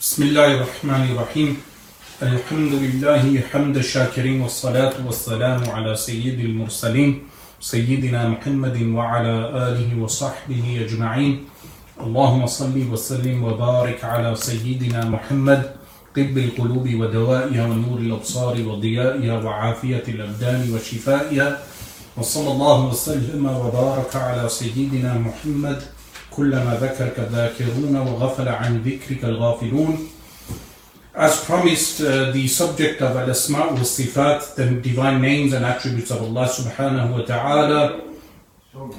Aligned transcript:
بسم 0.00 0.22
الله 0.22 0.54
الرحمن 0.54 1.04
الرحيم 1.10 1.56
الحمد 2.22 2.72
لله 2.72 3.40
حمد 3.52 3.76
الشاكرين 3.76 4.40
والصلاة 4.42 4.94
والسلام 5.06 5.70
على 5.70 5.96
سيد 5.96 6.38
المرسلين 6.40 7.22
سيدنا 7.60 8.28
محمد 8.28 8.82
وعلى 8.82 9.34
آله 9.68 10.02
وصحبه 10.02 10.86
أجمعين 10.86 11.44
اللهم 12.00 12.46
صل 12.46 12.76
وسلم 12.92 13.44
وبارك 13.44 14.04
على 14.04 14.34
سيدنا 14.36 15.04
محمد 15.04 15.62
طب 16.16 16.38
القلوب 16.38 16.86
ودوائها 16.94 17.64
ونور 17.66 17.98
الأبصار 17.98 18.54
وضيائها 18.68 19.34
وعافية 19.44 20.04
الأبدان 20.08 20.70
وشفائها 20.74 21.58
وصلى 22.16 22.50
الله 22.52 22.78
وسلم 22.86 23.46
وبارك 23.46 24.16
على 24.16 24.48
سيدنا 24.48 25.18
محمد 25.18 25.82
كلما 26.33 26.77
ذكرك 26.81 27.19
الذاكرون 27.19 27.95
وغفل 27.95 28.47
عن 28.47 28.81
ذكرك 28.81 29.25
الغافلون 29.25 30.07
As 31.15 31.43
promised, 31.43 31.99
uh, 32.01 32.31
the 32.31 32.47
subject 32.47 33.01
of 33.01 33.17
Al-Asma' 33.17 33.73
wa 33.73 33.79
Sifat, 33.79 34.55
the 34.55 34.69
divine 34.79 35.21
names 35.21 35.51
and 35.53 35.65
attributes 35.65 36.11
of 36.11 36.21
Allah 36.21 36.47
subhanahu 36.47 37.11
wa 37.11 37.25
ta'ala, 37.25 38.01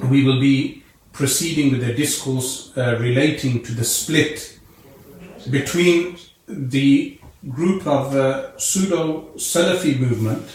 we 0.09 0.23
will 0.23 0.39
be 0.39 0.83
proceeding 1.13 1.71
with 1.71 1.83
a 1.83 1.93
discourse 1.93 2.73
uh, 2.77 2.97
relating 2.99 3.63
to 3.63 3.71
the 3.73 3.83
split 3.83 4.59
between 5.49 6.17
the 6.47 7.17
group 7.49 7.87
of 7.87 8.15
uh, 8.15 8.55
pseudo-Salafi 8.57 9.99
movement 9.99 10.47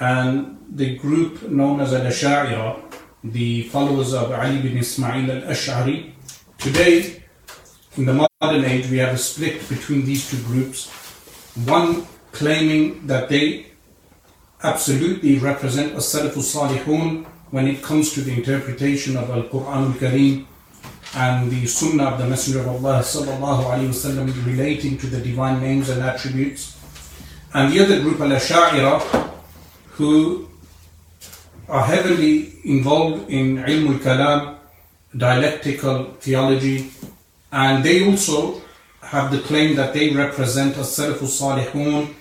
and 0.00 0.58
the 0.70 0.96
group 0.96 1.48
known 1.50 1.80
as 1.80 1.92
Al-Asha'ira, 1.92 2.80
the 3.22 3.62
followers 3.68 4.14
of 4.14 4.32
Ali 4.32 4.62
bin 4.62 4.78
Ismail 4.78 5.30
al-Ash'ari. 5.30 6.12
Today, 6.59 7.21
in 7.97 8.05
the 8.05 8.13
modern 8.41 8.65
age, 8.65 8.89
we 8.89 8.97
have 8.97 9.13
a 9.13 9.17
split 9.17 9.67
between 9.69 10.05
these 10.05 10.29
two 10.29 10.41
groups. 10.43 10.89
One 11.65 12.07
claiming 12.31 13.05
that 13.07 13.29
they 13.29 13.67
absolutely 14.63 15.37
represent 15.37 15.93
a 15.93 15.97
Salafus 15.97 16.55
Salihun 16.55 17.25
when 17.51 17.67
it 17.67 17.83
comes 17.83 18.13
to 18.13 18.21
the 18.21 18.33
interpretation 18.33 19.17
of 19.17 19.29
Al-Quran 19.29 19.93
al-Kareem 19.93 20.45
and 21.15 21.49
the 21.51 21.65
Sunnah 21.67 22.05
of 22.05 22.19
the 22.19 22.27
Messenger 22.27 22.61
of 22.61 22.67
Allah 22.67 22.99
sallallahu 23.01 23.87
wasallam 23.87 24.45
relating 24.45 24.97
to 24.97 25.07
the 25.07 25.21
divine 25.21 25.61
names 25.61 25.89
and 25.89 26.01
attributes. 26.01 26.75
And 27.53 27.71
the 27.71 27.83
other 27.83 28.01
group, 28.01 28.19
Al-Asha'ira, 28.19 28.99
who 29.91 30.49
are 31.69 31.83
heavily 31.83 32.53
involved 32.65 33.29
in 33.29 33.57
ilm 33.57 33.93
al-kalam, 33.93 34.56
dialectical 35.17 36.13
theology, 36.19 36.91
and 37.51 37.83
they 37.83 38.05
also 38.05 38.61
have 39.01 39.31
the 39.31 39.39
claim 39.39 39.75
that 39.75 39.93
they 39.93 40.09
represent 40.11 40.75
a 40.75 40.81
Salafus 40.81 41.41
Salihun 41.41 42.13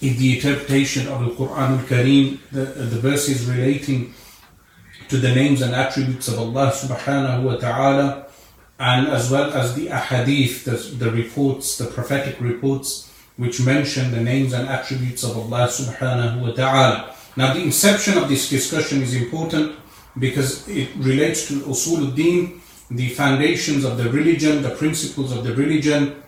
in 0.00 0.16
the 0.18 0.36
interpretation 0.36 1.08
of 1.08 1.20
the 1.24 1.30
Quran 1.30 1.80
al-Kareem, 1.80 2.38
the, 2.52 2.64
the 2.64 3.00
verses 3.00 3.46
relating 3.46 4.12
to 5.08 5.16
the 5.16 5.34
names 5.34 5.62
and 5.62 5.74
attributes 5.74 6.28
of 6.28 6.38
Allah 6.38 6.72
subhanahu 6.72 7.42
wa 7.42 7.56
ta'ala, 7.56 8.26
and 8.78 9.08
as 9.08 9.30
well 9.30 9.52
as 9.52 9.74
the 9.74 9.86
ahadith, 9.86 10.64
the, 10.64 10.76
the 10.96 11.10
reports, 11.10 11.78
the 11.78 11.86
prophetic 11.86 12.40
reports, 12.40 13.10
which 13.36 13.60
mention 13.60 14.10
the 14.10 14.20
names 14.20 14.52
and 14.52 14.68
attributes 14.68 15.24
of 15.24 15.36
Allah 15.36 15.68
subhanahu 15.68 16.40
wa 16.42 16.52
ta'ala. 16.52 17.14
Now, 17.36 17.54
the 17.54 17.62
inception 17.62 18.18
of 18.18 18.28
this 18.28 18.48
discussion 18.48 19.02
is 19.02 19.14
important 19.14 19.76
because 20.18 20.68
it 20.68 20.90
relates 20.96 21.48
to 21.48 21.60
usul 21.60 21.98
al-din, 22.06 22.60
the 22.90 23.08
foundations 23.10 23.84
of 23.84 23.96
the 23.98 24.08
religion, 24.10 24.62
the 24.62 24.70
principles 24.70 25.32
of 25.32 25.44
the 25.44 25.54
religion, 25.54 26.22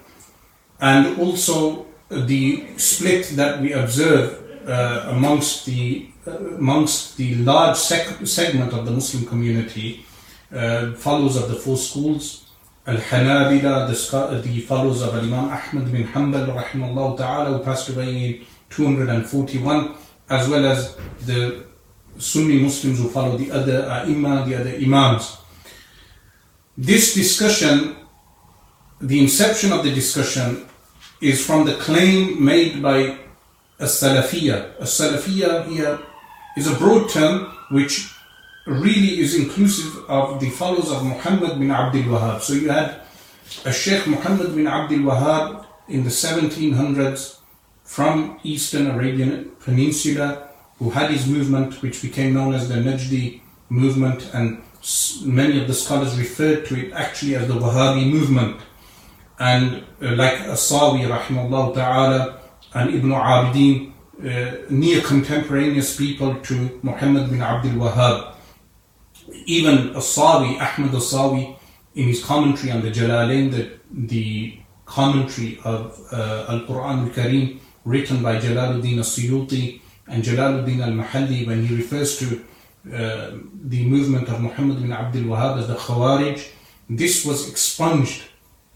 and 0.80 1.18
also 1.20 1.86
the 2.08 2.64
split 2.76 3.24
that 3.36 3.60
we 3.60 3.72
observe 3.72 4.42
uh, 4.68 5.06
amongst 5.10 5.66
the 5.66 6.08
uh, 6.26 6.32
amongst 6.58 7.16
the 7.16 7.36
large 7.36 7.76
sec- 7.76 8.26
segment 8.26 8.72
of 8.72 8.84
the 8.84 8.90
Muslim 8.90 9.24
community, 9.26 10.04
uh, 10.52 10.92
followers 10.94 11.36
of 11.36 11.48
the 11.48 11.54
four 11.54 11.76
schools, 11.76 12.46
Al-Hanabila, 12.86 13.88
the, 13.88 14.42
the 14.42 14.60
followers 14.60 15.02
of 15.02 15.14
Imam 15.14 15.50
Ahmad 15.50 15.92
bin 15.92 16.06
Hanbal, 16.08 16.52
rahimahullah 16.52 17.16
ta'ala, 17.16 17.58
who 17.58 17.64
passed 17.64 17.88
away 17.90 18.24
in 18.24 18.46
241, 18.70 19.94
as 20.30 20.48
well 20.48 20.66
as 20.66 20.96
the 21.26 21.64
Sunni 22.18 22.58
Muslims 22.60 22.98
who 22.98 23.08
follow 23.08 23.36
the 23.36 23.50
other 23.50 23.82
uh, 23.82 24.04
Ai 24.06 24.44
the 24.44 24.54
other 24.60 24.74
Imams. 24.76 25.36
This 26.76 27.14
discussion, 27.14 27.96
the 29.00 29.20
inception 29.20 29.72
of 29.72 29.84
the 29.84 29.90
discussion, 29.94 30.68
is 31.20 31.44
from 31.44 31.64
the 31.64 31.74
claim 31.76 32.44
made 32.44 32.82
by 32.82 33.18
a 33.78 33.84
Salafiyya. 33.84 34.78
A 34.78 34.84
Salafiyya 34.84 35.66
here 35.68 35.98
is 36.56 36.66
a 36.66 36.74
broad 36.76 37.08
term 37.08 37.46
which 37.70 38.12
really 38.66 39.20
is 39.20 39.34
inclusive 39.34 40.04
of 40.08 40.40
the 40.40 40.50
followers 40.50 40.90
of 40.90 41.04
Muhammad 41.04 41.58
bin 41.58 41.70
Abdul 41.70 42.02
Wahhab. 42.02 42.40
So 42.40 42.52
you 42.52 42.68
had 42.68 43.00
a 43.64 43.72
Sheikh 43.72 44.06
Muhammad 44.06 44.54
bin 44.54 44.66
Abdul 44.66 45.00
Wahhab 45.00 45.66
in 45.88 46.04
the 46.04 46.10
1700s 46.10 47.38
from 47.84 48.40
Eastern 48.42 48.88
Arabian 48.88 49.52
Peninsula 49.60 50.45
who 50.78 50.90
had 50.90 51.10
his 51.10 51.26
movement 51.26 51.82
which 51.82 52.02
became 52.02 52.34
known 52.34 52.54
as 52.54 52.68
the 52.68 52.74
Najdi 52.76 53.40
movement 53.68 54.30
and 54.34 54.62
many 55.24 55.60
of 55.60 55.66
the 55.66 55.74
scholars 55.74 56.18
referred 56.18 56.66
to 56.66 56.86
it 56.86 56.92
actually 56.92 57.34
as 57.34 57.48
the 57.48 57.54
Wahhabi 57.54 58.10
movement. 58.10 58.60
And 59.38 59.84
uh, 60.00 60.14
like 60.14 60.38
Asawi, 60.38 61.06
rahimahullah 61.06 61.74
ta'ala, 61.74 62.40
and 62.74 62.94
Ibn 62.94 63.10
Abidin, 63.10 63.92
uh, 64.18 64.64
near 64.70 65.02
contemporaneous 65.02 65.96
people 65.96 66.36
to 66.40 66.80
Muhammad 66.82 67.30
bin 67.30 67.42
Abdul 67.42 67.72
Wahhab. 67.72 68.34
Even 69.44 69.90
Asawi, 69.90 70.58
Ahmad 70.60 70.92
Asawi, 70.92 71.58
in 71.94 72.08
his 72.08 72.24
commentary 72.24 72.70
on 72.72 72.82
the 72.82 72.90
Jalalain, 72.90 73.50
the, 73.50 73.72
the 73.90 74.58
commentary 74.84 75.58
of 75.64 76.00
uh, 76.12 76.46
Al 76.48 76.60
Quran 76.60 77.04
al 77.04 77.10
Kareem, 77.10 77.58
written 77.84 78.22
by 78.22 78.36
Jalaluddin 78.38 78.98
al 78.98 79.04
Suyuti 79.04 79.80
and 80.08 80.22
Jalaluddin 80.22 80.80
al 80.80 80.92
Mahalli, 80.92 81.46
when 81.46 81.64
he 81.66 81.76
refers 81.76 82.18
to 82.18 82.44
uh, 82.92 83.32
the 83.64 83.84
movement 83.84 84.28
of 84.28 84.40
Muhammad 84.40 84.80
bin 84.80 84.92
Abdul 84.92 85.24
Wahhab 85.24 85.58
as 85.58 85.68
the 85.68 85.74
Khawarij, 85.74 86.48
this 86.88 87.24
was 87.24 87.48
expunged. 87.48 88.22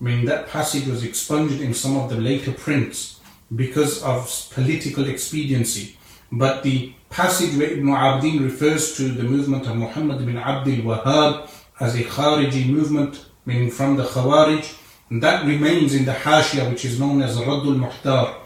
I 0.00 0.04
mean, 0.04 0.24
that 0.24 0.48
passage 0.48 0.86
was 0.86 1.04
expunged 1.04 1.60
in 1.60 1.74
some 1.74 1.96
of 1.96 2.10
the 2.10 2.16
later 2.16 2.52
prints 2.52 3.20
because 3.54 4.02
of 4.02 4.28
political 4.52 5.08
expediency. 5.08 5.96
But 6.32 6.62
the 6.62 6.92
passage 7.10 7.56
where 7.56 7.70
Ibn 7.70 7.86
Abidin 7.86 8.42
refers 8.42 8.96
to 8.96 9.10
the 9.10 9.22
movement 9.24 9.66
of 9.66 9.76
Muhammad 9.76 10.24
bin 10.24 10.38
Abdul 10.38 10.84
Wahhab 10.84 11.48
as 11.78 11.94
a 11.94 12.02
Khariji 12.02 12.68
movement, 12.68 13.26
meaning 13.46 13.70
from 13.70 13.96
the 13.96 14.04
Khawarij, 14.04 14.76
that 15.10 15.44
remains 15.44 15.94
in 15.94 16.04
the 16.04 16.12
Hashia, 16.12 16.70
which 16.70 16.84
is 16.84 17.00
known 17.00 17.20
as 17.20 17.36
Raddul 17.36 17.76
Muhtar. 17.76 18.36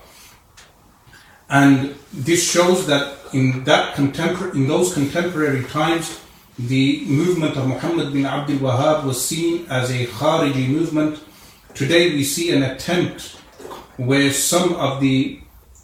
And 1.49 1.95
this 2.13 2.49
shows 2.51 2.87
that 2.87 3.19
in 3.33 3.65
that 3.65 3.95
contempor- 3.95 4.55
in 4.55 4.67
those 4.69 4.95
contemporary 4.95 5.65
times, 5.65 6.19
the 6.59 7.05
movement 7.07 7.57
of 7.57 7.67
Muhammad 7.67 8.13
bin 8.13 8.27
Abdul 8.27 8.59
Wahhab 8.59 9.05
was 9.05 9.25
seen 9.25 9.67
as 9.69 9.91
a 9.91 10.07
Khariji 10.07 10.69
movement. 10.69 11.19
Today 11.75 12.13
we 12.15 12.23
see 12.23 12.51
an 12.51 12.63
attempt 12.63 13.37
where 13.97 14.33
some 14.33 14.75
of 14.77 15.01
the 15.01 15.41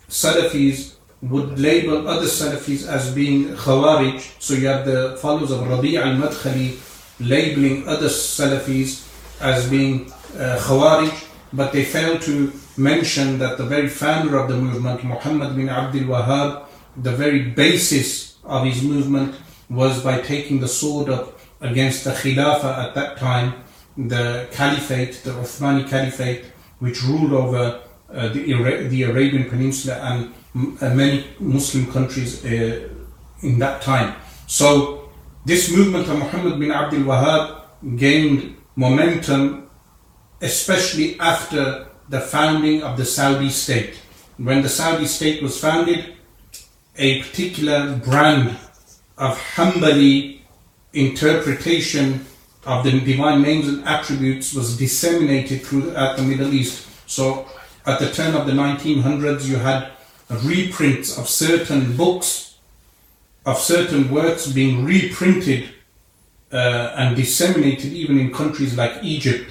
Salafis 0.08 0.94
would 1.22 1.58
label 1.58 2.08
other 2.08 2.26
Salafis 2.26 2.86
as 2.86 3.12
being 3.14 3.48
Khawarij. 3.56 4.40
So 4.40 4.54
you 4.54 4.68
have 4.68 4.86
the 4.86 5.18
followers 5.20 5.50
of 5.50 5.68
Rabi' 5.68 5.96
al-Madkhali 5.96 6.78
labeling 7.20 7.86
other 7.86 8.08
Salafis 8.08 9.06
as 9.40 9.68
being 9.68 10.10
uh, 10.38 10.56
Khawarij, 10.60 11.26
but 11.52 11.72
they 11.72 11.84
fail 11.84 12.18
to 12.20 12.52
mention 12.80 13.38
that 13.38 13.58
the 13.58 13.64
very 13.64 13.88
founder 13.88 14.36
of 14.38 14.48
the 14.48 14.56
movement, 14.56 15.04
Muhammad 15.04 15.54
bin 15.54 15.68
Abdul 15.68 16.04
Wahhab, 16.04 16.64
the 16.96 17.12
very 17.12 17.42
basis 17.50 18.38
of 18.44 18.64
his 18.64 18.82
movement 18.82 19.36
was 19.68 20.02
by 20.02 20.20
taking 20.20 20.60
the 20.60 20.68
sword 20.68 21.08
up 21.10 21.38
against 21.60 22.04
the 22.04 22.10
Khilafah 22.10 22.88
at 22.88 22.94
that 22.94 23.18
time, 23.18 23.54
the 23.96 24.48
Caliphate, 24.50 25.22
the 25.22 25.30
Uthmani 25.30 25.88
Caliphate, 25.88 26.44
which 26.78 27.02
ruled 27.04 27.32
over 27.32 27.82
uh, 28.12 28.28
the, 28.28 28.52
Ara- 28.54 28.88
the 28.88 29.02
Arabian 29.04 29.48
Peninsula 29.48 29.96
and 29.96 30.34
m- 30.54 30.78
uh, 30.80 30.92
many 30.94 31.26
Muslim 31.38 31.92
countries 31.92 32.44
uh, 32.44 32.88
in 33.42 33.58
that 33.58 33.82
time. 33.82 34.16
So, 34.46 35.10
this 35.44 35.74
movement 35.74 36.08
of 36.08 36.18
Muhammad 36.18 36.58
bin 36.58 36.72
Abdul 36.72 37.00
Wahhab 37.00 37.62
gained 37.96 38.56
momentum, 38.74 39.70
especially 40.40 41.18
after 41.20 41.89
the 42.10 42.20
founding 42.20 42.82
of 42.82 42.96
the 42.96 43.04
Saudi 43.04 43.48
state. 43.48 43.94
When 44.36 44.62
the 44.62 44.68
Saudi 44.68 45.06
state 45.06 45.42
was 45.42 45.58
founded, 45.58 46.14
a 46.96 47.22
particular 47.22 47.96
brand 47.96 48.56
of 49.16 49.38
Hanbali 49.54 50.40
interpretation 50.92 52.26
of 52.66 52.82
the 52.84 53.00
divine 53.00 53.42
names 53.42 53.68
and 53.68 53.84
attributes 53.86 54.52
was 54.52 54.76
disseminated 54.76 55.62
throughout 55.62 56.16
the 56.16 56.22
Middle 56.22 56.52
East. 56.52 56.88
So 57.06 57.46
at 57.86 58.00
the 58.00 58.10
turn 58.10 58.34
of 58.34 58.46
the 58.46 58.52
1900s, 58.52 59.46
you 59.46 59.56
had 59.56 59.92
reprints 60.42 61.16
of 61.16 61.28
certain 61.28 61.96
books, 61.96 62.56
of 63.46 63.56
certain 63.58 64.10
works 64.10 64.48
being 64.48 64.84
reprinted 64.84 65.70
uh, 66.52 66.92
and 66.96 67.14
disseminated 67.14 67.92
even 67.92 68.18
in 68.18 68.32
countries 68.32 68.76
like 68.76 69.02
Egypt. 69.02 69.48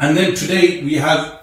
And 0.00 0.16
then 0.16 0.34
today 0.34 0.82
we 0.82 0.94
have 0.94 1.40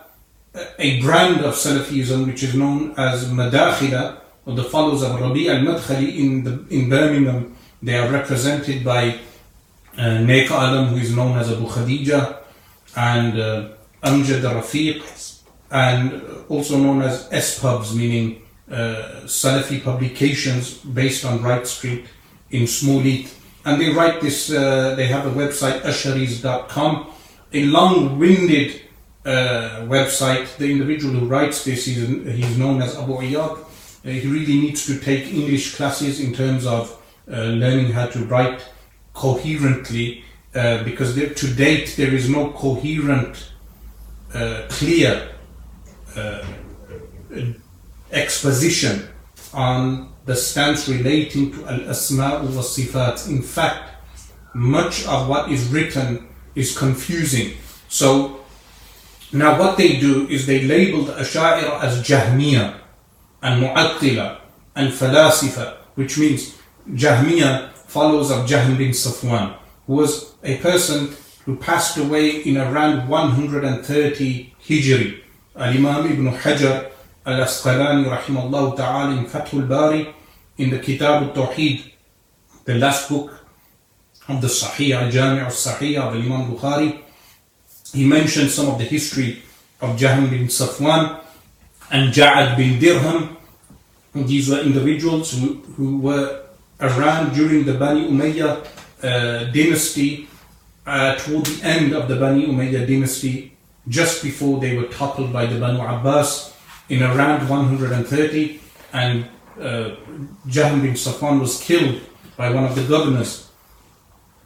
a 0.77 1.01
brand 1.01 1.41
of 1.41 1.53
Salafism 1.53 2.25
which 2.25 2.43
is 2.43 2.53
known 2.53 2.93
as 2.97 3.29
Madakhila, 3.29 4.17
or 4.45 4.55
the 4.55 4.63
followers 4.65 5.03
of 5.03 5.19
Rabi 5.19 5.49
al-Madkhali 5.49 6.17
in, 6.17 6.67
in 6.69 6.89
Birmingham. 6.89 7.55
They 7.81 7.97
are 7.97 8.11
represented 8.11 8.83
by 8.83 9.19
uh, 9.97 10.01
Alam, 10.01 10.87
who 10.87 10.97
is 10.97 11.15
known 11.15 11.37
as 11.37 11.51
Abu 11.51 11.65
Khadija, 11.65 12.37
and 12.95 13.39
uh, 13.39 13.69
Amjad 14.03 14.41
Rafiq, 14.41 15.39
and 15.69 16.21
also 16.49 16.77
known 16.77 17.01
as 17.03 17.29
S-Pubs, 17.31 17.95
meaning 17.95 18.41
uh, 18.69 19.21
Salafi 19.25 19.83
publications 19.83 20.77
based 20.79 21.23
on 21.23 21.41
Wright 21.41 21.65
Street 21.65 22.05
in 22.49 22.63
Smallheath. 22.63 23.33
And 23.63 23.79
they 23.79 23.89
write 23.89 24.21
this, 24.21 24.51
uh, 24.51 24.95
they 24.95 25.05
have 25.07 25.25
a 25.25 25.31
website, 25.31 25.81
asharis.com, 25.81 27.07
a 27.53 27.65
long 27.65 28.17
winded 28.19 28.81
uh, 29.25 29.85
website. 29.87 30.57
The 30.57 30.71
individual 30.71 31.13
who 31.13 31.25
writes 31.27 31.63
this, 31.63 31.85
he's, 31.85 31.97
he's 32.07 32.57
known 32.57 32.81
as 32.81 32.97
Abu 32.97 33.17
Iyad. 33.17 33.59
Uh, 33.59 34.09
he 34.09 34.27
really 34.27 34.59
needs 34.59 34.85
to 34.87 34.99
take 34.99 35.33
English 35.33 35.75
classes 35.75 36.19
in 36.19 36.33
terms 36.33 36.65
of 36.65 36.97
uh, 37.31 37.35
learning 37.35 37.91
how 37.91 38.07
to 38.07 38.19
write 38.25 38.61
coherently 39.13 40.23
uh, 40.55 40.83
because 40.83 41.15
there, 41.15 41.29
to 41.29 41.53
date 41.53 41.95
there 41.97 42.13
is 42.13 42.29
no 42.29 42.51
coherent, 42.51 43.51
uh, 44.33 44.63
clear 44.69 45.29
uh, 46.15 46.43
exposition 48.11 49.07
on 49.53 50.11
the 50.25 50.35
stance 50.35 50.87
relating 50.89 51.51
to 51.51 51.65
al-asma 51.67 52.39
wa 52.43 52.61
sifat. 52.61 53.29
In 53.29 53.41
fact, 53.41 53.91
much 54.53 55.05
of 55.07 55.27
what 55.27 55.51
is 55.51 55.67
written 55.67 56.27
is 56.55 56.77
confusing. 56.77 57.57
So 57.87 58.41
now 59.33 59.59
what 59.59 59.77
they 59.77 59.99
do 59.99 60.27
is 60.27 60.45
they 60.45 60.63
label 60.63 61.03
the 61.03 61.13
Asha'ira 61.13 61.81
as 61.81 62.03
Jahmiya 62.03 62.77
and 63.41 63.63
Mu'attila 63.63 64.39
and 64.75 64.91
Falasifa, 64.91 65.77
which 65.95 66.17
means 66.17 66.57
Jahmiya 66.89 67.71
followers 67.73 68.31
of 68.31 68.45
Jahm 68.47 68.77
bin 68.77 68.91
Safwan, 68.91 69.55
who 69.87 69.93
was 69.93 70.33
a 70.43 70.57
person 70.57 71.15
who 71.45 71.55
passed 71.57 71.97
away 71.97 72.41
in 72.43 72.57
around 72.57 73.07
130 73.09 74.53
Hijri. 74.63 75.21
Al-Imam 75.55 76.05
Ibn 76.05 76.33
Hajar 76.37 76.91
Al-Asqalani 77.25 78.05
rahimahullah 78.05 78.77
ta'ala 78.77 79.17
in 79.17 79.25
Fathul 79.25 79.67
Bari 79.67 80.13
in 80.57 80.69
the 80.69 80.79
Kitab 80.79 81.23
al-Tawheed, 81.23 81.91
the 82.65 82.75
last 82.75 83.09
book 83.09 83.40
of 84.31 84.41
the 84.41 84.47
Sahih 84.47 84.95
al-Jami' 84.95 85.41
al-Sahih 85.41 85.97
of 85.97 86.15
Imam 86.15 86.51
Bukhari, 86.51 87.01
he 87.93 88.05
mentioned 88.05 88.49
some 88.49 88.67
of 88.67 88.77
the 88.77 88.85
history 88.85 89.41
of 89.81 89.97
Jahm 89.97 90.29
bin 90.29 90.47
Safwan 90.47 91.19
and 91.91 92.13
Ja'ad 92.13 92.55
bin 92.55 92.79
Dirham. 92.79 93.37
These 94.13 94.49
were 94.49 94.59
individuals 94.59 95.37
who, 95.37 95.55
who 95.75 95.97
were 95.99 96.43
around 96.79 97.33
during 97.33 97.65
the 97.65 97.73
Bani 97.73 98.07
Umayyah 98.07 98.65
uh, 99.03 99.43
dynasty, 99.51 100.27
uh, 100.85 101.15
toward 101.15 101.45
the 101.45 101.63
end 101.63 101.93
of 101.93 102.07
the 102.07 102.15
Bani 102.15 102.47
Umayyah 102.47 102.87
dynasty, 102.87 103.55
just 103.87 104.23
before 104.23 104.59
they 104.59 104.77
were 104.77 104.87
toppled 104.87 105.33
by 105.33 105.45
the 105.45 105.59
Banu 105.59 105.81
Abbas 105.81 106.55
in 106.89 107.03
around 107.03 107.47
130, 107.49 108.59
and 108.93 109.25
uh, 109.59 109.95
Jahm 110.47 110.81
bin 110.81 110.93
Safwan 110.93 111.39
was 111.39 111.59
killed 111.61 112.01
by 112.37 112.49
one 112.49 112.63
of 112.63 112.75
the 112.75 112.83
governors. 112.83 113.50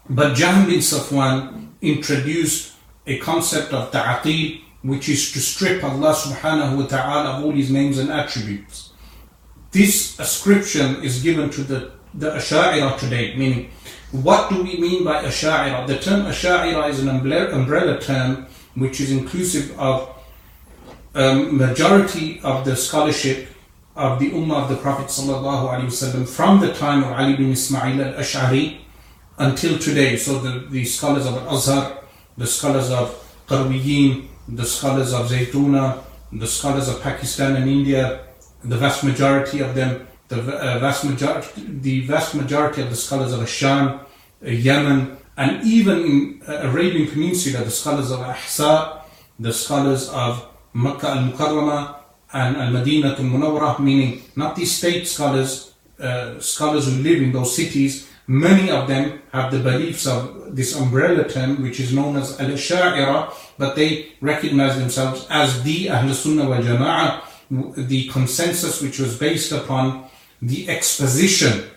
But 0.10 0.36
Jahm 0.36 0.68
bin 0.68 0.80
Safwan 0.80 1.70
introduced 1.82 2.74
a 3.08 3.18
concept 3.20 3.74
of 3.74 3.92
ta'atil, 3.92 4.62
which 4.84 5.10
is 5.10 5.32
to 5.32 5.40
strip 5.40 5.84
Allah 5.84 6.14
subhanahu 6.14 6.78
wa 6.78 6.86
ta'ala 6.86 7.30
of 7.38 7.46
all 7.46 7.52
his 7.52 7.72
names 7.72 7.98
and 7.98 8.12
attributes. 8.12 8.92
This 9.72 10.18
ascription 10.20 11.04
is 11.04 11.24
given 11.24 11.50
to 11.50 11.64
the, 11.64 11.92
the 12.14 12.32
Asha'ira 12.32 12.98
today, 13.00 13.36
meaning 13.36 13.72
what 14.12 14.50
do 14.50 14.64
we 14.64 14.80
mean 14.80 15.04
by 15.04 15.24
Asha'ira? 15.24 15.88
The 15.88 15.98
term 15.98 16.26
Asha'ira 16.28 16.90
is 16.90 17.00
an 17.00 17.10
umbrella 17.10 18.00
term 18.00 18.46
which 18.76 19.02
is 19.02 19.12
inclusive 19.12 19.78
of 19.80 20.16
um, 21.16 21.58
majority 21.58 22.40
of 22.42 22.64
the 22.64 22.76
scholarship 22.76 23.48
of 23.96 24.20
the 24.20 24.30
Ummah 24.32 24.64
of 24.64 24.70
the 24.70 24.76
Prophet 24.76 25.08
ﷺ 25.08 26.28
from 26.28 26.60
the 26.60 26.74
time 26.74 27.04
of 27.04 27.12
Ali 27.14 27.36
bin 27.38 27.52
Ismail 27.52 28.02
al-Ash'ari 28.02 28.85
until 29.38 29.78
today. 29.80 30.18
So 30.18 30.40
the, 30.40 30.68
the 30.68 30.86
scholars 30.86 31.26
of 31.26 31.36
Al-Azhar, 31.38 32.04
the 32.38 32.48
scholars 32.48 32.92
of 32.92 33.10
Qarwiyin, 33.48 34.28
the 34.48 34.66
scholars 34.66 35.14
of 35.14 35.30
Zaytuna, 35.30 36.04
the 36.32 36.48
scholars 36.48 36.88
of 36.88 37.02
Pakistan 37.02 37.56
and 37.56 37.70
India, 37.70 38.26
the 38.64 38.78
vast 38.78 39.04
majority 39.04 39.60
of 39.60 39.76
them, 39.76 40.08
the 40.28 40.42
uh, 40.42 40.80
vast 40.80 41.06
majority, 41.06 41.50
the 41.82 42.02
vast 42.08 42.36
majority 42.36 42.82
of 42.82 42.90
the 42.90 42.96
scholars 42.96 43.32
of 43.32 43.42
Asham, 43.42 44.00
uh, 44.00 44.50
Yemen, 44.50 45.18
and 45.38 45.64
even 45.64 46.00
in 46.00 46.42
uh, 46.48 46.70
Arabian 46.70 47.08
Peninsula, 47.08 47.64
the 47.64 47.72
scholars 47.72 48.12
of 48.12 48.22
Ahsa, 48.22 49.02
the 49.40 49.54
scholars 49.54 50.10
of 50.10 50.48
Makkah 50.74 51.10
al-Mukarramah 51.10 51.96
and 52.34 52.58
al-Madinah 52.58 53.16
al-Munawwarah, 53.18 53.80
meaning 53.80 54.24
not 54.36 54.56
the 54.56 54.66
state 54.66 55.08
scholars, 55.08 55.74
uh, 56.00 56.40
scholars 56.40 56.86
who 56.86 57.04
live 57.04 57.22
in 57.22 57.32
those 57.32 57.56
cities, 57.56 58.10
many 58.28 58.72
of 58.72 58.88
them 58.88 59.22
have 59.32 59.52
the 59.52 59.60
beliefs 59.60 60.08
of 60.08 60.56
this 60.56 60.76
umbrella 60.76 61.28
term, 61.28 61.62
which 61.62 61.80
is 61.80 61.94
known 61.94 62.18
as 62.18 62.40
al-Asha'ira, 62.40 63.34
but 63.58 63.76
they 63.76 64.14
recognize 64.22 64.78
themselves 64.78 65.28
as 65.30 65.64
the 65.64 65.90
Ahl 65.90 66.14
Sunnah 66.14 66.50
wal 66.50 66.62
Jama'ah, 66.62 67.22
the 67.88 68.08
consensus 68.08 68.82
which 68.82 69.00
was 69.00 69.18
based 69.18 69.52
upon 69.52 70.10
the 70.42 70.68
exposition 70.70 71.70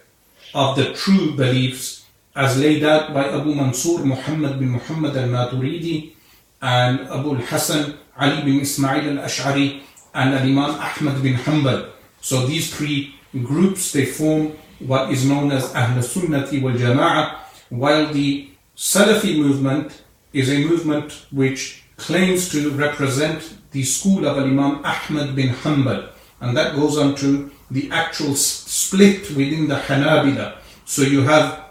of 0.55 0.77
the 0.77 0.93
true 0.95 1.37
beliefs 1.37 2.07
as 2.35 2.59
laid 2.59 2.85
out 2.85 3.13
by 3.13 3.29
Abu 3.29 3.55
Mansur 3.55 4.05
Muhammad 4.05 4.59
bin 4.59 4.71
Muhammad 4.71 5.17
al-Maturidi 5.17 6.15
and 6.63 7.01
Abu 7.11 7.37
al-Hasan 7.37 7.99
Ali 8.17 8.43
bin 8.43 8.61
Ismail 8.61 9.19
al-Ash'ari 9.19 9.83
and 10.15 10.35
al-Imam 10.35 10.71
Ahmad 10.79 11.23
bin 11.23 11.35
Hanbal. 11.35 11.91
So 12.21 12.47
these 12.47 12.75
three 12.75 13.15
groups, 13.33 13.93
they 13.93 14.07
form 14.07 14.53
what 14.81 15.11
is 15.11 15.25
known 15.25 15.53
as 15.53 15.75
Ahl 15.75 15.99
Sunnati 15.99 16.63
wal 16.63 16.75
Jama'ah, 16.75 17.37
while 17.71 18.13
the 18.13 18.51
Salafi 18.77 19.37
movement 19.39 20.03
is 20.33 20.51
a 20.51 20.65
movement 20.65 21.27
which 21.31 21.83
claims 21.97 22.49
to 22.51 22.71
represent 22.71 23.59
the 23.73 23.83
school 23.83 24.27
of 24.27 24.39
Imam 24.39 24.85
Ahmad 24.85 25.35
bin 25.35 25.49
Hanbal. 25.49 26.11
And 26.41 26.57
that 26.57 26.77
goes 26.77 26.97
on 26.97 27.17
to 27.17 27.51
the 27.71 27.91
actual 27.91 28.35
split 28.35 29.31
within 29.31 29.69
the 29.69 29.75
Hanabila. 29.75 30.59
So 30.85 31.03
you 31.03 31.23
have 31.23 31.65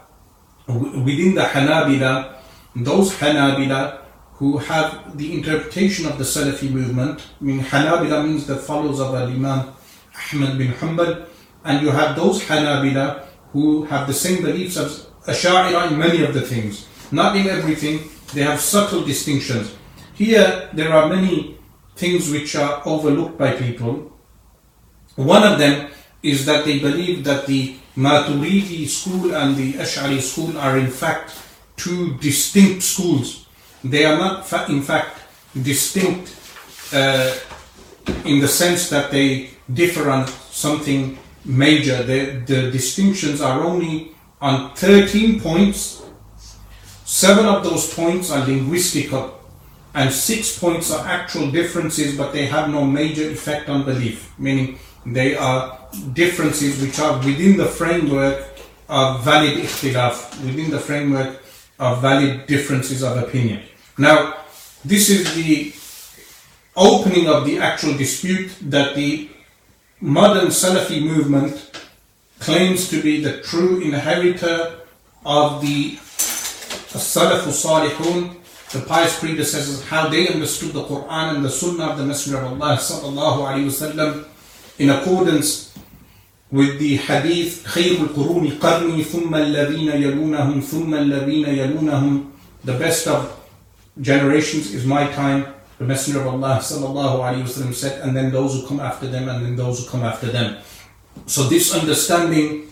within 0.68 1.34
the 1.34 1.42
Hanabila, 1.42 2.34
those 2.76 3.12
Hanabila 3.14 4.02
who 4.34 4.58
have 4.58 5.16
the 5.16 5.32
interpretation 5.32 6.06
of 6.06 6.18
the 6.18 6.24
Salafi 6.24 6.70
movement, 6.70 7.26
I 7.40 7.44
mean 7.44 7.60
Hanabila 7.60 8.24
means 8.24 8.46
the 8.46 8.56
followers 8.56 9.00
of 9.00 9.14
Imam 9.14 9.72
Ahmad 10.32 10.58
bin 10.58 10.72
Hanbal, 10.74 11.26
and 11.68 11.82
you 11.82 11.90
have 11.90 12.16
those 12.16 12.40
Hanabila 12.44 13.24
who 13.52 13.84
have 13.84 14.06
the 14.06 14.14
same 14.14 14.42
beliefs 14.42 14.78
as 14.78 15.06
Ash'ari 15.28 15.76
in 15.92 15.98
many 15.98 16.24
of 16.24 16.32
the 16.32 16.40
things. 16.40 16.88
Not 17.12 17.36
in 17.36 17.46
everything, 17.46 18.08
they 18.32 18.42
have 18.42 18.58
subtle 18.58 19.04
distinctions. 19.04 19.76
Here, 20.14 20.70
there 20.72 20.92
are 20.92 21.08
many 21.08 21.58
things 21.94 22.30
which 22.30 22.56
are 22.56 22.80
overlooked 22.86 23.36
by 23.36 23.52
people. 23.52 24.10
One 25.16 25.44
of 25.44 25.58
them 25.58 25.90
is 26.22 26.46
that 26.46 26.64
they 26.64 26.78
believe 26.78 27.24
that 27.24 27.46
the 27.46 27.76
Maturidi 27.96 28.88
school 28.88 29.34
and 29.34 29.54
the 29.54 29.74
Ash'ari 29.74 30.20
school 30.20 30.56
are 30.56 30.78
in 30.78 30.88
fact 30.90 31.36
two 31.76 32.16
distinct 32.16 32.82
schools. 32.82 33.46
They 33.84 34.06
are 34.06 34.16
not 34.16 34.70
in 34.70 34.80
fact 34.82 35.20
distinct 35.52 36.34
uh, 36.94 37.36
in 38.24 38.40
the 38.40 38.48
sense 38.48 38.88
that 38.88 39.10
they 39.10 39.50
differ 39.68 40.08
on 40.10 40.26
something 40.50 41.18
major. 41.48 42.02
The, 42.02 42.42
the 42.46 42.70
distinctions 42.70 43.40
are 43.40 43.62
only 43.62 44.12
on 44.40 44.74
13 44.74 45.40
points. 45.40 46.04
Seven 47.04 47.46
of 47.46 47.64
those 47.64 47.92
points 47.92 48.30
are 48.30 48.44
linguistical 48.46 49.34
and 49.94 50.12
six 50.12 50.58
points 50.58 50.92
are 50.92 51.06
actual 51.06 51.50
differences 51.50 52.16
but 52.16 52.32
they 52.32 52.46
have 52.46 52.70
no 52.70 52.84
major 52.84 53.28
effect 53.30 53.68
on 53.68 53.84
belief, 53.84 54.32
meaning 54.38 54.78
they 55.06 55.36
are 55.36 55.78
differences 56.12 56.80
which 56.80 56.98
are 56.98 57.16
within 57.18 57.56
the 57.56 57.64
framework 57.64 58.46
of 58.88 59.24
valid 59.24 59.58
ikhtilaf, 59.58 60.44
within 60.44 60.70
the 60.70 60.78
framework 60.78 61.42
are 61.78 61.96
valid 61.96 62.46
differences 62.46 63.02
of 63.02 63.16
opinion. 63.16 63.62
Now, 63.96 64.44
this 64.84 65.10
is 65.10 65.34
the 65.34 65.72
opening 66.76 67.28
of 67.28 67.44
the 67.44 67.58
actual 67.58 67.96
dispute 67.96 68.50
that 68.70 68.94
the 68.94 69.28
modern 70.01 70.47
Salafi 70.47 71.01
movement 71.01 71.79
claims 72.39 72.89
to 72.89 73.01
be 73.01 73.21
the 73.21 73.41
true 73.41 73.79
inheritor 73.81 74.79
of 75.25 75.61
the 75.61 75.95
Salafu 75.95 77.49
Salihun, 77.51 78.35
the 78.71 78.81
pious 78.81 79.19
predecessors, 79.19 79.83
how 79.85 80.07
they 80.09 80.27
understood 80.27 80.73
the 80.73 80.83
Quran 80.83 81.35
and 81.35 81.45
the 81.45 81.49
Sunnah 81.49 81.91
of 81.91 81.97
the 81.97 82.05
Messenger 82.05 82.39
of 82.39 82.61
Allah 82.61 82.77
sallallahu 82.77 83.47
alaihi 83.47 83.65
wasallam 83.71 84.25
in 84.79 84.89
accordance 84.89 85.73
with 86.51 86.77
the 86.79 86.97
hadith 86.97 87.63
خير 87.65 87.97
القرون 87.99 88.59
قرني 88.59 89.03
ثم 89.03 89.35
الذين 89.35 89.89
يلونهم 89.89 90.61
ثم 90.61 90.93
الذين 90.93 91.45
يلونهم 91.47 92.31
the 92.63 92.73
best 92.73 93.07
of 93.07 93.31
generations 94.01 94.73
is 94.73 94.85
my 94.85 95.07
time 95.13 95.45
the 95.78 95.84
messenger 95.84 96.20
of 96.20 96.26
Allah 96.28 96.58
sallallahu 96.60 97.20
alaihi 97.20 97.42
wasallam 97.42 97.74
said 97.74 98.02
and 98.02 98.16
then 98.16 98.30
those 98.30 98.54
who 98.54 98.66
come 98.66 98.80
after 98.80 99.06
them 99.06 99.28
and 99.28 99.44
then 99.44 99.56
those 99.56 99.84
who 99.84 99.90
come 99.90 100.02
after 100.02 100.26
them 100.26 100.58
so 101.26 101.44
this 101.44 101.74
understanding 101.74 102.68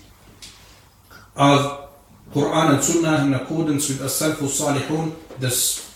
of 1.37 1.89
Quran 2.33 2.75
and 2.75 2.83
Sunnah 2.85 3.25
in 3.25 3.35
accordance 3.35 3.89
with 3.89 4.03
As-Salaf 4.03 4.43
salihun 4.47 5.15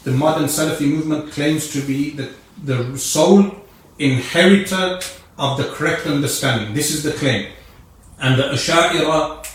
the 0.04 0.10
modern 0.12 0.44
Salafi 0.44 0.88
movement 0.88 1.32
claims 1.32 1.72
to 1.72 1.80
be 1.82 2.10
the, 2.10 2.30
the 2.64 2.96
sole 2.98 3.50
inheritor 3.98 5.00
of 5.38 5.58
the 5.58 5.64
correct 5.64 6.06
understanding 6.06 6.74
this 6.74 6.90
is 6.90 7.02
the 7.02 7.12
claim 7.12 7.50
and 8.20 8.38
the 8.38 8.44
Asha'ira, 8.44 9.46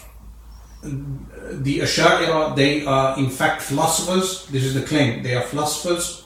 the 0.83 1.79
Asha'ira, 1.79 2.55
they 2.55 2.83
are 2.85 3.17
in 3.17 3.29
fact 3.29 3.61
philosophers. 3.61 4.47
This 4.47 4.63
is 4.63 4.73
the 4.73 4.81
claim. 4.81 5.21
They 5.21 5.35
are 5.35 5.43
philosophers. 5.43 6.24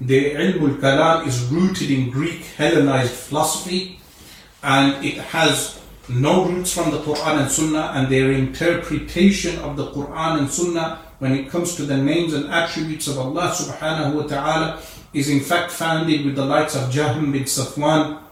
The 0.00 0.32
Ilm 0.32 0.62
al-Kalam 0.62 1.26
is 1.26 1.44
rooted 1.52 1.90
in 1.90 2.08
Greek 2.08 2.42
Hellenized 2.56 3.12
philosophy 3.12 4.00
and 4.62 5.04
it 5.04 5.18
has 5.18 5.78
no 6.08 6.46
roots 6.46 6.72
from 6.72 6.90
the 6.90 7.00
Quran 7.00 7.42
and 7.42 7.50
Sunnah 7.50 7.92
and 7.94 8.08
their 8.10 8.32
interpretation 8.32 9.58
of 9.58 9.76
the 9.76 9.90
Quran 9.90 10.38
and 10.38 10.50
Sunnah 10.50 11.00
when 11.18 11.34
it 11.34 11.50
comes 11.50 11.76
to 11.76 11.82
the 11.82 11.98
names 11.98 12.32
and 12.32 12.48
attributes 12.50 13.08
of 13.08 13.18
Allah 13.18 13.52
subhanahu 13.52 14.14
wa 14.14 14.22
ta'ala 14.22 14.80
is 15.12 15.28
in 15.28 15.40
fact 15.40 15.70
founded 15.70 16.24
with 16.24 16.34
the 16.34 16.46
likes 16.46 16.74
of 16.76 16.88
Jahm 16.90 17.30
bin 17.30 17.44
Safwan, 17.44 18.22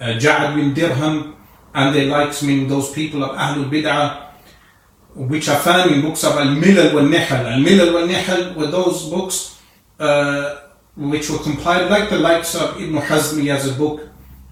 uh, 0.00 0.04
Ja'ad 0.20 0.54
bin 0.54 0.74
Dirham, 0.74 1.34
and 1.74 1.94
their 1.94 2.06
likes, 2.06 2.42
meaning 2.42 2.68
those 2.68 2.92
people 2.92 3.24
of 3.24 3.36
Ahlul 3.36 3.70
Bid'ah, 3.70 4.32
which 5.14 5.48
are 5.48 5.58
found 5.58 5.90
in 5.92 6.02
books 6.02 6.24
of 6.24 6.32
Al-Milal 6.36 6.92
wal-Nihal. 6.92 7.56
Al-Milal 7.56 7.94
wal-Nihal 7.94 8.54
were 8.54 8.66
those 8.66 9.08
books 9.08 9.58
uh, 9.98 10.65
which 10.96 11.30
were 11.30 11.38
compiled, 11.38 11.90
like 11.90 12.10
the 12.10 12.18
likes 12.18 12.54
of 12.54 12.80
Ibn 12.80 12.96
Hazmi 13.02 13.48
has 13.48 13.68
a 13.68 13.74
book 13.74 14.08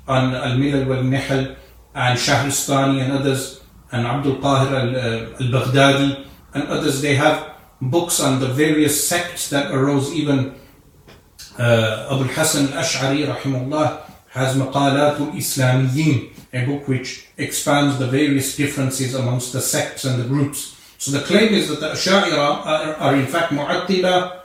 on 0.06 0.34
Al-Milal 0.34 0.86
wal-Nihal, 0.86 1.56
and 1.94 2.18
Shahristani 2.18 3.02
and 3.02 3.12
others, 3.12 3.62
and 3.92 4.06
Abdul 4.06 4.36
Qahir 4.36 4.72
uh, 4.72 5.42
al-Baghdadi 5.42 6.26
and 6.54 6.64
others, 6.64 7.00
they 7.00 7.14
have 7.14 7.54
books 7.80 8.20
on 8.20 8.40
the 8.40 8.48
various 8.48 9.06
sects 9.06 9.48
that 9.50 9.72
arose 9.72 10.12
even 10.12 10.54
uh, 11.58 12.08
Abu 12.10 12.24
Hassan 12.24 12.72
al-Ash'ari 12.72 13.26
rahimahullah 13.26 14.02
has 14.30 14.56
Maqalatul 14.56 15.32
Islamiyyin 15.32 16.30
a 16.52 16.64
book 16.66 16.86
which 16.86 17.26
expands 17.36 17.98
the 17.98 18.06
various 18.06 18.56
differences 18.56 19.14
amongst 19.14 19.52
the 19.52 19.60
sects 19.60 20.04
and 20.04 20.22
the 20.22 20.26
groups. 20.26 20.80
So 20.98 21.10
the 21.10 21.20
claim 21.20 21.52
is 21.52 21.68
that 21.68 21.80
the 21.80 21.88
Asha'ira 21.88 22.64
are, 22.64 22.94
are 22.94 23.16
in 23.16 23.26
fact 23.26 23.52
Mu'attila, 23.52 24.42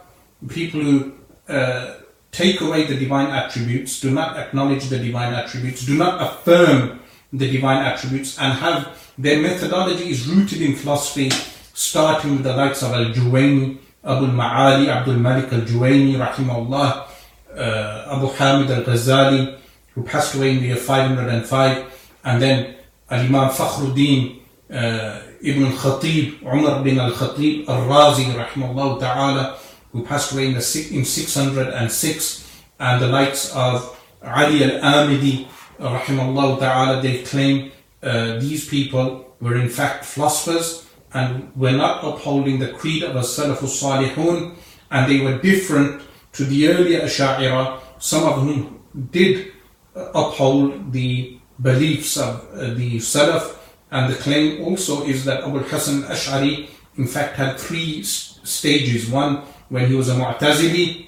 people 0.47 0.81
who 0.81 1.13
uh, 1.49 1.95
take 2.31 2.61
away 2.61 2.85
the 2.85 2.95
divine 2.95 3.27
attributes, 3.27 3.99
do 3.99 4.11
not 4.11 4.37
acknowledge 4.37 4.85
the 4.89 4.99
divine 4.99 5.33
attributes, 5.33 5.85
do 5.85 5.97
not 5.97 6.21
affirm 6.21 6.99
the 7.33 7.49
divine 7.49 7.85
attributes, 7.85 8.37
and 8.39 8.53
have 8.53 9.13
their 9.17 9.41
methodology 9.41 10.09
is 10.09 10.27
rooted 10.27 10.61
in 10.61 10.75
philosophy, 10.75 11.29
starting 11.73 12.31
with 12.31 12.43
the 12.43 12.55
likes 12.55 12.83
of 12.83 12.91
Al-Juwayni, 12.93 13.77
Abu 14.03 14.25
Al-Ma'ali, 14.25 14.87
Abdul 14.87 15.15
Malik 15.15 15.51
Al-Juwayni, 15.51 16.15
rahimahullah, 16.15 17.07
uh, 17.55 18.15
Abu 18.15 18.27
Hamid 18.27 18.71
Al-Ghazali, 18.71 19.57
who 19.93 20.03
passed 20.03 20.35
away 20.35 20.51
in 20.51 20.59
the 20.61 20.67
year 20.67 20.75
505, 20.75 21.85
and 22.25 22.41
then 22.41 22.75
Al-Imam 23.09 23.49
Fakhruddin 23.49 24.39
uh, 24.71 25.21
Ibn 25.41 25.65
al-Khatib, 25.65 26.43
Umar 26.43 26.83
bin 26.83 26.99
al-Khatib 26.99 27.67
al-Razi 27.67 28.25
rahimahullah 28.33 28.99
ta'ala, 28.99 29.57
who 29.91 30.03
passed 30.05 30.31
away 30.33 30.47
in, 30.47 30.53
the, 30.53 30.87
in 30.91 31.05
606, 31.05 32.63
and 32.79 33.01
the 33.01 33.07
likes 33.07 33.53
of 33.55 33.99
Ali 34.23 34.63
al-Amidi 34.63 35.47
rahimahullah 35.79 36.59
ta'ala, 36.59 37.01
they 37.01 37.23
claim 37.23 37.71
uh, 38.03 38.37
these 38.39 38.67
people 38.67 39.35
were 39.41 39.55
in 39.57 39.69
fact 39.69 40.05
philosophers 40.05 40.85
and 41.13 41.55
were 41.55 41.71
not 41.71 42.03
upholding 42.03 42.59
the 42.59 42.71
creed 42.73 43.03
of 43.03 43.15
as-Salaf 43.15 43.57
salihun 43.57 44.55
and 44.91 45.11
they 45.11 45.21
were 45.21 45.37
different 45.39 46.01
to 46.33 46.45
the 46.45 46.67
earlier 46.69 47.01
Asha'ira, 47.01 47.79
some 47.99 48.23
of 48.23 48.41
whom 48.41 48.79
did 49.11 49.51
uphold 49.95 50.91
the 50.91 51.37
beliefs 51.61 52.17
of 52.17 52.47
uh, 52.53 52.73
the 52.73 52.97
Salaf. 52.97 53.55
And 53.91 54.11
the 54.13 54.17
claim 54.17 54.63
also 54.63 55.03
is 55.05 55.25
that 55.25 55.43
Abu 55.43 55.59
Hassan 55.59 56.03
Ash'ari, 56.03 56.69
in 56.97 57.07
fact, 57.07 57.35
had 57.35 57.59
three 57.59 58.03
stages. 58.03 59.09
One, 59.09 59.43
when 59.69 59.87
he 59.87 59.95
was 59.95 60.09
a 60.09 60.15
Mu'tazili, 60.15 61.07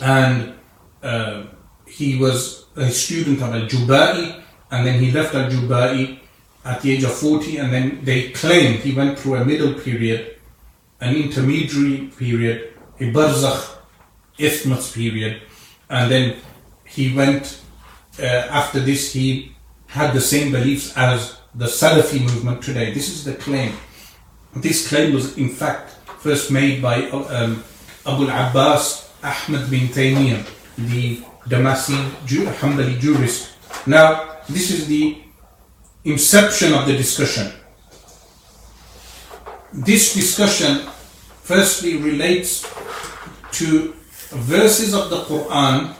and 0.00 0.54
uh, 1.02 1.44
he 1.86 2.16
was 2.18 2.66
a 2.76 2.90
student 2.90 3.42
of 3.42 3.54
Al-Jubai, 3.54 4.42
and 4.70 4.86
then 4.86 5.00
he 5.00 5.10
left 5.10 5.34
Al-Jubai 5.34 6.18
at 6.64 6.80
the 6.80 6.92
age 6.92 7.04
of 7.04 7.12
40, 7.12 7.58
and 7.58 7.72
then 7.72 8.04
they 8.04 8.30
claim 8.30 8.78
he 8.78 8.92
went 8.94 9.18
through 9.18 9.36
a 9.36 9.44
middle 9.44 9.74
period, 9.74 10.36
an 11.00 11.14
intermediary 11.14 12.10
period, 12.18 12.74
a 13.00 13.12
barzakh, 13.12 13.76
isthmus 14.38 14.92
period, 14.92 15.42
and 15.90 16.10
then 16.10 16.36
he 16.84 17.14
went 17.14 17.60
uh, 18.18 18.24
after 18.24 18.80
this 18.80 19.12
he 19.12 19.54
had 19.86 20.12
the 20.12 20.20
same 20.20 20.52
beliefs 20.52 20.96
as 20.96 21.38
the 21.54 21.66
Salafi 21.66 22.20
movement 22.20 22.62
today. 22.62 22.92
This 22.92 23.08
is 23.08 23.24
the 23.24 23.34
claim. 23.34 23.72
This 24.56 24.88
claim 24.88 25.12
was 25.12 25.36
in 25.38 25.50
fact 25.50 25.93
first 26.24 26.50
made 26.50 26.80
by 26.80 27.04
um, 27.12 27.62
Abu 28.08 28.24
Abbas 28.24 29.12
Ahmad 29.22 29.68
bin 29.68 29.88
Taymiyyah, 29.92 30.40
the 30.78 31.20
Damasi 31.44 31.92
Hanbali 32.56 32.98
jurist. 32.98 33.52
Now, 33.86 34.40
this 34.48 34.70
is 34.72 34.88
the 34.88 35.20
inception 36.04 36.72
of 36.72 36.86
the 36.86 36.96
discussion. 36.96 37.52
This 39.74 40.14
discussion 40.14 40.88
firstly 41.44 41.98
relates 41.98 42.64
to 43.60 43.92
verses 44.32 44.94
of 44.94 45.10
the 45.10 45.28
Quran 45.28 45.92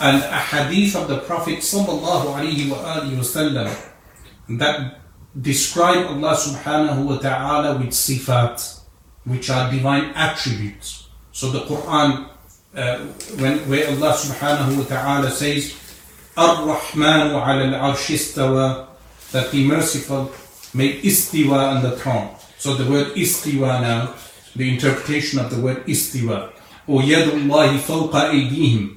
and 0.00 0.16
a 0.24 0.40
hadith 0.40 0.96
of 0.96 1.08
the 1.08 1.18
Prophet 1.28 1.58
sallallahu 1.60 2.32
alaihi 2.32 2.72
wasallam 2.72 3.68
that 4.56 5.00
describe 5.38 6.06
Allah 6.08 6.32
subhanahu 6.32 7.04
wa 7.04 7.16
ta'ala 7.18 7.76
with 7.78 7.90
sifat, 7.92 8.81
which 9.24 9.50
are 9.50 9.70
divine 9.70 10.12
attributes. 10.14 11.08
So 11.32 11.50
the 11.50 11.60
Quran, 11.60 12.28
uh, 12.74 12.98
when 13.38 13.58
where 13.68 13.88
Allah 13.88 14.12
subhanahu 14.14 14.78
wa 14.78 14.84
ta'ala 14.84 15.30
says, 15.30 15.76
Ar-Rahmanu 16.36 17.36
ala 17.36 17.92
al-arsh 17.92 18.74
that 19.32 19.50
the 19.50 19.66
merciful 19.66 20.32
made 20.74 21.02
istiwa 21.02 21.76
on 21.76 21.82
the 21.82 21.96
throne. 21.96 22.34
So 22.58 22.74
the 22.74 22.90
word 22.90 23.14
istiwa 23.14 23.80
now, 23.80 24.14
the 24.56 24.72
interpretation 24.72 25.38
of 25.38 25.50
the 25.50 25.60
word 25.60 25.86
istiwa. 25.86 26.52
Or 26.86 27.00
yadullahi 27.00 27.78
fawqa 27.78 28.32
aydihim 28.32 28.96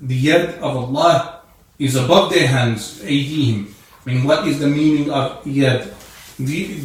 the 0.00 0.26
yad 0.26 0.56
of 0.58 0.76
Allah 0.76 1.42
is 1.78 1.96
above 1.96 2.32
their 2.32 2.48
hands, 2.48 3.00
aydihim. 3.02 3.72
I 4.06 4.10
mean, 4.10 4.24
what 4.24 4.46
is 4.48 4.58
the 4.58 4.66
meaning 4.66 5.10
of 5.10 5.44
yad? 5.44 5.92
The, 6.38 6.80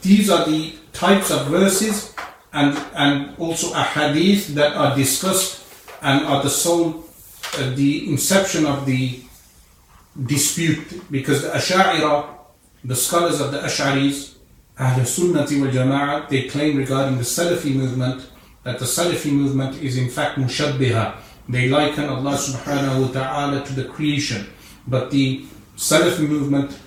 these 0.00 0.30
are 0.30 0.46
the 0.46 0.73
types 0.94 1.30
of 1.30 1.48
verses 1.48 2.14
and, 2.52 2.78
and 2.94 3.36
also 3.38 3.74
a 3.74 3.82
hadith 3.82 4.54
that 4.54 4.74
are 4.74 4.96
discussed 4.96 5.62
and 6.00 6.24
are 6.24 6.42
the 6.42 6.48
sole, 6.50 7.04
uh, 7.58 7.70
the 7.74 8.08
inception 8.08 8.64
of 8.64 8.86
the 8.86 9.20
dispute 10.26 11.10
because 11.10 11.42
the 11.42 11.48
Ash'ariyah, 11.48 12.28
the 12.84 12.94
scholars 12.96 13.40
of 13.40 13.50
the 13.52 13.58
Ash'aris, 13.58 14.36
Ahl 14.78 15.00
Sunnati 15.00 15.60
wal 15.60 15.70
Jama'ah, 15.70 16.28
they 16.28 16.48
claim 16.48 16.76
regarding 16.76 17.18
the 17.18 17.24
Salafi 17.24 17.74
movement 17.74 18.30
that 18.62 18.78
the 18.78 18.84
Salafi 18.84 19.32
movement 19.32 19.82
is 19.82 19.96
in 19.98 20.08
fact 20.08 20.38
mushabbiha, 20.38 21.16
they 21.48 21.68
liken 21.68 22.08
Allah 22.08 22.36
subhanahu 22.36 23.08
wa 23.08 23.12
ta'ala 23.12 23.64
to 23.66 23.72
the 23.72 23.84
creation. 23.84 24.46
But 24.86 25.10
the 25.10 25.44
Salafi 25.76 26.28
movement 26.28 26.78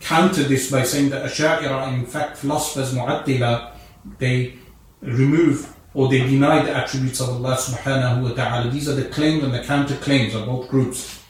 countered 0.00 0.48
this 0.48 0.70
by 0.70 0.82
saying 0.82 1.10
that 1.10 1.24
Asha'ira, 1.24 1.92
in 1.92 2.06
fact, 2.06 2.38
philosophers, 2.38 2.94
Mu'attila, 2.94 3.72
they 4.18 4.54
remove 5.02 5.74
or 5.92 6.08
they 6.08 6.20
deny 6.20 6.62
the 6.62 6.74
attributes 6.74 7.20
of 7.20 7.28
Allah 7.30 7.56
subhanahu 7.56 8.22
wa 8.22 8.34
ta'ala. 8.34 8.70
These 8.70 8.88
are 8.88 8.94
the 8.94 9.08
claims 9.08 9.42
and 9.44 9.52
the 9.52 9.60
counterclaims 9.60 10.34
of 10.34 10.46
both 10.46 10.68
groups. 10.68 11.22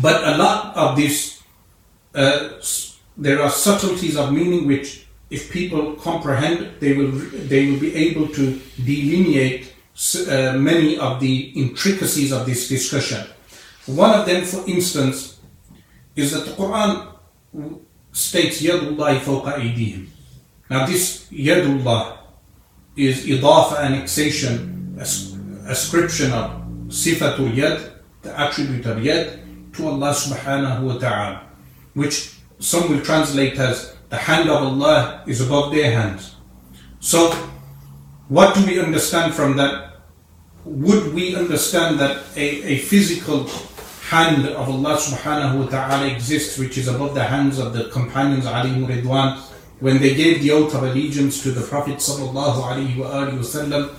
But 0.00 0.22
a 0.24 0.36
lot 0.36 0.76
of 0.76 0.96
this, 0.96 1.42
uh, 2.14 2.60
there 3.16 3.42
are 3.42 3.50
subtleties 3.50 4.16
of 4.16 4.32
meaning 4.32 4.66
which, 4.66 5.06
if 5.30 5.50
people 5.50 5.94
comprehend, 5.94 6.80
they 6.80 6.92
will 6.92 7.10
they 7.10 7.70
will 7.70 7.80
be 7.80 7.94
able 7.94 8.28
to 8.28 8.60
delineate 8.84 9.72
uh, 10.28 10.52
many 10.58 10.98
of 10.98 11.20
the 11.20 11.50
intricacies 11.56 12.32
of 12.32 12.46
this 12.46 12.68
discussion. 12.68 13.26
One 13.86 14.12
of 14.12 14.26
them, 14.26 14.44
for 14.44 14.66
instance, 14.68 15.38
is 16.14 16.32
that 16.32 16.44
the 16.44 16.52
Quran 16.52 17.09
states 18.12 18.62
Yadullah 18.62 19.18
fawqa 19.20 19.58
aydihim. 19.58 20.06
Now 20.68 20.86
this 20.86 21.26
Yadullah 21.30 22.18
is 22.96 23.26
idafa 23.26 23.80
annexation, 23.80 24.96
ascription 25.66 26.32
of 26.32 26.50
sifatul 26.88 27.54
yad, 27.54 27.90
the 28.22 28.38
attribute 28.38 28.86
of 28.86 28.98
yad, 28.98 29.40
to 29.74 29.88
Allah 29.88 30.10
subhanahu 30.10 30.82
wa 30.82 30.98
ta'ala, 30.98 31.42
which 31.94 32.34
some 32.58 32.90
will 32.90 33.00
translate 33.00 33.58
as 33.58 33.96
the 34.10 34.16
hand 34.16 34.50
of 34.50 34.62
Allah 34.62 35.22
is 35.26 35.40
above 35.40 35.72
their 35.72 35.90
hands. 35.92 36.34
So, 36.98 37.30
what 38.28 38.54
do 38.54 38.66
we 38.66 38.78
understand 38.78 39.34
from 39.34 39.56
that? 39.56 40.02
Would 40.64 41.14
we 41.14 41.34
understand 41.34 41.98
that 42.00 42.22
a, 42.36 42.62
a 42.64 42.78
physical 42.78 43.44
hand 44.10 44.44
of 44.46 44.68
Allah 44.68 44.96
subhanahu 44.98 45.62
wa 45.62 45.66
ta'ala 45.70 46.06
exists, 46.10 46.58
which 46.58 46.76
is 46.76 46.88
above 46.88 47.14
the 47.14 47.22
hands 47.22 47.60
of 47.60 47.72
the 47.72 47.84
companions 47.90 48.44
alayhi 48.44 48.82
ridwan, 48.84 49.38
when 49.78 50.02
they 50.02 50.16
gave 50.16 50.42
the 50.42 50.50
oath 50.50 50.74
of 50.74 50.82
allegiance 50.82 51.44
to 51.44 51.52
the 51.52 51.62
Prophet 51.62 51.98
sallallahu 51.98 52.58
alayhi 52.58 52.98
wa 52.98 53.94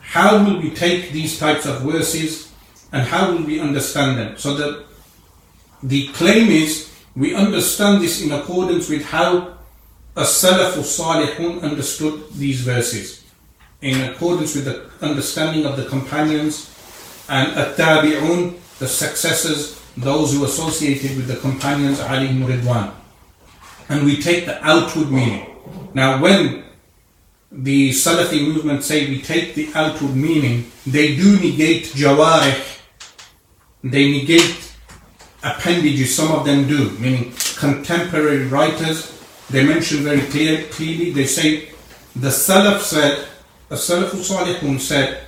how 0.00 0.42
will 0.42 0.60
we 0.60 0.70
take 0.70 1.12
these 1.12 1.38
types 1.38 1.64
of 1.64 1.82
verses 1.82 2.50
and 2.90 3.06
how 3.06 3.30
will 3.30 3.44
we 3.44 3.60
understand 3.60 4.18
them? 4.18 4.36
So 4.36 4.54
that 4.54 4.84
the 5.82 6.08
claim 6.08 6.50
is 6.50 6.90
we 7.14 7.34
understand 7.34 8.02
this 8.02 8.22
in 8.22 8.32
accordance 8.32 8.88
with 8.88 9.04
how 9.04 9.54
as-Salafu 10.16 10.82
Salihun 10.82 11.62
understood 11.62 12.32
these 12.32 12.62
verses, 12.62 13.22
in 13.80 14.00
accordance 14.10 14.56
with 14.56 14.64
the 14.64 14.90
understanding 15.06 15.66
of 15.66 15.76
the 15.76 15.84
companions 15.84 16.72
and 17.28 17.52
at-Tabi'un, 17.52 18.58
the 18.79 18.87
successors, 18.87 19.79
those 19.97 20.33
who 20.33 20.45
associated 20.45 21.17
with 21.17 21.27
the 21.27 21.35
companions, 21.37 21.99
alayhim 21.99 22.45
ridwan. 22.45 22.91
And 23.89 24.05
we 24.05 24.21
take 24.21 24.45
the 24.45 24.63
outward 24.65 25.11
meaning. 25.11 25.47
Now 25.93 26.21
when 26.21 26.63
the 27.51 27.89
Salafi 27.89 28.47
movement 28.47 28.83
say 28.83 29.09
we 29.09 29.21
take 29.21 29.55
the 29.55 29.69
outward 29.75 30.15
meaning, 30.15 30.71
they 30.87 31.15
do 31.15 31.37
negate 31.39 31.85
jawarih, 31.87 32.79
they 33.83 34.11
negate 34.11 34.73
appendages, 35.43 36.15
some 36.15 36.31
of 36.31 36.45
them 36.45 36.67
do, 36.67 36.91
meaning 36.99 37.33
contemporary 37.57 38.47
writers, 38.47 39.11
they 39.49 39.65
mention 39.65 40.03
very 40.03 40.21
clear, 40.21 40.63
clearly, 40.69 41.11
they 41.11 41.25
say, 41.25 41.69
the 42.15 42.29
Salaf 42.29 42.79
said, 42.79 43.27
the 43.67 43.75
Salaful 43.75 44.23
Salihun 44.23 44.79
said, 44.79 45.27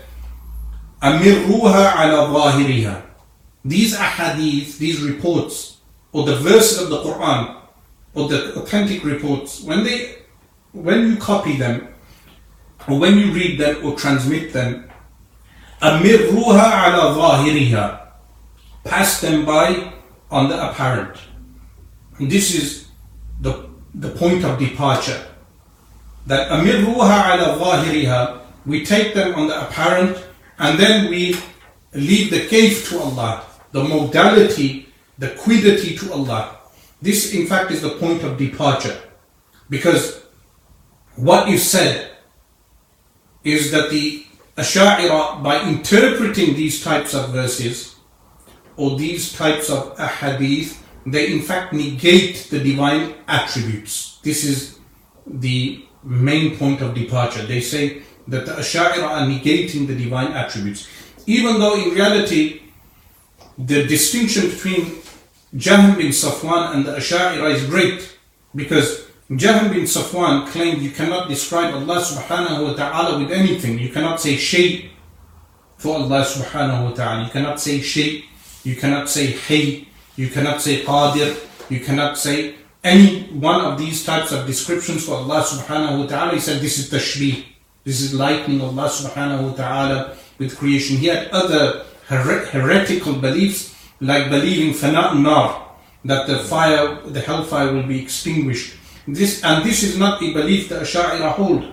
أمروها 1.04 1.90
على 1.90 2.32
ظاهرها. 2.32 3.02
these 3.69 3.95
ahadith, 3.95 4.79
these 4.79 5.03
reports, 5.03 5.79
or 6.13 6.25
the 6.25 6.37
verses 6.37 6.81
of 6.83 6.91
the 6.91 7.03
Quran, 7.03 7.57
or 8.15 8.29
the 8.29 8.55
authentic 8.55 9.05
reports, 9.05 9.63
when 9.63 9.85
they, 9.85 10.17
when 10.73 11.07
you 11.11 11.17
copy 11.17 11.57
them, 11.57 11.89
or 12.89 12.99
when 12.99 13.19
you 13.19 13.33
read 13.33 13.61
them 13.61 13.85
or 13.85 13.95
transmit 13.95 14.53
them, 14.53 14.89
amirruha 15.83 16.89
ala 16.89 17.15
ظاهرها 17.15 18.01
pass 18.85 19.21
them 19.21 19.45
by 19.45 19.93
on 20.31 20.49
the 20.49 20.71
apparent. 20.71 21.17
And 22.19 22.31
this 22.31 22.55
is 22.55 22.89
the, 23.41 23.69
the 23.95 24.09
point 24.11 24.45
of 24.45 24.59
departure. 24.59 25.27
That 26.27 26.51
amirruha 26.51 27.35
ala 27.37 27.59
ظاهرها 27.59 28.41
we 28.67 28.85
take 28.85 29.15
them 29.15 29.35
on 29.35 29.49
the 29.49 29.69
apparent 29.69 30.17
and 30.59 30.79
then 30.79 31.11
we 31.11 31.37
leave 31.95 32.31
the 32.31 32.47
kayf 32.49 32.89
to 32.91 33.01
Allah 33.01 33.48
the 33.73 33.85
modality, 33.85 34.89
the 35.19 35.31
quiddity 35.31 35.97
to 35.97 36.13
Allah. 36.13 36.57
This 37.01 37.35
in 37.35 37.47
fact 37.47 37.71
is 37.71 37.83
the 37.83 37.91
point 37.91 38.23
of 38.23 38.39
departure. 38.39 38.99
Because 39.71 40.23
what 41.17 41.49
is 41.49 41.69
said 41.69 42.11
is 43.45 43.71
that 43.71 43.91
the 43.91 44.25
Asha'ira, 44.57 45.43
by 45.43 45.63
interpreting 45.69 46.57
these 46.57 46.83
types 46.83 47.15
of 47.15 47.31
verses, 47.31 47.95
or 48.77 48.97
these 48.97 49.33
types 49.33 49.71
of 49.71 49.97
ahadith, 49.97 50.79
they 51.07 51.33
in 51.33 51.43
fact 51.43 51.73
negate 51.73 52.49
the 52.51 52.59
divine 52.59 53.15
attributes. 53.27 54.19
This 54.23 54.45
is 54.45 54.79
the 55.27 55.85
main 56.03 56.57
point 56.57 56.81
of 56.81 56.95
departure. 56.95 57.43
They 57.43 57.61
say 57.61 58.03
that 58.29 58.47
the 58.47 58.53
Ash'ari 58.53 59.03
are 59.03 59.27
negating 59.27 59.87
the 59.87 59.95
divine 59.95 60.33
attributes. 60.33 60.89
Even 61.27 61.59
though 61.59 61.75
in 61.75 61.91
reality, 61.91 62.63
the 63.59 63.87
distinction 63.87 64.49
between 64.51 65.03
Jahm 65.57 65.97
bin 65.97 66.09
Safwan 66.09 66.75
and 66.75 66.87
the 66.87 66.93
Ash'ari 66.97 67.55
is 67.55 67.65
great 67.67 68.17
because 68.55 69.07
Jahm 69.31 69.71
bin 69.73 69.83
Safwan 69.85 70.47
claimed 70.47 70.81
you 70.81 70.91
cannot 70.91 71.29
describe 71.29 71.75
Allah 71.75 72.01
subhanahu 72.01 72.69
wa 72.69 72.75
ta'ala 72.75 73.19
with 73.19 73.33
anything. 73.33 73.79
You 73.79 73.91
cannot 73.91 74.21
say 74.21 74.37
shay 74.37 74.91
for 75.77 75.97
Allah 75.97 76.25
subhanahu 76.25 76.85
wa 76.85 76.93
ta'ala. 76.93 77.25
You 77.25 77.31
cannot 77.31 77.61
say 77.61 77.81
shay 77.81 78.25
you 78.69 78.77
cannot 78.77 79.09
say 79.09 79.27
Hay, 79.49 79.89
you 80.17 80.29
cannot 80.29 80.61
say 80.61 80.83
Qadir, 80.83 81.37
you 81.71 81.81
cannot 81.81 82.19
say 82.19 82.55
any 82.85 83.23
one 83.33 83.61
of 83.61 83.79
these 83.79 84.05
types 84.05 84.33
of 84.33 84.47
descriptions 84.47 85.07
for 85.07 85.15
Allah 85.17 85.43
subhanahu 85.43 86.01
wa 86.01 86.07
ta'ala. 86.07 86.35
He 86.35 86.41
said 86.41 86.61
this 86.61 86.79
is 86.79 86.91
tashbih, 86.91 87.45
this 87.85 88.01
is 88.01 88.15
likening 88.15 88.61
Allah 88.61 88.89
subhanahu 88.89 89.51
wa 89.51 89.53
ta'ala 89.55 90.17
with 90.39 90.57
creation. 90.57 90.97
He 90.99 91.07
had 91.07 91.29
other 91.29 91.85
her- 92.09 92.47
heretical 92.47 93.15
beliefs 93.15 93.75
like 94.01 94.31
believing 94.31 94.73
fana 94.75 95.15
nar, 95.21 95.67
that 96.05 96.27
the 96.27 96.39
fire, 96.39 97.01
the 97.07 97.21
hellfire 97.21 97.73
will 97.73 97.87
be 97.87 98.01
extinguished. 98.01 98.75
This 99.07 99.43
and 99.43 99.65
this 99.65 99.83
is 99.83 99.97
not 99.99 100.23
a 100.23 100.33
belief 100.33 100.69
that 100.69 100.83
Asha'ira 100.83 101.33
hold. 101.33 101.73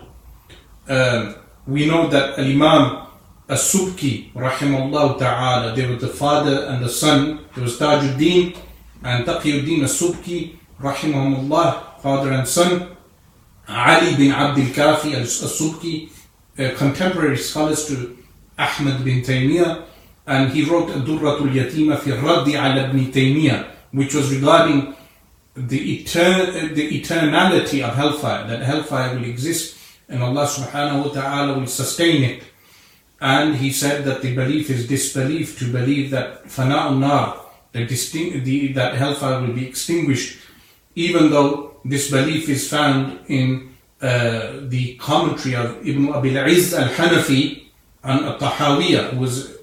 Uh, 0.88 1.34
we 1.68 1.86
know 1.86 2.08
that 2.08 2.38
Al-Imam 2.40 3.08
as-Subki, 3.50 4.32
rahimahullah 4.34 5.20
ta'ala. 5.20 5.76
They 5.76 5.86
were 5.88 5.98
the 5.98 6.08
father 6.08 6.66
and 6.66 6.84
the 6.84 6.90
son. 6.90 7.46
There 7.54 7.64
was 7.64 7.78
Tajuddin 7.78 8.56
and 9.04 9.26
Taqiyuddin 9.26 9.84
as-Subki, 9.84 10.56
rahimahullah, 10.82 12.02
father 12.02 12.32
and 12.32 12.48
son. 12.48 12.96
Ali 13.68 14.16
bin 14.16 14.32
Abdul 14.32 14.66
Kafi 14.74 15.14
as-Subki, 15.16 16.10
contemporary 16.78 17.38
scholars 17.38 17.88
to 17.88 18.18
Ahmad 18.58 19.04
bin 19.04 19.22
Taymiyyah, 19.22 19.84
and 20.28 20.52
he 20.52 20.64
wrote 20.66 20.90
Durratul 20.90 21.52
Yatima 21.52 22.00
fi 22.00 22.12
Raddi 22.12 22.54
ala 22.54 22.90
ibn 22.90 23.12
Taymiyyah, 23.12 23.68
which 23.92 24.14
was 24.14 24.34
regarding 24.34 24.96
the, 25.56 26.04
etern- 26.04 26.74
the 26.74 27.02
eternality 27.02 27.88
of 27.88 27.96
hellfire, 27.96 28.48
that 28.48 28.62
hellfire 28.62 29.16
will 29.16 29.26
exist 29.26 29.78
and 30.08 30.22
Allah 30.22 30.46
subhanahu 30.46 31.08
wa 31.08 31.12
ta'ala 31.14 31.60
will 31.60 31.68
sustain 31.68 32.24
it. 32.24 32.44
And 33.22 33.56
he 33.56 33.72
said 33.72 34.06
that 34.06 34.22
the 34.22 34.36
belief 34.36 34.70
is 34.70 34.88
disbelief 34.88 35.58
to 35.60 35.72
believe 35.72 36.12
that 36.12 36.46
fana'un 36.46 37.00
nar, 37.00 37.42
the, 37.72 37.86
the, 37.86 38.74
that 38.74 38.96
hellfire 38.96 39.42
will 39.42 39.54
be 39.54 39.68
extinguished, 39.68 40.38
even 40.96 41.32
though 41.32 41.78
this 41.84 42.12
belief 42.12 42.50
is 42.50 42.70
found 42.70 43.20
in 43.28 43.74
uh, 44.02 44.52
the 44.62 44.96
commentary 44.98 45.56
of 45.56 45.88
Ibn 45.88 46.14
Abil 46.14 46.38
Izz 46.38 46.74
al-Hanafi 46.74 47.64
and 48.04 48.26
At-Tahawiyah, 48.26 49.12
who 49.12 49.20
was 49.20 49.58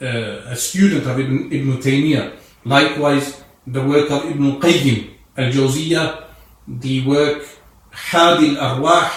uh, 0.00 0.50
a 0.52 0.56
student 0.56 1.06
of 1.06 1.18
Ibn, 1.18 1.52
Ibn 1.52 1.78
Taymiyyah. 1.78 2.36
Likewise, 2.64 3.42
the 3.66 3.82
work 3.82 4.10
of 4.10 4.24
Ibn 4.24 4.60
Qayyim 4.60 5.10
al-Jawziyah, 5.36 6.24
the 6.66 7.06
work 7.06 7.46
Hadi 7.90 8.56
al-Arwah 8.56 9.10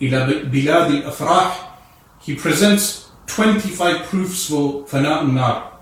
ila 0.00 0.26
Bilad 0.48 1.04
al-Afrah, 1.04 1.76
he 2.20 2.34
presents 2.34 3.10
25 3.26 4.06
proofs 4.06 4.48
for 4.48 4.84
Fana'un 4.84 5.34
Nar 5.34 5.72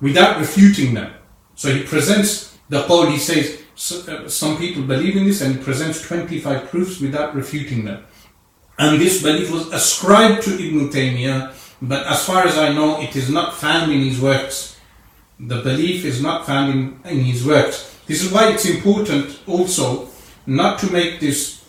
without 0.00 0.38
refuting 0.38 0.94
them. 0.94 1.12
So 1.54 1.72
he 1.72 1.84
presents 1.84 2.58
the 2.68 2.82
qawl, 2.82 3.10
he 3.10 3.18
says, 3.18 3.60
uh, 4.08 4.28
some 4.28 4.56
people 4.58 4.82
believe 4.82 5.16
in 5.16 5.24
this 5.26 5.40
and 5.40 5.56
he 5.56 5.62
presents 5.62 6.02
25 6.02 6.68
proofs 6.68 7.00
without 7.00 7.34
refuting 7.34 7.84
them. 7.84 8.04
And 8.78 9.00
this 9.00 9.22
belief 9.22 9.50
was 9.50 9.68
ascribed 9.72 10.42
to 10.44 10.54
Ibn 10.54 10.88
Taymiyyah, 10.90 11.52
but 11.82 12.06
as 12.06 12.24
far 12.24 12.46
as 12.46 12.56
I 12.56 12.72
know, 12.72 13.00
it 13.00 13.16
is 13.16 13.28
not 13.28 13.54
found 13.54 13.90
in 13.90 14.02
his 14.02 14.20
works. 14.20 14.78
The 15.40 15.60
belief 15.62 16.04
is 16.04 16.22
not 16.22 16.46
found 16.46 16.72
in, 16.72 17.00
in 17.10 17.24
his 17.24 17.44
works. 17.44 17.98
This 18.06 18.22
is 18.22 18.32
why 18.32 18.52
it's 18.52 18.66
important 18.66 19.40
also 19.48 20.08
not 20.46 20.78
to 20.78 20.92
make 20.92 21.18
this 21.18 21.64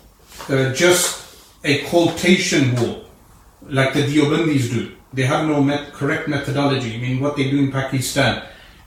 uh, 0.49 0.71
just 0.73 1.35
a 1.63 1.83
quotation 1.85 2.75
wall, 2.75 3.05
like 3.63 3.93
the 3.95 4.03
Deobandis 4.03 4.69
do. 4.69 4.91
They 5.13 5.23
have 5.23 5.47
no 5.47 5.63
met- 5.63 5.93
correct 5.93 6.27
methodology. 6.27 6.93
I 6.93 6.97
mean, 6.99 7.19
what 7.19 7.35
they 7.35 7.49
do 7.49 7.57
in 7.57 7.71
Pakistan, 7.71 8.43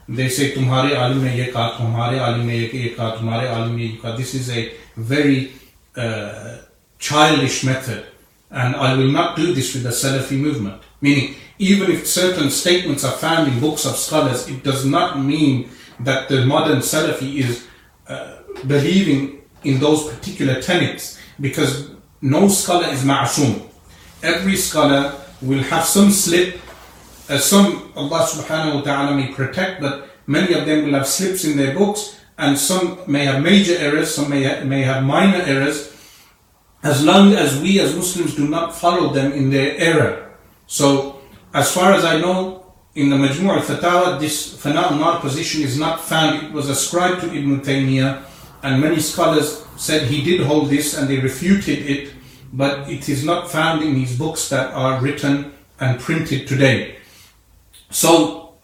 they 0.08 0.28
say, 0.28 0.52
"Tumhare 0.52 0.94
alim 0.94 1.24
ye 1.24 1.50
tumhare 1.50 2.20
alim 2.20 2.48
ye 2.50 2.94
kaha, 2.94 3.18
tumhare 3.18 3.50
alim 3.50 3.78
ye 3.78 3.96
kaha." 3.96 4.16
This 4.16 4.34
is 4.34 4.50
a 4.50 4.72
very 4.96 5.52
uh, 5.96 6.58
childish 6.98 7.64
method, 7.64 8.06
and 8.50 8.76
I 8.76 8.94
will 8.96 9.10
not 9.10 9.34
do 9.36 9.54
this 9.54 9.74
with 9.74 9.84
the 9.84 9.90
Salafi 9.90 10.38
movement. 10.38 10.82
Meaning, 11.00 11.34
even 11.58 11.90
if 11.90 12.06
certain 12.06 12.50
statements 12.50 13.04
are 13.04 13.12
found 13.12 13.52
in 13.52 13.60
books 13.60 13.84
of 13.84 13.96
scholars, 13.96 14.48
it 14.48 14.62
does 14.62 14.84
not 14.84 15.20
mean 15.20 15.68
that 16.00 16.28
the 16.28 16.44
modern 16.44 16.78
Salafi 16.78 17.36
is 17.36 17.66
uh, 18.08 18.38
believing 18.66 19.42
in 19.64 19.80
those 19.80 20.08
particular 20.08 20.60
tenets, 20.60 21.18
because 21.40 21.90
no 22.22 22.48
scholar 22.48 22.88
is 22.88 23.02
ma'asum. 23.04 23.62
Every 24.22 24.56
scholar 24.56 25.14
will 25.42 25.62
have 25.64 25.84
some 25.84 26.10
slip, 26.10 26.60
uh, 27.28 27.38
some 27.38 27.92
Allah 27.96 28.20
subhanahu 28.26 28.76
wa 28.76 28.80
ta'ala 28.82 29.14
may 29.16 29.32
protect, 29.32 29.80
but 29.80 30.08
many 30.26 30.54
of 30.54 30.66
them 30.66 30.84
will 30.84 30.94
have 30.94 31.06
slips 31.06 31.44
in 31.44 31.56
their 31.56 31.74
books, 31.74 32.20
and 32.38 32.56
some 32.58 33.00
may 33.06 33.24
have 33.24 33.42
major 33.42 33.76
errors, 33.78 34.14
some 34.14 34.30
may, 34.30 34.44
ha- 34.44 34.64
may 34.64 34.82
have 34.82 35.02
minor 35.04 35.42
errors, 35.44 35.92
as 36.82 37.04
long 37.04 37.32
as 37.32 37.60
we 37.60 37.80
as 37.80 37.96
Muslims 37.96 38.36
do 38.36 38.46
not 38.46 38.74
follow 38.74 39.12
them 39.12 39.32
in 39.32 39.50
their 39.50 39.76
error. 39.78 40.25
So, 40.66 41.20
as 41.54 41.72
far 41.72 41.92
as 41.92 42.04
I 42.04 42.18
know, 42.18 42.66
in 42.94 43.10
the 43.10 43.16
Majmu' 43.16 43.54
al-Fatawa, 43.54 44.18
this 44.18 44.56
Fana 44.56 44.90
al-Nar 44.90 45.20
position 45.20 45.62
is 45.62 45.78
not 45.78 46.00
found. 46.00 46.46
It 46.46 46.52
was 46.52 46.68
ascribed 46.68 47.20
to 47.20 47.26
Ibn 47.26 47.60
Taymiyyah, 47.60 48.22
and 48.62 48.80
many 48.80 49.00
scholars 49.00 49.64
said 49.76 50.08
he 50.08 50.24
did 50.24 50.40
hold 50.46 50.70
this 50.70 50.96
and 50.96 51.08
they 51.08 51.18
refuted 51.18 51.78
it, 51.90 52.12
but 52.52 52.88
it 52.90 53.08
is 53.08 53.24
not 53.24 53.50
found 53.50 53.82
in 53.82 53.94
his 53.94 54.18
books 54.18 54.48
that 54.48 54.72
are 54.72 55.00
written 55.00 55.52
and 55.78 56.00
printed 56.00 56.48
today. 56.48 56.96
So, 57.90 58.54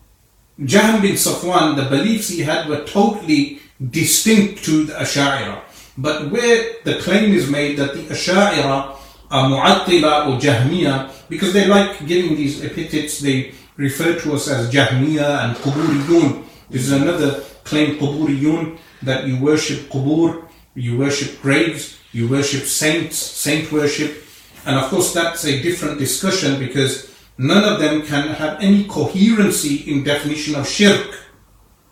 Jahm 0.60 1.02
bin 1.02 1.12
Safwan, 1.14 1.76
the 1.76 1.84
beliefs 1.94 2.28
he 2.28 2.40
had 2.40 2.68
were 2.68 2.84
totally 2.84 3.60
distinct 3.90 4.64
to 4.64 4.84
the 4.84 4.94
Ash'ari. 4.94 5.60
But 5.98 6.30
where 6.30 6.76
the 6.84 6.96
claim 6.96 7.34
is 7.34 7.50
made 7.50 7.76
that 7.78 7.94
the 7.94 8.04
Ash'ari 8.04 8.64
are 8.64 8.96
Mu'attila 9.32 10.28
or 10.28 10.38
Jahmiya, 10.38 11.10
because 11.28 11.52
they 11.52 11.66
like 11.66 12.06
giving 12.06 12.36
these 12.36 12.62
epithets, 12.62 13.20
they 13.20 13.52
refer 13.76 14.18
to 14.20 14.34
us 14.34 14.48
as 14.48 14.70
Jahmiya 14.70 15.44
and 15.44 15.56
Quburiyun. 15.56 16.44
This 16.68 16.82
is 16.82 16.92
another 16.92 17.40
claim, 17.64 17.98
Quburiyun, 17.98 18.78
that 19.02 19.26
you 19.26 19.38
worship 19.38 19.90
Qubur, 19.90 20.48
you 20.74 20.98
worship 20.98 21.40
graves, 21.40 21.98
you 22.12 22.28
worship 22.28 22.64
saints, 22.64 23.16
saint 23.16 23.72
worship. 23.72 24.24
And 24.66 24.76
of 24.76 24.90
course, 24.90 25.12
that's 25.12 25.44
a 25.44 25.62
different 25.62 25.98
discussion 25.98 26.58
because 26.58 27.10
none 27.38 27.64
of 27.64 27.80
them 27.80 28.02
can 28.02 28.28
have 28.28 28.60
any 28.60 28.84
coherency 28.84 29.90
in 29.90 30.04
definition 30.04 30.54
of 30.54 30.68
shirk. 30.68 31.20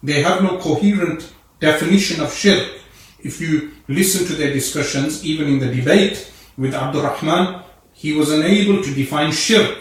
They 0.03 0.23
have 0.23 0.43
no 0.43 0.59
coherent 0.59 1.33
definition 1.59 2.23
of 2.23 2.33
shirk. 2.33 2.69
If 3.23 3.41
you 3.41 3.73
listen 3.89 4.27
to 4.27 4.35
their 4.35 4.53
discussions, 4.53 5.25
even 5.25 5.49
in 5.49 5.59
the 5.59 5.75
debate 5.75 6.31
with 6.57 6.75
Abdul 6.75 7.03
Rahman, 7.03 7.63
he 7.93 8.13
was 8.13 8.31
unable 8.31 8.83
to 8.83 8.95
define 8.95 9.33
shirk, 9.33 9.79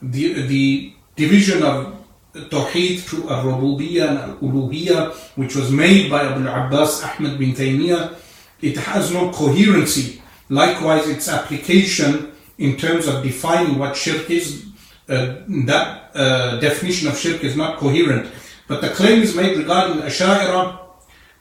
the, 0.00 0.42
the 0.46 0.92
division 1.16 1.62
of 1.62 1.94
Tawheed 2.34 3.06
to 3.10 3.28
Al-Rububiyyah 3.28 4.08
and 4.08 4.18
Al-Uluhiyyah, 4.18 5.14
which 5.36 5.54
was 5.54 5.70
made 5.70 6.10
by 6.10 6.22
Abu 6.22 6.48
Abbas 6.48 7.04
Ahmad 7.04 7.38
bin 7.38 7.52
Taymiyyah, 7.52 8.16
it 8.62 8.76
has 8.78 9.12
no 9.12 9.30
coherency. 9.30 10.22
Likewise, 10.48 11.08
its 11.08 11.28
application 11.28 12.32
in 12.58 12.76
terms 12.76 13.06
of 13.06 13.22
defining 13.22 13.78
what 13.78 13.96
shirk 13.96 14.30
is, 14.30 14.66
uh, 15.08 15.36
that 15.66 16.10
uh, 16.14 16.58
definition 16.60 17.08
of 17.08 17.18
shirk 17.18 17.42
is 17.44 17.56
not 17.56 17.78
coherent. 17.78 18.30
But 18.68 18.80
the 18.80 18.90
claim 18.90 19.22
is 19.22 19.34
made 19.34 19.56
regarding 19.58 19.98
the 19.98 20.04
Asha'ira 20.06 20.78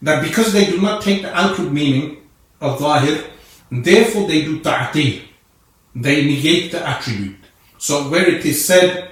that 0.02 0.24
because 0.24 0.52
they 0.52 0.66
do 0.66 0.82
not 0.82 1.02
take 1.02 1.22
the 1.22 1.34
outward 1.38 1.72
meaning 1.72 2.18
of 2.60 2.80
Zahir, 2.80 3.24
therefore 3.72 4.28
they 4.28 4.42
do 4.44 4.60
ta'ati. 4.60 5.30
They 5.96 6.26
negate 6.26 6.72
the 6.72 6.88
attribute. 6.88 7.38
So 7.78 8.10
where 8.10 8.30
it 8.30 8.46
is 8.46 8.64
said, 8.66 9.12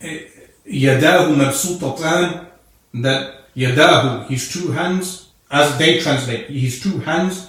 eh, 0.00 0.20
Yadahu 0.66 1.36
mabsutatan, 1.36 2.46
that 2.94 3.54
Yadahu, 3.56 4.26
his 4.28 4.52
two 4.52 4.72
hands, 4.72 5.28
as 5.50 5.76
they 5.78 6.00
translate, 6.00 6.48
his 6.50 6.80
two 6.82 6.98
hands, 6.98 7.48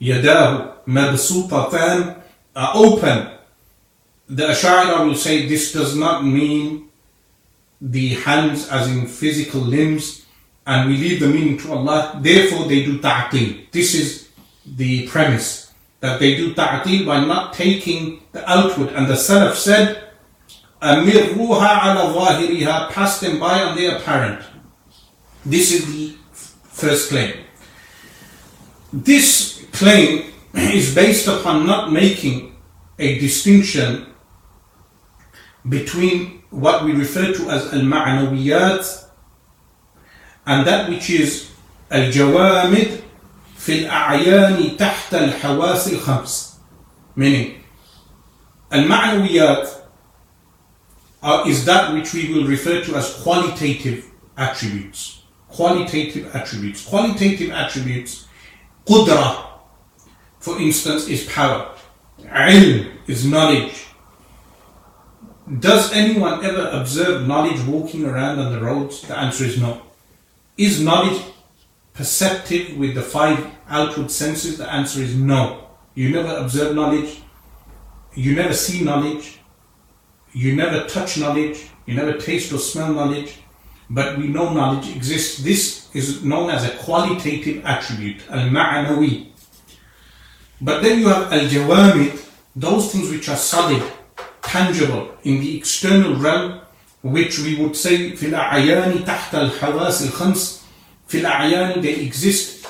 Yadahu 0.00 0.84
mabsutatan, 0.86 2.22
are 2.54 2.72
open. 2.74 3.28
The 4.28 4.48
Ash'ari 4.48 5.06
will 5.06 5.14
say 5.14 5.46
this 5.46 5.72
does 5.72 5.96
not 5.96 6.24
mean 6.24 6.88
the 7.80 8.10
hands 8.14 8.68
as 8.68 8.88
in 8.88 9.06
physical 9.06 9.60
limbs, 9.60 10.24
and 10.66 10.88
we 10.88 10.96
leave 10.96 11.20
the 11.20 11.26
meaning 11.26 11.58
to 11.58 11.72
Allah. 11.72 12.18
Therefore, 12.22 12.66
they 12.68 12.84
do 12.84 12.98
ta'til. 13.00 13.56
This 13.72 13.94
is 13.94 14.21
the 14.64 15.06
premise 15.08 15.72
that 16.00 16.18
they 16.18 16.36
do 16.36 16.54
ta'til 16.54 17.06
by 17.06 17.24
not 17.24 17.52
taking 17.54 18.22
the 18.32 18.48
outward. 18.50 18.90
And 18.90 19.06
the 19.06 19.14
Salaf 19.14 19.54
said, 19.54 20.02
"Amirruha 20.80 21.70
ala 21.86 22.12
zahiriha," 22.14 22.90
pass 22.90 23.20
them 23.20 23.38
by 23.38 23.62
on 23.62 23.76
their 23.76 23.96
apparent. 23.96 24.42
This 25.44 25.72
is 25.72 25.86
the 25.86 26.16
first 26.64 27.08
claim. 27.10 27.34
This 28.92 29.64
claim 29.72 30.32
is 30.54 30.94
based 30.94 31.28
upon 31.28 31.66
not 31.66 31.92
making 31.92 32.54
a 32.98 33.18
distinction 33.18 34.06
between 35.68 36.42
what 36.50 36.84
we 36.84 36.92
refer 36.92 37.32
to 37.32 37.50
as 37.50 37.72
al-ma'nawiyat 37.72 39.06
and 40.46 40.66
that 40.66 40.88
which 40.90 41.08
is 41.08 41.50
al-jawamid 41.90 43.02
في 43.61 43.79
الأعيان 43.79 44.77
تحت 44.77 45.13
الحواس 45.13 45.93
الخمس 45.93 46.53
meaning 47.17 47.49
المعنويات 48.73 49.69
are, 51.23 51.47
is 51.47 51.65
that 51.65 51.93
which 51.93 52.13
we 52.13 52.33
will 52.33 52.47
refer 52.47 52.83
to 52.83 52.95
as 52.95 53.13
qualitative 53.23 54.05
attributes 54.37 55.23
qualitative 55.49 56.35
attributes 56.35 56.85
qualitative 56.85 57.51
attributes 57.51 58.25
قدرة 58.85 59.47
for 60.39 60.59
instance 60.59 61.07
is 61.07 61.23
power 61.25 61.75
ilm 62.23 62.91
is 63.07 63.25
knowledge 63.25 63.87
does 65.59 65.91
anyone 65.93 66.43
ever 66.45 66.69
observe 66.73 67.27
knowledge 67.27 67.59
walking 67.65 68.05
around 68.05 68.39
on 68.39 68.51
the 68.51 68.59
roads 68.59 69.01
the 69.01 69.17
answer 69.17 69.45
is 69.45 69.59
no 69.59 69.81
is 70.57 70.81
knowledge 70.81 71.21
perceptive 71.94 72.76
with 72.76 72.94
the 72.94 73.02
five 73.02 73.46
outward 73.68 74.10
senses? 74.10 74.58
The 74.58 74.70
answer 74.70 75.00
is 75.02 75.14
no. 75.14 75.68
You 75.94 76.10
never 76.10 76.36
observe 76.36 76.74
knowledge, 76.74 77.22
you 78.14 78.34
never 78.34 78.54
see 78.54 78.82
knowledge, 78.82 79.38
you 80.32 80.56
never 80.56 80.86
touch 80.86 81.18
knowledge, 81.18 81.66
you 81.86 81.94
never 81.94 82.14
taste 82.14 82.52
or 82.52 82.58
smell 82.58 82.92
knowledge, 82.92 83.38
but 83.90 84.16
we 84.16 84.28
know 84.28 84.52
knowledge 84.52 84.94
exists. 84.96 85.42
This 85.42 85.94
is 85.94 86.24
known 86.24 86.50
as 86.50 86.64
a 86.64 86.76
qualitative 86.78 87.64
attribute, 87.64 88.22
al 88.30 88.48
ma'anawi. 88.48 89.28
But 90.60 90.82
then 90.82 91.00
you 91.00 91.08
have 91.08 91.32
al-jawami, 91.32 92.18
those 92.56 92.92
things 92.92 93.10
which 93.10 93.28
are 93.28 93.36
solid, 93.36 93.82
tangible, 94.40 95.14
in 95.24 95.40
the 95.40 95.58
external 95.58 96.16
realm, 96.16 96.60
which 97.02 97.40
we 97.40 97.56
would 97.56 97.76
say, 97.76 98.14
fil 98.16 98.30
ayani 98.30 99.04
tahta 99.04 99.34
al 99.34 99.80
al 99.80 99.90
khams, 99.90 100.61
في 101.11 101.19
الأعيان 101.19 101.81
they 101.81 101.95
exist 102.07 102.65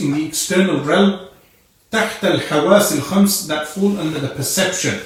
in 0.00 0.12
the 0.14 0.26
external 0.26 0.80
realm 0.84 1.18
تحت 1.90 2.24
الحواس 2.24 2.92
الخمس 2.92 3.46
that 3.48 3.68
fall 3.68 3.98
under 3.98 4.18
the 4.20 4.28
perception 4.28 5.00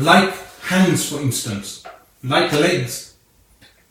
like 0.00 0.34
hands 0.62 1.08
for 1.08 1.20
instance 1.20 1.84
like 2.22 2.52
legs 2.52 3.14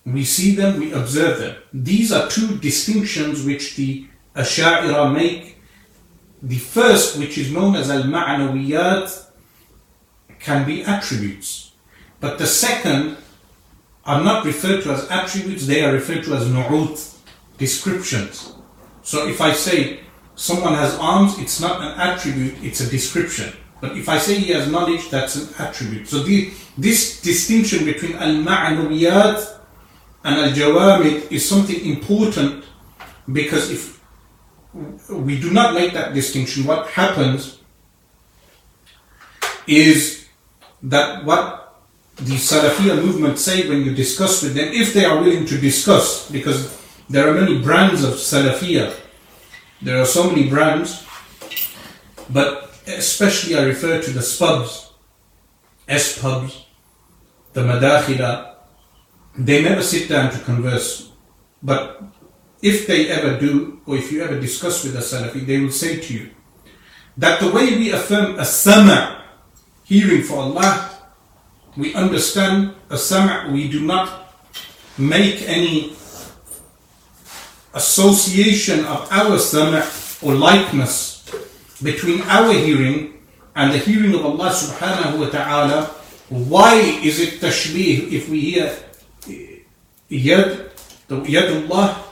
we 0.06 0.24
see 0.24 0.56
them 0.56 0.80
we 0.80 0.92
observe 0.92 1.40
them 1.40 1.56
these 1.74 2.12
are 2.12 2.28
two 2.30 2.58
distinctions 2.58 3.44
which 3.46 3.76
the 3.76 4.06
Asha'ira 4.36 5.14
make 5.14 5.58
the 6.42 6.58
first 6.58 7.18
which 7.18 7.38
is 7.38 7.52
known 7.52 7.76
as 7.76 7.90
al-ma'nawiyat 7.90 9.08
can 10.40 10.66
be 10.66 10.84
attributes 10.84 11.72
but 12.20 12.38
the 12.38 12.48
second 12.48 13.18
are 14.09 14.25
not 14.25 14.47
referred 14.47 14.83
to 14.83 14.91
as 14.91 15.07
attributes, 15.11 15.67
they 15.67 15.85
are 15.85 15.93
referred 15.93 16.25
to 16.25 16.33
as 16.33 16.49
nu'ut, 16.49 17.15
descriptions. 17.59 18.55
So 19.03 19.29
if 19.29 19.43
I 19.43 19.53
say 19.53 20.01
someone 20.35 20.73
has 20.75 20.97
arms, 20.99 21.39
it's 21.39 21.61
not 21.61 21.83
an 21.83 21.93
attribute, 22.01 22.55
it's 22.63 22.81
a 22.81 22.89
description. 22.89 23.53
But 23.83 23.99
if 23.99 24.09
I 24.09 24.17
say 24.17 24.37
he 24.37 24.53
has 24.53 24.67
knowledge, 24.67 25.11
that's 25.11 25.37
an 25.37 25.55
attribute. 25.59 26.09
So 26.09 26.23
the, 26.23 26.51
this 26.79 27.21
distinction 27.21 27.85
between 27.85 28.17
al-ma'nawiyat 28.17 29.59
and 30.25 30.35
al-jawamid 30.41 31.31
is 31.31 31.47
something 31.47 31.85
important 31.85 32.65
because 33.31 33.71
if 33.71 34.01
we 35.11 35.39
do 35.39 35.51
not 35.51 35.75
make 35.75 35.93
that 35.93 36.15
distinction, 36.15 36.65
what 36.65 36.89
happens 36.89 37.59
is 39.67 40.27
that 40.83 41.27
what 41.27 41.68
the 42.21 42.35
Salafiyah 42.35 43.05
movement 43.05 43.39
say 43.39 43.69
when 43.69 43.85
you 43.85 43.95
discuss 43.95 44.43
with 44.43 44.55
them, 44.55 44.73
if 44.73 44.93
they 44.93 45.05
are 45.05 45.21
willing 45.21 45.47
to 45.47 45.59
discuss, 45.59 46.29
because 46.31 46.77
there 47.09 47.29
are 47.29 47.35
many 47.35 47.63
brands 47.63 48.03
of 48.03 48.15
Salafiyah. 48.15 48.95
There 49.81 50.01
are 50.01 50.05
so 50.05 50.29
many 50.29 50.49
brands, 50.49 51.07
but 52.31 52.71
especially 52.87 53.57
I 53.57 53.63
refer 53.63 54.03
to 54.03 54.11
the 54.11 54.21
spubs, 54.21 54.91
S 55.87 56.19
pubs, 56.21 56.67
the 57.53 57.63
Madakhila. 57.63 58.57
They 59.39 59.63
never 59.63 59.83
sit 59.83 60.09
down 60.09 60.33
to 60.33 60.39
converse, 60.41 61.13
but 61.63 62.03
if 62.61 62.89
they 62.89 63.09
ever 63.09 63.39
do, 63.39 63.81
or 63.87 63.97
if 63.97 64.11
you 64.11 64.25
ever 64.25 64.41
discuss 64.41 64.83
with 64.83 64.97
a 64.97 64.99
Salafi, 64.99 65.47
they 65.47 65.61
will 65.61 65.71
say 65.71 66.01
to 66.01 66.13
you 66.13 66.31
that 67.17 67.39
the 67.41 67.51
way 67.53 67.77
we 67.77 67.93
affirm 67.93 68.39
a 68.41 68.45
sama, 68.45 69.23
hearing 69.85 70.23
for 70.23 70.39
Allah, 70.39 70.88
we 71.79 71.95
understand 71.95 72.75
a 72.91 72.99
sama, 72.99 73.49
we 73.55 73.71
do 73.71 73.81
not 73.87 74.35
make 74.99 75.43
any 75.47 75.95
association 77.73 78.85
of 78.85 79.07
our 79.13 79.39
sama 79.39 79.87
or 80.21 80.35
likeness 80.35 81.23
between 81.81 82.21
our 82.23 82.53
hearing 82.53 83.15
and 83.55 83.73
the 83.73 83.79
hearing 83.79 84.13
of 84.13 84.27
Allah 84.27 84.51
subhanahu 84.51 85.23
wa 85.23 85.29
ta'ala. 85.31 85.87
Why 86.29 86.75
is 87.07 87.21
it 87.23 87.39
tashbih 87.39 88.11
if 88.11 88.29
we 88.29 88.41
hear 88.59 88.75
yad, 90.11 90.75
the 91.07 91.17
yad 91.23 91.71
Allah 91.71 92.05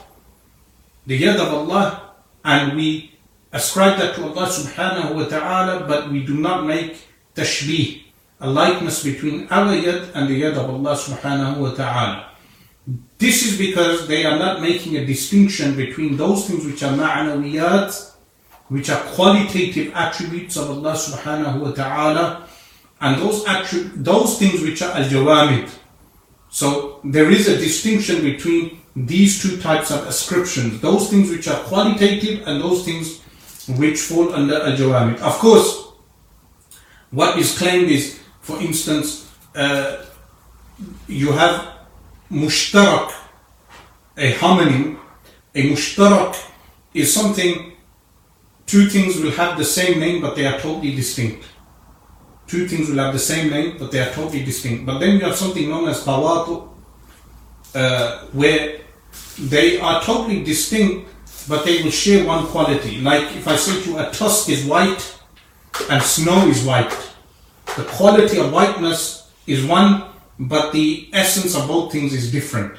the 1.05 1.19
yad 1.19 1.35
of 1.35 1.53
Allah 1.53 2.15
and 2.45 2.75
we 2.77 3.11
ascribe 3.51 3.99
that 3.99 4.15
to 4.15 4.23
Allah 4.23 4.47
subhanahu 4.47 5.15
wa 5.15 5.25
ta'ala, 5.27 5.87
but 5.87 6.09
we 6.09 6.23
do 6.23 6.35
not 6.39 6.65
make 6.65 6.95
tashbih, 7.35 8.06
a 8.39 8.49
likeness 8.49 9.03
between 9.03 9.47
our 9.49 9.73
yad 9.73 10.11
and 10.13 10.29
the 10.29 10.41
yad 10.41 10.53
of 10.53 10.69
Allah 10.69 10.95
subhanahu 10.95 11.57
wa 11.57 11.71
ta'ala. 11.71 12.31
This 13.17 13.45
is 13.45 13.57
because 13.57 14.07
they 14.07 14.25
are 14.25 14.37
not 14.37 14.61
making 14.61 14.95
a 14.97 15.05
distinction 15.05 15.75
between 15.75 16.17
those 16.17 16.47
things 16.47 16.65
which 16.65 16.83
are 16.83 16.93
ma'anawiyat, 16.93 18.15
which 18.69 18.89
are 18.89 19.01
qualitative 19.15 19.91
attributes 19.95 20.55
of 20.55 20.69
Allah 20.69 20.93
subhanahu 20.93 21.61
wa 21.61 21.71
ta'ala, 21.71 22.47
and 23.01 23.21
those 23.21 23.43
those 23.95 24.37
things 24.39 24.61
which 24.61 24.81
are 24.81 24.91
al-jawamid. 24.95 25.69
So 26.49 27.01
there 27.03 27.29
is 27.29 27.47
a 27.47 27.57
distinction 27.57 28.21
between 28.21 28.81
these 28.95 29.41
two 29.41 29.57
types 29.61 29.91
of 29.91 30.07
ascriptions, 30.07 30.81
those 30.81 31.09
things 31.09 31.29
which 31.29 31.47
are 31.47 31.59
qualitative 31.65 32.47
and 32.47 32.61
those 32.61 32.85
things 32.85 33.21
which 33.77 33.99
fall 33.99 34.33
under 34.33 34.61
al 34.61 34.77
jawamid. 34.77 35.19
Of 35.19 35.37
course, 35.39 35.91
what 37.11 37.37
is 37.37 37.57
claimed 37.57 37.89
is, 37.91 38.19
for 38.47 38.61
instance, 38.61 39.29
uh, 39.53 40.05
you 41.09 41.33
have 41.33 41.79
mushtarak, 42.31 43.11
a 44.15 44.31
homonym. 44.35 44.97
A 45.53 45.69
mushtarak 45.69 46.33
is 46.93 47.13
something, 47.13 47.73
two 48.65 48.87
things 48.87 49.19
will 49.19 49.31
have 49.31 49.57
the 49.57 49.65
same 49.65 49.99
name 49.99 50.21
but 50.21 50.37
they 50.37 50.45
are 50.45 50.57
totally 50.61 50.95
distinct. 50.95 51.43
Two 52.47 52.69
things 52.69 52.89
will 52.89 53.03
have 53.03 53.11
the 53.11 53.19
same 53.19 53.49
name 53.49 53.77
but 53.77 53.91
they 53.91 53.99
are 53.99 54.13
totally 54.13 54.45
distinct. 54.45 54.85
But 54.85 54.99
then 54.99 55.17
you 55.17 55.25
have 55.25 55.35
something 55.35 55.69
known 55.69 55.89
as 55.89 56.05
tawatu, 56.05 56.69
uh, 57.75 58.27
where 58.31 58.79
they 59.39 59.77
are 59.81 60.01
totally 60.03 60.41
distinct, 60.45 61.09
but 61.49 61.65
they 61.65 61.83
will 61.83 61.91
share 61.91 62.25
one 62.25 62.47
quality. 62.47 63.01
Like 63.01 63.35
if 63.35 63.45
I 63.45 63.57
say 63.57 63.83
to 63.83 63.89
you, 63.89 63.99
a 63.99 64.09
tusk 64.09 64.47
is 64.47 64.63
white 64.63 65.19
and 65.89 66.01
snow 66.01 66.47
is 66.47 66.63
white. 66.63 67.06
The 67.77 67.83
quality 67.83 68.39
of 68.39 68.51
whiteness 68.51 69.29
is 69.45 69.63
one, 69.63 70.03
but 70.39 70.71
the 70.73 71.09
essence 71.13 71.55
of 71.55 71.67
both 71.67 71.91
things 71.91 72.11
is 72.11 72.31
different. 72.31 72.75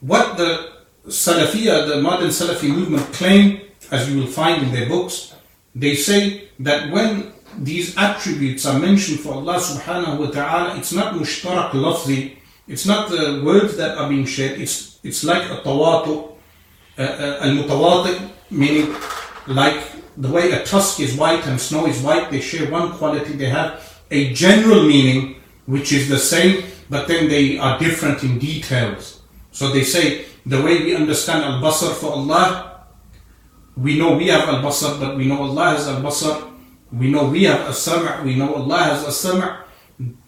What 0.00 0.38
the 0.38 0.72
Salafiyah, 1.06 1.88
the 1.88 2.00
modern 2.00 2.30
Salafi 2.30 2.68
movement 2.70 3.12
claim, 3.12 3.60
as 3.90 4.10
you 4.10 4.18
will 4.18 4.26
find 4.26 4.62
in 4.62 4.72
their 4.72 4.88
books, 4.88 5.34
they 5.74 5.94
say 5.94 6.48
that 6.60 6.90
when 6.90 7.34
these 7.58 7.94
attributes 7.98 8.64
are 8.64 8.78
mentioned 8.78 9.20
for 9.20 9.34
Allah 9.34 9.58
subhanahu 9.58 10.18
wa 10.18 10.30
ta'ala, 10.30 10.78
it's 10.78 10.92
not 10.92 11.12
mushtarak 11.12 11.72
lafzi, 11.72 12.36
it's 12.66 12.86
not 12.86 13.10
the 13.10 13.42
words 13.44 13.76
that 13.76 13.98
are 13.98 14.08
being 14.08 14.24
shared, 14.24 14.58
it's, 14.58 15.00
it's 15.04 15.22
like 15.22 15.50
a 15.50 15.56
tawatu, 15.58 16.32
uh, 16.96 17.02
uh, 17.02 17.38
al-mutawati, 17.42 18.30
meaning 18.50 18.96
like 19.46 19.84
the 20.16 20.30
way 20.30 20.52
a 20.52 20.64
tusk 20.64 21.00
is 21.00 21.14
white 21.14 21.46
and 21.46 21.60
snow 21.60 21.86
is 21.86 22.00
white, 22.00 22.30
they 22.30 22.40
share 22.40 22.70
one 22.70 22.92
quality, 22.92 23.34
they 23.34 23.50
have 23.50 23.83
a 24.10 24.32
general 24.32 24.84
meaning 24.84 25.36
which 25.66 25.92
is 25.92 26.08
the 26.08 26.18
same, 26.18 26.64
but 26.90 27.08
then 27.08 27.28
they 27.28 27.58
are 27.58 27.78
different 27.78 28.22
in 28.22 28.38
details. 28.38 29.22
So 29.52 29.72
they 29.72 29.82
say 29.84 30.26
the 30.44 30.60
way 30.62 30.82
we 30.84 30.94
understand 30.94 31.44
al-basar 31.44 31.94
for 31.94 32.12
Allah, 32.12 32.84
we 33.76 33.98
know 33.98 34.16
we 34.16 34.28
have 34.28 34.48
al-basar, 34.48 35.00
but 35.00 35.16
we 35.16 35.26
know 35.26 35.42
Allah 35.42 35.76
has 35.76 35.88
al-basar. 35.88 36.50
We 36.92 37.10
know 37.10 37.26
we 37.26 37.44
have 37.44 37.66
a 37.68 37.72
sam' 37.72 38.24
we 38.24 38.36
know 38.36 38.54
Allah 38.54 38.78
has 38.94 39.02
a 39.04 39.10
sam' 39.12 39.42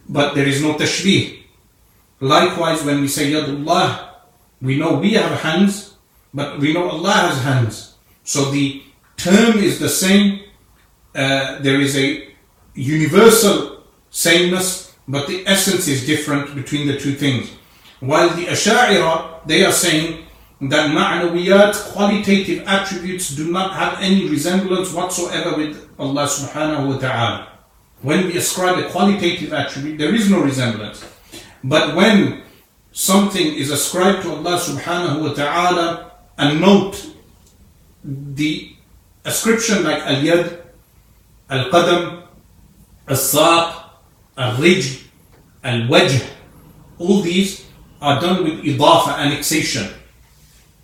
but 0.09 0.35
there 0.35 0.47
is 0.47 0.61
no 0.61 0.73
tashbih. 0.73 1.43
Likewise, 2.19 2.83
when 2.83 3.01
we 3.01 3.07
say 3.07 3.31
Yadullah, 3.31 4.09
we 4.61 4.77
know 4.77 4.97
we 4.97 5.13
have 5.13 5.39
hands, 5.41 5.95
but 6.33 6.59
we 6.59 6.73
know 6.73 6.89
Allah 6.89 7.29
has 7.31 7.43
hands. 7.43 7.95
So 8.23 8.51
the 8.51 8.81
term 9.17 9.59
is 9.59 9.79
the 9.79 9.89
same. 9.89 10.41
Uh, 11.13 11.59
there 11.59 11.79
is 11.79 11.95
a 11.95 12.26
universal 12.77 13.83
sameness, 14.09 14.95
but 15.07 15.27
the 15.27 15.45
essence 15.47 15.87
is 15.87 16.05
different 16.05 16.53
between 16.55 16.87
the 16.87 16.97
two 16.97 17.13
things. 17.13 17.49
While 17.99 18.29
the 18.29 18.45
Asha'ira, 18.45 19.45
they 19.47 19.65
are 19.65 19.71
saying 19.71 20.25
that 20.61 20.91
ma'nawiyat, 20.91 21.93
qualitative 21.93 22.63
attributes, 22.67 23.29
do 23.35 23.51
not 23.51 23.73
have 23.73 24.01
any 24.01 24.29
resemblance 24.29 24.93
whatsoever 24.93 25.57
with 25.57 25.89
Allah 25.97 26.25
subhanahu 26.27 26.87
wa 26.87 26.97
ta'ala. 26.97 27.47
When 28.01 28.27
we 28.27 28.37
ascribe 28.37 28.77
a 28.77 28.89
qualitative 28.89 29.53
attribute, 29.53 29.97
there 29.97 30.13
is 30.13 30.29
no 30.29 30.41
resemblance. 30.41 31.03
But 31.63 31.95
when 31.95 32.43
something 32.91 33.55
is 33.55 33.71
ascribed 33.71 34.21
to 34.23 34.29
Allah 34.31 34.59
subhanahu 34.59 35.21
wa 35.21 35.33
ta'ala, 35.33 36.11
and 36.37 36.61
note 36.61 37.09
the 38.03 38.75
ascription 39.25 39.83
like 39.83 40.01
al-yad, 40.03 40.61
al-qadam, 41.49 42.26
al-saq, 43.07 43.83
al-rijl, 44.37 45.03
al-wajh, 45.63 46.23
all 46.99 47.21
these 47.21 47.65
are 48.01 48.19
done 48.21 48.43
with 48.43 48.63
idafa, 48.63 49.17
annexation. 49.17 49.87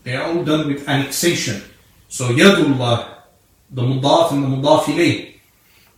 They 0.03 0.15
are 0.15 0.31
all 0.31 0.43
done 0.43 0.67
with 0.67 0.87
annexation. 0.87 1.61
So 2.09 2.29
yadullah, 2.29 3.23
the 3.71 3.81
mudaf 3.81 4.31
and 4.31 4.43
the 4.43 4.47
mudaf 4.47 4.83
ilayh, 4.85 5.35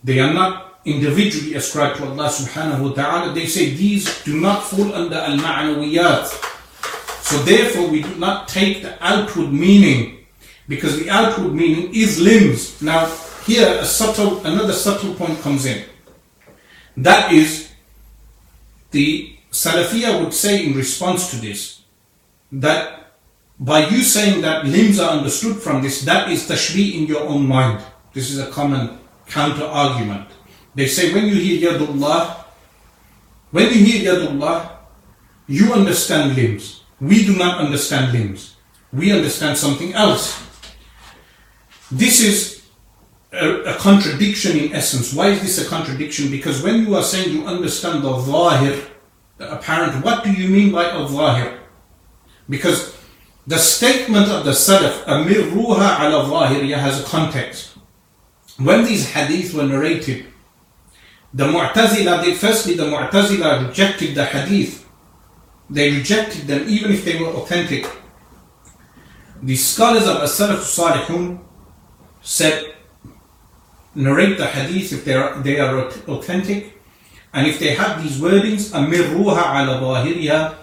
they 0.04 0.20
are 0.20 0.32
not 0.32 0.80
individually 0.84 1.54
ascribed 1.54 1.96
to 1.98 2.06
Allah 2.06 2.28
subhanahu 2.28 2.90
wa 2.90 2.92
ta'ala. 2.94 3.34
They 3.34 3.46
say 3.46 3.74
these 3.74 4.22
do 4.24 4.40
not 4.40 4.62
fall 4.62 4.94
under 4.94 5.16
al-ma'nawiyat. 5.16 6.26
So 7.26 7.42
therefore 7.42 7.88
we 7.88 8.02
do 8.02 8.14
not 8.16 8.46
take 8.46 8.82
the 8.82 8.94
outward 9.04 9.52
meaning 9.52 10.24
because 10.68 10.96
the 10.98 11.10
outward 11.10 11.54
meaning 11.54 11.92
is 11.92 12.20
limbs. 12.20 12.80
Now 12.80 13.10
here 13.44 13.66
a 13.80 13.84
subtle, 13.84 14.46
another 14.46 14.72
subtle 14.72 15.14
point 15.14 15.40
comes 15.40 15.66
in. 15.66 15.84
That 16.96 17.32
is 17.32 17.70
the 18.90 19.36
Salafiyah 19.50 20.22
would 20.22 20.34
say 20.34 20.66
in 20.66 20.74
response 20.74 21.30
to 21.30 21.36
this 21.36 21.82
that 22.52 23.12
by 23.58 23.88
you 23.88 24.02
saying 24.02 24.42
that 24.42 24.66
limbs 24.66 25.00
are 25.00 25.10
understood 25.10 25.56
from 25.56 25.82
this, 25.82 26.02
that 26.02 26.30
is 26.30 26.48
tashbih 26.48 26.94
in 26.94 27.06
your 27.06 27.24
own 27.24 27.46
mind. 27.46 27.80
This 28.12 28.30
is 28.30 28.38
a 28.38 28.50
common 28.50 28.98
counter 29.26 29.64
argument. 29.64 30.28
They 30.74 30.86
say 30.86 31.12
when 31.12 31.26
you 31.26 31.34
hear 31.34 31.72
Yadullah, 31.72 32.44
when 33.50 33.72
you 33.72 33.84
hear 33.84 34.14
Yadullah, 34.14 34.76
you 35.48 35.72
understand 35.72 36.36
limbs. 36.36 36.84
We 37.00 37.24
do 37.24 37.36
not 37.36 37.60
understand 37.60 38.12
limbs. 38.12 38.56
We 38.92 39.12
understand 39.12 39.56
something 39.56 39.94
else. 39.94 40.42
This 41.90 42.20
is 42.20 42.55
a, 43.36 43.74
a, 43.74 43.74
contradiction 43.74 44.56
in 44.56 44.72
essence. 44.72 45.12
Why 45.12 45.28
is 45.28 45.40
this 45.42 45.66
a 45.66 45.68
contradiction? 45.68 46.30
Because 46.30 46.62
when 46.62 46.86
you 46.86 46.94
are 46.94 47.02
saying 47.02 47.34
you 47.34 47.46
understand 47.46 48.02
the 48.02 48.20
zahir, 48.20 48.82
the 49.38 49.52
apparent, 49.52 50.04
what 50.04 50.24
do 50.24 50.32
you 50.32 50.48
mean 50.48 50.72
by 50.72 50.84
a 50.84 51.08
zahir? 51.08 51.60
Because 52.48 52.96
the 53.46 53.58
statement 53.58 54.28
of 54.28 54.44
the 54.44 54.52
Salaf, 54.52 55.04
Amirruha 55.04 56.00
ala 56.00 56.24
zahiriya, 56.24 56.78
has 56.78 57.00
a 57.00 57.04
context. 57.04 57.76
When 58.58 58.84
these 58.84 59.10
hadith 59.10 59.54
were 59.54 59.64
narrated, 59.64 60.26
the 61.34 61.44
Mu'tazila, 61.44 62.24
they, 62.24 62.34
firstly 62.34 62.74
the 62.74 62.84
Mu'tazila 62.84 63.68
rejected 63.68 64.14
the 64.14 64.24
hadith. 64.24 64.88
They 65.68 65.92
rejected 65.92 66.46
them 66.46 66.68
even 66.68 66.92
if 66.92 67.04
they 67.04 67.20
were 67.20 67.28
authentic. 67.28 67.86
The 69.42 69.56
scholars 69.56 70.06
of 70.06 70.22
As-Salaf 70.22 70.60
Salihun 70.60 71.40
said, 72.22 72.75
narrate 73.95 74.37
the 74.37 74.47
hadith 74.47 74.93
if 74.93 75.05
they 75.05 75.13
are, 75.13 75.41
they 75.41 75.59
are 75.59 75.85
authentic, 76.07 76.81
And 77.33 77.47
if 77.47 77.59
they 77.59 77.75
have 77.75 78.03
these 78.03 78.19
wordings, 78.19 78.71
أَمِرُّوهَا 78.71 79.41
عَلَى 79.41 79.79
ظَاهِرِهَا 79.79 80.55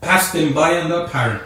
Pass 0.00 0.32
them 0.32 0.52
by 0.52 0.80
on 0.80 0.88
the 0.88 1.04
apparent. 1.04 1.42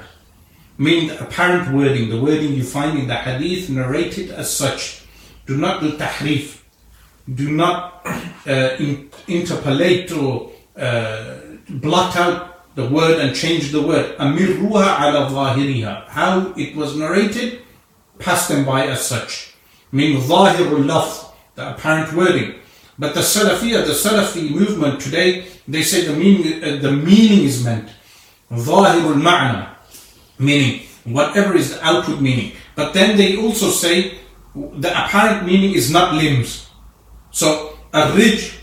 Meaning 0.79 1.09
the 1.09 1.27
apparent 1.27 1.75
wording, 1.75 2.09
the 2.11 2.21
wording 2.21 2.53
you 2.55 2.63
find 2.63 2.99
in 2.99 3.09
the 3.09 3.15
hadith 3.17 3.69
narrated 3.71 4.31
as 4.31 4.55
such. 4.55 5.03
Do 5.47 5.57
not 5.57 5.81
do 5.81 5.93
tahrif. 5.97 6.63
Do 7.33 7.51
not 7.51 8.07
uh, 8.47 8.77
in, 8.79 9.11
interpolate 9.27 10.13
or 10.13 10.53
uh, 10.77 11.39
blot 11.69 12.15
out 12.17 12.75
the 12.77 12.89
word 12.89 13.19
and 13.19 13.35
change 13.35 13.73
the 13.73 13.83
word. 13.83 14.17
أَمِرُّوهَا 14.19 14.97
عَلَى 14.97 15.31
ظَاهِرِهَا 15.31 16.09
How 16.09 16.53
it 16.57 16.77
was 16.77 16.97
narrated, 16.97 17.63
pass 18.19 18.47
them 18.47 18.65
by 18.65 18.87
as 18.87 19.05
such. 19.05 19.50
Meaning 19.93 20.21
ظاهر 20.21 20.77
اللفظ, 20.77 21.25
the 21.57 21.71
apparent 21.71 22.13
wording. 22.13 22.55
But 22.99 23.15
the 23.15 23.21
Salafiyah, 23.21 23.87
the 23.87 23.93
Salafi 23.93 24.51
movement 24.51 25.01
today, 25.01 25.47
they 25.69 25.83
say 25.83 26.07
the 26.07 26.15
meaning, 26.15 26.63
uh, 26.65 26.77
the 26.81 26.93
meaning 26.93 27.45
is 27.45 27.63
meant. 27.65 27.89
ظاهر 28.51 29.13
المعنى, 29.15 29.69
meaning 30.39 30.81
whatever 31.05 31.55
is 31.55 31.75
the 31.75 31.85
outward 31.85 32.21
meaning. 32.21 32.53
But 32.75 32.93
then 32.95 33.17
they 33.17 33.37
also 33.37 33.71
say 33.71 34.19
the 34.55 34.91
apparent 34.91 35.47
meaning 35.47 35.75
is 35.75 35.91
not 35.91 36.15
limbs. 36.15 36.69
So 37.31 37.79
a 37.93 38.13
ridge, 38.13 38.59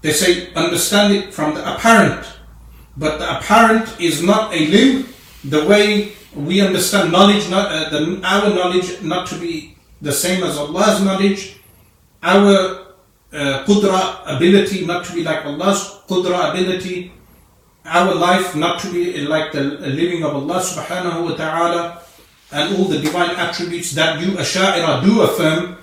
they 0.00 0.12
say 0.12 0.52
understand 0.54 1.14
it 1.14 1.34
from 1.34 1.54
the 1.54 1.74
apparent. 1.74 2.24
But 2.96 3.18
the 3.18 3.38
apparent 3.38 4.00
is 4.00 4.22
not 4.22 4.52
a 4.54 4.66
limb 4.66 5.08
the 5.44 5.64
way 5.64 6.12
we 6.34 6.60
understand 6.60 7.12
knowledge, 7.12 7.48
not, 7.50 7.70
uh, 7.70 7.90
the, 7.90 8.20
our 8.24 8.54
knowledge 8.54 9.02
not 9.02 9.26
to 9.28 9.34
be 9.38 9.75
the 10.01 10.11
same 10.11 10.43
as 10.43 10.57
Allah's 10.57 11.03
knowledge, 11.03 11.57
our 12.21 12.87
uh, 13.33 13.63
qudra 13.65 14.35
ability 14.35 14.85
not 14.85 15.05
to 15.05 15.13
be 15.13 15.23
like 15.23 15.45
Allah's 15.45 16.01
qudra 16.07 16.51
ability, 16.51 17.11
our 17.85 18.13
life 18.13 18.55
not 18.55 18.79
to 18.81 18.91
be 18.91 19.25
like 19.25 19.51
the 19.51 19.63
living 19.63 20.23
of 20.23 20.35
Allah 20.35 20.59
subhanahu 20.59 21.29
wa 21.29 21.35
ta'ala, 21.35 22.01
and 22.51 22.75
all 22.77 22.85
the 22.85 22.99
divine 22.99 23.31
attributes 23.31 23.91
that 23.93 24.19
you 24.21 24.31
Asha'ira 24.33 25.03
do 25.03 25.21
affirm. 25.21 25.77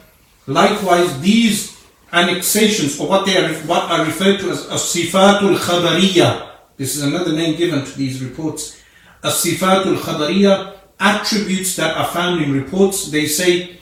Likewise, 0.47 1.21
these 1.21 1.77
annexations, 2.13 3.01
or 3.01 3.09
what 3.09 3.27
they 3.27 3.37
are, 3.37 3.53
what 3.65 3.91
are 3.91 4.05
referred 4.05 4.39
to 4.41 4.51
as 4.51 4.67
as-sifatul 4.71 5.57
khabariyah. 5.57 6.49
This 6.77 6.97
is 6.97 7.03
another 7.03 7.33
name 7.33 7.57
given 7.57 7.85
to 7.85 7.99
these 7.99 8.23
reports. 8.23 8.81
As-sifatul 9.23 9.97
khabariyah, 9.97 10.77
attributes 11.01 11.77
that 11.77 11.97
are 11.97 12.07
found 12.07 12.43
in 12.43 12.53
reports. 12.53 13.11
They 13.11 13.27
say 13.27 13.79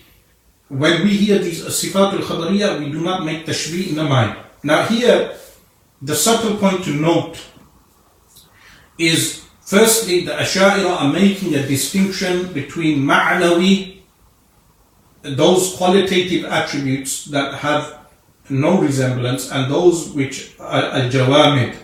when 0.73 1.05
we 1.05 1.11
hear 1.11 1.39
these 1.39 1.63
sifat 1.69 2.15
al-khabariyah, 2.17 2.81
we 2.81 2.91
do 2.91 3.03
not 3.03 3.27
make 3.27 3.45
tashbih 3.45 3.91
in 3.91 3.95
the 3.95 4.05
mind. 4.05 4.35
Now 4.63 4.87
here, 4.87 5.37
the 6.01 6.17
subtle 6.17 6.57
point 6.57 6.83
to 6.85 6.95
note 6.95 7.37
is 8.97 9.45
firstly 9.61 10.25
the 10.25 10.33
Asha'ira 10.33 10.97
are 10.97 11.13
making 11.13 11.55
a 11.55 11.67
distinction 11.67 12.55
between 12.55 13.01
ma'nawi, 13.01 14.01
those 15.21 15.77
qualitative 15.77 16.47
attributes 16.47 17.27
that 17.27 17.53
have 17.61 17.99
no 18.49 18.81
resemblance, 18.81 19.53
and 19.53 19.71
those 19.71 20.09
which 20.11 20.57
are 20.59 20.85
al-jawamid. 20.85 21.77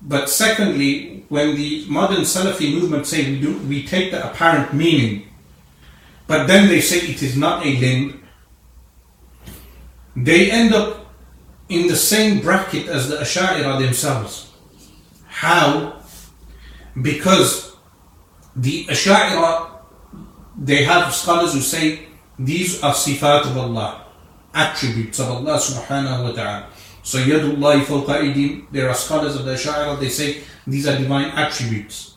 But 0.00 0.30
secondly, 0.30 1.26
when 1.28 1.54
the 1.54 1.84
modern 1.86 2.22
Salafi 2.22 2.72
movement 2.72 3.06
say 3.06 3.30
we, 3.30 3.40
do, 3.40 3.58
we 3.68 3.86
take 3.86 4.10
the 4.10 4.24
apparent 4.24 4.72
meaning, 4.72 5.28
but 6.26 6.46
then 6.46 6.68
they 6.68 6.80
say 6.80 6.96
it 6.96 7.22
is 7.22 7.36
not 7.36 7.66
a 7.66 7.76
limb, 7.78 8.21
they 10.16 10.50
end 10.50 10.74
up 10.74 11.06
in 11.68 11.86
the 11.86 11.96
same 11.96 12.40
bracket 12.40 12.86
as 12.86 13.08
the 13.08 13.16
Asha'ira 13.16 13.80
themselves. 13.80 14.50
How? 15.26 16.00
Because 17.00 17.76
the 18.54 18.84
Asha'ira, 18.86 19.70
they 20.56 20.84
have 20.84 21.14
scholars 21.14 21.54
who 21.54 21.60
say 21.60 22.06
these 22.38 22.82
are 22.82 22.92
sifat 22.92 23.46
of 23.50 23.56
Allah, 23.56 24.04
attributes 24.54 25.18
of 25.18 25.30
Allah 25.30 25.56
subhanahu 25.56 26.24
wa 26.24 26.32
ta'ala. 26.32 26.66
So 27.02 27.18
Yadullah 27.18 27.82
fawqa 27.84 28.66
there 28.70 28.88
are 28.88 28.94
scholars 28.94 29.36
of 29.36 29.44
the 29.44 29.54
Asha'ira, 29.54 29.98
they 29.98 30.10
say 30.10 30.42
these 30.66 30.86
are 30.86 30.98
divine 30.98 31.30
attributes. 31.30 32.16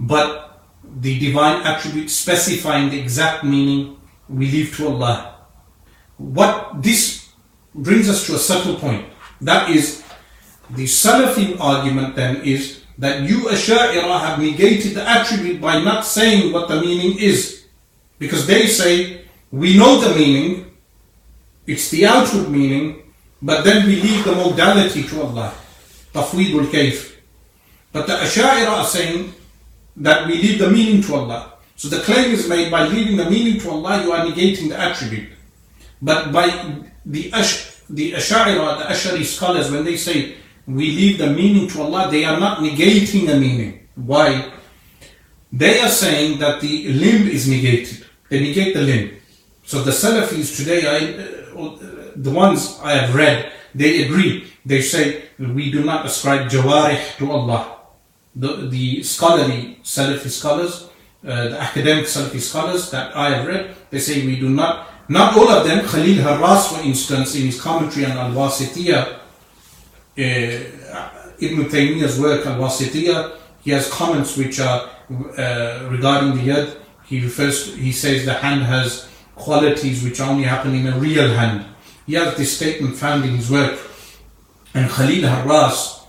But 0.00 0.62
the 0.82 1.18
divine 1.18 1.62
attributes 1.62 2.14
specifying 2.14 2.90
the 2.90 2.98
exact 3.00 3.44
meaning, 3.44 4.00
we 4.28 4.50
leave 4.50 4.76
to 4.76 4.88
Allah. 4.88 5.33
What 6.16 6.82
this 6.82 7.28
brings 7.74 8.08
us 8.08 8.26
to 8.26 8.34
a 8.34 8.38
subtle 8.38 8.76
point. 8.76 9.04
That 9.40 9.70
is, 9.70 10.02
the 10.70 10.84
Salafi 10.84 11.58
argument 11.60 12.14
then 12.16 12.36
is 12.42 12.82
that 12.98 13.28
you 13.28 13.40
Asha'ira 13.50 14.20
have 14.20 14.38
negated 14.38 14.94
the 14.94 15.06
attribute 15.08 15.60
by 15.60 15.82
not 15.82 16.04
saying 16.06 16.52
what 16.52 16.68
the 16.68 16.80
meaning 16.80 17.18
is. 17.18 17.64
Because 18.18 18.46
they 18.46 18.66
say, 18.68 19.22
we 19.50 19.76
know 19.76 20.00
the 20.00 20.14
meaning, 20.14 20.70
it's 21.66 21.90
the 21.90 22.06
outward 22.06 22.48
meaning, 22.50 23.02
but 23.42 23.64
then 23.64 23.86
we 23.86 24.00
leave 24.00 24.24
the 24.24 24.32
modality 24.32 25.02
to 25.02 25.22
Allah. 25.22 25.52
Tafweedul 26.14 26.70
kayf. 26.70 27.16
But 27.92 28.06
the 28.06 28.14
Asha'ira 28.14 28.68
are 28.68 28.86
saying 28.86 29.34
that 29.96 30.26
we 30.26 30.34
leave 30.34 30.58
the 30.58 30.70
meaning 30.70 31.02
to 31.02 31.14
Allah. 31.14 31.54
So 31.76 31.88
the 31.88 32.00
claim 32.02 32.30
is 32.30 32.48
made 32.48 32.70
by 32.70 32.86
leaving 32.86 33.16
the 33.16 33.28
meaning 33.28 33.60
to 33.60 33.70
Allah, 33.70 34.02
you 34.02 34.12
are 34.12 34.24
negating 34.24 34.68
the 34.68 34.78
attribute. 34.78 35.33
But 36.02 36.32
by 36.32 36.48
the 37.04 37.32
Ash, 37.32 37.80
the 37.88 38.12
Ash'ari, 38.12 38.54
the 38.54 38.84
Ash'ari 38.84 39.24
scholars, 39.24 39.70
when 39.70 39.84
they 39.84 39.96
say 39.96 40.36
we 40.66 40.90
leave 40.90 41.18
the 41.18 41.28
meaning 41.28 41.68
to 41.68 41.82
Allah, 41.82 42.08
they 42.10 42.24
are 42.24 42.38
not 42.40 42.58
negating 42.58 43.26
the 43.26 43.36
meaning. 43.36 43.86
Why? 43.94 44.52
They 45.52 45.78
are 45.80 45.88
saying 45.88 46.38
that 46.40 46.60
the 46.60 46.88
limb 46.88 47.28
is 47.28 47.48
negated. 47.48 48.04
They 48.28 48.40
negate 48.40 48.74
the 48.74 48.82
limb. 48.82 49.16
So 49.64 49.82
the 49.82 49.92
Salafis 49.92 50.56
today, 50.56 50.82
I, 50.86 50.98
uh, 51.56 52.10
the 52.16 52.30
ones 52.30 52.78
I 52.82 52.92
have 52.96 53.14
read, 53.14 53.52
they 53.74 54.04
agree. 54.04 54.50
They 54.66 54.82
say 54.82 55.22
we 55.38 55.70
do 55.70 55.84
not 55.84 56.06
ascribe 56.06 56.48
jawarih 56.50 57.16
to 57.18 57.30
Allah. 57.30 57.76
The, 58.34 58.66
the 58.68 59.02
scholarly 59.02 59.78
Salafi 59.84 60.28
scholars, 60.28 60.88
uh, 61.24 61.48
the 61.48 61.60
academic 61.60 62.06
Salafi 62.06 62.40
scholars 62.40 62.90
that 62.90 63.16
I 63.16 63.30
have 63.36 63.46
read, 63.46 63.76
they 63.90 63.98
say 64.00 64.26
we 64.26 64.36
do 64.40 64.48
not 64.48 64.88
not 65.08 65.36
all 65.36 65.48
of 65.48 65.66
them, 65.66 65.86
Khalil 65.86 66.22
Harras, 66.24 66.74
for 66.74 66.82
instance, 66.82 67.34
in 67.34 67.42
his 67.42 67.60
commentary 67.60 68.06
on 68.06 68.12
Al-Wasitiyah, 68.12 69.14
uh, 69.14 69.20
Ibn 70.16 71.64
Taymiyyah's 71.64 72.18
work 72.18 72.46
Al-Wasitiyah, 72.46 73.36
he 73.62 73.70
has 73.72 73.90
comments 73.90 74.36
which 74.36 74.60
are 74.60 74.88
uh, 75.10 75.88
regarding 75.90 76.36
the 76.36 76.52
yad. 76.52 76.76
He 77.04 77.22
refers, 77.22 77.74
he 77.74 77.92
says 77.92 78.24
the 78.24 78.34
hand 78.34 78.62
has 78.62 79.08
qualities 79.34 80.02
which 80.02 80.20
only 80.20 80.44
happen 80.44 80.74
in 80.74 80.86
a 80.86 80.98
real 80.98 81.28
hand. 81.28 81.66
He 82.06 82.14
has 82.14 82.36
this 82.36 82.56
statement 82.56 82.96
found 82.96 83.24
in 83.24 83.36
his 83.36 83.50
work. 83.50 83.78
And 84.72 84.90
Khalil 84.90 85.28
Harras, 85.28 86.04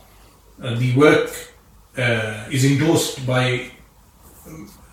uh, 0.62 0.76
the 0.76 0.96
work 0.96 1.30
uh, 1.98 2.46
is 2.50 2.64
endorsed 2.64 3.26
by 3.28 3.72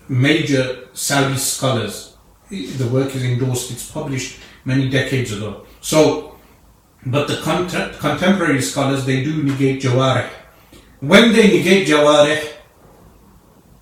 major 0.09 0.89
Saudi 0.93 1.37
scholars 1.37 2.12
the 2.61 2.87
work 2.87 3.15
is 3.15 3.23
endorsed, 3.23 3.71
it's 3.71 3.89
published 3.89 4.39
many 4.65 4.89
decades 4.89 5.31
ago. 5.33 5.65
So, 5.81 6.35
but 7.05 7.27
the 7.27 7.37
cont- 7.41 7.97
contemporary 7.99 8.61
scholars, 8.61 9.05
they 9.05 9.23
do 9.23 9.43
negate 9.43 9.81
jawarih. 9.81 10.29
When 10.99 11.33
they 11.33 11.47
negate 11.47 11.87
jawarih, 11.87 12.51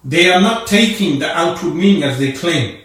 they 0.03 0.31
are 0.31 0.41
not 0.41 0.67
taking 0.67 1.19
the 1.19 1.29
outward 1.37 1.75
meaning 1.75 2.03
as 2.03 2.17
they 2.17 2.31
claim. 2.31 2.79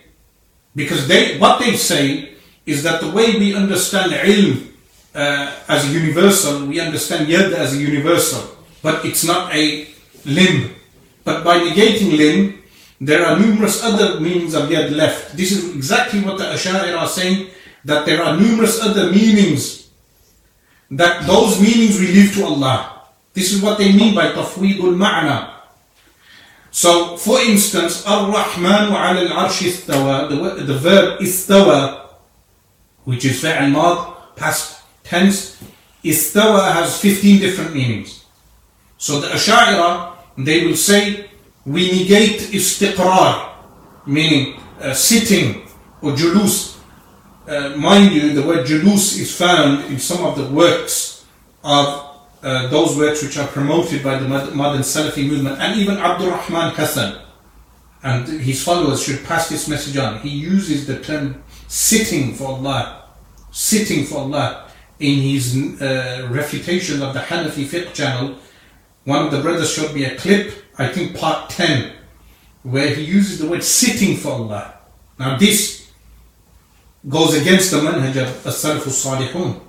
Because 0.75 1.09
they, 1.09 1.39
what 1.39 1.61
they 1.61 1.77
say 1.77 2.35
is 2.67 2.83
that 2.83 3.01
the 3.01 3.11
way 3.11 3.39
we 3.39 3.55
understand 3.55 4.13
ilm 4.13 4.69
uh, 5.15 5.55
as 5.69 5.89
a 5.89 5.93
universal, 5.93 6.67
we 6.67 6.79
understand 6.81 7.29
yad 7.29 7.53
as 7.55 7.73
a 7.73 7.79
universal, 7.79 8.43
but 8.83 9.05
it's 9.05 9.25
not 9.25 9.55
a 9.55 9.89
limb. 10.27 10.75
But 11.25 11.43
by 11.43 11.59
negating 11.59 12.19
limb, 12.19 12.63
there 13.01 13.27
are 13.27 13.39
numerous 13.39 13.83
other 13.83 14.21
meanings 14.21 14.55
of 14.55 14.69
yad 14.69 14.91
left. 14.91 15.37
This 15.37 15.53
is 15.53 15.75
exactly 15.75 16.21
what 16.21 16.39
the 16.39 16.45
Asha'ira 16.45 16.97
are 16.97 17.09
saying, 17.09 17.51
that 17.85 18.07
there 18.07 18.23
are 18.23 18.37
numerous 18.37 18.81
other 18.81 19.11
meanings, 19.11 19.89
that 20.91 21.27
those 21.27 21.61
meanings 21.61 21.99
we 22.01 22.09
leave 22.09 22.35
to 22.35 22.45
Allah. 22.45 23.03
This 23.35 23.53
is 23.53 23.61
what 23.61 23.79
they 23.79 23.93
mean 23.93 24.15
by 24.15 24.33
tafweedul 24.33 24.97
ma'na. 24.97 25.53
So, 26.71 27.17
for 27.17 27.41
instance, 27.41 28.05
Ar-Rahman 28.07 28.93
ala 28.93 29.21
al-arsh 29.29 29.65
istawa, 29.65 30.29
the, 30.67 30.75
verb 30.75 31.21
istawa, 31.21 32.11
which 33.05 33.25
is 33.25 33.43
fi'al 33.43 33.73
mad, 33.73 34.37
past 34.37 34.83
tense, 35.05 35.57
istawa 36.05 36.73
has 36.73 37.01
15 37.01 37.41
different 37.41 37.75
meanings. 37.75 38.25
So 38.99 39.21
the 39.21 39.29
Asha'ira, 39.29 40.17
they 40.39 40.67
will 40.67 40.77
say 40.77 41.31
we 41.67 41.91
negate 41.91 42.41
istiqrar, 42.53 43.53
meaning 44.07 44.61
uh, 44.81 44.95
sitting 44.95 45.67
or 46.01 46.13
julus. 46.13 46.79
Uh, 47.47 47.77
mind 47.77 48.13
you, 48.15 48.33
the 48.33 48.43
word 48.43 48.67
julus 48.67 49.19
is 49.19 49.37
found 49.37 49.85
in 49.87 49.99
some 49.99 50.25
of 50.25 50.37
the 50.37 50.49
works 50.55 51.25
of 51.65 52.07
uh, 52.43 52.69
those 52.69 52.97
works 52.97 53.23
which 53.23 53.37
are 53.39 53.49
promoted 53.49 54.03
by 54.03 54.19
the 54.19 54.29
modern 54.29 54.83
Salafi 54.83 55.29
movement, 55.29 55.59
and 55.61 55.79
even 55.81 55.97
Abdul 55.97 56.31
Rahman 56.31 56.75
Hassan 56.75 57.23
and 58.03 58.29
his 58.41 58.63
followers 58.63 59.03
should 59.03 59.25
pass 59.25 59.49
this 59.49 59.69
message 59.69 59.97
on. 59.97 60.21
He 60.21 60.29
uses 60.29 60.87
the 60.87 61.01
term 61.01 61.43
sitting 61.67 62.35
for 62.35 62.49
Allah, 62.49 63.09
sitting 63.51 64.05
for 64.05 64.19
Allah 64.19 64.71
in 65.01 65.19
his 65.19 65.81
uh, 65.83 66.29
refutation 66.31 67.03
of 67.03 67.15
the 67.15 67.21
Hanafi 67.21 67.65
fiqh 67.65 67.93
channel. 67.93 68.37
One 69.05 69.25
of 69.25 69.33
the 69.33 69.41
brothers 69.41 69.73
showed 69.73 69.93
me 69.95 70.05
a 70.05 70.17
clip, 70.17 70.53
I 70.79 70.89
think 70.89 71.17
part 71.17 71.51
10, 71.51 71.93
where 72.63 72.95
he 72.95 73.03
uses 73.03 73.39
the 73.39 73.49
word 73.49 73.65
sitting 73.65 74.17
for 74.17 74.33
Allah. 74.33 74.75
Now 75.19 75.39
this 75.39 75.91
goes 77.09 77.35
against 77.35 77.71
the 77.71 77.79
manhaj 77.79 78.17
of 78.17 78.47
as-salaf 78.47 78.83
salihun 78.83 79.61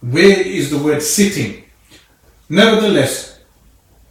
Where 0.00 0.40
is 0.40 0.70
the 0.70 0.78
word 0.78 1.02
sitting? 1.02 1.64
Nevertheless, 2.48 3.38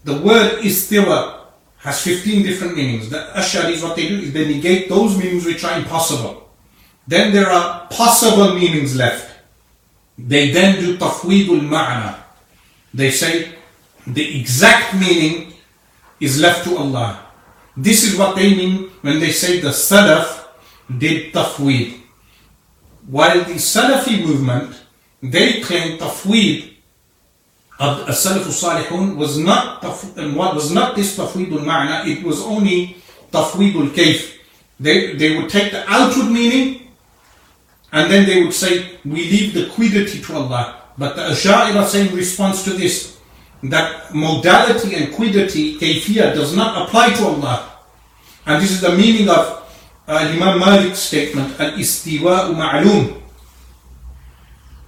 the 0.04 0.18
word 0.22 0.62
istiwa 0.62 1.46
has 1.78 2.02
15 2.02 2.44
different 2.44 2.76
meanings. 2.76 3.10
The 3.10 3.30
Ash'aris, 3.36 3.82
what 3.84 3.96
they 3.96 4.08
do 4.08 4.20
is 4.20 4.34
they 4.34 4.48
negate 4.48 4.90
those 4.90 5.18
meanings 5.18 5.46
which 5.46 5.64
are 5.64 5.78
impossible. 5.78 6.50
Then 7.08 7.34
there 7.34 7.50
are 7.50 7.88
possible 7.88 8.54
meanings 8.56 8.96
left. 8.96 9.32
They 10.18 10.52
then 10.52 10.80
do 10.80 10.98
tafweedul 10.98 11.62
ma'na. 11.62 12.18
They 12.94 13.12
say 13.12 13.54
the 14.08 14.40
exact 14.40 14.96
meaning 14.96 15.54
is 16.26 16.42
left 16.42 16.64
to 16.66 16.78
Allah. 16.78 17.22
This 17.78 18.04
is 18.04 18.18
what 18.18 18.36
they 18.36 18.56
mean 18.56 18.90
when 19.02 19.20
they 19.20 19.32
say 19.32 19.60
the 19.60 19.70
Salaf 19.70 20.48
did 20.98 21.34
tafweed. 21.34 22.02
While 23.08 23.44
the 23.44 23.56
Salafi 23.62 24.26
movement, 24.26 24.82
they 25.22 25.62
claim 25.62 25.98
tafweed 26.00 26.74
of 27.78 28.08
Salaf 28.08 28.48
Salihun 28.50 29.16
was 29.18 29.38
not 29.38 29.84
what 29.84 30.56
was 30.56 30.72
not 30.72 30.96
this 30.96 31.18
tafweedul 31.18 31.60
ma'na, 31.64 32.08
it 32.08 32.24
was 32.24 32.42
only 32.42 32.96
tafweedul 33.32 33.90
kayf. 33.90 34.32
They, 34.80 35.14
they 35.16 35.38
would 35.38 35.50
take 35.50 35.72
the 35.72 35.84
outward 35.88 36.32
meaning 36.32 36.88
and 37.92 38.12
then 38.12 38.26
they 38.26 38.44
would 38.44 38.54
say, 38.54 38.98
we 39.06 39.30
leave 39.30 39.54
the 39.54 39.68
quiddity 39.70 40.22
to 40.22 40.36
Allah. 40.36 40.82
But 40.98 41.16
the 41.16 41.22
Asha'ira 41.24 41.86
say 41.86 42.08
in 42.10 42.16
response 42.16 42.64
to 42.64 42.72
this, 42.72 43.15
that 43.64 44.14
modality 44.14 44.96
and 44.96 45.14
quiddity, 45.14 45.78
kayfiyah, 45.80 46.34
does 46.36 46.56
not 46.56 46.88
apply 46.88 47.14
to 47.14 47.26
Allah. 47.26 47.72
And 48.46 48.62
this 48.62 48.72
is 48.72 48.82
the 48.82 48.96
meaning 48.96 49.30
of 49.30 49.64
uh, 50.08 50.18
Imam 50.18 50.60
Malik's 50.60 51.00
statement, 51.00 51.60
al-istiwa 51.60 52.54
ma'lum, 52.54 53.22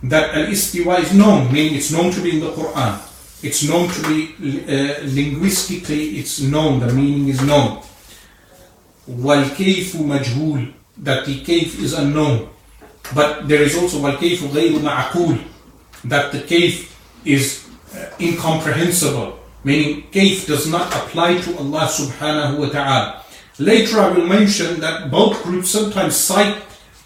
that 0.04 0.36
al-istiwa 0.36 1.00
is 1.00 1.14
known, 1.14 1.52
meaning 1.52 1.76
it's 1.76 1.92
known 1.92 2.12
to 2.12 2.22
be 2.22 2.32
in 2.32 2.40
the 2.40 2.52
Quran. 2.52 3.02
It's 3.44 3.64
known 3.68 3.90
to 3.90 4.02
be 4.08 4.34
uh, 4.66 5.02
linguistically, 5.04 6.18
it's 6.20 6.42
known, 6.42 6.80
the 6.80 6.94
meaning 6.94 7.30
is 7.30 7.42
known. 7.42 7.82
Wal-kayfu 9.08 10.06
majhul, 10.06 10.74
that 10.98 11.26
the 11.26 11.42
kayf 11.42 11.80
is 11.80 11.94
unknown. 11.94 12.50
But 13.16 13.48
there 13.48 13.62
is 13.62 13.78
also 13.78 14.02
wal-kayfu 14.02 14.50
ghayru 14.50 14.80
ma'akul, 14.82 15.42
that 16.06 16.32
the 16.32 16.40
kayf 16.40 16.94
is 17.26 17.67
incomprehensible. 18.20 19.40
Meaning 19.64 20.04
kayf 20.12 20.48
does 20.48 20.70
not 20.70 20.88
apply 20.96 21.42
to 21.42 21.58
Allah 21.58 21.90
subhanahu 21.92 22.60
wa 22.60 22.70
ta'ala. 22.70 23.24
Later 23.60 24.00
I 24.00 24.10
will 24.12 24.28
mention 24.28 24.80
that 24.80 25.10
both 25.10 25.42
groups 25.44 25.72
sometimes 25.72 26.16
cite, 26.16 26.62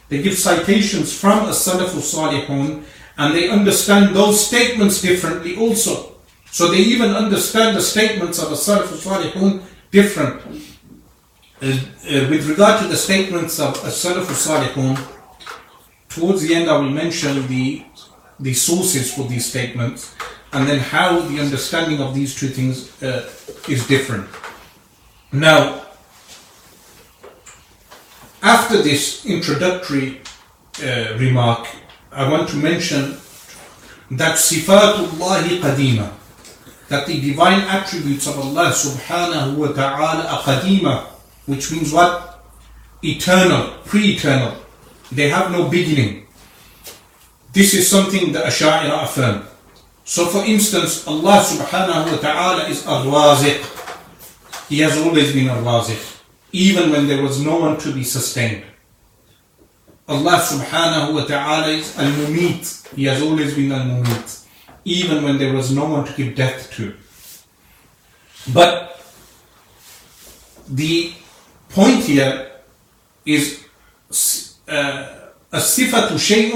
they 0.09 0.21
give 0.21 0.37
citations 0.37 1.15
from 1.17 1.47
a 1.47 1.55
Salafu 1.55 2.03
Salihun 2.03 2.83
and 3.17 3.33
they 3.33 3.49
understand 3.49 4.15
those 4.15 4.45
statements 4.45 5.01
differently 5.01 5.55
also. 5.55 6.11
So 6.51 6.69
they 6.69 6.79
even 6.79 7.11
understand 7.11 7.77
the 7.77 7.81
statements 7.81 8.37
of 8.37 8.51
a 8.51 8.55
Salafu 8.55 8.99
Salihun 8.99 9.63
different. 9.89 10.41
Uh, 11.61 11.67
uh, 11.67 12.27
with 12.29 12.49
regard 12.49 12.81
to 12.81 12.87
the 12.87 12.97
statements 12.97 13.59
of 13.59 13.75
a 13.85 13.89
Salafu 13.89 14.35
Salihun, 14.35 14.99
towards 16.09 16.41
the 16.41 16.53
end 16.53 16.69
I 16.69 16.77
will 16.77 16.89
mention 16.89 17.47
the, 17.47 17.85
the 18.39 18.53
sources 18.53 19.13
for 19.13 19.23
these 19.23 19.45
statements 19.45 20.13
and 20.53 20.67
then 20.67 20.79
how 20.79 21.19
the 21.19 21.39
understanding 21.39 22.01
of 22.01 22.13
these 22.13 22.35
two 22.35 22.47
things 22.47 23.01
uh, 23.01 23.29
is 23.69 23.87
different. 23.87 24.27
Now, 25.31 25.85
after 28.43 28.81
this 28.81 29.25
introductory 29.25 30.21
uh, 30.83 31.15
remark, 31.17 31.67
I 32.11 32.29
want 32.29 32.49
to 32.49 32.55
mention 32.57 33.17
that 34.11 34.35
sifatullahi 34.35 35.61
qadima, 35.61 36.11
that 36.89 37.07
the 37.07 37.21
divine 37.21 37.61
attributes 37.61 38.27
of 38.27 38.37
Allah 38.37 38.71
subhanahu 38.71 39.55
wa 39.55 39.67
ta'ala 39.71 40.27
are 40.27 40.41
qadima, 40.41 41.03
which 41.45 41.71
means 41.71 41.93
what? 41.93 42.43
Eternal, 43.01 43.77
pre-eternal. 43.85 44.57
They 45.11 45.29
have 45.29 45.51
no 45.51 45.69
beginning. 45.69 46.27
This 47.53 47.73
is 47.73 47.89
something 47.89 48.31
the 48.31 48.39
Asha'ira 48.39 49.03
affirm. 49.03 49.47
So 50.11 50.25
for 50.27 50.43
instance, 50.43 51.07
Allah 51.07 51.39
subhanahu 51.39 52.11
wa 52.11 52.17
ta'ala 52.19 52.67
is 52.67 52.83
al-Razaq. 52.85 53.63
He 54.67 54.79
has 54.83 54.97
always 54.99 55.31
been 55.31 55.47
al-Razaq, 55.47 56.19
Even 56.51 56.91
when 56.91 57.07
there 57.07 57.23
was 57.23 57.39
no 57.39 57.55
one 57.63 57.79
to 57.79 57.93
be 57.95 58.03
sustained. 58.03 58.67
Allah 60.11 60.43
subhanahu 60.43 61.15
wa 61.15 61.23
ta'ala 61.23 61.71
is 61.71 61.95
al-mumit. 61.95 62.91
He 62.91 63.05
has 63.07 63.23
always 63.23 63.55
been 63.55 63.71
al-mumit. 63.71 64.43
Even 64.83 65.23
when 65.23 65.37
there 65.39 65.55
was 65.55 65.71
no 65.71 65.85
one 65.87 66.03
to 66.03 66.11
give 66.11 66.35
death 66.35 66.67
to. 66.75 66.91
But 68.51 68.99
the 70.67 71.13
point 71.71 72.03
here 72.03 72.51
is 73.23 73.63
الصفة 75.55 76.17
شيء 76.19 76.51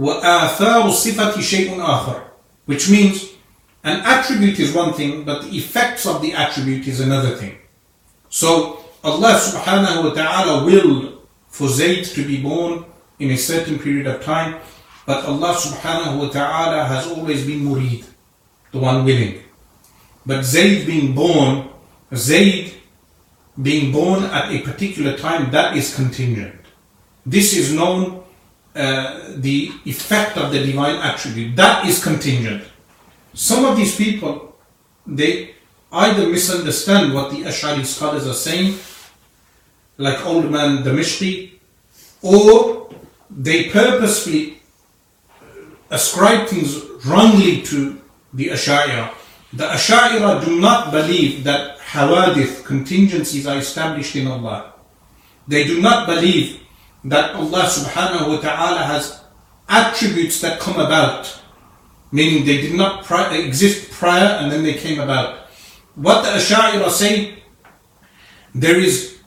وآثار 0.00 0.88
الصفة 0.88 1.36
shayun 1.36 1.84
آخر 1.84 2.29
which 2.70 2.88
means 2.94 3.34
an 3.82 3.98
attribute 4.14 4.58
is 4.62 4.70
one 4.72 4.92
thing 4.94 5.24
but 5.24 5.42
the 5.44 5.52
effects 5.58 6.06
of 6.06 6.22
the 6.22 6.32
attribute 6.32 6.86
is 6.86 7.00
another 7.00 7.34
thing 7.34 7.56
so 8.30 8.80
Allah 9.02 9.40
subhanahu 9.40 10.04
wa 10.04 10.12
ta'ala 10.12 10.64
willed 10.64 11.26
for 11.48 11.68
Zayd 11.68 12.04
to 12.12 12.22
be 12.24 12.40
born 12.42 12.84
in 13.18 13.30
a 13.30 13.36
certain 13.36 13.78
period 13.78 14.06
of 14.06 14.22
time, 14.22 14.56
but 15.06 15.24
Allah 15.24 15.54
subhanahu 15.56 16.20
wa 16.20 16.28
ta'ala 16.28 16.84
has 16.84 17.06
always 17.08 17.46
been 17.46 17.60
murid, 17.64 18.04
the 18.72 18.78
one 18.78 19.04
willing. 19.04 19.40
But 20.24 20.44
Zayd 20.44 20.86
being 20.86 21.14
born, 21.14 21.68
Zayd 22.14 22.74
being 23.60 23.90
born 23.90 24.24
at 24.24 24.52
a 24.52 24.60
particular 24.62 25.16
time, 25.16 25.50
that 25.50 25.76
is 25.76 25.94
contingent. 25.94 26.60
This 27.24 27.56
is 27.56 27.72
known 27.72 28.22
uh, 28.74 29.20
the 29.36 29.72
effect 29.84 30.36
of 30.36 30.52
the 30.52 30.64
divine 30.64 30.96
attribute. 30.96 31.56
That 31.56 31.86
is 31.86 32.02
contingent. 32.02 32.64
Some 33.34 33.64
of 33.64 33.76
these 33.76 33.96
people, 33.96 34.56
they 35.06 35.54
either 35.92 36.28
misunderstand 36.28 37.12
what 37.12 37.30
the 37.30 37.42
Ash'ari 37.42 37.84
scholars 37.84 38.26
are 38.26 38.34
saying, 38.34 38.78
like 39.98 40.24
old 40.24 40.50
man 40.50 40.84
Damishqi, 40.84 41.52
or 42.22 42.90
they 43.28 43.70
purposefully 43.70 44.60
ascribe 45.90 46.46
things 46.48 46.76
wrongly 47.06 47.62
to 47.62 48.00
the 48.32 48.48
Ash'ari. 48.48 49.12
The 49.52 49.64
Ash'ari 49.64 50.44
do 50.44 50.60
not 50.60 50.92
believe 50.92 51.42
that 51.44 51.78
hawadith, 51.78 52.64
contingencies 52.64 53.46
are 53.46 53.58
established 53.58 54.14
in 54.14 54.28
Allah. 54.28 54.74
They 55.48 55.64
do 55.64 55.80
not 55.80 56.06
believe 56.06 56.60
that 57.04 57.34
Allah 57.34 57.62
subhanahu 57.64 58.28
wa 58.28 58.40
ta'ala 58.40 58.82
has 58.84 59.20
attributes 59.68 60.40
that 60.40 60.60
come 60.60 60.80
about, 60.80 61.40
meaning 62.12 62.44
they 62.44 62.60
did 62.60 62.74
not 62.74 63.04
pri- 63.04 63.36
exist 63.36 63.90
prior 63.90 64.38
and 64.40 64.50
then 64.50 64.62
they 64.62 64.74
came 64.74 65.00
about 65.00 65.40
what 65.94 66.22
the 66.22 66.30
Asha'ira 66.30 66.88
say, 66.90 67.42
there 68.54 68.78
is 68.78 69.18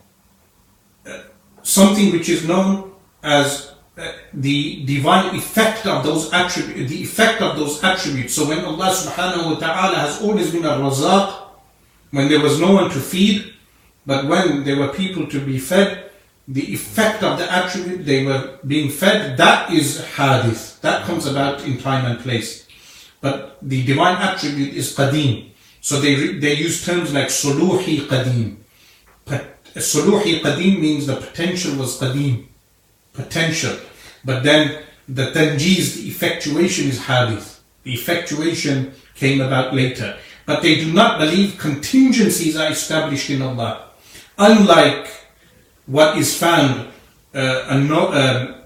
uh, 1.05 1.19
something 1.61 2.11
which 2.11 2.29
is 2.29 2.47
known 2.47 2.93
as 3.21 3.73
uh, 3.97 4.11
the 4.33 4.83
divine 4.85 5.35
effect 5.35 5.85
of 5.85 6.03
those 6.03 6.31
attributes, 6.33 6.89
the 6.89 7.01
effect 7.01 7.41
of 7.41 7.57
those 7.57 7.83
attributes. 7.83 8.33
So 8.33 8.47
when 8.47 8.65
Allah 8.65 8.89
subhanahu 8.89 9.53
wa 9.53 9.59
ta'ala 9.59 9.95
has 9.97 10.21
always 10.21 10.51
been 10.51 10.65
a 10.65 10.69
razaq, 10.69 11.41
when 12.11 12.27
there 12.27 12.39
was 12.39 12.59
no 12.59 12.73
one 12.73 12.89
to 12.89 12.99
feed, 12.99 13.53
but 14.05 14.25
when 14.25 14.63
there 14.63 14.77
were 14.77 14.89
people 14.89 15.27
to 15.27 15.39
be 15.39 15.59
fed, 15.59 16.02
the 16.47 16.73
effect 16.73 17.23
of 17.23 17.39
the 17.39 17.51
attribute 17.51 18.05
they 18.05 18.25
were 18.25 18.59
being 18.67 18.89
fed, 18.89 19.37
that 19.37 19.71
is 19.71 20.03
hadith. 20.15 20.81
That 20.81 21.05
comes 21.05 21.25
about 21.25 21.63
in 21.63 21.77
time 21.77 22.05
and 22.05 22.19
place. 22.19 22.67
But 23.21 23.57
the 23.61 23.85
divine 23.85 24.17
attribute 24.17 24.73
is 24.73 24.95
qadim. 24.95 25.51
So 25.79 25.99
they, 26.01 26.33
they 26.39 26.55
use 26.55 26.85
terms 26.85 27.13
like 27.13 27.27
suluhi 27.27 28.07
qadim. 28.07 28.57
Suluhi 29.75 30.41
qadim 30.41 30.79
means 30.79 31.07
the 31.07 31.15
potential 31.15 31.77
was 31.77 31.99
qadim. 31.99 32.45
Potential. 33.13 33.77
But 34.25 34.43
then 34.43 34.83
the 35.07 35.31
tanjiz, 35.31 35.95
the 35.95 36.07
effectuation 36.09 36.89
is 36.89 37.05
hadith. 37.05 37.63
The 37.83 37.93
effectuation 37.93 38.93
came 39.15 39.41
about 39.41 39.73
later. 39.73 40.17
But 40.45 40.61
they 40.61 40.75
do 40.75 40.91
not 40.91 41.19
believe 41.19 41.57
contingencies 41.57 42.57
are 42.57 42.69
established 42.69 43.29
in 43.29 43.41
Allah. 43.41 43.89
Unlike 44.37 45.22
what 45.85 46.17
is 46.17 46.37
found 46.37 46.87
uh, 47.35 47.65
uh, 47.67 48.61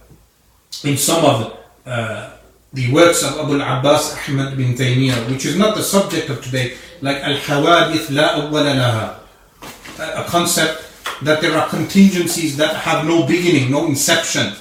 in 0.84 0.98
some 0.98 1.26
of 1.26 1.58
uh, 1.86 2.30
the 2.74 2.92
works 2.92 3.24
of 3.24 3.40
Abu 3.40 3.60
al-Abbas 3.60 4.30
Ahmad 4.30 4.58
bin 4.58 4.76
Taymiyyah, 4.76 5.32
which 5.32 5.46
is 5.46 5.58
not 5.58 5.76
the 5.76 5.84
subject 5.84 6.30
of 6.30 6.44
today, 6.44 6.78
like 7.02 7.18
al-hawadith 7.18 8.14
la 8.14 8.42
awwala 8.42 8.76
laha, 8.76 10.22
a 10.22 10.24
concept 10.30 10.84
that 11.24 11.42
there 11.42 11.58
are 11.58 11.68
contingencies 11.70 12.58
that 12.58 12.76
have 12.76 13.06
no 13.06 13.26
beginning, 13.26 13.72
no 13.72 13.88
inception. 13.88 14.54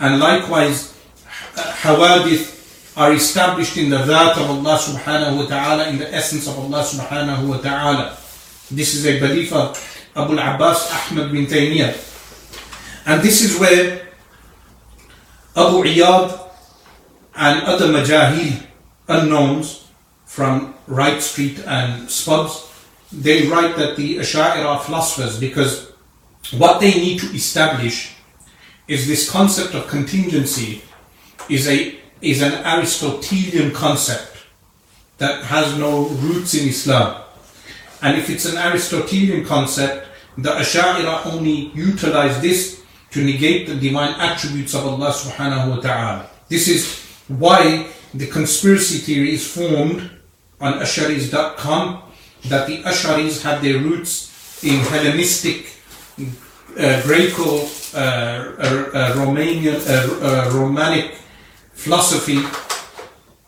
And 0.00 0.18
likewise, 0.18 0.96
hawadith 1.54 2.96
are 2.96 3.12
established 3.12 3.76
in 3.76 3.90
the 3.90 3.98
dhat 3.98 4.36
of 4.36 4.48
Allah 4.48 4.78
subhanahu 4.78 5.36
wa 5.38 5.46
ta'ala, 5.46 5.88
in 5.88 5.98
the 5.98 6.12
essence 6.14 6.46
of 6.46 6.58
Allah 6.58 6.82
subhanahu 6.84 7.48
wa 7.48 7.56
ta'ala. 7.58 8.16
This 8.70 8.94
is 8.94 9.04
a 9.06 9.20
belief 9.20 9.52
of 9.52 9.76
Abu 10.14 10.36
al-Abbas 10.38 10.90
Ahmad 10.92 11.32
bin 11.32 11.46
Taymiyyah. 11.46 11.94
And 13.06 13.22
this 13.22 13.42
is 13.42 13.58
where 13.58 14.08
Abu 15.56 15.84
Iyad 15.84 16.38
and 17.34 17.62
other 17.62 17.88
majahil 17.88 18.62
unknowns 19.08 19.88
from 20.26 20.74
Wright 20.86 21.20
Street 21.20 21.58
and 21.66 22.08
SPUBS, 22.08 22.68
they 23.12 23.46
write 23.48 23.76
that 23.76 23.96
the 23.96 24.18
Asha'ira 24.18 24.64
are 24.64 24.80
philosophers 24.80 25.38
because 25.38 25.92
what 26.52 26.80
they 26.80 26.94
need 26.94 27.20
to 27.20 27.26
establish 27.34 28.14
is 28.88 29.06
this 29.06 29.30
concept 29.30 29.74
of 29.74 29.86
contingency 29.88 30.82
is 31.48 31.68
a 31.68 31.98
is 32.20 32.40
an 32.40 32.52
Aristotelian 32.64 33.72
concept 33.72 34.36
that 35.18 35.42
has 35.44 35.76
no 35.78 36.06
roots 36.22 36.54
in 36.54 36.68
Islam. 36.68 37.21
And 38.02 38.18
if 38.18 38.28
it's 38.28 38.44
an 38.44 38.58
Aristotelian 38.58 39.44
concept, 39.44 40.08
the 40.36 40.50
Asha'ira 40.50 41.26
only 41.32 41.70
utilize 41.74 42.40
this 42.40 42.82
to 43.12 43.22
negate 43.22 43.68
the 43.68 43.76
divine 43.76 44.14
attributes 44.18 44.74
of 44.74 44.86
Allah 44.86 45.10
subhanahu 45.12 45.76
wa 45.76 45.80
ta'ala. 45.80 46.26
This 46.48 46.68
is 46.68 46.98
why 47.28 47.86
the 48.14 48.26
conspiracy 48.26 48.98
theory 48.98 49.34
is 49.34 49.46
formed 49.46 50.10
on 50.60 50.74
Asharis.com 50.80 52.02
that 52.46 52.66
the 52.66 52.82
Asharis 52.82 53.42
have 53.42 53.62
their 53.62 53.78
roots 53.78 54.64
in 54.64 54.80
Hellenistic, 54.80 55.72
uh, 56.18 57.02
Greco, 57.02 57.68
uh, 57.94 57.98
uh, 57.98 58.90
uh 58.94 59.14
Romanian, 59.14 59.76
uh, 59.86 60.26
uh, 60.26 60.50
Romanic 60.50 61.14
philosophy, 61.72 62.42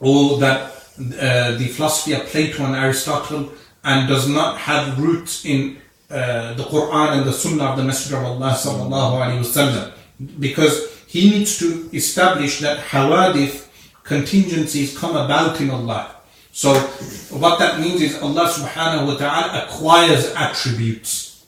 or 0.01 0.39
that 0.39 0.71
the 0.97 1.69
philosophy 1.75 2.13
of 2.13 2.27
Plato 2.27 2.65
and 2.65 2.77
Aristotle, 2.77 3.53
and 3.85 4.09
does 4.09 4.29
not 4.29 4.59
have 4.59 4.99
roots 4.99 5.45
in 5.45 5.79
uh, 6.11 6.55
the 6.55 6.65
Quran 6.65 7.19
and 7.19 7.27
the 7.27 7.33
Sunnah 7.33 7.65
of 7.65 7.77
the 7.77 7.85
Messenger 7.85 8.19
of 8.19 8.25
Allah 8.25 8.53
sallallahu 8.53 9.13
alaihi 9.21 9.41
wasallam, 9.41 9.93
because 10.41 10.91
he 11.07 11.31
needs 11.31 11.59
to 11.59 11.89
establish 11.93 12.61
that 12.61 12.79
hawadith 12.79 13.69
contingencies 14.03 14.97
come 14.97 15.17
about 15.17 15.61
in 15.61 15.71
Allah. 15.71 16.17
So 16.53 16.75
what 17.31 17.59
that 17.59 17.81
means 17.81 18.01
is 18.01 18.21
Allah 18.23 18.47
subhanahu 18.49 19.07
wa 19.07 19.17
ta'ala 19.17 19.65
acquires 19.65 20.33
attributes. 20.35 21.45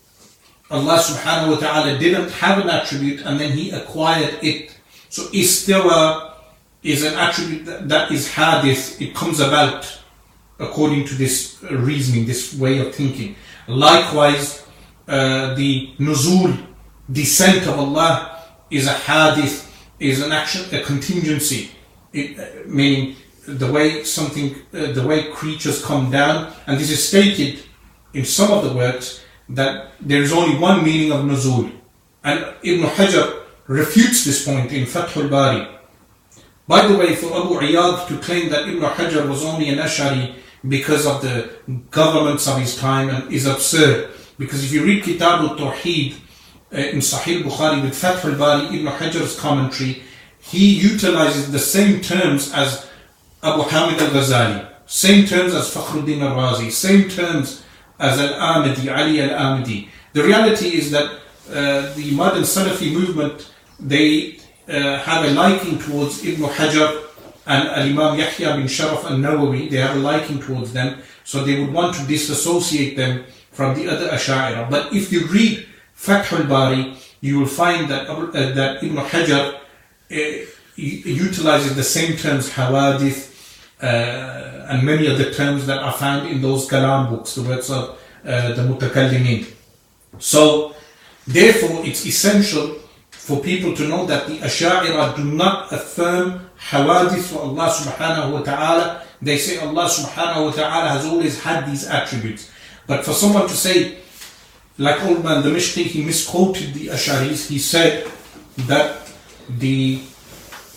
Allah 0.70 0.98
subhanahu 0.98 1.54
wa 1.54 1.58
ta'ala 1.58 1.98
didn't 1.98 2.30
have 2.32 2.58
an 2.58 2.68
attribute 2.68 3.20
and 3.24 3.38
then 3.38 3.52
he 3.52 3.70
acquired 3.70 4.38
it. 4.42 4.74
So 5.08 5.24
istiwa 5.30 6.32
is 6.82 7.04
an 7.04 7.14
attribute 7.14 7.66
that, 7.66 7.88
that 7.88 8.10
is 8.10 8.34
hadith, 8.34 9.00
it 9.00 9.14
comes 9.14 9.38
about 9.38 9.86
according 10.58 11.04
to 11.06 11.14
this 11.14 11.62
reasoning, 11.70 12.26
this 12.26 12.54
way 12.54 12.78
of 12.78 12.94
thinking. 12.94 13.36
Likewise, 13.68 14.64
uh, 15.08 15.54
the 15.54 15.90
nuzul, 15.98 16.56
descent 17.10 17.66
of 17.66 17.78
Allah 17.78 18.42
is 18.70 18.86
a 18.86 18.92
hadith, 18.92 19.62
is 19.98 20.22
an 20.22 20.32
action, 20.32 20.62
a 20.74 20.82
contingency. 20.82 21.70
It, 22.12 22.38
uh, 22.38 22.66
meaning 22.66 23.16
the 23.46 23.70
way 23.70 24.02
something, 24.04 24.54
uh, 24.72 24.92
the 24.92 25.06
way 25.06 25.30
creatures 25.30 25.84
come 25.84 26.10
down, 26.10 26.52
and 26.66 26.78
this 26.80 26.90
is 26.90 27.06
stated 27.06 27.60
in 28.14 28.24
some 28.24 28.50
of 28.50 28.64
the 28.64 28.72
works 28.74 29.22
that 29.50 29.92
there 30.00 30.22
is 30.22 30.32
only 30.32 30.58
one 30.58 30.84
meaning 30.84 31.12
of 31.12 31.20
nuzul. 31.24 31.70
And 32.24 32.44
Ibn 32.62 32.86
Hajar 32.90 33.42
refutes 33.68 34.24
this 34.24 34.44
point 34.44 34.72
in 34.72 34.86
Fath 34.86 35.16
al-Bari. 35.16 35.68
By 36.66 36.86
the 36.88 36.96
way, 36.96 37.14
for 37.14 37.26
Abu 37.26 37.54
Iyad 37.60 38.08
to 38.08 38.18
claim 38.18 38.48
that 38.50 38.68
Ibn 38.68 38.80
Hajar 38.82 39.28
was 39.28 39.44
only 39.44 39.68
an 39.68 39.78
Ash'ari 39.78 40.34
because 40.68 41.06
of 41.06 41.22
the 41.22 41.50
governments 41.90 42.46
of 42.48 42.58
his 42.58 42.76
time 42.76 43.08
and 43.08 43.32
is 43.32 43.46
absurd. 43.46 44.10
Because 44.38 44.64
if 44.64 44.72
you 44.72 44.84
read 44.84 45.04
Kitab 45.04 45.40
al-Tawheed 45.40 46.16
uh, 46.72 46.76
in 46.76 46.98
Sahih 46.98 47.42
Bukhari 47.42 47.82
with 47.82 47.94
Fath 47.96 48.24
al-Bari, 48.24 48.78
Ibn 48.78 48.86
Hajar's 48.86 49.38
commentary, 49.38 50.02
he 50.40 50.74
utilizes 50.74 51.50
the 51.50 51.58
same 51.58 52.00
terms 52.00 52.52
as 52.52 52.88
Abu 53.42 53.62
Hamid 53.62 54.00
al-Ghazali, 54.00 54.68
same 54.86 55.26
terms 55.26 55.54
as 55.54 55.72
Fakhruddin 55.72 56.20
al-Razi, 56.20 56.70
same 56.70 57.08
terms 57.08 57.64
as 57.98 58.18
al-Amidi, 58.18 58.94
Ali 58.94 59.20
al-Amidi. 59.20 59.88
The 60.12 60.22
reality 60.22 60.68
is 60.76 60.90
that 60.90 61.20
uh, 61.50 61.92
the 61.94 62.10
modern 62.12 62.42
Salafi 62.42 62.92
movement, 62.92 63.50
they 63.78 64.38
uh, 64.68 64.98
have 64.98 65.24
a 65.24 65.30
liking 65.30 65.78
towards 65.78 66.24
Ibn 66.24 66.44
Hajar 66.44 67.05
and 67.46 67.68
Al-Imam 67.68 68.18
Yahya 68.18 68.56
bin 68.56 68.66
Sharaf 68.66 69.04
al-Nawawi, 69.04 69.70
they 69.70 69.76
have 69.78 69.96
a 69.96 70.00
liking 70.00 70.40
towards 70.40 70.72
them, 70.72 70.98
so 71.24 71.44
they 71.44 71.58
would 71.60 71.72
want 71.72 71.94
to 71.96 72.04
disassociate 72.06 72.96
them 72.96 73.24
from 73.52 73.74
the 73.74 73.88
other 73.88 74.08
Ash'ira. 74.08 74.68
But 74.68 74.92
if 74.92 75.12
you 75.12 75.26
read 75.28 75.66
Fath 75.94 76.32
al-Bari, 76.32 76.96
you 77.20 77.38
will 77.40 77.46
find 77.46 77.88
that, 77.90 78.08
uh, 78.08 78.30
that 78.30 78.82
Ibn 78.82 78.96
Hajar 78.96 79.54
uh, 80.10 80.46
utilizes 80.76 81.74
the 81.74 81.84
same 81.84 82.16
terms, 82.16 82.50
hawadith, 82.50 83.32
uh, 83.82 84.66
and 84.68 84.82
many 84.82 85.06
other 85.08 85.32
terms 85.32 85.66
that 85.66 85.78
are 85.78 85.92
found 85.92 86.28
in 86.28 86.42
those 86.42 86.68
Kalam 86.68 87.10
books, 87.10 87.34
the 87.34 87.42
works 87.42 87.70
of 87.70 87.98
uh, 88.24 88.52
the 88.54 88.62
Mutakallimin. 88.62 89.46
So, 90.18 90.74
therefore, 91.26 91.84
it's 91.84 92.04
essential 92.04 92.78
for 93.10 93.40
people 93.40 93.74
to 93.76 93.86
know 93.86 94.06
that 94.06 94.26
the 94.26 94.38
Asha'ira 94.38 95.16
do 95.16 95.24
not 95.24 95.72
affirm 95.72 96.45
hawadith 96.58 97.32
for 97.32 97.40
Allah 97.42 97.68
subhanahu 97.70 98.32
wa 98.32 98.40
ta'ala. 98.42 99.02
They 99.22 99.38
say 99.38 99.58
Allah 99.58 99.88
subhanahu 99.88 100.46
wa 100.46 100.52
ta'ala 100.52 100.88
has 100.90 101.06
always 101.06 101.42
had 101.42 101.66
these 101.66 101.86
attributes. 101.86 102.50
But 102.86 103.04
for 103.04 103.12
someone 103.12 103.48
to 103.48 103.54
say, 103.54 103.98
like 104.78 105.02
old 105.04 105.24
man 105.24 105.42
Damashqi, 105.42 105.84
he 105.84 106.04
misquoted 106.04 106.74
the 106.74 106.88
Ash'aris, 106.88 107.48
he 107.48 107.58
said 107.58 108.06
that 108.68 109.08
the 109.48 110.00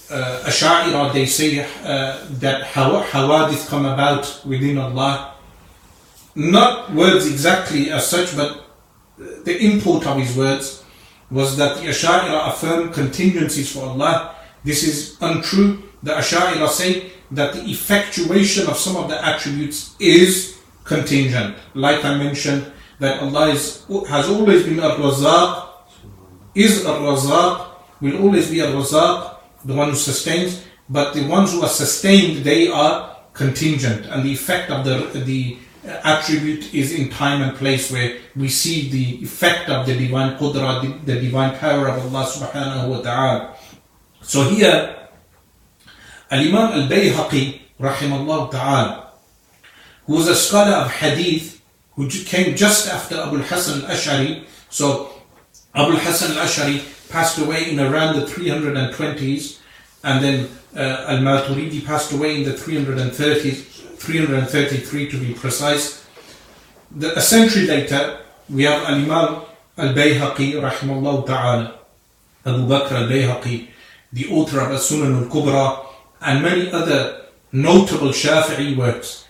uh, 0.10 0.44
Asha'ira, 0.46 1.14
they 1.14 1.26
say 1.26 1.60
uh, 1.60 2.20
that 2.40 2.64
hawadith 2.64 3.68
come 3.68 3.86
about 3.86 4.42
within 4.46 4.78
Allah. 4.78 5.36
Not 6.36 6.94
words 6.94 7.28
exactly 7.28 7.92
as 7.92 8.08
such, 8.08 8.36
but 8.36 8.66
the 9.18 9.58
import 9.66 10.08
of 10.08 10.18
his 10.18 10.36
words 10.36 10.84
was 11.30 11.58
that 11.58 11.78
the 11.78 11.88
Asha'ira 11.90 12.50
affirm 12.50 12.92
contingencies 12.92 13.72
for 13.74 13.86
Allah. 13.86 14.36
This 14.64 14.84
is 14.84 15.18
untrue. 15.22 15.84
The 16.04 16.12
Asha'ira 16.14 16.68
say 16.70 17.12
that 17.32 17.54
the 17.54 17.64
effectuation 17.64 18.68
of 18.68 18.78
some 18.78 18.96
of 18.96 19.10
the 19.10 19.24
attributes 19.24 19.96
is 20.00 20.58
contingent. 20.84 21.56
Like 21.74 22.04
I 22.04 22.18
mentioned, 22.18 22.72
that 23.00 23.22
Allah 23.22 23.50
is, 23.50 23.86
has 24.10 24.30
always 24.30 24.64
been 24.64 24.80
Ar-Razaq, 24.80 25.70
is 26.56 26.86
Ar-Razaq, 26.86 27.68
will 28.02 28.22
always 28.24 28.50
be 28.50 28.62
Ar-Razaq, 28.62 29.38
the 29.66 29.74
one 29.74 29.90
who 29.90 29.96
sustains, 29.96 30.64
but 30.90 31.14
the 31.14 31.26
ones 31.28 31.54
who 31.54 31.62
are 31.62 31.70
sustained, 31.70 32.44
they 32.44 32.70
are 32.70 33.18
contingent, 33.34 34.06
and 34.08 34.24
the 34.24 34.32
effect 34.32 34.70
of 34.72 34.84
the 34.86 35.20
the 35.20 35.58
attribute 36.04 36.74
is 36.74 36.94
in 36.94 37.10
time 37.10 37.42
and 37.42 37.58
place 37.58 37.92
where 37.92 38.18
we 38.36 38.50
see 38.50 38.90
the 38.90 39.24
effect 39.24 39.70
of 39.70 39.86
the 39.86 39.96
divine 39.96 40.38
qudra, 40.38 40.82
the, 40.82 41.14
the 41.14 41.22
divine 41.22 41.58
power 41.58 41.88
of 41.88 42.04
Allah 42.04 42.26
subhanahu 42.26 42.90
wa 42.90 43.02
ta'ala. 43.02 43.56
So 44.30 44.44
here, 44.44 44.96
Al-Imam 46.30 46.86
Al-Bayhaqi, 46.86 47.62
rahimahullah 47.82 48.52
ta'ala, 48.52 49.10
who 50.06 50.18
was 50.18 50.28
a 50.28 50.36
scholar 50.36 50.86
of 50.86 50.92
hadith, 50.92 51.60
who 51.96 52.08
came 52.08 52.56
just 52.56 52.88
after 52.94 53.20
Abu 53.20 53.38
al-Hasan 53.38 53.86
al-Ash'ari. 53.86 54.44
So, 54.70 55.10
Abu 55.74 55.94
al-Hasan 55.94 56.38
al-Ash'ari 56.38 57.10
passed 57.10 57.40
away 57.40 57.72
in 57.72 57.80
around 57.80 58.20
the 58.20 58.28
320s, 58.28 59.58
and 60.04 60.24
then 60.24 60.48
uh, 60.76 61.10
Al 61.10 61.26
Maturidi 61.26 61.84
passed 61.84 62.12
away 62.12 62.36
in 62.36 62.44
the 62.44 62.54
330s, 62.54 63.98
333 63.98 65.10
to 65.10 65.18
be 65.18 65.34
precise. 65.34 66.06
The, 66.92 67.18
a 67.18 67.22
century 67.22 67.66
later, 67.66 68.20
we 68.48 68.66
have 68.66 68.84
Al 68.84 68.94
Imam 68.94 69.42
Al 69.76 69.96
Bayhaqi, 69.96 70.54
rahimahullah 70.54 71.26
ta'ala, 71.26 71.80
Abu 72.46 72.68
Bakr 72.68 72.92
Al 72.92 73.08
Bayhaqi, 73.08 73.70
the 74.12 74.30
author 74.30 74.60
of 74.60 74.72
As 74.72 74.90
Sunan 74.90 75.24
Al 75.24 75.30
Kubra, 75.30 75.86
and 76.22 76.44
many 76.44 76.72
other 76.72 77.26
notable 77.52 78.10
Shafi'i 78.10 78.76
works. 78.76 79.26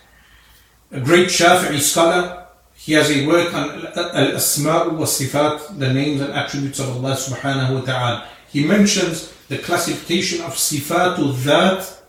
A 0.90 1.00
great 1.00 1.28
Shafi'i 1.28 1.78
scholar, 1.78 2.46
he 2.74 2.94
has 2.94 3.10
a 3.10 3.26
work 3.26 3.52
on 3.54 3.86
Al-Asma'u 3.86 4.92
wa 4.92 5.04
Sifat, 5.04 5.78
the 5.78 5.92
names 5.92 6.20
and 6.20 6.32
attributes 6.32 6.80
of 6.80 6.88
Allah 6.88 7.14
subhanahu 7.14 7.74
wa 7.74 7.80
ta'ala. 7.82 8.28
He 8.48 8.64
mentions 8.64 9.32
the 9.48 9.58
classification 9.58 10.40
of 10.40 10.54
Sifatul 10.54 11.34
Dhat 11.34 12.00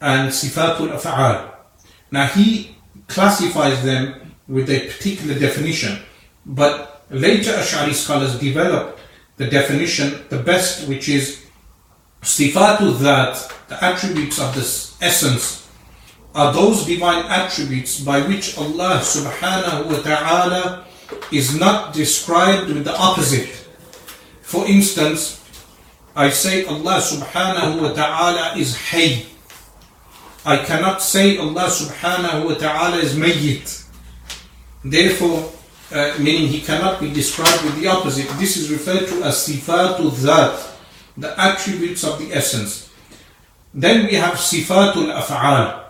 and 0.00 0.30
Sifatul 0.30 0.90
Af'al. 0.90 1.54
Now 2.10 2.26
he 2.26 2.76
classifies 3.06 3.82
them 3.84 4.34
with 4.48 4.68
a 4.68 4.86
particular 4.88 5.38
definition, 5.38 6.00
but 6.44 7.04
later 7.10 7.52
Ash'ari 7.52 7.94
scholars 7.94 8.38
developed 8.38 9.00
the 9.36 9.46
definition, 9.46 10.24
the 10.28 10.38
best, 10.38 10.88
which 10.88 11.08
is 11.08 11.43
Sifatul 12.24 12.98
that, 13.00 13.36
the 13.68 13.82
attributes 13.84 14.40
of 14.40 14.54
this 14.54 14.96
essence, 15.00 15.68
are 16.34 16.52
those 16.52 16.84
divine 16.84 17.24
attributes 17.26 18.00
by 18.00 18.20
which 18.22 18.58
Allah 18.58 18.98
subhanahu 18.98 19.86
wa 19.86 19.98
ta'ala 20.02 20.84
is 21.30 21.54
not 21.54 21.94
described 21.94 22.68
with 22.72 22.84
the 22.84 22.96
opposite. 22.96 23.48
For 24.42 24.66
instance, 24.66 25.40
I 26.16 26.30
say 26.30 26.64
Allah 26.66 26.98
subhanahu 26.98 27.82
wa 27.82 27.92
ta'ala 27.92 28.56
is 28.58 28.74
Hay. 28.90 29.26
I 30.44 30.58
cannot 30.58 31.02
say 31.02 31.38
Allah 31.38 31.70
subhanahu 31.70 32.46
wa 32.46 32.54
ta'ala 32.54 32.98
is 32.98 33.14
Mayyit. 33.14 33.86
Therefore, 34.82 35.52
uh, 35.92 36.14
meaning 36.18 36.48
he 36.48 36.60
cannot 36.60 37.00
be 37.00 37.12
described 37.12 37.62
with 37.64 37.80
the 37.80 37.86
opposite. 37.88 38.28
This 38.38 38.56
is 38.56 38.70
referred 38.70 39.06
to 39.08 39.22
as 39.22 39.46
sifatul 39.46 40.10
dhat, 40.10 40.73
the 41.16 41.38
attributes 41.40 42.04
of 42.04 42.18
the 42.18 42.32
essence. 42.32 42.90
Then 43.72 44.06
we 44.06 44.14
have 44.14 44.34
sifatul 44.34 45.12
af'al, 45.12 45.84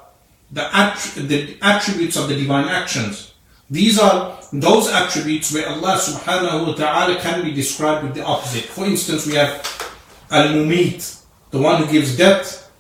the, 0.51 0.63
att- 0.77 1.15
the 1.17 1.57
attributes 1.63 2.17
of 2.17 2.29
the 2.29 2.37
divine 2.37 2.69
actions. 2.69 3.33
These 3.71 3.99
are 3.99 4.39
those 4.53 4.89
attributes 4.93 5.53
where 5.53 5.69
Allah 5.69 5.97
subhanahu 5.97 6.67
wa 6.69 6.75
ta'ala 6.75 7.21
can 7.21 7.43
be 7.43 7.53
described 7.53 8.05
with 8.05 8.15
the 8.15 8.25
opposite. 8.25 8.65
For 8.65 8.85
instance, 8.85 9.27
we 9.27 9.35
have 9.35 9.65
al-mumit, 10.31 11.23
the 11.51 11.59
one 11.61 11.83
who 11.83 11.91
gives 11.91 12.17
death, 12.17 12.71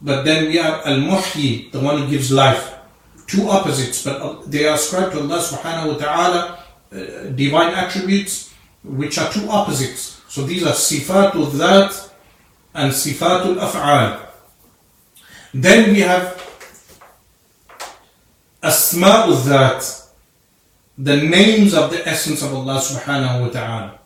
but 0.00 0.22
then 0.24 0.46
we 0.48 0.56
have 0.56 0.86
al-muhyi, 0.86 1.70
the 1.72 1.80
one 1.80 2.02
who 2.02 2.08
gives 2.08 2.30
life. 2.30 2.74
Two 3.26 3.48
opposites, 3.48 4.04
but 4.04 4.50
they 4.50 4.66
are 4.66 4.74
ascribed 4.74 5.12
to 5.12 5.20
Allah 5.20 5.38
subhanahu 5.38 5.92
wa 5.92 5.98
ta'ala 5.98 6.58
uh, 6.92 7.30
divine 7.34 7.74
attributes 7.74 8.54
which 8.82 9.18
are 9.18 9.30
two 9.30 9.46
opposites. 9.50 10.17
So 10.28 10.42
these 10.42 10.62
are 10.62 10.76
sifatul 10.76 11.50
dhat 11.52 12.10
and 12.74 12.92
sifatul 12.92 13.56
af'al. 13.56 14.26
Then 15.54 15.94
we 15.94 16.00
have 16.00 16.36
asma'ul 18.62 19.40
dhat, 19.48 20.06
the 20.98 21.16
names 21.16 21.72
of 21.72 21.90
the 21.90 22.06
essence 22.06 22.42
of 22.42 22.54
Allah 22.54 22.78
subhanahu 22.78 23.40
wa 23.40 23.48
ta'ala. 23.48 23.98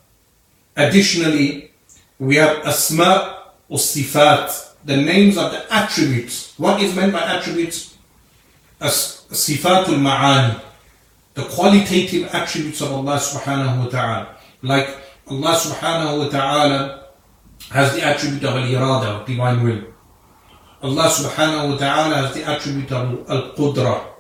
Additionally, 0.77 1.73
we 2.19 2.37
have 2.37 2.65
asma' 2.65 3.51
sifat, 3.69 4.75
the 4.85 4.97
names 4.97 5.37
of 5.37 5.51
the 5.51 5.67
attributes. 5.75 6.55
What 6.57 6.81
is 6.81 6.95
meant 6.95 7.13
by 7.13 7.23
attributes? 7.23 7.97
As 8.81 9.27
sifatul 9.31 9.99
ma'ani, 9.99 10.61
the 11.35 11.43
qualitative 11.45 12.33
attributes 12.33 12.81
of 12.81 12.93
Allah 12.93 13.17
subhanahu 13.19 13.85
wa 13.85 13.89
ta'ala. 13.91 14.37
Like 14.63 15.02
Allah 15.33 15.57
subhanahu 15.57 16.19
wa 16.19 16.29
ta'ala 16.29 17.09
has 17.71 17.95
the 17.97 18.05
attribute 18.05 18.45
of 18.45 18.53
al-irada, 18.55 19.25
divine 19.25 19.65
will. 19.65 19.81
Allah 20.83 21.09
subhanahu 21.09 21.73
wa 21.73 21.77
ta'ala 21.81 22.15
has 22.17 22.35
the 22.35 22.45
attribute 22.45 22.93
of 22.93 23.25
al-qudra. 23.31 24.13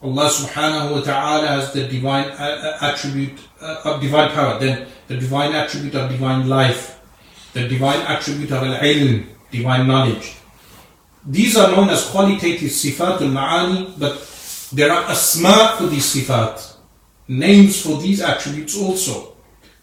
Allah 0.00 0.26
subhanahu 0.32 0.92
wa 0.96 1.00
ta'ala 1.04 1.46
has 1.48 1.72
the 1.76 1.84
divine 1.86 2.30
uh, 2.32 2.78
attribute 2.80 3.36
uh, 3.60 3.92
of 3.92 4.00
divine 4.00 4.30
power, 4.32 4.58
then 4.58 4.88
the 5.06 5.18
divine 5.20 5.52
attribute 5.52 5.94
of 5.94 6.08
divine 6.08 6.48
life, 6.48 6.98
the 7.52 7.68
divine 7.68 8.00
attribute 8.08 8.50
of 8.52 8.62
al-ilm, 8.64 9.26
divine 9.50 9.86
knowledge. 9.86 10.36
These 11.26 11.58
are 11.60 11.70
known 11.76 11.90
as 11.90 12.08
qualitative 12.08 12.72
sifat 12.72 13.20
al-ma'ani, 13.20 14.00
but 14.00 14.16
there 14.72 14.90
are 14.90 15.04
asma 15.12 15.76
for 15.76 15.88
these 15.92 16.08
sifat, 16.08 16.56
names 17.28 17.84
for 17.84 18.00
these 18.00 18.22
attributes 18.22 18.78
also. 18.80 19.31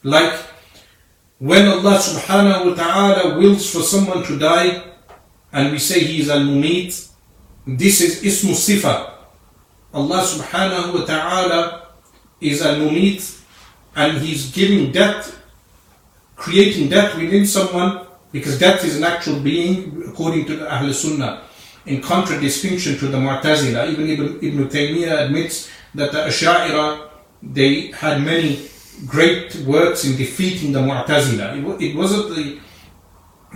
Like 0.03 0.39
when 1.39 1.67
Allah 1.67 1.99
subhanahu 1.99 2.71
wa 2.71 2.73
ta'ala 2.75 3.37
wills 3.37 3.69
for 3.71 3.81
someone 3.81 4.23
to 4.23 4.39
die 4.39 4.83
and 5.51 5.71
we 5.71 5.79
say 5.79 5.99
he 5.99 6.21
is 6.21 6.29
al-mumit, 6.29 7.09
this 7.67 8.01
is 8.01 8.23
ismu 8.23 8.55
sifa. 8.55 9.11
Allah 9.93 10.21
subhanahu 10.23 10.99
wa 10.99 11.05
ta'ala 11.05 11.87
is 12.39 12.61
al-mumit 12.61 13.41
and 13.95 14.17
he's 14.19 14.51
giving 14.51 14.91
death, 14.91 15.35
creating 16.35 16.87
death 16.89 17.15
within 17.17 17.45
someone 17.45 18.07
because 18.31 18.59
death 18.59 18.85
is 18.85 18.95
an 18.97 19.03
actual 19.03 19.39
being 19.39 20.03
according 20.07 20.45
to 20.45 20.55
the 20.55 20.73
Ahl 20.73 20.93
Sunnah. 20.93 21.43
In 21.85 22.01
contradistinction 22.01 22.97
to 22.99 23.07
the 23.07 23.17
Mu'tazila, 23.17 23.89
even 23.91 24.07
Ibn, 24.09 24.39
Ibn 24.43 24.69
Taymiyyah 24.69 25.25
admits 25.25 25.69
that 25.95 26.11
the 26.11 26.19
Asha'ira, 26.19 27.09
they 27.41 27.91
had 27.91 28.21
many 28.21 28.69
great 29.05 29.55
works 29.67 30.05
in 30.05 30.17
defeating 30.17 30.71
the 30.71 30.79
Mu'tazila. 30.79 31.57
It, 31.57 31.91
it 31.91 31.95
wasn't 31.95 32.35
the, 32.35 32.59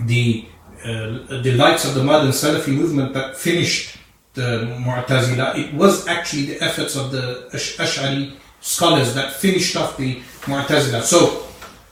the 0.00 0.46
uh, 0.84 1.40
the 1.40 1.52
lights 1.52 1.86
of 1.86 1.94
the 1.94 2.04
modern 2.04 2.28
Salafi 2.28 2.68
movement 2.68 3.14
that 3.14 3.36
finished 3.36 3.96
the 4.34 4.66
Mu'tazila. 4.80 5.56
It 5.56 5.72
was 5.74 6.06
actually 6.06 6.44
the 6.46 6.62
efforts 6.62 6.94
of 6.94 7.10
the 7.10 7.48
Ash'ari 7.54 8.34
scholars 8.60 9.14
that 9.14 9.32
finished 9.32 9.76
off 9.76 9.96
the 9.96 10.20
Mu'tazila. 10.42 11.02
So 11.02 11.46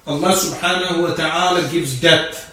Allah 0.07 0.32
subhanahu 0.34 1.09
wa 1.09 1.14
ta'ala 1.14 1.70
gives 1.70 2.00
death, 2.00 2.53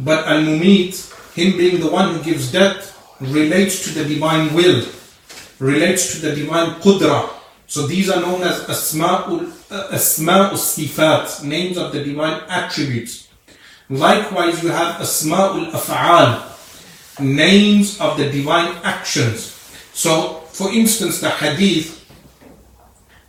but 0.00 0.26
Al-Mumit, 0.26 0.96
him 1.34 1.56
being 1.56 1.80
the 1.80 1.90
one 1.90 2.14
who 2.14 2.22
gives 2.24 2.50
death, 2.50 2.96
relates 3.20 3.84
to 3.84 3.90
the 3.90 4.04
divine 4.04 4.54
will, 4.54 4.84
relates 5.58 6.12
to 6.14 6.26
the 6.26 6.34
divine 6.34 6.80
qudra. 6.80 7.28
So 7.67 7.87
these 7.87 8.09
are 8.09 8.21
known 8.21 8.43
as 8.43 8.61
Asma'ul, 8.65 9.49
uh, 9.71 9.87
Asma'ul 9.89 10.53
Sifat, 10.53 11.43
names 11.43 11.77
of 11.77 11.91
the 11.91 12.03
divine 12.03 12.41
attributes. 12.47 13.27
Likewise, 13.89 14.61
you 14.61 14.69
have 14.69 15.01
Asma'ul 15.01 15.71
Af'al, 15.71 17.19
names 17.19 17.99
of 17.99 18.17
the 18.17 18.29
divine 18.29 18.75
actions. 18.83 19.51
So, 19.93 20.41
for 20.51 20.71
instance, 20.71 21.19
the 21.19 21.29
hadith, 21.29 22.03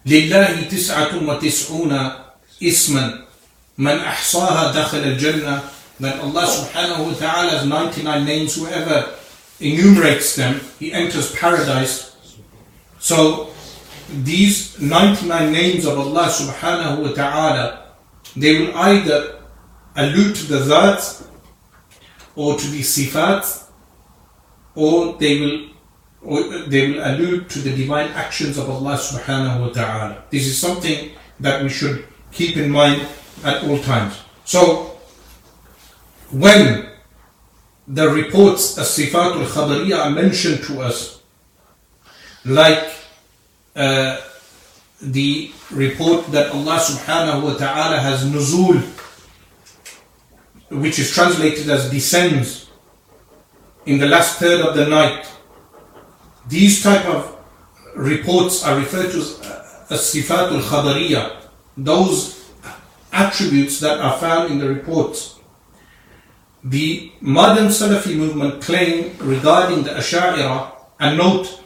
لله 0.06 0.68
تسعة 0.68 1.16
وتسعون 1.24 2.10
اسما 2.62 3.24
من 3.78 3.98
أحصاها 3.98 4.72
دخل 4.72 4.98
الجنة 4.98 5.62
that 6.00 6.20
Allah 6.20 6.44
subhanahu 6.44 7.06
wa 7.06 7.14
ta'ala 7.14 7.50
has 7.50 7.64
99 7.66 8.24
names 8.26 8.56
whoever 8.56 9.14
enumerates 9.60 10.34
them 10.36 10.60
he 10.78 10.92
enters 10.92 11.32
paradise 11.36 12.12
so 12.98 13.47
these 14.23 14.79
99 14.81 15.51
names 15.51 15.85
of 15.85 15.97
Allah 15.99 16.27
subhanahu 16.27 17.03
wa 17.03 17.11
ta'ala 17.13 17.85
they 18.35 18.59
will 18.59 18.75
either 18.77 19.39
allude 19.95 20.35
to 20.35 20.43
the 20.45 20.59
dhat 20.59 21.25
or 22.35 22.57
to 22.57 22.67
the 22.67 22.81
sifat 22.81 23.65
or 24.75 25.17
they 25.17 25.39
will 25.39 25.69
or 26.21 26.43
they 26.67 26.91
will 26.91 27.01
allude 27.03 27.49
to 27.49 27.59
the 27.59 27.75
divine 27.75 28.09
actions 28.11 28.57
of 28.57 28.69
Allah 28.69 28.97
subhanahu 28.97 29.61
wa 29.61 29.69
ta'ala. 29.69 30.23
This 30.29 30.47
is 30.47 30.59
something 30.59 31.11
that 31.39 31.63
we 31.63 31.69
should 31.69 32.05
keep 32.31 32.57
in 32.57 32.69
mind 32.69 33.07
at 33.43 33.63
all 33.63 33.79
times. 33.79 34.19
So 34.43 34.97
when 36.31 36.89
the 37.87 38.09
reports 38.09 38.77
as 38.77 38.87
sifat 38.87 39.39
al-khabariyah 39.39 40.05
are 40.05 40.11
mentioned 40.11 40.63
to 40.63 40.81
us 40.81 41.21
like 42.45 42.98
uh, 43.75 44.17
the 45.01 45.51
report 45.71 46.27
that 46.31 46.51
Allah 46.51 46.77
subhanahu 46.77 47.43
wa 47.43 47.53
ta'ala 47.53 47.99
has 47.99 48.25
nuzul 48.25 48.81
which 50.69 50.99
is 50.99 51.11
translated 51.11 51.69
as 51.69 51.89
descends 51.89 52.69
in 53.85 53.97
the 53.97 54.07
last 54.07 54.39
third 54.39 54.61
of 54.61 54.75
the 54.75 54.87
night. 54.87 55.27
These 56.47 56.83
type 56.83 57.05
of 57.05 57.37
reports 57.95 58.63
are 58.63 58.77
referred 58.77 59.11
to 59.11 59.17
as, 59.17 59.39
as 59.89 60.01
sifat 60.13 60.51
al-khabariyah, 60.51 61.37
those 61.77 62.51
attributes 63.11 63.79
that 63.79 63.99
are 63.99 64.17
found 64.19 64.51
in 64.51 64.59
the 64.59 64.69
reports. 64.69 65.39
The 66.63 67.11
modern 67.21 67.67
Salafi 67.67 68.15
movement 68.15 68.61
claim 68.61 69.17
regarding 69.19 69.83
the 69.83 69.91
Asha'ira, 69.91 70.71
and 70.99 71.17
note 71.17 71.63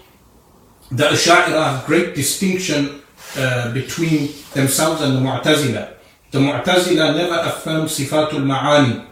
the 0.92 1.04
Asha'ira 1.04 1.64
have 1.76 1.86
great 1.86 2.16
distinction 2.16 3.02
uh, 3.38 3.74
between 3.74 4.30
themselves 4.54 5.02
and 5.02 5.16
the 5.18 5.22
Mu'tazila. 5.22 5.94
The 6.32 6.40
Mu'tazila 6.40 7.16
never 7.16 7.40
affirm 7.50 7.86
Sifatul 7.86 8.44
Ma'ani. 8.44 9.06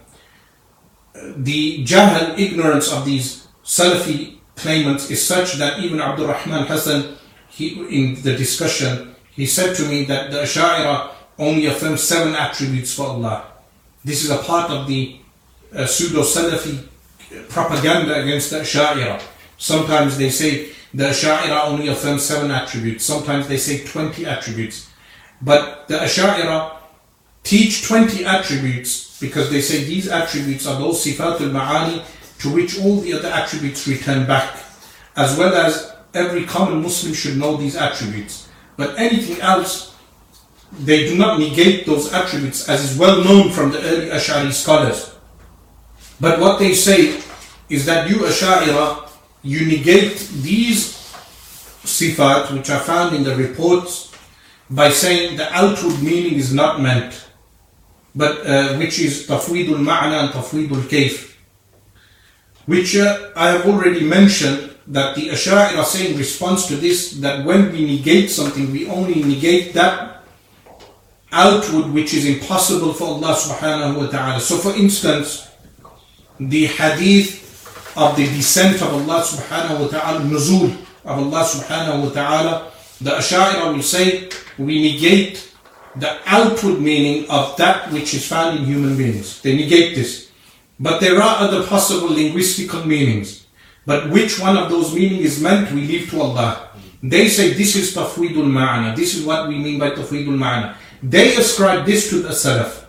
The 1.37 1.83
Jahal, 1.83 2.37
ignorance 2.37 2.91
of 2.91 3.05
these 3.05 3.47
Salafi 3.63 4.37
claimants 4.55 5.09
is 5.09 5.25
such 5.25 5.53
that 5.53 5.79
even 5.79 6.01
Abdul 6.01 6.27
Rahman 6.27 6.65
Hassan, 6.67 7.15
he, 7.49 7.73
in 7.89 8.21
the 8.21 8.35
discussion, 8.35 9.15
he 9.31 9.45
said 9.45 9.75
to 9.75 9.87
me 9.87 10.05
that 10.05 10.31
the 10.31 10.43
Ash'ira 10.43 11.11
only 11.37 11.65
affirm 11.65 11.97
seven 11.97 12.35
attributes 12.35 12.93
for 12.93 13.07
Allah. 13.07 13.45
This 14.03 14.23
is 14.23 14.29
a 14.29 14.37
part 14.37 14.69
of 14.71 14.87
the 14.87 15.17
uh, 15.75 15.85
pseudo 15.85 16.21
Salafi 16.21 16.87
propaganda 17.49 18.21
against 18.21 18.49
the 18.51 18.59
Ash'ira. 18.59 19.21
Sometimes 19.57 20.17
they 20.17 20.29
say 20.29 20.69
the 20.93 21.05
Ash'ira 21.05 21.65
only 21.65 21.87
affirm 21.87 22.19
seven 22.19 22.51
attributes. 22.51 23.05
Sometimes 23.05 23.47
they 23.47 23.57
say 23.57 23.85
20 23.85 24.25
attributes. 24.25 24.89
But 25.41 25.87
the 25.87 25.97
Ash'ira 25.99 26.75
teach 27.43 27.87
20 27.87 28.25
attributes 28.25 29.19
because 29.19 29.49
they 29.49 29.61
say 29.61 29.83
these 29.83 30.07
attributes 30.07 30.67
are 30.67 30.79
those 30.79 31.03
sifatul 31.03 31.51
ma'ani 31.51 32.03
to 32.39 32.53
which 32.53 32.79
all 32.79 32.97
the 32.97 33.13
other 33.13 33.29
attributes 33.29 33.87
return 33.87 34.27
back. 34.27 34.57
As 35.15 35.37
well 35.37 35.53
as 35.55 35.93
every 36.13 36.45
common 36.45 36.81
Muslim 36.81 37.13
should 37.13 37.37
know 37.37 37.55
these 37.57 37.75
attributes. 37.75 38.49
But 38.75 38.97
anything 38.97 39.39
else, 39.41 39.95
they 40.79 41.05
do 41.05 41.17
not 41.17 41.39
negate 41.39 41.85
those 41.85 42.11
attributes 42.11 42.67
as 42.67 42.91
is 42.91 42.97
well 42.97 43.23
known 43.23 43.51
from 43.51 43.71
the 43.71 43.79
early 43.81 44.09
Ash'ari 44.09 44.51
scholars. 44.51 45.15
But 46.19 46.39
what 46.39 46.59
they 46.59 46.73
say 46.73 47.21
is 47.69 47.85
that 47.85 48.09
you 48.09 48.17
Ash'ira, 48.17 49.10
you 49.43 49.65
negate 49.65 50.17
these 50.41 50.93
sifat 51.83 52.53
which 52.53 52.69
are 52.69 52.79
found 52.79 53.15
in 53.15 53.23
the 53.23 53.35
reports 53.35 54.11
by 54.69 54.89
saying 54.89 55.37
the 55.37 55.51
outward 55.51 56.01
meaning 56.01 56.35
is 56.35 56.53
not 56.53 56.79
meant, 56.79 57.27
but 58.15 58.45
uh, 58.45 58.75
which 58.77 58.99
is 58.99 59.27
tafweedul 59.27 59.81
ma'na 59.81 60.23
and 60.25 60.29
tafweedul 60.29 60.83
kayf. 60.87 61.35
Which 62.65 62.95
uh, 62.95 63.31
I 63.35 63.49
have 63.49 63.65
already 63.65 64.03
mentioned 64.05 64.71
that 64.87 65.15
the 65.15 65.29
Ash'ari 65.29 65.83
say 65.83 66.11
in 66.11 66.17
response 66.17 66.67
to 66.67 66.75
this 66.75 67.13
that 67.19 67.45
when 67.45 67.71
we 67.71 67.85
negate 67.85 68.29
something, 68.29 68.71
we 68.71 68.87
only 68.87 69.23
negate 69.23 69.73
that 69.73 70.23
outward 71.31 71.91
which 71.91 72.13
is 72.13 72.25
impossible 72.25 72.93
for 72.93 73.05
Allah 73.05 73.33
subhanahu 73.35 73.97
wa 73.97 74.07
ta'ala. 74.07 74.39
So 74.39 74.57
for 74.57 74.75
instance, 74.75 75.47
the 76.39 76.67
hadith 76.67 77.40
of 77.95 78.15
the 78.15 78.25
descent 78.25 78.81
of 78.81 78.93
Allah 78.93 79.21
subhanahu 79.23 79.81
wa 79.81 79.87
ta'ala, 79.87 80.19
nuzul 80.21 80.71
of 81.05 81.17
Allah 81.19 81.43
subhanahu 81.43 82.05
wa 82.05 82.09
ta'ala, 82.09 82.71
the 83.01 83.11
Ash'ari 83.11 83.73
will 83.73 83.81
say 83.81 84.29
we 84.57 84.81
negate 84.81 85.51
the 85.95 86.19
outward 86.25 86.79
meaning 86.79 87.29
of 87.29 87.57
that 87.57 87.91
which 87.91 88.13
is 88.13 88.27
found 88.27 88.59
in 88.59 88.65
human 88.65 88.97
beings. 88.97 89.41
They 89.41 89.55
negate 89.55 89.95
this. 89.95 90.31
But 90.79 90.99
there 91.01 91.21
are 91.21 91.41
other 91.43 91.63
possible 91.67 92.09
linguistical 92.09 92.85
meanings. 92.85 93.45
But 93.85 94.09
which 94.09 94.39
one 94.39 94.57
of 94.57 94.69
those 94.69 94.93
meanings 94.93 95.25
is 95.25 95.41
meant, 95.41 95.71
we 95.71 95.81
leave 95.81 96.09
to 96.11 96.21
Allah. 96.21 96.69
They 97.03 97.27
say 97.29 97.53
this 97.53 97.75
is 97.75 97.95
tafweedul 97.95 98.45
ma'ana. 98.45 98.95
This 98.95 99.15
is 99.15 99.25
what 99.25 99.47
we 99.47 99.57
mean 99.57 99.79
by 99.79 99.91
tafweedul 99.91 100.37
ma'ana. 100.37 100.75
They 101.01 101.35
ascribe 101.35 101.85
this 101.85 102.09
to 102.11 102.19
the 102.21 102.29
Salaf. 102.29 102.85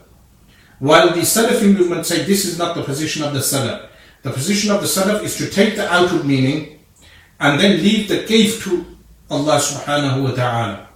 While 0.78 1.08
the 1.14 1.20
Salafi 1.22 1.72
movement 1.76 2.04
say 2.06 2.24
this 2.24 2.44
is 2.44 2.58
not 2.58 2.74
the 2.76 2.82
position 2.82 3.22
of 3.24 3.32
the 3.32 3.40
Salaf. 3.40 3.88
The 4.22 4.30
position 4.30 4.70
of 4.70 4.80
the 4.80 4.86
Salaf 4.86 5.22
is 5.22 5.36
to 5.36 5.50
take 5.50 5.76
the 5.76 5.92
outward 5.92 6.24
meaning 6.24 6.78
and 7.40 7.60
then 7.60 7.82
leave 7.82 8.08
the 8.08 8.24
kayf 8.24 8.62
to 8.64 8.86
Allah 9.30 9.58
subhanahu 9.58 10.22
wa 10.22 10.30
ta'ala. 10.30 10.88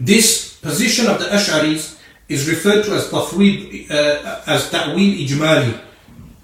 This 0.00 0.56
position 0.56 1.06
of 1.06 1.18
the 1.18 1.26
Ash'aris 1.26 1.98
is 2.28 2.48
referred 2.48 2.84
to 2.86 2.92
as 2.94 3.08
tafweed, 3.10 3.90
uh, 3.90 4.40
as 4.46 4.70
ta'wil 4.70 5.20
ijmali, 5.20 5.78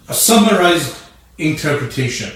a 0.09 0.15
summarized 0.15 0.97
interpretation. 1.39 2.31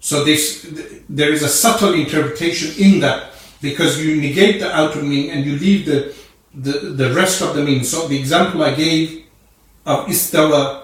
So 0.00 0.24
this, 0.24 0.66
there 1.08 1.32
is 1.32 1.42
a 1.42 1.48
subtle 1.48 1.92
interpretation 1.92 2.72
in 2.82 3.00
that 3.00 3.32
because 3.60 4.02
you 4.02 4.18
negate 4.20 4.60
the 4.60 4.74
outer 4.74 5.02
meaning 5.02 5.30
and 5.30 5.44
you 5.44 5.58
leave 5.58 5.84
the, 5.84 6.14
the, 6.54 6.72
the 6.96 7.12
rest 7.12 7.42
of 7.42 7.54
the 7.54 7.62
meaning. 7.62 7.84
So 7.84 8.08
the 8.08 8.18
example 8.18 8.62
I 8.62 8.74
gave 8.74 9.24
of 9.84 10.06
istawa, 10.06 10.79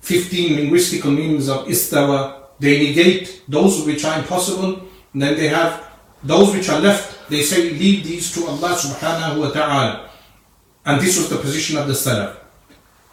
15 0.00 0.56
linguistical 0.56 1.14
meanings 1.14 1.48
of 1.48 1.66
istawa, 1.66 2.44
they 2.58 2.78
negate 2.78 3.42
those 3.48 3.84
which 3.86 4.04
are 4.04 4.18
impossible, 4.18 4.82
and 5.12 5.22
then 5.22 5.36
they 5.36 5.48
have 5.48 5.90
those 6.22 6.54
which 6.54 6.68
are 6.68 6.80
left, 6.80 7.30
they 7.30 7.42
say 7.42 7.70
leave 7.70 8.04
these 8.04 8.32
to 8.34 8.46
Allah 8.46 8.76
subhanahu 8.76 9.40
wa 9.40 9.50
ta'ala. 9.50 10.10
And 10.84 11.00
this 11.00 11.16
was 11.16 11.28
the 11.28 11.36
position 11.36 11.78
of 11.78 11.86
the 11.86 11.94
Salaf. 11.94 12.36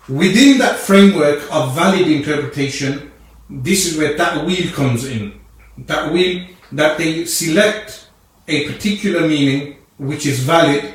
Within 0.10 0.58
that 0.60 0.78
framework 0.80 1.44
of 1.52 1.76
valid 1.76 2.08
interpretation, 2.08 3.12
this 3.50 3.86
is 3.86 3.98
where 3.98 4.16
ta'wil 4.18 4.72
comes 4.72 5.06
in. 5.06 5.40
Ta'wil, 5.86 6.48
that 6.72 6.98
they 6.98 7.26
select 7.26 8.08
a 8.48 8.68
particular 8.72 9.28
meaning 9.28 9.78
which 9.98 10.26
is 10.26 10.40
valid 10.40 10.94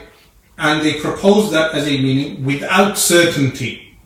and 0.58 0.82
they 0.82 1.00
propose 1.00 1.50
that 1.50 1.74
as 1.74 1.86
a 1.86 2.00
meaning 2.00 2.44
without 2.44 2.96
certainty, 2.98 3.98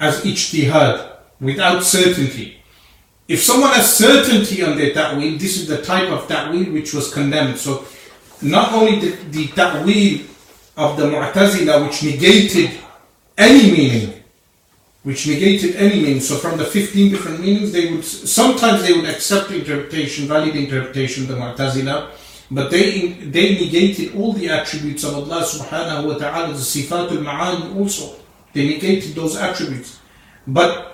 as 0.00 0.20
ijtihad, 0.24 1.11
without 1.42 1.82
certainty. 1.82 2.56
If 3.28 3.42
someone 3.42 3.72
has 3.72 3.94
certainty 3.96 4.62
on 4.62 4.78
their 4.78 4.94
ta'wil, 4.94 5.36
this 5.38 5.58
is 5.58 5.66
the 5.66 5.82
type 5.82 6.08
of 6.08 6.28
ta'wil 6.28 6.72
which 6.72 6.94
was 6.94 7.12
condemned. 7.12 7.58
So 7.58 7.84
not 8.40 8.72
only 8.72 9.00
the, 9.00 9.10
the 9.30 9.48
ta'wil 9.48 10.20
of 10.76 10.96
the 10.96 11.04
Mu'tazila 11.04 11.84
which 11.86 12.02
negated 12.04 12.70
any 13.36 13.70
meaning, 13.70 14.22
which 15.02 15.26
negated 15.26 15.76
any 15.76 16.00
meaning. 16.00 16.20
So 16.20 16.36
from 16.36 16.58
the 16.58 16.64
15 16.64 17.10
different 17.10 17.40
meanings, 17.40 17.72
they 17.72 17.90
would 17.90 18.04
sometimes 18.04 18.82
they 18.82 18.92
would 18.92 19.08
accept 19.08 19.50
interpretation, 19.50 20.28
valid 20.28 20.54
interpretation 20.54 21.26
the 21.26 21.34
Mu'tazila, 21.34 22.10
but 22.50 22.70
they 22.70 23.08
they 23.08 23.54
negated 23.54 24.14
all 24.14 24.32
the 24.32 24.48
attributes 24.48 25.02
of 25.04 25.14
Allah 25.14 25.42
subhanahu 25.42 26.06
wa 26.06 26.18
ta'ala, 26.18 26.48
the 26.48 26.60
sifatul 26.60 27.24
ma'ani 27.24 27.74
also. 27.76 28.16
They 28.52 28.68
negated 28.68 29.14
those 29.14 29.36
attributes. 29.36 29.98
But 30.46 30.91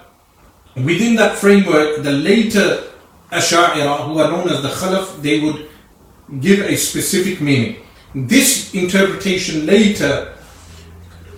within 0.85 1.16
that 1.16 1.37
framework, 1.39 2.03
the 2.03 2.12
later 2.12 2.85
Asha'ira, 3.31 4.07
who 4.07 4.18
are 4.18 4.31
known 4.31 4.49
as 4.49 4.62
the 4.62 4.68
Khalaf, 4.68 5.20
they 5.22 5.41
would 5.41 5.68
give 6.41 6.61
a 6.61 6.76
specific 6.76 7.41
meaning. 7.41 7.76
This 8.14 8.74
interpretation 8.74 9.66
later 9.66 10.35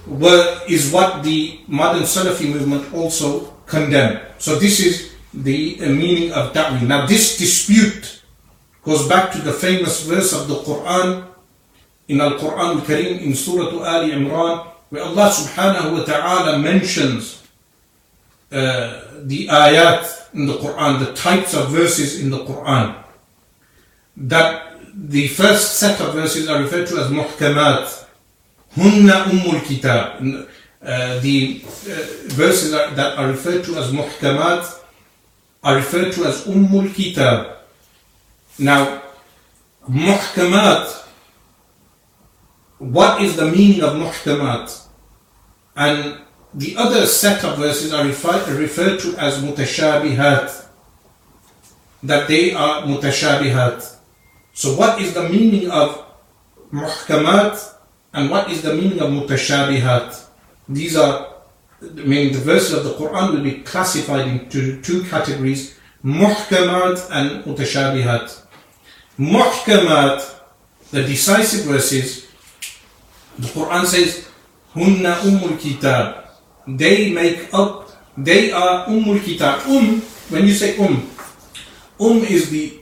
were, 0.06 0.60
is 0.68 0.92
what 0.92 1.22
the 1.22 1.60
modern 1.66 2.02
Salafi 2.02 2.52
movement 2.52 2.92
also 2.94 3.52
condemned. 3.66 4.20
So 4.38 4.58
this 4.58 4.80
is 4.80 5.12
the 5.34 5.78
uh, 5.80 5.88
meaning 5.90 6.32
of 6.32 6.52
ta'wil. 6.52 6.82
Now 6.86 7.06
this 7.06 7.38
dispute 7.38 8.22
goes 8.82 9.06
back 9.08 9.30
to 9.32 9.38
the 9.42 9.52
famous 9.52 10.04
verse 10.06 10.32
of 10.32 10.48
the 10.48 10.56
Quran 10.56 11.26
in 12.08 12.20
Al-Quran 12.20 12.80
Al-Karim 12.80 13.18
in 13.18 13.34
Surah 13.34 13.70
Ali 13.86 14.10
Imran 14.10 14.66
where 14.90 15.04
Allah 15.04 15.30
subhanahu 15.30 15.98
wa 15.98 16.04
ta'ala 16.04 16.58
mentions 16.58 17.39
uh, 18.52 19.00
the 19.22 19.46
ayat 19.48 20.34
in 20.34 20.46
the 20.46 20.54
Quran, 20.54 21.04
the 21.04 21.12
types 21.14 21.54
of 21.54 21.70
verses 21.70 22.20
in 22.20 22.30
the 22.30 22.44
Quran 22.44 22.96
that 24.16 24.74
the 24.94 25.28
first 25.28 25.78
set 25.78 26.00
of 26.00 26.14
verses 26.14 26.48
are 26.48 26.60
referred 26.60 26.86
to 26.88 26.98
as 26.98 27.10
muhkamat 27.10 28.06
Hunna 28.76 29.24
Ummul 29.24 29.62
Kitab. 29.64 30.22
Uh, 30.82 31.20
the 31.20 31.60
uh, 31.62 32.32
verses 32.32 32.72
are, 32.72 32.90
that 32.94 33.18
are 33.18 33.28
referred 33.28 33.64
to 33.64 33.76
as 33.76 33.92
Muhkamat 33.92 34.80
are 35.62 35.76
referred 35.76 36.12
to 36.12 36.24
as 36.24 36.46
Ummul 36.46 36.94
Kitab. 36.94 37.58
Now, 38.58 39.02
Muhkamat, 39.88 41.04
what 42.78 43.20
is 43.20 43.36
the 43.36 43.50
meaning 43.50 43.82
of 43.82 43.94
Muhkamat? 43.94 44.86
And 45.76 46.20
the 46.54 46.76
other 46.76 47.06
set 47.06 47.44
of 47.44 47.58
verses 47.58 47.92
are 47.92 48.04
refer, 48.04 48.44
referred 48.56 49.00
to 49.00 49.16
as 49.16 49.42
Mutashabihat, 49.42 50.66
that 52.02 52.28
they 52.28 52.52
are 52.54 52.82
Mutashabihat. 52.82 53.96
So, 54.52 54.74
what 54.74 55.00
is 55.00 55.14
the 55.14 55.28
meaning 55.28 55.70
of 55.70 56.04
Muhkamat 56.72 57.74
and 58.12 58.30
what 58.30 58.50
is 58.50 58.62
the 58.62 58.74
meaning 58.74 59.00
of 59.00 59.10
mutashabihat? 59.10 60.26
These 60.68 60.96
are, 60.96 61.34
I 61.82 62.02
mean, 62.02 62.32
the 62.32 62.40
verses 62.40 62.72
of 62.72 62.84
the 62.84 62.94
Quran 62.94 63.32
will 63.32 63.42
be 63.42 63.62
classified 63.62 64.26
into 64.26 64.80
two 64.82 65.04
categories, 65.04 65.78
muhkamat 66.04 67.08
and 67.10 67.44
mutashabihat. 67.44 68.42
Muhkamat, 69.18 70.40
the 70.90 71.04
decisive 71.04 71.66
verses, 71.66 72.26
the 73.38 73.46
Quran 73.48 73.84
says, 73.86 74.28
Hunna 74.74 75.14
umul 75.22 75.58
kitab. 75.58 76.19
They 76.76 77.12
make 77.12 77.52
up, 77.52 77.90
they 78.16 78.52
are 78.52 78.86
Ummul 78.86 79.22
kitab. 79.24 79.66
Um, 79.66 80.00
when 80.30 80.46
you 80.46 80.54
say 80.54 80.78
um, 80.78 81.08
um 81.98 82.18
is 82.24 82.50
the, 82.50 82.78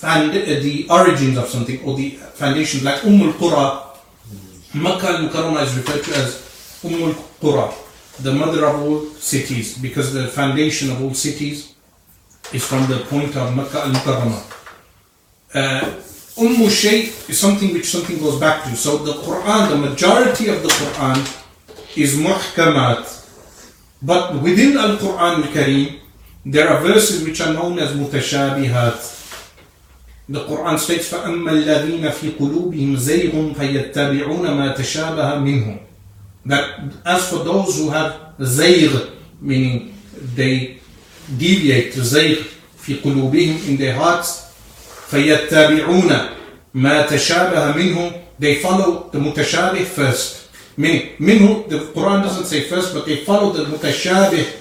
the 0.00 0.86
origins 0.90 1.38
of 1.38 1.48
something 1.48 1.82
or 1.84 1.96
the 1.96 2.10
foundation, 2.10 2.84
like 2.84 3.00
Ummul 3.00 3.32
qura, 3.32 3.84
Makkah 4.74 5.06
al-Mukarramah 5.06 5.62
is 5.62 5.76
referred 5.76 6.02
to 6.02 6.10
as 6.18 6.80
Umm 6.84 7.14
al-Qura, 7.14 7.72
the 8.22 8.32
mother 8.32 8.66
of 8.66 8.82
all 8.82 9.04
cities, 9.14 9.78
because 9.78 10.12
the 10.12 10.26
foundation 10.28 10.90
of 10.90 11.00
all 11.00 11.14
cities 11.14 11.74
is 12.52 12.66
from 12.66 12.84
the 12.90 12.98
point 13.06 13.36
of 13.36 13.54
Makkah 13.54 13.86
al-Mukarramah. 13.86 14.42
Uh, 15.54 15.80
Ummu 16.36 16.66
is 17.30 17.38
something 17.38 17.72
which 17.72 17.86
something 17.86 18.18
goes 18.18 18.40
back 18.40 18.64
to. 18.64 18.74
So 18.74 18.98
the 18.98 19.12
Quran, 19.12 19.70
the 19.70 19.76
majority 19.76 20.48
of 20.48 20.60
the 20.64 20.68
Quran 20.68 21.22
is 21.95 22.15
muhkamat. 22.15 23.19
But 24.01 24.41
within 24.41 24.77
Al-Quran 24.77 25.43
al-Kareem, 25.43 25.99
there 26.45 26.69
are 26.69 26.79
verses 26.81 27.23
which 27.23 27.41
are 27.41 27.53
known 27.53 27.79
as 27.79 27.91
mutashabihat. 27.91 29.19
The 30.29 30.45
Quran 30.45 30.77
states, 30.79 31.09
فَأَمَّا 31.11 31.51
الَّذِينَ 31.51 32.05
فِي 32.11 32.37
قُلُوبِهِمْ 32.37 32.95
زَيْغٌ 32.95 33.33
فَيَتَّبِعُونَ 33.53 34.45
مَا 34.53 34.75
تَشَابَهَ 34.77 35.41
مِنْهُ 35.41 35.79
That 36.45 36.79
as 37.05 37.29
for 37.29 37.43
those 37.43 37.77
who 37.77 37.89
have 37.89 38.37
zayg, 38.39 39.09
meaning 39.41 39.93
they 40.35 40.79
deviate, 41.37 41.93
zayg, 41.93 42.45
في 42.77 43.01
قلوبهم 43.01 43.67
in 43.67 43.77
their 43.77 43.95
hearts, 43.95 44.53
فَيَتَّبِعُونَ 45.09 46.29
مَا 46.75 47.07
تَشَابَهَ 47.07 47.73
مِنْهُ 47.73 48.21
They 48.39 48.55
follow 48.61 49.09
the 49.11 49.19
mutashabih 49.19 49.85
first. 49.85 50.42
Meaning, 50.76 51.16
minhu, 51.18 51.68
the 51.68 51.78
Quran 51.94 52.22
doesn't 52.22 52.46
say 52.46 52.64
first, 52.64 52.94
but 52.94 53.06
they 53.06 53.24
follow 53.24 53.52
the 53.52 53.64
mutashabih. 53.64 54.60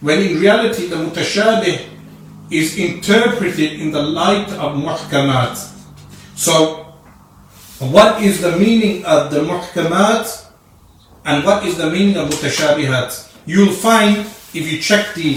When 0.00 0.20
in 0.20 0.40
reality 0.40 0.86
the 0.86 0.96
mutashabih 0.96 1.86
is 2.50 2.76
interpreted 2.76 3.80
in 3.80 3.92
the 3.92 4.02
light 4.02 4.50
of 4.58 4.74
muhkamat. 4.74 5.54
So, 6.34 6.84
what 7.78 8.22
is 8.22 8.40
the 8.40 8.58
meaning 8.58 9.04
of 9.04 9.30
the 9.30 9.40
muhkamat 9.40 10.50
and 11.24 11.44
what 11.44 11.64
is 11.64 11.78
the 11.78 11.90
meaning 11.90 12.16
of 12.16 12.28
mutashabihat? 12.28 13.30
You'll 13.46 13.72
find 13.72 14.26
if 14.52 14.66
you 14.66 14.80
check 14.80 15.14
the 15.14 15.36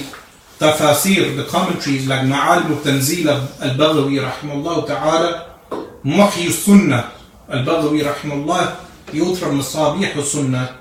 tafasir, 0.57 1.35
the 1.35 1.45
commentaries 1.45 2.07
like 2.07 2.21
Ma'alim 2.21 2.77
al-Tanzil 2.77 3.29
al-Baghawi 3.29 4.17
rahimahullah 4.17 4.87
ta'ala, 4.87 5.55
Muhyi 6.03 6.49
Sunnah 6.49 7.13
al-Baghawi 7.47 8.01
rahimahullah, 8.03 8.82
of 9.21 9.53
Masabih 9.53 10.15
al-Sunnah, 10.15 10.77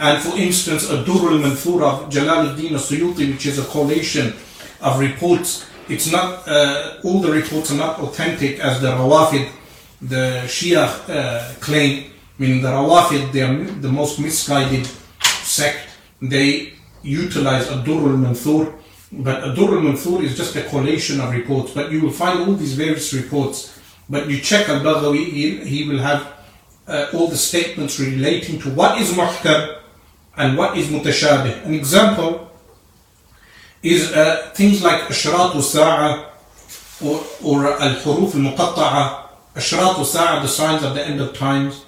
and 0.00 0.22
for 0.22 0.36
instance, 0.38 0.88
a 0.90 1.04
Dur 1.04 1.32
al-Manthur 1.32 1.82
of 1.82 2.08
Jalaluddin 2.10 2.72
al-Suyuti, 2.72 3.32
which 3.32 3.46
is 3.46 3.58
a 3.58 3.64
collation 3.64 4.32
of 4.80 4.98
reports. 4.98 5.66
It's 5.88 6.10
not, 6.12 6.46
uh, 6.46 7.00
all 7.04 7.20
the 7.20 7.32
reports 7.32 7.72
are 7.72 7.76
not 7.76 7.98
authentic 7.98 8.60
as 8.60 8.80
the 8.80 8.88
Rawafid, 8.88 9.50
the 10.00 10.42
Shia 10.46 10.86
uh, 11.08 11.54
claim, 11.60 12.12
meaning 12.38 12.62
the 12.62 12.68
Rawafid, 12.68 13.32
they 13.32 13.42
are 13.42 13.64
the 13.64 13.90
most 13.90 14.20
misguided 14.20 14.86
sect. 15.42 15.88
They 16.22 16.74
utilize 17.02 17.70
Ad-Dur 17.70 18.10
al-Manthur, 18.10 18.74
but 19.12 19.44
Ad-Dur 19.44 19.78
al-Manthur 19.78 20.22
is 20.22 20.36
just 20.36 20.54
a 20.56 20.62
collation 20.62 21.20
of 21.20 21.32
reports, 21.32 21.72
but 21.72 21.90
you 21.90 22.02
will 22.02 22.12
find 22.12 22.40
all 22.40 22.54
these 22.54 22.74
various 22.74 23.12
reports. 23.14 23.78
But 24.08 24.28
you 24.30 24.40
check 24.40 24.68
al-Baghawi, 24.68 25.24
he, 25.26 25.64
he 25.64 25.88
will 25.88 25.98
have 25.98 26.37
uh, 26.88 27.10
all 27.14 27.28
the 27.28 27.36
statements 27.36 28.00
relating 28.00 28.58
to 28.60 28.70
what 28.70 29.00
is 29.00 29.12
muhkam 29.12 29.78
and 30.36 30.56
what 30.56 30.76
is 30.76 30.88
mutashabih. 30.88 31.66
An 31.66 31.74
example 31.74 32.50
is 33.82 34.12
uh, 34.12 34.50
things 34.54 34.82
like 34.82 35.02
ashrat 35.02 35.60
sa'a 35.60 36.24
or, 37.00 37.66
al-huruf 37.78 38.34
al-muqatta'a, 38.34 39.28
ashrat 39.54 40.04
sa'a, 40.04 40.42
the 40.42 40.48
signs 40.48 40.82
of 40.82 40.94
the 40.94 41.04
end 41.06 41.20
of 41.20 41.36
times, 41.36 41.84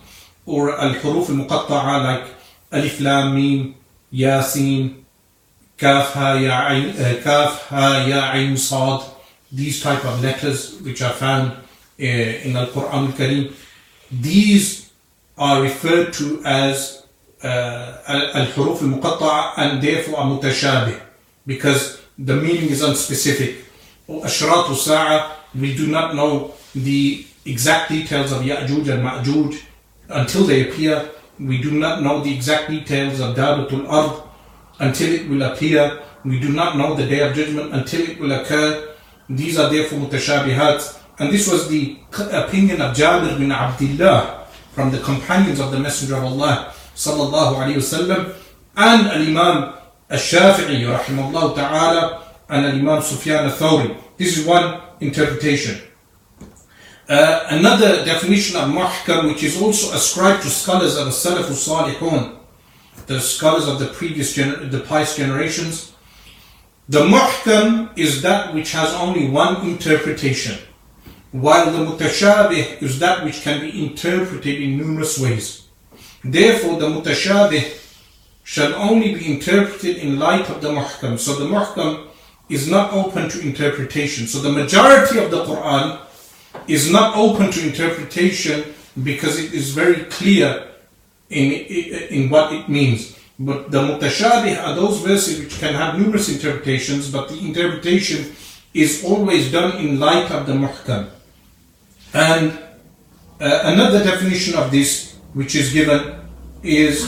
or 0.46 0.78
al-huruf 0.78 1.30
al-muqatta'a 1.30 2.04
like 2.04 2.34
alif 2.70 3.00
lam 3.00 3.34
mim, 3.34 3.74
yasin, 4.12 5.02
kaf 5.76 6.12
ha 6.12 6.34
ya 6.34 6.68
ayn, 6.70 6.94
uh, 6.94 8.06
ya 8.06 8.32
ayn 8.34 8.56
sad, 8.56 9.00
these 9.50 9.82
type 9.82 10.04
of 10.04 10.22
letters 10.22 10.80
which 10.82 11.02
are 11.02 11.12
found 11.12 11.52
uh, 11.52 12.04
in 12.04 12.56
al-Quran 12.56 13.06
al-Kareem, 13.06 13.52
these 14.10 14.89
are 15.40 15.62
referred 15.62 16.12
to 16.12 16.42
as 16.44 17.06
uh, 17.42 17.96
al-huruf 18.06 18.82
al-muqatta'a 18.82 19.54
and 19.56 19.82
therefore 19.82 20.18
are 20.20 20.26
mutashabih 20.26 21.00
because 21.46 22.02
the 22.18 22.36
meaning 22.36 22.68
is 22.68 22.82
unspecific. 22.82 23.64
Ashratu 24.06 24.76
Sa'a, 24.76 25.36
we 25.58 25.74
do 25.74 25.86
not 25.86 26.14
know 26.14 26.52
the 26.74 27.24
exact 27.46 27.90
details 27.90 28.32
of 28.32 28.42
Ya'juj 28.42 28.92
and 28.92 29.02
Ma'juj 29.02 29.62
until 30.10 30.44
they 30.44 30.68
appear. 30.68 31.08
We 31.38 31.62
do 31.62 31.70
not 31.70 32.02
know 32.02 32.20
the 32.22 32.34
exact 32.34 32.68
details 32.68 33.20
of 33.20 33.34
Dabatul 33.34 33.88
Ard 33.88 34.22
until 34.78 35.10
it 35.10 35.26
will 35.26 35.42
appear. 35.42 36.02
We 36.22 36.38
do 36.38 36.50
not 36.50 36.76
know 36.76 36.94
the 36.94 37.06
day 37.06 37.20
of 37.20 37.34
judgment 37.34 37.72
until 37.72 38.02
it 38.02 38.20
will 38.20 38.32
occur. 38.32 38.94
These 39.30 39.58
are 39.58 39.70
therefore 39.70 40.00
mutashabihat. 40.00 40.98
And 41.18 41.32
this 41.32 41.50
was 41.50 41.68
the 41.68 41.96
opinion 42.12 42.82
of 42.82 42.94
Jabir 42.94 43.38
bin 43.38 43.52
Abdullah 43.52 44.39
from 44.72 44.90
the 44.90 45.00
companions 45.00 45.60
of 45.60 45.70
the 45.70 45.78
Messenger 45.78 46.16
of 46.16 46.24
Allah 46.24 46.72
sallallahu 46.94 47.56
alayhi 47.56 47.76
wasallam 47.76 48.34
and 48.76 49.06
Al-Imam 49.08 49.74
Al-Shafi'i 50.10 50.84
rahimahullah 50.86 51.54
ta'ala 51.54 52.22
and 52.48 52.66
Imam 52.66 53.02
Sufyan 53.02 53.44
al-Thawri. 53.46 53.96
This 54.16 54.38
is 54.38 54.46
one 54.46 54.80
interpretation. 55.00 55.80
Uh, 57.08 57.46
another 57.50 58.04
definition 58.04 58.56
of 58.56 58.68
muhkam 58.68 59.28
which 59.28 59.42
is 59.42 59.60
also 59.60 59.94
ascribed 59.96 60.42
to 60.42 60.48
scholars 60.48 60.96
of 60.96 61.06
the 61.06 61.10
Salaf 61.10 61.44
salihun 61.50 62.36
the 63.06 63.20
scholars 63.20 63.66
of 63.66 63.80
the 63.80 63.86
previous 63.86 64.36
gener- 64.36 64.70
the 64.70 64.80
pious 64.80 65.16
generations. 65.16 65.92
The 66.88 67.00
muhkam 67.00 67.98
is 67.98 68.22
that 68.22 68.54
which 68.54 68.70
has 68.72 68.92
only 68.94 69.28
one 69.28 69.66
interpretation, 69.68 70.56
while 71.32 71.70
the 71.70 71.78
mutashabih 71.78 72.82
is 72.82 72.98
that 72.98 73.24
which 73.24 73.42
can 73.42 73.60
be 73.60 73.86
interpreted 73.86 74.60
in 74.60 74.76
numerous 74.76 75.18
ways. 75.18 75.68
Therefore, 76.24 76.78
the 76.78 76.88
mutashabih 76.88 77.78
shall 78.42 78.74
only 78.74 79.14
be 79.14 79.32
interpreted 79.32 79.98
in 79.98 80.18
light 80.18 80.50
of 80.50 80.60
the 80.60 80.68
muhkam. 80.68 81.18
So 81.18 81.34
the 81.34 81.44
muhkam 81.44 82.08
is 82.48 82.68
not 82.68 82.92
open 82.92 83.28
to 83.30 83.40
interpretation. 83.40 84.26
So 84.26 84.40
the 84.40 84.50
majority 84.50 85.18
of 85.18 85.30
the 85.30 85.44
Quran 85.44 86.00
is 86.66 86.90
not 86.90 87.16
open 87.16 87.52
to 87.52 87.66
interpretation 87.66 88.74
because 89.04 89.38
it 89.38 89.54
is 89.54 89.70
very 89.70 90.04
clear 90.06 90.72
in, 91.28 91.52
in 91.52 92.28
what 92.28 92.52
it 92.52 92.68
means. 92.68 93.16
But 93.38 93.70
the 93.70 93.80
mutashabih 93.80 94.62
are 94.62 94.74
those 94.74 95.00
verses 95.00 95.38
which 95.38 95.58
can 95.60 95.74
have 95.74 95.98
numerous 95.98 96.28
interpretations, 96.28 97.10
but 97.10 97.28
the 97.28 97.38
interpretation 97.38 98.34
is 98.74 99.04
always 99.04 99.50
done 99.50 99.78
in 99.78 100.00
light 100.00 100.30
of 100.30 100.46
the 100.46 100.52
muhkam. 100.52 101.08
And 102.13 102.51
uh, 103.39 103.61
another 103.63 104.03
definition 104.03 104.55
of 104.55 104.71
this, 104.71 105.15
which 105.33 105.55
is 105.55 105.73
given, 105.73 106.15
is 106.63 107.05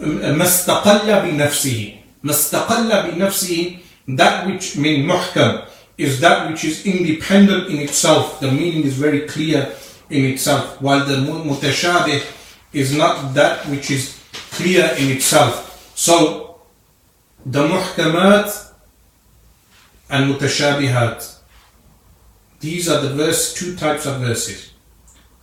مستقل 0.00 1.20
بنفسه 1.22 1.94
مستقل 2.24 3.02
بنفسه 3.10 3.78
that 4.08 4.46
which 4.46 4.76
mean 4.76 5.06
muhkam 5.06 5.66
is 5.98 6.20
that 6.20 6.50
which 6.50 6.64
is 6.64 6.86
independent 6.86 7.68
in 7.68 7.78
itself 7.78 8.40
the 8.40 8.50
meaning 8.50 8.84
is 8.84 8.94
very 8.94 9.20
clear 9.26 9.74
in 10.10 10.24
itself 10.26 10.80
while 10.80 11.04
the 11.04 11.16
mutashabih 11.16 12.22
is 12.72 12.94
not 12.94 13.34
that 13.34 13.66
which 13.66 13.90
is 13.90 14.20
clear 14.52 14.84
in 14.98 15.10
itself 15.10 15.92
so 15.96 16.60
the 17.46 17.66
muhkamat 17.66 18.72
and 20.10 20.34
mutashabihat 20.34 21.36
these 22.60 22.88
are 22.88 23.00
the 23.00 23.14
verse 23.14 23.54
two 23.54 23.76
types 23.76 24.06
of 24.06 24.20
verses 24.20 24.72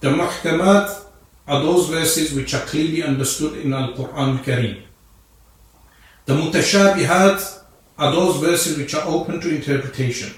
the 0.03 0.09
muhkamat 0.09 1.03
are 1.47 1.61
those 1.63 1.87
verses 1.87 2.33
which 2.33 2.53
are 2.53 2.65
clearly 2.65 3.01
understood 3.03 3.57
in 3.57 3.73
Al-Quran 3.73 4.43
Kareem. 4.43 4.81
The 6.25 6.33
mutashabihat 6.33 7.63
are 7.97 8.11
those 8.11 8.35
verses 8.43 8.77
which 8.77 8.93
are 8.95 9.07
open 9.07 9.39
to 9.39 9.55
interpretation. 9.55 10.33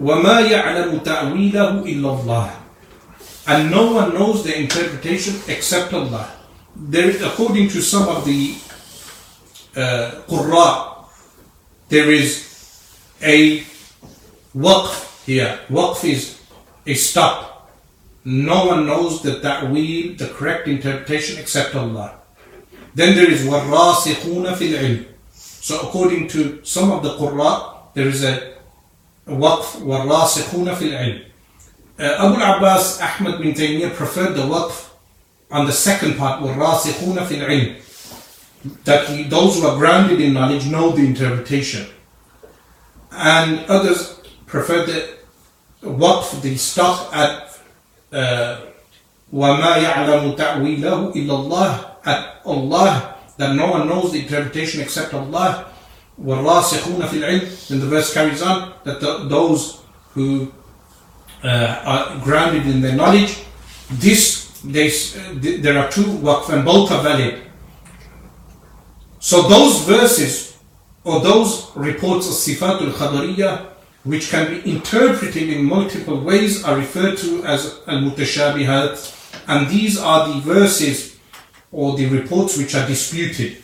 وَمَا 0.00 0.48
يَعْلَمُ 0.48 1.04
تَأْوِيلَهُ 1.04 1.84
إِلَّا 1.84 2.10
اللَّهِ 2.22 2.50
And 3.48 3.70
no 3.70 3.92
one 3.92 4.14
knows 4.14 4.44
the 4.44 4.58
interpretation 4.58 5.34
except 5.48 5.92
Allah. 5.92 6.32
There 6.74 7.10
is, 7.10 7.20
according 7.20 7.68
to 7.76 7.82
some 7.82 8.08
of 8.08 8.24
the 8.24 8.56
uh, 9.76 10.22
Qurra, 10.28 11.04
there 11.90 12.10
is 12.10 12.48
a 13.22 13.60
waqf 14.56 15.24
here. 15.26 15.60
Waqf 15.68 16.04
is 16.04 16.40
a 16.86 16.94
stop. 16.94 17.70
No 18.24 18.66
one 18.66 18.86
knows 18.86 19.22
the 19.22 19.40
ta'weel, 19.40 20.16
the 20.18 20.28
correct 20.28 20.68
interpretation, 20.68 21.38
except 21.38 21.74
Allah. 21.74 22.18
Then 22.94 23.14
there 23.14 23.30
is 23.30 23.44
وَالرَّاسِخُونَ 23.46 24.54
فِي 24.54 24.74
الْعِلْمِ 24.74 25.04
So 25.32 25.80
according 25.80 26.28
to 26.28 26.64
some 26.64 26.90
of 26.90 27.02
the 27.02 27.16
Qurra, 27.16 27.74
there 27.94 28.08
is 28.08 28.24
a 28.24 28.54
waqf 29.26 29.80
وَالرَّاسِخُونَ 29.82 30.74
فِي 30.74 30.92
الْعِلْمِ 30.92 31.24
uh, 32.00 32.26
Abu 32.26 32.34
Abbas 32.36 33.00
Ahmad 33.00 33.40
bin 33.40 33.52
Taymiyyah 33.54 33.94
preferred 33.94 34.34
the 34.34 34.42
waqf 34.42 34.90
on 35.50 35.66
the 35.66 35.72
second 35.72 36.16
part 36.16 36.42
وَالرَّاسِخُونَ 36.42 37.18
فِي 37.26 37.38
الْعِلْمِ 37.40 37.84
that 38.84 39.08
he, 39.08 39.22
those 39.24 39.58
who 39.60 39.66
are 39.66 39.76
grounded 39.76 40.20
in 40.20 40.32
knowledge 40.34 40.66
know 40.66 40.90
the 40.90 41.04
interpretation. 41.06 41.86
And 43.12 43.64
others 43.66 44.20
prefer 44.46 44.84
the 44.84 45.18
waqf, 45.82 46.40
the 46.42 46.56
stop 46.56 47.14
at 47.14 47.58
uh, 48.12 48.60
وَمَا 49.32 49.76
يَعْلَمُ 49.84 50.36
تَعْوِيلَهُ 50.36 51.14
إِلَّا 51.14 51.34
اللَّهِ 51.34 51.90
at 52.06 52.40
Allah, 52.46 53.16
that 53.36 53.54
no 53.54 53.70
one 53.70 53.88
knows 53.88 54.12
the 54.12 54.22
interpretation 54.22 54.80
except 54.80 55.12
Allah. 55.12 55.66
وَالرَّاسِخُونَ 56.22 57.00
فِي 57.08 57.20
الْعِلْمِ 57.20 57.68
Then 57.68 57.80
the 57.80 57.86
verse 57.86 58.12
carries 58.14 58.42
on 58.42 58.72
that 58.84 59.00
the, 59.00 59.28
those 59.28 59.82
who 60.14 60.50
uh, 61.44 61.82
are 61.84 62.18
grounded 62.24 62.66
in 62.66 62.80
their 62.80 62.96
knowledge, 62.96 63.44
this 63.90 64.48
they, 64.64 64.88
uh, 64.88 65.60
there 65.62 65.78
are 65.78 65.90
two 65.90 66.02
waqf 66.02 66.50
and 66.50 66.64
both 66.64 66.90
are 66.90 67.02
valid. 67.02 67.42
So 69.20 69.42
those 69.42 69.84
verses 69.84 70.51
or 71.03 71.19
those 71.21 71.71
reports 71.75 72.27
of 72.27 72.33
Sifatul 72.33 72.91
Khabariyah 72.91 73.73
which 74.03 74.29
can 74.29 74.51
be 74.51 74.69
interpreted 74.69 75.49
in 75.49 75.63
multiple 75.63 76.19
ways 76.19 76.63
are 76.63 76.75
referred 76.75 77.17
to 77.17 77.43
as 77.45 77.79
al-mutashabihat. 77.87 79.45
And 79.47 79.69
these 79.69 79.97
are 79.97 80.27
the 80.27 80.39
verses 80.41 81.17
or 81.71 81.95
the 81.95 82.07
reports 82.07 82.57
which 82.57 82.75
are 82.75 82.85
disputed. 82.85 83.63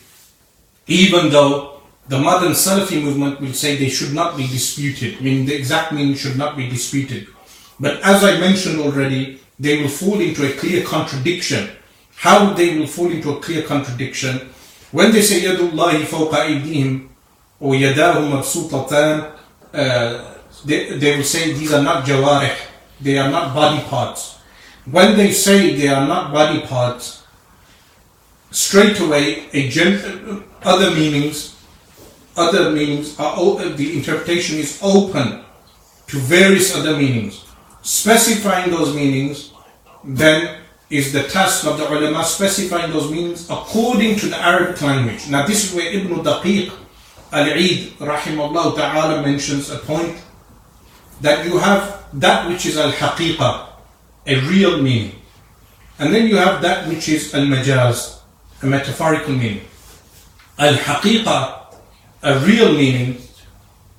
Even 0.87 1.29
though 1.29 1.81
the 2.07 2.17
modern 2.17 2.53
Salafi 2.53 3.03
movement 3.03 3.39
will 3.39 3.53
say 3.53 3.75
they 3.75 3.89
should 3.89 4.13
not 4.13 4.35
be 4.35 4.47
disputed 4.47 5.21
meaning 5.21 5.45
the 5.45 5.55
exact 5.55 5.91
meaning 5.91 6.15
should 6.15 6.37
not 6.37 6.57
be 6.57 6.67
disputed. 6.69 7.27
But 7.79 8.01
as 8.01 8.23
I 8.23 8.39
mentioned 8.39 8.79
already 8.79 9.39
they 9.59 9.81
will 9.81 9.89
fall 9.89 10.19
into 10.19 10.49
a 10.49 10.57
clear 10.57 10.83
contradiction. 10.83 11.69
How 12.15 12.53
they 12.53 12.77
will 12.79 12.87
fall 12.87 13.11
into 13.11 13.31
a 13.31 13.39
clear 13.39 13.63
contradiction? 13.63 14.49
When 14.91 15.11
they 15.11 15.21
say 15.21 15.41
yadullahi 15.41 16.03
fawqa 16.03 16.47
aydihim 16.47 17.09
or 17.60 17.74
yadahu 17.74 18.43
they, 20.66 21.18
will 21.18 21.24
say 21.24 21.53
these 21.53 21.74
are 21.74 21.84
not 21.84 22.05
jawarih, 22.05 22.55
they 23.01 23.18
are 23.18 23.30
not 23.30 23.53
body 23.53 23.82
parts. 23.84 24.39
When 24.86 25.16
they 25.18 25.32
say 25.32 25.76
they 25.76 25.88
are 25.88 26.07
not 26.07 26.34
body 26.34 26.62
parts, 26.62 27.24
straight 28.51 28.99
away 28.99 29.47
a 29.53 29.70
other 30.64 30.91
meanings, 30.91 31.55
other 32.36 32.72
meanings 32.72 33.18
are 33.20 33.36
the 33.76 33.97
interpretation 33.97 34.57
is 34.57 34.80
open 34.82 35.43
to 36.07 36.18
various 36.18 36.76
other 36.76 36.97
meanings. 36.97 37.45
Specifying 37.82 38.72
those 38.72 38.95
meanings 38.95 39.53
then 40.03 40.57
is 40.89 41.14
the 41.14 41.24
task 41.24 41.66
of 41.66 41.78
the 41.78 41.88
ulama 41.88 42.24
specifying 42.24 42.91
those 42.91 43.12
meanings 43.12 43.47
according 43.49 44.16
to 44.16 44.28
the 44.28 44.38
Arabic 44.38 44.82
language. 44.82 45.28
Now 45.30 45.45
this 45.45 45.66
is 45.66 45.76
where 45.76 45.91
Ibn 45.91 46.24
Daqiq 46.24 46.72
Al-Eid 47.32 47.93
rahimahullah 47.99 48.75
ta'ala 48.75 49.21
mentions 49.21 49.69
a 49.69 49.77
point 49.80 50.17
that 51.21 51.45
you 51.45 51.57
have 51.57 52.05
that 52.13 52.47
which 52.49 52.65
is 52.65 52.77
al-haqiqa, 52.77 53.67
a 54.25 54.36
real 54.49 54.82
meaning. 54.82 55.15
And 55.99 56.13
then 56.13 56.27
you 56.27 56.38
have 56.38 56.61
that 56.61 56.88
which 56.88 57.09
is 57.09 57.34
al-majaz, 57.36 58.19
a 58.63 58.65
metaphorical 58.65 59.36
meaning. 59.36 59.61
Al-haqiqa, 60.57 61.75
a 62.23 62.39
real 62.39 62.73
meaning, 62.73 63.21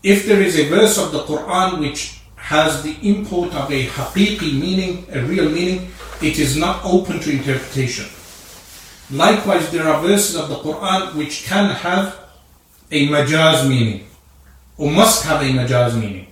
if 0.03 0.27
there 0.27 0.41
is 0.41 0.59
a 0.59 0.69
verse 0.69 0.99
of 0.99 1.13
the 1.13 1.21
Quran 1.25 1.79
which 1.79 2.21
has 2.37 2.83
the 2.83 2.97
import 3.03 3.55
of 3.55 3.71
a 3.71 3.87
haqiqi 3.87 4.59
meaning, 4.59 5.07
a 5.13 5.23
real 5.23 5.49
meaning, 5.49 5.93
it 6.21 6.39
is 6.39 6.57
not 6.57 6.85
open 6.85 7.21
to 7.21 7.31
interpretation. 7.31 8.07
Likewise, 9.11 9.71
there 9.71 9.87
are 9.87 10.01
verses 10.03 10.37
of 10.37 10.49
the 10.49 10.57
Quran 10.57 11.15
which 11.15 11.45
can 11.45 11.71
have 11.71 12.20
a 12.91 13.09
majaz 13.09 13.69
meaning, 13.69 14.07
or 14.77 14.91
must 14.91 15.25
have 15.25 15.43
a 15.43 15.45
majaz 15.45 15.99
meaning 15.99 16.31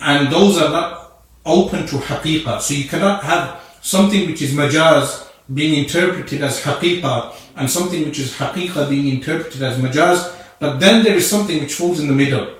and 0.00 0.32
those 0.32 0.60
are 0.60 0.70
not 0.70 1.22
open 1.44 1.86
to 1.86 1.96
haqiqah. 1.96 2.60
So 2.60 2.74
you 2.74 2.88
cannot 2.88 3.24
have 3.24 3.60
something 3.82 4.26
which 4.26 4.42
is 4.42 4.52
majaz 4.52 5.28
being 5.52 5.82
interpreted 5.82 6.42
as 6.42 6.60
haqiqah 6.62 7.34
and 7.56 7.70
something 7.70 8.04
which 8.04 8.18
is 8.18 8.34
haqiqah 8.34 8.88
being 8.90 9.08
interpreted 9.08 9.62
as 9.62 9.78
majaz, 9.78 10.34
but 10.58 10.78
then 10.78 11.04
there 11.04 11.14
is 11.14 11.28
something 11.28 11.60
which 11.60 11.74
falls 11.74 12.00
in 12.00 12.08
the 12.08 12.14
middle. 12.14 12.54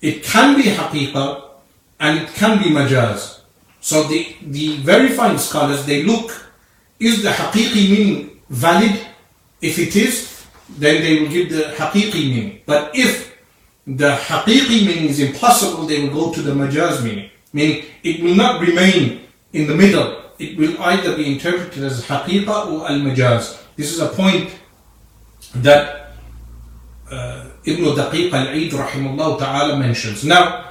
It 0.00 0.22
can 0.22 0.56
be 0.56 0.64
haqiqah 0.64 1.42
and 2.00 2.20
it 2.20 2.28
can 2.34 2.62
be 2.62 2.70
majaz. 2.70 3.40
So 3.80 4.04
the, 4.04 4.36
the 4.42 4.76
verifying 4.78 5.38
scholars, 5.38 5.84
they 5.86 6.02
look, 6.02 6.48
is 6.98 7.22
the 7.22 7.30
haqiqi 7.30 7.90
meaning 7.90 8.40
valid? 8.48 9.00
If 9.60 9.78
it 9.78 9.96
is, 9.96 10.33
then 10.68 11.02
they 11.02 11.20
will 11.20 11.28
give 11.28 11.50
the 11.50 11.74
haqiqi 11.76 12.30
meaning. 12.30 12.60
But 12.66 12.94
if 12.94 13.36
the 13.86 14.16
haqiqi 14.16 14.86
meaning 14.86 15.08
is 15.08 15.20
impossible, 15.20 15.86
they 15.86 16.02
will 16.02 16.14
go 16.14 16.32
to 16.32 16.42
the 16.42 16.52
majaz 16.52 17.02
meaning. 17.02 17.30
Meaning 17.52 17.84
it 18.02 18.22
will 18.22 18.34
not 18.34 18.60
remain 18.60 19.20
in 19.52 19.66
the 19.66 19.74
middle. 19.74 20.22
It 20.38 20.58
will 20.58 20.80
either 20.82 21.16
be 21.16 21.32
interpreted 21.32 21.84
as 21.84 22.04
haqiqa 22.04 22.72
or 22.72 22.88
al-majaz. 22.88 23.62
This 23.76 23.92
is 23.92 24.00
a 24.00 24.08
point 24.08 24.50
that 25.56 26.12
uh, 27.10 27.50
Ibn 27.64 27.84
Daqiq 27.84 28.32
al-Eid 28.32 28.72
rahimahullah 28.72 29.38
ta'ala 29.38 29.76
mentions. 29.78 30.24
Now, 30.24 30.64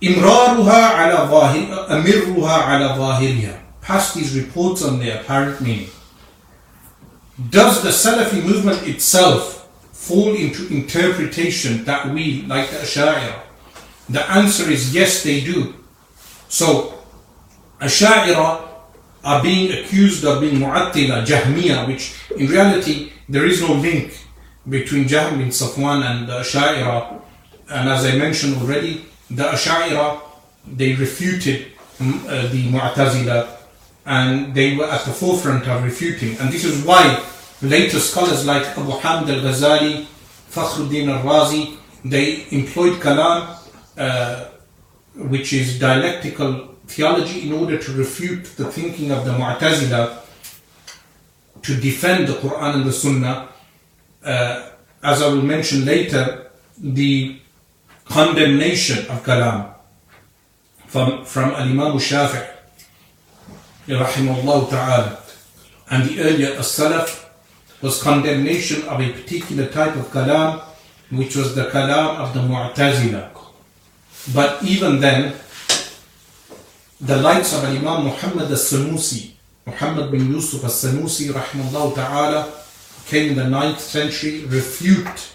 imraruha 0.00 0.80
ala 0.98 1.28
ظاهر 1.30 1.88
ala 1.88 2.62
على 2.64 2.86
ظاهرها 2.98 3.60
past 3.80 4.14
these 4.14 4.36
reports 4.36 4.82
on 4.82 4.98
their 4.98 5.20
apparent 5.20 5.60
meaning 5.60 5.88
does 7.50 7.82
the 7.82 7.90
Salafi 7.90 8.42
movement 8.42 8.86
itself 8.88 9.68
fall 9.92 10.34
into 10.34 10.68
interpretation 10.68 11.84
that 11.84 12.08
we, 12.08 12.42
like 12.42 12.70
the 12.70 12.76
Asha'ira? 12.78 13.40
The 14.08 14.30
answer 14.30 14.70
is 14.70 14.94
yes, 14.94 15.22
they 15.22 15.40
do. 15.40 15.74
So, 16.48 16.98
Asha'ira 17.80 18.66
are 19.22 19.42
being 19.42 19.72
accused 19.72 20.24
of 20.24 20.40
being 20.40 20.56
Mu'attila, 20.56 21.26
Jahmiya, 21.26 21.86
which 21.86 22.14
in 22.36 22.46
reality 22.46 23.12
there 23.28 23.44
is 23.44 23.60
no 23.60 23.74
link 23.74 24.16
between 24.68 25.04
Jahm 25.06 25.38
bin 25.38 25.48
Safwan 25.48 26.04
and 26.04 26.28
the 26.28 26.40
Asha'ira. 26.40 27.20
And 27.68 27.88
as 27.88 28.06
I 28.06 28.16
mentioned 28.16 28.56
already, 28.62 29.04
the 29.28 29.42
Asha'ira, 29.42 30.20
they 30.66 30.94
refuted 30.94 31.66
mm, 31.98 32.24
uh, 32.24 32.48
the 32.48 32.70
Mu'tazila 32.70 33.55
and 34.06 34.54
they 34.54 34.76
were 34.76 34.86
at 34.86 35.04
the 35.04 35.12
forefront 35.12 35.66
of 35.68 35.84
refuting. 35.84 36.38
And 36.38 36.50
this 36.50 36.64
is 36.64 36.84
why 36.84 37.22
Later 37.62 38.00
scholars 38.00 38.44
like 38.44 38.66
Abu 38.76 38.90
Hamid 38.90 39.30
al-Ghazali, 39.30 40.04
Fakhruddin 40.50 41.08
al-Razi, 41.08 41.76
they 42.04 42.44
employed 42.50 43.00
kalam, 43.00 43.56
uh, 43.96 44.48
which 45.14 45.54
is 45.54 45.78
dialectical 45.78 46.74
theology, 46.86 47.48
in 47.48 47.54
order 47.54 47.78
to 47.78 47.92
refute 47.92 48.44
the 48.56 48.70
thinking 48.70 49.10
of 49.10 49.24
the 49.24 49.30
Mu'tazila, 49.30 50.18
to 51.62 51.76
defend 51.80 52.28
the 52.28 52.34
Quran 52.34 52.74
and 52.74 52.84
the 52.84 52.92
Sunnah. 52.92 53.48
Uh, 54.22 54.70
as 55.02 55.22
I 55.22 55.28
will 55.28 55.42
mention 55.42 55.86
later, 55.86 56.50
the 56.78 57.40
condemnation 58.04 58.98
of 59.10 59.24
kalam 59.24 59.74
from, 60.88 61.24
from 61.24 61.50
Al-Imam 61.52 61.96
Shafi' 61.96 62.55
rahimahullah 63.94 64.70
ta'ala 64.70 65.18
and 65.90 66.08
the 66.08 66.20
earlier 66.20 66.52
as-Salaf 66.58 67.28
was 67.82 68.02
condemnation 68.02 68.82
of 68.88 69.00
a 69.00 69.12
particular 69.12 69.66
type 69.66 69.94
of 69.96 70.06
kalam, 70.10 70.60
which 71.10 71.36
was 71.36 71.54
the 71.54 71.66
kalam 71.66 72.16
of 72.16 72.34
the 72.34 72.40
Mu'tazila. 72.40 73.30
But 74.34 74.62
even 74.64 75.00
then, 75.00 75.34
the 77.00 77.16
likes 77.16 77.52
of 77.52 77.64
Imam 77.64 78.04
Muhammad 78.04 78.50
al-Sanusi, 78.50 79.32
Muhammad 79.66 80.10
bin 80.10 80.32
Yusuf 80.32 80.64
al-Sanusi, 80.64 81.30
rahimahullah 81.30 81.94
ta'ala, 81.94 82.52
came 83.06 83.30
in 83.30 83.36
the 83.36 83.44
9th 83.44 83.78
century, 83.78 84.44
refute 84.46 85.32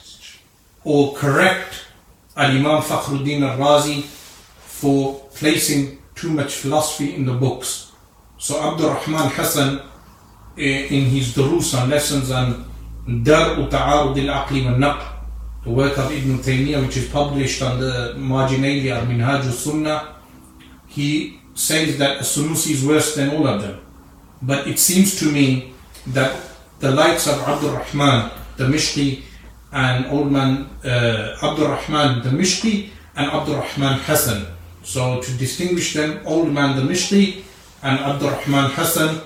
or 0.83 1.13
correct 1.13 1.85
Al-Imam 2.35 2.81
Fakhruddin 2.81 3.43
al-Razi 3.43 4.03
for 4.03 5.21
placing 5.35 6.01
too 6.15 6.31
much 6.31 6.55
philosophy 6.55 7.15
in 7.15 7.25
the 7.25 7.33
books. 7.33 7.90
So 8.41 8.59
Abdul 8.59 8.89
Rahman 8.89 9.29
Hassan 9.29 9.81
in 10.57 11.05
his 11.05 11.35
durus 11.35 11.75
and 11.75 11.91
lessons 11.91 12.31
on 12.31 12.65
Dar'u 13.07 13.69
Ta'arud 13.69 14.17
al-Aqli 14.17 14.63
the 15.63 15.69
work 15.69 15.95
of 15.99 16.11
Ibn 16.11 16.39
Taymiyyah 16.39 16.81
which 16.83 16.97
is 16.97 17.07
published 17.09 17.61
on 17.61 17.79
the 17.79 18.15
marginalia 18.17 18.95
of 18.95 19.07
Minhaj 19.07 19.45
al-Sunnah, 19.45 20.15
he 20.87 21.39
says 21.53 21.99
that 21.99 22.21
Sunusi 22.21 22.71
is 22.71 22.83
worse 22.83 23.13
than 23.13 23.29
all 23.29 23.45
of 23.45 23.61
them. 23.61 23.79
But 24.41 24.65
it 24.65 24.79
seems 24.79 25.19
to 25.19 25.31
me 25.31 25.75
that 26.07 26.35
the 26.79 26.89
likes 26.89 27.27
of 27.27 27.39
Abdul 27.41 27.73
Rahman, 27.73 28.31
the 28.57 28.63
Mishki, 28.65 29.21
and 29.71 30.07
old 30.07 30.31
man 30.31 30.67
uh, 30.83 31.37
Abdul 31.43 31.67
Rahman, 31.67 32.23
the 32.23 32.31
Mishki, 32.31 32.89
and 33.15 33.29
Abdul 33.29 33.57
Rahman 33.57 33.99
Hassan. 33.99 34.47
So 34.81 35.21
to 35.21 35.31
distinguish 35.37 35.93
them, 35.93 36.21
old 36.25 36.51
man 36.51 36.75
the 36.75 36.81
Mishki 36.91 37.43
and 37.83 37.99
Abdul 37.99 38.31
Rahman 38.31 38.71
Hassan 38.71 39.21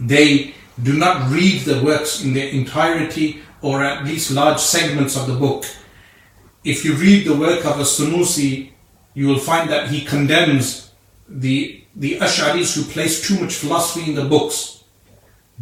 they 0.00 0.54
do 0.82 0.92
not 0.92 1.30
read 1.30 1.62
the 1.62 1.82
works 1.82 2.22
in 2.24 2.34
their 2.34 2.48
entirety 2.48 3.42
or 3.62 3.82
at 3.82 4.04
least 4.04 4.30
large 4.30 4.58
segments 4.58 5.16
of 5.16 5.26
the 5.26 5.34
book. 5.34 5.64
If 6.64 6.84
you 6.84 6.94
read 6.94 7.26
the 7.26 7.36
work 7.36 7.64
of 7.64 7.78
a 7.78 7.84
Sunusi, 7.84 8.70
you 9.14 9.28
will 9.28 9.38
find 9.38 9.70
that 9.70 9.88
he 9.88 10.04
condemns 10.04 10.90
the, 11.28 11.82
the 11.94 12.18
Ash'aris 12.18 12.74
who 12.74 12.82
place 12.90 13.26
too 13.26 13.40
much 13.40 13.54
philosophy 13.54 14.10
in 14.10 14.16
the 14.16 14.24
books. 14.24 14.84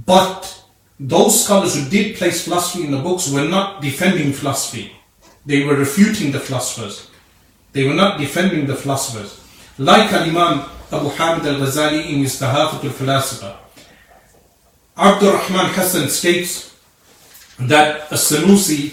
But 0.06 0.62
those 0.98 1.44
scholars 1.44 1.74
who 1.74 1.88
did 1.90 2.16
place 2.16 2.44
philosophy 2.44 2.84
in 2.84 2.92
the 2.92 2.98
books 2.98 3.30
were 3.30 3.46
not 3.46 3.82
defending 3.82 4.32
philosophy. 4.32 4.92
They 5.44 5.64
were 5.64 5.76
refuting 5.76 6.32
the 6.32 6.40
philosophers. 6.40 7.10
They 7.72 7.86
were 7.86 7.94
not 7.94 8.18
defending 8.18 8.66
the 8.66 8.76
philosophers. 8.76 9.38
Like 9.78 10.12
Al-Imam 10.12 10.68
Abu 10.92 11.08
Hamid 11.08 11.46
al-Ghazali 11.46 12.10
in 12.10 12.18
his 12.18 12.38
Tahafut 12.38 12.84
al-Falasifa. 12.84 13.56
Abdul 14.96 15.32
Rahman 15.32 15.72
Hassan 15.72 16.08
states 16.10 16.76
that 17.58 18.12
a 18.12 18.16
Sanusi 18.16 18.92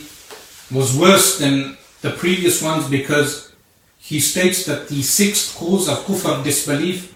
was 0.72 0.98
worse 0.98 1.40
than 1.40 1.78
the 2.02 2.12
previous 2.12 2.62
ones 2.64 2.88
because 2.90 3.52
he 3.98 4.22
states 4.22 4.66
that 4.66 4.88
the 4.88 5.02
sixth 5.02 5.58
cause 5.58 5.90
of 5.90 5.98
kufr 6.06 6.42
disbelief 6.42 7.16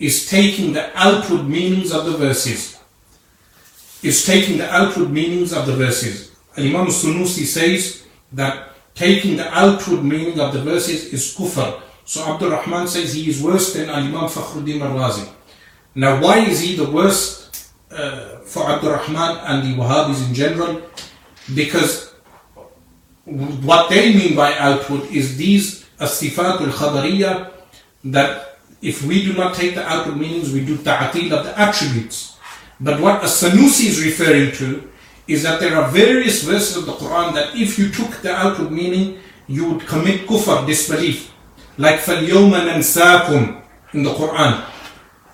is 0.00 0.28
taking 0.28 0.72
the 0.72 0.90
outward 0.98 1.48
meanings 1.48 1.92
of 1.92 2.04
the 2.04 2.16
verses. 2.16 2.76
Is 4.02 4.26
taking 4.26 4.58
the 4.58 4.68
outward 4.74 5.10
meanings 5.10 5.52
of 5.52 5.66
the 5.66 5.76
verses. 5.76 6.32
Imam 6.58 6.86
Sunusi 6.88 7.44
says 7.44 8.04
that 8.32 8.70
taking 8.96 9.36
the 9.36 9.48
outward 9.56 10.02
meaning 10.02 10.40
of 10.40 10.52
the 10.52 10.62
verses 10.62 11.12
is 11.12 11.34
kufr. 11.36 11.80
So 12.06 12.22
Abdul 12.22 12.50
Rahman 12.50 12.86
says 12.86 13.14
he 13.14 13.28
is 13.28 13.42
worse 13.42 13.74
than 13.74 13.90
Imam 13.90 14.28
Fakhruddin 14.30 14.80
al-Razi. 14.80 15.28
Now 15.96 16.22
why 16.22 16.38
is 16.38 16.60
he 16.60 16.76
the 16.76 16.88
worst 16.88 17.72
uh, 17.90 18.38
for 18.46 18.70
Abdul 18.70 18.92
Rahman 18.92 19.38
and 19.42 19.66
the 19.66 19.82
Wahhabis 19.82 20.28
in 20.28 20.32
general? 20.32 20.82
Because 21.52 22.14
what 23.24 23.90
they 23.90 24.14
mean 24.14 24.36
by 24.36 24.56
outward 24.56 25.10
is 25.10 25.36
these 25.36 25.84
as-sifat 25.98 26.60
al-khabariyah 26.60 27.50
that 28.04 28.58
if 28.80 29.02
we 29.02 29.24
do 29.24 29.32
not 29.32 29.56
take 29.56 29.74
the 29.74 29.84
outward 29.84 30.16
meanings, 30.16 30.52
we 30.52 30.64
do 30.64 30.76
ta'atil 30.76 31.32
of 31.32 31.44
the 31.44 31.58
attributes. 31.58 32.36
But 32.78 33.00
what 33.00 33.24
as-Sanusi 33.24 33.86
is 33.86 34.04
referring 34.04 34.52
to 34.62 34.88
is 35.26 35.42
that 35.42 35.58
there 35.58 35.74
are 35.74 35.90
various 35.90 36.44
verses 36.44 36.76
of 36.76 36.86
the 36.86 36.92
Quran 36.92 37.34
that 37.34 37.56
if 37.56 37.80
you 37.80 37.90
took 37.90 38.22
the 38.22 38.32
outward 38.32 38.70
meaning, 38.70 39.18
you 39.48 39.72
would 39.72 39.86
commit 39.88 40.28
kufr, 40.28 40.64
disbelief. 40.64 41.32
Like 41.77 41.99
فَالْيَوْمَ 41.99 42.51
نَنْسَاكُمْ 42.51 43.61
in 43.93 44.03
the 44.03 44.13
Quran. 44.13 44.63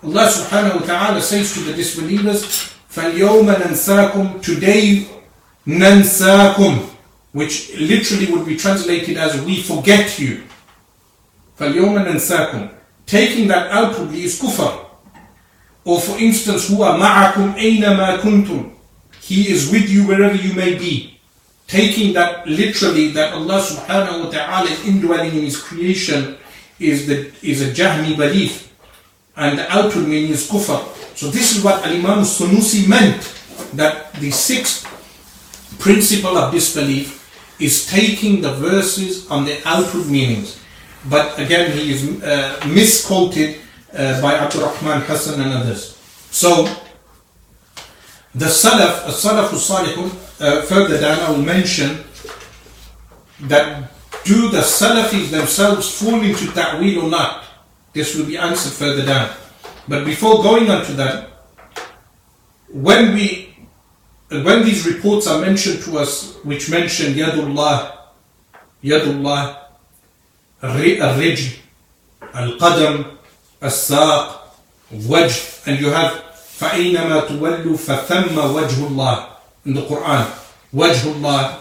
Allah 0.04 0.26
subhanahu 0.30 0.82
wa 0.82 0.86
ta'ala 0.86 1.22
says 1.22 1.54
to 1.54 1.60
the 1.62 1.74
disbelievers, 1.74 2.46
فَالْيَوْمَ 2.94 3.50
نَنْسَاكُمْ 3.54 4.42
Today 4.42 5.08
نَنْسَاكُمْ 5.68 6.90
which 7.34 7.76
literally 7.78 8.32
would 8.32 8.46
be 8.46 8.56
translated 8.58 9.18
as 9.18 9.40
we 9.42 9.62
forget 9.62 10.18
you. 10.20 10.44
فَالْيَوْمَ 11.60 12.06
نَنْسَاكُمْ 12.06 12.74
Taking 13.06 13.48
that 13.48 13.72
outwardly 13.72 14.24
is 14.24 14.40
kufr. 14.42 14.86
Or 15.86 16.00
for 16.02 16.18
instance, 16.18 16.70
هُوَ 16.70 16.98
مَعَكُمْ 16.98 17.56
أَيْنَمَا 17.56 18.20
كُنْتُمْ 18.20 18.72
He 19.22 19.50
is 19.50 19.72
with 19.72 19.90
you 19.90 20.08
wherever 20.08 20.36
you 20.36 20.54
may 20.54 20.76
be. 20.76 21.20
Taking 21.73 22.13
that 22.13 22.45
literally, 22.45 23.17
that 23.17 23.33
Allah 23.33 23.57
subhanahu 23.65 24.25
wa 24.25 24.31
ta'ala 24.31 24.69
is 24.69 24.85
indwelling 24.85 25.33
in 25.33 25.49
His 25.49 25.57
creation 25.57 26.37
is, 26.77 27.09
the, 27.09 27.33
is 27.41 27.65
a 27.65 27.73
Jahmi 27.73 28.13
belief. 28.13 28.69
And 29.41 29.57
the 29.57 29.65
outward 29.73 30.05
meaning 30.05 30.37
is 30.37 30.45
kufr. 30.45 30.85
So 31.17 31.33
this 31.33 31.57
is 31.57 31.65
what 31.65 31.81
Al-Imam 31.81 32.29
Sunusi 32.29 32.85
meant, 32.85 33.25
that 33.73 34.13
the 34.21 34.31
sixth 34.31 34.85
principle 35.81 36.37
of 36.37 36.53
disbelief 36.53 37.25
is 37.59 37.89
taking 37.89 38.43
the 38.43 38.53
verses 38.61 39.25
on 39.31 39.47
the 39.47 39.57
outward 39.65 40.13
meanings. 40.13 40.61
But 41.09 41.41
again, 41.41 41.73
he 41.73 41.89
is 41.91 42.05
uh, 42.21 42.61
misquoted 42.69 43.65
uh, 43.97 44.21
by 44.21 44.35
Abdul 44.37 44.69
Rahman 44.69 45.01
Hassan 45.09 45.41
and 45.41 45.53
others. 45.57 45.97
So, 46.29 46.69
the 48.35 48.47
Salaf, 48.47 49.05
Salaf 49.11 49.49
Salihun, 49.51 50.11
uh, 50.41 50.63
further 50.63 51.01
down 51.01 51.21
I 51.21 51.31
will 51.31 51.43
mention 51.43 52.03
that 53.43 53.91
do 54.25 54.49
the 54.51 54.59
Salafis 54.61 55.31
themselves 55.31 55.99
fall 56.01 56.21
into 56.23 56.47
ta'wil 56.53 57.05
or 57.05 57.11
not? 57.11 57.45
This 57.93 58.17
will 58.17 58.27
be 58.27 58.39
answered 58.39 58.73
further 58.73 59.05
down. 59.05 59.35
But 59.87 60.05
before 60.05 60.43
going 60.43 60.71
on 60.71 60.85
to 60.87 60.93
that, 60.95 61.29
when 62.73 63.15
we 63.15 63.53
when 64.31 64.65
these 64.65 64.87
reports 64.87 65.27
are 65.27 65.41
mentioned 65.43 65.83
to 65.83 65.99
us, 65.99 66.37
which 66.43 66.71
mention 66.71 67.13
Yadullah, 67.13 67.99
Yadullah, 68.83 69.59
Al-Rijl, 70.63 71.59
Al-Qadam, 72.33 73.19
Al-Saq, 73.61 74.39
Wajh, 74.91 75.67
and 75.67 75.79
you 75.79 75.91
have 75.91 76.32
فأينما 76.63 77.21
تولوا 77.21 77.77
فثم 77.77 78.39
وجه 78.39 78.87
الله. 78.87 79.27
In 79.67 79.75
the 79.75 79.83
Quran 79.83 80.27
وجه 80.73 81.13
الله. 81.13 81.59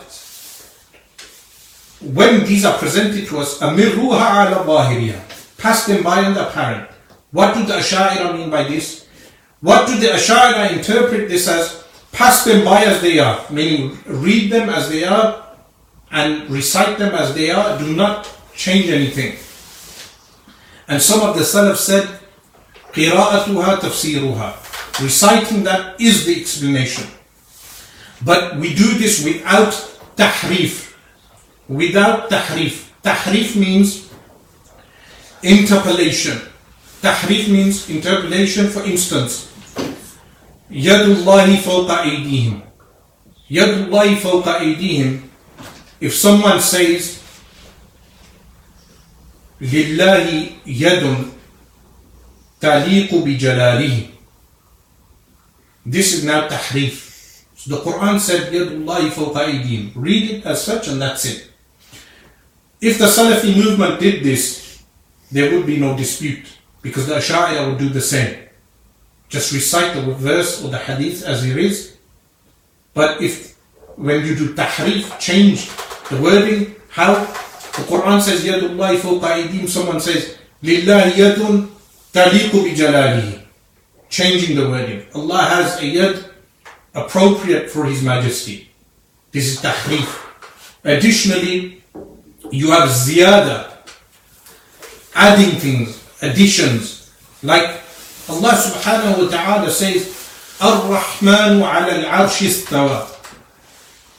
When 2.01 2.45
these 2.45 2.65
are 2.65 2.77
presented 2.77 3.27
to 3.27 3.39
us 3.39 3.59
أمروها 3.59 4.21
على 4.21 4.55
ظاهرها 4.65 5.21
pass 5.57 5.85
them 5.85 6.03
by 6.03 6.23
on 6.23 6.33
the 6.33 6.47
apparent. 6.47 6.89
What 7.31 7.55
do 7.55 7.63
the 7.63 7.73
Asha'ira 7.73 8.37
mean 8.37 8.49
by 8.49 8.63
this? 8.63 9.07
What 9.61 9.87
do 9.87 9.97
the 9.97 10.07
Asha'ira 10.07 10.77
interpret 10.77 11.29
this 11.29 11.47
as? 11.47 11.83
Pass 12.11 12.43
them 12.43 12.65
by 12.65 12.83
as 12.83 13.01
they 13.01 13.19
are 13.19 13.39
meaning 13.49 13.97
read 14.05 14.51
them 14.51 14.69
as 14.69 14.89
they 14.89 15.03
are 15.05 15.43
and 16.11 16.49
recite 16.49 16.99
them 16.99 17.15
as 17.15 17.33
they 17.33 17.49
are. 17.51 17.79
Do 17.79 17.95
not 17.95 18.29
change 18.55 18.89
anything. 18.89 19.37
And 20.87 21.01
some 21.01 21.21
of 21.21 21.37
the 21.37 21.43
Salaf 21.43 21.77
said 21.77 22.07
قراءتها 22.93 23.79
تفسيرها. 23.79 24.60
Reciting 24.99 25.63
them 25.63 25.95
is 25.99 26.25
the 26.25 26.39
explanation. 26.39 27.07
But 28.23 28.57
we 28.57 28.75
do 28.75 28.93
this 28.97 29.23
without 29.23 29.71
tahrif. 30.15 30.93
Without 31.67 32.29
tahrif. 32.29 32.89
Tahrif 33.01 33.55
means 33.55 34.09
interpolation. 35.41 36.39
Tahrif 37.01 37.47
means 37.49 37.89
interpolation, 37.89 38.67
for 38.67 38.83
instance. 38.83 39.49
Yadullahi 40.69 41.57
fawqa 41.57 42.05
aydihim. 42.05 42.61
Yadullahi 43.49 44.15
fawqa 44.15 44.59
aydihim. 44.59 45.21
If 45.99 46.13
someone 46.15 46.59
says, 46.61 47.21
Lillahi 49.61 50.57
yadun 50.65 51.29
taliqu 52.59 53.25
bi 53.25 53.37
jalalihi. 53.37 54.10
This 55.85 56.13
is 56.13 56.23
not 56.23 56.49
tahrif. 56.49 57.43
So 57.55 57.75
the 57.75 57.81
Quran 57.81 58.19
said, 58.19 58.51
Yadullahi 58.51 59.91
Read 59.95 60.31
it 60.31 60.45
as 60.45 60.63
such 60.63 60.87
and 60.87 61.01
that's 61.01 61.25
it. 61.25 61.47
If 62.81 62.97
the 62.97 63.05
Salafi 63.05 63.55
movement 63.55 63.99
did 63.99 64.23
this, 64.23 64.81
there 65.31 65.51
would 65.55 65.65
be 65.65 65.77
no 65.77 65.95
dispute 65.95 66.57
because 66.81 67.07
the 67.07 67.15
Ash'ari 67.15 67.67
would 67.67 67.77
do 67.77 67.89
the 67.89 68.01
same. 68.01 68.47
Just 69.29 69.53
recite 69.53 69.93
the 69.95 70.01
verse 70.13 70.63
or 70.63 70.69
the 70.69 70.77
hadith 70.77 71.23
as 71.23 71.45
it 71.45 71.57
is. 71.57 71.95
But 72.93 73.21
if 73.21 73.55
when 73.95 74.25
you 74.25 74.35
do 74.35 74.53
tahrif, 74.55 75.19
change 75.19 75.69
the 76.09 76.21
wording, 76.21 76.75
how? 76.89 77.13
The 77.71 77.87
Quran 77.87 78.19
says, 78.19 78.43
Yadullahi 78.43 78.97
fawqa 78.97 79.67
Someone 79.69 80.01
says, 80.01 80.37
Lillahi 80.63 81.11
yadun 81.11 81.69
taliqu 82.11 82.75
bi. 82.75 83.40
Changing 84.11 84.57
the 84.57 84.67
wording. 84.67 85.05
Allah 85.15 85.39
has 85.39 85.79
a 85.79 85.87
yad 85.87 86.29
appropriate 86.93 87.71
for 87.71 87.85
His 87.85 88.03
Majesty. 88.03 88.67
This 89.31 89.55
is 89.55 89.61
tahrif. 89.63 90.03
Additionally, 90.83 91.81
you 92.51 92.71
have 92.71 92.89
ziyada, 92.89 93.71
adding 95.15 95.55
things, 95.55 95.95
additions, 96.21 97.09
like 97.41 97.79
Allah 98.27 98.51
subhanahu 98.51 99.25
wa 99.25 99.27
ta'ala 99.31 99.71
says, 99.71 100.11
Ar-Rahmanu 100.59 101.63
ala 101.63 101.93
al-arshi 102.03 102.51
istawa. 102.51 103.07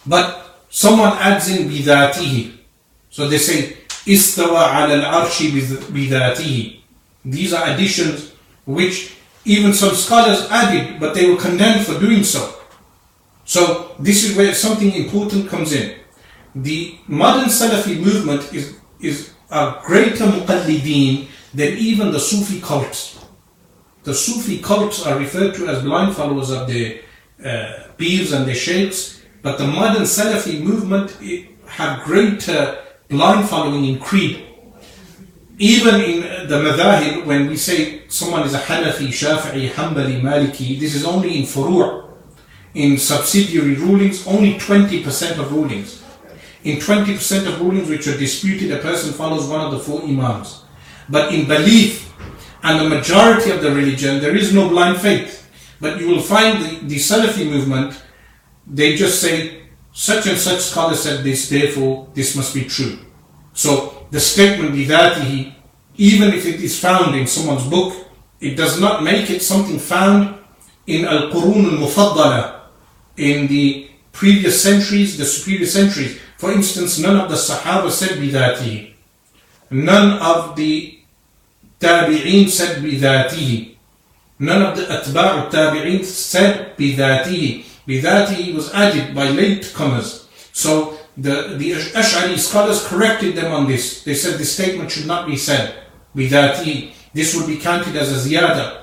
But 0.06 0.56
someone 0.70 1.12
adds 1.20 1.52
in 1.52 1.69
bidatihi. 1.69 2.56
So 3.10 3.28
they 3.28 3.36
say, 3.39 3.77
Istawa 4.09 4.73
ala 4.73 5.05
al-arshi 5.05 5.52
bidatihi. 5.93 6.81
These 7.27 7.52
are 7.52 7.69
additions 7.77 8.32
which 8.64 9.14
even 9.44 9.73
some 9.73 9.94
scholars 9.94 10.48
added, 10.51 11.01
but 11.01 11.14
they 11.14 11.28
were 11.28 11.40
condemned 11.40 11.85
for 11.85 11.98
doing 11.98 12.23
so. 12.24 12.55
So 13.44 13.94
this 13.98 14.24
is 14.24 14.36
where 14.36 14.55
something 14.55 14.93
important 14.93 15.48
comes 15.48 15.73
in. 15.73 15.98
The 16.55 16.98
modern 17.09 17.48
Salafi 17.48 17.98
movement 17.98 18.52
is, 18.55 18.78
is 19.01 19.32
a 19.51 19.81
greater 19.85 20.27
muqallideen 20.27 21.28
than 21.55 21.77
even 21.78 22.12
the 22.12 22.20
Sufi 22.20 22.60
cults. 22.60 23.19
The 24.05 24.14
Sufi 24.14 24.60
cults 24.60 25.05
are 25.06 25.19
referred 25.19 25.55
to 25.56 25.69
as 25.69 25.82
blind 25.82 26.14
followers 26.16 26.51
of 26.51 26.69
their 26.69 27.01
uh, 27.44 27.89
peers 27.97 28.32
and 28.32 28.47
their 28.47 28.55
sheikhs, 28.55 29.23
but 29.43 29.59
the 29.59 29.66
modern 29.66 30.02
Salafi 30.02 30.60
movement 30.62 31.10
have 31.66 32.05
greater 32.05 32.78
blind 33.09 33.48
following 33.48 33.85
in 33.85 33.98
creed. 33.98 34.47
Even 35.62 36.01
in 36.01 36.48
the 36.48 36.56
madhahib, 36.56 37.24
when 37.24 37.47
we 37.47 37.56
say 37.56 38.02
someone 38.09 38.43
is 38.43 38.52
a 38.52 38.59
Hanafi, 38.59 39.06
Shafi'i, 39.06 39.70
Hanbali, 39.70 40.20
Maliki, 40.20 40.76
this 40.80 40.97
is 40.97 41.05
only 41.05 41.39
in 41.39 41.44
furu'. 41.44 42.10
In 42.74 42.98
subsidiary 42.98 43.76
rulings, 43.76 44.26
only 44.26 44.55
20% 44.55 45.39
of 45.39 45.52
rulings. 45.52 46.02
In 46.64 46.78
20% 46.78 47.47
of 47.47 47.60
rulings 47.60 47.89
which 47.89 48.09
are 48.09 48.18
disputed, 48.18 48.72
a 48.72 48.78
person 48.78 49.12
follows 49.12 49.47
one 49.47 49.60
of 49.60 49.70
the 49.70 49.78
four 49.78 50.02
imams. 50.02 50.64
But 51.09 51.32
in 51.32 51.47
belief 51.47 52.12
and 52.64 52.80
the 52.80 52.89
majority 52.89 53.52
of 53.52 53.62
the 53.62 53.70
religion, 53.70 54.20
there 54.20 54.34
is 54.34 54.52
no 54.52 54.68
blind 54.68 55.01
faith. 55.01 55.48
But 55.80 56.01
you 56.01 56.09
will 56.09 56.22
find 56.22 56.60
the, 56.60 56.86
the 56.89 56.97
Salafi 56.97 57.48
movement, 57.48 58.02
they 58.66 58.97
just 58.97 59.20
say, 59.20 59.62
such 59.93 60.26
and 60.26 60.39
such 60.39 60.59
scholar 60.59 60.97
said 60.97 61.22
this, 61.22 61.48
therefore 61.48 62.09
this 62.14 62.34
must 62.34 62.52
be 62.52 62.64
true. 62.64 62.98
So 63.52 64.01
the 64.11 64.19
statement 64.19 64.73
bidatihi, 64.75 65.53
even 65.97 66.34
if 66.34 66.45
it 66.45 66.61
is 66.61 66.79
found 66.79 67.15
in 67.15 67.27
someone's 67.27 67.65
book, 67.67 67.93
it 68.39 68.55
does 68.55 68.79
not 68.79 69.03
make 69.03 69.29
it 69.29 69.41
something 69.41 69.79
found 69.79 70.35
in 70.85 71.05
Al-Qurun 71.05 71.73
al-Mufaddala, 71.73 72.61
in 73.17 73.47
the 73.47 73.89
previous 74.11 74.61
centuries, 74.61 75.17
the 75.17 75.25
superior 75.25 75.65
centuries. 75.65 76.19
For 76.38 76.51
instance, 76.51 76.99
none 76.99 77.17
of 77.17 77.29
the 77.29 77.35
Sahaba 77.35 77.89
said 77.89 78.19
bidatihi. 78.19 78.93
None 79.71 80.19
of 80.19 80.55
the 80.55 80.99
Tabi'een 81.79 82.47
said 82.47 82.84
bidatihi. 82.84 83.77
None 84.39 84.61
of 84.61 84.77
the 84.77 84.84
Atba' 84.84 85.49
tabi'in 85.49 86.05
said 86.05 86.77
بذاته. 86.77 87.65
بذاته 87.88 88.53
was 88.53 88.71
added 88.71 89.15
by 89.15 89.27
latecomers. 89.27 90.25
So 90.53 90.97
the, 91.16 91.55
the 91.59 91.72
Ash'ari 91.72 92.39
scholars 92.39 92.86
corrected 92.86 93.36
them 93.36 93.52
on 93.52 93.66
this. 93.66 94.02
They 94.05 94.14
said 94.14 94.39
this 94.39 94.55
statement 94.55 94.90
should 94.90 95.06
not 95.06 95.26
be 95.26 95.36
said. 95.36 95.74
Bidati. 96.16 96.93
This 97.12 97.36
would 97.36 97.47
be 97.47 97.59
counted 97.59 97.97
as 97.97 98.10
a 98.12 98.28
ziyada. 98.28 98.82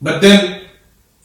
But 0.00 0.20
then 0.20 0.64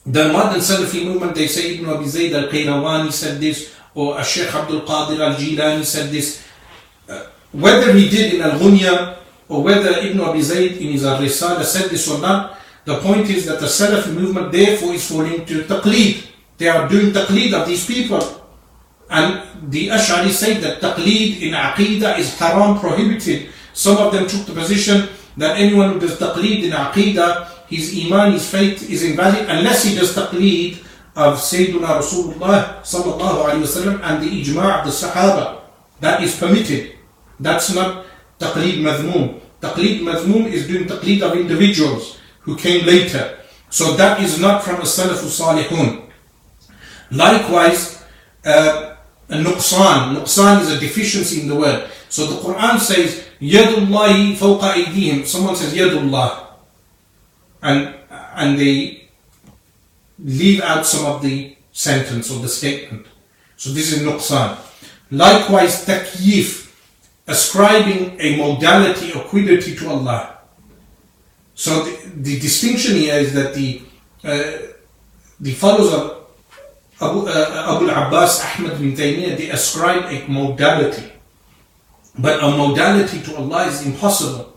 the 0.05 0.31
modern 0.31 0.59
Salafi 0.59 1.05
movement, 1.05 1.35
they 1.35 1.47
say 1.47 1.75
Ibn 1.75 1.89
Abi 1.89 2.07
Zayd 2.07 2.33
al-Qayrawani 2.33 3.11
said 3.11 3.39
this, 3.39 3.73
or 3.93 4.21
Sheikh 4.23 4.53
Abdul 4.53 4.81
Qadir 4.81 5.19
al-Jilani 5.19 5.85
said 5.85 6.09
this. 6.09 6.43
Uh, 7.07 7.27
whether 7.51 7.93
he 7.93 8.09
did 8.09 8.33
in 8.35 8.41
Al-Ghunya, 8.41 9.17
or 9.47 9.63
whether 9.63 9.89
Ibn 9.99 10.19
Abi 10.21 10.41
Zayd 10.41 10.77
in 10.77 10.93
his 10.93 11.05
Al-Risala 11.05 11.63
said 11.63 11.89
this 11.89 12.09
or 12.09 12.19
not, 12.19 12.57
the 12.85 12.99
point 12.99 13.29
is 13.29 13.45
that 13.45 13.59
the 13.59 13.67
Salafi 13.67 14.13
movement 14.13 14.51
therefore 14.51 14.93
is 14.93 15.07
falling 15.07 15.45
to 15.45 15.63
taqlid. 15.63 16.25
They 16.57 16.67
are 16.67 16.87
doing 16.89 17.11
taqlid 17.11 17.53
of 17.53 17.67
these 17.67 17.85
people. 17.85 18.40
And 19.11 19.43
the 19.71 19.89
Ash'ari 19.89 20.31
say 20.31 20.57
that 20.63 20.79
taqleed 20.79 21.41
in 21.43 21.51
aqidah 21.53 22.17
is 22.17 22.39
haram, 22.39 22.79
prohibited. 22.79 23.49
Some 23.73 23.97
of 23.97 24.13
them 24.13 24.25
took 24.25 24.45
the 24.45 24.53
position 24.53 25.09
that 25.35 25.57
anyone 25.59 25.93
who 25.93 25.99
does 25.99 26.17
taqleed 26.17 26.63
in 26.63 26.71
aqidah, 26.71 27.67
his 27.67 27.91
iman, 28.05 28.31
his 28.31 28.49
faith 28.49 28.89
is 28.89 29.03
invalid 29.03 29.49
unless 29.49 29.83
he 29.83 29.95
does 29.95 30.15
taqleed 30.15 30.79
of 31.15 31.35
Sayyidina 31.43 31.99
Rasulullah 31.99 32.79
sallallahu 32.87 33.51
alayhi 33.51 33.67
wasallam 33.67 33.99
and 34.01 34.23
the 34.23 34.31
ijma' 34.31 34.79
of 34.79 34.85
the 34.87 34.95
Sahaba. 34.95 35.59
That 35.99 36.23
is 36.23 36.39
permitted. 36.39 36.95
That's 37.37 37.75
not 37.75 38.05
taqleed 38.39 38.79
madhmoom. 38.79 39.41
Taqleed 39.59 40.07
madhmoom 40.07 40.47
is 40.47 40.67
doing 40.67 40.87
taqleed 40.87 41.21
of 41.21 41.35
individuals 41.35 42.17
who 42.39 42.55
came 42.55 42.85
later. 42.85 43.37
So 43.69 43.95
that 43.97 44.21
is 44.21 44.39
not 44.39 44.63
from 44.63 44.75
a 44.75 44.87
Salafu 44.87 45.27
Salihun. 45.27 46.07
Likewise, 47.11 48.03
uh, 48.45 48.90
a 49.31 49.37
nuqsan. 49.37 50.15
Nuqsan 50.15 50.61
is 50.61 50.71
a 50.71 50.79
deficiency 50.79 51.41
in 51.41 51.47
the 51.47 51.55
word. 51.55 51.89
So 52.09 52.27
the 52.27 52.41
Quran 52.41 52.79
says, 52.79 53.25
Yadullahi 53.39 54.35
fawqa 54.35 54.73
aydihim. 54.73 55.25
Someone 55.25 55.55
says 55.55 55.73
Yadullah. 55.73 56.47
And, 57.63 57.95
and 58.35 58.59
they 58.59 59.09
leave 60.19 60.61
out 60.61 60.85
some 60.85 61.05
of 61.05 61.21
the 61.21 61.55
sentence 61.71 62.29
or 62.29 62.39
the 62.39 62.49
statement. 62.49 63.07
So 63.55 63.71
this 63.71 63.93
is 63.93 64.03
nuqsan. 64.03 64.57
Likewise, 65.09 65.85
takyif, 65.85 66.73
ascribing 67.27 68.19
a 68.19 68.37
modality 68.37 69.13
or 69.13 69.23
quality 69.23 69.75
to 69.75 69.89
Allah. 69.89 70.39
So 71.55 71.83
the, 71.83 72.11
the 72.15 72.39
distinction 72.39 72.95
here 72.95 73.15
is 73.15 73.33
that 73.33 73.53
the 73.53 73.81
uh, 74.23 74.51
the 75.39 75.53
followers 75.53 75.93
of 75.93 76.20
Abu, 77.01 77.25
uh, 77.25 77.75
Abu 77.75 77.89
abbas 77.89 78.45
Ahmad 78.45 78.77
bin 78.77 78.93
Taymiyyah, 78.93 79.35
they 79.37 79.49
ascribe 79.49 80.05
a 80.05 80.27
modality. 80.29 81.11
But 82.17 82.43
a 82.43 82.51
modality 82.51 83.21
to 83.25 83.37
Allah 83.37 83.65
is 83.65 83.85
impossible. 83.85 84.53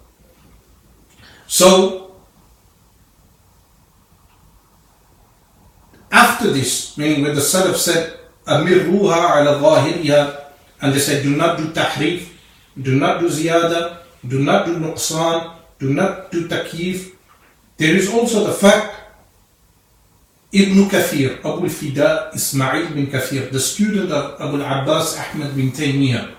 So, 1.47 2.13
after 6.13 6.53
this, 6.53 6.99
meaning 6.99 7.23
when 7.23 7.35
the 7.35 7.41
Salaf 7.41 7.77
said, 7.77 8.19
Amirruha 8.47 9.41
ala 9.41 9.57
zahiriha, 9.57 10.45
and 10.83 10.93
they 10.93 10.99
said, 10.99 11.23
do 11.23 11.35
not 11.35 11.57
do 11.57 11.73
tahrif, 11.73 12.29
do 12.81 12.97
not 12.99 13.21
do 13.21 13.29
ziyada, 13.29 14.05
do 14.27 14.41
not 14.43 14.67
do 14.67 14.77
nuqsan, 14.77 15.55
do 15.79 15.95
not 15.95 16.31
do 16.31 16.47
takyif. 16.49 17.13
There 17.77 17.95
is 17.95 18.13
also 18.13 18.45
the 18.45 18.53
fact 18.53 18.94
Ibn 20.55 20.89
Kathir, 20.89 21.39
Abu 21.45 21.69
Fida 21.69 22.31
Ismail 22.33 22.95
bin 22.95 23.07
Kathir, 23.09 23.51
the 23.51 23.59
student 23.59 24.13
of 24.13 24.41
Abu 24.41 24.63
Abbas 24.63 25.19
Ahmad 25.19 25.57
bin 25.57 25.73
Taymiyyah, 25.73 26.31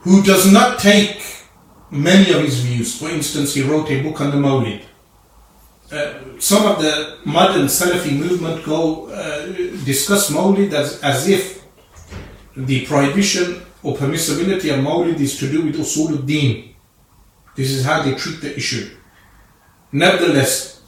who 0.00 0.20
does 0.24 0.50
not 0.52 0.80
take 0.80 1.22
many 1.92 2.32
of 2.32 2.42
his 2.42 2.58
views. 2.60 2.98
For 2.98 3.08
instance, 3.08 3.54
he 3.54 3.62
wrote 3.62 3.88
a 3.90 4.02
book 4.02 4.20
on 4.20 4.32
the 4.32 4.36
Mawlid. 4.36 4.82
Uh, 5.92 6.40
some 6.40 6.66
of 6.66 6.82
the 6.82 7.18
modern 7.24 7.66
Salafi 7.66 8.18
movement 8.18 8.64
go 8.64 9.06
uh, 9.10 9.46
discuss 9.84 10.30
Mawlid 10.32 10.72
as, 10.72 11.00
as 11.02 11.28
if 11.28 11.62
the 12.56 12.84
prohibition 12.84 13.62
or 13.84 13.94
permissibility 13.96 14.74
of 14.74 14.80
Mawlid 14.84 15.20
is 15.20 15.38
to 15.38 15.48
do 15.48 15.62
with 15.64 15.76
usul 15.76 16.16
al-din, 16.16 16.74
this 17.54 17.70
is 17.70 17.84
how 17.84 18.02
they 18.02 18.14
treat 18.16 18.40
the 18.40 18.56
issue. 18.56 18.90
Nevertheless, 19.92 20.82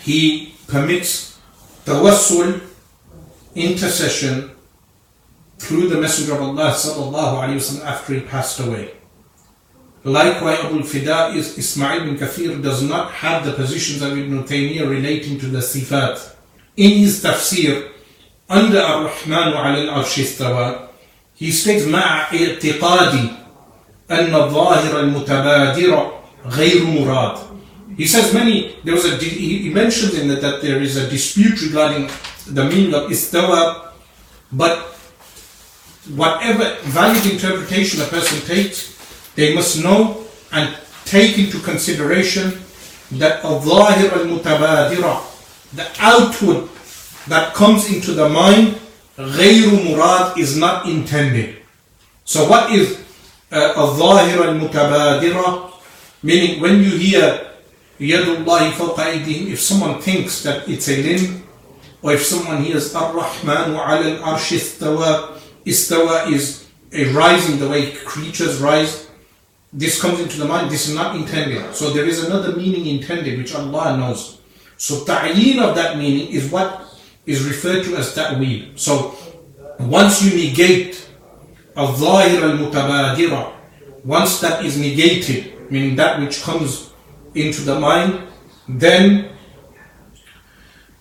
he 0.00 0.51
permits 0.71 1.39
tawassul, 1.85 2.61
intercession, 3.55 4.51
through 5.57 5.87
the 5.89 5.99
Messenger 5.99 6.35
of 6.35 6.41
Allah 6.41 6.71
sallallahu 6.71 7.41
alayhi 7.43 7.55
wasallam 7.55 7.85
after 7.85 8.13
he 8.13 8.21
passed 8.21 8.59
away. 8.59 8.91
Likewise, 10.03 10.59
Abu 10.59 10.83
Fida 10.83 11.33
is 11.35 11.57
Ismail 11.57 12.05
bin 12.05 12.17
Kathir 12.17 12.61
does 12.61 12.81
not 12.83 13.11
have 13.11 13.43
the 13.43 13.53
positions 13.53 14.01
of 14.01 14.17
Ibn 14.17 14.43
Taymiyyah 14.43 14.89
relating 14.89 15.39
to 15.39 15.47
the 15.47 15.59
sifat. 15.59 16.35
In 16.77 16.99
his 16.99 17.23
tafsir, 17.23 17.91
under 18.47 18.79
Ar-Rahman 18.79 19.53
wa 19.53 19.63
al-Arsh 19.65 20.87
he 21.33 21.51
states, 21.51 21.85
مع 21.85 22.31
اعتقادي 22.31 23.29
أن 24.11 24.35
الظاهر 24.35 24.99
المتبادر 24.99 26.11
غير 26.45 26.85
مراد. 26.85 27.50
He 27.95 28.05
says 28.05 28.33
many, 28.33 28.75
there 28.83 28.93
was 28.93 29.05
a, 29.05 29.15
he 29.17 29.69
mentions 29.69 30.13
in 30.13 30.27
that, 30.27 30.41
that 30.41 30.61
there 30.61 30.81
is 30.81 30.97
a 30.97 31.09
dispute 31.09 31.61
regarding 31.61 32.09
the 32.45 32.65
meaning 32.65 32.93
of 32.93 33.09
istawa, 33.09 33.91
but 34.51 34.79
whatever 36.15 36.77
valid 36.83 37.25
interpretation 37.25 38.01
a 38.01 38.05
person 38.05 38.39
takes, 38.45 38.95
they 39.35 39.55
must 39.55 39.83
know 39.83 40.25
and 40.51 40.75
take 41.05 41.37
into 41.37 41.59
consideration 41.59 42.59
that 43.11 43.43
al-zahir 43.43 44.11
al-mutabadira, 44.11 45.23
the 45.73 45.87
outward 45.99 46.69
that 47.27 47.53
comes 47.53 47.91
into 47.91 48.13
the 48.13 48.27
mind, 48.29 48.77
غير 49.17 49.71
murad 49.83 50.37
is 50.37 50.55
not 50.57 50.85
intended. 50.85 51.57
So 52.25 52.47
what 52.47 52.71
is 52.71 52.97
الظاهرة 53.51 54.49
المتبادرة 54.49 55.71
meaning 56.23 56.59
when 56.59 56.83
you 56.83 56.91
hear 56.97 57.47
if 57.98 59.60
someone 59.60 60.00
thinks 60.00 60.42
that 60.42 60.68
it's 60.68 60.88
a 60.88 61.02
limb, 61.02 61.42
or 62.02 62.12
if 62.12 62.24
someone 62.24 62.62
hears 62.64 62.94
Ar-Rahman 62.94 63.74
wa 63.74 63.86
al 63.86 64.02
arsh 64.34 64.52
istawa, 64.58 65.38
istawa 65.64 66.30
is 66.32 66.66
a 66.92 67.04
rising, 67.12 67.58
the 67.58 67.68
way 67.68 67.92
creatures 67.92 68.60
rise, 68.60 69.08
this 69.72 70.00
comes 70.00 70.20
into 70.20 70.36
the 70.38 70.44
mind, 70.44 70.70
this 70.70 70.88
is 70.88 70.94
not 70.94 71.16
intended. 71.16 71.74
So 71.74 71.90
there 71.90 72.04
is 72.04 72.24
another 72.24 72.56
meaning 72.56 72.86
intended, 72.86 73.38
which 73.38 73.54
Allah 73.54 73.96
knows. 73.96 74.40
So 74.76 75.04
ta'yin 75.04 75.58
of 75.60 75.74
that 75.76 75.96
meaning 75.96 76.28
is 76.28 76.50
what 76.50 76.84
is 77.24 77.44
referred 77.46 77.84
to 77.84 77.96
as 77.96 78.14
ta'wil. 78.14 78.76
So 78.76 79.14
once 79.78 80.22
you 80.22 80.36
negate 80.36 81.08
al-zahir 81.76 82.42
al-mutabadira, 82.42 83.52
once 84.04 84.40
that 84.40 84.64
is 84.64 84.76
negated, 84.76 85.70
meaning 85.70 85.96
that 85.96 86.20
which 86.20 86.42
comes 86.42 86.91
into 87.34 87.62
the 87.62 87.78
mind 87.78 88.28
then 88.68 89.28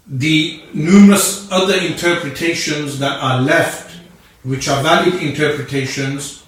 the 0.08 0.62
numerous 0.74 1.50
other 1.52 1.78
interpretations 1.78 3.00
that 3.00 3.20
are 3.22 3.42
left, 3.42 3.96
which 4.44 4.68
are 4.68 4.84
valid 4.84 5.16
interpretations, 5.22 6.44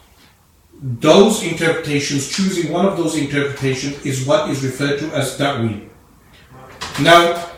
those 0.81 1.43
interpretations, 1.43 2.29
choosing 2.29 2.71
one 2.71 2.85
of 2.85 2.97
those 2.97 3.15
interpretations 3.15 4.05
is 4.05 4.25
what 4.25 4.49
is 4.49 4.63
referred 4.63 4.99
to 4.99 5.05
as 5.15 5.37
ta'wil. 5.37 5.79
Now, 7.01 7.49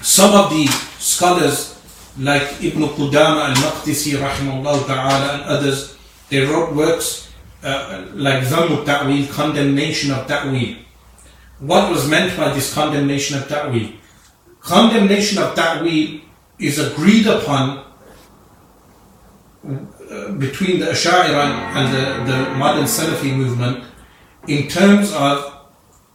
some 0.00 0.34
of 0.34 0.50
the 0.50 0.66
scholars 0.98 1.78
like 2.18 2.64
Ibn 2.64 2.82
Qudama 2.96 3.50
al-Maqdisi 3.50 4.16
rahimahullah 4.16 4.86
ta'ala 4.86 5.32
and 5.34 5.42
others, 5.42 5.96
they 6.30 6.40
wrote 6.40 6.74
works 6.74 7.30
uh, 7.62 8.06
like 8.14 8.44
Dhamm 8.44 8.84
ta'wil 8.86 9.26
condemnation 9.26 10.12
of 10.12 10.26
ta'wil. 10.26 10.87
What 11.60 11.90
was 11.90 12.08
meant 12.08 12.36
by 12.36 12.52
this 12.54 12.72
condemnation 12.72 13.38
of 13.38 13.48
ta'wil? 13.48 13.90
Condemnation 14.60 15.42
of 15.42 15.54
ta'wil 15.56 16.20
is 16.58 16.78
agreed 16.78 17.26
upon 17.26 17.84
uh, 19.66 20.32
between 20.32 20.78
the 20.78 20.86
Ash'ari 20.86 21.34
and 21.34 21.94
the, 21.94 22.32
the 22.32 22.54
modern 22.54 22.84
Salafi 22.84 23.36
movement 23.36 23.84
in 24.46 24.68
terms 24.68 25.12
of 25.12 25.54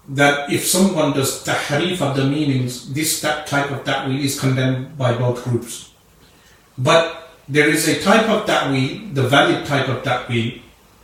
that 0.09 0.51
if 0.51 0.65
someone 0.65 1.13
does 1.13 1.43
tahrif 1.45 2.01
of 2.01 2.15
the 2.15 2.25
meanings, 2.25 2.93
this 2.93 3.21
that 3.21 3.45
type 3.47 3.69
of 3.71 3.83
ta'wil 3.83 4.19
is 4.19 4.39
condemned 4.39 4.97
by 4.97 5.13
both 5.13 5.43
groups. 5.43 5.91
But 6.77 7.31
there 7.49 7.69
is 7.69 7.87
a 7.87 8.01
type 8.01 8.29
of 8.29 8.45
ta'wil, 8.45 9.13
the 9.13 9.23
valid 9.23 9.65
type 9.65 9.89
of 9.89 10.03
ta'wil, 10.03 10.59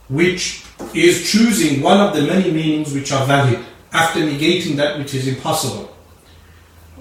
which 0.08 0.64
is 0.94 1.30
choosing 1.30 1.82
one 1.82 2.00
of 2.00 2.16
the 2.16 2.24
many 2.24 2.52
meanings 2.52 2.94
which 2.94 3.12
are 3.12 3.26
valid 3.26 3.60
after 3.92 4.20
negating 4.20 4.76
that 4.76 4.98
which 4.98 5.14
is 5.14 5.28
impossible. 5.28 5.96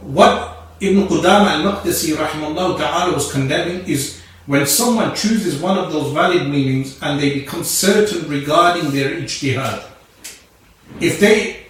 What 0.00 0.56
Ibn 0.80 1.08
Qudama 1.08 1.58
al-Maqdisi 1.58 2.14
rahimahullah 2.14 2.78
ta'ala 2.78 3.14
was 3.14 3.32
condemning 3.32 3.86
is 3.86 4.20
when 4.46 4.66
someone 4.66 5.14
chooses 5.14 5.60
one 5.60 5.76
of 5.76 5.92
those 5.92 6.12
valid 6.12 6.48
meanings 6.48 6.98
and 7.02 7.20
they 7.20 7.34
become 7.34 7.62
certain 7.64 8.28
regarding 8.30 8.90
their 8.92 9.10
ijtihad. 9.10 9.84
If 11.00 11.20
they 11.20 11.66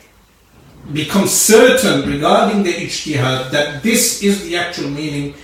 become 0.93 1.27
certain 1.27 2.09
regarding 2.09 2.63
their 2.63 2.79
ijtihad 2.79 3.51
that 3.51 3.83
this 3.83 4.23
is 4.23 4.45
the 4.45 4.57
actual 4.57 4.91
meaning 4.91 5.35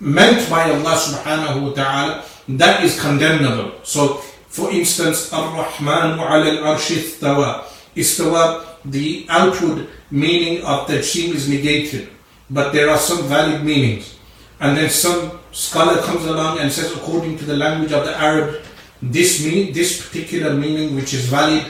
meant 0.00 0.50
by 0.50 0.70
Allah 0.70 0.96
subhanahu 0.98 1.68
wa 1.68 1.72
ta'ala, 1.72 2.24
that 2.48 2.82
is 2.84 3.00
condemnable. 3.00 3.72
So, 3.84 4.20
for 4.48 4.70
instance, 4.72 5.32
Ar-Rahman 5.32 6.18
ala 6.18 6.50
al-arsh 6.50 6.96
istawa. 6.96 7.64
Istawa, 7.94 8.65
the 8.90 9.26
outward 9.28 9.88
meaning 10.10 10.64
of 10.64 10.86
the 10.86 11.02
sheen 11.02 11.34
is 11.34 11.48
negated. 11.48 12.08
But 12.50 12.72
there 12.72 12.90
are 12.90 12.98
some 12.98 13.26
valid 13.26 13.64
meanings. 13.64 14.18
And 14.60 14.76
then 14.76 14.90
some 14.90 15.40
scholar 15.52 16.00
comes 16.02 16.24
along 16.24 16.58
and 16.60 16.70
says, 16.72 16.92
according 16.94 17.38
to 17.38 17.44
the 17.44 17.56
language 17.56 17.92
of 17.92 18.04
the 18.04 18.16
Arab, 18.16 18.62
this 19.02 19.44
mean, 19.44 19.72
this 19.72 20.06
particular 20.06 20.54
meaning 20.54 20.94
which 20.94 21.12
is 21.12 21.26
valid 21.26 21.64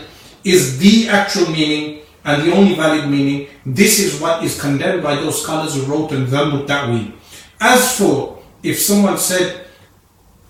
is 0.44 0.78
the 0.78 1.08
actual 1.08 1.50
meaning 1.50 2.02
and 2.24 2.42
the 2.42 2.52
only 2.52 2.74
valid 2.74 3.08
meaning. 3.08 3.48
This 3.64 3.98
is 3.98 4.20
what 4.20 4.44
is 4.44 4.60
condemned 4.60 5.02
by 5.02 5.16
those 5.16 5.42
scholars 5.42 5.74
who 5.74 5.82
wrote 5.82 6.12
in 6.12 6.26
Dhamm 6.26 6.66
Ta'wil. 6.66 7.12
As 7.60 7.98
for 7.98 8.42
if 8.62 8.78
someone 8.78 9.18
said 9.18 9.66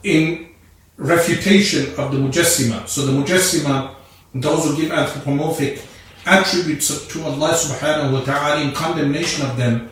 in 0.03 0.49
refutation 0.97 1.95
of 1.99 2.13
the 2.13 2.19
Mujassima, 2.19 2.87
so 2.89 3.07
the 3.07 3.13
Mujassima, 3.13 3.95
those 4.35 4.65
who 4.65 4.77
give 4.77 4.93
anthropomorphic 4.93 5.83
attributes 6.27 7.07
to 7.09 7.23
Allah 7.23 7.55
subhanahu 7.55 8.13
wa 8.13 8.21
ta'ala 8.21 8.61
in 8.61 8.73
condemnation 8.73 9.47
of 9.47 9.57
them, 9.57 9.89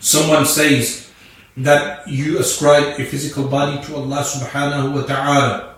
someone 0.00 0.46
says 0.46 1.12
that 1.58 2.08
you 2.08 2.38
ascribe 2.38 2.98
a 2.98 3.04
physical 3.04 3.48
body 3.48 3.80
to 3.86 3.96
Allah 3.96 4.24
subhanahu 4.24 4.94
wa 4.94 5.02
ta'ala. 5.02 5.76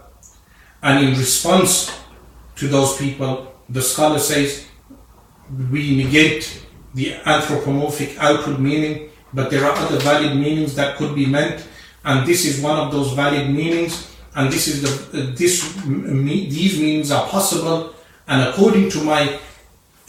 And 0.82 1.04
in 1.04 1.18
response 1.18 1.92
to 2.56 2.68
those 2.68 2.96
people, 2.96 3.52
the 3.68 3.82
scholar 3.82 4.18
says, 4.18 4.66
we 5.70 5.96
negate 5.96 6.62
the 6.94 7.14
anthropomorphic 7.26 8.16
outward 8.18 8.60
meaning 8.60 9.08
but 9.32 9.50
there 9.50 9.64
are 9.64 9.72
other 9.72 9.98
valid 9.98 10.36
meanings 10.36 10.74
that 10.76 10.96
could 10.96 11.14
be 11.14 11.26
meant, 11.26 11.66
and 12.04 12.26
this 12.26 12.44
is 12.44 12.60
one 12.60 12.78
of 12.78 12.92
those 12.92 13.12
valid 13.12 13.50
meanings, 13.50 14.16
and 14.34 14.52
this 14.52 14.68
is 14.68 14.82
the 14.82 15.18
this 15.36 15.74
these 15.84 16.78
meanings 16.78 17.10
are 17.10 17.26
possible, 17.28 17.94
and 18.26 18.48
according 18.48 18.90
to 18.90 19.04
my 19.04 19.38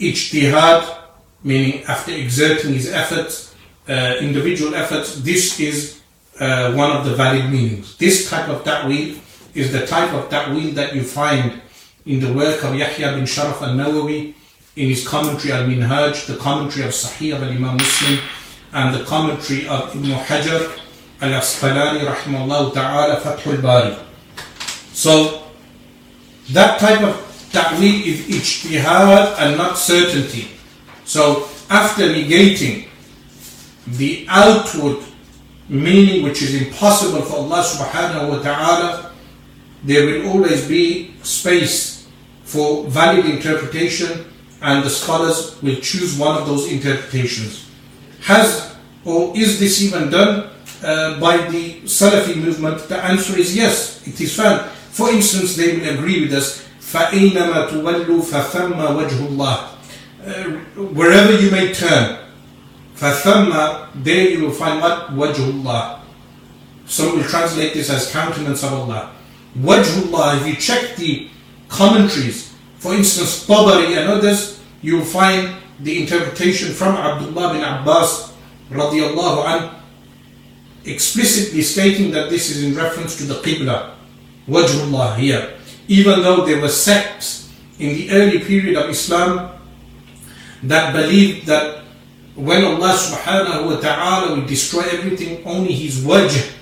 ijtihad, 0.00 0.98
meaning 1.44 1.84
after 1.84 2.12
exerting 2.12 2.74
his 2.74 2.90
efforts, 2.90 3.54
uh, 3.88 4.16
individual 4.20 4.74
efforts, 4.74 5.16
this 5.16 5.60
is 5.60 6.00
uh, 6.40 6.72
one 6.74 6.90
of 6.90 7.04
the 7.04 7.14
valid 7.14 7.50
meanings. 7.50 7.96
This 7.96 8.30
type 8.30 8.48
of 8.48 8.64
ta'wil 8.64 9.16
is 9.54 9.72
the 9.72 9.86
type 9.86 10.12
of 10.12 10.28
ta'wil 10.30 10.72
that 10.72 10.94
you 10.94 11.02
find 11.02 11.60
in 12.06 12.20
the 12.20 12.32
work 12.32 12.64
of 12.64 12.74
Yahya 12.74 13.14
bin 13.14 13.24
Sharaf 13.24 13.60
al-Nawawi 13.62 14.34
in 14.76 14.88
his 14.88 15.06
commentary 15.06 15.52
al-Minhaj, 15.52 16.26
the 16.26 16.36
commentary 16.36 16.86
of 16.86 16.92
Sahih 16.92 17.36
of 17.36 17.42
Imam 17.42 17.76
Muslim, 17.76 18.20
and 18.72 18.94
the 18.94 19.04
commentary 19.04 19.66
of 19.68 19.94
Ibn 19.94 20.10
Hajar 20.10 20.78
al-Asqalani 21.20 22.00
rahimahullah 22.00 22.72
ta'ala 22.72 23.20
Fathul 23.20 23.60
Bari. 23.60 23.96
So 24.92 25.42
that 26.50 26.80
type 26.80 27.02
of 27.02 27.29
ta'wil 27.52 28.06
is 28.06 28.26
ijtihad 28.26 29.36
and 29.38 29.56
not 29.56 29.78
certainty. 29.78 30.48
So 31.04 31.48
after 31.68 32.02
negating 32.08 32.88
the 33.86 34.26
outward 34.28 34.98
meaning 35.68 36.22
which 36.24 36.42
is 36.42 36.54
impossible 36.60 37.22
for 37.22 37.36
Allah 37.36 37.62
subhanahu 37.62 38.28
wa 38.30 38.38
ta'ala, 38.42 39.12
there 39.84 40.04
will 40.06 40.28
always 40.30 40.66
be 40.66 41.14
space 41.22 42.06
for 42.44 42.84
valid 42.90 43.24
interpretation 43.26 44.26
and 44.62 44.84
the 44.84 44.90
scholars 44.90 45.56
will 45.62 45.76
choose 45.76 46.18
one 46.18 46.36
of 46.36 46.46
those 46.46 46.70
interpretations. 46.70 47.70
Has 48.22 48.70
or 49.04 49.32
is 49.36 49.58
this 49.58 49.80
even 49.82 50.10
done 50.10 50.50
uh, 50.84 51.18
by 51.20 51.38
the 51.48 51.80
Salafi 51.82 52.36
movement? 52.36 52.78
The 52.88 52.98
answer 53.02 53.38
is 53.38 53.56
yes, 53.56 54.06
it 54.06 54.20
is 54.20 54.36
found. 54.36 54.68
For 54.90 55.08
instance, 55.10 55.56
they 55.56 55.78
will 55.78 55.94
agree 55.94 56.20
with 56.20 56.34
us, 56.34 56.66
فَإِنَّمَا 56.89 57.69
تُوَلُّوا 57.69 58.21
فَثَمَّ 58.21 58.77
وَجْهُ 58.77 59.19
اللَّهِ 59.27 59.57
uh, 60.25 60.83
Wherever 60.93 61.33
you 61.39 61.51
may 61.51 61.73
turn, 61.73 62.19
فَثَمَّ 62.95 63.89
There 64.03 64.29
you 64.29 64.45
will 64.45 64.51
find 64.51 64.81
what? 64.81 65.09
وَجْهُ 65.11 65.61
اللَّهِ 65.63 65.99
Some 66.85 67.17
will 67.17 67.23
translate 67.23 67.73
this 67.73 67.89
as 67.89 68.11
countenance 68.11 68.63
of 68.63 68.73
Allah. 68.73 69.11
Wajhullah, 69.57 70.41
if 70.41 70.47
you 70.47 70.55
check 70.55 70.95
the 70.97 71.29
commentaries, 71.69 72.53
for 72.77 72.93
instance, 72.93 73.45
Tabari 73.47 73.97
and 73.97 74.09
others, 74.09 74.59
you 74.81 74.97
will 74.97 75.05
find 75.05 75.55
the 75.79 76.01
interpretation 76.01 76.73
from 76.73 76.95
Abdullah 76.95 77.53
bin 77.53 77.63
Abbas 77.63 78.33
radiallahu 78.69 79.45
anh, 79.47 79.71
explicitly 80.85 81.61
stating 81.61 82.11
that 82.11 82.29
this 82.29 82.49
is 82.51 82.63
in 82.63 82.75
reference 82.75 83.15
to 83.17 83.23
the 83.23 83.35
Qibla, 83.35 83.95
Wajhullah 84.47 85.17
here. 85.17 85.57
Even 85.90 86.22
though 86.22 86.46
there 86.46 86.62
were 86.62 86.70
sects 86.70 87.50
in 87.82 87.98
the 87.98 88.14
early 88.14 88.38
period 88.38 88.78
of 88.78 88.86
Islam 88.90 89.50
that 90.62 90.94
believed 90.94 91.46
that 91.50 91.82
when 92.38 92.62
Allah 92.64 92.94
subhanahu 92.94 93.66
wa 93.66 93.76
ta'ala 93.82 94.38
will 94.38 94.46
destroy 94.46 94.86
everything, 94.86 95.42
only 95.44 95.74
His 95.74 96.06
wajh 96.06 96.54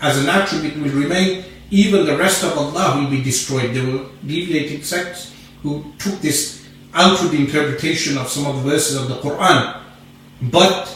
as 0.00 0.22
an 0.22 0.30
attribute 0.30 0.78
will 0.78 0.94
remain, 0.94 1.42
even 1.70 2.06
the 2.06 2.16
rest 2.16 2.44
of 2.44 2.54
Allah 2.56 3.02
will 3.02 3.10
be 3.10 3.22
destroyed. 3.26 3.74
There 3.74 3.84
were 3.84 4.06
deviated 4.22 4.86
sects 4.86 5.34
who 5.66 5.82
took 5.98 6.22
this 6.22 6.62
outward 6.94 7.34
interpretation 7.34 8.16
of 8.16 8.28
some 8.30 8.46
of 8.46 8.62
the 8.62 8.70
verses 8.70 8.94
of 8.94 9.08
the 9.08 9.18
Quran. 9.18 9.82
But 10.42 10.94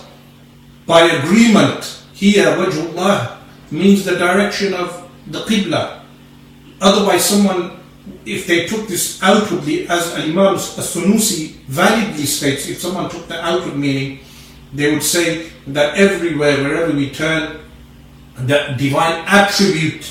by 0.86 1.02
agreement, 1.10 2.04
here, 2.14 2.54
wajhullah 2.54 3.38
means 3.72 4.04
the 4.04 4.14
direction 4.16 4.74
of 4.74 5.10
the 5.26 5.40
Qibla. 5.40 6.00
Otherwise, 6.80 7.24
someone, 7.24 7.79
if 8.25 8.47
they 8.47 8.65
took 8.65 8.87
this 8.87 9.21
outwardly, 9.21 9.87
as 9.87 10.13
Imam 10.13 10.55
As-Sunusi 10.55 11.53
validly 11.67 12.25
states, 12.25 12.67
if 12.67 12.79
someone 12.79 13.09
took 13.09 13.27
the 13.27 13.43
outward 13.43 13.77
meaning, 13.77 14.19
they 14.73 14.93
would 14.93 15.03
say 15.03 15.49
that 15.67 15.95
everywhere, 15.95 16.57
wherever 16.57 16.93
we 16.93 17.09
turn, 17.09 17.59
the 18.37 18.75
divine 18.77 19.23
attribute, 19.25 20.05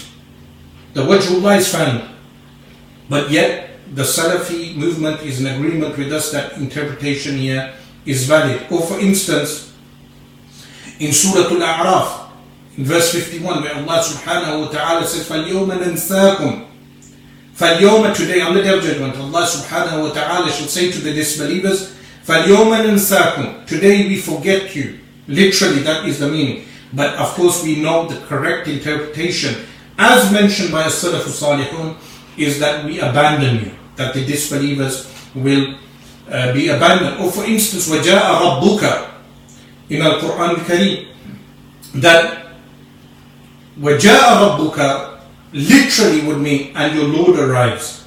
the 0.94 1.02
wajhullah 1.02 1.58
is 1.58 1.70
found. 1.70 2.08
But 3.08 3.30
yet, 3.30 3.78
the 3.92 4.02
Salafi 4.02 4.74
movement 4.74 5.22
is 5.22 5.40
in 5.40 5.46
agreement 5.46 5.96
with 5.98 6.12
us 6.12 6.32
that 6.32 6.56
interpretation 6.56 7.36
here 7.36 7.74
is 8.06 8.26
valid. 8.26 8.66
Or 8.70 8.80
for 8.80 8.98
instance, 8.98 9.72
in 10.98 11.12
Surah 11.12 11.50
Al-A'raf, 11.50 12.30
in 12.78 12.84
verse 12.84 13.12
51, 13.12 13.62
where 13.62 13.74
Allah 13.74 14.02
subhanahu 14.02 14.66
wa 14.66 14.68
ta'ala 14.68 15.06
says, 15.06 15.28
فَالْيَوْمَ 15.28 15.70
نَنْسَاكُمْ 15.70 16.67
فَالْيَوْمَ 17.58 18.14
Today 18.16 18.40
on 18.40 18.54
the 18.54 18.62
day 18.62 18.76
of 18.76 18.82
judgment, 18.82 19.16
Allah 19.16 19.46
subhanahu 19.46 20.08
wa 20.08 20.10
ta'ala 20.12 20.50
should 20.50 20.68
say 20.70 20.90
to 20.90 20.98
the 20.98 21.12
disbelievers, 21.12 21.94
فَالْيَوْمَ 22.26 22.74
نَنْسَاكُمْ 22.82 23.66
Today 23.66 24.08
we 24.08 24.18
forget 24.18 24.74
you. 24.74 24.98
Literally, 25.28 25.80
that 25.82 26.04
is 26.04 26.18
the 26.18 26.28
meaning. 26.28 26.66
But 26.92 27.14
of 27.14 27.28
course, 27.34 27.62
we 27.62 27.80
know 27.80 28.06
the 28.08 28.18
correct 28.26 28.66
interpretation, 28.68 29.66
as 29.98 30.32
mentioned 30.32 30.72
by 30.72 30.84
As-Salafus 30.84 31.38
Salihun, 31.42 31.96
is 32.36 32.58
that 32.58 32.84
we 32.84 32.98
abandon 32.98 33.64
you, 33.64 33.72
that 33.96 34.14
the 34.14 34.24
disbelievers 34.26 35.10
will 35.34 35.78
uh, 36.28 36.52
be 36.52 36.68
abandoned. 36.68 37.20
Or 37.22 37.30
for 37.30 37.44
instance, 37.44 37.88
وَجَاءَ 37.88 38.18
رَبُّكَ 38.18 39.10
in 39.90 40.02
Al-Quran 40.02 40.58
Al-Kareem, 40.58 41.06
that 42.02 42.46
وَجَاءَ 43.78 44.58
رَبُّكَ 44.58 45.07
literally 45.52 46.26
would 46.26 46.40
mean, 46.40 46.72
and 46.74 46.96
your 46.96 47.08
Lord 47.08 47.38
arrives, 47.38 48.04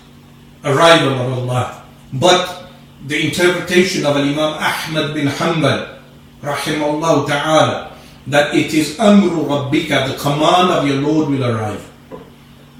arrival 0.63 1.13
of 1.13 1.34
Allah. 1.39 1.84
But 2.13 2.69
the 3.05 3.27
interpretation 3.27 4.05
of 4.05 4.17
Imam 4.17 4.57
Ahmad 4.59 5.13
bin 5.13 5.27
Hanbal, 5.27 5.99
rahimahullah 6.41 7.27
ta'ala, 7.27 7.97
that 8.27 8.53
it 8.53 8.73
is 8.73 8.99
amru 8.99 9.47
rabbika, 9.47 10.11
the 10.11 10.17
command 10.19 10.71
of 10.71 10.88
your 10.88 10.97
Lord 11.01 11.29
will 11.29 11.45
arrive. 11.45 11.84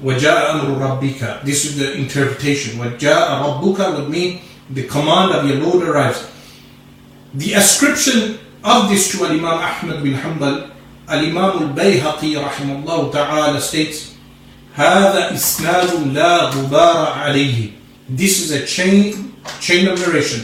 وَجَاءَ 0.04 0.62
أَمْرُ 0.62 0.78
رَبِّكَ 0.78 1.44
This 1.44 1.66
is 1.66 1.78
the 1.78 1.94
interpretation. 1.98 2.78
وَجَاءَ 2.80 3.28
رَبُّكَ 3.42 3.98
would 3.98 4.10
mean 4.10 4.42
the 4.70 4.84
command 4.84 5.32
of 5.32 5.48
your 5.48 5.58
Lord 5.58 5.88
arrives. 5.88 6.30
The 7.34 7.54
ascription 7.54 8.38
of 8.64 8.90
this 8.90 9.12
to 9.14 9.26
Imam 9.26 9.46
Ahmad 9.46 10.04
bin 10.04 10.14
Hanbal, 10.14 10.70
Al-Imam 11.08 11.72
al-Bayhaqi 11.72 12.36
rahimahullah 12.36 13.12
ta'ala 13.12 13.62
states, 13.62 14.11
هذا 14.76 15.34
إسناد 15.34 16.14
لا 16.14 16.50
غبار 16.50 17.08
عليه. 17.14 17.72
This 18.10 18.40
is 18.40 18.52
a 18.52 18.66
chain, 18.66 19.34
chain 19.60 19.88
of 19.88 20.00
narration. 20.00 20.44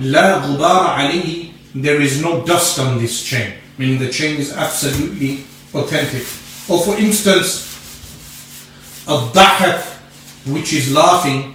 لا 0.00 0.38
غبار 0.42 0.86
عليه. 0.86 1.50
There 1.74 2.00
is 2.00 2.20
no 2.20 2.44
dust 2.44 2.78
on 2.78 2.98
this 2.98 3.22
chain. 3.22 3.52
Meaning 3.78 3.98
the 3.98 4.08
chain 4.10 4.38
is 4.38 4.52
absolutely 4.52 5.44
authentic. 5.74 6.22
Or 6.68 6.82
for 6.84 6.96
instance, 6.98 7.66
الضحك 9.08 9.82
which 10.46 10.72
is 10.72 10.92
laughing. 10.92 11.54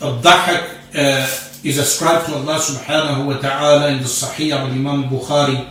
الضحك 0.00 0.64
uh, 0.94 1.26
is 1.64 1.78
ascribed 1.78 2.26
to 2.26 2.34
Allah 2.34 2.58
subhanahu 2.58 3.26
wa 3.26 3.38
ta'ala 3.38 3.88
in 3.88 3.98
the 3.98 4.04
Sahih 4.08 4.54
of 4.54 4.70
Imam 4.70 5.08
Bukhari 5.08 5.66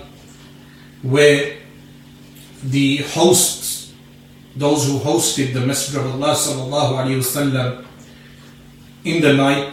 where 1.02 1.58
the 2.64 2.98
hosts, 3.14 3.79
those 4.61 4.87
who 4.87 4.99
hosted 5.01 5.55
the 5.57 5.65
Messenger 5.65 6.05
of 6.05 6.21
Allah 6.21 6.37
sallallahu 6.37 7.01
alayhi 7.01 7.25
wasallam 7.25 7.83
in 9.05 9.23
the 9.25 9.33
night, 9.33 9.73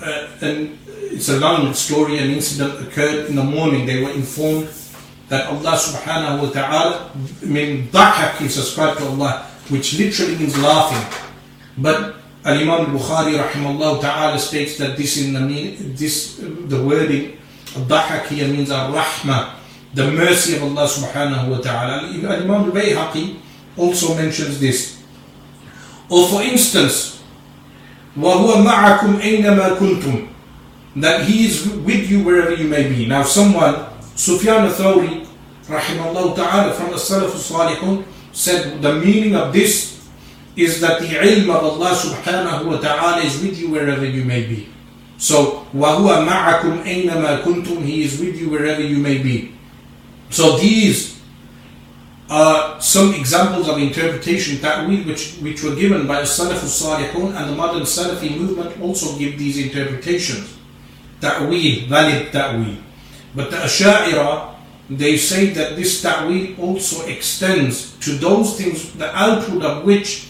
uh, 0.00 0.28
and 0.40 0.78
it's 1.10 1.28
a 1.28 1.38
long 1.42 1.74
story, 1.74 2.18
an 2.18 2.30
incident 2.30 2.78
occurred 2.78 3.26
in 3.26 3.34
the 3.34 3.42
morning, 3.42 3.86
they 3.86 4.02
were 4.02 4.14
informed 4.14 4.70
that 5.28 5.50
Allah 5.50 5.74
subhanahu 5.74 6.46
wa 6.46 6.50
ta'ala, 6.54 7.10
I 7.42 7.46
mean, 7.46 7.88
dhahak 7.90 8.38
is 8.42 8.54
ascribed 8.56 9.02
to 9.02 9.06
Allah, 9.10 9.50
which 9.68 9.98
literally 9.98 10.38
means 10.38 10.54
laughing. 10.62 11.02
But 11.76 12.22
Al 12.44 12.54
Imam 12.54 12.94
Bukhari 12.94 13.34
rahimahullah 13.34 13.98
ta'ala 14.00 14.38
states 14.38 14.78
that 14.78 14.96
this 14.96 15.18
in 15.18 15.34
the 15.34 15.40
mean, 15.40 15.96
this 15.98 16.38
the 16.38 16.78
wording 16.78 17.34
dhahak 17.74 18.30
here 18.30 18.46
means 18.46 18.70
ar-rahmah, 18.70 19.58
the 19.94 20.06
mercy 20.12 20.54
of 20.54 20.62
Allah 20.62 20.86
subhanahu 20.86 21.50
wa 21.50 21.58
ta'ala. 21.58 22.06
Al 22.06 22.46
Imam 22.46 22.70
Bayhaqi 22.70 23.42
also 23.77 24.15
mentions 24.15 24.59
this. 24.59 25.01
Or 26.09 26.27
for 26.27 26.41
instance, 26.41 27.21
وَهُوَ 28.17 28.65
مَعَكُمْ 28.65 29.21
أَيْنَمَا 29.21 29.77
كُنْتُمْ 29.77 30.27
That 30.97 31.25
He 31.25 31.45
is 31.45 31.67
with 31.69 32.09
you 32.09 32.23
wherever 32.23 32.53
you 32.53 32.67
may 32.67 32.89
be. 32.89 33.05
Now 33.05 33.23
someone, 33.23 33.87
Sufyan 34.15 34.65
al-Thawri, 34.65 35.25
rahimahullah 35.65 36.35
ta'ala, 36.35 36.73
from 36.73 36.89
the 36.89 36.97
Salaf 36.97 37.31
al-Salihun, 37.35 38.03
said 38.31 38.81
the 38.81 38.95
meaning 38.99 39.35
of 39.35 39.53
this 39.53 40.01
is 40.55 40.81
that 40.81 40.99
the 40.99 41.07
ilm 41.07 41.49
of 41.55 41.63
Allah 41.63 41.91
subhanahu 41.91 42.65
wa 42.65 42.77
ta'ala 42.77 43.21
is 43.21 43.39
with 43.41 43.57
you 43.57 43.69
wherever 43.69 44.05
you 44.05 44.25
may 44.25 44.43
be. 44.45 44.67
So, 45.17 45.67
وَهُوَ 45.75 46.25
مَعَكُمْ 46.27 46.83
أَيْنَمَا 46.83 47.43
كُنْتُمْ 47.43 47.83
He 47.85 48.03
is 48.03 48.19
with 48.19 48.35
you 48.39 48.49
wherever 48.49 48.81
you 48.81 48.97
may 48.97 49.19
be. 49.19 49.53
So 50.29 50.57
these 50.57 51.12
some 52.80 53.14
examples 53.14 53.68
of 53.68 53.78
interpretation, 53.78 54.60
ta'wil, 54.60 55.04
which, 55.04 55.36
which 55.36 55.62
were 55.62 55.74
given 55.74 56.06
by 56.06 56.20
the 56.20 56.26
Salaf 56.26 56.62
al-Salihun 56.62 57.36
and 57.36 57.50
the 57.50 57.54
modern 57.54 57.82
Salafi 57.82 58.36
movement 58.36 58.80
also 58.80 59.16
give 59.18 59.38
these 59.38 59.58
interpretations. 59.58 60.56
Ta'wil, 61.20 61.86
valid 61.86 62.32
ta'wil. 62.32 62.76
But 63.34 63.50
the 63.50 63.58
Asha'ira, 63.58 64.54
they 64.90 65.16
say 65.16 65.46
that 65.50 65.76
this 65.76 66.02
ta'wil 66.02 66.58
also 66.58 67.06
extends 67.06 67.96
to 67.98 68.12
those 68.12 68.56
things, 68.56 68.92
the 68.94 69.14
output 69.16 69.62
of 69.62 69.84
which 69.84 70.28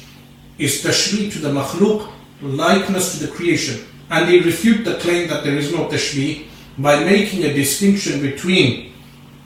is 0.59 0.83
tashbih 0.83 1.33
to 1.33 1.39
the 1.39 1.51
makhluk, 1.51 2.11
likeness 2.43 3.19
to 3.19 3.27
the 3.27 3.33
creation. 3.33 3.85
And 4.11 4.29
they 4.29 4.41
refute 4.41 4.85
the 4.85 4.95
claim 4.97 5.29
that 5.29 5.45
there 5.45 5.57
is 5.57 5.73
no 5.73 5.87
tashbih 5.87 6.47
by 6.79 7.03
making 7.05 7.45
a 7.45 7.53
distinction 7.53 8.21
between 8.21 8.93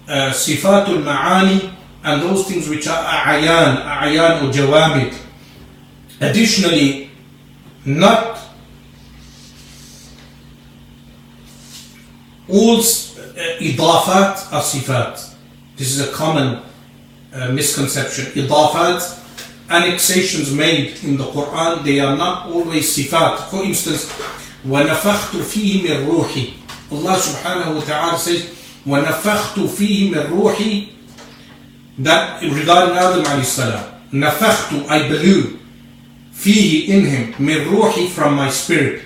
uh, 0.09 0.31
sifatul 0.31 1.05
ma'ani 1.05 1.75
and 2.05 2.23
those 2.23 2.47
things 2.47 2.69
which 2.69 2.87
are 2.87 3.03
a'ayan, 3.05 3.83
a'ayan 3.85 4.43
or 4.43 4.53
jawamid. 4.53 5.15
Additionally, 6.21 7.11
not 7.85 8.39
all 12.49 12.79
uh, 12.79 12.83
idafat 13.61 14.53
are 14.53 14.63
sifat. 14.63 15.35
This 15.77 15.97
is 15.97 16.09
a 16.09 16.13
common 16.13 16.63
uh, 17.33 17.51
misconception. 17.53 18.27
Idafat, 18.27 19.19
annexations 19.71 20.53
made 20.53 21.03
in 21.05 21.17
the 21.17 21.25
Quran, 21.25 21.85
they 21.85 22.01
are 22.01 22.17
not 22.17 22.47
always 22.47 22.97
sifat. 22.97 23.51
For 23.51 23.65
instance, 23.65 24.07
وَنَفَخْتُ 24.67 25.39
فِيهِ 25.39 25.83
مِنْ 25.87 26.07
رُوحِي 26.07 26.55
Allah 26.91 27.17
subhanahu 27.17 27.75
wa 27.77 27.81
ta'ala 27.85 28.19
says, 28.19 28.49
وَنَفَخْتُ 28.87 29.55
فِيهِ 29.69 30.11
مِنْ 30.11 30.31
رُوحِي 30.31 30.98
That 32.00 32.42
regarding 32.42 32.98
Adam 32.98 33.24
alayhi 33.24 33.46
salam. 33.46 33.90
نَفَخْتُ, 34.12 34.88
I 34.90 35.08
blew, 35.08 35.60
فِيهِ 36.34 36.88
in 36.88 37.06
him, 37.06 37.34
مِنْ 37.34 37.66
رُوحِي 37.66 38.10
from 38.10 38.36
my 38.36 38.50
spirit. 38.50 39.02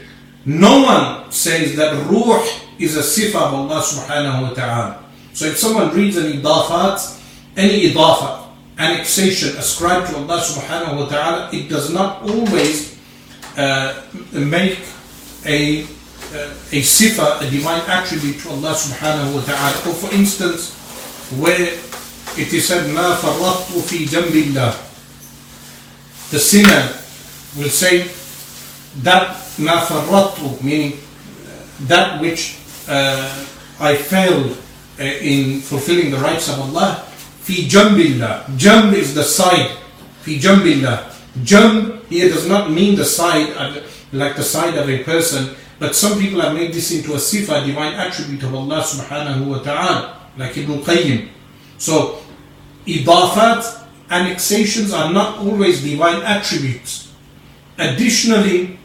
No 0.45 0.84
one 0.84 1.31
says 1.31 1.76
that 1.76 1.94
ruh 2.07 2.44
is 2.80 2.95
a 2.95 3.02
sifa 3.02 3.35
of 3.35 3.53
Allah 3.53 3.81
subhanahu 3.81 4.41
wa 4.44 4.53
ta'ala. 4.53 5.03
So 5.34 5.45
if 5.45 5.57
someone 5.57 5.94
reads 5.95 6.18
an 6.18 6.31
idafat, 6.31 7.19
any 7.56 7.89
idafa, 7.91 8.48
annexation 8.77 9.57
ascribed 9.57 10.10
to 10.10 10.18
Allah 10.18 10.39
subhanahu 10.39 10.98
wa 10.98 11.06
ta'ala, 11.07 11.49
it 11.52 11.68
does 11.69 11.91
not 11.91 12.23
always 12.23 12.98
uh, 13.57 14.02
make 14.31 14.80
a, 15.45 15.84
uh, 15.84 16.53
a 16.72 16.80
sifa, 16.81 17.41
a 17.41 17.49
divine 17.49 17.81
attribute 17.88 18.39
to 18.39 18.49
Allah 18.49 18.73
subhanahu 18.73 19.35
wa 19.35 19.41
ta'ala. 19.41 19.76
Or 19.88 19.95
for 19.95 20.14
instance, 20.14 20.76
where 21.38 21.76
it 22.38 22.53
is 22.53 22.68
said, 22.68 22.85
مَا 22.94 23.15
فَرَّطْتُ 23.15 23.81
فِي 23.81 24.06
جَنْبِ 24.06 24.53
اللَّهِ 24.53 24.73
The 26.31 26.39
sinner 26.39 26.94
will 27.57 27.69
say, 27.69 28.07
that 29.03 29.35
مَا 29.57 29.80
فَرَّطْتُ, 29.85 30.64
meaning 30.64 30.99
that 31.88 32.22
which 32.22 32.57
uh, 32.88 33.45
I 33.80 33.95
failed 33.95 34.57
uh, 34.99 35.03
in 35.03 35.61
fulfilling 35.61 36.11
the 36.11 36.18
rights 36.18 36.49
of 36.49 36.60
Allah, 36.60 37.06
fi 37.41 37.68
jambillah. 37.68 38.57
Jamb 38.57 38.94
is 38.94 39.14
the 39.14 39.23
side. 39.23 39.77
Fi 40.22 40.38
jambillah. 40.39 41.14
Jamb 41.44 42.02
here 42.10 42.30
does 42.30 42.48
not 42.48 42.72
mean 42.72 42.95
the 42.95 43.06
side, 43.06 43.49
of, 43.53 43.77
like 44.11 44.35
the 44.35 44.44
side 44.44 44.76
of 44.76 44.89
a 44.89 45.03
person, 45.03 45.56
but 45.80 45.95
some 45.95 46.19
people 46.19 46.41
have 46.41 46.53
made 46.53 46.73
this 46.73 46.91
into 46.91 47.14
a 47.14 47.18
sifa, 47.22 47.65
divine 47.65 47.94
attribute 47.94 48.41
of 48.44 48.56
Allah 48.56 48.81
subhanahu 48.81 49.45
wa 49.45 49.60
ta'ala, 49.60 50.18
like 50.38 50.57
Ibn 50.57 50.81
Qayyim. 50.81 51.30
So, 51.77 52.20
idafat, 52.86 53.86
annexations 54.10 54.92
are 54.92 55.12
not 55.12 55.38
always 55.38 55.82
divine 55.82 56.22
attributes. 56.22 57.12
Additionally, 57.78 58.78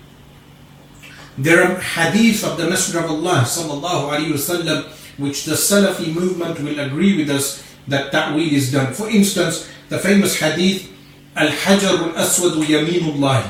there 1.37 1.63
are 1.63 1.75
hadith 1.79 2.43
of 2.43 2.57
the 2.57 2.67
Messenger 2.69 2.99
of 3.05 3.11
Allah 3.11 3.43
sallallahu 3.45 4.33
wasallam 4.33 4.89
which 5.17 5.45
the 5.45 5.53
Salafi 5.53 6.13
movement 6.13 6.59
will 6.59 6.79
agree 6.79 7.17
with 7.17 7.29
us 7.29 7.63
that 7.87 8.11
ta'wil 8.11 8.53
is 8.53 8.71
done. 8.71 8.93
For 8.93 9.09
instance, 9.09 9.69
the 9.89 9.97
famous 9.99 10.39
hadith 10.39 10.91
Al-Hajar 11.35 12.13
al-Aswad 12.13 12.53
Yaminullah. 12.65 13.45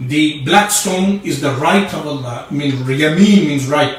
The 0.00 0.42
black 0.44 0.70
stone 0.70 1.20
is 1.24 1.40
the 1.40 1.52
right 1.52 1.88
of 1.94 2.06
Allah. 2.06 2.46
I 2.50 2.52
mean, 2.54 2.72
Yamin 2.72 3.46
means 3.48 3.66
right. 3.66 3.96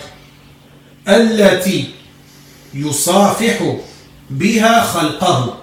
Allati 1.06 1.94
yusafihu 2.74 3.82
biha 4.32 4.82
khalqahu. 4.94 5.62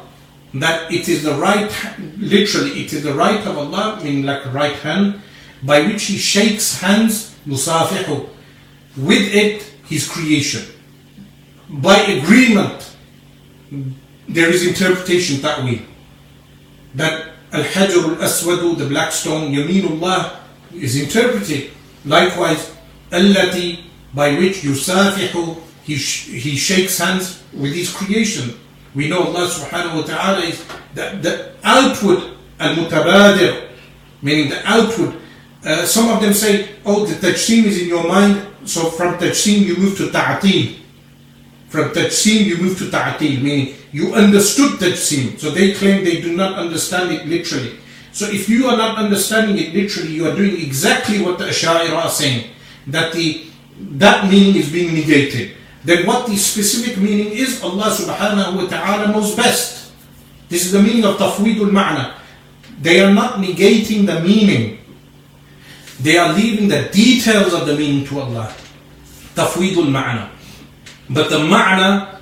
That 0.55 0.93
it 0.93 1.09
is 1.09 1.22
the 1.22 1.32
right, 1.34 1.72
literally, 2.18 2.84
it 2.84 2.93
is 2.93 3.02
the 3.02 3.14
right 3.14 3.40
of 3.47 3.56
Allah, 3.56 4.01
meaning 4.05 4.24
like 4.24 4.44
right 4.52 4.76
hand, 4.76 5.22
by 5.62 5.80
which 5.80 6.05
He 6.05 6.18
shakes 6.18 6.80
hands, 6.80 7.34
yusafihu, 7.47 8.28
with 8.97 9.34
it 9.34 9.62
His 9.86 10.06
creation. 10.06 10.62
By 11.70 11.97
agreement 11.97 12.94
there 14.28 14.51
is 14.51 14.66
interpretation 14.66 15.40
ta'wil. 15.40 15.80
That 16.94 17.32
Al-Hajar 17.52 18.16
al-Aswadu, 18.16 18.78
the 18.78 18.86
black 18.86 19.12
stone, 19.12 19.52
Yaminullah, 19.52 20.36
is 20.74 21.01
interpreted. 21.01 21.70
Likewise, 22.05 22.74
Allati, 23.10 23.84
by 24.14 24.36
which 24.39 24.59
Yusafihu, 24.62 25.60
he, 25.84 25.96
sh- 25.96 26.28
he 26.28 26.56
shakes 26.56 26.98
hands 26.98 27.42
with 27.52 27.74
his 27.74 27.92
creation. 27.92 28.59
We 28.94 29.09
know 29.09 29.24
Allah 29.24 29.48
subhanahu 29.48 30.02
wa 30.02 30.06
ta'ala 30.06 30.40
is 30.40 30.64
the, 30.94 31.18
the 31.20 31.54
outward 31.64 32.36
al-mutabadir, 32.60 33.70
meaning 34.20 34.50
the 34.50 34.60
outward. 34.68 35.16
Uh, 35.64 35.86
some 35.86 36.10
of 36.10 36.20
them 36.20 36.32
say, 36.34 36.76
oh, 36.84 37.06
the 37.06 37.14
tajsim 37.14 37.64
is 37.64 37.80
in 37.80 37.88
your 37.88 38.06
mind, 38.06 38.46
so 38.64 38.90
from 38.90 39.14
tajsim 39.18 39.62
you 39.62 39.76
move 39.76 39.96
to 39.96 40.10
ta'atil. 40.10 40.78
From 41.68 41.90
tajsim 41.90 42.44
you 42.44 42.59
move 42.59 42.78
to 42.78 42.90
ta'atil, 42.90 43.40
meaning 43.42 43.74
you 43.92 44.12
understood 44.14 44.78
tajsim. 44.78 45.38
So 45.38 45.50
they 45.50 45.72
claim 45.72 46.04
they 46.04 46.20
do 46.20 46.36
not 46.36 46.59
understand 46.59 47.12
it 47.12 47.26
literally. 47.26 47.78
So 48.12 48.26
if 48.28 48.48
you 48.48 48.66
are 48.66 48.76
not 48.76 48.98
understanding 48.98 49.56
it 49.56 49.72
literally, 49.72 50.12
you 50.12 50.28
are 50.28 50.36
doing 50.36 50.60
exactly 50.60 51.22
what 51.22 51.38
the 51.38 51.46
Ash'ari 51.46 51.90
are 51.96 52.10
saying, 52.10 52.50
that 52.88 53.12
the 53.14 53.46
that 53.96 54.30
meaning 54.30 54.56
is 54.56 54.70
being 54.70 54.92
negated. 54.92 55.56
Then 55.84 56.06
what 56.06 56.26
the 56.26 56.36
specific 56.36 56.96
meaning 56.98 57.32
is, 57.32 57.62
Allah 57.62 57.90
subhanahu 57.90 58.62
wa 58.62 58.66
ta'ala 58.70 59.10
knows 59.10 59.34
best. 59.34 59.90
This 60.48 60.66
is 60.66 60.72
the 60.72 60.82
meaning 60.82 61.04
of 61.04 61.16
tafweedul 61.16 61.70
ma'na. 61.70 62.14
They 62.80 63.00
are 63.00 63.12
not 63.12 63.42
negating 63.42 64.06
the 64.06 64.20
meaning. 64.20 64.78
They 66.00 66.18
are 66.18 66.32
leaving 66.32 66.68
the 66.68 66.88
details 66.92 67.54
of 67.54 67.66
the 67.66 67.74
meaning 67.74 68.06
to 68.06 68.20
Allah. 68.20 68.54
Tafweedul 69.34 69.90
ma'na. 69.90 70.30
But 71.10 71.30
the 71.30 71.38
ma'na 71.38 72.20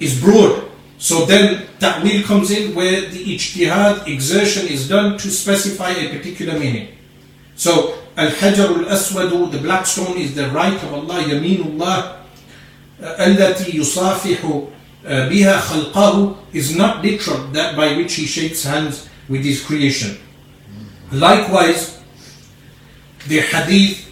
is 0.00 0.20
broad. 0.20 0.66
So 0.98 1.24
then 1.26 1.66
ta'wil 1.78 2.24
comes 2.24 2.50
in 2.50 2.74
where 2.74 3.06
the 3.06 3.36
ijtihad 3.36 4.08
exertion 4.08 4.66
is 4.66 4.88
done 4.88 5.16
to 5.18 5.30
specify 5.30 5.90
a 5.90 6.10
particular 6.10 6.58
meaning. 6.58 6.98
So 7.54 7.94
al-hajar 8.16 8.82
al-aswad, 8.82 9.52
the 9.52 9.58
black 9.58 9.86
stone 9.86 10.18
is 10.18 10.34
the 10.34 10.50
right 10.50 10.74
of 10.74 10.92
Allah, 10.92 11.22
yaminullah, 11.22 12.17
التي 13.01 13.77
يصافح 13.77 14.63
بها 15.05 15.59
خلقه 15.59 16.35
is 16.53 16.75
not 16.75 17.03
literal, 17.03 17.47
that 17.51 17.75
by 17.75 17.95
which 17.95 18.13
he 18.15 18.25
shakes 18.25 18.63
hands 18.63 19.09
with 19.27 19.43
his 19.43 19.63
creation. 19.63 20.17
Likewise, 21.11 21.99
the 23.27 23.39
hadith 23.39 24.09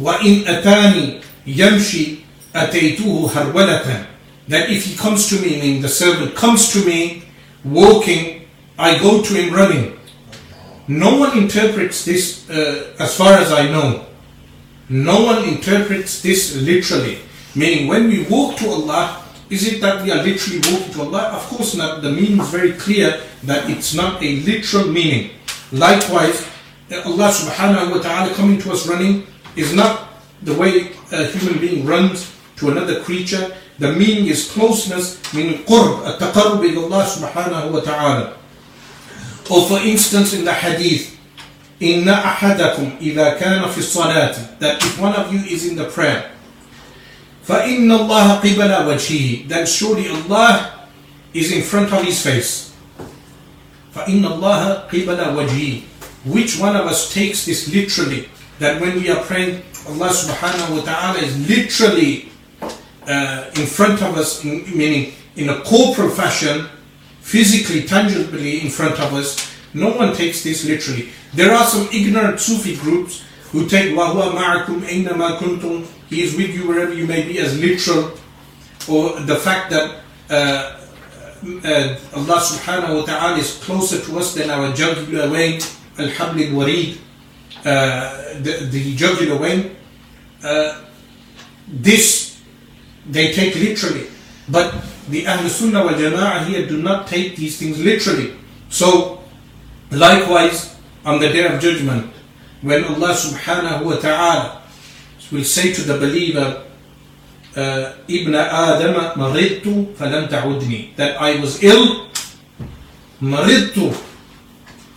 وَإِنْ 0.00 0.44
أَتَانِي 0.44 1.22
يَمْشِي 1.46 2.18
أَتَيْتُهُ 2.54 3.30
هَرْوَلَةً 3.30 4.06
That 4.48 4.70
if 4.70 4.84
he 4.86 4.96
comes 4.96 5.28
to 5.28 5.40
me, 5.40 5.60
meaning 5.60 5.82
the 5.82 5.88
servant 5.88 6.34
comes 6.34 6.72
to 6.72 6.84
me 6.84 7.24
walking, 7.64 8.48
I 8.78 8.98
go 8.98 9.22
to 9.22 9.34
him 9.34 9.54
running. 9.54 9.98
No 10.88 11.16
one 11.18 11.38
interprets 11.38 12.04
this 12.04 12.48
uh, 12.50 12.94
as 12.98 13.16
far 13.16 13.34
as 13.34 13.52
I 13.52 13.68
know. 13.68 14.06
No 14.88 15.24
one 15.24 15.44
interprets 15.44 16.22
this 16.22 16.56
literally. 16.56 17.18
Meaning 17.56 17.88
when 17.88 18.08
we 18.08 18.24
walk 18.24 18.56
to 18.58 18.68
Allah, 18.68 19.22
is 19.50 19.68
it 19.68 19.80
that 19.82 20.02
we 20.02 20.10
are 20.10 20.22
literally 20.22 20.60
walking 20.72 20.92
to 20.94 21.02
Allah? 21.02 21.36
Of 21.36 21.42
course 21.52 21.74
not. 21.74 22.00
The 22.00 22.10
meaning 22.10 22.40
is 22.40 22.48
very 22.48 22.72
clear 22.72 23.20
that 23.44 23.68
it's 23.68 23.94
not 23.94 24.22
a 24.22 24.40
literal 24.40 24.88
meaning. 24.88 25.30
Likewise, 25.72 26.48
Allah 26.92 27.28
subhanahu 27.28 27.92
wa 27.92 28.00
ta'ala 28.00 28.32
coming 28.34 28.58
to 28.60 28.72
us 28.72 28.88
running 28.88 29.26
is 29.56 29.74
not 29.74 30.08
the 30.42 30.54
way 30.54 30.92
a 31.12 31.24
human 31.28 31.60
being 31.60 31.84
runs 31.84 32.32
to 32.56 32.70
another 32.70 33.00
creature. 33.04 33.52
The 33.78 33.92
meaning 33.92 34.26
is 34.26 34.50
closeness, 34.50 35.20
meaning 35.32 35.64
qurb, 35.64 36.04
at-taqarrub 36.08 36.64
ila 36.64 36.80
Allah 36.88 37.04
subhanahu 37.04 37.72
wa 37.72 37.80
ta'ala. 37.80 38.24
Or 39.50 39.68
for 39.68 39.80
instance 39.80 40.32
in 40.32 40.44
the 40.44 40.52
hadith, 40.52 41.12
إِنَّ 41.82 42.06
أَحَدَكُمْ 42.06 43.02
إِذَا 43.02 43.38
كَانَ 43.42 43.60
فِي 43.68 43.80
الصَّلَاةِ 43.82 44.58
That 44.60 44.78
if 44.84 45.00
one 45.00 45.14
of 45.14 45.32
you 45.32 45.40
is 45.40 45.66
in 45.66 45.74
the 45.74 45.90
prayer, 45.90 46.30
فَإِنَّ 47.46 47.90
اللَّهَ 47.90 48.40
قِبَلَ 48.40 48.70
وَجْهِهِ 48.86 49.48
Then 49.48 49.66
surely 49.66 50.08
Allah 50.08 50.88
is 51.34 51.50
in 51.50 51.62
front 51.62 51.92
of 51.92 52.04
his 52.04 52.22
face. 52.22 52.72
فَإِنَّ 53.94 54.22
اللَّهَ 54.22 54.88
قِبَلَ 54.88 55.18
وَجْهِهِ 55.18 55.82
Which 56.24 56.58
one 56.58 56.76
of 56.76 56.86
us 56.86 57.12
takes 57.12 57.44
this 57.44 57.72
literally? 57.72 58.28
That 58.60 58.80
when 58.80 58.94
we 58.94 59.10
are 59.10 59.22
praying, 59.24 59.62
Allah 59.88 60.14
subhanahu 60.14 60.78
wa 60.78 60.82
ta'ala 60.86 61.18
is 61.18 61.34
literally 61.48 62.30
uh, 63.08 63.50
in 63.58 63.66
front 63.66 64.00
of 64.02 64.16
us, 64.16 64.44
in, 64.44 64.62
meaning 64.76 65.12
in 65.34 65.48
a 65.48 65.60
corporal 65.62 66.10
fashion, 66.10 66.68
physically, 67.20 67.82
tangibly 67.82 68.62
in 68.62 68.70
front 68.70 69.00
of 69.00 69.14
us. 69.14 69.34
No 69.74 69.90
one 69.96 70.14
takes 70.14 70.44
this 70.44 70.64
literally. 70.64 71.08
There 71.34 71.50
are 71.50 71.64
some 71.64 71.88
ignorant 71.92 72.38
Sufi 72.38 72.76
groups 72.76 73.24
who 73.50 73.66
take 73.66 73.90
وَهُوَ 73.96 74.32
مَعَكُمْ 74.32 74.86
أَيْنَمَا 74.86 75.38
كُنْتُمْ 75.38 75.86
he 76.09 76.21
is 76.21 76.35
with 76.35 76.55
you 76.55 76.67
wherever 76.67 76.93
you 76.93 77.05
may 77.05 77.23
be 77.23 77.39
as 77.39 77.59
literal. 77.59 78.11
Or 78.87 79.19
the 79.19 79.35
fact 79.35 79.69
that 79.71 80.01
uh, 80.29 80.77
uh, 81.43 81.97
Allah 82.15 82.39
subhanahu 82.39 83.01
wa 83.01 83.05
ta'ala 83.05 83.37
is 83.37 83.59
closer 83.63 83.99
to 83.99 84.19
us 84.19 84.33
than 84.33 84.49
our 84.49 84.73
jugular 84.73 85.27
vein, 85.27 85.61
al-habl 85.99 86.39
al-warid, 86.39 86.97
uh, 87.65 88.39
the, 88.39 88.67
the 88.71 88.95
jugular 88.95 89.37
vein. 89.37 89.75
Uh, 90.43 90.83
this 91.67 92.39
they 93.05 93.31
take 93.33 93.55
literally. 93.55 94.07
But 94.49 94.73
the 95.09 95.27
Ahl 95.27 95.47
Sunnah 95.49 95.83
wal 95.83 95.93
Jama'ah 95.93 96.45
here 96.47 96.67
do 96.67 96.81
not 96.81 97.07
take 97.07 97.35
these 97.35 97.57
things 97.59 97.79
literally. 97.79 98.33
So, 98.69 99.23
likewise, 99.91 100.75
on 101.05 101.19
the 101.19 101.29
day 101.29 101.45
of 101.45 101.59
judgment, 101.59 102.11
when 102.61 102.83
Allah 102.83 103.13
subhanahu 103.15 103.85
wa 103.85 103.95
ta'ala 103.95 104.56
will 105.32 105.44
say 105.44 105.72
to 105.72 105.82
the 105.82 105.96
believer, 105.98 106.64
uh, 107.56 107.92
Ibn 108.08 108.34
Adam 108.34 108.94
maridtu 109.16 109.92
falam 109.96 110.28
ta'udni, 110.28 110.94
that 110.96 111.20
I 111.20 111.40
was 111.40 111.62
ill, 111.62 112.08
maridtu, 113.20 113.92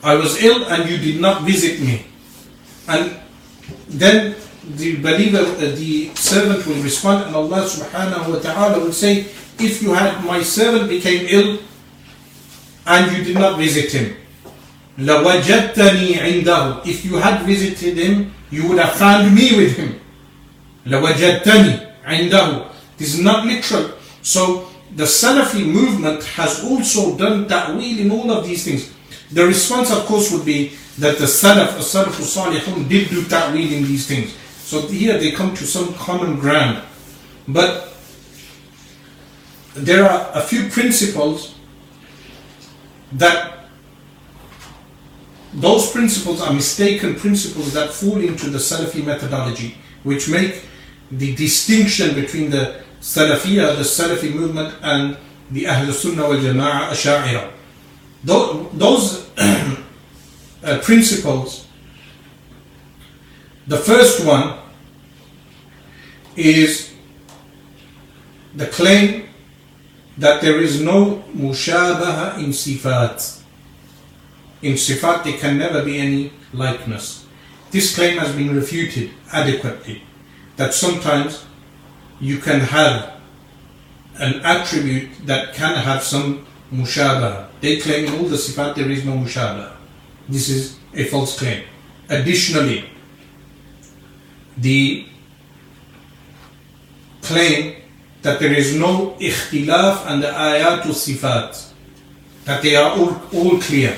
I 0.03 0.15
was 0.15 0.38
ill 0.43 0.65
and 0.69 0.89
you 0.89 0.97
did 0.97 1.19
not 1.22 1.41
visit 1.43 1.80
me. 1.81 2.06
And 2.88 3.18
then 3.89 4.35
the 4.77 4.97
believer, 5.02 5.41
uh, 5.41 5.73
the 5.73 6.14
servant 6.15 6.65
will 6.68 6.81
respond, 6.84 7.26
and 7.26 7.35
Allah 7.35 7.65
subhanahu 7.65 8.34
wa 8.34 8.39
ta'ala 8.39 8.80
will 8.84 8.93
say, 8.93 9.26
If 9.57 9.81
you 9.81 9.93
had 9.93 10.23
my 10.26 10.43
servant 10.43 10.89
became 10.89 11.26
ill 11.30 11.60
and 12.85 13.18
you 13.18 13.23
did 13.23 13.35
not 13.39 13.57
visit 13.57 13.91
him, 13.91 14.15
لَوَجَدْتَنِي 14.99 16.22
عِنْدَهُ 16.22 16.85
If 16.85 17.03
you 17.03 17.18
had 17.18 17.43
visited 17.45 17.97
him, 17.97 18.34
you 18.52 18.68
would 18.69 18.80
have 18.80 18.93
found 18.95 19.34
me 19.34 19.57
with 19.57 19.76
him. 19.76 19.98
لَوَجَدْتَنِي 20.85 22.03
عِنْدَهُ 22.06 22.72
This 22.97 23.15
is 23.15 23.22
not 23.22 23.45
literal. 23.45 23.91
So 24.22 24.69
the 24.95 25.03
Salafi 25.03 25.65
movement 25.65 26.23
has 26.23 26.64
also 26.64 27.18
done 27.18 27.47
ta'wil 27.47 27.99
in 27.99 28.11
all 28.11 28.31
of 28.31 28.45
these 28.47 28.64
things. 28.64 28.91
The 29.31 29.45
response, 29.45 29.91
of 29.91 30.06
course, 30.06 30.31
would 30.31 30.45
be 30.45 30.73
that 30.99 31.18
the 31.18 31.26
Salaf, 31.26 31.73
the 31.73 31.84
Salaf 31.84 32.14
Salihun, 32.22 32.88
did 32.88 33.10
do 33.10 33.23
ta'wil 33.26 33.72
in 33.73 33.84
these 33.84 34.07
things. 34.07 34.34
So 34.64 34.88
here 34.88 35.18
they 35.18 35.31
come 35.31 35.53
to 35.56 35.65
some 35.65 35.93
common 35.95 36.39
ground. 36.39 36.81
But 37.47 37.93
there 39.73 40.10
are 40.10 40.31
a 40.34 40.41
few 40.41 40.69
principles 40.69 41.56
that 43.11 43.68
those 45.53 45.91
principles 45.91 46.41
are 46.41 46.53
mistaken 46.53 47.15
principles 47.15 47.73
that 47.73 47.91
fall 47.91 48.18
into 48.18 48.49
the 48.49 48.57
Salafi 48.57 49.06
methodology, 49.06 49.76
which 50.03 50.30
make 50.30 50.64
the 51.11 51.35
distinction 51.35 52.15
between 52.15 52.51
the 52.51 52.82
Salafiyah, 53.01 53.77
the 53.77 53.82
Salafi 53.82 54.32
movement, 54.35 54.74
and 54.82 55.16
the 55.51 55.66
Ahl 55.66 55.93
Sunnah 55.93 56.28
wal 56.28 56.39
Jama'ah 56.39 56.91
Asha'ira. 56.91 57.51
Those 58.23 59.31
uh, 59.39 60.78
principles, 60.82 61.66
the 63.66 63.78
first 63.78 64.24
one 64.24 64.59
is 66.37 66.93
the 68.55 68.66
claim 68.66 69.28
that 70.19 70.43
there 70.43 70.61
is 70.61 70.81
no 70.81 71.24
mushabaha 71.35 72.39
in 72.39 72.51
sifat. 72.51 73.43
In 74.62 74.74
sifat 74.74 75.24
there 75.24 75.39
can 75.39 75.57
never 75.57 75.82
be 75.85 75.99
any 75.99 76.32
likeness. 76.53 77.27
This 77.70 77.95
claim 77.95 78.19
has 78.19 78.35
been 78.35 78.55
refuted 78.55 79.11
adequately. 79.32 80.03
That 80.61 80.74
sometimes 80.74 81.47
you 82.20 82.37
can 82.37 82.61
have 82.61 83.12
an 84.19 84.43
attribute 84.45 85.09
that 85.24 85.55
can 85.55 85.74
have 85.74 86.03
some 86.03 86.47
mushabaha. 86.70 87.49
They 87.62 87.81
claim 87.81 88.12
all 88.12 88.28
the 88.28 88.37
sifat 88.37 88.74
there 88.74 88.91
is 88.91 89.03
no 89.07 89.12
mushabaha. 89.12 89.73
This 90.28 90.51
is 90.51 90.77
a 90.93 91.05
false 91.05 91.39
claim. 91.39 91.65
Additionally, 92.11 92.91
the 94.59 95.07
claim 97.23 97.77
that 98.20 98.39
there 98.39 98.53
is 98.53 98.77
no 98.77 99.16
ikhtilaf 99.19 100.05
and 100.12 100.23
the 100.23 100.28
ayatul 100.28 100.93
sifat, 100.93 101.73
that 102.45 102.61
they 102.61 102.77
are 102.77 102.91
all, 102.99 103.16
all 103.32 103.59
clear. 103.59 103.97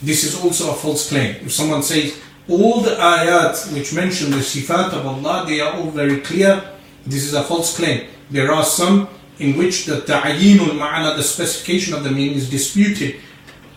This 0.00 0.24
is 0.24 0.42
also 0.42 0.70
a 0.70 0.74
false 0.74 1.10
claim. 1.10 1.36
If 1.44 1.52
someone 1.52 1.82
says 1.82 2.18
all 2.48 2.80
the 2.80 2.90
ayat 2.90 3.72
which 3.72 3.94
mention 3.94 4.30
the 4.30 4.38
sifat 4.38 4.92
of 4.92 5.06
Allah, 5.06 5.44
they 5.46 5.60
are 5.60 5.74
all 5.74 5.90
very 5.90 6.20
clear, 6.20 6.62
this 7.06 7.24
is 7.24 7.34
a 7.34 7.42
false 7.42 7.76
claim. 7.76 8.08
There 8.30 8.52
are 8.52 8.64
some 8.64 9.08
in 9.38 9.56
which 9.56 9.86
the 9.86 10.00
ta'yinul 10.02 10.78
ma'ana, 10.78 11.16
the 11.16 11.22
specification 11.22 11.94
of 11.94 12.04
the 12.04 12.10
meaning 12.10 12.36
is 12.36 12.48
disputed. 12.50 13.16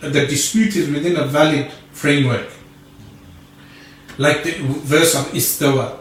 The 0.02 0.26
dispute 0.28 0.76
is 0.76 0.90
within 0.90 1.18
a 1.18 1.26
valid 1.26 1.72
framework. 1.92 2.50
Like 4.18 4.44
the 4.44 4.52
verse 4.62 5.16
of 5.16 5.26
istawa. 5.34 6.00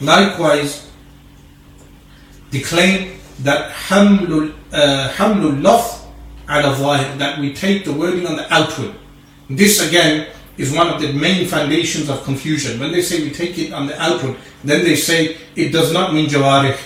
Likewise, 0.00 0.90
the 2.50 2.62
claim 2.62 3.18
that 3.40 3.70
hamlul, 3.72 4.54
uh, 4.72 5.10
hamlul 5.16 5.62
laf 5.62 6.06
ala 6.48 7.16
that 7.18 7.38
we 7.38 7.52
take 7.52 7.84
the 7.84 7.92
wording 7.92 8.26
on 8.26 8.36
the 8.36 8.52
outward. 8.52 8.94
This 9.50 9.86
again 9.86 10.28
is 10.58 10.72
one 10.72 10.88
of 10.88 11.00
the 11.00 11.12
main 11.12 11.46
foundations 11.46 12.10
of 12.10 12.22
confusion. 12.24 12.78
When 12.80 12.92
they 12.92 13.00
say 13.00 13.22
we 13.22 13.30
take 13.30 13.56
it 13.58 13.72
on 13.72 13.86
the 13.86 14.00
outward, 14.00 14.36
then 14.64 14.84
they 14.84 14.96
say 14.96 15.38
it 15.54 15.70
does 15.72 15.92
not 15.92 16.12
mean 16.12 16.28
jawarih, 16.28 16.76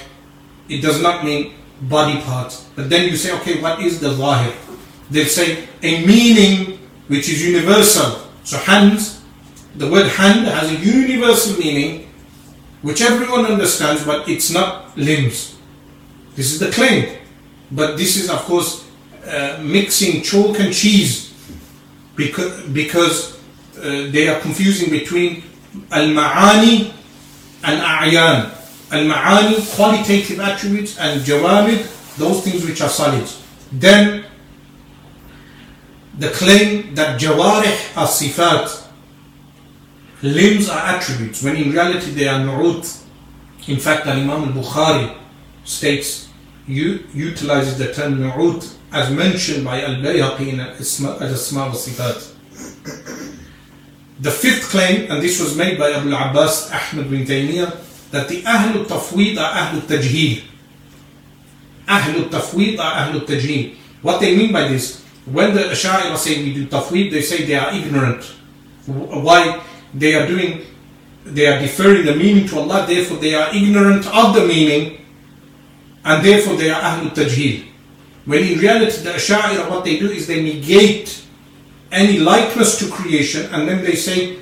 it 0.69 0.82
does 0.82 1.01
not 1.03 1.24
mean 1.24 1.55
body 1.81 2.20
parts. 2.20 2.69
But 2.77 2.90
then 2.90 3.09
you 3.09 3.16
say, 3.16 3.32
okay, 3.40 3.61
what 3.61 3.81
is 3.81 3.99
the 3.99 4.12
zahir? 4.12 4.55
They 5.11 5.24
say 5.24 5.66
a 5.82 6.07
meaning 6.07 6.78
which 7.09 7.28
is 7.28 7.44
universal. 7.44 8.28
So 8.44 8.59
hands, 8.59 9.23
the 9.74 9.90
word 9.90 10.07
hand 10.07 10.47
has 10.47 10.70
a 10.70 10.77
universal 10.77 11.59
meaning 11.59 12.09
which 12.82 13.01
everyone 13.01 13.47
understands, 13.47 14.05
but 14.05 14.28
it's 14.28 14.51
not 14.51 14.97
limbs. 14.99 15.57
This 16.35 16.53
is 16.53 16.59
the 16.59 16.70
claim. 16.70 17.19
But 17.70 17.97
this 17.97 18.16
is, 18.16 18.28
of 18.28 18.40
course, 18.40 18.89
uh, 19.27 19.61
mixing 19.62 20.23
chalk 20.23 20.59
and 20.59 20.74
cheese 20.74 21.32
because, 22.16 22.61
because 22.69 23.41
Uh, 23.83 24.11
they 24.13 24.29
are 24.29 24.39
confusing 24.41 24.91
between 24.91 25.43
al-ma'ani 25.91 26.93
and 27.65 27.81
a'yan. 27.81 28.55
Al-ma'ani, 28.93 29.75
qualitative 29.75 30.39
attributes, 30.39 30.99
and 30.99 31.23
jawamid, 31.23 32.17
those 32.17 32.43
things 32.45 32.65
which 32.65 32.81
are 32.81 32.89
solid. 32.89 33.29
Then, 33.73 34.25
the 36.19 36.29
claim 36.29 36.95
that 36.95 37.21
jawarih 37.21 37.97
are 37.97 38.07
sifat, 38.07 38.87
limbs 40.23 40.69
are 40.69 40.95
attributes, 40.95 41.43
when 41.43 41.57
in 41.57 41.73
reality 41.73 42.13
they 42.13 42.29
are 42.29 42.39
nu'ut. 42.39 43.03
In 43.67 43.79
fact, 43.79 44.07
Imam 44.07 44.45
al-Bukhari 44.45 45.17
states, 45.65 46.29
utilizes 46.67 47.79
the 47.79 47.93
term 47.93 48.19
nu'ut 48.19 48.77
as 48.93 49.11
mentioned 49.11 49.65
by 49.65 49.83
Al-Bayhaqi 49.83 50.53
in 50.53 50.61
Al-Asma 50.61 51.19
wa 51.19 51.73
Sifat. 51.73 52.32
The 54.23 54.31
fifth 54.31 54.70
claim, 54.70 55.11
and 55.11 55.20
this 55.20 55.40
was 55.40 55.57
made 55.57 55.77
by 55.77 55.90
Abu 55.90 56.15
Abbas 56.15 56.70
Ahmad 56.70 57.11
bin 57.11 57.27
Taymiyyah, 57.27 57.74
that 58.12 58.28
the 58.28 58.43
Ahlul 58.43 58.86
Tafweed 58.86 59.36
are 59.36 59.51
Ahlul 59.51 59.82
Tajheel. 59.82 60.44
Ahlul 61.89 62.31
Tafweed 62.31 62.78
are 62.78 63.03
Ahlul 63.03 63.27
Tajheel. 63.27 63.74
What 64.01 64.20
they 64.20 64.36
mean 64.36 64.53
by 64.53 64.69
this, 64.69 65.03
when 65.27 65.55
the 65.55 65.62
Asha'ira 65.74 66.16
say 66.16 66.39
we 66.39 66.55
do 66.55 66.66
Tafweed, 66.66 67.11
they 67.11 67.20
say 67.23 67.44
they 67.44 67.57
are 67.57 67.74
ignorant. 67.74 68.23
Why? 68.86 69.61
They 69.93 70.15
are 70.15 70.28
doing, 70.28 70.66
they 71.24 71.49
are 71.49 71.59
deferring 71.59 72.07
the 72.07 72.15
meaning 72.15 72.47
to 72.47 72.61
Allah, 72.61 72.86
therefore 72.86 73.16
they 73.16 73.35
are 73.35 73.53
ignorant 73.53 74.07
of 74.07 74.36
the 74.36 74.47
meaning, 74.47 75.05
and 76.05 76.24
therefore 76.24 76.55
they 76.55 76.70
are 76.70 76.81
Ahlul 76.81 77.11
Tajheel. 77.11 77.65
When 78.27 78.39
in 78.44 78.61
reality, 78.61 79.03
the 79.03 79.15
Asha'ira, 79.19 79.69
what 79.69 79.85
they 79.85 79.99
do 79.99 80.09
is 80.09 80.28
they 80.28 80.40
negate 80.40 81.22
any 81.93 82.19
likeness 82.19 82.78
to 82.78 82.90
creation, 82.90 83.52
and 83.55 83.69
then 83.69 83.85
they 83.85 83.94
say 83.94 84.39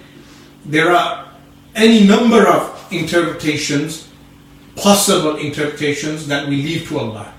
there 0.64 0.92
are 0.92 1.28
any 1.74 2.06
number 2.06 2.46
of 2.48 2.86
interpretations, 2.92 4.08
possible 4.76 5.36
interpretations 5.36 6.26
that 6.28 6.48
we 6.48 6.62
leave 6.62 6.88
to 6.88 6.98
Allah. 6.98 7.34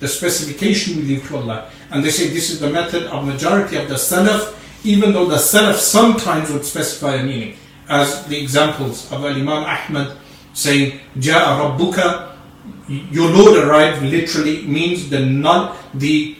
The 0.00 0.08
specification 0.08 0.96
we 0.96 1.02
leave 1.02 1.28
to 1.28 1.36
Allah. 1.36 1.70
And 1.90 2.02
they 2.02 2.10
say 2.10 2.28
this 2.28 2.50
is 2.50 2.58
the 2.58 2.70
method 2.70 3.04
of 3.04 3.26
majority 3.26 3.76
of 3.76 3.88
the 3.88 3.94
Salaf, 3.96 4.56
even 4.82 5.12
though 5.12 5.26
the 5.26 5.36
Salaf 5.36 5.74
sometimes 5.74 6.50
would 6.50 6.64
specify 6.64 7.16
a 7.16 7.22
meaning. 7.22 7.56
As 7.88 8.24
the 8.26 8.40
examples 8.40 9.10
of 9.12 9.24
Imam 9.24 9.64
Ahmad 9.64 10.16
saying, 10.54 11.00
Ja'a 11.18 11.76
Rabbuka, 11.76 12.30
your 12.88 13.30
Lord 13.30 13.58
arrived 13.58 14.02
literally 14.02 14.62
means 14.62 15.10
the 15.10 15.20
non, 15.20 15.76
the 15.94 16.36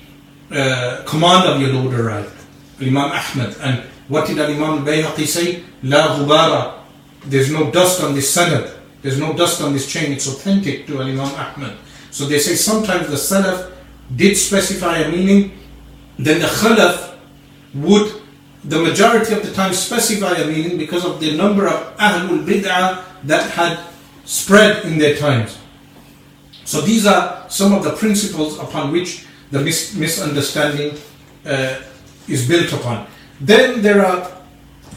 uh, 0.50 1.02
command 1.06 1.48
of 1.48 1.60
your 1.60 1.70
Lord 1.70 1.94
arrived. 1.94 2.39
Imam 2.80 3.12
Ahmad. 3.12 3.56
And 3.60 3.84
what 4.08 4.26
did 4.26 4.38
Imam 4.38 4.84
Bayhaqi 4.84 5.26
say? 5.26 5.62
La 5.82 6.16
ghubara. 6.16 6.80
There's 7.24 7.52
no 7.52 7.70
dust 7.70 8.02
on 8.02 8.14
this 8.14 8.34
sanad. 8.34 8.80
There's 9.02 9.18
no 9.18 9.32
dust 9.32 9.62
on 9.62 9.72
this 9.72 9.90
chain. 9.90 10.12
It's 10.12 10.26
authentic 10.26 10.86
to 10.86 11.00
Imam 11.00 11.20
Ahmad. 11.20 11.76
So 12.10 12.26
they 12.26 12.38
say 12.38 12.54
sometimes 12.54 13.08
the 13.08 13.16
Salaf 13.16 13.72
did 14.14 14.36
specify 14.36 14.98
a 14.98 15.10
meaning, 15.10 15.52
then 16.18 16.40
the 16.40 16.46
Khalaf 16.46 17.16
would, 17.74 18.20
the 18.64 18.78
majority 18.78 19.32
of 19.32 19.42
the 19.42 19.52
time, 19.52 19.72
specify 19.72 20.34
a 20.34 20.46
meaning 20.46 20.76
because 20.76 21.04
of 21.04 21.20
the 21.20 21.36
number 21.36 21.66
of 21.68 21.96
Ahlul 21.96 22.44
Bid'ah 22.44 23.04
that 23.24 23.50
had 23.52 23.78
spread 24.24 24.84
in 24.84 24.98
their 24.98 25.16
times. 25.16 25.56
So 26.64 26.80
these 26.80 27.06
are 27.06 27.48
some 27.48 27.72
of 27.72 27.84
the 27.84 27.92
principles 27.92 28.58
upon 28.58 28.92
which 28.92 29.26
the 29.50 29.60
mis- 29.60 29.94
misunderstanding 29.94 30.98
uh, 31.46 31.76
is 32.30 32.46
built 32.48 32.72
upon. 32.72 33.06
Then 33.40 33.82
there 33.82 34.04
are 34.04 34.30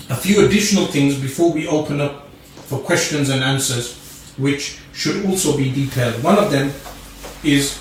a 0.09 0.15
few 0.15 0.45
additional 0.45 0.85
things 0.87 1.17
before 1.19 1.51
we 1.51 1.67
open 1.67 2.01
up 2.01 2.27
for 2.67 2.79
questions 2.79 3.29
and 3.29 3.43
answers, 3.43 3.97
which 4.37 4.79
should 4.93 5.25
also 5.25 5.57
be 5.57 5.71
detailed. 5.71 6.21
One 6.23 6.37
of 6.37 6.51
them 6.51 6.71
is 7.43 7.79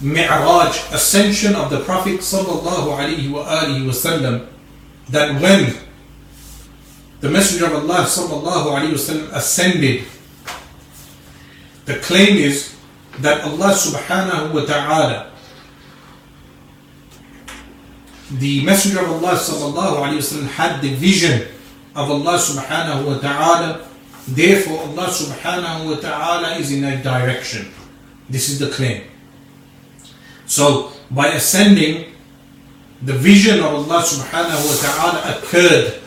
Mi'raj, 0.00 0.76
ascension 0.92 1.54
of 1.54 1.70
the 1.70 1.80
Prophet 1.80 2.20
sallallahu 2.20 2.96
alaihi 2.96 3.30
wasallam. 3.30 4.46
That 5.10 5.40
when 5.42 5.76
the 7.20 7.28
Messenger 7.28 7.66
of 7.66 7.84
Allah 7.84 8.06
sallallahu 8.06 8.66
alaihi 8.66 8.92
wasallam 8.92 9.32
ascended, 9.32 10.04
the 11.84 11.96
claim 11.96 12.36
is 12.36 12.76
that 13.18 13.42
Allah 13.42 13.74
subhanahu 13.74 14.54
wa 14.54 14.64
ta'ala, 14.64 15.29
the 18.38 18.64
Messenger 18.64 19.00
of 19.00 19.10
Allah 19.10 19.34
wasallam 19.34 20.46
had 20.46 20.80
the 20.80 20.94
vision 20.94 21.48
of 21.96 22.10
Allah 22.10 22.38
subhanahu 22.38 23.06
wa 23.06 23.18
ta'ala. 23.18 23.86
Therefore, 24.28 24.78
Allah 24.80 25.06
subhanahu 25.08 25.90
wa 25.90 25.96
ta'ala 26.00 26.56
is 26.56 26.70
in 26.70 26.84
a 26.84 27.02
direction. 27.02 27.72
This 28.28 28.48
is 28.48 28.58
the 28.60 28.68
claim. 28.70 29.02
So, 30.46 30.92
by 31.10 31.28
ascending, 31.28 32.12
the 33.02 33.14
vision 33.14 33.58
of 33.58 33.74
Allah 33.74 34.02
subhanahu 34.02 34.62
wa 34.62 34.76
ta'ala 34.78 35.38
occurred 35.38 36.00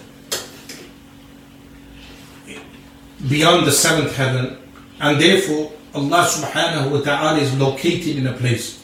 beyond 3.27 3.67
the 3.67 3.71
seventh 3.71 4.15
heaven, 4.15 4.57
and 5.01 5.19
therefore 5.19 5.71
Allah 5.93 6.23
subhanahu 6.27 6.91
wa 6.91 7.01
ta'ala 7.01 7.39
is 7.39 7.53
located 7.57 8.15
in 8.15 8.27
a 8.27 8.33
place. 8.33 8.83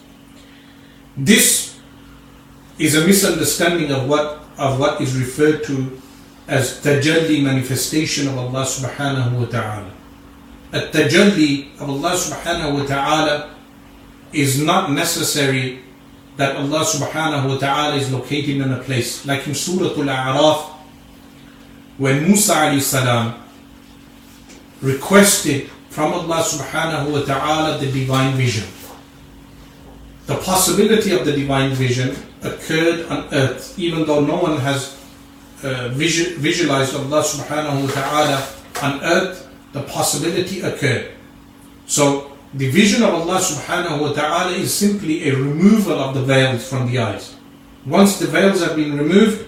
This 1.16 1.69
is 2.80 2.96
a 2.96 3.06
misunderstanding 3.06 3.92
of 3.92 4.08
what 4.08 4.40
of 4.58 4.80
what 4.80 5.00
is 5.00 5.18
referred 5.18 5.64
to 5.64 6.02
as 6.48 6.82
tajalli 6.82 7.44
manifestation 7.44 8.28
of 8.28 8.38
Allah 8.38 8.66
subhanahu 8.66 9.40
wa 9.40 9.46
ta'ala. 9.46 9.92
A 10.74 10.80
tajalli 10.92 11.76
of 11.80 11.90
Allah 11.90 12.12
subhanahu 12.12 12.80
wa 12.80 12.86
ta'ala 12.86 13.56
is 14.34 14.62
not 14.62 14.92
necessary 14.92 15.80
that 16.38 16.56
Allah 16.56 16.84
subhanahu 16.84 17.50
wa 17.50 17.58
ta'ala 17.58 17.96
is 17.96 18.12
located 18.12 18.58
in 18.64 18.72
a 18.72 18.80
place. 18.80 19.26
Like 19.26 19.48
in 19.48 19.54
Surah 19.54 19.92
Al-A'raf, 19.94 20.72
when 21.98 22.24
Musa 22.24 22.54
alayhi 22.54 22.82
salam 22.82 23.36
requested 24.82 25.70
from 25.90 26.14
Allah 26.14 26.44
subhanahu 26.44 27.12
wa 27.12 27.22
ta'ala 27.28 27.78
the 27.78 27.92
divine 27.92 28.36
vision. 28.36 28.68
The 30.28 30.38
possibility 30.38 31.12
of 31.12 31.26
the 31.26 31.34
divine 31.34 31.72
vision 31.72 32.16
occurred 32.43 33.07
on 33.09 33.29
earth, 33.33 33.79
even 33.79 34.05
though 34.07 34.21
no 34.21 34.37
one 34.37 34.59
has 34.59 34.99
uh, 35.63 35.89
visualized 35.93 36.95
Allah 36.95 37.23
subhanahu 37.23 37.87
wa 37.87 37.91
ta'ala 37.91 38.39
on 38.83 39.03
earth, 39.03 39.49
the 39.73 39.83
possibility 39.83 40.61
occurred. 40.61 41.13
So 41.87 42.33
the 42.53 42.71
vision 42.71 43.03
of 43.03 43.15
Allah 43.15 43.41
subhanahu 43.41 44.01
wa 44.01 44.13
ta'ala 44.13 44.53
is 44.53 44.73
simply 44.73 45.29
a 45.29 45.35
removal 45.35 45.99
of 45.99 46.15
the 46.15 46.23
veils 46.23 46.69
from 46.69 46.91
the 46.91 46.99
eyes. 46.99 47.35
Once 47.87 48.19
the 48.19 48.27
veils 48.27 48.61
have 48.61 48.77
been 48.77 48.97
removed, 48.97 49.47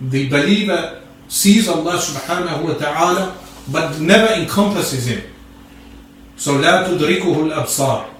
the 0.00 0.28
believer 0.28 1.02
sees 1.28 1.68
Allah 1.68 1.96
subhanahu 1.96 2.64
wa 2.64 2.74
ta'ala 2.74 3.36
but 3.70 4.00
never 4.00 4.32
encompasses 4.34 5.06
him. 5.06 5.22
So 6.36 6.58
لا 6.58 6.88
تدركه 6.88 7.52
الأبصار 7.52 8.14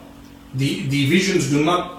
the, 0.55 0.87
the 0.87 1.07
visions 1.07 1.51
do 1.51 1.65
not 1.65 1.98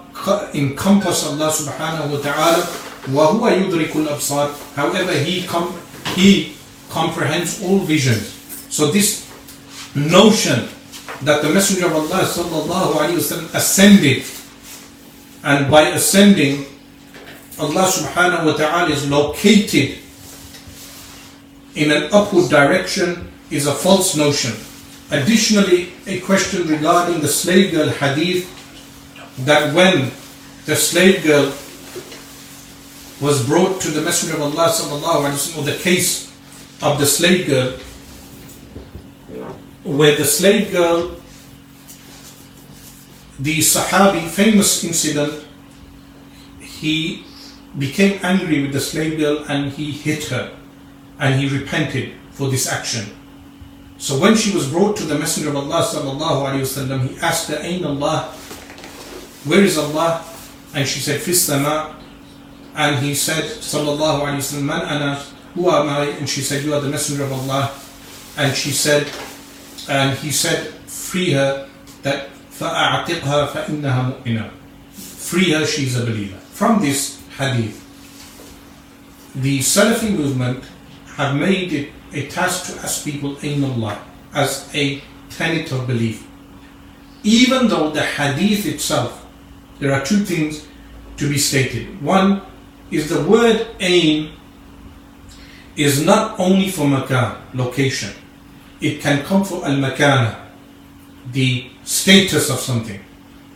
encompass 0.54 1.26
Allah 1.28 1.52
subhanahu 1.52 2.12
wa 2.12 2.20
ta'ala. 2.20 2.64
وَهُوَ 3.06 3.70
يُدْرِكُ 3.70 3.94
الْأَبْصَارِ 3.94 4.76
However, 4.76 5.14
he, 5.14 5.46
com- 5.46 5.78
he 6.16 6.56
comprehends 6.90 7.62
all 7.62 7.80
visions. 7.80 8.34
So 8.70 8.92
this 8.92 9.26
notion 9.96 10.68
that 11.22 11.42
the 11.42 11.50
Messenger 11.50 11.88
of 11.88 11.96
Allah 11.96 12.26
sallallahu 12.26 12.94
alayhi 13.00 13.22
wasallam 13.22 13.54
ascended 13.54 14.24
and 15.44 15.70
by 15.70 15.94
ascending 15.94 16.66
Allah 17.60 17.88
subhanahu 17.88 18.52
wa 18.52 18.54
ta'ala 18.58 18.90
is 18.90 19.08
located 19.08 20.00
in 21.76 21.92
an 21.92 22.10
upward 22.12 22.50
direction 22.50 23.32
is 23.52 23.68
a 23.68 23.74
false 23.74 24.16
notion. 24.18 24.52
Additionally, 25.12 25.94
a 26.08 26.20
question 26.22 26.68
regarding 26.68 27.22
the 27.22 27.28
slave 27.28 27.72
girl 27.72 27.90
hadith 27.90 28.50
that 29.45 29.75
when 29.75 30.11
the 30.67 30.77
slave 30.77 31.25
girl 31.25 31.53
was 33.21 33.47
brought 33.47 33.81
to 33.83 33.91
the 33.91 34.01
Messenger 34.01 34.37
of 34.37 34.43
Allah 34.43 34.69
sallallahu 34.69 35.29
alaihi 35.29 35.37
wasallam, 35.37 35.59
or 35.59 35.65
the 35.65 35.77
case 35.77 36.33
of 36.83 36.99
the 36.99 37.07
slave 37.07 37.47
girl, 37.47 37.73
where 39.85 40.17
the 40.17 40.25
slave 40.25 40.73
girl, 40.73 41.17
the 43.39 43.59
Sahabi, 43.59 44.29
famous 44.29 44.85
incident, 44.85 45.45
he 46.61 47.25
became 47.79 48.19
angry 48.23 48.62
with 48.62 48.73
the 48.73 48.81
slave 48.81 49.19
girl 49.19 49.45
and 49.49 49.73
he 49.73 49.93
hit 49.93 50.25
her 50.25 50.57
and 51.19 51.41
he 51.41 51.49
repented 51.49 52.15
for 52.33 52.49
this 52.49 52.67
action. 52.67 53.07
So 53.99 54.19
when 54.19 54.35
she 54.35 54.55
was 54.55 54.69
brought 54.71 54.97
to 54.97 55.05
the 55.05 55.19
Messenger 55.19 55.51
of 55.51 55.57
Allah 55.57 55.85
sallallahu 55.85 56.49
alaihi 56.49 56.65
wasallam, 56.65 57.09
he 57.09 57.19
asked 57.21 57.49
her, 57.49 57.59
"Ain 57.61 57.85
Allah? 57.85 58.33
Where 59.46 59.64
is 59.64 59.78
Allah?" 59.78 60.24
And 60.74 60.88
she 60.88 61.00
said, 61.00 61.22
"Fis 61.22 61.42
sama." 61.42 61.96
And 62.76 63.00
he 63.00 63.16
said, 63.16 63.46
sallallahu 63.64 64.28
alaihi 64.28 64.44
wasallam, 64.44 64.64
"Man 64.64 64.82
ana? 64.82 65.24
Who 65.56 65.70
am 65.72 65.88
I?" 65.88 66.06
And 66.20 66.28
she 66.28 66.42
said, 66.42 66.64
"You 66.64 66.74
are 66.74 66.82
the 66.82 66.90
Messenger 66.90 67.24
of 67.24 67.32
Allah." 67.32 67.72
And 68.38 68.56
she 68.56 68.72
said, 68.72 69.08
and 69.88 70.18
he 70.20 70.32
said, 70.32 70.74
"Free 70.88 71.32
her. 71.32 71.70
That 72.04 72.30
فأعتقها 72.60 73.54
فإنها 73.54 74.12
مؤمنة." 74.12 74.52
Free 74.94 75.52
her, 75.52 75.66
she 75.66 75.86
is 75.86 75.96
a 75.96 76.06
believer. 76.06 76.38
From 76.52 76.82
this 76.82 77.18
hadith, 77.38 77.82
the 79.36 79.60
Salafi 79.60 80.12
movement 80.12 80.64
have 81.16 81.36
made 81.36 81.72
it 81.74 81.90
a 82.14 82.28
task 82.28 82.68
to 82.68 82.80
ask 82.82 83.04
people 83.04 83.38
in 83.40 83.64
Allah 83.64 84.00
as 84.34 84.70
a 84.74 85.02
tenet 85.30 85.72
of 85.72 85.88
belief. 85.88 86.24
Even 87.24 87.68
though 87.68 87.90
the 87.90 88.04
hadith 88.04 88.66
itself, 88.66 89.19
there 89.81 89.93
are 89.93 90.05
two 90.05 90.19
things 90.19 90.69
to 91.16 91.28
be 91.28 91.39
stated. 91.39 92.01
One 92.02 92.43
is 92.90 93.09
the 93.09 93.23
word 93.24 93.66
ain 93.81 94.32
is 95.77 96.05
not 96.05 96.39
only 96.39 96.69
for 96.69 96.86
makan, 96.86 97.36
location. 97.55 98.12
It 98.81 99.01
can 99.01 99.24
come 99.24 99.44
for 99.44 99.65
al 99.65 99.77
makana, 99.77 100.36
the 101.32 101.69
status 101.85 102.51
of 102.51 102.59
something. 102.59 103.01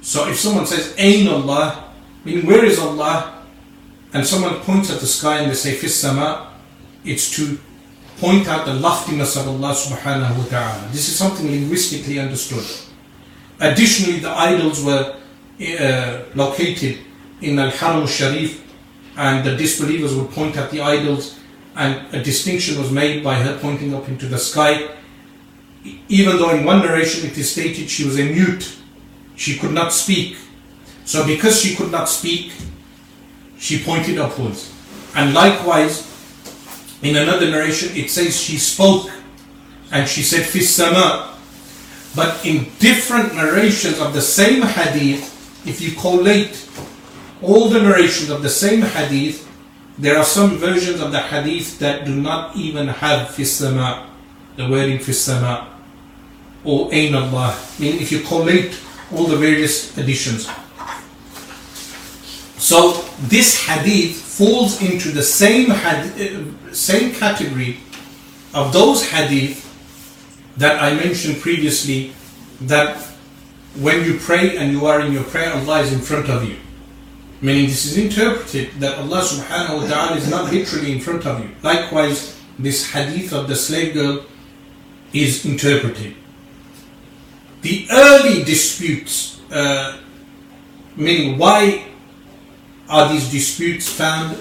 So 0.00 0.28
if 0.28 0.38
someone 0.38 0.66
says 0.66 0.94
ain 0.98 1.28
Allah, 1.28 1.92
meaning 2.24 2.46
where 2.46 2.64
is 2.64 2.78
Allah? 2.78 3.42
And 4.12 4.26
someone 4.26 4.60
points 4.60 4.90
at 4.90 5.00
the 5.00 5.06
sky 5.06 5.38
and 5.40 5.50
they 5.50 5.54
say 5.54 5.74
fis 5.74 5.96
sama, 5.96 6.52
it's 7.04 7.34
to 7.36 7.58
point 8.18 8.46
out 8.48 8.64
the 8.64 8.74
loftiness 8.74 9.36
of 9.36 9.48
Allah 9.48 9.74
subhanahu 9.74 10.38
wa 10.38 10.44
ta'ala. 10.44 10.88
This 10.92 11.08
is 11.08 11.16
something 11.16 11.50
linguistically 11.50 12.20
understood. 12.20 12.64
Additionally, 13.60 14.20
the 14.20 14.30
idols 14.30 14.84
were 14.84 15.16
uh, 15.60 16.24
located 16.34 16.98
in 17.40 17.58
Al 17.58 17.70
Haram 17.70 18.06
Sharif, 18.06 18.62
and 19.16 19.44
the 19.44 19.56
disbelievers 19.56 20.14
would 20.14 20.30
point 20.30 20.56
at 20.56 20.70
the 20.70 20.80
idols, 20.80 21.38
and 21.76 22.14
a 22.14 22.22
distinction 22.22 22.78
was 22.78 22.90
made 22.90 23.22
by 23.22 23.34
her 23.34 23.58
pointing 23.58 23.94
up 23.94 24.08
into 24.08 24.26
the 24.26 24.38
sky. 24.38 24.88
Even 26.08 26.38
though 26.38 26.50
in 26.50 26.64
one 26.64 26.80
narration 26.80 27.28
it 27.28 27.36
is 27.36 27.52
stated 27.52 27.90
she 27.90 28.04
was 28.04 28.18
a 28.18 28.24
mute, 28.24 28.76
she 29.36 29.58
could 29.58 29.72
not 29.72 29.92
speak. 29.92 30.36
So, 31.04 31.26
because 31.26 31.60
she 31.60 31.76
could 31.76 31.90
not 31.90 32.08
speak, 32.08 32.52
she 33.58 33.82
pointed 33.82 34.18
upwards. 34.18 34.72
And 35.14 35.34
likewise, 35.34 36.10
in 37.02 37.16
another 37.16 37.50
narration, 37.50 37.94
it 37.94 38.10
says 38.10 38.40
she 38.40 38.56
spoke 38.56 39.10
and 39.92 40.08
she 40.08 40.22
said 40.22 40.46
fis 40.46 40.74
sama. 40.74 41.36
But 42.16 42.44
in 42.46 42.70
different 42.78 43.34
narrations 43.34 44.00
of 44.00 44.14
the 44.14 44.22
same 44.22 44.62
hadith, 44.62 45.33
if 45.66 45.80
you 45.80 45.92
collate 45.92 46.68
all 47.42 47.68
the 47.68 47.80
narrations 47.80 48.30
of 48.30 48.42
the 48.42 48.48
same 48.48 48.82
hadith, 48.82 49.48
there 49.98 50.18
are 50.18 50.24
some 50.24 50.58
versions 50.58 51.00
of 51.00 51.12
the 51.12 51.20
hadith 51.20 51.78
that 51.78 52.04
do 52.04 52.14
not 52.14 52.56
even 52.56 52.88
have 52.88 53.30
fis 53.30 53.52
sama, 53.52 54.10
the 54.56 54.68
wording 54.68 54.98
fis 54.98 55.20
sama, 55.20 55.68
or 56.64 56.92
ain 56.92 57.14
Allah. 57.14 57.58
Meaning 57.78 58.00
if 58.00 58.10
you 58.10 58.20
collate 58.20 58.78
all 59.12 59.24
the 59.26 59.36
various 59.36 59.96
editions. 59.98 60.48
So 62.56 63.02
this 63.28 63.66
hadith 63.66 64.16
falls 64.16 64.82
into 64.82 65.10
the 65.10 65.22
same 65.22 65.70
hadith, 65.70 66.70
uh, 66.70 66.74
same 66.74 67.12
category 67.14 67.78
of 68.52 68.72
those 68.72 69.08
hadith 69.10 69.62
that 70.56 70.82
I 70.82 70.94
mentioned 70.94 71.40
previously 71.40 72.12
that 72.62 72.96
when 73.76 74.04
you 74.04 74.18
pray 74.18 74.56
and 74.56 74.72
you 74.72 74.86
are 74.86 75.00
in 75.00 75.12
your 75.12 75.24
prayer, 75.24 75.52
Allah 75.52 75.80
is 75.80 75.92
in 75.92 76.00
front 76.00 76.28
of 76.28 76.44
you. 76.44 76.56
Meaning 77.40 77.66
this 77.66 77.84
is 77.84 77.98
interpreted 77.98 78.72
that 78.80 78.98
Allah 78.98 79.20
subhanahu 79.20 79.82
wa 79.82 79.86
ta'ala 79.86 80.16
is 80.16 80.30
not 80.30 80.52
literally 80.52 80.92
in 80.92 81.00
front 81.00 81.26
of 81.26 81.40
you. 81.40 81.50
Likewise, 81.62 82.40
this 82.58 82.92
hadith 82.92 83.32
of 83.32 83.48
the 83.48 83.56
slave 83.56 83.94
girl 83.94 84.24
is 85.12 85.44
interpreted. 85.44 86.14
The 87.62 87.88
early 87.90 88.44
disputes, 88.44 89.40
uh, 89.50 89.98
meaning 90.96 91.38
why 91.38 91.86
are 92.88 93.08
these 93.12 93.30
disputes 93.30 93.88
found 93.88 94.38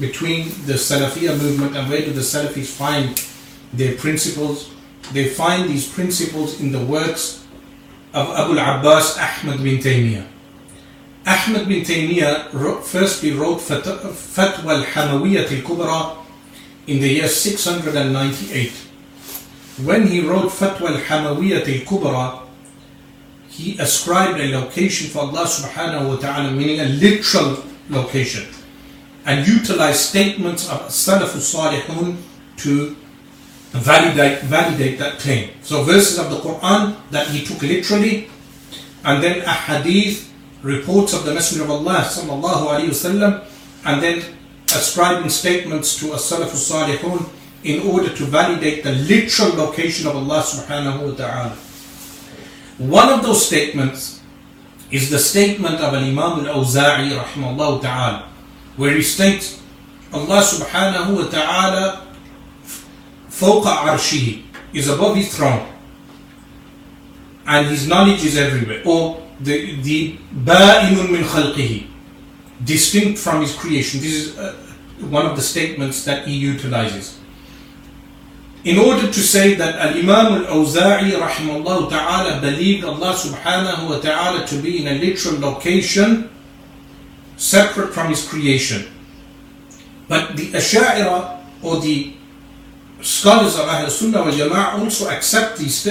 between 0.00 0.48
the 0.66 0.74
Salafiyah 0.74 1.40
movement 1.40 1.76
and 1.76 1.88
where 1.88 2.00
do 2.00 2.10
the 2.10 2.20
Salafis 2.20 2.66
find 2.66 3.22
their 3.72 3.94
principles? 3.96 4.70
They 5.12 5.28
find 5.28 5.68
these 5.68 5.86
principles 5.86 6.60
in 6.60 6.72
the 6.72 6.84
works 6.84 7.43
of 8.14 8.30
Abu 8.30 8.56
al-Abbas 8.56 9.18
Ahmad 9.18 9.62
bin 9.62 9.78
Taymiyyah. 9.78 10.24
Ahmad 11.26 11.66
bin 11.66 11.82
Taymiyyah 11.84 12.52
wrote, 12.52 12.86
firstly 12.86 13.32
wrote 13.32 13.58
Fatwa 13.58 14.70
al-Hamawiyyah 14.70 15.50
al-Kubra 15.50 16.16
in 16.86 17.00
the 17.00 17.08
year 17.08 17.28
698. 17.28 18.70
When 19.84 20.06
he 20.06 20.20
wrote 20.20 20.52
Fatwa 20.52 20.90
al-Hamawiyyah 20.94 21.66
al-Kubra, 21.66 22.40
he 23.48 23.78
ascribed 23.78 24.40
a 24.40 24.48
location 24.58 25.10
for 25.10 25.20
Allah 25.20 25.46
subhanahu 25.46 26.08
wa 26.08 26.16
ta'ala, 26.16 26.50
meaning 26.52 26.80
a 26.80 26.84
literal 26.84 27.64
location 27.90 28.46
and 29.26 29.46
utilized 29.46 30.00
statements 30.00 30.68
of 30.70 30.80
Salafus 30.88 31.54
Salihun 31.54 32.16
to 32.58 32.96
validate, 33.74 34.42
validate 34.42 34.98
that 34.98 35.18
claim. 35.18 35.50
So 35.62 35.82
verses 35.82 36.18
of 36.18 36.30
the 36.30 36.38
Quran 36.38 36.96
that 37.10 37.26
he 37.28 37.44
took 37.44 37.62
literally, 37.62 38.30
and 39.04 39.22
then 39.22 39.42
a 39.42 39.52
hadith, 39.52 40.32
reports 40.62 41.12
of 41.12 41.24
the 41.24 41.34
Messenger 41.34 41.64
of 41.64 41.70
Allah 41.70 42.08
sallallahu 42.08 42.72
alaihi 42.72 42.88
wasallam, 42.88 43.44
and 43.84 44.02
then 44.02 44.22
ascribing 44.72 45.28
statements 45.28 45.98
to 46.00 46.12
a 46.12 46.16
Salafus 46.16 46.70
Salihun 46.70 47.28
in 47.64 47.86
order 47.86 48.08
to 48.14 48.24
validate 48.24 48.82
the 48.82 48.92
literal 48.92 49.52
location 49.56 50.06
of 50.06 50.16
Allah 50.16 50.40
subhanahu 50.40 51.10
wa 51.10 51.14
ta'ala. 51.14 51.56
One 52.78 53.08
of 53.08 53.22
those 53.22 53.46
statements 53.46 54.20
is 54.90 55.10
the 55.10 55.18
statement 55.18 55.76
of 55.76 55.92
Al 55.92 56.04
Imam 56.04 56.46
al-Awza'i 56.46 57.10
rahimahullah 57.10 57.82
ta'ala, 57.82 58.28
where 58.76 58.94
he 58.94 59.02
states, 59.02 59.60
Allah 60.12 60.40
subhanahu 60.40 61.16
wa 61.16 61.28
ta'ala 61.28 62.06
fawqa 63.40 63.90
arshihi. 63.90 64.42
Is 64.72 64.88
above 64.88 65.16
his 65.16 65.34
throne. 65.36 65.68
And 67.46 67.68
his 67.68 67.86
knowledge 67.86 68.24
is 68.24 68.36
everywhere. 68.36 68.82
Or 68.84 69.22
the 69.40 69.80
the 69.82 70.18
ba'inun 70.34 71.10
min 71.10 71.22
khalqihi. 71.22 71.86
Distinct 72.64 73.18
from 73.18 73.42
his 73.42 73.54
creation. 73.54 74.00
This 74.00 74.14
is 74.14 74.38
uh, 74.38 74.54
one 75.10 75.26
of 75.26 75.36
the 75.36 75.42
statements 75.42 76.04
that 76.04 76.26
he 76.26 76.34
utilizes. 76.34 77.18
In 78.64 78.78
order 78.78 79.06
to 79.12 79.20
say 79.20 79.54
that 79.54 79.76
Al-Imam 79.76 80.46
Al-Awza'i 80.46 81.12
rahimahullah 81.12 81.90
ta'ala 81.90 82.40
believed 82.40 82.84
Allah 82.84 83.12
subhanahu 83.12 83.90
wa 83.90 84.00
ta'ala 84.00 84.46
to 84.46 84.56
be 84.62 84.80
in 84.80 84.88
a 84.88 84.98
literal 84.98 85.38
location 85.38 86.30
separate 87.36 87.92
from 87.92 88.08
his 88.08 88.26
creation. 88.26 88.88
But 90.08 90.36
the 90.36 90.50
Asha'ira 90.52 91.44
or 91.62 91.80
the 91.80 92.14
scholars 93.00 93.56
of 93.56 93.68
Ahl 93.68 93.90
Sunnah 93.90 94.22
wal 94.22 94.32
Jama'ah 94.32 94.78
also 94.78 95.08
accept 95.10 95.58
this, 95.58 95.84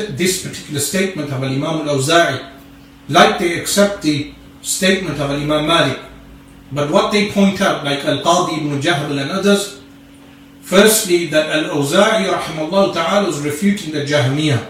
particular 0.43 0.79
statement 0.79 1.31
of 1.31 1.43
Imam 1.43 1.87
Al-Awza'i 1.87 2.53
like 3.09 3.39
they 3.39 3.59
accept 3.59 4.01
the 4.01 4.33
statement 4.61 5.19
of 5.19 5.29
Imam 5.29 5.67
Malik. 5.67 5.99
But 6.71 6.89
what 6.89 7.11
they 7.11 7.31
point 7.31 7.61
out, 7.61 7.83
like 7.83 8.03
Al-Qadi 8.05 8.57
ibn 8.65 8.81
Jahbal 8.81 9.21
and 9.21 9.31
others, 9.31 9.81
firstly 10.61 11.27
that 11.27 11.49
Al-Awza'i 11.49 12.25
rahimahullah 12.25 12.93
ta'ala 12.93 13.27
was 13.27 13.41
refuting 13.41 13.93
the 13.93 14.05
Jahmiyyah. 14.05 14.69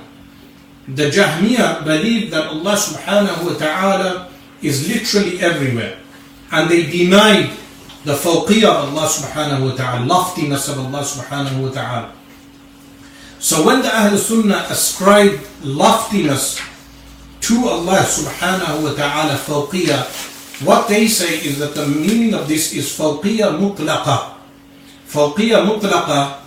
The 0.88 1.10
Jahmiyyah 1.10 1.86
believe 1.86 2.32
that 2.32 2.48
Allah 2.48 2.76
subhanahu 2.76 3.46
wa 3.46 3.58
ta'ala 3.58 4.30
is 4.62 4.90
literally 4.90 5.40
everywhere. 5.40 5.98
And 6.52 6.70
they 6.70 6.90
denied 6.90 7.52
the 8.04 8.14
fawqiyah 8.14 8.68
of 8.68 8.98
Allah 8.98 9.08
subhanahu 9.08 9.72
wa 9.72 9.76
ta'ala, 9.76 10.06
loftiness 10.06 10.68
of 10.68 10.80
Allah 10.80 11.08
subhanahu 11.08 11.64
wa 11.64 11.72
ta'ala. 11.72 12.12
So 13.44 13.68
when 13.68 13.82
the 13.82 13.91
Ahl 13.91 14.15
Sunnah 14.15 14.72
ascribe 14.72 15.36
loftiness 15.68 16.64
to 17.44 17.68
Allah 17.68 17.99
subhanahu 17.99 18.88
wa 18.88 18.95
ta'ala 18.95 19.36
fawqiyah, 19.36 20.64
what 20.64 20.88
they 20.88 21.11
say 21.11 21.44
is 21.44 21.60
that 21.60 21.76
the 21.76 21.84
meaning 21.84 22.32
of 22.34 22.48
this 22.48 22.72
is 22.72 22.88
fawqiyah 22.95 23.60
mutlaqa. 23.60 24.40
Fawqiyah 25.11 25.60
mutlaqa 25.68 26.40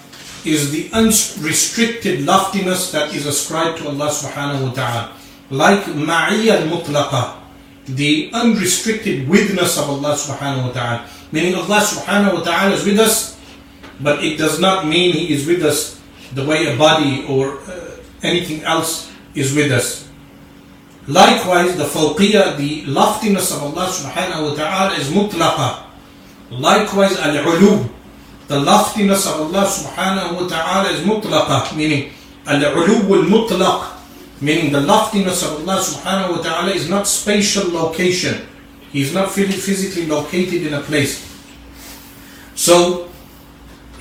is 0.49 0.73
the 0.73 0.89
unrestricted 0.97 2.25
loftiness 2.25 2.89
that 2.97 3.13
is 3.13 3.29
ascribed 3.29 3.85
to 3.85 3.93
Allah 3.93 4.09
subhanahu 4.09 4.73
wa 4.73 4.73
ta'ala. 4.73 5.13
Like 5.53 5.85
ma'iyya 5.93 6.65
mutlaqa, 6.65 7.45
the 7.93 8.33
unrestricted 8.33 9.29
witness 9.29 9.77
of 9.77 9.93
Allah 9.93 10.17
subhanahu 10.17 10.69
wa 10.69 10.73
ta'ala. 10.73 11.05
Meaning 11.29 11.61
Allah 11.61 11.85
subhanahu 11.85 12.41
wa 12.41 12.43
ta'ala 12.43 12.73
is 12.73 12.89
with 12.89 12.97
us, 12.97 13.37
but 14.01 14.25
it 14.25 14.41
does 14.41 14.57
not 14.57 14.89
mean 14.89 15.13
He 15.13 15.37
is 15.37 15.45
with 15.45 15.61
us 15.61 15.96
the 16.37 16.45
way 16.45 16.69
a 16.69 16.77
body 16.77 17.25
or 17.29 17.57
uh, 17.65 17.97
anything 18.23 18.61
else 18.63 19.11
is 19.35 19.57
with 19.57 19.73
us. 19.73 20.07
Likewise, 21.09 21.77
the 21.77 21.85
fawqiyah, 21.85 22.59
the 22.59 22.85
loftiness 22.85 23.53
of 23.57 23.63
Allah 23.63 23.89
subhanahu 23.89 24.51
wa 24.51 24.55
ta'ala 24.55 24.95
is 25.01 25.09
mutlaqa. 25.09 25.89
Likewise, 26.51 27.17
al-ulu, 27.17 27.89
the 28.49 28.61
loftiness 28.61 29.25
of 29.27 29.49
Allah 29.49 29.65
subhanahu 29.65 30.43
wa 30.43 30.47
ta'ala 30.47 30.91
is 30.93 31.01
mutlaqa, 31.01 31.75
meaning 31.75 32.13
al-ulu 32.45 33.01
al-mutlaq, 33.17 33.97
meaning 34.43 34.73
the 34.73 34.81
loftiness 34.81 35.43
of 35.43 35.65
Allah 35.65 35.81
subhanahu 35.81 36.37
wa 36.37 36.43
ta'ala 36.43 36.71
is 36.71 36.91
not 36.91 37.07
spatial 37.09 37.71
location. 37.73 38.45
He 38.93 39.01
is 39.01 39.15
not 39.15 39.31
physically 39.33 40.07
located 40.07 40.67
in 40.67 40.75
a 40.75 40.83
place. 40.83 41.25
So, 42.55 43.06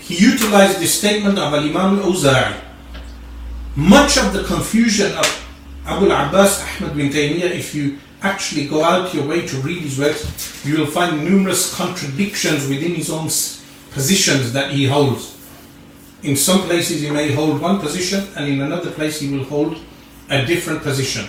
he 0.06 0.16
utilized 0.16 0.80
the 0.80 0.86
statement 0.86 1.40
of 1.40 1.52
Imam 1.52 2.00
al-Awza'i. 2.00 2.62
Much 3.76 4.18
of 4.18 4.34
the 4.34 4.44
confusion 4.44 5.12
of 5.14 5.26
Abu 5.86 6.10
al-Abbas 6.10 6.62
Ahmad 6.62 6.96
bin 6.96 7.10
Taymiyyah, 7.10 7.50
if 7.50 7.74
you 7.74 7.98
actually 8.22 8.68
go 8.68 8.84
out 8.84 9.14
your 9.16 9.28
way 9.28 9.48
to 9.48 9.56
read 9.58 9.82
his 9.82 9.98
works, 9.98 10.64
you 10.64 10.78
will 10.78 10.86
find 10.86 11.24
numerous 11.24 11.74
contradictions 11.76 12.68
within 12.70 12.94
his 12.94 13.10
own 13.10 13.30
positions 13.92 14.54
that 14.54 14.72
he 14.72 14.86
holds. 14.86 15.36
In 16.22 16.36
some 16.36 16.62
places 16.62 17.02
he 17.02 17.10
may 17.10 17.34
hold 17.34 17.60
one 17.60 17.80
position 17.80 18.28
and 18.36 18.48
in 18.48 18.62
another 18.62 18.92
place 18.92 19.20
he 19.20 19.32
will 19.32 19.46
hold 19.46 19.78
a 20.30 20.46
different 20.46 20.84
position. 20.84 21.26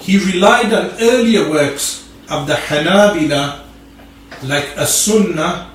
He 0.00 0.16
relied 0.16 0.72
on 0.72 0.96
earlier 1.00 1.50
works 1.50 2.08
of 2.30 2.46
the 2.46 2.54
Hanabila 2.54 3.64
like 4.44 4.64
As-Sunnah 4.76 5.67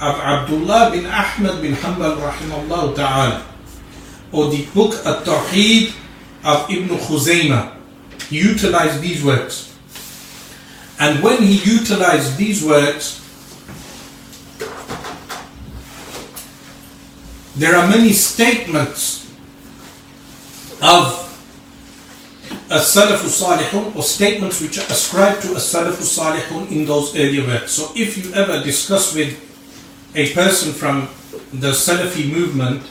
of 0.00 0.16
Abdullah 0.16 0.90
bin 0.92 1.04
Ahmad 1.04 1.60
bin 1.60 1.74
Hanbal 1.76 2.16
rahimahullah 2.16 2.96
ta'ala 2.96 3.46
or 4.32 4.48
the 4.48 4.64
book 4.72 4.94
At-Tawheed 5.04 5.92
of 6.44 6.70
Ibn 6.70 6.88
Khuzaymah. 6.96 7.76
He 8.28 8.40
utilized 8.40 9.02
these 9.02 9.22
works. 9.22 9.76
And 10.98 11.22
when 11.22 11.42
he 11.42 11.60
utilized 11.68 12.38
these 12.38 12.64
works, 12.64 13.20
there 17.56 17.76
are 17.76 17.88
many 17.88 18.12
statements 18.12 19.28
of 20.80 21.20
a 22.70 22.78
Salafu 22.78 23.28
Salihun 23.28 23.96
or 23.96 24.02
statements 24.02 24.62
which 24.62 24.78
are 24.78 24.86
ascribed 24.88 25.42
to 25.42 25.52
a 25.52 25.60
Salafu 25.60 26.00
Salihun 26.06 26.70
in 26.70 26.86
those 26.86 27.14
earlier 27.16 27.44
works. 27.44 27.72
So 27.72 27.92
if 27.96 28.16
you 28.16 28.32
ever 28.32 28.62
discuss 28.62 29.14
with 29.14 29.49
a 30.14 30.32
person 30.34 30.72
from 30.72 31.08
the 31.52 31.70
Salafi 31.70 32.30
movement, 32.30 32.82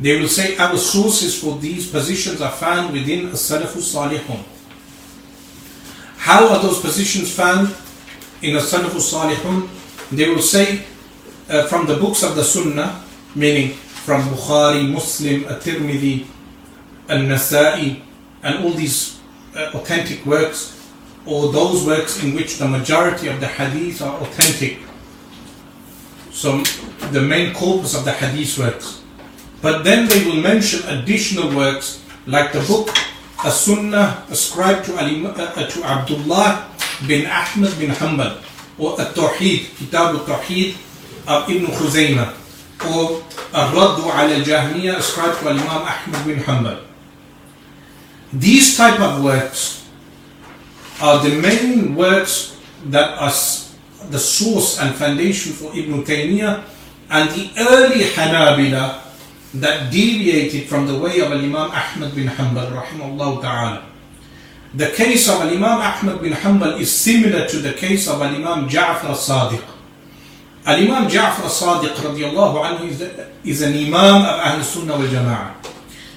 they 0.00 0.20
will 0.20 0.28
say 0.28 0.56
our 0.56 0.76
sources 0.76 1.40
for 1.40 1.58
these 1.58 1.90
positions 1.90 2.40
are 2.40 2.50
found 2.50 2.92
within 2.92 3.26
a 3.26 3.32
Salafu 3.32 3.78
Salihun. 3.78 4.42
How 6.18 6.48
are 6.48 6.62
those 6.62 6.80
positions 6.80 7.34
found 7.34 7.68
in 8.42 8.56
a 8.56 8.60
Salafu 8.60 9.00
Salihun? 9.00 9.68
They 10.16 10.28
will 10.28 10.42
say 10.42 10.84
uh, 11.48 11.66
from 11.66 11.86
the 11.86 11.96
books 11.96 12.22
of 12.22 12.36
the 12.36 12.44
Sunnah, 12.44 13.02
meaning 13.34 13.70
from 14.04 14.22
Bukhari, 14.22 14.90
Muslim, 14.92 15.44
At-Tirmidhi, 15.44 16.26
Al-Nasa'i, 17.08 18.00
and 18.42 18.64
all 18.64 18.70
these 18.72 19.20
uh, 19.56 19.70
authentic 19.74 20.24
works, 20.26 20.78
or 21.26 21.52
those 21.52 21.86
works 21.86 22.22
in 22.22 22.34
which 22.34 22.58
the 22.58 22.66
majority 22.68 23.28
of 23.28 23.38
the 23.40 23.46
hadith 23.46 24.02
are 24.02 24.20
authentic. 24.20 24.78
So 26.32 26.64
the 27.12 27.20
main 27.20 27.54
corpus 27.54 27.94
of 27.94 28.04
the 28.04 28.12
hadith 28.12 28.58
works. 28.58 29.02
But 29.60 29.84
then 29.84 30.08
they 30.08 30.24
will 30.24 30.40
mention 30.40 30.82
additional 30.88 31.54
works 31.54 32.02
like 32.26 32.52
the 32.52 32.60
book 32.66 32.88
As-Sunnah 33.44 34.26
ascribed 34.30 34.86
to, 34.86 34.98
Ali, 34.98 35.24
uh, 35.26 35.66
to 35.66 35.78
Abdullah 35.84 36.70
bin 37.06 37.26
Ahmad 37.26 37.74
bin 37.78 37.90
Hanbal 37.90 38.38
or 38.78 39.00
At-Tawheed, 39.00 39.74
Kitab 39.78 40.14
Al-Tawheed 40.14 40.74
of 41.26 41.50
Ibn 41.50 41.66
Khuzaymah 41.66 42.30
or 42.86 43.22
Al-Raddu 43.54 44.06
ala 44.06 44.32
al-Jahmiyyah 44.34 44.98
ascribed 44.98 45.38
to 45.40 45.50
Imam 45.50 45.66
Ahmad 45.68 46.26
bin 46.26 46.38
Hanbal. 46.38 46.78
These 48.32 48.76
type 48.76 48.98
of 48.98 49.22
works 49.22 49.86
are 51.02 51.22
the 51.22 51.34
main 51.42 51.94
works 51.94 52.56
that 52.86 53.18
are 53.18 53.30
the 54.10 54.18
source 54.18 54.78
and 54.80 54.94
foundation 54.94 55.52
for 55.52 55.74
Ibn 55.76 56.02
Taymiyyah 56.04 56.64
and 57.10 57.30
the 57.30 57.50
early 57.58 58.04
Hanabila 58.04 59.00
that 59.54 59.92
deviated 59.92 60.68
from 60.68 60.86
the 60.86 60.98
way 60.98 61.20
of 61.20 61.30
Imam 61.30 61.70
Ahmad 61.70 62.14
bin 62.14 62.26
Hanbal 62.26 62.72
rahimahullah 62.72 63.42
ta'ala. 63.42 63.84
The 64.74 64.90
case 64.90 65.28
of 65.28 65.42
Imam 65.42 65.80
Ahmad 65.80 66.22
bin 66.22 66.32
Hanbal 66.32 66.80
is 66.80 66.90
similar 66.90 67.46
to 67.46 67.58
the 67.58 67.74
case 67.74 68.08
of 68.08 68.22
Imam 68.22 68.68
Ja'far 68.68 69.10
al-Sadiq. 69.10 69.62
Imam 70.64 71.06
Ja'far 71.08 71.44
al-Sadiq 71.44 71.92
radiallahu 72.00 72.64
anhu 72.64 72.88
is, 72.88 73.02
is 73.44 73.60
an 73.60 73.74
Imam 73.74 74.22
of 74.22 74.40
Ahl 74.40 74.62
Sunnah 74.62 74.96
wal 74.96 75.06
Jama'ah. 75.06 75.54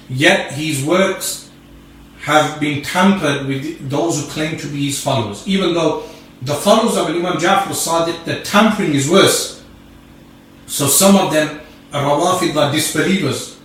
Yet 0.08 0.52
his 0.52 0.82
works 0.82 1.50
have 2.20 2.58
been 2.58 2.82
tampered 2.82 3.46
with 3.46 3.90
those 3.90 4.18
who 4.20 4.30
claim 4.30 4.56
to 4.56 4.66
be 4.68 4.86
his 4.86 5.02
followers. 5.02 5.46
Even 5.46 5.74
though 5.74 6.08
the 6.42 6.54
followers 6.54 6.96
of 6.96 7.08
Imam 7.08 7.38
Ja'far 7.38 7.68
al-Sadiq, 7.68 8.24
the 8.24 8.40
tampering 8.42 8.94
is 8.94 9.10
worse. 9.10 9.64
So 10.66 10.86
some 10.86 11.16
of 11.16 11.32
them 11.32 11.60
Rawafid 11.92 12.56
are 12.56 12.72
disbelievers, 12.72 13.58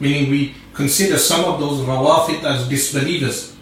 meaning 0.00 0.30
we 0.30 0.54
consider 0.74 1.18
some 1.18 1.44
of 1.44 1.60
those 1.60 1.80
Rawafid 1.80 2.42
as 2.44 2.68
disbelievers. 2.68 3.54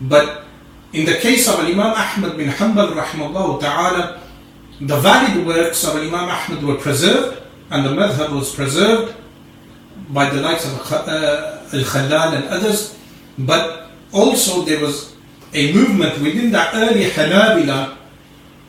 But 0.00 0.44
in 0.92 1.06
the 1.06 1.14
case 1.14 1.48
of 1.48 1.60
Imam 1.60 1.92
Ahmad 1.94 2.36
bin 2.36 2.48
Hanbal 2.48 2.92
rahimahullah 2.92 3.60
ta'ala, 3.60 4.20
the 4.80 4.96
valid 4.98 5.46
works 5.46 5.84
of 5.84 5.96
Imam 5.96 6.28
Ahmad 6.28 6.62
were 6.62 6.76
preserved 6.76 7.42
and 7.70 7.84
the 7.84 7.90
madhab 7.90 8.34
was 8.34 8.54
preserved 8.54 9.14
by 10.10 10.30
the 10.30 10.40
likes 10.40 10.64
of 10.64 10.72
uh, 10.92 11.60
Al-Khalal 11.72 12.34
and 12.36 12.44
others. 12.48 12.96
But 13.38 13.90
also 14.12 14.62
there 14.62 14.80
was 14.80 15.14
a 15.54 15.72
movement 15.72 16.20
within 16.20 16.50
the 16.50 16.76
early 16.76 17.04
Hanabila 17.04 17.96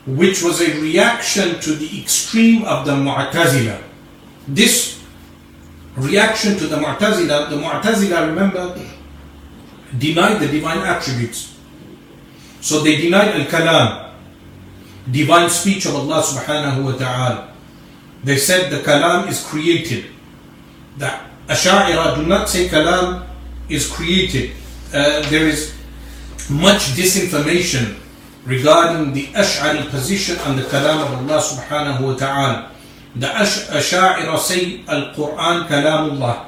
which 0.06 0.42
was 0.42 0.60
a 0.60 0.80
reaction 0.80 1.60
to 1.60 1.72
the 1.74 2.00
extreme 2.00 2.64
of 2.64 2.86
the 2.86 2.92
Mu'tazila 2.92 3.82
this 4.48 5.00
reaction 5.96 6.56
to 6.58 6.66
the 6.66 6.76
Mu'tazila, 6.76 7.50
the 7.50 7.56
Mu'tazila, 7.56 8.26
remember, 8.28 8.74
denied 9.96 10.40
the 10.40 10.48
divine 10.48 10.78
attributes. 10.78 11.56
So 12.60 12.80
they 12.82 12.96
denied 12.96 13.40
al-kalam, 13.40 14.12
divine 15.10 15.50
speech 15.50 15.86
of 15.86 15.94
Allah 15.96 16.22
subhanahu 16.22 16.84
wa 16.84 16.92
ta'ala. 16.92 17.52
They 18.22 18.36
said 18.36 18.70
the 18.70 18.80
kalam 18.80 19.28
is 19.28 19.44
created. 19.44 20.06
The 20.98 21.08
Asha'ira 21.48 22.16
do 22.16 22.26
not 22.26 22.48
say 22.48 22.68
kalam 22.68 23.26
is 23.68 23.90
created. 23.90 24.52
Uh, 24.92 25.24
there 25.30 25.48
is 25.48 25.74
much 26.50 26.92
disinformation 26.98 27.96
regarding 28.44 29.12
the 29.12 29.26
Ash'ari 29.28 29.88
position 29.90 30.38
on 30.40 30.56
the 30.56 30.62
kalam 30.62 31.06
of 31.06 31.10
Allah 31.22 31.40
subhanahu 31.40 32.00
wa 32.02 32.14
ta'ala. 32.14 32.70
The 33.14 33.26
Asha'ira 33.26 34.38
say 34.38 34.82
Al-Quran 34.86 35.66
kalamullah. 35.68 36.46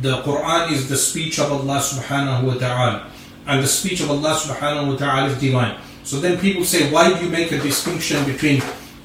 The 0.00 0.22
Quran 0.22 0.70
is 0.72 0.88
the 0.88 0.96
speech 0.96 1.38
of 1.38 1.50
Allah 1.50 1.78
subhanahu 1.78 2.44
wa 2.44 2.54
ta'ala. 2.54 3.12
and 3.46 3.62
the 3.62 3.68
speech 3.68 4.00
of 4.00 4.10
Allah 4.10 4.34
subhanahu 4.34 4.92
wa 4.92 4.96
ta'ala 4.96 5.28
is 5.30 5.38
divine. 5.40 5.78
So 6.04 6.20
then 6.20 6.38
people 6.38 6.64
say, 6.64 6.90
why 6.90 7.12
do 7.16 7.24
you 7.24 7.30
make 7.30 7.50
a 7.52 7.58
distinction 7.58 8.24
between 8.24 8.60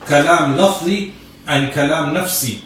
kalam 0.05 0.57
lafzi 0.57 1.13
and 1.45 1.71
kalam 1.73 2.13
nafsi? 2.13 2.61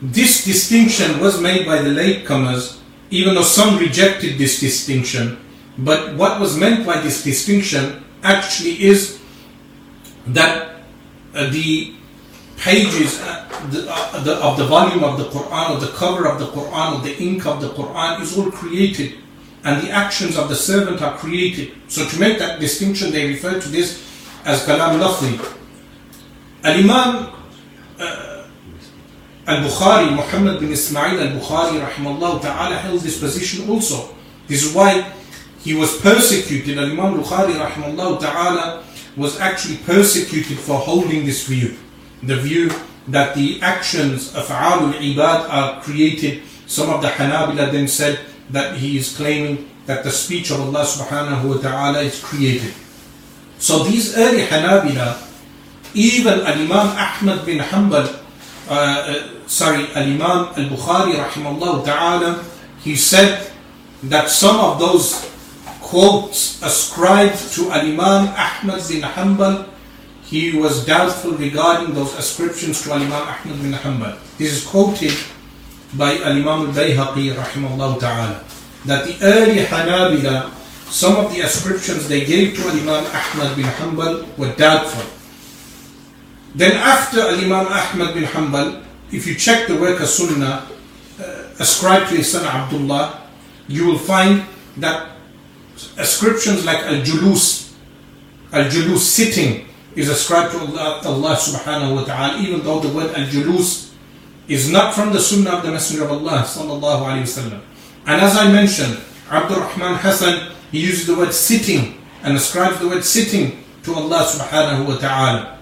This 0.00 0.44
distinction 0.44 1.20
was 1.20 1.40
made 1.40 1.66
by 1.66 1.80
the 1.80 1.90
latecomers, 1.90 2.78
even 3.10 3.34
though 3.34 3.42
some 3.42 3.78
rejected 3.78 4.38
this 4.38 4.60
distinction. 4.60 5.38
But 5.78 6.14
what 6.16 6.40
was 6.40 6.56
meant 6.56 6.86
by 6.86 7.00
this 7.00 7.24
distinction 7.24 8.04
actually 8.22 8.82
is 8.82 9.20
that 10.26 10.80
uh, 11.34 11.50
the 11.50 11.94
pages 12.56 13.20
uh, 13.20 13.44
the, 13.70 13.86
uh, 13.90 14.22
the, 14.22 14.36
of 14.36 14.56
the 14.56 14.66
volume 14.66 15.02
of 15.02 15.18
the 15.18 15.24
Quran, 15.24 15.70
or 15.70 15.80
the 15.80 15.92
cover 15.92 16.28
of 16.28 16.38
the 16.38 16.46
Quran, 16.46 16.98
or 16.98 17.02
the 17.02 17.16
ink 17.20 17.46
of 17.46 17.60
the 17.60 17.68
Quran 17.70 18.20
is 18.20 18.36
all 18.38 18.50
created, 18.50 19.18
and 19.64 19.82
the 19.82 19.90
actions 19.90 20.36
of 20.36 20.48
the 20.48 20.54
servant 20.54 21.02
are 21.02 21.16
created. 21.16 21.72
So 21.88 22.06
to 22.06 22.20
make 22.20 22.38
that 22.38 22.60
distinction, 22.60 23.10
they 23.10 23.26
refer 23.26 23.60
to 23.60 23.68
this 23.68 24.02
as 24.44 24.64
kalam 24.64 25.00
lafzi. 25.00 25.40
Al 26.62 26.78
Imam 26.78 27.32
uh, 27.98 28.46
Al 29.46 29.68
Bukhari, 29.68 30.14
Muhammad 30.14 30.60
bin 30.60 30.70
Ismail 30.72 31.20
Al 31.20 31.40
Bukhari, 31.40 31.84
rahimahullah 31.84 32.42
ta'ala, 32.42 32.76
held 32.76 33.00
this 33.00 33.18
position 33.18 33.68
also. 33.68 34.14
This 34.46 34.64
is 34.64 34.74
why 34.74 35.12
he 35.64 35.72
was 35.72 35.96
persecuted. 35.98 36.76
Al 36.76 36.92
Imam 36.92 37.16
Bukhari, 37.16 37.56
rahimahullah 37.56 38.20
ta'ala, 38.20 38.84
was 39.16 39.40
actually 39.40 39.78
persecuted 39.78 40.58
for 40.58 40.76
holding 40.78 41.24
this 41.24 41.48
view. 41.48 41.74
The 42.22 42.36
view 42.36 42.70
that 43.08 43.34
the 43.34 43.60
actions 43.62 44.34
of 44.36 44.44
Af'alul 44.44 44.92
Ibad 44.92 45.48
are 45.48 45.80
created. 45.80 46.42
Some 46.66 46.90
of 46.90 47.00
the 47.00 47.08
Hanabila 47.08 47.72
then 47.72 47.88
said 47.88 48.20
that 48.50 48.76
he 48.76 48.98
is 48.98 49.16
claiming 49.16 49.70
that 49.86 50.04
the 50.04 50.10
speech 50.10 50.50
of 50.50 50.60
Allah 50.60 50.84
subhanahu 50.84 51.48
wa 51.48 51.56
ta'ala 51.56 52.00
is 52.00 52.20
created. 52.22 52.72
So 53.58 53.84
these 53.84 54.16
early 54.16 54.44
Hanabila, 54.44 55.16
even 55.94 56.40
Al-Imam 56.40 56.92
Ahmad 56.92 57.46
bin 57.46 57.58
Hanbal, 57.58 58.20
uh, 58.68 58.72
uh, 58.72 59.48
sorry, 59.48 59.88
Al-Imam 59.96 60.52
Al-Bukhari 60.56 61.16
rahimahullah 61.16 61.84
ta'ala, 61.84 62.44
he 62.80 62.96
said 62.96 63.50
that 64.04 64.28
some 64.28 64.60
of 64.60 64.78
those 64.78 65.33
quotes 65.84 66.62
ascribed 66.64 67.36
to 67.52 67.70
Al-Imam 67.70 68.32
Ahmad 68.32 68.80
bin 68.88 69.04
Hanbal, 69.04 69.68
he 70.24 70.56
was 70.56 70.84
doubtful 70.88 71.32
regarding 71.36 71.94
those 71.94 72.16
ascriptions 72.16 72.82
to 72.82 72.92
Al-Imam 72.92 73.28
Ahmad 73.28 73.56
bin 73.60 73.72
Hanbal. 73.76 74.16
This 74.40 74.52
is 74.56 74.66
quoted 74.66 75.12
by 75.94 76.16
Al-Imam 76.24 76.72
Al-Bayhaqi 76.72 77.36
rahimahullah 77.36 78.00
ta'ala, 78.00 78.42
that 78.88 79.04
the 79.06 79.14
early 79.22 79.60
Hanabila, 79.68 80.50
some 80.88 81.16
of 81.16 81.32
the 81.32 81.40
ascriptions 81.44 82.08
they 82.08 82.24
gave 82.24 82.56
to 82.56 82.62
Al-Imam 82.64 83.04
Ahmad 83.04 83.54
bin 83.54 83.68
Hanbal 83.68 84.24
were 84.38 84.56
doubtful. 84.56 85.04
Then 86.56 86.72
after 86.80 87.20
Al-Imam 87.20 87.68
Ahmad 87.68 88.14
bin 88.14 88.24
Hanbal, 88.24 88.82
if 89.12 89.26
you 89.28 89.36
check 89.36 89.68
the 89.68 89.76
work 89.76 90.00
of 90.00 90.08
Sunnah 90.08 90.66
uh, 91.20 91.60
ascribed 91.60 92.08
to 92.10 92.16
his 92.16 92.32
son 92.32 92.42
Abdullah, 92.46 93.28
you 93.68 93.86
will 93.86 93.98
find 93.98 94.42
that 94.78 95.13
ascriptions 95.98 96.64
like 96.64 96.78
al-julus, 96.78 97.74
al-julus 98.52 99.02
sitting 99.02 99.66
is 99.94 100.08
ascribed 100.08 100.52
to 100.52 100.58
Allah, 100.58 101.36
subhanahu 101.36 101.94
wa 101.94 102.04
ta'ala, 102.04 102.38
even 102.42 102.62
though 102.62 102.80
the 102.80 102.88
word 102.88 103.14
al-julus 103.14 103.94
is 104.48 104.70
not 104.70 104.94
from 104.94 105.12
the 105.12 105.20
sunnah 105.20 105.58
of 105.58 105.62
the 105.62 105.70
Messenger 105.70 106.04
of 106.04 106.12
Allah 106.12 106.44
sallallahu 106.44 107.06
alayhi 107.08 107.24
wasallam. 107.24 107.60
And 108.06 108.20
as 108.20 108.36
I 108.36 108.50
mentioned, 108.50 109.00
Abdul 109.30 109.60
Rahman 109.60 109.94
Hassan, 109.96 110.52
he 110.70 110.80
uses 110.80 111.06
the 111.06 111.16
word 111.16 111.32
sitting 111.32 111.96
and 112.22 112.36
ascribes 112.36 112.78
the 112.80 112.88
word 112.88 113.04
sitting 113.04 113.64
to 113.84 113.94
Allah 113.94 114.26
subhanahu 114.26 114.88
wa 114.88 114.96
ta'ala. 114.96 115.58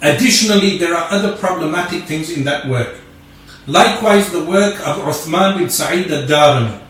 Additionally, 0.00 0.78
there 0.78 0.94
are 0.94 1.10
other 1.10 1.36
problematic 1.36 2.04
things 2.04 2.30
in 2.30 2.44
that 2.44 2.68
work. 2.68 3.00
Likewise, 3.66 4.30
the 4.30 4.44
work 4.44 4.78
of 4.86 5.02
Uthman 5.02 5.58
bin 5.58 5.68
Sa'id 5.68 6.10
al-Darimi 6.12 6.85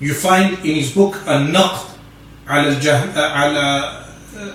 you 0.00 0.14
find 0.14 0.54
in 0.60 0.76
his 0.76 0.92
book 0.94 1.16
Al-Naqd 1.26 1.96
uh, 2.48 3.16
uh, 3.18 4.04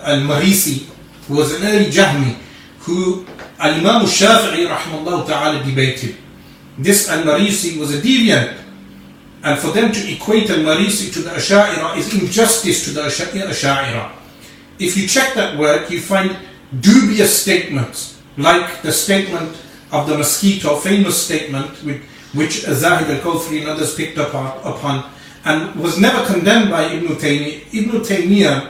al-Marisi, 0.03 0.87
who 1.27 1.35
was 1.35 1.53
an 1.53 1.67
early 1.67 1.85
Jahmi, 1.85 2.35
who 2.79 3.25
Al-Imam 3.59 4.01
al-Shafi'i 4.01 4.67
rahimahullah 4.67 5.27
ta'ala 5.27 5.63
debated. 5.63 6.17
This 6.77 7.09
Al-Marisi 7.09 7.79
was 7.79 7.93
a 7.93 8.01
deviant. 8.01 8.59
And 9.43 9.59
for 9.59 9.71
them 9.71 9.91
to 9.91 10.13
equate 10.13 10.49
Al-Marisi 10.49 11.11
to 11.13 11.19
the 11.19 11.31
Asha'ira 11.31 11.97
is 11.97 12.13
injustice 12.13 12.85
to 12.85 12.91
the 12.91 13.01
Asha'ira. 13.01 14.11
If 14.79 14.97
you 14.97 15.07
check 15.07 15.33
that 15.35 15.57
work, 15.57 15.91
you 15.91 15.99
find 15.99 16.35
dubious 16.79 17.41
statements, 17.41 18.19
like 18.37 18.81
the 18.81 18.91
statement 18.91 19.55
of 19.91 20.07
the 20.07 20.17
mosquito, 20.17 20.77
famous 20.77 21.23
statement, 21.23 21.69
which 22.33 22.61
Zahid 22.63 23.09
al-Kawthari 23.11 23.59
and 23.59 23.69
others 23.69 23.93
picked 23.93 24.17
up 24.17 24.33
upon 24.65 25.11
and 25.45 25.75
was 25.75 25.99
never 25.99 26.25
condemned 26.25 26.69
by 26.71 26.83
Ibn 26.85 27.07
Taymiyyah. 27.15 27.73
Ibn 27.73 28.01
Taymiyyah, 28.01 28.69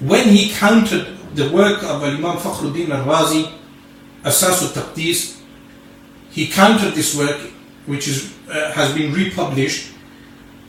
when 0.00 0.28
he 0.28 0.50
countered 0.50 1.16
the 1.34 1.50
work 1.50 1.82
of 1.82 2.02
Imam 2.02 2.36
Fakhruddin 2.38 2.90
al-Razi, 2.90 3.52
Asas 4.24 4.62
al-Taqdis, 4.76 5.40
he 6.30 6.48
countered 6.48 6.94
this 6.94 7.16
work, 7.16 7.38
which 7.86 8.08
is, 8.08 8.32
uh, 8.50 8.72
has 8.72 8.94
been 8.94 9.12
republished. 9.12 9.92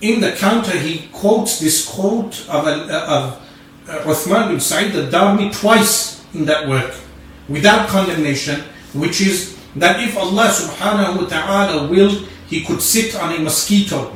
In 0.02 0.20
the 0.22 0.32
counter, 0.34 0.78
he 0.78 1.08
quotes 1.12 1.60
this 1.60 1.88
quote 1.88 2.42
of, 2.50 2.66
uh, 2.66 3.06
of 3.08 3.42
uh, 3.88 4.04
Uthman 4.04 4.50
bin 4.50 4.60
Sa'id 4.60 4.96
al-Darimi 4.96 5.54
twice 5.54 6.24
in 6.34 6.46
that 6.46 6.68
work, 6.68 6.94
without 7.48 7.88
condemnation, 7.88 8.62
which 8.94 9.22
is 9.22 9.58
that 9.76 10.00
if 10.02 10.18
Allah 10.18 10.48
subhanahu 10.50 11.22
wa 11.22 11.28
ta'ala 11.28 11.88
willed, 11.88 12.28
he 12.48 12.64
could 12.64 12.82
sit 12.82 13.16
on 13.16 13.34
a 13.36 13.40
mosquito 13.40 14.12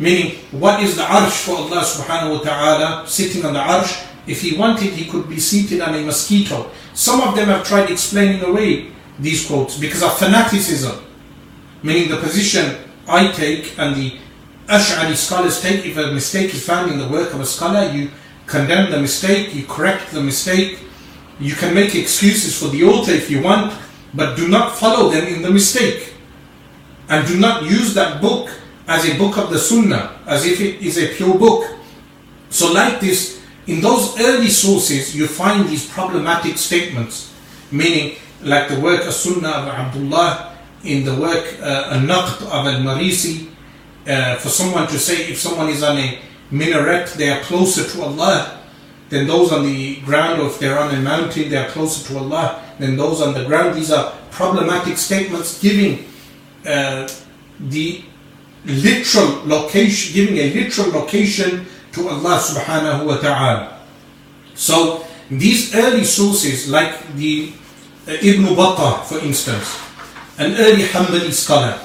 Meaning, 0.00 0.40
what 0.50 0.82
is 0.82 0.96
the 0.96 1.02
arsh 1.02 1.44
for 1.44 1.56
Allah 1.60 1.84
subhanahu 1.84 2.38
wa 2.38 2.40
ta'ala 2.40 3.06
sitting 3.06 3.44
on 3.44 3.52
the 3.52 3.60
arsh? 3.60 4.00
If 4.26 4.40
he 4.40 4.56
wanted, 4.56 4.96
he 4.96 5.04
could 5.04 5.28
be 5.28 5.38
seated 5.38 5.82
on 5.82 5.94
a 5.94 6.00
mosquito. 6.00 6.70
Some 6.94 7.20
of 7.20 7.36
them 7.36 7.48
have 7.48 7.68
tried 7.68 7.90
explaining 7.90 8.40
away 8.42 8.92
these 9.18 9.44
quotes 9.46 9.76
because 9.76 10.02
of 10.02 10.16
fanaticism. 10.16 11.04
Meaning 11.82 12.08
the 12.08 12.16
position 12.16 12.80
I 13.06 13.28
take 13.32 13.78
and 13.78 13.94
the 13.94 14.16
Ash'ari 14.68 15.14
scholars 15.16 15.60
take, 15.60 15.84
if 15.84 15.98
a 15.98 16.12
mistake 16.12 16.54
is 16.54 16.64
found 16.64 16.90
in 16.90 16.98
the 16.98 17.08
work 17.08 17.34
of 17.34 17.40
a 17.40 17.44
scholar, 17.44 17.92
you 17.92 18.10
condemn 18.46 18.90
the 18.90 19.00
mistake, 19.00 19.54
you 19.54 19.66
correct 19.66 20.12
the 20.12 20.22
mistake, 20.22 20.78
you 21.38 21.54
can 21.54 21.74
make 21.74 21.94
excuses 21.94 22.56
for 22.58 22.68
the 22.68 22.84
author 22.84 23.12
if 23.12 23.30
you 23.30 23.42
want, 23.42 23.76
but 24.14 24.34
do 24.34 24.48
not 24.48 24.76
follow 24.76 25.10
them 25.10 25.26
in 25.26 25.42
the 25.42 25.50
mistake. 25.50 26.14
And 27.10 27.28
do 27.28 27.36
not 27.38 27.64
use 27.64 27.92
that 27.92 28.22
book 28.22 28.48
as 28.90 29.08
a 29.08 29.16
book 29.16 29.38
of 29.38 29.50
the 29.50 29.58
Sunnah, 29.58 30.18
as 30.26 30.44
if 30.44 30.60
it 30.60 30.82
is 30.82 30.98
a 30.98 31.14
pure 31.14 31.38
book. 31.38 31.64
So, 32.50 32.72
like 32.72 32.98
this, 32.98 33.40
in 33.68 33.80
those 33.80 34.18
early 34.20 34.48
sources, 34.48 35.14
you 35.14 35.28
find 35.28 35.68
these 35.68 35.86
problematic 35.86 36.58
statements, 36.58 37.32
meaning 37.70 38.16
like 38.42 38.68
the 38.68 38.80
work 38.80 39.06
of 39.06 39.12
Sunnah 39.14 39.62
of 39.62 39.68
Abdullah, 39.68 40.58
in 40.82 41.04
the 41.04 41.14
work 41.14 41.46
uh, 41.62 41.94
Al-Naqd 41.94 42.42
of 42.50 42.66
Al-Marisi, 42.66 43.50
uh, 44.08 44.34
for 44.36 44.48
someone 44.48 44.88
to 44.88 44.98
say 44.98 45.30
if 45.30 45.38
someone 45.38 45.68
is 45.68 45.84
on 45.84 45.96
a 45.96 46.18
minaret, 46.50 47.14
they 47.14 47.30
are 47.30 47.40
closer 47.42 47.86
to 47.86 48.02
Allah 48.02 48.60
than 49.08 49.28
those 49.28 49.52
on 49.52 49.64
the 49.64 50.00
ground, 50.00 50.40
or 50.40 50.46
if 50.46 50.58
they're 50.58 50.78
on 50.78 50.92
a 50.92 50.98
mountain, 50.98 51.48
they 51.48 51.56
are 51.56 51.68
closer 51.68 52.04
to 52.08 52.18
Allah 52.18 52.60
than 52.80 52.96
those 52.96 53.20
on 53.22 53.34
the 53.34 53.44
ground. 53.44 53.76
These 53.76 53.92
are 53.92 54.14
problematic 54.32 54.98
statements 54.98 55.60
giving 55.62 56.06
uh, 56.66 57.06
the 57.60 58.02
literal 58.64 59.46
location, 59.46 60.14
giving 60.14 60.36
a 60.36 60.52
literal 60.52 60.90
location 60.92 61.66
to 61.92 62.08
Allah 62.08 62.38
subhanahu 62.38 63.06
wa 63.06 63.16
ta'ala. 63.16 63.80
So 64.54 65.06
these 65.30 65.74
early 65.74 66.04
sources, 66.04 66.68
like 66.68 67.14
the 67.16 67.52
uh, 68.06 68.12
Ibn 68.12 68.54
Battah, 68.54 69.04
for 69.04 69.18
instance, 69.20 69.78
an 70.38 70.56
early 70.56 70.84
Hanbali 70.84 71.32
scholar. 71.32 71.78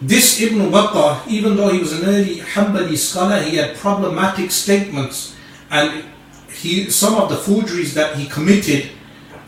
This 0.00 0.40
Ibn 0.40 0.70
Battah, 0.70 1.26
even 1.28 1.56
though 1.56 1.68
he 1.68 1.78
was 1.78 1.92
an 1.92 2.08
early 2.08 2.40
Hanbali 2.40 2.96
scholar, 2.96 3.40
he 3.42 3.56
had 3.56 3.76
problematic 3.76 4.50
statements, 4.50 5.36
and 5.70 6.04
he 6.48 6.90
some 6.90 7.14
of 7.14 7.28
the 7.28 7.36
forgeries 7.36 7.94
that 7.94 8.16
he 8.16 8.26
committed 8.26 8.90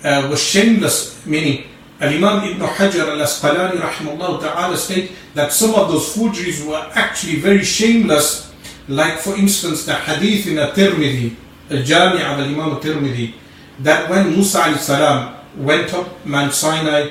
uh, 0.04 0.28
was 0.30 0.42
shameless, 0.42 1.24
meaning 1.26 1.64
Al-Imam 2.01 2.43
Ibn 2.43 2.61
Hajar 2.61 3.09
al-Asqalani 3.09 3.81
rahimahullah 3.81 4.39
ta'ala 4.41 4.77
state 4.77 5.11
that 5.33 5.51
some 5.51 5.73
of 5.73 5.89
those 5.89 6.13
forgeries 6.15 6.63
were 6.63 6.89
actually 6.93 7.37
very 7.39 7.63
shameless, 7.63 8.53
like 8.87 9.17
for 9.17 9.35
instance 9.35 9.85
the 9.85 9.93
hadith 9.95 10.45
in 10.47 10.59
At-Tirmidhi, 10.59 11.35
Al-Jami' 11.71 12.21
of 12.21 12.39
Al-Imam 12.39 12.77
At-Tirmidhi, 12.77 13.33
that 13.79 14.09
when 14.09 14.29
Musa 14.31 14.77
salam 14.77 15.35
went 15.57 15.93
up 15.93 16.23
Mount 16.25 16.53
Sinai 16.53 17.09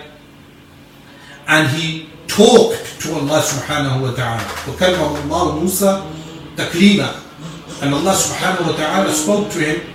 and 1.49 1.69
he 1.71 2.09
talked 2.29 3.01
to 3.01 3.15
Allah 3.15 3.41
subhanahu 3.43 4.03
wa 4.03 4.13
ta'ala. 4.15 4.43
وَكَلْمَهُ 4.71 5.11
اللَّهُ 5.27 5.47
مُوسَى 5.63 5.93
تَكْلِيمًا 6.57 7.11
And 7.83 7.95
Allah 7.95 8.15
subhanahu 8.15 8.71
wa 8.71 8.77
ta'ala 8.77 9.11
spoke 9.13 9.51
to 9.51 9.59
him. 9.59 9.90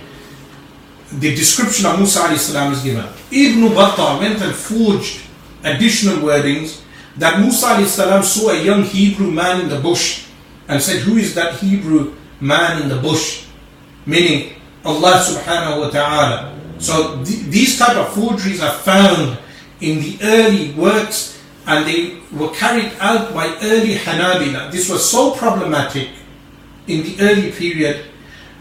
the 1.11 1.35
description 1.35 1.85
of 1.85 1.97
Musa 1.97 2.37
salam 2.37 2.73
is 2.73 2.83
given. 2.83 3.05
Ibn 3.31 3.69
Battah 3.71 4.19
went 4.19 4.41
and 4.41 4.53
forged 4.53 5.21
additional 5.63 6.17
wordings 6.17 6.81
that 7.17 7.39
Musa 7.39 7.85
salam 7.85 8.23
saw 8.23 8.49
a 8.49 8.61
young 8.61 8.83
Hebrew 8.83 9.31
man 9.31 9.61
in 9.61 9.69
the 9.69 9.79
bush 9.79 10.27
and 10.67 10.81
said, 10.81 11.01
Who 11.01 11.17
is 11.17 11.33
that 11.35 11.55
Hebrew 11.59 12.15
man 12.39 12.81
in 12.81 12.89
the 12.89 12.97
bush? 12.97 13.45
Meaning 14.05 14.53
Allah 14.83 15.23
subhanahu 15.23 15.81
wa 15.81 15.89
ta'ala. 15.89 16.55
So 16.79 17.23
th- 17.23 17.47
these 17.49 17.79
type 17.79 17.97
of 17.97 18.13
forgeries 18.13 18.61
are 18.61 18.75
found 18.83 19.37
in 19.81 19.99
the 19.99 20.17
early 20.21 20.71
works 20.73 21.39
and 21.65 21.85
they 21.85 22.17
were 22.31 22.51
carried 22.51 22.91
out 22.99 23.33
by 23.33 23.47
early 23.61 23.95
Hanabila. 23.95 24.71
This 24.71 24.89
was 24.89 25.03
so 25.03 25.31
problematic 25.35 26.09
in 26.87 27.03
the 27.03 27.15
early 27.19 27.51
period 27.51 28.06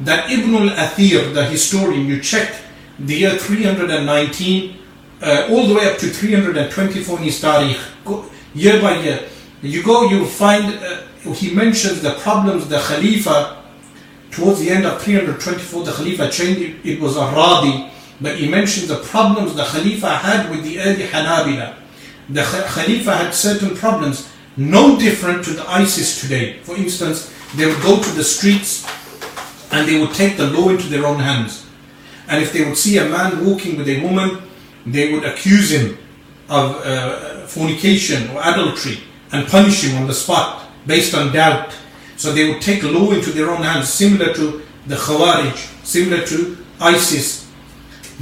that 0.01 0.31
Ibn 0.31 0.55
al-Athir, 0.55 1.33
the 1.33 1.45
historian, 1.45 2.07
you 2.07 2.21
check 2.21 2.55
the 2.99 3.15
year 3.15 3.37
319 3.37 4.77
uh, 5.23 5.49
all 5.51 5.67
the 5.67 5.75
way 5.75 5.91
up 5.91 5.99
to 5.99 6.09
324 6.09 7.19
in 7.19 7.25
his 7.25 7.43
tarikh, 7.43 8.31
year 8.55 8.81
by 8.81 8.99
year. 9.01 9.29
You 9.63 9.83
go, 9.83 10.09
you 10.09 10.27
find, 10.27 10.75
uh, 10.75 11.33
he 11.33 11.55
mentions 11.55 12.03
the 12.03 12.13
problems 12.15 12.69
the 12.69 12.79
Khalifa, 12.79 13.63
towards 14.31 14.61
the 14.61 14.71
end 14.71 14.85
of 14.85 15.01
324, 15.01 15.85
the 15.85 15.93
Khalifa 15.93 16.31
changed 16.31 16.61
it, 16.61 16.87
it 16.87 17.01
was 17.01 17.17
a 17.17 17.21
Radi, 17.21 17.91
but 18.21 18.37
he 18.37 18.49
mentions 18.49 18.89
the 18.89 18.99
problems 18.99 19.55
the 19.55 19.65
Khalifa 19.65 20.17
had 20.17 20.51
with 20.51 20.63
the 20.63 20.79
early 20.81 21.05
Hanabila. 21.07 21.75
The 22.29 22.43
Khalifa 22.43 23.17
had 23.17 23.35
certain 23.35 23.77
problems, 23.77 24.31
no 24.57 24.99
different 24.99 25.45
to 25.45 25.53
the 25.53 25.69
ISIS 25.69 26.21
today. 26.21 26.59
For 26.65 26.77
instance, 26.77 27.33
they 27.55 27.67
would 27.67 27.81
go 27.83 28.03
to 28.03 28.11
the 28.11 28.25
streets 28.25 28.87
and 29.77 29.87
they 29.87 30.01
would 30.01 30.15
take 30.15 30.39
the 30.39 30.47
law 30.47 30.71
into 30.71 30.89
their 30.89 31.05
own 31.05 31.19
hands. 31.19 31.67
And 32.29 32.43
if 32.43 32.53
they 32.53 32.65
would 32.65 32.79
see 32.79 32.97
a 32.97 33.05
man 33.05 33.45
walking 33.45 33.77
with 33.77 33.87
a 33.89 34.03
woman, 34.03 34.43
they 34.87 35.13
would 35.13 35.25
accuse 35.25 35.71
him 35.71 35.99
of 36.49 36.81
uh, 36.87 37.47
fornication 37.47 38.31
or 38.31 38.41
adultery 38.43 39.01
and 39.33 39.47
punish 39.47 39.85
him 39.85 40.01
on 40.01 40.07
the 40.07 40.15
spot 40.15 40.65
based 40.87 41.15
on 41.15 41.33
doubt. 41.33 41.77
So 42.17 42.33
they 42.33 42.49
would 42.49 42.63
take 42.63 42.83
law 42.83 43.11
into 43.13 43.31
their 43.31 43.51
own 43.51 43.63
hands, 43.63 43.93
similar 43.93 44.33
to 44.35 44.63
the 44.87 44.95
Khawarij, 44.95 45.85
similar 45.85 46.25
to 46.27 46.57
ISIS. 46.81 47.47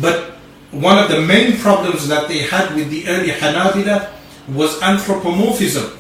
But 0.01 0.33
one 0.73 0.99
of 0.99 1.09
the 1.09 1.21
main 1.21 1.57
problems 1.59 2.09
that 2.09 2.27
they 2.27 2.39
had 2.39 2.75
with 2.75 2.91
the 2.91 3.07
early 3.07 3.31
Hanabila 3.31 4.11
was 4.49 4.83
anthropomorphism, 4.83 5.93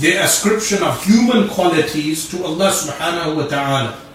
the 0.00 0.12
ascription 0.22 0.82
of 0.84 1.04
human 1.04 1.48
qualities 1.48 2.30
to 2.30 2.44
Allah 2.44 2.70
subhanahu 2.70 3.36
wa 3.36 3.46
ta'ala, 3.46 4.05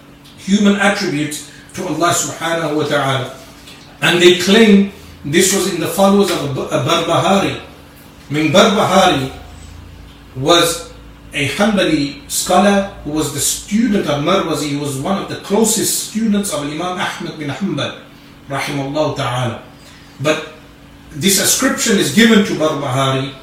human 0.45 0.75
attributes 0.75 1.51
to 1.73 1.87
Allah 1.87 2.11
subhanahu 2.11 2.75
wa 2.77 2.85
ta'ala. 2.85 3.37
And 4.01 4.21
they 4.21 4.39
claim 4.39 4.91
this 5.23 5.53
was 5.53 5.73
in 5.73 5.79
the 5.79 5.87
followers 5.87 6.31
of 6.31 6.57
uh, 6.57 6.83
Barbahari. 6.83 7.61
I 7.61 8.33
mean, 8.33 8.51
Barbahari 8.51 9.31
was 10.35 10.91
a 11.33 11.47
Hanbali 11.47 12.29
scholar 12.29 12.93
who 13.03 13.11
was 13.11 13.33
the 13.33 13.39
student 13.39 14.07
of 14.07 14.23
Marwazi. 14.23 14.69
He 14.69 14.77
was 14.77 14.99
one 14.99 15.21
of 15.21 15.29
the 15.29 15.37
closest 15.45 16.09
students 16.09 16.53
of 16.53 16.63
Imam 16.63 16.97
Ahmad 16.99 17.37
bin 17.37 17.49
Hanbal, 17.49 18.01
rahimahullah 18.49 19.15
ta'ala. 19.15 19.63
But 20.19 20.53
this 21.11 21.39
ascription 21.39 21.97
is 21.97 22.15
given 22.15 22.45
to 22.45 22.53
Barbahari 22.53 23.35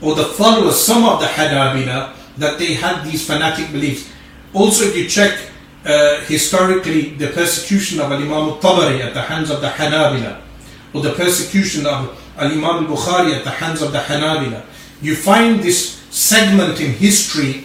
or 0.00 0.14
the 0.14 0.24
followers, 0.24 0.78
some 0.78 1.04
of 1.04 1.20
the 1.20 1.26
Hanabila, 1.26 2.14
that 2.36 2.58
they 2.58 2.74
had 2.74 3.04
these 3.04 3.26
fanatic 3.26 3.70
beliefs. 3.72 4.10
Also, 4.52 4.84
if 4.84 4.96
you 4.96 5.08
check 5.08 5.38
uh, 5.84 6.20
historically 6.22 7.10
the 7.10 7.28
persecution 7.28 8.00
of 8.00 8.10
Imam 8.10 8.32
al-Tabari 8.32 9.00
at 9.00 9.14
the 9.14 9.22
hands 9.22 9.50
of 9.50 9.60
the 9.60 9.68
Hanabila, 9.68 10.40
or 10.94 11.02
the 11.02 11.12
persecution 11.12 11.86
of 11.86 12.18
Al-Imam 12.38 12.86
al-Bukhari 12.86 13.36
at 13.36 13.44
the 13.44 13.50
hands 13.50 13.82
of 13.82 13.92
the 13.92 13.98
Hanabila, 13.98 14.64
you 15.02 15.14
find 15.14 15.60
this 15.60 15.96
segment 16.10 16.80
in 16.80 16.92
history, 16.92 17.64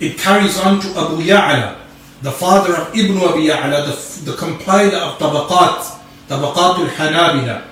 it 0.00 0.16
carries 0.18 0.58
on 0.58 0.80
to 0.80 0.88
Abu 0.88 1.22
Ya'la, 1.22 1.76
the 2.22 2.32
father 2.32 2.74
of 2.76 2.96
Ibn 2.96 3.18
Abi 3.18 3.48
Ya'la, 3.48 3.84
the, 4.24 4.30
the 4.30 4.36
compiler 4.36 4.98
of 4.98 5.18
Tabaqat, 5.18 6.00
Tabaqat 6.28 6.78
al-Hanabila. 6.88 7.64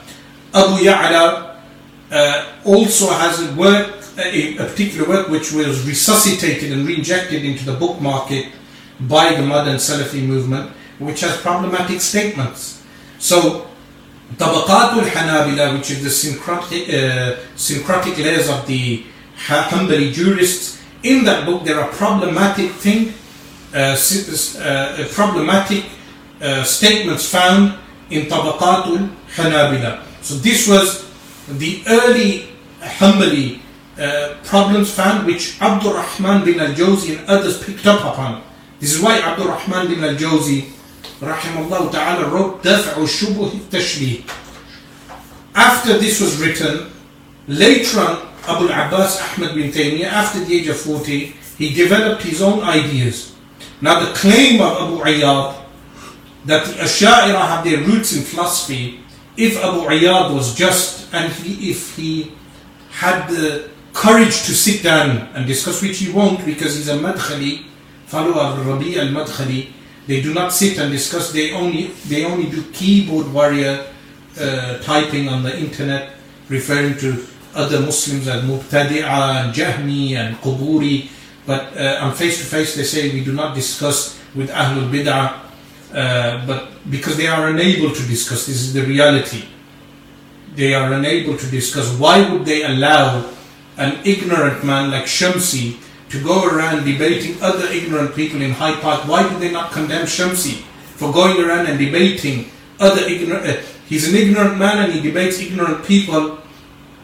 Abu 0.54 0.84
Ya'la 0.84 1.56
uh, 2.10 2.52
also 2.64 3.10
has 3.12 3.48
a 3.48 3.54
work, 3.54 3.94
a, 4.18 4.56
a, 4.56 4.56
particular 4.56 5.08
work 5.08 5.28
which 5.28 5.52
was 5.52 5.86
resuscitated 5.86 6.72
and 6.72 6.86
reinjected 6.86 7.44
into 7.44 7.64
the 7.64 7.74
book 7.74 8.00
market 8.00 8.52
by 9.00 9.34
the 9.34 9.42
modern 9.42 9.76
Salafi 9.76 10.26
movement, 10.26 10.70
which 10.98 11.20
has 11.20 11.36
problematic 11.38 12.00
statements. 12.00 12.82
So, 13.18 13.68
Tabaqat 14.36 14.98
al-Hanabila, 14.98 15.78
which 15.78 15.90
is 15.90 16.02
the 16.02 16.10
syncretic, 16.10 16.88
uh, 16.88 17.36
syncretic 17.54 18.18
layers 18.18 18.48
of 18.48 18.66
the 18.66 19.04
Hanbali 19.46 20.12
jurists, 20.12 20.82
in 21.02 21.24
that 21.24 21.46
book 21.46 21.64
there 21.64 21.78
are 21.80 21.88
problematic 21.92 22.72
thing, 22.72 23.14
uh, 23.74 23.96
uh, 23.96 25.08
problematic 25.12 25.84
uh, 26.40 26.64
statements 26.64 27.30
found 27.30 27.78
in 28.10 28.26
Tabaqat 28.26 28.86
al-Hanabila. 28.86 30.02
So 30.22 30.34
this 30.34 30.66
was 30.66 31.06
the 31.48 31.82
early 31.86 32.48
Hanbali 32.80 33.60
uh, 33.98 34.36
problems 34.44 34.92
found 34.92 35.26
which 35.26 35.60
Abdul 35.60 35.94
Rahman 35.94 36.44
bin 36.44 36.60
al-Jawzi 36.60 37.18
and 37.18 37.28
others 37.28 37.62
picked 37.62 37.86
up 37.86 38.00
upon. 38.00 38.42
This 38.78 38.94
is 38.94 39.00
why 39.00 39.20
Abdul 39.20 39.48
Rahman 39.48 39.88
bin 39.88 40.04
al-Jawzi 40.04 40.68
rahimahullah 41.20 41.90
ta'ala 41.92 42.28
wrote 42.28 42.62
Daf'u 42.62 43.08
Shubuh 43.08 43.50
Tashbih. 43.70 44.28
After 45.54 45.96
this 45.96 46.20
was 46.20 46.40
written, 46.40 46.90
later 47.48 48.00
on 48.00 48.28
Abu 48.46 48.66
Abbas 48.66 49.20
Ahmad 49.20 49.54
bin 49.54 49.72
Taymiyyah, 49.72 50.04
after 50.04 50.44
the 50.44 50.54
age 50.54 50.68
of 50.68 50.76
40, 50.76 51.34
he 51.56 51.72
developed 51.72 52.22
his 52.22 52.42
own 52.42 52.60
ideas. 52.60 53.34
Now 53.80 54.00
the 54.00 54.12
claim 54.12 54.60
of 54.60 54.76
Abu 54.76 55.02
Iyad 55.04 55.56
that 56.44 56.66
the 56.66 56.72
Asha'ira 56.74 57.48
have 57.48 57.64
their 57.64 57.78
roots 57.78 58.14
in 58.14 58.22
philosophy 58.22 59.00
if 59.36 59.56
Abu 59.62 59.80
Iyad 59.88 60.34
was 60.34 60.54
just 60.54 61.12
and 61.12 61.32
he, 61.32 61.70
if 61.70 61.96
he 61.96 62.32
had 62.90 63.28
the 63.28 63.70
courage 63.92 64.44
to 64.44 64.54
sit 64.54 64.82
down 64.82 65.28
and 65.34 65.46
discuss, 65.46 65.82
which 65.82 65.98
he 65.98 66.12
won't 66.12 66.44
because 66.44 66.76
he's 66.76 66.88
a 66.88 66.98
Madkhali, 66.98 67.64
follower 68.06 68.40
of 68.40 68.66
Rabi 68.66 68.98
al 68.98 69.08
Madkhali, 69.08 69.72
they 70.06 70.22
do 70.22 70.32
not 70.32 70.52
sit 70.52 70.78
and 70.78 70.92
discuss, 70.92 71.32
they 71.32 71.52
only, 71.52 71.88
they 72.08 72.24
only 72.24 72.48
do 72.50 72.62
keyboard 72.72 73.32
warrior 73.32 73.86
uh, 74.40 74.78
typing 74.78 75.28
on 75.28 75.42
the 75.42 75.58
internet, 75.58 76.12
referring 76.48 76.96
to 76.98 77.26
other 77.54 77.80
Muslims 77.80 78.28
as 78.28 78.42
Mubtadi'a 78.44 79.44
and 79.44 79.54
Jahmi 79.54 80.12
and 80.12 80.36
Quburi. 80.36 81.08
But 81.46 81.76
uh, 81.76 81.98
on 82.02 82.14
face 82.14 82.38
to 82.38 82.44
face, 82.44 82.76
they 82.76 82.84
say 82.84 83.12
we 83.12 83.24
do 83.24 83.32
not 83.32 83.54
discuss 83.54 84.20
with 84.34 84.50
Ahlul 84.50 84.90
Bid'ah 84.90 85.46
uh, 85.96 86.44
but 86.46 86.68
because 86.90 87.16
they 87.16 87.26
are 87.26 87.48
unable 87.48 87.90
to 87.90 88.02
discuss, 88.06 88.46
this 88.46 88.56
is 88.56 88.72
the 88.74 88.82
reality. 88.82 89.44
They 90.54 90.74
are 90.74 90.92
unable 90.92 91.36
to 91.36 91.46
discuss. 91.50 91.90
Why 91.98 92.28
would 92.30 92.44
they 92.44 92.64
allow 92.64 93.30
an 93.76 93.98
ignorant 94.04 94.64
man 94.64 94.90
like 94.90 95.04
Shamsi 95.04 95.78
to 96.10 96.22
go 96.22 96.46
around 96.46 96.84
debating 96.84 97.40
other 97.42 97.66
ignorant 97.66 98.14
people 98.14 98.40
in 98.42 98.52
Hyde 98.52 98.80
Park? 98.80 99.08
Why 99.08 99.28
do 99.28 99.38
they 99.38 99.50
not 99.50 99.72
condemn 99.72 100.06
Shamsi 100.06 100.62
for 100.96 101.12
going 101.12 101.42
around 101.44 101.66
and 101.66 101.78
debating 101.78 102.50
other 102.78 103.02
ignorant? 103.02 103.46
Uh, 103.46 103.62
he's 103.88 104.08
an 104.08 104.14
ignorant 104.14 104.58
man 104.58 104.84
and 104.84 104.92
he 104.92 105.00
debates 105.00 105.40
ignorant 105.40 105.84
people 105.84 106.38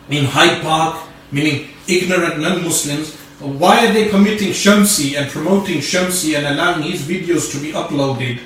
in 0.09 0.25
Hyde 0.25 0.63
Park, 0.63 1.09
meaning 1.31 1.69
ignorant 1.89 2.39
non-Muslims. 2.39 3.17
Why 3.41 3.87
are 3.87 3.93
they 3.93 4.09
permitting 4.09 4.51
Shamsi 4.51 5.19
and 5.19 5.29
promoting 5.29 5.79
Shamsi 5.79 6.37
and 6.37 6.47
allowing 6.47 6.83
his 6.83 7.03
videos 7.03 7.51
to 7.53 7.61
be 7.61 7.73
uploaded? 7.73 8.41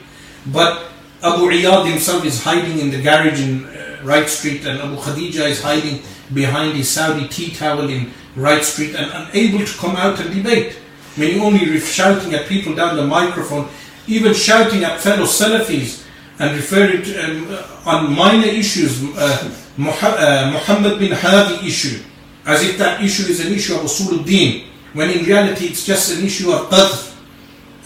But 0.47 0.89
Abu 1.23 1.51
Iyad 1.51 1.91
himself 1.91 2.25
is 2.25 2.43
hiding 2.43 2.79
in 2.79 2.91
the 2.91 3.03
garage 3.03 3.41
in 3.41 3.65
uh, 3.65 4.01
Wright 4.05 4.29
Street, 4.29 4.65
and 4.65 4.81
Abu 4.81 4.97
Khadija 4.97 5.51
is 5.51 5.61
hiding 5.63 6.03
behind 6.33 6.77
his 6.77 6.89
Saudi 6.89 7.29
tea 7.29 7.55
towel 7.55 7.89
in 7.89 8.11
Wright 8.37 8.63
Street 8.63 8.95
and 8.95 9.11
unable 9.11 9.65
to 9.65 9.79
come 9.79 9.97
out 9.97 10.21
and 10.21 10.33
debate. 10.35 10.79
Meaning 11.17 11.41
only 11.41 11.81
shouting 11.81 12.35
at 12.35 12.47
people 12.47 12.75
down 12.75 12.97
the 12.97 13.07
microphone, 13.07 13.69
even 14.07 14.35
shouting 14.35 14.85
at 14.85 15.01
fellow 15.01 15.25
Salafis 15.25 16.05
and 16.39 16.55
referring 16.55 17.03
to 17.03 17.25
um, 17.25 17.59
on 17.87 18.15
minor 18.15 18.47
issues, 18.47 19.03
uh, 19.17 19.51
uh 19.79 20.51
Muhammad 20.53 20.99
bin 20.99 21.13
Hadi 21.13 21.67
issue, 21.67 22.03
as 22.45 22.63
if 22.63 22.77
that 22.79 23.03
issue 23.03 23.25
is 23.25 23.45
an 23.45 23.53
issue 23.53 23.75
of 23.75 23.83
usul 23.83 24.25
din 24.25 24.67
when 24.97 25.11
in 25.11 25.25
reality 25.25 25.67
it's 25.67 25.85
just 25.85 26.17
an 26.17 26.25
issue 26.25 26.51
of 26.53 26.71
qadh, 26.71 27.15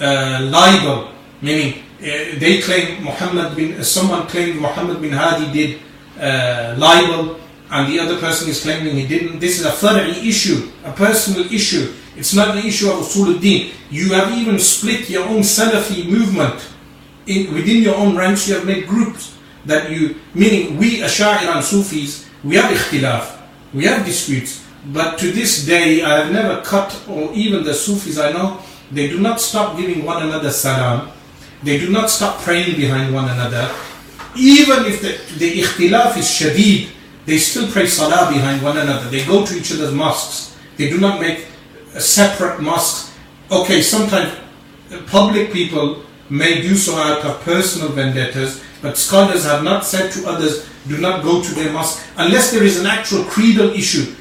uh, 0.00 0.46
libel, 0.46 1.10
meaning 1.42 1.82
uh, 1.98 2.38
they 2.38 2.60
claim 2.62 3.02
Muhammad 3.02 3.56
bin, 3.56 3.82
someone 3.82 4.26
claimed 4.28 4.60
Muhammad 4.60 5.02
bin 5.02 5.12
Hadi 5.12 5.52
did 5.52 5.80
uh, 6.20 6.74
libel 6.78 7.40
and 7.70 7.92
the 7.92 8.00
other 8.00 8.18
person 8.18 8.48
is 8.48 8.62
claiming 8.62 8.96
he 8.96 9.06
didn't. 9.06 9.38
This 9.38 9.60
is 9.60 9.66
a 9.66 9.70
far'i 9.70 10.26
issue, 10.26 10.70
a 10.84 10.92
personal 10.92 11.46
issue. 11.52 11.92
It's 12.16 12.34
not 12.34 12.54
the 12.54 12.66
issue 12.66 12.90
of 12.90 12.98
usuluddin. 12.98 13.72
You 13.90 14.12
have 14.12 14.36
even 14.36 14.58
split 14.58 15.08
your 15.08 15.24
own 15.24 15.40
Salafi 15.40 16.06
movement. 16.06 16.68
In, 17.26 17.54
within 17.54 17.82
your 17.82 17.94
own 17.96 18.16
ranks, 18.16 18.48
you 18.48 18.54
have 18.54 18.66
made 18.66 18.88
groups 18.88 19.36
that 19.66 19.90
you, 19.90 20.16
meaning 20.34 20.76
we 20.78 20.98
Asha'ira 20.98 21.56
and 21.56 21.64
Sufis, 21.64 22.28
we 22.42 22.56
have 22.56 22.70
ikhtilaf, 22.72 23.38
we 23.72 23.84
have 23.84 24.04
disputes. 24.04 24.64
But 24.86 25.18
to 25.18 25.30
this 25.30 25.66
day, 25.66 26.02
I 26.02 26.24
have 26.24 26.32
never 26.32 26.62
cut, 26.62 26.98
or 27.08 27.32
even 27.34 27.62
the 27.62 27.74
Sufis 27.74 28.18
I 28.18 28.32
know, 28.32 28.60
they 28.90 29.08
do 29.08 29.20
not 29.20 29.40
stop 29.40 29.76
giving 29.76 30.04
one 30.04 30.22
another 30.22 30.50
salam. 30.50 31.10
They 31.62 31.78
do 31.78 31.90
not 31.90 32.10
stop 32.10 32.40
praying 32.40 32.76
behind 32.76 33.14
one 33.14 33.28
another. 33.28 33.70
Even 34.34 34.86
if 34.86 35.02
the, 35.02 35.38
the 35.38 35.60
ikhtilaf 35.60 36.16
is 36.16 36.24
shadid, 36.26 36.88
they 37.30 37.38
still 37.38 37.70
pray 37.70 37.86
salah 37.86 38.28
behind 38.32 38.60
one 38.60 38.76
another. 38.76 39.08
They 39.08 39.24
go 39.24 39.46
to 39.46 39.54
each 39.56 39.70
other's 39.72 39.94
mosques. 39.94 40.58
They 40.76 40.90
do 40.90 40.98
not 40.98 41.20
make 41.20 41.46
separate 41.90 42.60
mosques. 42.60 43.14
Okay, 43.52 43.82
sometimes 43.82 44.34
public 45.06 45.52
people 45.52 46.02
may 46.28 46.60
do 46.60 46.74
so 46.74 46.96
out 46.96 47.24
of 47.24 47.40
personal 47.42 47.90
vendettas, 47.90 48.64
but 48.82 48.98
scholars 48.98 49.44
have 49.44 49.62
not 49.62 49.84
said 49.84 50.10
to 50.12 50.28
others, 50.28 50.68
do 50.88 50.98
not 50.98 51.22
go 51.22 51.40
to 51.40 51.54
their 51.54 51.72
mosque 51.72 52.04
unless 52.16 52.50
there 52.50 52.64
is 52.64 52.80
an 52.80 52.86
actual 52.86 53.22
creedal 53.24 53.70
issue. 53.70 54.12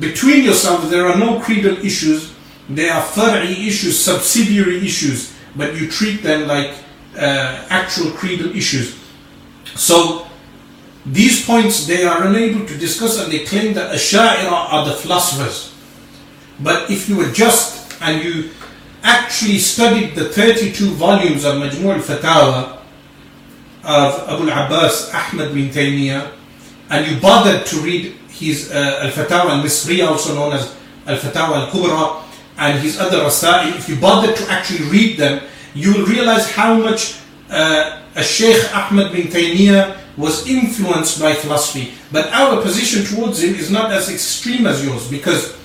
Between 0.00 0.44
yourselves, 0.44 0.88
there 0.88 1.06
are 1.06 1.18
no 1.18 1.40
creedal 1.40 1.76
issues. 1.84 2.32
There 2.70 2.94
are 2.94 3.02
far'i 3.02 3.66
issues, 3.66 4.02
subsidiary 4.02 4.78
issues, 4.86 5.34
but 5.54 5.76
you 5.76 5.90
treat 5.90 6.22
them 6.22 6.48
like 6.48 6.72
uh, 7.14 7.66
actual 7.68 8.12
creedal 8.12 8.56
issues. 8.56 8.96
So, 9.74 10.27
these 11.12 11.44
points 11.44 11.86
they 11.86 12.04
are 12.04 12.24
unable 12.26 12.66
to 12.66 12.76
discuss 12.76 13.22
and 13.22 13.32
they 13.32 13.44
claim 13.44 13.74
that 13.74 13.94
Asha'ira 13.94 14.50
are 14.52 14.84
the 14.86 14.94
philosophers. 14.94 15.74
But 16.60 16.90
if 16.90 17.08
you 17.08 17.28
adjust 17.28 17.96
and 18.02 18.22
you 18.22 18.50
actually 19.02 19.58
studied 19.58 20.14
the 20.14 20.28
32 20.30 20.90
volumes 20.92 21.44
of 21.44 21.54
Majmu' 21.54 21.94
al-Fatawa 21.96 22.78
of 23.84 24.28
Abu 24.28 24.50
al-Abbas 24.50 25.14
Ahmad 25.14 25.54
bin 25.54 25.70
Taymiyyah 25.70 26.32
and 26.90 27.06
you 27.06 27.20
bothered 27.20 27.64
to 27.66 27.76
read 27.80 28.14
his 28.28 28.70
uh, 28.72 29.00
Al-Fatawa 29.02 29.58
al-Misriya 29.58 30.08
also 30.08 30.34
known 30.34 30.52
as 30.52 30.74
Al-Fatawa 31.06 31.66
al-Kubra 31.66 32.22
and 32.58 32.78
his 32.80 32.98
other 32.98 33.18
Rasa'i, 33.20 33.76
if 33.76 33.88
you 33.88 33.96
bothered 33.96 34.34
to 34.36 34.50
actually 34.50 34.84
read 34.90 35.16
them, 35.16 35.42
you 35.74 35.94
will 35.94 36.06
realize 36.06 36.50
how 36.50 36.74
much 36.74 37.18
uh, 37.50 38.02
Sheikh 38.20 38.58
Ahmad 38.74 39.12
bin 39.12 39.28
Taymiyyah 39.28 39.96
was 40.18 40.46
influenced 40.48 41.20
by 41.20 41.32
philosophy. 41.32 41.94
But 42.10 42.26
our 42.32 42.60
position 42.60 43.06
towards 43.06 43.40
him 43.40 43.54
is 43.54 43.70
not 43.70 43.92
as 43.92 44.10
extreme 44.10 44.66
as 44.66 44.84
yours 44.84 45.08
because 45.08 45.56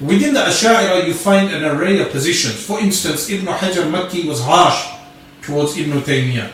within 0.00 0.34
the 0.34 0.40
Ash'ari 0.40 1.06
you 1.06 1.14
find 1.14 1.50
an 1.50 1.64
array 1.64 1.98
of 1.98 2.10
positions. 2.10 2.60
For 2.62 2.78
instance, 2.78 3.30
Ibn 3.30 3.46
Hajar 3.46 3.90
Makki 3.90 4.28
was 4.28 4.44
harsh 4.44 4.86
towards 5.40 5.78
Ibn 5.78 5.98
Taymiyyah. 6.02 6.52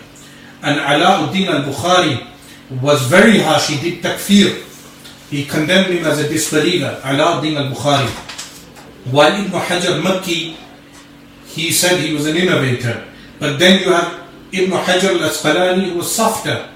And 0.62 0.78
Alauddin 0.78 1.48
al-Bukhari 1.48 2.26
was 2.80 3.02
very 3.02 3.40
harsh. 3.40 3.70
He 3.70 3.90
did 3.90 4.05
takfir. 4.05 4.64
He 5.28 5.44
condemned 5.44 5.93
him 5.93 6.06
as 6.06 6.20
a 6.20 6.28
disbeliever. 6.28 7.01
Alauddin 7.02 7.56
al-Bukhari. 7.59 8.09
While 9.10 9.35
Ibn 9.35 9.51
Hajar 9.51 10.01
Makki, 10.01 10.55
he 11.47 11.72
said 11.72 11.98
he 11.98 12.14
was 12.14 12.26
an 12.26 12.36
innovator. 12.36 13.05
But 13.40 13.59
then 13.59 13.82
you 13.82 13.93
have 13.93 14.22
Ibn 14.52 14.70
Hajar 14.70 15.20
al-Asqalani 15.20 15.90
who 15.90 15.98
was 15.98 16.14
softer. 16.14 16.70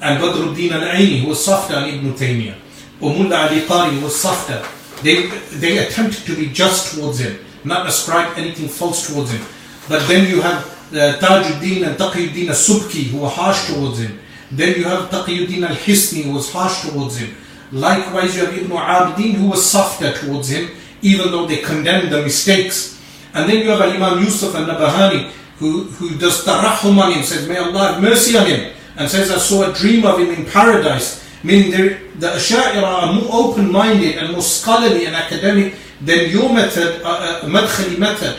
And 0.00 0.20
Badruddin 0.22 0.72
al-Aini 0.72 1.20
who 1.22 1.28
was 1.28 1.44
softer 1.44 1.76
on 1.76 1.88
Ibn 1.88 2.12
Taymiyyah. 2.12 2.54
Umullah 3.00 3.50
Ali 3.50 3.60
Qari 3.60 3.98
who 3.98 4.04
was 4.04 4.20
softer. 4.20 4.64
They, 5.02 5.26
they 5.58 5.78
attempted 5.86 6.24
to 6.26 6.36
be 6.36 6.48
just 6.52 6.94
towards 6.94 7.18
him, 7.18 7.38
not 7.64 7.86
ascribe 7.86 8.36
anything 8.38 8.68
false 8.68 9.12
towards 9.12 9.32
him. 9.32 9.44
But 9.88 10.06
then 10.08 10.28
you 10.28 10.40
have 10.40 10.64
uh, 10.92 11.18
Tajuddin 11.18 11.86
and 11.86 11.96
Taqiyuddin 11.96 12.48
al-Subki 12.48 13.04
who 13.04 13.20
were 13.20 13.28
harsh 13.28 13.66
towards 13.66 14.00
him. 14.00 14.18
Then 14.50 14.76
you 14.76 14.84
have 14.84 15.10
Taqiyuddin 15.10 15.68
al-Hisni 15.68 16.24
who 16.24 16.32
was 16.32 16.52
harsh 16.52 16.88
towards 16.88 17.18
him. 17.18 17.34
Likewise 17.72 18.36
you 18.36 18.46
have 18.46 18.56
Ibn 18.56 18.72
Al 18.72 19.12
Abidin 19.12 19.34
who 19.34 19.48
was 19.50 19.64
softer 19.64 20.12
towards 20.12 20.48
him, 20.48 20.70
even 21.02 21.30
though 21.30 21.46
they 21.46 21.58
condemned 21.58 22.12
the 22.12 22.22
mistakes. 22.22 23.00
And 23.34 23.50
then 23.50 23.64
you 23.64 23.70
have 23.70 23.80
Imam 23.80 24.22
Yusuf 24.22 24.54
al-Nabahani 24.54 25.30
who, 25.58 25.84
who 25.84 26.16
does 26.18 26.44
tarahum 26.44 26.98
on 26.98 27.12
him, 27.12 27.22
says, 27.22 27.48
may 27.48 27.58
Allah 27.58 27.92
have 27.92 28.02
mercy 28.02 28.36
on 28.36 28.46
him. 28.46 28.72
And 28.96 29.10
says, 29.10 29.30
I 29.30 29.38
saw 29.38 29.70
a 29.70 29.74
dream 29.74 30.04
of 30.04 30.18
him 30.18 30.30
in 30.30 30.46
paradise. 30.46 31.24
Meaning 31.42 31.70
the 32.18 32.28
Asha'ira 32.28 32.82
are 32.82 33.12
more 33.12 33.28
open-minded 33.30 34.16
and 34.16 34.32
more 34.32 34.42
scholarly 34.42 35.06
and 35.06 35.14
academic 35.14 35.74
than 36.00 36.30
your 36.30 36.52
method, 36.52 37.02
uh, 37.02 37.08
uh, 37.08 37.40
madkhali 37.46 37.98
method, 37.98 38.36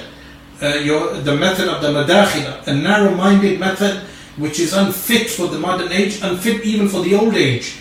uh, 0.62 0.68
your, 0.84 1.14
the 1.22 1.36
method 1.36 1.68
of 1.68 1.82
the 1.82 1.90
madakhila, 1.90 2.68
a 2.68 2.74
narrow-minded 2.74 3.60
method 3.60 4.02
which 4.38 4.60
is 4.60 4.74
unfit 4.74 5.30
for 5.30 5.48
the 5.48 5.58
modern 5.58 5.92
age, 5.92 6.22
unfit 6.22 6.64
even 6.66 6.88
for 6.88 7.02
the 7.02 7.16
old 7.16 7.36
age, 7.36 7.78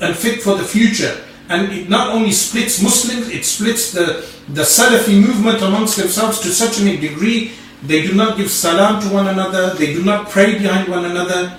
unfit 0.00 0.42
for 0.42 0.56
the 0.56 0.64
future. 0.64 1.22
And 1.48 1.72
it 1.72 1.88
not 1.88 2.10
only 2.10 2.32
splits 2.32 2.82
Muslims, 2.82 3.28
it 3.28 3.44
splits 3.44 3.92
the, 3.92 4.26
the 4.48 4.62
Salafi 4.62 5.20
movement 5.20 5.62
amongst 5.62 5.96
themselves 5.96 6.40
to 6.40 6.48
such 6.48 6.80
a 6.80 6.96
degree 6.96 7.52
they 7.82 8.02
do 8.06 8.14
not 8.14 8.36
give 8.36 8.50
salam 8.50 9.00
to 9.02 9.08
one 9.08 9.28
another, 9.28 9.74
they 9.74 9.92
do 9.92 10.02
not 10.02 10.30
pray 10.30 10.58
behind 10.58 10.88
one 10.88 11.04
another. 11.04 11.56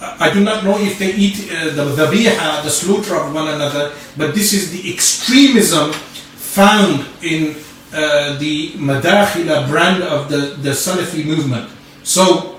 I 0.00 0.32
do 0.32 0.40
not 0.42 0.64
know 0.64 0.78
if 0.78 0.98
they 0.98 1.12
eat 1.12 1.50
uh, 1.52 1.74
the 1.74 1.84
dhabiha, 1.94 2.62
the 2.62 2.70
slaughter 2.70 3.16
of 3.16 3.34
one 3.34 3.48
another, 3.48 3.92
but 4.16 4.34
this 4.34 4.54
is 4.54 4.72
the 4.72 4.90
extremism 4.92 5.92
found 5.92 7.06
in 7.22 7.56
uh, 7.92 8.38
the 8.38 8.72
Madakhila 8.72 9.68
brand 9.68 10.02
of 10.02 10.30
the, 10.30 10.56
the 10.62 10.70
Salafi 10.70 11.26
movement. 11.26 11.68
So, 12.02 12.56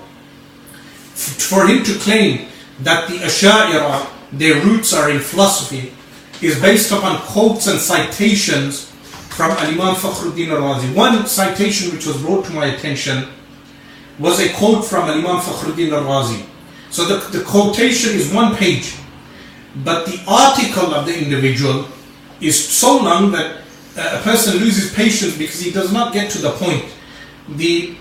for 1.14 1.66
him 1.66 1.82
to 1.82 1.94
claim 1.98 2.46
that 2.80 3.08
the 3.08 3.16
Asha'ira, 3.16 4.08
their 4.32 4.62
roots 4.64 4.92
are 4.94 5.10
in 5.10 5.18
philosophy, 5.18 5.92
is 6.40 6.60
based 6.60 6.92
upon 6.92 7.18
quotes 7.22 7.66
and 7.66 7.78
citations 7.80 8.90
from 9.30 9.50
Al-Imam 9.52 9.94
Fakhruddin 9.94 10.50
al-Razi. 10.50 10.94
One 10.94 11.26
citation 11.26 11.92
which 11.92 12.06
was 12.06 12.20
brought 12.22 12.44
to 12.46 12.52
my 12.52 12.66
attention 12.66 13.28
was 14.18 14.38
a 14.40 14.52
quote 14.52 14.84
from 14.84 15.08
Al-Imam 15.08 15.40
Fakhruddin 15.40 15.92
al-Razi. 15.92 16.46
So 16.92 17.06
the, 17.06 17.38
the 17.38 17.42
quotation 17.42 18.14
is 18.14 18.32
one 18.32 18.54
page, 18.54 18.94
but 19.82 20.04
the 20.04 20.22
article 20.28 20.94
of 20.94 21.06
the 21.06 21.18
individual 21.18 21.88
is 22.40 22.52
so 22.68 22.98
long 22.98 23.32
that 23.32 23.62
uh, 23.96 24.18
a 24.20 24.22
person 24.22 24.58
loses 24.60 24.92
patience 24.92 25.36
because 25.36 25.58
he 25.58 25.70
does 25.70 25.90
not 25.90 26.12
get 26.12 26.30
to 26.32 26.38
the 26.38 26.50
point. 26.50 26.84
The 27.48 27.96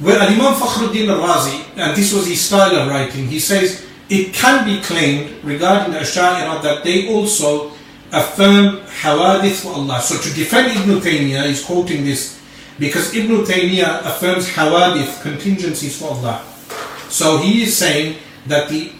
where 0.00 0.18
Imam 0.18 0.54
Fakhruddin 0.54 1.08
al-Razi, 1.08 1.64
and 1.76 1.96
this 1.96 2.12
was 2.12 2.26
his 2.26 2.40
style 2.40 2.74
of 2.74 2.88
writing, 2.88 3.28
he 3.28 3.38
says 3.38 3.86
it 4.08 4.34
can 4.34 4.64
be 4.64 4.82
claimed 4.82 5.42
regarding 5.44 5.92
the 5.92 6.00
Ash'ari 6.00 6.60
that 6.62 6.82
they 6.82 7.08
also 7.08 7.70
affirm 8.10 8.78
hawadith 9.00 9.62
for 9.62 9.74
Allah. 9.74 10.00
So 10.02 10.18
to 10.18 10.34
defend 10.34 10.76
Ibn 10.76 11.00
Taymiyyah, 11.00 11.46
he's 11.46 11.64
quoting 11.64 12.04
this 12.04 12.40
because 12.80 13.14
Ibn 13.14 13.44
Taymiyyah 13.44 14.00
affirms 14.04 14.48
hawadith, 14.48 15.22
contingencies 15.22 15.96
for 16.00 16.10
Allah. 16.10 16.51
So 17.12 17.36
he 17.36 17.64
is 17.64 17.76
saying 17.76 18.16
that 18.46 18.70
the 18.70 18.90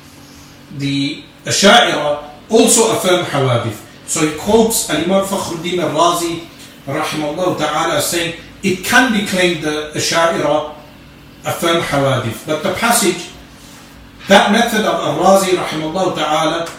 the 0.76 1.24
Asha'ira 1.44 2.28
also 2.51 2.93
affirm 2.93 3.24
hawadith. 3.24 3.80
So 4.06 4.26
he 4.26 4.36
quotes 4.36 4.90
Al-Imam 4.90 5.24
Fakhruddin 5.24 5.78
al-Razi 5.80 6.47
rahimahullah 6.84 7.56
ta'ala 7.59 8.02
saying 8.02 8.36
it 8.62 8.84
can 8.84 9.12
be 9.12 9.26
claimed 9.26 9.64
the 9.64 9.93
Asha'ira 9.94 10.74
affirm 11.44 11.80
hawadith. 11.82 12.47
But 12.47 12.62
the 12.62 12.74
passage, 12.74 13.30
that 14.28 14.52
method 14.52 14.84
of 14.84 14.94
al-Razi 14.94 15.56
rahimahullah 15.56 16.14
ta'ala 16.14 16.70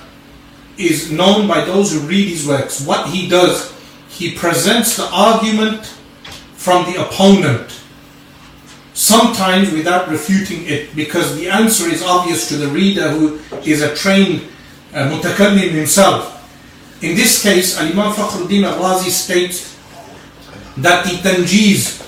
is 0.78 1.12
known 1.12 1.48
by 1.48 1.66
those 1.66 1.94
who 1.94 2.00
read 2.02 2.30
his 2.30 2.48
works. 2.48 2.86
What 2.86 3.10
he 3.10 3.28
does, 3.28 3.74
he 4.10 4.36
presents 4.36 4.98
the 4.98 5.10
argument 5.12 5.86
from 6.54 6.86
the 6.94 7.02
opponent 7.02 7.83
sometimes 9.04 9.70
without 9.74 10.08
refuting 10.08 10.66
it 10.66 10.96
because 10.96 11.36
the 11.36 11.50
answer 11.50 11.90
is 11.90 12.02
obvious 12.02 12.48
to 12.48 12.56
the 12.56 12.68
reader 12.68 13.10
who 13.10 13.38
is 13.68 13.82
a 13.82 13.94
trained 13.94 14.42
uh, 14.94 15.12
mutakallim 15.12 15.72
himself. 15.72 16.40
In 17.04 17.14
this 17.14 17.44
case, 17.44 17.78
Imam 17.78 18.14
Fakhruddin 18.14 18.64
al-Razi 18.64 19.10
states 19.10 19.76
that 20.78 21.04
the 21.04 21.20
tanjiz, 21.20 22.00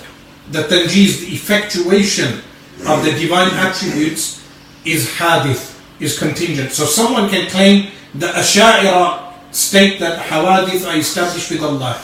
the 0.50 0.62
tanjiz, 0.62 1.20
the 1.20 1.34
effectuation 1.34 2.40
of 2.88 3.04
the 3.04 3.12
divine 3.12 3.52
attributes 3.52 4.42
is 4.86 5.18
hadith, 5.18 5.76
is 6.00 6.18
contingent. 6.18 6.72
So 6.72 6.84
someone 6.86 7.28
can 7.28 7.50
claim 7.50 7.92
the 8.14 8.28
Asha'ira 8.28 9.34
state 9.52 10.00
that 10.00 10.18
hawadith 10.18 10.88
are 10.88 10.96
established 10.96 11.50
with 11.50 11.62
Allah. 11.62 12.00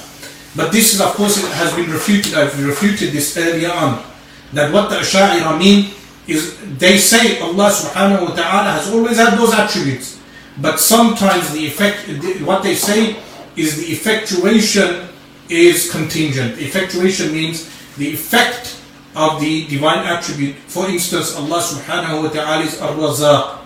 But 0.55 0.71
this 0.71 0.93
is 0.93 1.01
of 1.01 1.15
course 1.15 1.41
has 1.55 1.75
been 1.75 1.91
refuted, 1.91 2.35
I've 2.35 2.53
refuted 2.63 3.13
this 3.13 3.35
earlier 3.39 3.73
on 3.73 4.12
that 4.53 4.73
what 4.73 4.91
the 4.91 4.97
Asha'ira 4.97 5.59
mean 5.59 5.91
is 6.27 6.57
they 6.79 6.99
say 6.99 7.41
Allah 7.41 7.71
subhanahu 7.71 8.29
wa 8.29 8.35
ta'ala 8.35 8.73
has 8.79 8.93
always 8.93 9.17
had 9.17 9.37
those 9.39 9.53
attributes. 9.53 10.23
but 10.61 10.79
sometimes 10.79 11.53
the 11.53 11.67
effect, 11.67 12.09
what 12.43 12.63
they 12.63 12.75
say 12.75 13.17
is 13.57 13.77
the 13.77 13.93
effectuation 13.93 15.09
is 15.49 15.91
contingent. 15.91 16.59
Effectuation 16.59 17.33
means 17.33 17.69
the 17.97 18.09
effect 18.09 18.79
of 19.15 19.41
the 19.41 19.67
divine 19.69 20.05
attribute. 20.07 20.57
For 20.69 20.89
instance, 20.89 21.37
Allah 21.37 21.61
subhanahu 21.61 22.25
wa 22.25 22.29
ta'ala 22.29 22.65
is 22.65 22.81
ar 22.81 23.61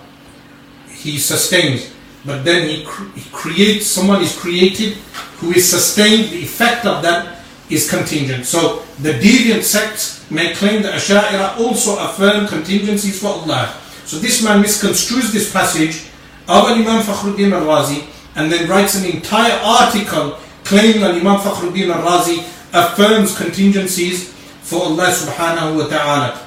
He 0.90 1.18
sustains. 1.18 1.90
But 2.24 2.44
then 2.44 2.68
he, 2.68 2.84
cr- 2.84 3.10
he 3.14 3.30
creates, 3.30 3.86
someone 3.86 4.22
is 4.22 4.36
created 4.36 4.94
who 5.38 5.52
is 5.52 5.68
sustained. 5.68 6.30
The 6.30 6.42
effect 6.42 6.84
of 6.86 7.02
that 7.02 7.35
is 7.70 7.90
contingent. 7.90 8.46
So 8.46 8.82
the 9.00 9.12
deviant 9.12 9.62
sects 9.62 10.28
may 10.30 10.54
claim 10.54 10.82
that 10.82 10.94
Asha'ira 10.94 11.58
also 11.58 11.98
affirm 11.98 12.46
contingencies 12.46 13.20
for 13.20 13.28
Allah. 13.28 13.74
So 14.04 14.18
this 14.18 14.42
man 14.42 14.62
misconstrues 14.62 15.32
this 15.32 15.52
passage 15.52 16.06
of 16.48 16.64
Imam 16.70 17.02
Fakhruddin 17.02 17.52
al-Razi 17.52 18.06
and 18.36 18.52
then 18.52 18.68
writes 18.68 18.94
an 18.94 19.04
entire 19.04 19.58
article 19.64 20.38
claiming 20.64 21.00
that 21.00 21.14
Imam 21.14 21.38
Fakhruddin 21.38 21.90
al-Razi 21.90 22.38
affirms 22.72 23.36
contingencies 23.36 24.32
for 24.62 24.82
Allah 24.82 25.10
subhanahu 25.10 25.78
wa 25.78 25.86
ta'ala. 25.86 26.46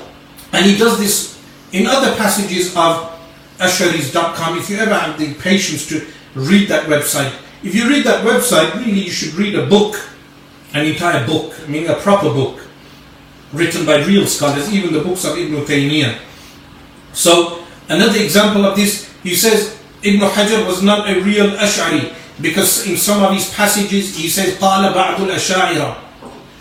And 0.51 0.65
he 0.65 0.77
does 0.77 0.99
this 0.99 1.39
in 1.71 1.85
other 1.85 2.15
passages 2.15 2.75
of 2.75 3.11
Asharis.com. 3.59 4.57
If 4.57 4.69
you 4.69 4.77
ever 4.77 4.93
have 4.93 5.19
the 5.19 5.33
patience 5.35 5.87
to 5.89 6.05
read 6.35 6.69
that 6.69 6.87
website, 6.87 7.33
if 7.63 7.75
you 7.75 7.89
read 7.89 8.05
that 8.05 8.25
website, 8.25 8.73
really 8.75 9.01
you 9.01 9.11
should 9.11 9.33
read 9.33 9.55
a 9.55 9.65
book, 9.67 9.95
an 10.72 10.86
entire 10.86 11.26
book, 11.26 11.54
I 11.62 11.66
mean 11.68 11.86
a 11.86 11.94
proper 11.94 12.30
book, 12.30 12.60
written 13.52 13.86
by 13.86 14.04
real 14.04 14.26
scholars, 14.26 14.72
even 14.72 14.92
the 14.92 15.00
books 15.00 15.24
of 15.24 15.38
Ibn 15.38 15.64
Taymiyyah. 15.64 16.18
So, 17.12 17.64
another 17.88 18.18
example 18.18 18.64
of 18.64 18.74
this, 18.76 19.10
he 19.22 19.34
says 19.34 19.78
Ibn 20.02 20.20
Hajar 20.20 20.66
was 20.66 20.82
not 20.82 21.08
a 21.08 21.20
real 21.20 21.48
Ash'ari 21.56 22.12
because 22.40 22.86
in 22.86 22.96
some 22.96 23.22
of 23.22 23.32
his 23.32 23.52
passages 23.54 24.16
he 24.16 24.28
says 24.28 24.58
قال 24.58 24.92
بعض 24.92 25.20
الأشاعرة 25.20 25.96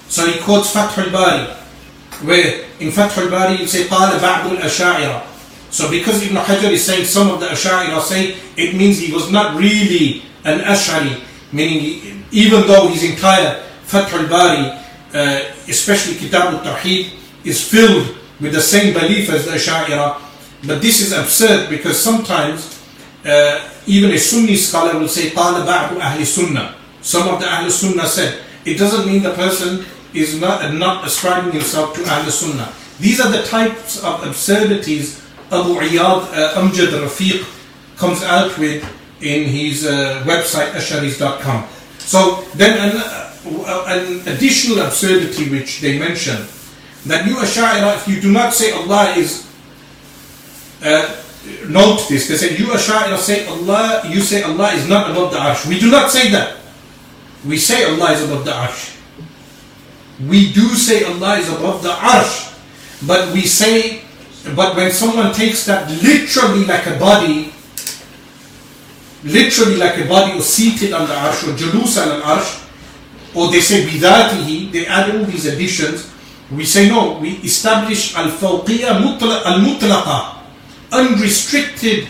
so 0.07 0.25
he 0.27 0.39
quotes 0.39 0.71
Fath 0.71 0.97
al-Bari 0.97 1.45
where 2.23 2.65
in 2.79 2.91
Fath 2.91 3.17
al-Bari 3.17 3.57
he 3.57 3.67
say 3.67 3.83
قال 3.85 4.19
بعض 4.19 4.57
الأشاعرة 4.57 5.23
so 5.71 5.89
because 5.89 6.23
Ibn 6.23 6.37
Hajar 6.37 6.71
is 6.71 6.85
saying 6.85 7.05
some 7.05 7.29
of 7.31 7.39
the 7.39 7.47
Ash'ari 7.47 7.99
say 8.01 8.37
it 8.55 8.75
means 8.75 8.99
he 8.99 9.11
was 9.11 9.31
not 9.31 9.57
really 9.59 10.23
an 10.45 10.59
Ash'ari 10.59 11.19
meaning 11.51 11.79
he, 11.79 12.23
even 12.31 12.65
though 12.67 12.87
his 12.87 13.03
entire 13.03 13.63
Fath 13.87 14.13
al-Bari 14.13 14.79
uh, 15.13 15.41
especially 15.67 16.15
Kitab 16.15 16.53
al-Tawheed 16.53 17.13
is 17.43 17.61
filled 17.67 18.15
with 18.39 18.53
the 18.53 18.61
same 18.61 18.93
belief 18.93 19.29
as 19.29 19.45
the 19.45 19.51
Ash'ari 19.51 20.19
but 20.65 20.81
this 20.81 21.01
is 21.01 21.11
absurd 21.11 21.69
because 21.69 21.99
sometimes 22.01 22.81
uh, 23.25 23.69
even 23.85 24.11
a 24.11 24.17
Sunni 24.17 24.55
scholar 24.55 24.97
will 24.99 25.07
say 25.07 25.29
قال 25.29 25.65
بعض 25.65 25.97
أهل 25.99 26.21
السنة 26.21 26.73
some 27.01 27.27
of 27.27 27.39
the 27.39 27.47
Ahl 27.47 27.69
Sunnah 27.69 28.07
said 28.07 28.39
it 28.65 28.77
doesn't 28.77 29.05
mean 29.05 29.23
the 29.23 29.33
person 29.33 29.85
is 30.13 30.39
not, 30.39 30.73
not 30.73 31.05
ascribing 31.05 31.51
himself 31.51 31.93
to 31.95 32.01
Ahl 32.05 32.29
Sunnah 32.31 32.71
these 32.99 33.19
are 33.19 33.31
the 33.31 33.43
types 33.43 34.03
of 34.03 34.25
absurdities 34.25 35.21
Abu 35.51 35.75
Iyad 35.75 36.23
uh, 36.33 36.53
Amjad 36.61 36.89
Rafiq 37.03 37.45
comes 37.97 38.23
out 38.23 38.57
with 38.57 38.83
in 39.21 39.43
his 39.45 39.85
uh, 39.85 40.23
website 40.25 40.71
asharis.com 40.71 41.67
so 41.99 42.41
then 42.55 42.97
an, 43.44 44.20
uh, 44.26 44.32
additional 44.32 44.80
absurdity 44.86 45.48
which 45.50 45.80
they 45.80 45.98
mention 45.98 46.36
that 47.06 47.26
you 47.26 47.36
Ash'ari 47.36 47.96
if 47.96 48.08
you 48.08 48.20
do 48.20 48.32
not 48.32 48.52
say 48.54 48.72
Allah 48.72 49.14
is 49.16 49.46
uh, 50.82 51.16
note 51.68 52.08
this. 52.08 52.28
They 52.28 52.36
say, 52.36 52.56
you 52.56 52.66
Asha'ira 52.66 53.16
say 53.18 53.46
Allah, 53.46 54.02
you 54.08 54.20
say 54.20 54.42
Allah 54.42 54.72
is 54.74 54.88
not 54.88 55.10
above 55.10 55.32
the 55.32 55.38
arsh. 55.38 55.66
We 55.66 55.78
do 55.78 55.90
not 55.90 56.10
say 56.10 56.30
that. 56.30 56.56
We 57.46 57.56
say 57.56 57.84
Allah 57.84 58.12
is 58.12 58.22
above 58.24 58.44
the 58.44 58.52
arsh. 58.52 58.96
We 60.28 60.52
do 60.52 60.68
say 60.74 61.04
Allah 61.04 61.38
is 61.38 61.48
above 61.48 61.82
the 61.82 61.90
arsh. 61.90 62.46
But 63.06 63.32
we 63.32 63.42
say, 63.42 64.02
but 64.56 64.76
when 64.76 64.90
someone 64.90 65.32
takes 65.32 65.66
that 65.66 65.88
literally 66.02 66.64
like 66.64 66.86
a 66.86 66.98
body, 66.98 67.52
literally 69.22 69.76
like 69.76 69.98
a 69.98 70.08
body 70.08 70.36
or 70.38 70.42
seated 70.42 70.92
on 70.92 71.06
the 71.06 71.14
arsh 71.14 71.46
or 71.46 71.56
jalus 71.56 71.96
al 71.98 72.20
arsh, 72.22 72.64
or 73.38 73.52
they 73.54 73.60
say 73.60 73.86
bidatihi, 73.86 74.72
they 74.72 74.86
add 74.86 75.14
all 75.14 75.24
these 75.24 75.46
additions. 75.46 76.10
We 76.50 76.64
say 76.64 76.88
no, 76.88 77.18
we 77.22 77.38
establish 77.46 78.16
al-fawqiyya 78.16 78.98
al-mutlaqa 78.98 80.42
unrestricted 80.90 82.08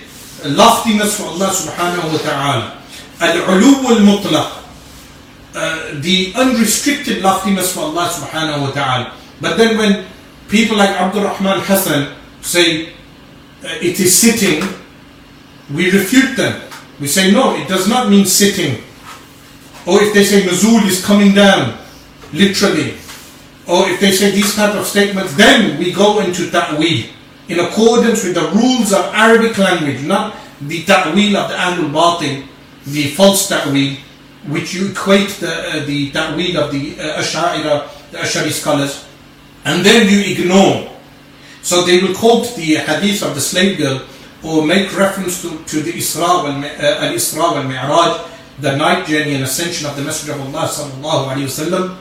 loftiness 0.56 1.20
for 1.20 1.26
Allah 1.36 1.50
subhanahu 1.52 2.16
wa 2.16 2.20
ta'ala. 2.24 2.66
Al-ulu 3.20 3.92
al-mutlaq. 3.92 4.56
Uh, 5.54 6.00
the 6.00 6.32
unrestricted 6.36 7.20
loftiness 7.20 7.74
for 7.74 7.92
Allah 7.92 8.08
subhanahu 8.08 8.62
wa 8.62 8.70
ta'ala. 8.72 9.12
But 9.40 9.58
then 9.60 9.76
when 9.76 10.06
people 10.48 10.78
like 10.78 10.90
Abdul 10.96 11.24
Rahman 11.28 11.60
Hassan 11.60 12.16
say 12.40 12.96
uh, 13.66 13.84
it 13.84 14.00
is 14.00 14.14
sitting, 14.16 14.64
we 15.74 15.90
refute 15.90 16.36
them. 16.40 16.56
We 17.00 17.06
say 17.06 17.32
no, 17.32 17.52
it 17.56 17.68
does 17.68 17.84
not 17.88 18.08
mean 18.08 18.24
sitting. 18.24 18.80
Or 19.88 20.02
if 20.02 20.12
they 20.12 20.22
say 20.22 20.42
nuzul 20.42 20.84
is 20.84 21.02
coming 21.02 21.32
down, 21.32 21.78
literally. 22.34 22.92
Or 23.66 23.88
if 23.88 24.00
they 24.00 24.12
say 24.12 24.30
these 24.32 24.54
type 24.54 24.74
of 24.74 24.84
statements, 24.84 25.32
then 25.34 25.78
we 25.78 25.92
go 25.92 26.20
into 26.20 26.50
ta'weel 26.50 27.08
in 27.48 27.58
accordance 27.60 28.22
with 28.22 28.34
the 28.34 28.48
rules 28.52 28.92
of 28.92 29.00
Arabic 29.14 29.56
language, 29.56 30.04
not 30.04 30.36
the 30.60 30.84
ta'wil 30.84 31.36
of 31.38 31.48
the 31.48 31.56
Ahlul 31.56 31.90
Batin, 31.90 32.46
the 32.84 33.08
false 33.16 33.48
ta'wil, 33.48 33.96
which 34.48 34.74
you 34.74 34.90
equate 34.90 35.30
the, 35.40 35.48
uh, 35.48 35.84
the 35.86 36.10
ta'wil 36.10 36.58
of 36.58 36.70
the 36.70 37.00
uh, 37.00 37.22
Ash'ira, 37.22 37.88
the 38.10 38.18
Ash'ari 38.18 38.50
scholars, 38.52 39.06
and 39.64 39.84
then 39.84 40.06
you 40.06 40.20
ignore. 40.36 40.92
So 41.62 41.82
they 41.84 42.02
will 42.02 42.14
quote 42.14 42.54
the 42.56 42.76
hadith 42.76 43.22
of 43.22 43.34
the 43.34 43.40
slave 43.40 43.78
girl 43.78 44.04
or 44.42 44.66
make 44.66 44.94
reference 44.96 45.40
to, 45.42 45.64
to 45.64 45.80
the 45.80 45.92
Isra 45.92 46.44
uh, 46.44 47.04
al-Isra 47.06 47.52
wal 47.52 47.64
Mi'raj, 47.64 48.28
the 48.59 48.75
night 48.75 49.05
journey 49.07 49.35
and 49.35 49.43
ascension 49.43 49.87
of 49.87 49.95
the 49.95 50.03
Messenger 50.03 50.33
of 50.33 50.41
Allah 50.53 50.67
sallallahu 50.67 51.33
alayhi 51.33 51.49
wasallam. 51.49 51.97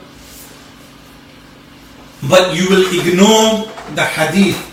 But 2.29 2.55
you 2.55 2.69
will 2.69 2.87
ignore 2.93 3.73
the 3.95 4.05
hadith 4.05 4.73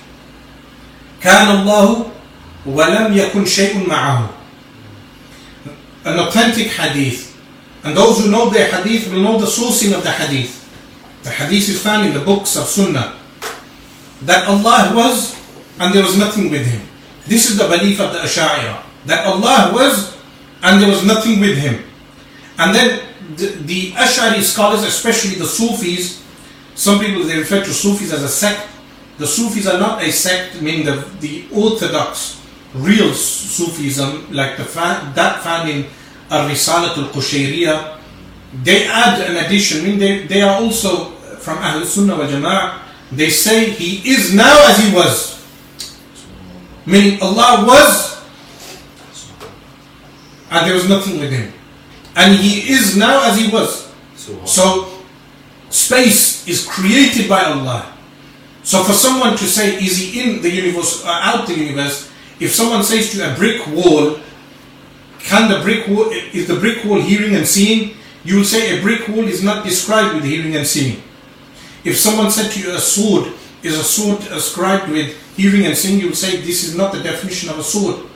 كان 1.21 1.51
الله 1.51 2.05
ولم 2.65 3.17
يكن 3.17 3.45
شيء 3.45 3.87
معه 3.87 4.29
an 6.05 6.19
authentic 6.19 6.67
hadith 6.67 7.35
and 7.83 7.95
those 7.95 8.19
who 8.23 8.31
know 8.31 8.49
their 8.49 8.71
hadith 8.71 9.11
will 9.11 9.21
know 9.21 9.37
the 9.37 9.45
sourcing 9.45 9.93
of 9.95 10.03
the 10.03 10.11
hadith 10.11 10.63
the 11.23 11.29
hadith 11.29 11.67
is 11.69 11.81
found 11.81 12.07
in 12.07 12.13
the 12.13 12.19
books 12.23 12.55
of 12.55 12.63
sunnah 12.63 13.15
that 14.21 14.47
Allah 14.47 14.93
was 14.95 15.35
and 15.79 15.93
there 15.93 16.03
was 16.03 16.17
nothing 16.17 16.49
with 16.49 16.65
him 16.65 16.81
this 17.27 17.49
is 17.49 17.57
the 17.57 17.67
belief 17.67 17.99
of 17.99 18.13
the 18.13 18.19
Ash'ari 18.19 18.79
that 19.05 19.25
Allah 19.27 19.71
was 19.73 20.12
and 20.64 20.82
there 20.82 20.88
was 20.88 21.04
nothing 21.04 21.38
with 21.40 21.56
him 21.56 21.82
and 22.58 22.74
then 22.74 23.00
the, 23.36 23.46
the 23.64 23.92
Ash'ari 23.92 24.42
scholars 24.42 24.82
especially 24.82 25.36
the 25.36 25.46
Sufis 25.46 26.22
some 26.74 26.98
people 26.98 27.22
they 27.22 27.38
refer 27.38 27.62
to 27.62 27.70
Sufis 27.72 28.12
as 28.12 28.22
a 28.22 28.28
sect 28.28 28.68
the 29.18 29.26
Sufis 29.26 29.66
are 29.68 29.78
not 29.78 30.02
a 30.02 30.10
sect, 30.10 30.60
meaning 30.60 30.84
the, 30.86 31.06
the 31.20 31.44
orthodox, 31.52 32.40
real 32.74 33.14
Sufism, 33.14 34.32
like 34.32 34.56
the 34.56 34.64
that 35.14 35.42
found 35.42 35.70
in 35.70 35.86
Ar-Risalat 36.30 36.96
al-Qushayriya. 36.98 37.98
They 38.64 38.86
add 38.86 39.20
an 39.20 39.44
addition, 39.44 39.84
meaning 39.84 39.98
they, 39.98 40.26
they 40.26 40.42
are 40.42 40.60
also 40.60 41.10
from 41.38 41.58
Ahl 41.58 41.84
Sunnah 41.84 42.16
wa 42.16 42.26
Jama'ah. 42.26 42.80
They 43.12 43.30
say 43.30 43.70
he 43.70 44.10
is 44.10 44.34
now 44.34 44.66
as 44.68 44.78
he 44.78 44.92
was. 44.94 45.34
Meaning 46.86 47.22
Allah 47.22 47.64
was 47.66 48.13
and 50.54 50.66
there 50.66 50.74
was 50.74 50.88
nothing 50.88 51.18
with 51.18 51.32
him. 51.32 51.52
And 52.14 52.38
he 52.38 52.72
is 52.72 52.96
now 52.96 53.28
as 53.28 53.36
he 53.36 53.50
was. 53.50 53.92
So 54.44 55.02
space 55.68 56.46
is 56.46 56.64
created 56.64 57.28
by 57.28 57.44
Allah. 57.44 57.92
So 58.62 58.84
for 58.84 58.92
someone 58.92 59.36
to 59.36 59.44
say, 59.44 59.74
is 59.76 59.98
he 59.98 60.22
in 60.22 60.42
the 60.42 60.50
universe 60.50 61.04
or 61.04 61.10
out 61.10 61.48
the 61.48 61.54
universe? 61.54 62.10
If 62.38 62.52
someone 62.52 62.84
says 62.84 63.12
to 63.12 63.32
a 63.32 63.36
brick 63.36 63.66
wall, 63.66 64.20
can 65.18 65.50
the 65.50 65.60
brick 65.60 65.88
wall, 65.88 66.10
is 66.10 66.46
the 66.46 66.56
brick 66.56 66.84
wall 66.84 67.00
hearing 67.00 67.34
and 67.34 67.46
seeing? 67.46 67.96
You 68.22 68.36
will 68.36 68.44
say 68.44 68.78
a 68.78 68.82
brick 68.82 69.08
wall 69.08 69.26
is 69.26 69.42
not 69.42 69.64
described 69.64 70.14
with 70.14 70.24
hearing 70.24 70.54
and 70.54 70.66
seeing. 70.66 71.02
If 71.84 71.98
someone 71.98 72.30
said 72.30 72.52
to 72.52 72.60
you 72.60 72.74
a 72.74 72.78
sword, 72.78 73.32
is 73.62 73.78
a 73.78 73.84
sword 73.84 74.20
ascribed 74.30 74.90
with 74.90 75.16
hearing 75.36 75.66
and 75.66 75.76
seeing, 75.76 75.98
you 75.98 76.08
will 76.08 76.14
say 76.14 76.36
this 76.36 76.62
is 76.64 76.76
not 76.76 76.92
the 76.92 77.02
definition 77.02 77.50
of 77.50 77.58
a 77.58 77.62
sword. 77.62 78.06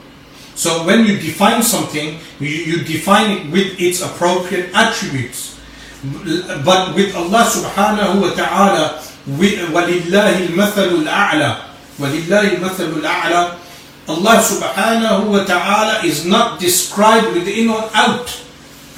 So 0.58 0.86
when 0.86 1.04
you 1.04 1.18
define 1.18 1.62
something, 1.62 2.18
you, 2.38 2.48
you 2.48 2.84
define 2.84 3.30
it 3.30 3.50
with 3.50 3.80
its 3.80 4.02
appropriate 4.02 4.70
attributes. 4.74 5.58
But 6.64 6.94
with 6.94 7.14
Allah 7.16 7.42
subhanahu 7.48 8.20
wa 8.22 8.30
ta'ala, 8.36 9.02
وَلِلَّهِ 9.26 10.36
الْمَثَلُ 10.52 10.88
الْأَعْلَى 11.04 11.50
وَلِلَّهِ 11.98 12.42
الْمَثَلُ 12.60 12.88
الْأَعْلَى 13.00 13.42
Allah 14.04 14.36
subhanahu 14.36 15.32
wa 15.32 15.42
ta'ala 15.48 16.04
is 16.04 16.26
not 16.28 16.60
described 16.60 17.32
with 17.32 17.48
in 17.48 17.70
or 17.72 17.88
out. 17.96 18.28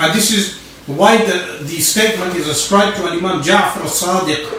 And 0.02 0.12
this 0.12 0.34
is 0.34 0.58
why 0.90 1.16
the, 1.22 1.62
the 1.62 1.78
statement 1.78 2.34
is 2.34 2.48
ascribed 2.48 2.96
to 2.98 3.06
Imam 3.06 3.38
Ja'far 3.40 3.86
al-Sadiq 3.86 4.50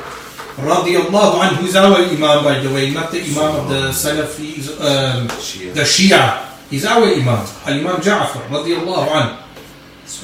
radiallahu 0.57 1.43
anhu, 1.43 1.61
who 1.61 1.67
is 1.67 1.75
our 1.75 1.99
Imam 1.99 2.43
by 2.43 2.59
the 2.59 2.71
way, 2.71 2.91
not 2.91 3.11
the 3.11 3.21
Imam 3.21 3.59
of 3.59 3.69
the 3.69 3.91
Salafis, 3.91 4.71
um, 4.79 5.27
Shia. 5.35 5.73
the 5.73 5.81
Shia. 5.83 6.47
is 6.72 6.84
our 6.86 7.04
Imam, 7.04 7.44
Al-Imam 7.68 8.00
Ja'far 8.00 8.48
radiallahu 8.48 9.08
anhu, 9.12 9.36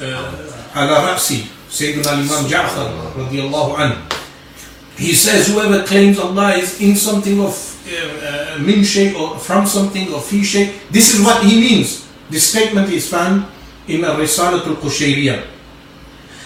uh, 0.01 1.17
Sayyidina 1.69 2.09
Al-Imam 2.09 2.49
Ja'far 2.49 3.13
radiallahu 3.13 3.77
anhu. 3.77 4.01
He 4.97 5.13
says, 5.13 5.47
whoever 5.47 5.85
claims 5.85 6.17
Allah 6.19 6.57
is 6.57 6.81
in 6.81 6.95
something 6.95 7.39
of 7.39 7.53
uh, 7.87 8.57
uh 8.57 8.59
min 8.59 8.83
shaykh 8.83 9.15
or 9.15 9.37
from 9.39 9.65
something 9.65 10.11
or 10.11 10.19
fi 10.19 10.43
shaykh, 10.43 10.89
this 10.89 11.13
is 11.13 11.23
what 11.23 11.45
he 11.45 11.61
means. 11.61 12.09
This 12.29 12.49
statement 12.49 12.89
is 12.89 13.07
found 13.09 13.45
in 13.87 14.03
a 14.03 14.09
Risalatul 14.17 14.75
Qushayriya. 14.81 15.45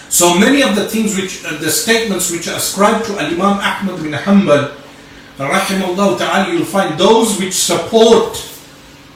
So 0.08 0.38
many 0.38 0.62
of 0.62 0.76
the 0.76 0.86
things 0.86 1.16
which, 1.16 1.44
uh, 1.44 1.56
the 1.58 1.70
statements 1.70 2.30
which 2.30 2.46
are 2.46 2.56
ascribed 2.56 3.06
to 3.06 3.18
Al-Imam 3.18 3.58
Ahmad 3.58 4.02
bin 4.02 4.12
Hanbal, 4.12 4.76
rahimahullah 5.38 6.18
ta'ala, 6.18 6.52
you'll 6.52 6.64
find 6.68 6.96
those 7.00 7.40
which 7.40 7.54
support 7.54 8.38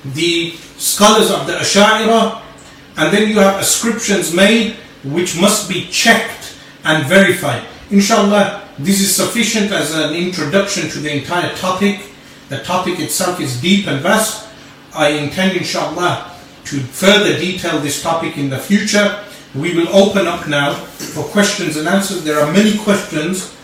the 0.05 0.57
scholars 0.79 1.31
of 1.31 1.47
the 1.47 1.53
Ash'ira 1.55 2.41
and 2.97 3.13
then 3.13 3.29
you 3.29 3.39
have 3.39 3.61
ascriptions 3.61 4.35
made 4.35 4.77
which 5.05 5.39
must 5.41 5.69
be 5.69 5.87
checked 5.87 6.57
and 6.85 7.07
verified. 7.07 7.65
Inshallah, 7.91 8.69
this 8.79 9.01
is 9.01 9.15
sufficient 9.15 9.73
as 9.73 9.95
an 9.95 10.15
introduction 10.15 10.89
to 10.91 10.99
the 10.99 11.17
entire 11.17 11.55
topic. 11.57 12.01
The 12.49 12.59
topic 12.59 12.99
itself 13.01 13.41
is 13.41 13.61
deep 13.61 13.87
and 13.87 14.01
vast. 14.01 14.49
I 14.95 15.11
intend, 15.11 15.57
inshallah, 15.57 16.33
to 16.67 16.81
further 16.81 17.39
detail 17.39 17.79
this 17.81 18.03
topic 18.03 18.39
in 18.39 18.51
the 18.51 18.59
future. 18.59 19.25
We 19.55 19.75
will 19.75 19.89
open 19.89 20.27
up 20.27 20.49
now 20.49 20.75
for 20.75 21.25
questions 21.25 21.77
and 21.77 21.89
answers. 21.89 22.25
There 22.25 22.41
are 22.41 22.53
many 22.53 22.77
questions 22.79 23.55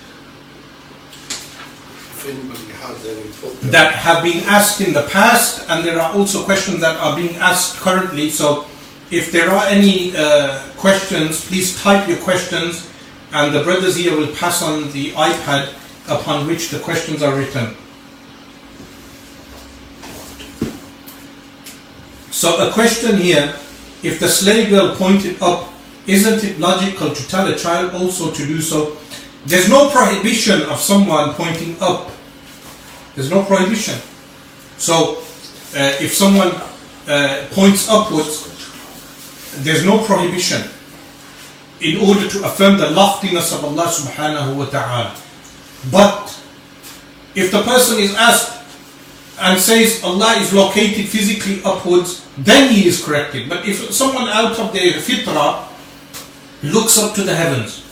That 3.71 3.93
have 3.95 4.23
been 4.23 4.45
asked 4.45 4.81
in 4.81 4.95
the 4.95 5.03
past, 5.11 5.69
and 5.69 5.85
there 5.85 6.01
are 6.01 6.13
also 6.15 6.45
questions 6.45 6.81
that 6.81 6.97
are 6.97 7.15
being 7.15 7.37
asked 7.37 7.77
currently. 7.77 8.31
So, 8.31 8.67
if 9.11 9.31
there 9.31 9.51
are 9.51 9.67
any 9.67 10.17
uh, 10.17 10.63
questions, 10.77 11.45
please 11.45 11.81
type 11.83 12.09
your 12.09 12.19
questions, 12.19 12.91
and 13.33 13.55
the 13.55 13.63
brothers 13.63 13.97
here 13.97 14.17
will 14.17 14.35
pass 14.35 14.63
on 14.63 14.91
the 14.93 15.13
iPad 15.13 15.75
upon 16.09 16.47
which 16.47 16.71
the 16.71 16.79
questions 16.79 17.23
are 17.23 17.37
written. 17.37 17.77
So, 22.31 22.69
a 22.69 22.73
question 22.73 23.19
here 23.19 23.55
if 24.03 24.21
the 24.21 24.29
slave 24.29 24.71
girl 24.71 24.95
pointed 24.97 25.41
up, 25.43 25.73
isn't 26.07 26.45
it 26.45 26.59
logical 26.59 27.15
to 27.15 27.29
tell 27.29 27.49
a 27.49 27.57
child 27.57 27.95
also 27.95 28.31
to 28.31 28.47
do 28.47 28.61
so? 28.61 28.97
There's 29.47 29.69
no 29.69 29.91
prohibition 29.91 30.63
of 30.63 30.79
someone 30.79 31.33
pointing 31.35 31.77
up 31.81 32.11
there's 33.15 33.31
no 33.31 33.45
prohibition. 33.45 33.99
So, 34.77 35.19
uh, 35.77 35.97
if 36.03 36.15
someone 36.15 36.53
uh, 37.07 37.47
points 37.53 37.89
upwards, 37.89 38.51
there's 39.63 39.85
no 39.85 40.03
prohibition 40.05 40.63
in 41.81 42.01
order 42.01 42.29
to 42.29 42.45
affirm 42.45 42.79
the 42.79 42.91
loftiness 42.91 43.53
of 43.53 43.65
Allah 43.65 43.87
subhanahu 43.87 44.57
wa 44.57 44.67
ta'ala. 44.67 45.15
But 45.91 46.33
if 47.35 47.51
the 47.51 47.63
person 47.63 47.99
is 47.99 48.15
asked 48.15 48.63
and 49.39 49.61
says 49.61 50.03
Allah 50.03 50.39
is 50.39 50.53
located 50.53 51.07
physically 51.09 51.61
upwards, 51.65 52.27
then 52.39 52.73
he 52.73 52.87
is 52.87 53.05
corrected. 53.05 53.49
But 53.49 53.67
if 53.69 53.93
someone 53.93 54.29
out 54.29 54.59
of 54.59 54.73
their 54.73 54.99
fitrah 54.99 55.69
looks 56.63 56.99
up 56.99 57.15
to 57.15 57.23
the 57.23 57.35
heavens 57.35 57.84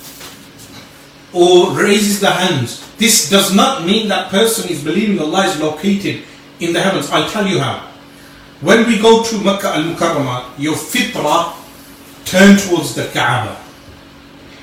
or 1.33 1.73
raises 1.73 2.21
the 2.21 2.31
hands, 2.31 2.87
this 2.97 3.31
does 3.31 3.55
not 3.55 3.85
mean 3.85 4.09
that 4.09 4.31
person 4.31 4.71
is 4.71 4.85
believing 4.85 5.19
Allah 5.19 5.47
is 5.47 5.61
located 5.61 6.23
in 6.61 6.73
the 6.73 6.81
heavens. 6.81 7.11
I'll 7.11 7.29
tell 7.29 7.47
you 7.47 7.59
how. 7.59 7.89
When 8.61 8.87
we 8.87 8.99
go 9.01 9.25
to 9.25 9.35
Makkah 9.43 9.75
al 9.75 9.83
Mukarramah, 9.83 10.55
your 10.59 10.75
fitrah 10.77 11.55
turn 12.25 12.57
towards 12.57 12.95
the 12.95 13.07
Kaaba. 13.13 13.59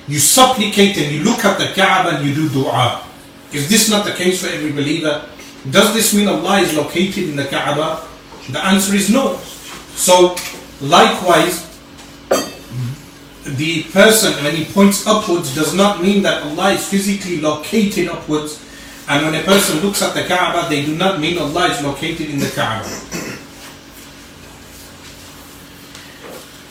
You 0.07 0.19
supplicate 0.19 0.97
and 0.97 1.13
you 1.13 1.23
look 1.23 1.43
at 1.45 1.57
the 1.59 1.73
Kaaba 1.75 2.17
and 2.17 2.25
you 2.25 2.33
do 2.33 2.49
dua. 2.49 3.03
Is 3.51 3.69
this 3.69 3.89
not 3.89 4.05
the 4.05 4.13
case 4.13 4.41
for 4.41 4.49
every 4.49 4.71
believer? 4.71 5.25
Does 5.69 5.93
this 5.93 6.13
mean 6.13 6.27
Allah 6.27 6.61
is 6.61 6.73
located 6.75 7.29
in 7.29 7.35
the 7.35 7.45
Kaaba? 7.45 8.07
The 8.49 8.63
answer 8.63 8.95
is 8.95 9.09
no. 9.09 9.37
So, 9.93 10.35
likewise, 10.81 11.68
the 13.57 13.83
person 13.85 14.33
when 14.43 14.55
he 14.55 14.65
points 14.65 15.07
upwards 15.07 15.55
does 15.55 15.73
not 15.73 16.01
mean 16.01 16.23
that 16.23 16.43
Allah 16.43 16.71
is 16.73 16.87
physically 16.87 17.39
located 17.41 18.07
upwards. 18.09 18.65
And 19.07 19.25
when 19.25 19.35
a 19.35 19.43
person 19.43 19.79
looks 19.79 20.01
at 20.01 20.13
the 20.13 20.23
Kaaba, 20.23 20.69
they 20.69 20.85
do 20.85 20.95
not 20.95 21.19
mean 21.19 21.37
Allah 21.37 21.67
is 21.69 21.81
located 21.81 22.29
in 22.29 22.39
the 22.39 22.49
Kaaba. 22.49 22.85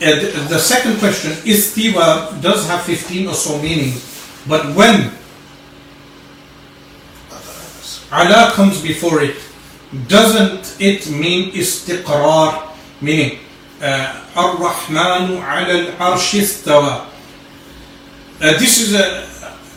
Uh, 0.01 0.47
the, 0.47 0.59
second 0.59 0.97
question 0.99 1.31
is 1.45 1.75
Tiwa 1.75 2.41
does 2.41 2.65
have 2.67 2.83
15 2.83 3.27
or 3.27 3.33
so 3.33 3.61
meanings, 3.61 3.99
but 4.47 4.73
when 4.73 5.11
Allah 8.09 8.51
comes 8.53 8.81
before 8.81 9.21
it, 9.21 9.35
doesn't 10.07 10.79
it 10.79 11.09
mean 11.11 11.51
istiqrar, 11.51 12.71
meaning 13.01 13.39
uh, 13.80 14.24
Ar-Rahmanu 14.36 15.38
ala 15.38 15.74
al-arsh 15.90 16.40
istawa. 16.40 17.06
Uh, 18.40 18.58
this 18.58 18.80
is 18.80 18.94
a 18.94 19.26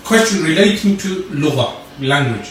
question 0.04 0.44
relating 0.44 0.98
to 0.98 1.24
lugha, 1.36 1.76
language. 2.00 2.50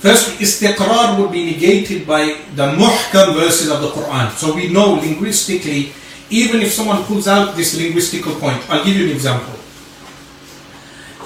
First, 0.00 0.40
istiqrar 0.40 1.18
would 1.20 1.30
be 1.30 1.44
negated 1.44 2.06
by 2.06 2.40
the 2.56 2.72
muhkam 2.72 3.34
verses 3.36 3.68
of 3.70 3.82
the 3.82 3.88
Quran. 3.88 4.30
So 4.32 4.54
we 4.54 4.72
know 4.72 4.94
linguistically, 4.94 5.92
even 6.30 6.62
if 6.62 6.72
someone 6.72 7.04
pulls 7.04 7.28
out 7.28 7.54
this 7.54 7.76
linguistical 7.76 8.40
point, 8.40 8.64
I'll 8.70 8.84
give 8.84 8.96
you 8.96 9.06
an 9.06 9.12
example. 9.12 9.60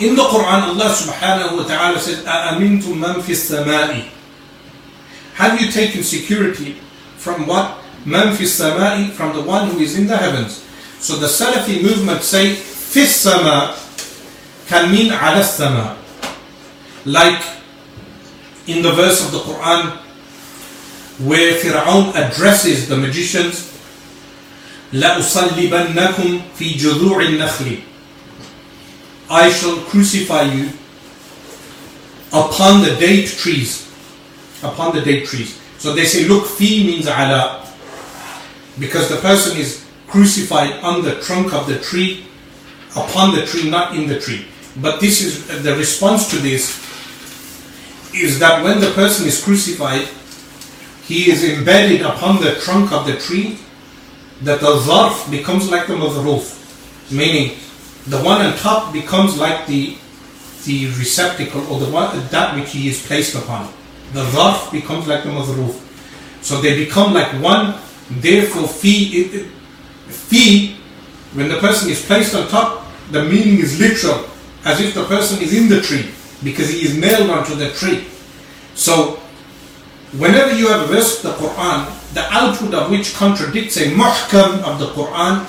In 0.02 0.16
the 0.16 0.26
Quran, 0.26 0.74
Allah 0.74 0.90
subhanahu 0.90 1.62
wa 1.62 1.64
ta'ala 1.70 2.00
says, 2.02 2.26
أَأَمِنْتُم 2.26 2.98
مَنْ 2.98 3.22
فِي 3.22 3.30
السَّمَاءِ 3.38 4.10
Have 5.34 5.60
you 5.60 5.70
taken 5.70 6.02
security 6.02 6.74
from 7.16 7.46
what? 7.46 7.78
Man 8.04 8.34
fi 8.36 8.44
samai 8.44 9.10
from 9.10 9.34
the 9.34 9.42
one 9.42 9.70
who 9.70 9.78
is 9.78 9.98
in 9.98 10.06
the 10.06 10.16
heavens. 10.16 10.64
So 11.00 11.16
the 11.16 11.26
Salafi 11.26 11.82
movement 11.82 12.22
say 12.22 12.54
fi 12.54 13.04
sama 13.04 13.76
can 14.66 14.90
mean 14.92 15.12
ala 15.12 15.42
sama. 15.42 15.96
Like 17.04 17.42
in 18.66 18.82
the 18.82 18.92
verse 18.92 19.24
of 19.24 19.32
the 19.32 19.38
Quran 19.40 19.96
where 21.20 21.54
Fir'aun 21.60 22.14
addresses 22.14 22.88
the 22.88 22.96
magicians 22.96 23.70
لَأُصَلِّبَنَّكُمْ 24.92 26.40
فِي 26.56 26.74
جُذُوعِ 26.78 27.18
النَّخْلِ 27.26 27.82
I 29.30 29.50
shall 29.50 29.76
crucify 29.90 30.42
you 30.42 30.68
upon 32.32 32.82
the 32.82 32.94
date 33.00 33.26
trees. 33.28 33.90
Upon 34.62 34.94
the 34.94 35.00
date 35.00 35.26
trees. 35.26 35.58
So 35.78 35.94
they 35.94 36.04
say, 36.04 36.24
look, 36.28 36.46
fi 36.46 36.84
means 36.86 37.06
ala 37.06 37.57
because 38.79 39.09
the 39.09 39.17
person 39.17 39.57
is 39.57 39.85
crucified 40.07 40.83
on 40.83 41.03
the 41.03 41.19
trunk 41.21 41.53
of 41.53 41.67
the 41.67 41.79
tree, 41.79 42.25
upon 42.95 43.35
the 43.35 43.45
tree, 43.45 43.69
not 43.69 43.95
in 43.95 44.07
the 44.07 44.19
tree. 44.19 44.45
But 44.77 44.99
this 44.99 45.21
is 45.21 45.63
the 45.63 45.75
response 45.75 46.29
to 46.31 46.37
this 46.37 46.87
is 48.13 48.39
that 48.39 48.63
when 48.63 48.79
the 48.79 48.91
person 48.91 49.27
is 49.27 49.43
crucified, 49.43 50.07
he 51.05 51.29
is 51.31 51.43
embedded 51.43 52.01
upon 52.01 52.41
the 52.41 52.55
trunk 52.55 52.91
of 52.91 53.05
the 53.05 53.17
tree, 53.17 53.59
that 54.41 54.61
the 54.61 54.77
zarf 54.77 55.29
becomes 55.29 55.69
like 55.69 55.87
the 55.87 55.93
madhruf, 55.93 57.11
meaning 57.11 57.57
the 58.07 58.17
one 58.19 58.41
on 58.41 58.55
top 58.57 58.93
becomes 58.93 59.37
like 59.37 59.67
the 59.67 59.97
the 60.65 60.87
receptacle 60.99 61.61
or 61.71 61.79
the 61.79 61.89
one 61.89 62.15
that 62.29 62.55
which 62.55 62.71
he 62.71 62.89
is 62.89 63.05
placed 63.05 63.35
upon. 63.35 63.71
The 64.13 64.23
zarf 64.25 64.71
becomes 64.71 65.07
like 65.07 65.23
the 65.23 65.29
madhruf. 65.29 65.75
So 66.41 66.61
they 66.61 66.75
become 66.85 67.13
like 67.13 67.31
one 67.41 67.75
Therefore, 68.09 68.67
fi, 68.67 69.23
fi, 70.07 70.75
when 71.33 71.47
the 71.47 71.59
person 71.59 71.89
is 71.89 72.03
placed 72.05 72.33
on 72.35 72.47
top, 72.47 72.85
the 73.11 73.23
meaning 73.23 73.59
is 73.59 73.79
literal, 73.79 74.25
as 74.65 74.81
if 74.81 74.93
the 74.93 75.05
person 75.05 75.41
is 75.41 75.53
in 75.53 75.69
the 75.69 75.81
tree, 75.81 76.09
because 76.43 76.69
he 76.69 76.85
is 76.85 76.97
nailed 76.97 77.29
onto 77.29 77.55
the 77.55 77.71
tree. 77.71 78.05
So, 78.73 79.17
whenever 80.17 80.55
you 80.55 80.69
have 80.69 80.89
a 80.89 80.93
verse 80.93 81.23
of 81.23 81.31
the 81.31 81.45
Quran, 81.45 82.13
the 82.13 82.25
output 82.33 82.73
of 82.73 82.89
which 82.89 83.13
contradicts 83.13 83.77
a 83.77 83.91
muhkam 83.91 84.63
of 84.63 84.79
the 84.79 84.87
Quran, 84.87 85.45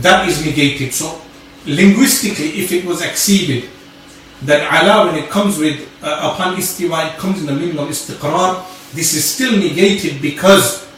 that 0.00 0.28
is 0.28 0.44
negated. 0.44 0.94
So, 0.94 1.20
linguistically, 1.66 2.62
if 2.62 2.72
it 2.72 2.84
was 2.84 3.02
exceeded, 3.02 3.68
that 4.42 4.64
Allah, 4.72 5.12
when 5.12 5.22
it 5.22 5.28
comes 5.28 5.58
with, 5.58 5.86
uh, 6.02 6.32
upon 6.32 6.56
istiwa, 6.56 7.12
it 7.12 7.18
comes 7.18 7.40
in 7.40 7.46
the 7.46 7.52
meaning 7.52 7.78
of 7.78 7.88
istiqrar, 7.88 8.64
this 8.92 9.14
is 9.14 9.24
still 9.24 9.52
negated 9.52 10.22
because 10.22 10.89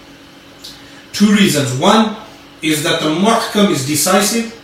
Two 1.13 1.33
reasons. 1.35 1.79
One 1.79 2.17
is 2.63 2.83
that 2.85 3.01
the 3.01 3.09
muhkam 3.09 3.71
is 3.71 3.87
decisive 3.87 4.59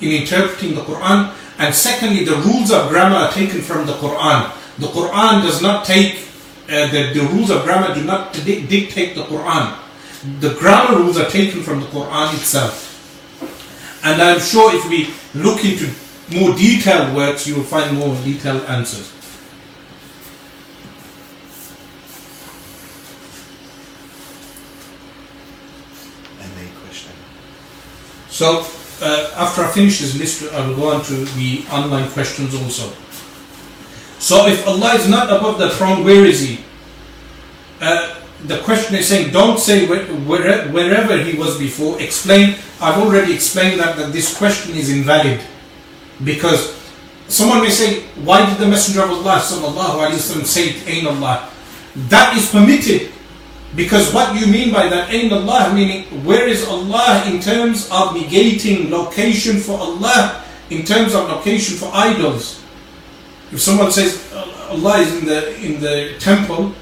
in 0.00 0.10
interpreting 0.10 0.74
the 0.74 0.82
Quran, 0.82 1.32
and 1.58 1.74
secondly, 1.74 2.24
the 2.24 2.36
rules 2.36 2.72
of 2.72 2.88
grammar 2.88 3.16
are 3.16 3.32
taken 3.32 3.60
from 3.60 3.86
the 3.86 3.92
Quran. 3.94 4.50
The 4.78 4.86
Quran 4.88 5.42
does 5.42 5.60
not 5.62 5.84
take, 5.84 6.26
uh, 6.68 6.88
the, 6.90 7.12
the 7.14 7.20
rules 7.32 7.50
of 7.50 7.62
grammar 7.64 7.94
do 7.94 8.02
not 8.02 8.32
di- 8.32 8.66
dictate 8.66 9.14
the 9.14 9.22
Quran. 9.24 9.78
The 10.40 10.54
grammar 10.54 10.98
rules 10.98 11.18
are 11.18 11.28
taken 11.28 11.62
from 11.62 11.80
the 11.80 11.86
Quran 11.86 12.34
itself. 12.34 12.88
And 14.04 14.20
I'm 14.20 14.40
sure 14.40 14.74
if 14.74 14.88
we 14.88 15.10
look 15.34 15.64
into 15.64 15.90
more 16.30 16.56
detailed 16.56 17.14
works, 17.14 17.46
you 17.46 17.56
will 17.56 17.62
find 17.64 17.96
more 17.96 18.14
detailed 18.24 18.64
answers. 18.64 19.12
And 26.40 26.50
a 26.50 26.80
question. 26.80 27.12
So 28.32 28.64
uh, 29.04 29.30
after 29.36 29.60
I 29.62 29.70
finish 29.70 30.00
this 30.00 30.16
list, 30.16 30.50
I 30.54 30.66
will 30.66 30.74
go 30.74 30.88
on 30.88 31.04
to 31.04 31.14
the 31.36 31.64
online 31.70 32.08
questions 32.10 32.54
also. 32.54 32.88
So 34.18 34.46
if 34.48 34.66
Allah 34.66 34.94
is 34.94 35.06
not 35.06 35.28
above 35.28 35.58
the 35.58 35.68
throne, 35.68 36.02
where 36.02 36.24
is 36.24 36.40
He? 36.40 36.64
Uh, 37.78 38.16
the 38.48 38.58
question 38.60 38.96
is 38.96 39.06
saying, 39.06 39.32
don't 39.32 39.60
say 39.60 39.86
where, 39.86 40.06
where, 40.24 40.66
wherever 40.72 41.18
He 41.18 41.36
was 41.36 41.58
before. 41.58 42.00
Explain. 42.00 42.56
I've 42.80 42.98
already 43.04 43.34
explained 43.34 43.80
that, 43.80 43.96
that 43.98 44.12
this 44.12 44.36
question 44.36 44.74
is 44.76 44.88
invalid 44.88 45.42
because 46.24 46.72
someone 47.28 47.60
may 47.60 47.70
say, 47.70 48.00
why 48.24 48.48
did 48.48 48.56
the 48.56 48.66
Messenger 48.66 49.02
of 49.02 49.10
Allah 49.10 49.44
sallallahu 49.44 50.08
alaihi 50.08 50.16
wasallam 50.16 50.46
say 50.46 50.80
Ain 50.88 51.06
Allah? 51.06 51.50
That 52.08 52.34
is 52.36 52.50
permitted 52.50 53.12
because 53.74 54.12
what 54.12 54.38
you 54.38 54.46
mean 54.46 54.72
by 54.72 54.88
that, 54.88 55.08
Ain 55.12 55.32
Allah, 55.32 55.72
meaning 55.72 56.04
where 56.24 56.46
is 56.46 56.66
Allah 56.68 57.24
in 57.26 57.40
terms 57.40 57.86
of 57.88 58.12
negating 58.12 58.90
location 58.90 59.56
for 59.58 59.78
Allah, 59.80 60.44
in 60.68 60.84
terms 60.84 61.14
of 61.14 61.28
location 61.28 61.76
for 61.76 61.88
idols. 61.92 62.60
If 63.50 63.60
someone 63.60 63.92
says 63.92 64.20
Allah 64.68 65.00
is 65.00 65.16
in 65.16 65.24
the 65.24 65.40
in 65.60 65.80
the 65.80 66.16
temple, 66.20 66.72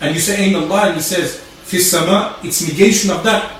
and 0.00 0.14
you 0.14 0.20
say 0.20 0.42
Ain 0.42 0.54
Allah, 0.56 0.90
and 0.90 0.96
he 0.96 1.02
says 1.02 1.38
Fi 1.70 1.78
sama, 1.78 2.36
it's 2.42 2.66
negation 2.66 3.10
of 3.10 3.22
that. 3.22 3.54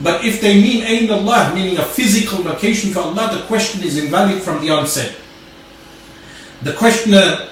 But 0.00 0.24
if 0.24 0.40
they 0.40 0.60
mean 0.60 0.84
Ain 0.84 1.10
Allah, 1.10 1.52
meaning 1.54 1.78
a 1.78 1.84
physical 1.84 2.44
location 2.44 2.92
for 2.92 3.00
Allah, 3.00 3.32
the 3.32 3.44
question 3.48 3.82
is 3.82 3.96
invalid 3.96 4.42
from 4.42 4.60
the 4.60 4.70
onset. 4.70 5.16
The 6.62 6.72
questioner 6.76 7.48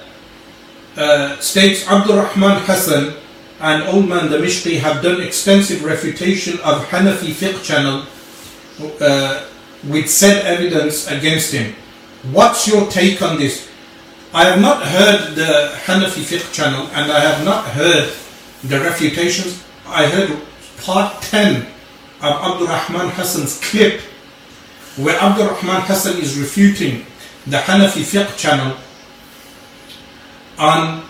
uh, 0.95 1.37
states 1.39 1.87
Abdul 1.89 2.17
Rahman 2.17 2.61
Hassan 2.65 3.17
and 3.59 3.83
Uthman 3.83 4.29
Damishqi 4.29 4.79
have 4.79 5.03
done 5.03 5.21
extensive 5.21 5.83
refutation 5.83 6.53
of 6.59 6.85
Hanafi 6.87 7.31
fiqh 7.33 7.61
channel 7.63 8.05
uh, 9.01 9.45
with 9.87 10.09
said 10.09 10.45
evidence 10.45 11.09
against 11.11 11.53
him. 11.53 11.75
What's 12.31 12.67
your 12.67 12.89
take 12.89 13.21
on 13.21 13.37
this? 13.37 13.69
I 14.33 14.45
have 14.45 14.61
not 14.61 14.83
heard 14.83 15.35
the 15.35 15.73
Hanafi 15.83 16.23
fiqh 16.23 16.53
channel 16.53 16.87
and 16.93 17.11
I 17.11 17.19
have 17.19 17.43
not 17.43 17.65
heard 17.65 18.13
the 18.63 18.79
refutations. 18.79 19.63
I 19.87 20.05
heard 20.05 20.39
part 20.81 21.21
10 21.23 21.65
of 22.21 22.23
Abdul 22.23 22.67
Rahman 22.67 23.09
Hassan's 23.09 23.59
clip 23.59 24.01
where 24.95 25.19
Abdul 25.19 25.47
Rahman 25.47 25.81
Hassan 25.81 26.17
is 26.21 26.37
refuting 26.39 27.05
the 27.45 27.57
Hanafi 27.57 28.03
fiqh 28.03 28.37
channel 28.37 28.77
on 30.57 31.08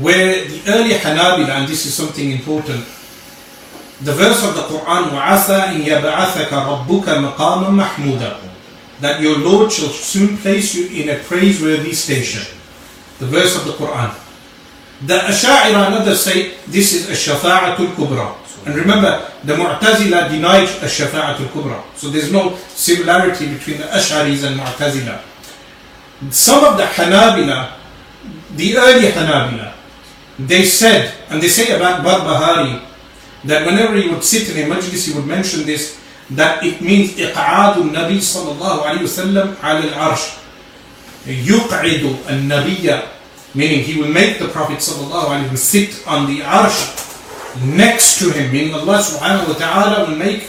where 0.00 0.44
the 0.44 0.62
early 0.68 0.94
Hanabila, 0.94 1.60
and 1.60 1.68
this 1.68 1.86
is 1.86 1.94
something 1.94 2.30
important, 2.30 2.84
the 4.02 4.12
verse 4.12 4.42
of 4.44 4.54
the 4.56 4.62
Quran, 4.62 5.10
وَعَسَى 5.10 5.74
إِن 5.74 5.84
يَبْعَثَكَ 5.84 6.48
رَبُّكَ 6.48 7.04
مَقَامًا 7.04 7.68
مَحْمُودًا 7.70 8.36
That 9.00 9.20
your 9.20 9.38
Lord 9.38 9.70
shall 9.70 9.88
soon 9.88 10.36
place 10.36 10.74
you 10.74 10.88
in 10.88 11.10
a 11.10 11.22
praiseworthy 11.22 11.92
station. 11.92 12.42
The 13.18 13.26
verse 13.26 13.56
of 13.56 13.66
the 13.66 13.72
Quran. 13.72 14.14
The 15.06 15.18
Asha'ira 15.18 15.86
and 15.86 15.94
others 15.94 16.22
say 16.22 16.54
this 16.66 16.92
is 16.92 17.08
a 17.08 17.12
shafa'atul 17.12 17.94
kubra. 17.94 18.34
And 18.66 18.74
remember, 18.74 19.30
the 19.44 19.54
Mu'tazila 19.54 20.30
denied 20.30 20.68
a 20.82 20.88
shafa'atul 20.88 21.48
kubra. 21.48 21.82
So 21.94 22.08
there's 22.08 22.32
no 22.32 22.56
similarity 22.68 23.52
between 23.52 23.78
the 23.78 23.84
Ash'aris 23.84 24.44
and 24.46 24.58
Mu'tazila. 24.58 25.20
Some 26.30 26.64
of 26.64 26.76
the 26.78 26.84
Hanabila, 26.84 27.72
the 28.56 28.76
early 28.76 29.08
Hanabila, 29.08 29.74
they 30.38 30.64
said, 30.64 31.14
and 31.30 31.42
they 31.42 31.48
say 31.48 31.74
about 31.76 32.04
Barbahari, 32.04 32.82
that 33.44 33.66
whenever 33.66 33.94
he 33.96 34.08
would 34.08 34.24
sit 34.24 34.50
in 34.50 34.64
a 34.64 34.74
majlis, 34.74 35.06
he 35.06 35.14
would 35.14 35.26
mention 35.26 35.64
this, 35.64 36.00
that 36.30 36.64
it 36.64 36.80
means 36.80 37.12
إقعاد 37.12 37.76
النبي 37.76 38.20
صلى 38.20 38.52
الله 38.56 38.82
عليه 38.82 39.02
وسلم 39.02 39.56
على 39.62 39.92
العرش. 39.92 40.20
يقعد 41.26 42.16
النبي 42.28 43.02
meaning 43.54 43.84
he 43.84 44.00
will 44.00 44.08
make 44.08 44.38
the 44.38 44.48
Prophet 44.48 44.78
صلى 44.80 45.06
الله 45.06 45.28
عليه 45.28 45.52
وسلم 45.52 45.56
sit 45.56 46.06
on 46.06 46.26
the 46.26 46.40
arsh 46.40 46.96
next 47.76 48.18
to 48.18 48.30
him, 48.30 48.50
meaning 48.50 48.74
Allah 48.74 48.98
subhanahu 48.98 49.48
wa 49.48 49.54
ta'ala 49.54 50.08
will 50.08 50.16
make 50.16 50.48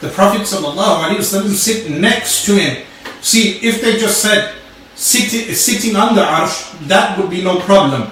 the 0.00 0.08
Prophet 0.10 0.42
صلى 0.42 0.74
الله 0.74 1.04
عليه 1.04 1.18
وسلم 1.18 1.54
sit 1.54 1.90
next 1.90 2.44
to 2.44 2.54
him. 2.54 2.84
See, 3.22 3.60
if 3.62 3.80
they 3.80 3.96
just 3.98 4.20
said 4.20 4.54
sitting, 4.94 5.54
sitting 5.54 5.96
on 5.96 6.14
the 6.14 6.22
arsh, 6.22 6.76
that 6.88 7.16
would 7.18 7.30
be 7.30 7.42
no 7.42 7.60
problem. 7.60 8.10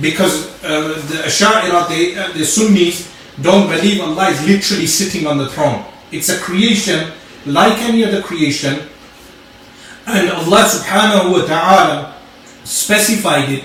Because 0.00 0.48
uh, 0.64 0.88
the 1.08 1.24
Asha'ira, 1.28 1.88
the, 1.88 2.16
uh, 2.16 2.32
the 2.32 2.44
Sunnis, 2.44 3.12
don't 3.40 3.68
believe 3.68 4.00
Allah 4.00 4.30
is 4.30 4.46
literally 4.46 4.86
sitting 4.86 5.26
on 5.26 5.38
the 5.38 5.48
throne. 5.48 5.84
It's 6.12 6.28
a 6.28 6.38
creation 6.38 7.12
like 7.46 7.78
any 7.80 8.04
other 8.04 8.22
creation. 8.22 8.88
And 10.06 10.30
Allah 10.30 10.64
subhanahu 10.64 11.32
wa 11.32 11.46
ta'ala 11.46 12.16
specified 12.64 13.48
it 13.50 13.64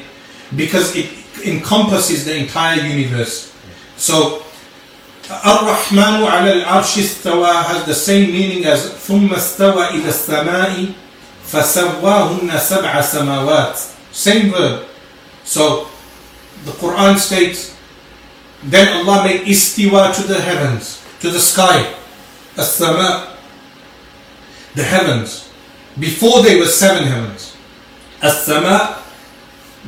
because 0.56 0.96
it 0.96 1.10
encompasses 1.44 2.26
the 2.26 2.36
entire 2.38 2.82
universe. 2.82 3.52
So, 3.98 4.44
Ar-Rahmanu 5.30 6.22
ala 6.22 6.52
al-arsh 6.62 7.02
istawa 7.02 7.64
has 7.66 7.86
the 7.86 7.96
same 7.96 8.32
meaning 8.32 8.66
as 8.66 8.94
ثم 8.94 9.34
استوى 9.34 9.90
إلى 9.98 10.10
السماء 10.10 10.94
فسواهن 11.52 12.60
سبع 12.60 13.02
سماوات. 13.02 13.80
Same 14.12 14.52
verb. 14.52 14.86
So, 15.44 15.88
the 16.66 16.72
Quran 16.72 17.18
states, 17.18 17.76
then 18.64 18.88
Allah 19.06 19.24
made 19.26 19.42
istiwa 19.42 20.14
to 20.16 20.24
the 20.28 20.42
heavens, 20.42 21.04
to 21.22 21.30
the 21.30 21.40
sky, 21.40 21.94
as-sama, 22.58 23.38
the 24.74 24.84
heavens. 24.84 25.50
Before 26.00 26.42
they 26.44 26.60
were 26.60 26.66
seven 26.68 27.04
heavens. 27.08 27.56
As-sama, 28.22 29.04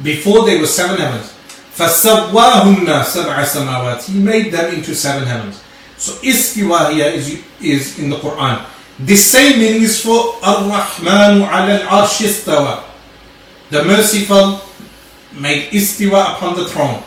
before 0.04 0.46
they 0.46 0.60
were 0.60 0.68
seven 0.68 0.98
heavens. 0.98 1.34
فَسَوَّاهُنَّ 1.78 2.86
سَبْعَ 3.04 3.38
سَمَاوَاتِ 3.46 4.10
He 4.10 4.20
made 4.20 4.52
them 4.52 4.74
into 4.74 4.96
seven 4.96 5.28
heavens. 5.28 5.62
So 5.98 6.14
istiwa 6.22 6.92
here 6.92 7.08
is, 7.10 7.42
is 7.62 8.00
in 8.00 8.10
the 8.10 8.18
Quran. 8.18 8.66
The 9.00 9.16
same 9.16 9.60
meaning 9.60 9.84
is 9.84 10.02
for 10.02 10.36
Ar-Rahmanu 10.42 11.46
ala 11.46 11.74
al-arsh 11.86 12.26
istawa. 12.26 12.84
The 13.70 13.84
merciful 13.84 14.62
made 15.34 15.70
istiwa 15.72 16.38
upon 16.38 16.56
the 16.56 16.66
throne. 16.66 17.04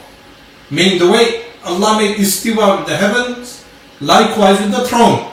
Meaning 0.70 0.98
the 0.98 1.10
way 1.10 1.44
Allah 1.64 1.98
made 1.98 2.16
istiwa 2.16 2.78
with 2.78 2.86
the 2.88 2.96
heavens, 2.96 3.64
likewise 4.00 4.60
with 4.60 4.72
the 4.72 4.86
throne. 4.86 5.30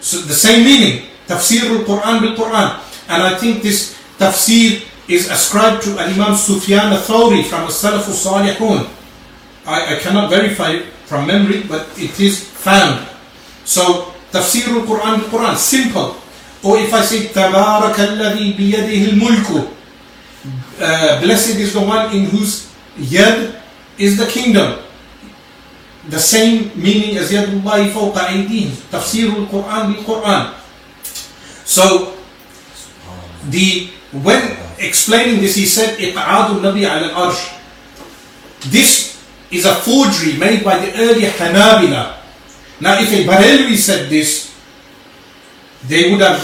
So 0.00 0.18
the 0.18 0.34
same 0.34 0.64
meaning. 0.64 1.08
Tafsir 1.26 1.66
al-Quran 1.66 2.20
bil-Quran. 2.20 2.78
And 3.08 3.22
I 3.22 3.34
think 3.34 3.62
this 3.62 3.98
tafsir 4.18 4.86
is 5.08 5.30
ascribed 5.30 5.82
to 5.84 5.98
Imam 5.98 6.36
Sufyan 6.36 6.92
al-Thawri 6.92 7.44
from 7.44 7.66
As-Salaf 7.66 8.06
al-Salihun. 8.06 8.88
I, 9.66 9.96
I 9.96 9.98
cannot 9.98 10.30
verify 10.30 10.78
from 11.06 11.26
memory, 11.26 11.62
but 11.66 11.86
it 11.98 12.18
is 12.20 12.40
found. 12.42 13.06
So, 13.64 14.14
tafsir 14.30 14.68
al-Quran 14.70 15.26
bil-Quran, 15.26 15.56
simple. 15.56 16.16
Or 16.62 16.78
if 16.78 16.94
I 16.94 17.02
say, 17.02 17.26
تَبَارَكَ 17.30 17.94
الَّذِي 17.94 18.56
بِيَدِهِ 18.56 19.14
الْمُلْكُ 19.14 19.70
uh, 20.81 21.21
blessed 21.21 21.57
is 21.57 21.73
the 21.73 21.81
one 21.81 22.13
in 22.15 22.25
whose 22.25 22.73
yad 22.97 23.55
is 23.97 24.17
the 24.17 24.25
kingdom. 24.25 24.81
The 26.09 26.19
same 26.19 26.73
meaning 26.75 27.17
as 27.17 27.31
yadullahi 27.31 27.93
fawqa 27.93 28.33
aydihim. 28.33 28.73
Tafsir 28.89 29.29
al-Quran 29.29 29.93
bil-Quran. 29.93 30.53
So, 31.63 32.17
the 33.49 33.89
when 34.11 34.57
explaining 34.81 35.39
this, 35.39 35.55
he 35.55 35.65
said, 35.65 35.97
"Iq'adu 35.97 36.59
nabi 36.59 36.83
al 36.83 37.29
arsh." 37.29 37.53
This 38.69 39.21
is 39.51 39.65
a 39.65 39.75
forgery 39.75 40.37
made 40.37 40.63
by 40.63 40.79
the 40.79 40.89
early 40.99 41.25
Hanabila. 41.25 42.17
Now, 42.81 42.97
if 42.99 43.13
a 43.13 43.25
Barelwi 43.25 43.77
said 43.77 44.09
this, 44.09 44.49
they 45.87 46.09
would 46.11 46.21
have 46.21 46.41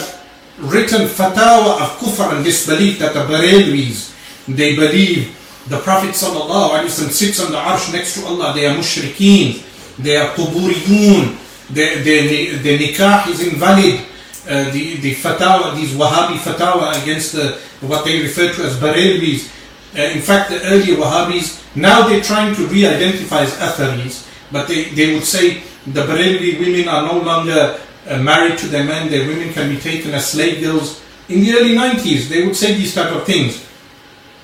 written 0.60 1.06
fatwa 1.08 1.82
of 1.82 1.98
kufr 2.02 2.36
and 2.36 2.46
disbelief 2.46 3.00
that 3.00 3.14
the 3.14 3.22
Barelwis, 3.22 4.14
they 4.48 4.76
believe 4.76 5.34
the 5.68 5.80
Prophet 5.80 6.11
ﷺ 6.11 7.11
sits 7.11 7.44
on 7.44 7.52
the 7.52 7.57
arsh 7.57 7.91
next 7.91 8.15
to 8.15 8.26
Allah. 8.26 8.53
They 8.53 8.65
are 8.68 8.76
mushrikeen. 8.76 9.64
They 9.98 10.15
are 10.15 10.30
quburiyun. 10.34 11.36
their 11.74 12.78
nikah 12.80 13.28
is 13.28 13.45
invalid. 13.45 14.02
Uh, 14.48 14.72
the, 14.72 14.95
the 14.98 15.14
fatwa, 15.15 15.76
these 15.76 15.91
Wahhabi 15.91 16.38
fatwa 16.38 17.03
against 17.03 17.34
the, 17.34 17.60
what 17.82 18.06
they 18.06 18.22
refer 18.22 18.53
to 18.53 18.64
as 18.64 18.78
Barelvis. 18.78 19.52
Uh, 19.94 20.02
in 20.15 20.22
fact, 20.22 20.52
the 20.52 20.64
earlier 20.64 20.95
Wahhabis, 20.95 21.76
now 21.76 22.07
they're 22.07 22.22
trying 22.24 22.56
to 22.56 22.65
re-identify 22.68 23.41
as 23.41 23.53
Atharis, 23.56 24.26
but 24.52 24.68
they, 24.69 24.86
they 24.91 25.14
would 25.14 25.26
say 25.26 25.64
the 25.86 26.03
Barelvi 26.03 26.60
women 26.61 26.88
are 26.88 27.11
no 27.11 27.19
longer 27.19 27.78
uh, 28.07 28.18
married 28.19 28.57
to 28.60 28.68
their 28.68 28.86
men, 28.86 29.10
their 29.10 29.28
women 29.28 29.52
can 29.52 29.69
be 29.69 29.78
taken 29.78 30.14
as 30.14 30.32
slave 30.32 30.61
girls. 30.61 31.03
In 31.28 31.41
the 31.41 31.52
early 31.53 31.76
90s, 31.76 32.30
they 32.30 32.45
would 32.45 32.56
say 32.56 32.74
these 32.74 32.95
type 32.95 33.11
of 33.11 33.26
things. 33.26 33.66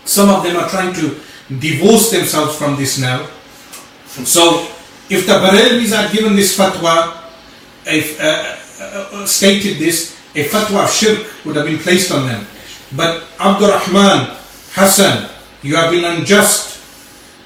Some 0.05 0.29
of 0.29 0.43
them 0.43 0.57
are 0.57 0.69
trying 0.69 0.93
to 0.95 1.19
divorce 1.59 2.11
themselves 2.11 2.55
from 2.57 2.75
this 2.75 2.99
now. 2.99 3.25
So, 4.07 4.67
if 5.09 5.25
the 5.25 5.33
Barelvis 5.33 5.95
had 5.95 6.11
given 6.11 6.35
this 6.35 6.57
fatwa, 6.57 7.17
if, 7.85 8.19
uh, 8.19 8.55
uh, 8.83 9.09
uh, 9.13 9.25
stated 9.25 9.77
this, 9.77 10.17
a 10.35 10.45
fatwa 10.47 10.83
of 10.85 10.91
shirk 10.91 11.27
would 11.45 11.55
have 11.55 11.65
been 11.65 11.79
placed 11.79 12.11
on 12.11 12.27
them. 12.27 12.45
But 12.95 13.23
Abdurrahman, 13.39 14.35
Hassan, 14.73 15.29
you 15.61 15.75
have 15.75 15.91
been 15.91 16.03
unjust 16.05 16.79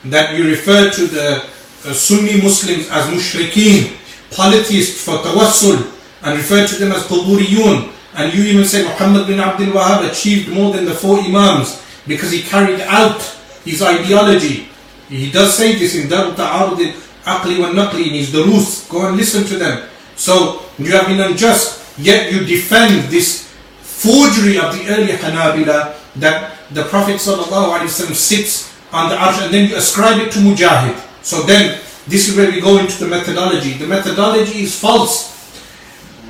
that 0.05 0.37
you 0.37 0.47
refer 0.49 0.89
to 0.91 1.07
the 1.07 1.43
uh, 1.85 1.93
Sunni 1.93 2.41
Muslims 2.41 2.89
as 2.89 3.05
mushrikeen, 3.07 3.95
polytheists 4.31 5.03
for 5.03 5.17
tawassul, 5.17 5.91
and 6.23 6.37
refer 6.37 6.67
to 6.67 6.75
them 6.75 6.91
as 6.91 7.03
quburiyun. 7.03 7.91
And 8.15 8.33
you 8.33 8.43
even 8.43 8.65
say 8.65 8.83
Muhammad 8.83 9.27
bin 9.27 9.39
Abdul 9.39 9.67
Wahhab 9.73 10.09
achieved 10.09 10.49
more 10.49 10.73
than 10.73 10.85
the 10.85 10.93
four 10.93 11.19
Imams 11.19 11.83
because 12.07 12.31
he 12.31 12.41
carried 12.41 12.81
out 12.81 13.21
his 13.63 13.81
ideology. 13.81 14.69
He 15.09 15.31
does 15.31 15.55
say 15.55 15.75
this 15.75 15.95
in 15.95 16.09
Dar 16.09 16.35
Ta'arud 16.35 16.79
Aqli 17.23 17.59
wa 17.59 17.69
Naqli 17.71 18.07
in 18.07 18.13
his 18.13 18.31
Durus. 18.31 18.87
Go 18.87 19.07
and 19.07 19.17
listen 19.17 19.43
to 19.45 19.57
them. 19.57 19.87
So 20.15 20.63
you 20.79 20.91
have 20.91 21.07
been 21.07 21.19
unjust, 21.19 21.99
yet 21.99 22.31
you 22.31 22.45
defend 22.45 23.11
this 23.11 23.47
forgery 23.81 24.57
of 24.57 24.73
the 24.73 24.87
early 24.87 25.13
Hanabila 25.13 25.95
that 26.15 26.57
the 26.71 26.83
Prophet 26.83 27.15
ﷺ 27.15 28.15
sits 28.15 28.73
on 28.91 29.09
the 29.09 29.15
arsh 29.15 29.43
and 29.43 29.53
then 29.53 29.69
you 29.69 29.75
ascribe 29.75 30.19
it 30.19 30.31
to 30.31 30.39
Mujahid. 30.39 30.95
So 31.23 31.43
then 31.43 31.79
this 32.07 32.29
is 32.29 32.37
where 32.37 32.49
we 32.49 32.61
go 32.61 32.79
into 32.79 33.03
the 33.03 33.07
methodology. 33.07 33.73
The 33.73 33.87
methodology 33.87 34.63
is 34.63 34.79
false. 34.79 35.35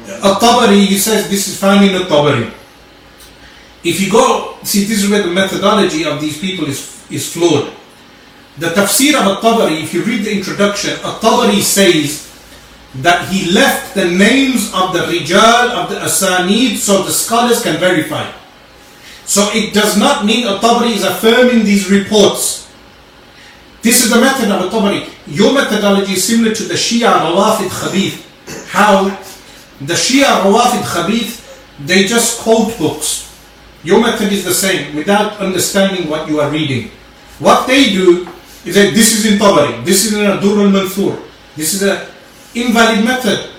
At-Tabari, 0.07 0.85
he 0.85 0.97
says 0.97 1.29
this 1.29 1.47
is 1.47 1.59
found 1.59 1.85
in 1.85 1.95
At-Tabari. 1.95 2.51
If 3.87 4.01
you 4.01 4.11
go, 4.11 4.57
see 4.63 4.83
this 4.83 5.01
is 5.01 5.09
where 5.09 5.23
the 5.23 5.31
methodology 5.31 6.03
of 6.03 6.19
these 6.19 6.37
people 6.37 6.65
is, 6.65 7.05
is 7.09 7.31
flawed. 7.31 7.71
The 8.57 8.67
tafsir 8.75 9.15
of 9.15 9.37
At-Tabari, 9.37 9.81
if 9.81 9.93
you 9.93 10.03
read 10.03 10.25
the 10.25 10.35
introduction, 10.35 10.91
At-Tabari 11.05 11.61
says 11.61 12.27
that 12.95 13.29
he 13.29 13.49
left 13.53 13.95
the 13.95 14.03
names 14.03 14.73
of 14.73 14.91
the 14.91 15.07
rijal 15.07 15.69
of 15.71 15.89
the 15.89 15.95
asanid 16.03 16.75
so 16.75 17.03
the 17.03 17.11
scholars 17.11 17.63
can 17.63 17.79
verify. 17.79 18.29
So 19.23 19.47
it 19.53 19.73
does 19.73 19.97
not 19.97 20.25
mean 20.25 20.45
At-Tabari 20.47 20.91
is 20.91 21.05
affirming 21.05 21.63
these 21.63 21.89
reports. 21.89 22.67
This 23.83 24.03
is 24.03 24.11
the 24.11 24.19
method 24.19 24.51
of 24.51 24.67
At-Tabari. 24.67 25.07
Your 25.27 25.53
methodology 25.53 26.13
is 26.13 26.25
similar 26.25 26.53
to 26.53 26.63
the 26.63 26.73
Shia 26.73 27.07
Rawafid 27.07 27.69
Khabith. 27.69 28.67
How 28.67 29.05
the 29.79 29.93
Shia 29.93 30.43
Rawafid 30.43 30.83
Khabith, 30.83 31.85
they 31.85 32.03
just 32.03 32.41
quote 32.41 32.77
books. 32.77 33.26
Your 33.83 34.01
method 34.01 34.31
is 34.33 34.43
the 34.43 34.53
same 34.53 34.95
without 34.95 35.37
understanding 35.39 36.09
what 36.09 36.27
you 36.27 36.39
are 36.41 36.49
reading. 36.49 36.89
What 37.39 37.67
they 37.67 37.91
do 37.91 38.27
is 38.65 38.75
that 38.75 38.93
this 38.93 39.13
is 39.13 39.31
in 39.31 39.39
Tabari, 39.39 39.83
this 39.85 40.05
is 40.05 40.13
in 40.13 40.25
Adur 40.25 40.65
al-Manthur, 40.65 41.21
this 41.55 41.73
is 41.73 41.83
an 41.83 42.07
invalid 42.55 43.05
method. 43.05 43.49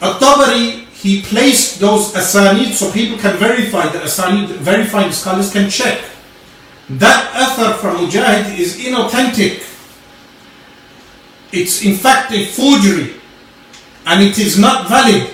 At-Tabari, 0.00 0.86
he 0.92 1.22
placed 1.22 1.80
those 1.80 2.12
asanid 2.12 2.72
so 2.74 2.92
people 2.92 3.16
can 3.18 3.36
verify 3.38 3.88
the 3.88 3.98
asanid, 4.00 4.48
verified 4.60 5.12
scholars 5.14 5.50
can 5.50 5.70
check. 5.70 6.04
That 6.90 7.32
athar 7.32 7.76
from 7.78 8.04
Mujahid 8.04 8.58
is 8.58 8.76
inauthentic. 8.76 9.64
It's 11.52 11.84
in 11.84 11.94
fact 11.94 12.32
a 12.32 12.44
forgery 12.46 13.14
and 14.06 14.22
it 14.22 14.38
is 14.38 14.58
not 14.58 14.88
valid. 14.88 15.30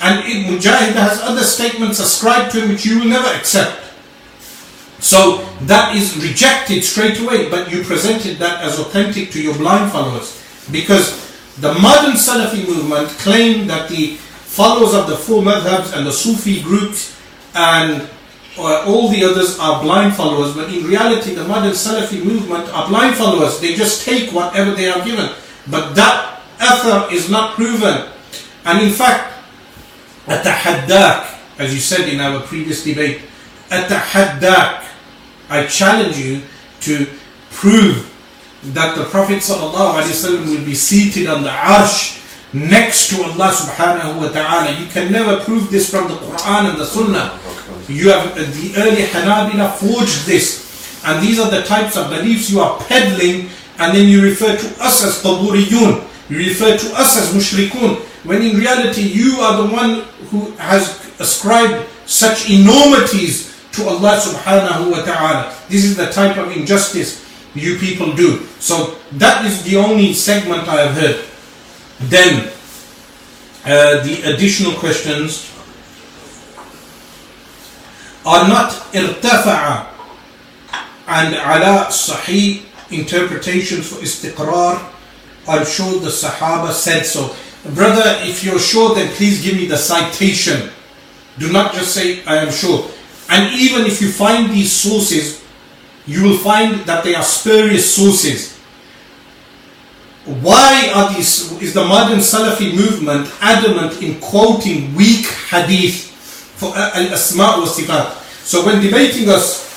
And 0.00 0.22
Mujahid 0.22 0.94
has 0.94 1.20
other 1.22 1.42
statements 1.42 1.98
ascribed 1.98 2.52
to 2.52 2.60
him 2.60 2.70
which 2.70 2.86
you 2.86 3.00
will 3.00 3.08
never 3.08 3.28
accept. 3.28 3.84
So 5.00 5.44
that 5.62 5.94
is 5.96 6.16
rejected 6.16 6.82
straight 6.82 7.20
away, 7.20 7.48
but 7.48 7.70
you 7.70 7.82
presented 7.84 8.38
that 8.38 8.62
as 8.62 8.78
authentic 8.78 9.30
to 9.32 9.42
your 9.42 9.54
blind 9.54 9.92
followers. 9.92 10.42
Because 10.70 11.28
the 11.60 11.72
modern 11.74 12.12
Salafi 12.12 12.66
movement 12.66 13.08
claim 13.18 13.66
that 13.68 13.88
the 13.88 14.14
followers 14.14 14.94
of 14.94 15.06
the 15.08 15.16
four 15.16 15.42
madhabs 15.42 15.96
and 15.96 16.06
the 16.06 16.12
Sufi 16.12 16.62
groups 16.62 17.16
and 17.54 18.08
uh, 18.58 18.84
all 18.86 19.08
the 19.08 19.24
others 19.24 19.58
are 19.58 19.80
blind 19.82 20.14
followers, 20.14 20.54
but 20.54 20.72
in 20.72 20.84
reality, 20.84 21.34
the 21.34 21.44
modern 21.44 21.72
Salafi 21.72 22.24
movement 22.24 22.68
are 22.74 22.88
blind 22.88 23.14
followers. 23.14 23.60
They 23.60 23.74
just 23.74 24.04
take 24.04 24.30
whatever 24.32 24.72
they 24.72 24.90
are 24.90 25.04
given. 25.04 25.30
But 25.70 25.94
that 25.94 26.40
athar 26.58 27.12
is 27.12 27.30
not 27.30 27.54
proven. 27.54 28.08
And 28.64 28.82
in 28.82 28.90
fact, 28.90 29.37
atahaddak, 30.28 31.34
as 31.58 31.74
you 31.74 31.80
said 31.80 32.08
in 32.08 32.20
our 32.20 32.40
previous 32.40 32.84
debate, 32.84 33.20
atahaddak, 33.70 34.84
I 35.50 35.66
challenge 35.66 36.18
you 36.18 36.42
to 36.80 37.06
prove 37.50 38.04
that 38.74 38.96
the 38.96 39.04
Prophet 39.04 39.38
ﷺ 39.38 40.46
will 40.46 40.64
be 40.64 40.74
seated 40.74 41.26
on 41.28 41.42
the 41.42 41.50
arsh 41.50 42.18
next 42.52 43.10
to 43.10 43.22
Allah 43.22 43.52
subhanahu 43.52 44.20
wa 44.20 44.28
ta'ala. 44.28 44.72
You 44.78 44.86
can 44.86 45.12
never 45.12 45.40
prove 45.44 45.70
this 45.70 45.90
from 45.90 46.08
the 46.08 46.16
Quran 46.16 46.70
and 46.70 46.78
the 46.78 46.84
Sunnah. 46.84 47.38
You 47.88 48.10
have 48.10 48.32
uh, 48.32 48.44
the 48.44 48.74
early 48.76 49.02
Hanabila 49.08 49.72
forged 49.76 50.26
this. 50.26 50.66
And 51.04 51.22
these 51.24 51.38
are 51.38 51.50
the 51.50 51.62
types 51.62 51.96
of 51.96 52.10
beliefs 52.10 52.50
you 52.50 52.60
are 52.60 52.78
peddling 52.80 53.48
and 53.78 53.96
then 53.96 54.08
you 54.08 54.22
refer 54.22 54.56
to 54.56 54.68
us 54.82 55.04
as 55.04 55.22
quburiyun. 55.22 56.04
You 56.28 56.38
refer 56.38 56.76
to 56.76 56.88
us 56.98 57.16
as 57.16 57.32
mushrikun. 57.32 58.02
When 58.24 58.42
in 58.42 58.56
reality 58.56 59.02
you 59.02 59.40
are 59.40 59.62
the 59.62 59.72
one 59.72 60.02
who 60.30 60.50
has 60.58 60.98
ascribed 61.20 61.88
such 62.06 62.50
enormities 62.50 63.54
to 63.72 63.86
Allah 63.86 64.18
subhanahu 64.18 64.90
wa 64.90 65.02
ta'ala. 65.04 65.54
This 65.68 65.84
is 65.84 65.96
the 65.96 66.10
type 66.10 66.36
of 66.36 66.50
injustice 66.56 67.22
you 67.54 67.78
people 67.78 68.14
do. 68.14 68.46
So 68.58 68.98
that 69.18 69.44
is 69.44 69.62
the 69.62 69.76
only 69.76 70.12
segment 70.12 70.66
I 70.68 70.88
have 70.88 70.94
heard. 70.96 71.18
Then 72.10 72.50
uh, 73.64 74.02
the 74.02 74.34
additional 74.34 74.72
questions 74.78 75.46
are 78.26 78.48
not 78.48 78.70
irtafa'a 78.92 79.86
and 81.08 81.34
ala 81.34 81.88
sahih 81.88 82.64
interpretations 82.90 83.88
for 83.88 84.00
istiqrar. 84.00 84.80
I'm 85.48 85.64
sure 85.64 85.98
the 86.00 86.12
Sahaba 86.12 86.72
said 86.72 87.04
so. 87.06 87.34
Brother, 87.74 88.16
if 88.24 88.44
you're 88.44 88.58
sure, 88.58 88.94
then 88.94 89.12
please 89.14 89.42
give 89.42 89.56
me 89.56 89.66
the 89.66 89.76
citation. 89.76 90.70
Do 91.38 91.52
not 91.52 91.74
just 91.74 91.94
say, 91.94 92.24
I 92.24 92.36
am 92.36 92.50
sure. 92.50 92.90
And 93.28 93.54
even 93.54 93.84
if 93.84 94.00
you 94.00 94.10
find 94.10 94.50
these 94.50 94.72
sources, 94.72 95.44
you 96.06 96.22
will 96.24 96.38
find 96.38 96.80
that 96.86 97.04
they 97.04 97.14
are 97.14 97.22
spurious 97.22 97.94
sources. 97.94 98.56
Why 100.24 100.90
are 100.94 101.14
these, 101.14 101.52
is 101.60 101.74
the 101.74 101.84
modern 101.84 102.18
Salafi 102.18 102.74
movement 102.74 103.30
adamant 103.40 104.02
in 104.02 104.20
quoting 104.20 104.94
weak 104.94 105.26
hadith 105.26 106.04
for 106.56 106.76
uh, 106.76 106.90
al-asma' 106.94 107.60
wa 107.60 107.66
sifat? 107.66 108.16
So 108.44 108.64
when 108.64 108.82
debating 108.82 109.28
us 109.28 109.68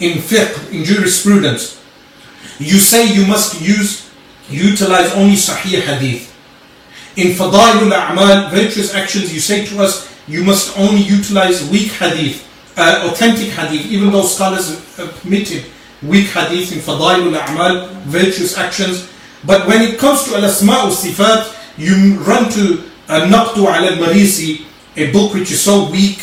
in 0.00 0.18
fiqh, 0.18 0.72
in 0.72 0.84
jurisprudence, 0.84 1.80
you 2.58 2.78
say 2.78 3.12
you 3.12 3.26
must 3.26 3.60
use, 3.60 4.08
utilize 4.48 5.12
only 5.12 5.36
sahih 5.36 5.80
hadith. 5.80 6.35
In 7.16 7.28
fadailul 7.32 7.92
a'mal, 7.92 8.50
virtuous 8.50 8.94
actions, 8.94 9.32
you 9.32 9.40
say 9.40 9.64
to 9.66 9.82
us, 9.82 10.06
you 10.28 10.44
must 10.44 10.78
only 10.78 11.00
utilize 11.00 11.68
weak 11.70 11.92
hadith, 11.92 12.44
uh, 12.76 13.08
authentic 13.10 13.48
hadith, 13.48 13.86
even 13.90 14.12
though 14.12 14.22
scholars 14.22 14.68
have 14.96 15.10
permitted 15.22 15.64
weak 16.02 16.26
hadith 16.28 16.72
in 16.72 16.78
fadailul 16.78 17.38
a'mal, 17.38 17.88
virtuous 18.04 18.58
actions. 18.58 19.08
But 19.44 19.66
when 19.66 19.80
it 19.80 19.98
comes 19.98 20.24
to 20.24 20.36
al-asma' 20.36 20.92
sifat, 20.92 21.56
you 21.78 22.18
run 22.20 22.50
to 22.52 22.84
al-naqdu 23.08 23.64
al-marisi, 23.64 24.66
a 24.96 25.10
book 25.12 25.32
which 25.32 25.50
is 25.50 25.62
so 25.62 25.88
weak. 25.90 26.20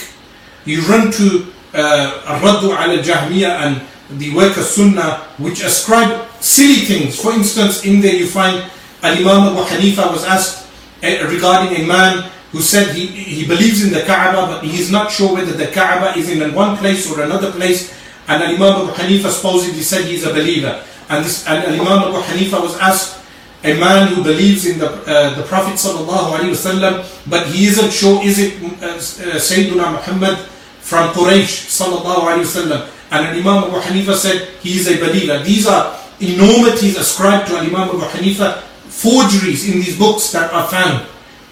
You 0.65 0.81
run 0.81 1.11
to 1.11 1.47
uh, 1.73 2.21
al-raddu 2.27 2.69
al-jahmiya 2.75 3.49
and 3.65 3.81
the 4.19 4.33
work 4.35 4.57
of 4.57 4.63
sunnah, 4.63 5.25
which 5.37 5.63
ascribe 5.63 6.29
silly 6.39 6.85
things. 6.85 7.19
For 7.19 7.33
instance, 7.33 7.83
in 7.83 7.99
there 8.01 8.13
you 8.13 8.27
find 8.27 8.69
Al-Imam 9.01 9.57
Abu 9.57 9.63
Hanifa 9.67 10.11
was 10.11 10.23
asked 10.23 10.59
uh, 10.61 10.62
regarding 11.03 11.83
a 11.83 11.85
man 11.85 12.31
who 12.51 12.61
said 12.61 12.95
he, 12.95 13.07
he 13.07 13.47
believes 13.47 13.83
in 13.83 13.91
the 13.91 14.01
Kaaba, 14.01 14.47
but 14.47 14.63
he 14.63 14.79
is 14.79 14.91
not 14.91 15.11
sure 15.11 15.33
whether 15.33 15.51
the 15.51 15.67
Kaaba 15.67 16.17
is 16.17 16.29
in 16.29 16.53
one 16.53 16.77
place 16.77 17.11
or 17.11 17.21
another 17.21 17.51
place. 17.51 17.93
And 18.27 18.41
Imam 18.41 18.87
Abu 18.87 18.91
Hanifa 18.93 19.29
supposedly 19.31 19.81
said 19.81 20.05
he 20.05 20.15
is 20.15 20.25
a 20.25 20.31
believer. 20.31 20.81
And, 21.09 21.25
this, 21.25 21.45
and 21.47 21.65
Imam 21.65 22.07
Abu 22.07 22.17
Hanifa 22.23 22.61
was 22.61 22.77
asked, 22.79 23.19
a 23.63 23.79
man 23.79 24.11
who 24.13 24.23
believes 24.23 24.65
in 24.65 24.77
the 24.77 24.91
uh, 25.07 25.35
the 25.35 25.43
Prophet 25.43 25.75
wasallam, 25.75 27.07
but 27.29 27.47
he 27.47 27.67
isn't 27.67 27.91
sure 27.91 28.21
is 28.23 28.37
it 28.37 28.61
uh, 28.61 28.87
uh, 28.87 29.39
Sayyiduna 29.39 29.95
Muhammad 29.95 30.37
from 30.83 31.13
Quraysh 31.13 31.71
wasallam. 31.71 32.89
And 33.11 33.27
Imam 33.27 33.63
Abu 33.63 33.79
Hanifa 33.79 34.15
said 34.15 34.49
he 34.59 34.75
is 34.77 34.87
a 34.87 34.99
believer. 34.99 35.39
These 35.43 35.67
are 35.67 35.97
enormities 36.19 36.97
ascribed 36.97 37.47
to 37.49 37.57
Imam 37.57 37.87
Abu 37.87 37.99
Hanifa, 37.99 38.63
forgeries 38.93 39.67
in 39.67 39.81
these 39.81 39.97
books 39.97 40.31
that 40.31 40.53
are 40.53 40.67
found. 40.69 41.05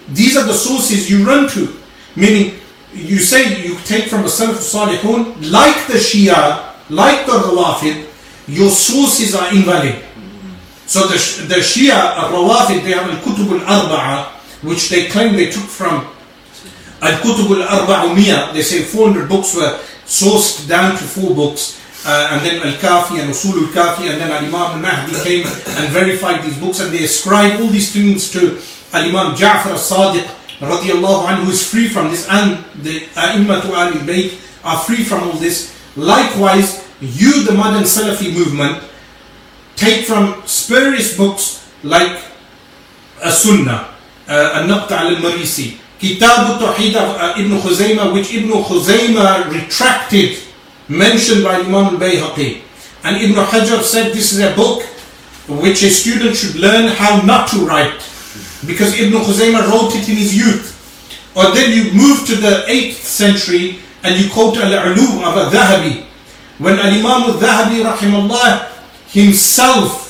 These 0.10 0.38
are 0.38 0.46
the 0.46 0.54
sources 0.54 1.10
you 1.10 1.26
run 1.26 1.50
to, 1.50 1.76
meaning 2.16 2.60
you 2.94 3.18
say 3.18 3.66
you 3.66 3.76
take 3.86 4.06
from 4.06 4.22
the 4.22 4.28
Salaf 4.28 4.62
Salihun, 4.62 5.52
like 5.52 5.88
the 5.88 5.98
Shia, 5.98 6.72
like 6.90 7.26
the 7.26 7.34
Rawafid, 7.34 8.08
your 8.48 8.70
sources 8.70 9.34
are 9.34 9.52
invalid. 9.54 10.04
So 10.86 11.08
the, 11.08 11.48
the 11.48 11.56
Shia, 11.56 12.14
Rawafid, 12.30 12.84
they 12.84 12.92
have 12.92 13.10
Al-Kutub 13.10 13.66
Al-Arba'a, 13.66 14.28
which 14.64 14.90
they 14.90 15.08
claim 15.08 15.36
they 15.36 15.50
took 15.50 15.64
from 15.64 16.06
Al-Kutub 17.02 17.66
Al-Arba'umiyya. 17.66 18.54
They 18.54 18.62
say 18.62 18.84
400 18.84 19.28
books 19.28 19.56
were 19.56 19.80
sourced 20.06 20.68
down 20.68 20.92
to 20.98 21.04
four 21.04 21.34
books. 21.34 21.81
Uh, 22.04 22.30
and 22.32 22.46
then 22.46 22.58
Al-Kafi 22.66 23.20
and 23.22 23.30
Usul 23.30 23.62
Al-Kafi 23.62 24.10
and 24.10 24.20
then 24.20 24.32
Al-Imam 24.32 24.82
Al-Mahdi 24.82 25.14
came 25.24 25.46
and 25.46 25.94
verified 25.94 26.42
these 26.44 26.58
books 26.58 26.80
and 26.80 26.92
they 26.92 27.04
ascribe 27.04 27.62
all 27.62 27.68
these 27.68 27.94
things 27.94 28.32
to 28.32 28.58
Al-Imam 28.92 29.36
Ja'far 29.36 29.78
Al-Sadiq 29.78 30.26
radiallahu 30.60 31.30
anhu 31.30 31.46
who 31.46 31.52
is 31.52 31.62
free 31.70 31.88
from 31.88 32.10
this 32.10 32.28
and 32.28 32.58
the 32.82 33.02
A'immatu 33.14 33.70
Al-Bayt 33.70 34.34
are 34.64 34.80
free 34.80 35.04
from 35.04 35.24
all 35.30 35.38
this. 35.38 35.78
Likewise, 35.96 36.88
you 37.02 37.44
the 37.46 37.54
modern 37.54 37.84
Salafi 37.84 38.34
movement 38.34 38.82
take 39.76 40.06
from 40.06 40.42
spurious 40.46 41.16
books 41.18 41.70
like 41.84 42.24
a 43.24 43.32
Sunnah, 43.32 43.94
uh, 44.28 44.62
Al-Naqd 44.62 44.92
al-Marisi, 44.92 45.78
Kitab 46.00 46.58
al-Tawheed 46.58 46.96
of 46.98 47.10
uh, 47.18 47.34
Ibn 47.38 47.52
Khuzaymah 47.62 48.14
which 48.14 48.34
Ibn 48.34 48.50
Khuzaymah 48.50 49.54
retracted 49.54 50.38
mentioned 50.92 51.44
by 51.44 51.56
Imam 51.60 51.96
al-Bayhaqi. 51.96 52.62
And 53.04 53.18
Ibn 53.18 53.36
Hajar 53.46 53.82
said 53.82 54.14
this 54.14 54.34
is 54.34 54.40
a 54.40 54.54
book 54.56 54.84
which 55.48 55.84
a 55.84 55.90
student 55.90 56.36
should 56.36 56.56
learn 56.56 56.88
how 56.90 57.22
not 57.22 57.50
to 57.50 57.66
write. 57.66 57.98
Because 58.66 59.00
Ibn 59.00 59.20
Khuzaymah 59.22 59.68
wrote 59.72 59.96
it 59.96 60.08
in 60.08 60.16
his 60.18 60.36
youth. 60.36 60.78
Or 61.36 61.52
then 61.56 61.72
you 61.72 61.94
move 61.94 62.28
to 62.28 62.36
the 62.36 62.66
8th 62.68 63.02
century 63.02 63.80
and 64.04 64.20
you 64.20 64.30
quote 64.30 64.58
Al-Ulu 64.58 65.24
of 65.24 65.38
Al-Dhahabi. 65.38 66.06
When 66.60 66.78
Al-Imam 66.78 67.32
Al-Dhahabi 67.32 67.84
rahimahullah 67.84 68.70
himself 69.08 70.02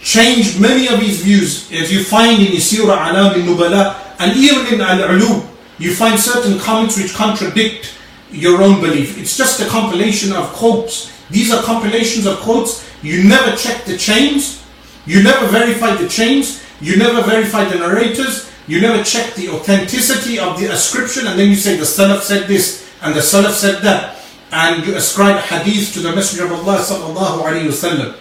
changed 0.00 0.60
many 0.60 0.88
of 0.88 1.00
his 1.00 1.22
views. 1.22 1.70
As 1.72 1.92
you 1.92 2.04
find 2.04 2.40
in 2.40 2.52
Isira 2.52 3.10
Alam 3.10 3.40
al-Nubala 3.40 3.96
and 4.18 4.36
even 4.36 4.74
in 4.74 4.80
Al-Ulu, 4.80 5.46
you 5.78 5.94
find 5.94 6.18
certain 6.18 6.58
comments 6.58 6.96
which 6.96 7.14
contradict 7.14 7.94
your 8.32 8.62
own 8.62 8.80
belief. 8.80 9.18
It's 9.18 9.36
just 9.36 9.60
a 9.60 9.68
compilation 9.68 10.32
of 10.32 10.48
quotes. 10.52 11.12
These 11.30 11.52
are 11.52 11.62
compilations 11.62 12.26
of 12.26 12.38
quotes. 12.38 12.88
You 13.02 13.24
never 13.24 13.56
check 13.56 13.84
the 13.84 13.96
chains. 13.96 14.64
You 15.06 15.22
never 15.22 15.46
verify 15.46 15.94
the 15.96 16.08
chains. 16.08 16.62
You 16.80 16.96
never 16.96 17.22
verify 17.22 17.64
the 17.64 17.76
narrators. 17.76 18.50
You 18.66 18.80
never 18.80 19.02
check 19.02 19.34
the 19.34 19.50
authenticity 19.50 20.38
of 20.38 20.58
the 20.58 20.66
ascription. 20.72 21.26
And 21.26 21.38
then 21.38 21.48
you 21.50 21.56
say 21.56 21.76
the 21.76 21.84
Salaf 21.84 22.20
said 22.20 22.48
this 22.48 22.88
and 23.02 23.14
the 23.14 23.20
Salaf 23.20 23.52
said 23.52 23.82
that. 23.82 24.18
And 24.50 24.86
you 24.86 24.94
ascribe 24.96 25.40
hadith 25.40 25.94
to 25.94 26.00
the 26.00 26.14
Messenger 26.14 26.44
of 26.44 26.52
Allah 26.52 26.78
sallallahu 26.78 27.42
alayhi 27.42 27.66
wasallam. 27.66 28.16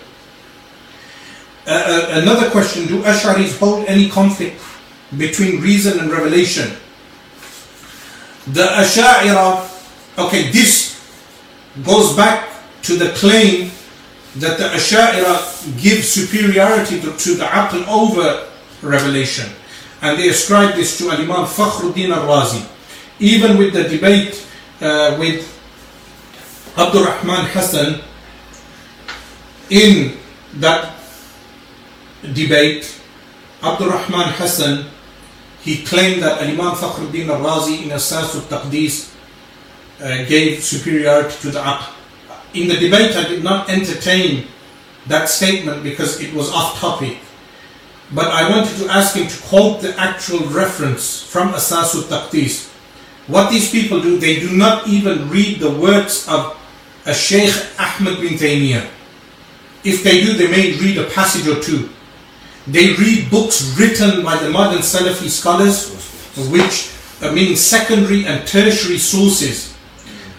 Uh, 1.68 1.70
uh, 1.70 2.22
another 2.22 2.50
question, 2.50 2.88
do 2.88 3.04
Ash'aris 3.04 3.58
hold 3.60 3.86
any 3.86 4.10
conflict 4.10 4.60
between 5.18 5.62
reason 5.62 6.00
and 6.00 6.10
revelation? 6.10 6.72
The 8.48 8.64
Ash'ira 8.64 9.71
Okay, 10.18 10.52
this 10.52 11.00
goes 11.84 12.16
back 12.16 12.50
to 12.84 12.96
the 12.96 13.10
claim 13.16 13.72
that 14.38 14.58
the 14.58 14.66
Asha'ira 14.66 15.82
give 15.82 16.04
superiority 16.04 17.00
to, 17.02 17.16
to 17.16 17.36
the 17.36 17.46
Aql 17.46 17.88
over 17.88 18.48
revelation. 18.82 19.50
And 20.02 20.20
they 20.20 20.30
ascribe 20.30 20.76
this 20.76 20.98
to 20.98 21.12
Al-Imam 21.12 21.46
Fakhruddin 21.46 22.10
al-Razi. 22.10 22.68
Even 23.20 23.58
with 23.58 23.74
the 23.74 23.84
debate 23.84 24.48
uh, 24.82 25.16
with 25.20 25.48
Abdul 26.78 27.06
Rahman 27.06 27.46
Hassan, 27.52 28.02
in 29.70 30.18
that 30.56 30.96
debate, 32.34 33.00
Abdul 33.64 33.90
Rahman 33.90 34.34
Hassan, 34.34 34.86
he 35.62 35.84
claimed 35.86 36.24
that 36.24 36.42
Al-Imam 36.42 36.76
Fakhruddin 36.76 37.30
al-Razi 37.30 37.84
in 37.84 37.92
Asas 37.92 38.36
al-Taqdees 38.36 39.08
uh, 39.08 39.18
gave 40.02 40.64
superiority 40.64 41.36
to 41.42 41.52
the 41.52 41.60
aql. 41.60 41.94
In 42.54 42.68
the 42.68 42.76
debate, 42.76 43.16
I 43.16 43.28
did 43.28 43.44
not 43.44 43.70
entertain 43.70 44.48
that 45.08 45.30
statement 45.30 45.84
because 45.84 46.20
it 46.20 46.34
was 46.34 46.52
off 46.52 46.80
topic. 46.80 47.18
But 48.14 48.28
I 48.28 48.50
wanted 48.50 48.78
to 48.80 48.90
ask 48.90 49.16
him 49.16 49.28
to 49.28 49.42
quote 49.44 49.82
the 49.82 49.98
actual 49.98 50.46
reference 50.48 51.24
from 51.24 51.54
Asasul 51.54 52.04
Taqdis. 52.04 52.68
What 53.28 53.52
these 53.52 53.72
people 53.72 54.02
do, 54.02 54.18
they 54.18 54.40
do 54.40 54.52
not 54.52 54.88
even 54.88 55.30
read 55.30 55.60
the 55.60 55.72
words 55.72 56.28
of 56.28 56.58
a 57.06 57.14
Sheikh 57.14 57.54
Ahmed 57.80 58.20
bin 58.20 58.34
Taymiyyah. 58.34 58.86
If 59.84 60.04
they 60.04 60.22
do, 60.22 60.34
they 60.34 60.52
may 60.52 60.78
read 60.78 60.98
a 60.98 61.10
passage 61.10 61.48
or 61.48 61.62
two. 61.62 61.90
They 62.68 62.94
read 62.94 63.32
books 63.32 63.78
written 63.80 64.24
by 64.24 64.38
the 64.38 64.50
modern 64.50 64.82
Salafi 64.82 65.30
scholars, 65.30 65.90
which 66.52 66.92
uh, 67.22 67.32
meaning 67.32 67.56
secondary 67.56 68.26
and 68.26 68.46
tertiary 68.46 68.98
sources 68.98 69.71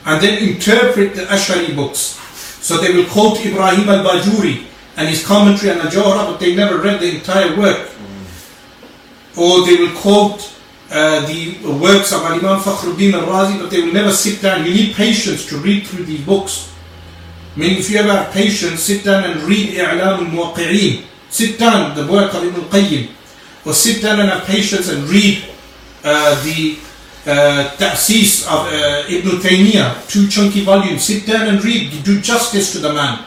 and 0.04 0.22
then 0.22 0.42
interpret 0.42 1.14
the 1.14 1.22
Ash'ari 1.22 1.74
books. 1.74 2.18
So 2.62 2.78
they 2.78 2.92
will 2.94 3.06
quote 3.06 3.44
Ibrahim 3.44 3.88
al-Bajuri 3.88 4.66
and 4.96 5.08
his 5.08 5.26
commentary 5.26 5.72
on 5.72 5.80
Al-Jawhara, 5.80 6.26
but 6.30 6.40
they 6.40 6.54
never 6.54 6.78
read 6.78 7.00
the 7.00 7.14
entire 7.16 7.56
work. 7.56 7.90
Or 9.36 9.64
they 9.66 9.76
will 9.76 9.94
quote 9.96 10.52
uh, 10.90 11.26
the 11.26 11.56
works 11.80 12.12
of 12.12 12.22
Imam 12.22 12.60
Fakhruddin 12.60 13.14
al-Razi, 13.14 13.58
but 13.58 13.70
they 13.70 13.80
will 13.82 13.92
never 13.92 14.12
sit 14.12 14.42
down. 14.42 14.66
You 14.66 14.74
need 14.74 14.94
patience 14.94 15.46
to 15.48 15.56
read 15.56 15.86
through 15.86 16.04
these 16.04 16.24
books. 16.24 16.70
Meaning 17.56 17.78
if 17.78 17.90
you 17.90 17.98
ever 17.98 18.12
have 18.12 18.32
patience, 18.32 18.82
sit 18.82 19.04
down 19.04 19.24
and 19.24 19.40
read 19.42 19.78
I'lam 19.78 20.26
al-Muwaqqi'een. 20.26 21.04
Sit 21.30 21.58
down, 21.58 21.96
the 21.96 22.06
work 22.12 22.34
of 22.34 22.44
Ibn 22.44 22.60
al-Qayyim. 22.64 23.10
Or 23.64 23.72
sit 23.72 24.02
down 24.02 24.20
and 24.20 24.28
have 24.28 24.44
patience 24.44 24.88
and 24.90 25.08
read 25.08 25.44
uh, 26.04 26.42
the 26.44 26.76
uh, 27.26 27.76
Ta'sis 27.76 28.46
of 28.46 28.66
uh, 28.66 29.04
Ibn 29.08 29.30
Taymiyyah, 29.38 30.08
two 30.08 30.28
chunky 30.28 30.64
volumes. 30.64 31.04
Sit 31.04 31.26
down 31.26 31.48
and 31.48 31.64
read, 31.64 32.02
do 32.04 32.20
justice 32.20 32.72
to 32.72 32.78
the 32.78 32.92
man. 32.92 33.24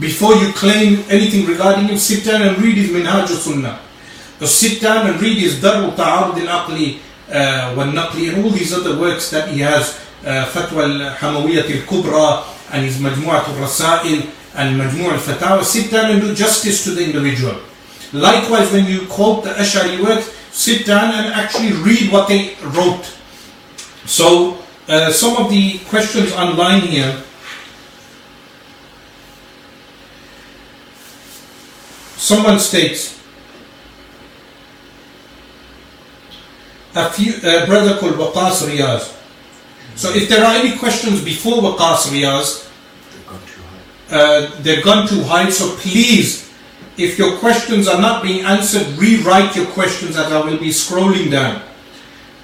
Before 0.00 0.34
you 0.34 0.52
claim 0.52 1.04
anything 1.10 1.46
regarding 1.46 1.88
him, 1.88 1.98
sit 1.98 2.24
down 2.24 2.42
and 2.42 2.56
read 2.62 2.76
his 2.76 2.90
Minhaj 2.90 3.28
al-Sunnah. 3.30 3.80
So 4.38 4.46
sit 4.46 4.80
down 4.80 5.06
and 5.08 5.20
read 5.20 5.38
his 5.38 5.60
Dar 5.60 5.90
Ta'arud 5.96 6.38
al-Aqli 6.46 7.00
uh, 7.30 7.74
wal-Naqli 7.76 8.32
and 8.32 8.44
all 8.44 8.50
these 8.50 8.72
other 8.72 8.98
works 8.98 9.30
that 9.30 9.48
he 9.48 9.60
has, 9.60 9.98
uh, 10.24 10.46
Fatwa 10.46 10.84
al-Hamawiyyat 10.84 11.68
al-Kubra 11.68 12.44
and 12.72 12.84
his 12.84 12.98
Majmu'at 12.98 13.48
al-Rasail 13.48 14.30
and 14.54 14.80
Majmu' 14.80 15.12
al-Fatawa. 15.12 15.64
Sit 15.64 15.90
down 15.90 16.12
and 16.12 16.20
do 16.20 16.34
justice 16.34 16.84
to 16.84 16.90
the 16.90 17.04
individual. 17.04 17.58
Likewise, 18.12 18.72
when 18.72 18.86
you 18.86 19.06
quote 19.06 19.44
the 19.44 19.50
Ash'ari 19.50 20.02
works, 20.02 20.32
sit 20.50 20.86
down 20.86 21.12
and 21.12 21.34
actually 21.34 21.72
read 21.72 22.10
what 22.10 22.28
they 22.28 22.54
wrote. 22.62 23.17
So, 24.08 24.56
uh, 24.88 25.12
some 25.12 25.36
of 25.36 25.50
the 25.50 25.80
questions 25.80 26.32
online 26.32 26.80
here. 26.80 27.22
Someone 32.16 32.58
states, 32.58 33.20
a 36.94 37.10
few, 37.10 37.34
uh, 37.34 37.66
brother 37.66 37.98
called 37.98 38.14
Waqas 38.14 38.64
Riyaz. 38.64 39.14
So 39.94 40.10
if 40.14 40.28
there 40.30 40.42
are 40.42 40.54
any 40.54 40.78
questions 40.78 41.22
before 41.22 41.60
Waqas 41.60 42.08
Riyaz, 42.08 42.66
uh, 44.10 44.50
they've 44.62 44.82
gone 44.82 45.06
too 45.06 45.22
high. 45.24 45.50
So 45.50 45.76
please, 45.76 46.48
if 46.96 47.18
your 47.18 47.36
questions 47.36 47.86
are 47.86 48.00
not 48.00 48.22
being 48.22 48.42
answered, 48.46 48.86
rewrite 48.96 49.54
your 49.54 49.66
questions 49.66 50.16
as 50.16 50.32
I 50.32 50.40
will 50.40 50.56
be 50.56 50.70
scrolling 50.70 51.30
down 51.30 51.67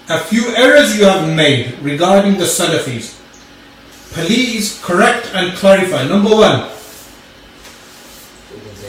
a 0.10 0.20
few 0.20 0.56
errors 0.56 0.98
you 0.98 1.06
have 1.06 1.30
made 1.36 1.78
regarding 1.80 2.34
the 2.38 2.46
Salafis. 2.46 3.16
Please 4.14 4.80
correct 4.82 5.30
and 5.34 5.56
clarify. 5.56 6.08
Number 6.08 6.32
one, 6.34 6.66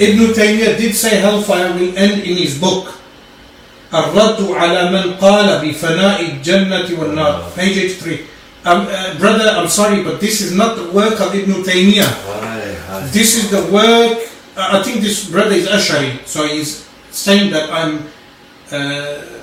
Ibn 0.01 0.33
Taymiyyah 0.33 0.79
did 0.81 0.95
say 0.97 1.21
hellfire 1.21 1.73
will 1.75 1.93
end 1.97 2.23
in 2.25 2.37
his 2.37 2.59
book. 2.59 2.97
الرد 3.91 4.39
على 4.55 4.91
من 4.91 5.15
قال 5.19 5.59
بفناء 5.67 6.21
الجنة 6.21 6.89
والنار 6.99 7.51
page 7.57 7.77
83 7.99 8.21
um, 8.65 8.87
uh, 8.87 9.19
brother 9.19 9.51
I'm 9.51 9.67
sorry 9.69 10.05
but 10.05 10.21
this 10.21 10.41
is 10.41 10.55
not 10.55 10.77
the 10.77 10.93
work 10.93 11.21
of 11.21 11.35
Ibn 11.35 11.63
Taymiyyah 11.67 13.11
this 13.11 13.35
is 13.37 13.51
the 13.51 13.67
work 13.73 14.19
uh, 14.57 14.79
I 14.79 14.83
think 14.85 15.01
this 15.03 15.29
brother 15.29 15.57
is 15.59 15.67
Ash'ari 15.67 16.25
so 16.25 16.47
he's 16.47 16.87
saying 17.11 17.51
that 17.51 17.69
I'm 17.73 18.07
uh, 18.71 19.34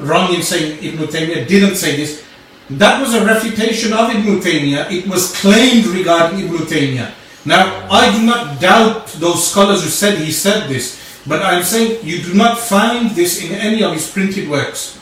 wrong 0.00 0.34
in 0.34 0.42
saying 0.42 0.82
Ibn 0.82 1.06
Taymiyyah 1.06 1.46
didn't 1.46 1.76
say 1.76 1.96
this. 1.96 2.24
That 2.70 3.00
was 3.00 3.14
a 3.14 3.24
refutation 3.24 3.92
of 3.92 4.10
Ibn 4.10 4.40
Taymiyyah. 4.40 4.90
It 4.90 5.06
was 5.06 5.34
claimed 5.40 5.86
regarding 5.86 6.40
Ibn 6.40 6.56
Taymiyyah. 6.66 7.12
Now, 7.44 7.88
I 7.90 8.12
do 8.16 8.24
not 8.24 8.60
doubt 8.60 9.06
those 9.16 9.50
scholars 9.50 9.82
who 9.82 9.88
said 9.88 10.18
he 10.18 10.30
said 10.32 10.68
this, 10.68 11.00
but 11.26 11.42
I'm 11.42 11.62
saying 11.62 12.04
you 12.04 12.22
do 12.22 12.34
not 12.34 12.58
find 12.58 13.10
this 13.12 13.42
in 13.42 13.52
any 13.52 13.82
of 13.82 13.92
his 13.92 14.10
printed 14.10 14.48
works. 14.48 14.98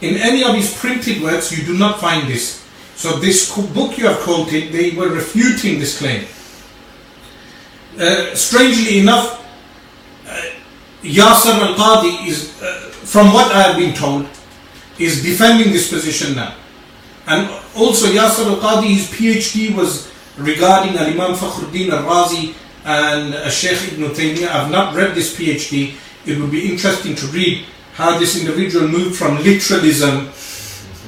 In 0.00 0.16
any 0.16 0.44
of 0.44 0.54
his 0.54 0.76
printed 0.78 1.22
works, 1.22 1.50
you 1.50 1.64
do 1.64 1.76
not 1.76 2.00
find 2.00 2.28
this. 2.28 2.64
So 2.96 3.18
this 3.18 3.54
book 3.54 3.98
you 3.98 4.06
have 4.06 4.20
quoted, 4.20 4.72
they 4.72 4.90
were 4.90 5.08
refuting 5.08 5.78
this 5.78 5.98
claim. 5.98 6.24
Uh, 7.98 8.34
strangely 8.34 9.00
enough, 9.00 9.42
uh, 10.26 10.40
al-Qadi 11.04 12.26
is, 12.26 12.60
uh, 12.62 12.92
from 13.06 13.32
what 13.32 13.52
I 13.52 13.62
have 13.62 13.76
been 13.78 13.94
told, 13.94 14.26
is 14.98 15.22
defending 15.22 15.72
this 15.72 15.88
position 15.88 16.34
now. 16.34 16.54
And 17.26 17.48
also 17.76 18.06
Yasser 18.08 18.46
al-Qadi, 18.46 18.94
his 18.98 19.06
PhD 19.10 19.74
was 19.74 20.10
regarding 20.36 20.96
Al-Imam 20.96 21.34
Fakhruddin 21.34 21.90
al-Razi 21.90 22.54
and 22.84 23.34
uh, 23.34 23.50
Sheikh 23.50 23.92
Ibn 23.92 24.10
Taymiyyah. 24.10 24.48
I've 24.48 24.70
not 24.70 24.94
read 24.94 25.14
this 25.14 25.36
PhD. 25.36 25.94
It 26.26 26.38
would 26.38 26.50
be 26.50 26.70
interesting 26.70 27.14
to 27.16 27.26
read 27.28 27.64
how 27.94 28.18
this 28.18 28.38
individual 28.38 28.88
moved 28.88 29.16
from 29.16 29.38
literalism 29.38 30.30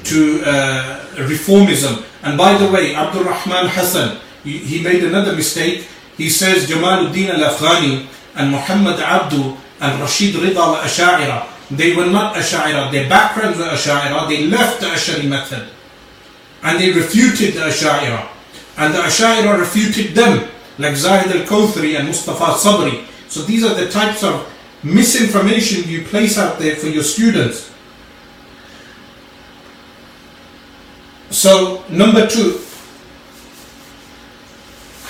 to 0.05 0.41
uh, 0.45 1.05
reformism. 1.27 2.03
And 2.23 2.37
by 2.37 2.57
the 2.57 2.69
way, 2.71 2.95
Abdul 2.95 3.23
Rahman 3.23 3.67
Hassan, 3.67 4.19
he, 4.43 4.81
made 4.81 5.03
another 5.03 5.35
mistake. 5.35 5.87
He 6.17 6.29
says 6.29 6.67
Jamaluddin 6.67 7.29
al-Afghani 7.29 8.07
and 8.35 8.51
Muhammad 8.51 8.99
Abduh 8.99 9.55
and 9.79 10.01
Rashid 10.01 10.35
Rida 10.35 10.57
al-Asha'ira, 10.57 11.47
they 11.71 11.95
were 11.95 12.07
not 12.07 12.35
Asha'ira. 12.35 12.91
Their 12.91 13.07
backgrounds 13.07 13.59
were 13.59 13.65
Asha'ira. 13.65 14.27
They 14.27 14.47
left 14.47 14.81
the 14.81 14.87
Ash'ari 14.87 15.27
method. 15.27 15.69
And 16.63 16.79
they 16.79 16.91
refuted 16.91 17.53
the 17.53 17.61
Asha'ira. 17.61 18.27
And 18.77 18.93
the 18.93 18.99
Asha'ira 18.99 19.59
refuted 19.59 20.15
them, 20.15 20.49
like 20.77 20.95
Zahid 20.95 21.35
al-Kawthari 21.35 21.97
and 21.97 22.07
Mustafa 22.07 22.57
Sabri. 22.57 23.05
So 23.27 23.41
these 23.41 23.63
are 23.63 23.75
the 23.75 23.89
types 23.89 24.23
of 24.23 24.51
misinformation 24.83 25.87
you 25.87 26.03
place 26.05 26.37
out 26.37 26.57
there 26.57 26.75
for 26.75 26.87
your 26.87 27.03
students. 27.03 27.71
So, 31.29 31.85
number 31.89 32.25
two, 32.25 32.59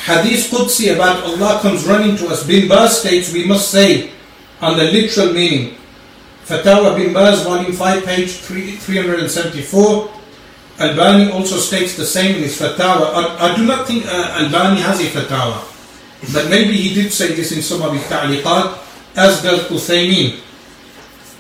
Hadith 0.04 0.52
Qudsi 0.52 0.94
about 0.94 1.24
Allah 1.24 1.60
comes 1.62 1.86
running 1.86 2.18
to 2.18 2.28
us. 2.28 2.46
Bin 2.46 2.68
Baz 2.68 3.00
states 3.00 3.32
we 3.32 3.46
must 3.46 3.70
say 3.72 4.12
on 4.60 4.78
the 4.78 4.86
literal 4.86 5.34
meaning. 5.34 5.79
Fatawa 6.50 6.98
Bin 6.98 7.14
Baz, 7.14 7.44
volume 7.44 7.72
5, 7.72 8.06
page 8.06 8.38
3, 8.38 8.72
374. 8.78 10.12
Albani 10.80 11.32
also 11.32 11.58
states 11.58 11.96
the 11.96 12.04
same 12.04 12.38
in 12.38 12.42
his 12.42 12.60
Fatawa. 12.60 13.14
I, 13.14 13.52
I 13.52 13.56
do 13.56 13.68
not 13.68 13.86
think 13.86 14.08
uh, 14.08 14.40
Albani 14.42 14.82
has 14.82 15.00
a 15.00 15.04
Fatawa, 15.04 15.62
but 16.34 16.50
maybe 16.50 16.74
he 16.74 16.96
did 16.96 17.14
say 17.14 17.36
this 17.36 17.52
in 17.52 17.62
some 17.62 17.84
of 17.84 17.94
his 17.94 18.02
ta'liqat, 18.08 18.80
as 19.16 19.44
does 19.44 19.68
Uthaymeen. 19.70 20.40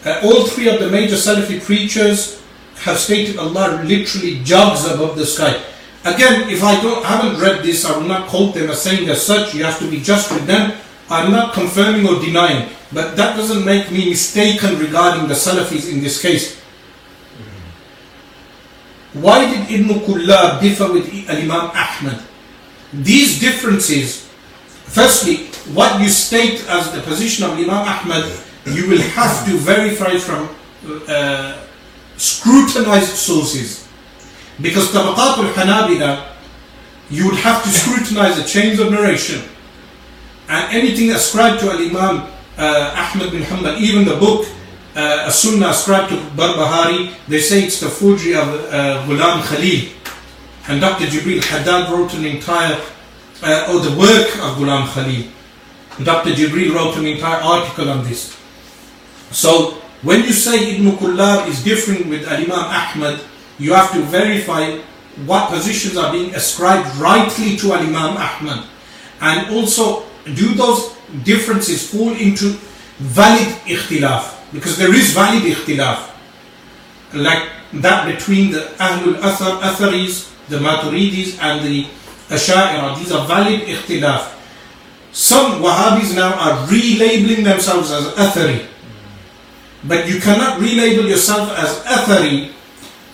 Uh, 0.05 0.21
all 0.25 0.45
three 0.45 0.69
of 0.69 0.79
the 0.79 0.91
major 0.91 1.15
Salafi 1.15 1.59
preachers 1.59 2.39
have 2.85 2.99
stated 2.99 3.37
Allah 3.37 3.81
literally 3.83 4.43
jogs 4.43 4.85
above 4.85 5.17
the 5.17 5.25
sky. 5.25 5.59
Again, 6.05 6.51
if 6.51 6.63
I 6.63 6.79
don't 6.83 7.03
haven't 7.03 7.41
read 7.41 7.63
this, 7.63 7.83
I 7.83 7.97
will 7.97 8.07
not 8.07 8.29
quote 8.29 8.53
them 8.53 8.69
as 8.69 8.83
saying 8.83 9.09
as 9.09 9.25
such. 9.25 9.55
You 9.55 9.63
have 9.63 9.79
to 9.79 9.89
be 9.89 10.01
just 10.01 10.31
with 10.31 10.45
them. 10.45 10.77
I'm 11.09 11.31
not 11.31 11.55
confirming 11.55 12.05
or 12.07 12.21
denying, 12.21 12.69
but 12.91 13.15
that 13.17 13.37
doesn't 13.37 13.65
make 13.65 13.91
me 13.91 14.09
mistaken 14.09 14.79
regarding 14.79 15.27
the 15.27 15.35
Salafis 15.35 15.91
in 15.91 16.01
this 16.01 16.21
case. 16.21 16.59
Why 19.13 19.45
did 19.49 19.71
Ibn 19.71 19.99
Kullab 20.05 20.61
differ 20.61 20.91
with 20.91 21.09
Imam 21.29 21.71
Ahmad? 21.73 22.23
These 22.93 23.39
differences, 23.39 24.27
firstly, 24.85 25.47
what 25.73 26.01
you 26.01 26.09
state 26.09 26.65
as 26.67 26.91
the 26.91 27.01
position 27.01 27.45
of 27.45 27.51
Imam 27.51 27.85
Ahmad, 27.85 28.25
you 28.65 28.89
will 28.89 29.01
have 29.01 29.45
to 29.45 29.57
verify 29.57 30.17
from 30.17 30.49
uh, 31.07 31.57
scrutinized 32.17 33.15
sources. 33.15 33.87
Because 34.61 34.91
Tabaqat 34.91 35.37
al-Hanabila, 35.37 36.33
you 37.09 37.25
would 37.25 37.39
have 37.39 37.63
to 37.63 37.69
scrutinize 37.69 38.35
the 38.35 38.47
chains 38.47 38.79
of 38.79 38.91
narration. 38.91 39.41
And 40.47 40.75
anything 40.75 41.11
ascribed 41.11 41.61
to 41.61 41.71
Al-Imam 41.71 42.27
uh, 42.59 42.93
Ahmad 43.15 43.31
bin 43.31 43.41
Hanbal, 43.41 43.79
even 43.79 44.05
the 44.05 44.15
book, 44.15 44.45
uh, 44.95 45.23
a 45.27 45.31
Sunnah 45.31 45.69
ascribed 45.69 46.09
to 46.09 46.17
Barbahari, 46.35 47.13
they 47.27 47.39
say 47.39 47.63
it's 47.63 47.79
the 47.79 47.89
forgery 47.89 48.35
of 48.35 48.47
uh, 48.47 49.05
Ghulam 49.07 49.41
Khalil. 49.47 49.95
And 50.67 50.81
Dr. 50.81 51.05
Gibril 51.05 51.41
Haddad 51.43 51.89
wrote 51.89 52.13
an 52.13 52.25
entire, 52.25 52.79
uh, 53.41 53.71
or 53.71 53.79
the 53.79 53.95
work 53.97 54.27
of 54.43 54.57
Ghulam 54.59 54.85
Khalil. 54.93 55.31
Dr. 56.03 56.31
Gibril 56.31 56.75
wrote 56.75 56.97
an 56.97 57.05
entire 57.05 57.41
article 57.41 57.89
on 57.89 58.03
this. 58.03 58.37
So, 59.31 59.81
when 60.01 60.23
you 60.23 60.31
say 60.33 60.75
Ibn 60.75 60.91
Kullab 60.97 61.47
is 61.47 61.63
different 61.63 62.07
with 62.07 62.27
Al-Imam 62.27 62.51
Ahmad, 62.51 63.19
you 63.57 63.73
have 63.73 63.91
to 63.93 64.01
verify 64.03 64.77
what 65.25 65.49
positions 65.49 65.97
are 65.97 66.11
being 66.11 66.33
ascribed 66.35 66.95
rightly 66.97 67.57
to 67.57 67.73
Al-Imam 67.73 68.15
Ahmad. 68.17 68.65
And 69.21 69.49
also, 69.51 70.05
do 70.25 70.53
those 70.55 70.95
differences 71.23 71.89
fall 71.91 72.13
into 72.13 72.57
valid 72.97 73.47
ikhtilaf? 73.65 74.35
Because 74.53 74.77
there 74.77 74.93
is 74.93 75.13
valid 75.13 75.43
ikhtilaf. 75.43 76.09
Like 77.13 77.49
that 77.73 78.05
between 78.05 78.51
the 78.51 78.61
Ahlul 78.77 79.15
Athar, 79.21 79.61
Atharis, 79.61 80.29
the 80.49 80.57
Maturidis 80.57 81.39
and 81.41 81.65
the 81.65 81.85
Asha'ira. 82.29 82.97
These 82.97 83.11
are 83.11 83.27
valid 83.27 83.61
ikhtilaf. 83.61 84.35
Some 85.11 85.61
Wahhabis 85.61 86.15
now 86.15 86.33
are 86.33 86.67
relabeling 86.67 87.43
themselves 87.43 87.91
as 87.91 88.05
Athari. 88.13 88.65
But 89.87 90.07
you 90.07 90.19
cannot 90.19 90.59
relabel 90.59 91.09
yourself 91.09 91.51
as 91.57 91.79
Athari 91.85 92.51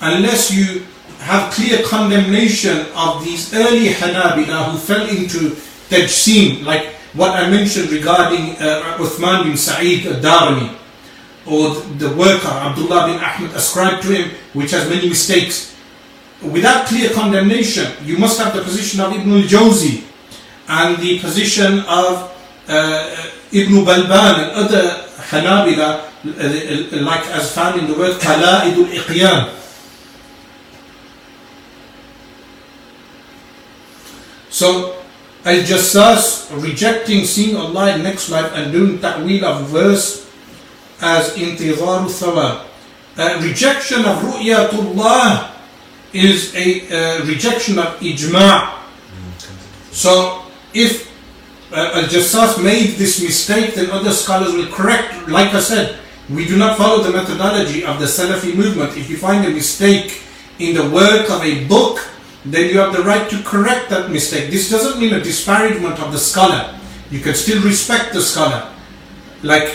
unless 0.01 0.51
you 0.51 0.83
have 1.19 1.53
clear 1.53 1.81
condemnation 1.83 2.85
of 2.95 3.23
these 3.23 3.53
early 3.53 3.89
Hanabila 3.89 4.71
who 4.71 4.77
fell 4.77 5.07
into 5.07 5.55
tajsim, 5.89 6.63
like 6.65 6.94
what 7.15 7.31
I 7.31 7.49
mentioned 7.49 7.89
regarding 7.91 8.55
uh, 8.59 8.97
Uthman 8.99 9.43
bin 9.43 9.57
Sa'id 9.57 10.05
al-Darimi, 10.05 10.75
or 11.45 11.75
the 11.97 12.09
worker 12.15 12.47
Abdullah 12.47 13.07
bin 13.07 13.23
Ahmad 13.23 13.55
ascribed 13.55 14.03
to 14.03 14.09
him, 14.09 14.31
which 14.53 14.71
has 14.71 14.89
many 14.89 15.07
mistakes. 15.07 15.75
Without 16.41 16.85
clear 16.87 17.09
condemnation, 17.11 17.91
you 18.03 18.17
must 18.17 18.39
have 18.39 18.53
the 18.53 18.61
position 18.61 18.99
of 18.99 19.13
Ibn 19.13 19.31
al-Jawzi 19.31 20.03
and 20.67 20.97
the 20.97 21.19
position 21.19 21.79
of 21.87 22.35
uh, 22.67 23.31
Ibn 23.51 23.73
Balban 23.85 24.33
and 24.43 24.51
other 24.51 25.07
Hanabila, 25.31 26.11
uh, 26.25 27.01
like 27.05 27.25
as 27.31 27.53
found 27.53 27.79
in 27.79 27.87
the 27.87 27.97
word 27.97 28.19
Qala'id 28.19 28.75
al-Iqyan. 28.75 29.53
So, 34.49 34.94
Al-Jassas 35.45 36.49
rejecting 36.57 37.23
seeing 37.23 37.55
Allah 37.55 37.95
in 37.95 38.03
next 38.03 38.29
life 38.33 38.49
and 38.57 38.73
doing 38.73 38.97
ta'wil 38.97 39.45
of 39.45 39.69
verse 39.69 40.25
as 41.01 41.37
intizaru 41.37 42.09
thawab. 42.09 42.65
Uh, 43.15 43.39
rejection 43.45 44.03
of 44.05 44.17
ru'yatullah 44.25 45.53
is 46.13 46.49
a 46.55 46.81
uh, 46.89 47.25
rejection 47.25 47.77
of 47.77 47.93
ijma'. 48.01 48.73
So, 49.91 50.43
if 50.73 51.07
uh, 51.71 52.01
Al-Jassas 52.01 52.57
made 52.63 52.97
this 52.97 53.21
mistake, 53.21 53.75
then 53.75 53.91
other 53.91 54.11
scholars 54.11 54.51
will 54.53 54.67
correct. 54.73 55.27
Like 55.29 55.53
I 55.53 55.61
said, 55.61 55.99
we 56.29 56.47
do 56.47 56.57
not 56.57 56.77
follow 56.77 57.03
the 57.03 57.11
methodology 57.11 57.85
of 57.85 57.99
the 57.99 58.05
Salafi 58.05 58.55
movement. 58.55 58.97
If 58.97 59.09
you 59.09 59.17
find 59.17 59.45
a 59.45 59.49
mistake 59.49 60.23
in 60.57 60.73
the 60.73 60.89
work 60.89 61.29
of 61.29 61.43
a 61.43 61.65
book, 61.67 62.01
then 62.45 62.69
you 62.69 62.79
have 62.79 62.93
the 62.93 63.03
right 63.03 63.29
to 63.29 63.41
correct 63.43 63.89
that 63.89 64.11
mistake. 64.11 64.51
This 64.51 64.69
doesn't 64.69 64.99
mean 64.99 65.13
a 65.13 65.21
disparagement 65.21 65.99
of 65.99 66.11
the 66.11 66.19
scholar. 66.19 66.77
You 67.09 67.19
can 67.19 67.33
still 67.33 67.61
respect 67.63 68.13
the 68.13 68.21
scholar. 68.21 68.71
Like 69.41 69.73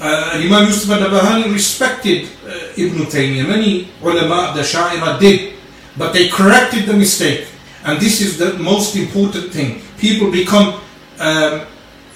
uh, 0.00 0.30
Imam 0.34 0.66
Yusuf 0.66 0.90
al-Nabahani 0.90 1.52
respected 1.52 2.28
uh, 2.46 2.74
Ibn 2.76 2.98
Taymiyyah. 3.06 3.46
Many 3.48 3.88
ulama, 4.02 4.52
the 4.54 4.62
Sha'ira 4.62 5.18
did. 5.18 5.54
But 5.96 6.12
they 6.12 6.28
corrected 6.28 6.86
the 6.86 6.94
mistake. 6.94 7.46
And 7.84 8.00
this 8.00 8.20
is 8.20 8.38
the 8.38 8.54
most 8.58 8.96
important 8.96 9.52
thing. 9.52 9.82
People 9.98 10.30
become, 10.30 10.80
um, 11.18 11.66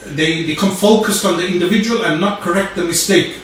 they 0.07 0.47
become 0.47 0.71
focused 0.71 1.25
on 1.25 1.37
the 1.37 1.47
individual 1.47 2.05
and 2.05 2.21
not 2.21 2.41
correct 2.41 2.77
the 2.77 2.85
mistake. 2.85 3.39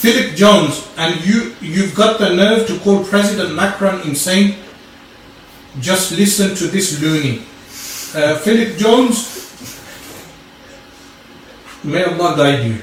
Philip 0.00 0.34
Jones, 0.34 0.88
and 0.96 1.22
you, 1.26 1.54
you've 1.60 1.94
got 1.94 2.18
the 2.18 2.34
nerve 2.34 2.66
to 2.68 2.78
call 2.78 3.04
President 3.04 3.54
Macron 3.54 4.00
insane? 4.08 4.56
Just 5.78 6.12
listen 6.12 6.56
to 6.56 6.68
this 6.68 7.02
loony. 7.02 7.40
Uh, 8.16 8.38
Philip 8.38 8.78
Jones, 8.78 9.28
may 11.84 12.02
Allah 12.02 12.34
guide 12.34 12.64
you. 12.64 12.82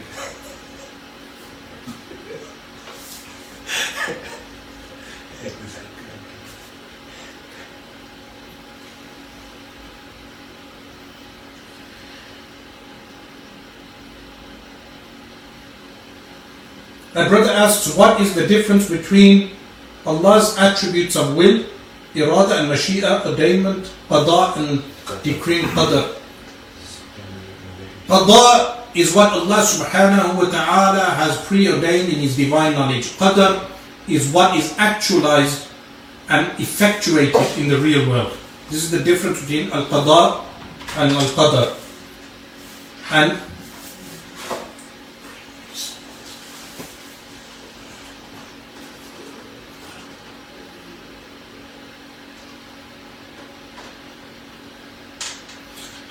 A 17.17 17.27
brother 17.27 17.49
asks, 17.49 17.97
what 17.97 18.21
is 18.21 18.35
the 18.35 18.45
difference 18.45 18.87
between 18.87 19.49
Allah's 20.05 20.55
attributes 20.59 21.15
of 21.15 21.35
will, 21.35 21.65
irada 22.13 22.61
and 22.61 22.69
mashi'a, 22.69 23.25
ordainment, 23.25 23.89
qada 24.07 24.55
and 24.57 24.83
decree 25.23 25.61
and 25.61 25.69
qadr? 25.69 26.13
Qada 28.05 28.85
is 28.93 29.15
what 29.15 29.33
Allah 29.33 29.65
subhanahu 29.65 30.37
wa 30.37 30.45
ta'ala 30.45 31.17
has 31.17 31.41
preordained 31.49 32.13
in 32.13 32.19
His 32.21 32.37
divine 32.37 32.73
knowledge. 32.73 33.17
Qadr 33.17 33.65
is 34.07 34.29
what 34.31 34.55
is 34.55 34.77
actualized 34.77 35.69
and 36.29 36.53
effectuated 36.61 37.57
in 37.57 37.67
the 37.67 37.79
real 37.81 38.07
world. 38.07 38.37
This 38.69 38.83
is 38.83 38.91
the 38.91 39.01
difference 39.01 39.41
between 39.41 39.71
al-qada 39.73 40.45
and 41.01 41.17
al-qadr. 41.17 41.73
And 43.09 43.41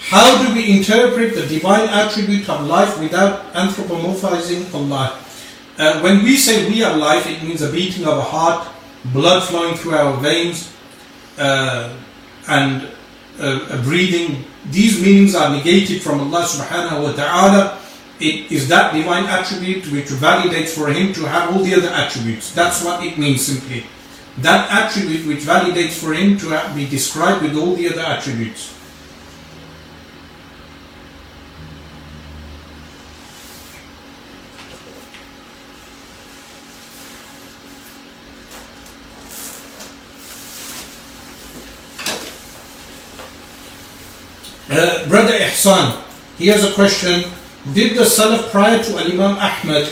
How 0.08 0.40
do 0.40 0.45
we 0.56 0.76
interpret 0.76 1.34
the 1.34 1.46
divine 1.46 1.88
attribute 1.88 2.48
of 2.48 2.66
life 2.66 2.98
without 2.98 3.52
anthropomorphizing 3.52 4.72
Allah? 4.74 5.20
Uh, 5.78 6.00
when 6.00 6.24
we 6.24 6.36
say 6.36 6.68
we 6.68 6.82
are 6.82 6.96
life, 6.96 7.26
it 7.26 7.42
means 7.42 7.60
a 7.60 7.70
beating 7.70 8.06
of 8.06 8.16
a 8.16 8.22
heart, 8.22 8.66
blood 9.12 9.44
flowing 9.44 9.76
through 9.76 9.94
our 9.94 10.16
veins, 10.16 10.72
uh, 11.38 11.94
and 12.48 12.88
uh, 13.38 13.82
breathing. 13.84 14.44
These 14.70 15.02
meanings 15.02 15.34
are 15.34 15.50
negated 15.52 16.02
from 16.02 16.20
Allah 16.20 16.44
subhanahu 16.48 17.02
wa 17.02 17.12
ta'ala. 17.12 17.78
It 18.18 18.50
is 18.50 18.68
that 18.68 18.94
divine 18.94 19.26
attribute 19.26 19.92
which 19.92 20.06
validates 20.06 20.72
for 20.72 20.88
Him 20.88 21.12
to 21.12 21.28
have 21.28 21.54
all 21.54 21.62
the 21.62 21.74
other 21.74 21.88
attributes. 21.92 22.54
That's 22.54 22.82
what 22.82 23.04
it 23.04 23.18
means 23.18 23.44
simply. 23.44 23.84
That 24.38 24.68
attribute 24.72 25.26
which 25.26 25.44
validates 25.44 26.00
for 26.00 26.14
Him 26.14 26.38
to 26.38 26.72
be 26.74 26.88
described 26.88 27.42
with 27.42 27.56
all 27.56 27.74
the 27.76 27.88
other 27.92 28.02
attributes. 28.02 28.75
Uh, 44.68 45.06
Brother 45.08 45.32
Ihsan, 45.32 45.94
has 46.42 46.64
a 46.64 46.74
question. 46.74 47.22
Did 47.72 47.96
the 47.96 48.02
Salaf 48.02 48.50
prior 48.50 48.82
to 48.82 48.98
Al-Imam 48.98 49.38
Ahmad, 49.38 49.86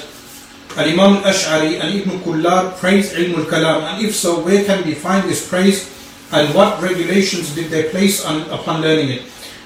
Al-Imam 0.77 1.23
Al-Ash'ari 1.23 1.79
and 1.79 1.95
Ibn 1.95 2.19
Kullab 2.27 2.77
praise 2.79 3.13
Ilm 3.15 3.39
al-Kalam? 3.39 3.83
And 3.95 4.05
if 4.05 4.17
so, 4.17 4.43
where 4.43 4.65
can 4.65 4.85
we 4.85 4.95
find 4.95 5.29
this 5.31 5.49
praise 5.49 5.87
and 6.33 6.53
what 6.55 6.83
regulations 6.83 7.55
did 7.55 7.71
they 7.71 7.89
place 7.91 8.25
on, 8.25 8.43
upon 8.51 8.83
learning 8.83 9.11
it? 9.11 9.23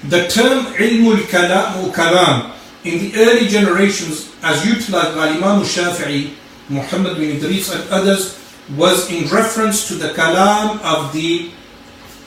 The 0.09 0.29
term 0.29 0.67
Ilm 0.77 1.17
al-Kalam, 1.17 1.91
kalam 1.93 2.53
in 2.85 2.99
the 3.01 3.17
early 3.17 3.49
generations 3.49 4.31
as 4.43 4.65
utilized 4.67 5.17
by 5.17 5.29
Imam 5.29 5.65
Shafi'i, 5.65 6.35
Muhammad 6.69 7.17
bin 7.17 7.37
Idris 7.37 7.73
and 7.73 7.89
others 7.89 8.37
was 8.77 9.11
in 9.11 9.25
reference 9.33 9.89
to 9.89 9.95
the 9.95 10.13
kalam 10.13 10.77
of 10.85 11.13
the 11.15 11.51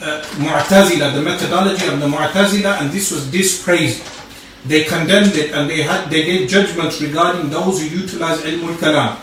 uh, 0.02 0.22
Mu'tazila, 0.38 1.14
the 1.14 1.22
methodology 1.22 1.88
of 1.88 2.00
the 2.00 2.08
Mu'tazila, 2.08 2.82
and 2.82 2.92
this 2.92 3.12
was 3.12 3.30
dispraised. 3.32 4.04
They 4.66 4.84
condemned 4.84 5.36
it 5.36 5.54
and 5.54 5.70
they 5.70 5.82
had 5.82 6.10
they 6.10 6.24
gave 6.24 6.48
judgments 6.48 7.02
regarding 7.02 7.50
those 7.50 7.82
who 7.82 7.88
utilize 7.88 8.42
ilm 8.42 8.64
al-kalam. 8.70 9.18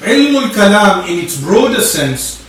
Ilm 0.00 0.34
al-kalam 0.42 1.08
in 1.08 1.24
its 1.24 1.40
broader 1.40 1.80
sense 1.80 2.44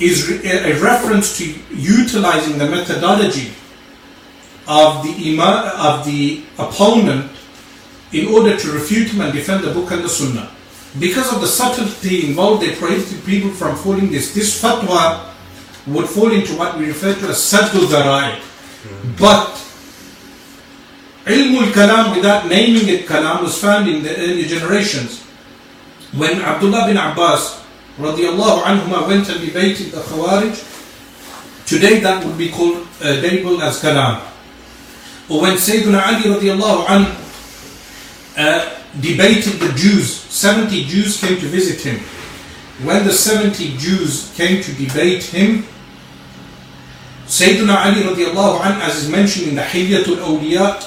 is 0.00 0.30
a 0.44 0.80
reference 0.80 1.36
to 1.38 1.44
utilizing 1.70 2.56
the 2.56 2.70
methodology 2.70 3.52
of 4.66 5.02
the 5.02 5.32
ima, 5.32 5.72
of 5.76 6.06
the 6.06 6.44
opponent 6.58 7.30
in 8.12 8.28
order 8.28 8.56
to 8.56 8.70
refute 8.72 9.08
him 9.08 9.20
and 9.20 9.32
defend 9.32 9.64
the 9.64 9.72
book 9.72 9.90
and 9.90 10.04
the 10.04 10.08
sunnah. 10.08 10.50
Because 10.98 11.32
of 11.34 11.40
the 11.40 11.46
subtlety 11.46 12.26
involved, 12.26 12.62
they 12.62 12.74
prohibited 12.76 13.24
people 13.24 13.50
from 13.50 13.76
following 13.76 14.10
this. 14.10 14.32
This 14.32 14.62
fatwa 14.62 15.27
would 15.88 16.08
fall 16.08 16.30
into 16.32 16.56
what 16.56 16.78
we 16.78 16.86
refer 16.86 17.14
to 17.14 17.28
as 17.28 17.38
saddu 17.38 17.86
dharai. 17.86 18.38
But 19.18 19.54
ilmul 21.26 21.72
kalam 21.72 22.16
without 22.16 22.46
naming 22.48 22.88
it 22.88 23.06
kalam 23.06 23.42
was 23.42 23.60
found 23.60 23.88
in 23.88 24.02
the 24.02 24.16
early 24.16 24.44
generations. 24.44 25.20
When 26.12 26.40
Abdullah 26.40 26.86
bin 26.86 26.96
Abbas 26.96 27.62
radiallahu 27.98 28.62
anhuma 28.62 29.06
went 29.06 29.28
and 29.28 29.40
debated 29.40 29.92
the 29.92 30.00
Khawarij, 30.00 30.56
today 31.66 32.00
that 32.00 32.24
would 32.24 32.38
be 32.38 32.50
called 32.50 32.86
uh, 33.02 33.08
labeled 33.20 33.62
as 33.62 33.80
kalam. 33.82 34.20
Or 35.28 35.42
when 35.42 35.56
Sayyidina 35.56 36.00
Ali 36.00 36.22
radiallahu 36.32 36.86
anhu 36.86 37.12
uh, 38.38 38.78
debated 39.00 39.60
the 39.60 39.72
Jews, 39.76 40.14
70 40.14 40.84
Jews 40.84 41.20
came 41.20 41.38
to 41.38 41.46
visit 41.46 41.80
him. 41.84 42.00
When 42.86 43.04
the 43.04 43.12
70 43.12 43.76
Jews 43.76 44.32
came 44.36 44.62
to 44.62 44.72
debate 44.72 45.24
him, 45.24 45.66
Sayyidina 47.28 47.84
Ali 47.84 48.00
radiallahu 48.08 48.64
anh, 48.64 48.80
as 48.80 49.04
is 49.04 49.08
mentioned 49.12 49.48
in 49.48 49.54
the 49.54 49.62
Hilyatul 49.62 50.16
Awliya, 50.24 50.80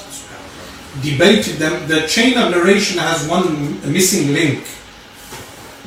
debated 1.00 1.56
them. 1.62 1.86
The 1.86 2.06
chain 2.10 2.36
of 2.36 2.50
narration 2.50 2.98
has 2.98 3.26
one 3.30 3.78
missing 3.86 4.34
link 4.34 4.66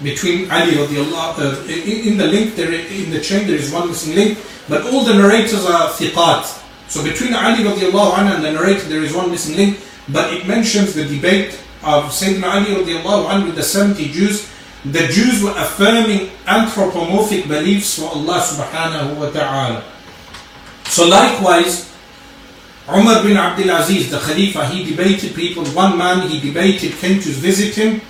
between 0.01 0.50
Ali 0.50 0.80
radiallahu 0.80 1.40
uh, 1.43 1.64
in, 1.67 2.08
in 2.08 2.17
the 2.17 2.27
link 2.27 2.56
there 2.56 2.72
in 2.72 3.11
the 3.11 3.19
chain 3.19 3.48
there 3.48 3.59
is 3.59 3.72
one 3.72 3.88
missing 3.92 4.16
link, 4.16 4.40
but 4.67 4.88
all 4.88 5.03
the 5.03 5.14
narrators 5.14 5.66
are 5.67 5.92
thiqat. 5.92 6.48
So 6.88 7.03
between 7.03 7.34
Ali 7.35 7.64
radiallahu 7.64 8.17
anh 8.24 8.40
and 8.40 8.43
the 8.43 8.51
narrator 8.56 8.88
there 8.88 9.03
is 9.03 9.14
one 9.14 9.32
missing 9.32 9.59
link, 9.59 9.80
but 10.08 10.32
it 10.32 10.48
mentions 10.48 10.95
the 10.95 11.03
debate 11.03 11.59
of 11.84 12.16
Sayyidina 12.16 12.48
Ali 12.48 12.80
radiallahu 12.80 13.27
anh 13.27 13.45
with 13.45 13.56
the 13.56 13.64
70 13.64 14.08
Jews. 14.16 14.48
The 14.85 15.08
Jews 15.11 15.43
were 15.43 15.56
affirming 15.59 16.30
anthropomorphic 16.48 17.48
beliefs 17.51 18.00
for 18.00 18.08
Allah 18.08 18.40
subhanahu 18.40 19.17
wa 19.17 19.34
ta'ala. 19.34 19.94
So 20.89 21.07
likewise, 21.07 21.91
Umar 22.88 23.23
bin 23.23 23.38
Abdul 23.38 23.69
Aziz, 23.69 24.11
the 24.11 24.19
Khalifa, 24.19 24.67
he 24.67 24.85
debated 24.85 25.35
people. 25.35 25.65
One 25.65 25.97
man 25.97 26.30
he 26.30 26.39
debated 26.39 26.93
came 26.93 27.19
to 27.19 27.30
visit 27.30 27.75
him, 27.75 28.01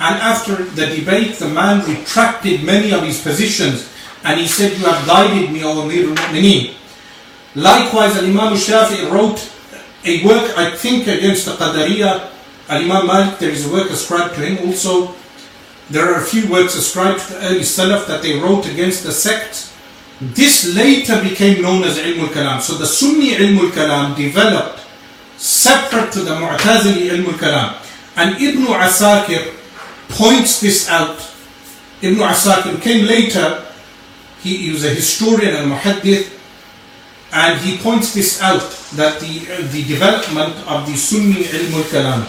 and 0.00 0.16
after 0.18 0.64
the 0.64 0.86
debate, 0.86 1.38
the 1.38 1.48
man 1.48 1.84
retracted 1.86 2.64
many 2.64 2.92
of 2.92 3.02
his 3.02 3.20
positions, 3.20 3.86
and 4.24 4.40
he 4.40 4.48
said, 4.48 4.72
"You 4.78 4.86
have 4.86 5.06
guided 5.06 5.52
me, 5.52 5.62
O 5.62 5.82
Amir 5.82 6.08
al-Mu'mineen." 6.08 6.72
Likewise, 7.54 8.16
Imam 8.18 8.56
Shafi 8.56 9.08
wrote 9.12 9.38
a 10.04 10.24
work, 10.24 10.56
I 10.56 10.70
think, 10.70 11.06
against 11.06 11.44
the 11.44 11.52
Qadariya. 11.52 12.32
Imam 12.68 13.06
Malik, 13.06 13.38
there 13.38 13.50
is 13.50 13.66
a 13.66 13.68
work 13.68 13.90
ascribed 13.90 14.34
to 14.34 14.40
him 14.40 14.58
also. 14.66 15.14
There 15.90 16.10
are 16.10 16.18
a 16.18 16.24
few 16.24 16.48
works 16.48 16.74
ascribed 16.74 17.20
to 17.28 17.34
the 17.34 17.40
early 17.46 17.60
Salaf 17.60 18.06
that 18.06 18.22
they 18.22 18.40
wrote 18.40 18.66
against 18.66 19.04
the 19.04 19.12
sect. 19.12 19.68
This 20.20 20.74
later 20.74 21.20
became 21.22 21.62
known 21.62 21.82
as 21.82 21.98
Ilm 21.98 22.20
al-Kalam. 22.20 22.60
So 22.60 22.74
the 22.74 22.86
Sunni 22.86 23.32
Ilm 23.32 23.58
al-Kalam 23.58 24.16
developed 24.16 24.80
separate 25.36 26.12
to 26.12 26.20
the 26.20 26.36
Mu'tazili 26.36 27.10
Ilm 27.10 27.26
al-Kalam. 27.26 27.74
And 28.16 28.40
Ibn 28.40 28.62
Asakir 28.78 29.52
points 30.10 30.60
this 30.60 30.88
out. 30.88 31.18
Ibn 32.00 32.18
Asakir 32.18 32.80
came 32.80 33.06
later, 33.06 33.66
he, 34.40 34.56
he 34.58 34.70
was 34.70 34.84
a 34.84 34.90
historian 34.90 35.56
and 35.56 35.72
muhaddith, 35.72 36.30
and 37.32 37.60
he 37.60 37.78
points 37.78 38.14
this 38.14 38.40
out, 38.40 38.62
that 38.94 39.18
the, 39.18 39.40
the 39.72 39.82
development 39.82 40.54
of 40.68 40.86
the 40.86 40.94
Sunni 40.94 41.42
Ilm 41.42 41.72
al-Kalam. 41.74 42.22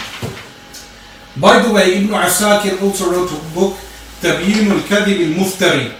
By 1.39 1.59
the 1.59 1.71
way, 1.71 1.97
Ibn 1.97 2.09
Asakir 2.09 2.81
also 2.81 3.11
wrote 3.11 3.31
a 3.31 3.53
book, 3.53 3.77
Tabyin 4.21 4.71
al-Kadhib 4.71 5.37
al-Muftari, 5.37 5.93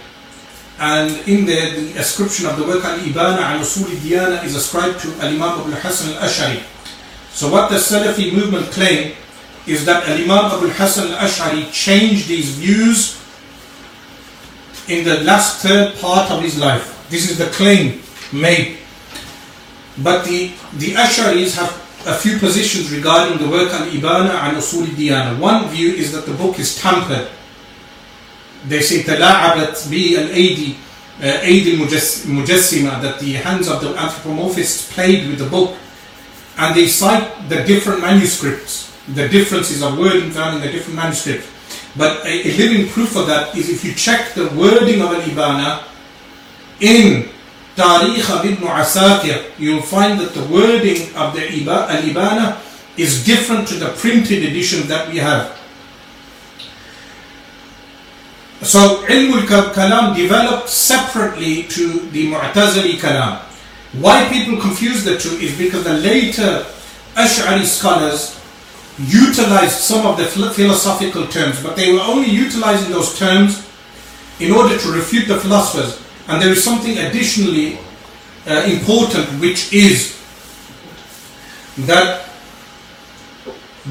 and 0.78 1.10
in 1.28 1.46
there 1.46 1.70
the 1.70 1.98
ascription 1.98 2.46
of 2.46 2.56
the 2.58 2.64
work 2.64 2.84
al-Ibana 2.84 3.38
al-Usul 3.56 3.88
diyana 3.96 4.44
is 4.44 4.54
ascribed 4.54 5.00
to 5.00 5.08
al-Imam 5.20 5.60
Abu 5.60 5.70
Hassan 5.72 6.14
al-Ash'ari. 6.14 6.62
So 7.30 7.50
what 7.50 7.70
the 7.70 7.76
Salafi 7.76 8.32
movement 8.32 8.66
claim 8.72 9.14
is 9.66 9.84
that 9.86 10.08
Imam 10.08 10.52
Abu 10.52 10.68
Hassan 10.68 11.08
al-Ash'ari 11.12 11.72
changed 11.72 12.28
his 12.28 12.56
views 12.56 13.16
in 14.88 15.04
the 15.04 15.20
last 15.24 15.62
third 15.62 15.96
part 15.98 16.30
of 16.30 16.42
his 16.42 16.58
life. 16.58 17.06
This 17.10 17.30
is 17.30 17.38
the 17.38 17.46
claim 17.46 18.02
made. 18.32 18.78
But 19.98 20.24
the, 20.24 20.52
the 20.76 20.92
Ash'aris 20.92 21.56
have 21.56 21.72
a 22.06 22.14
few 22.14 22.38
positions 22.38 22.92
regarding 22.92 23.38
the 23.38 23.50
work 23.50 23.72
Al-Ibana 23.72 24.30
and 24.46 24.56
Usul 24.58 24.86
Diyana. 24.86 25.38
One 25.38 25.68
view 25.68 25.92
is 25.92 26.12
that 26.12 26.26
the 26.26 26.34
book 26.34 26.58
is 26.58 26.78
tampered 26.78 27.28
They 28.67 28.81
say 28.81 29.03
تلاعبت 29.03 29.87
بالأيدي 29.89 30.73
uh, 31.21 31.23
أيدي 31.23 31.73
المجسمة 32.25 33.01
that 33.01 33.19
the 33.19 33.33
hands 33.33 33.67
of 33.67 33.81
the 33.81 33.89
anthropomorphists 33.97 34.91
played 34.93 35.27
with 35.27 35.39
the 35.39 35.45
book 35.49 35.75
and 36.57 36.75
they 36.75 36.87
cite 36.87 37.49
the 37.49 37.63
different 37.63 38.01
manuscripts, 38.01 38.91
the 39.15 39.27
differences 39.29 39.81
of 39.81 39.97
wording 39.97 40.29
found 40.31 40.57
in 40.57 40.61
the 40.61 40.71
different 40.71 40.95
manuscripts. 40.95 41.47
But 41.97 42.25
a, 42.25 42.29
a 42.29 42.51
living 42.57 42.87
proof 42.89 43.15
of 43.15 43.27
that 43.27 43.55
is 43.55 43.69
if 43.69 43.83
you 43.83 43.93
check 43.93 44.33
the 44.33 44.47
wording 44.49 45.01
of 45.01 45.09
Al-Ibana 45.11 45.83
in 46.79 47.29
Tarikh 47.75 48.29
of 48.29 48.45
Ibn 48.45 48.67
Asakir, 48.67 49.51
you'll 49.57 49.81
find 49.81 50.19
that 50.19 50.33
the 50.33 50.43
wording 50.45 51.13
of 51.15 51.33
the 51.33 51.41
Iba- 51.41 51.89
Al-Ibana 51.89 52.59
is 52.97 53.25
different 53.25 53.67
to 53.69 53.75
the 53.75 53.89
printed 53.97 54.43
edition 54.43 54.87
that 54.87 55.09
we 55.09 55.17
have. 55.17 55.57
So 58.62 59.04
Ilm 59.06 59.50
al-Kalam 59.50 60.16
developed 60.16 60.68
separately 60.68 61.64
to 61.64 62.00
the 62.10 62.32
Mu'tazili 62.32 62.94
Kalam. 62.96 63.38
Why 64.00 64.28
people 64.28 64.60
confuse 64.60 65.04
the 65.04 65.18
two 65.18 65.36
is 65.36 65.56
because 65.58 65.84
the 65.84 65.94
later 65.94 66.64
Ash'ari 67.14 67.64
scholars 67.64 68.40
utilized 68.98 69.78
some 69.78 70.06
of 70.06 70.16
the 70.16 70.24
philosophical 70.24 71.26
terms, 71.26 71.62
but 71.62 71.76
they 71.76 71.92
were 71.92 72.00
only 72.00 72.28
utilizing 72.28 72.90
those 72.92 73.18
terms 73.18 73.66
in 74.40 74.52
order 74.52 74.76
to 74.78 74.92
refute 74.92 75.28
the 75.28 75.38
philosophers. 75.38 76.02
And 76.28 76.42
there 76.42 76.50
is 76.50 76.64
something 76.64 76.96
additionally 76.98 77.78
uh, 78.46 78.64
important, 78.66 79.40
which 79.40 79.72
is 79.72 80.16
that 81.86 82.28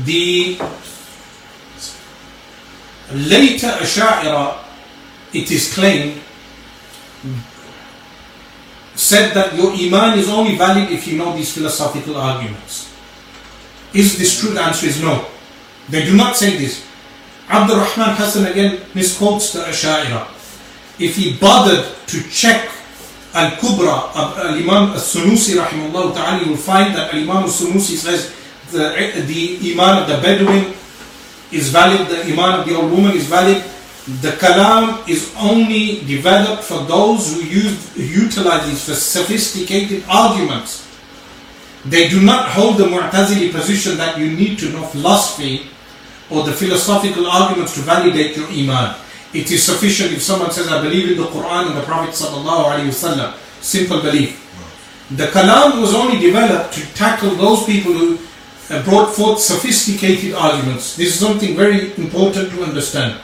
the 0.06 0.60
later 3.14 3.68
Asha'ira, 3.68 4.58
it 5.34 5.52
is 5.52 5.74
claimed, 5.74 6.22
said 8.96 9.34
that 9.34 9.56
your 9.56 9.72
Iman 9.74 10.18
is 10.18 10.30
only 10.30 10.56
valid 10.58 10.90
if 10.92 11.08
you 11.08 11.18
know 11.18 11.36
these 11.36 11.54
philosophical 11.54 12.16
arguments. 12.18 12.92
Is 13.94 14.18
this 14.18 14.40
true? 14.40 14.54
The 14.54 14.62
answer 14.62 14.88
is 14.88 15.02
no. 15.02 15.28
They 15.90 16.06
do 16.06 16.16
not 16.16 16.36
say 16.36 16.58
this. 16.58 16.86
Abdul 17.50 17.78
Rahman 17.78 18.16
Hassan 18.16 18.46
again 18.48 18.82
misquotes 18.96 19.54
the 19.54 19.60
Asha'ira. 19.60 20.28
If 20.98 21.16
he 21.18 21.38
bothered 21.38 21.86
to 22.08 22.24
check 22.30 22.72
Al-Kubra 23.34 24.16
of 24.16 24.38
Al-Imam 24.40 24.96
Al-Sunusi 24.96 25.60
rahimahullah 25.60 26.16
ta'ala, 26.16 26.44
you 26.44 26.52
will 26.52 26.58
find 26.58 26.96
that 26.96 27.14
Al-Imam 27.14 27.44
Al-Sunusi 27.44 27.98
says 27.98 28.34
the, 28.72 28.96
the 29.28 29.72
Iman 29.74 30.04
of 30.04 30.08
the 30.08 30.18
Bedouin 30.24 30.74
is 31.52 31.70
valid, 31.70 32.08
the 32.08 32.24
Iman 32.32 32.60
of 32.62 32.66
the 32.68 32.76
old 32.76 32.92
woman 32.92 33.16
is 33.16 33.28
valid. 33.28 33.64
The 34.22 34.32
Kalam 34.38 35.08
is 35.10 35.34
only 35.38 36.02
developed 36.06 36.64
for 36.64 36.84
those 36.84 37.34
who 37.34 37.42
use, 37.42 37.98
utilize 37.98 38.68
these 38.68 38.86
for 38.86 38.94
sophisticated 38.94 40.04
arguments. 40.08 40.86
They 41.86 42.10
do 42.10 42.22
not 42.22 42.50
hold 42.50 42.78
the 42.78 42.86
Mu'tazili 42.86 43.52
position 43.52 43.98
that 43.98 44.18
you 44.18 44.30
need 44.32 44.60
to 44.60 44.70
know 44.70 44.84
philosophy 44.84 45.68
or 46.30 46.44
the 46.44 46.54
philosophical 46.54 47.28
arguments 47.28 47.74
to 47.76 47.82
validate 47.82 48.36
your 48.38 48.48
Iman. 48.48 48.96
It 49.34 49.52
is 49.52 49.64
sufficient 49.64 50.14
if 50.14 50.22
someone 50.22 50.52
says, 50.52 50.68
I 50.68 50.82
believe 50.82 51.12
in 51.12 51.18
the 51.18 51.28
Quran 51.28 51.68
and 51.68 51.78
the 51.78 51.84
Prophet 51.84 52.14
sallallahu 52.16 52.66
alaihi 52.74 52.88
wasallam. 52.88 53.34
Simple 53.62 54.02
belief. 54.02 54.42
The 55.12 55.28
Kalam 55.28 55.82
was 55.82 55.94
only 55.94 56.20
developed 56.20 56.74
to 56.76 56.82
tackle 56.96 57.30
those 57.36 57.66
people 57.66 57.94
who 57.94 58.18
uh, 58.70 58.84
brought 58.84 59.14
forth 59.16 59.40
sophisticated 59.40 60.34
arguments. 60.34 60.96
This 60.96 61.10
is 61.14 61.20
something 61.20 61.56
very 61.56 61.94
important 61.96 62.52
to 62.52 62.64
understand. 62.64 63.20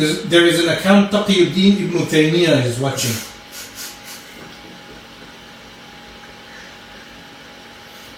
There's, 0.00 0.22
there 0.24 0.46
is 0.46 0.64
an 0.64 0.70
account 0.70 1.12
Taqiyuddin 1.12 1.76
ibn 1.84 2.00
Taymiyyah 2.08 2.64
is 2.64 2.80
watching. 2.80 3.12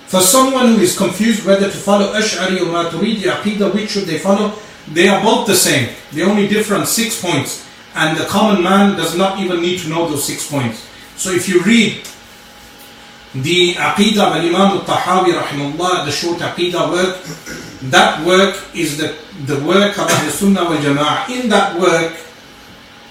For 0.06 0.20
someone 0.20 0.76
who 0.76 0.80
is 0.80 0.96
confused 0.96 1.44
whether 1.44 1.68
to 1.68 1.76
follow 1.76 2.12
Ash'ari 2.12 2.60
or 2.60 2.66
Maturidi 2.66 3.22
Aqidah, 3.22 3.74
which 3.74 3.90
should 3.90 4.04
they 4.04 4.18
follow? 4.18 4.54
They 4.92 5.08
are 5.08 5.20
both 5.24 5.48
the 5.48 5.56
same. 5.56 5.88
The 6.12 6.22
only 6.22 6.46
difference, 6.46 6.90
six 6.90 7.20
points. 7.20 7.66
And 7.96 8.16
the 8.16 8.26
common 8.26 8.62
man 8.62 8.96
does 8.96 9.16
not 9.18 9.40
even 9.40 9.60
need 9.60 9.80
to 9.80 9.88
know 9.88 10.08
those 10.08 10.24
six 10.24 10.48
points. 10.48 10.86
So 11.16 11.32
if 11.32 11.48
you 11.48 11.62
read 11.62 12.06
the 13.34 13.74
Aqidah 13.74 14.28
of 14.28 14.36
Imam 14.36 14.78
al-Tahawi 14.78 16.04
the 16.04 16.12
short 16.12 16.38
Aqidah 16.38 16.92
work, 16.92 17.71
that 17.90 18.24
work 18.26 18.56
is 18.74 18.98
the, 18.98 19.16
the 19.46 19.58
work 19.64 19.98
of 19.98 20.06
the 20.06 20.30
Sunnah 20.30 20.64
wal 20.64 20.78
Jama'ah. 20.78 21.28
In 21.30 21.48
that 21.48 21.78
work, 21.80 22.16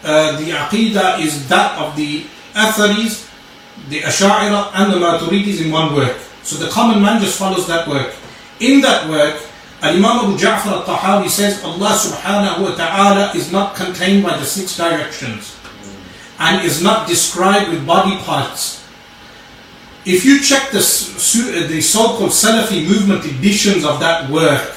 uh, 0.03 0.37
the 0.39 0.51
Aqidah 0.51 1.19
is 1.19 1.47
that 1.49 1.77
of 1.77 1.95
the 1.95 2.23
Atharis, 2.53 3.27
the 3.89 4.01
Asha'ira 4.01 4.71
and 4.73 4.93
the 4.93 4.97
Maturidis 4.97 5.63
in 5.63 5.71
one 5.71 5.93
work. 5.93 6.17
So 6.43 6.57
the 6.57 6.69
common 6.69 7.01
man 7.01 7.21
just 7.21 7.37
follows 7.37 7.67
that 7.67 7.87
work. 7.87 8.15
In 8.59 8.81
that 8.81 9.09
work, 9.09 9.41
Al-Imam 9.81 10.25
Abu 10.29 10.37
Ja'far 10.37 10.85
al-Tahawi 10.85 11.27
says 11.27 11.63
Allah 11.63 11.97
subhanahu 11.97 12.61
wa 12.61 12.75
ta'ala 12.75 13.31
is 13.35 13.51
not 13.51 13.75
contained 13.75 14.23
by 14.23 14.37
the 14.37 14.45
six 14.45 14.77
directions 14.77 15.57
and 16.37 16.63
is 16.65 16.81
not 16.83 17.07
described 17.07 17.69
with 17.71 17.85
body 17.85 18.17
parts. 18.17 18.80
If 20.03 20.25
you 20.25 20.41
check 20.41 20.71
the, 20.71 20.79
the 21.69 21.79
so-called 21.81 22.31
Salafi 22.31 22.87
movement 22.87 23.23
editions 23.23 23.85
of 23.85 23.99
that 23.99 24.29
work, 24.31 24.75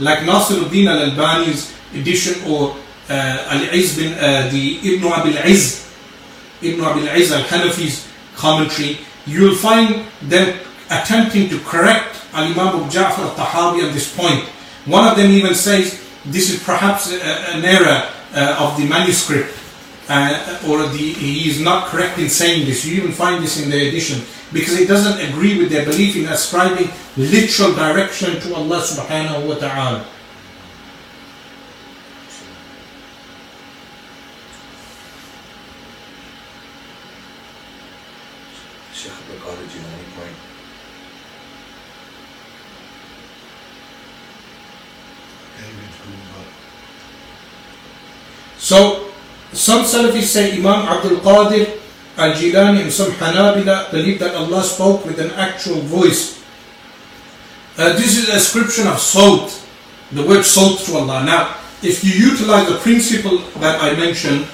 like 0.00 0.20
Nasiruddin 0.20 0.88
al-Albani's 0.88 1.72
edition 1.94 2.42
or 2.50 2.76
uh, 3.08 3.46
Al-Izz 3.50 3.96
bin, 3.96 4.14
uh, 4.14 4.48
the 4.50 4.96
Ibn 4.96 5.12
Abil 5.12 5.36
Izz, 5.46 5.88
Ibn 6.60 6.84
Abil 6.84 7.06
Izz 7.06 7.32
al-Hanafi's 7.32 8.08
commentary, 8.34 8.98
you'll 9.26 9.54
find 9.54 10.04
them 10.22 10.58
attempting 10.90 11.48
to 11.50 11.60
correct 11.60 12.16
Al-Imam 12.32 12.82
Abu 12.82 12.90
Ja'far 12.90 13.30
al-Tahawi 13.30 13.86
on 13.86 13.94
this 13.94 14.14
point. 14.16 14.42
One 14.86 15.06
of 15.06 15.16
them 15.16 15.30
even 15.30 15.54
says 15.54 16.02
this 16.24 16.52
is 16.52 16.62
perhaps 16.64 17.12
a, 17.12 17.22
an 17.54 17.64
error 17.64 18.10
uh, 18.34 18.56
of 18.58 18.76
the 18.76 18.88
manuscript 18.88 19.54
uh, 20.08 20.58
or 20.66 20.82
the, 20.88 21.12
he 21.12 21.48
is 21.48 21.60
not 21.60 21.86
correct 21.86 22.18
in 22.18 22.28
saying 22.28 22.66
this. 22.66 22.84
You 22.84 22.96
even 22.96 23.12
find 23.12 23.42
this 23.42 23.62
in 23.62 23.70
the 23.70 23.88
edition 23.88 24.22
because 24.52 24.80
it 24.80 24.88
doesn't 24.88 25.20
agree 25.20 25.58
with 25.58 25.70
their 25.70 25.84
belief 25.84 26.16
in 26.16 26.26
ascribing 26.26 26.90
literal 27.16 27.74
direction 27.74 28.40
to 28.40 28.54
Allah 28.54 28.80
subhanahu 28.80 29.46
wa 29.46 29.54
ta'ala. 29.54 30.04
Sheikh 38.94 39.12
Abdul 39.12 39.36
Qadir 39.44 39.66
Jilani 39.68 40.08
point. 40.16 40.36
So, 48.58 49.08
some 49.52 49.84
Salafis 49.84 50.24
say 50.24 50.56
Imam 50.56 50.88
Abdul 50.88 51.20
Qadir 51.20 51.78
Al-Jilani 52.18 52.82
and 52.82 52.92
some 52.92 53.12
Hanabila 53.12 53.90
believe 53.90 54.18
that 54.18 54.34
Allah 54.34 54.62
spoke 54.64 55.06
with 55.06 55.20
an 55.20 55.30
actual 55.38 55.78
voice. 55.86 56.42
Uh, 57.78 57.94
this 57.94 58.18
is 58.18 58.28
a 58.28 58.32
description 58.32 58.88
of 58.88 58.98
sawt, 58.98 59.54
the 60.10 60.26
word 60.26 60.42
sawt 60.42 60.80
to 60.80 60.96
Allah. 60.98 61.22
Now, 61.24 61.54
if 61.80 62.02
you 62.02 62.10
utilize 62.10 62.66
the 62.68 62.78
principle 62.78 63.38
that 63.62 63.78
I 63.80 63.94
mentioned, 63.94 64.48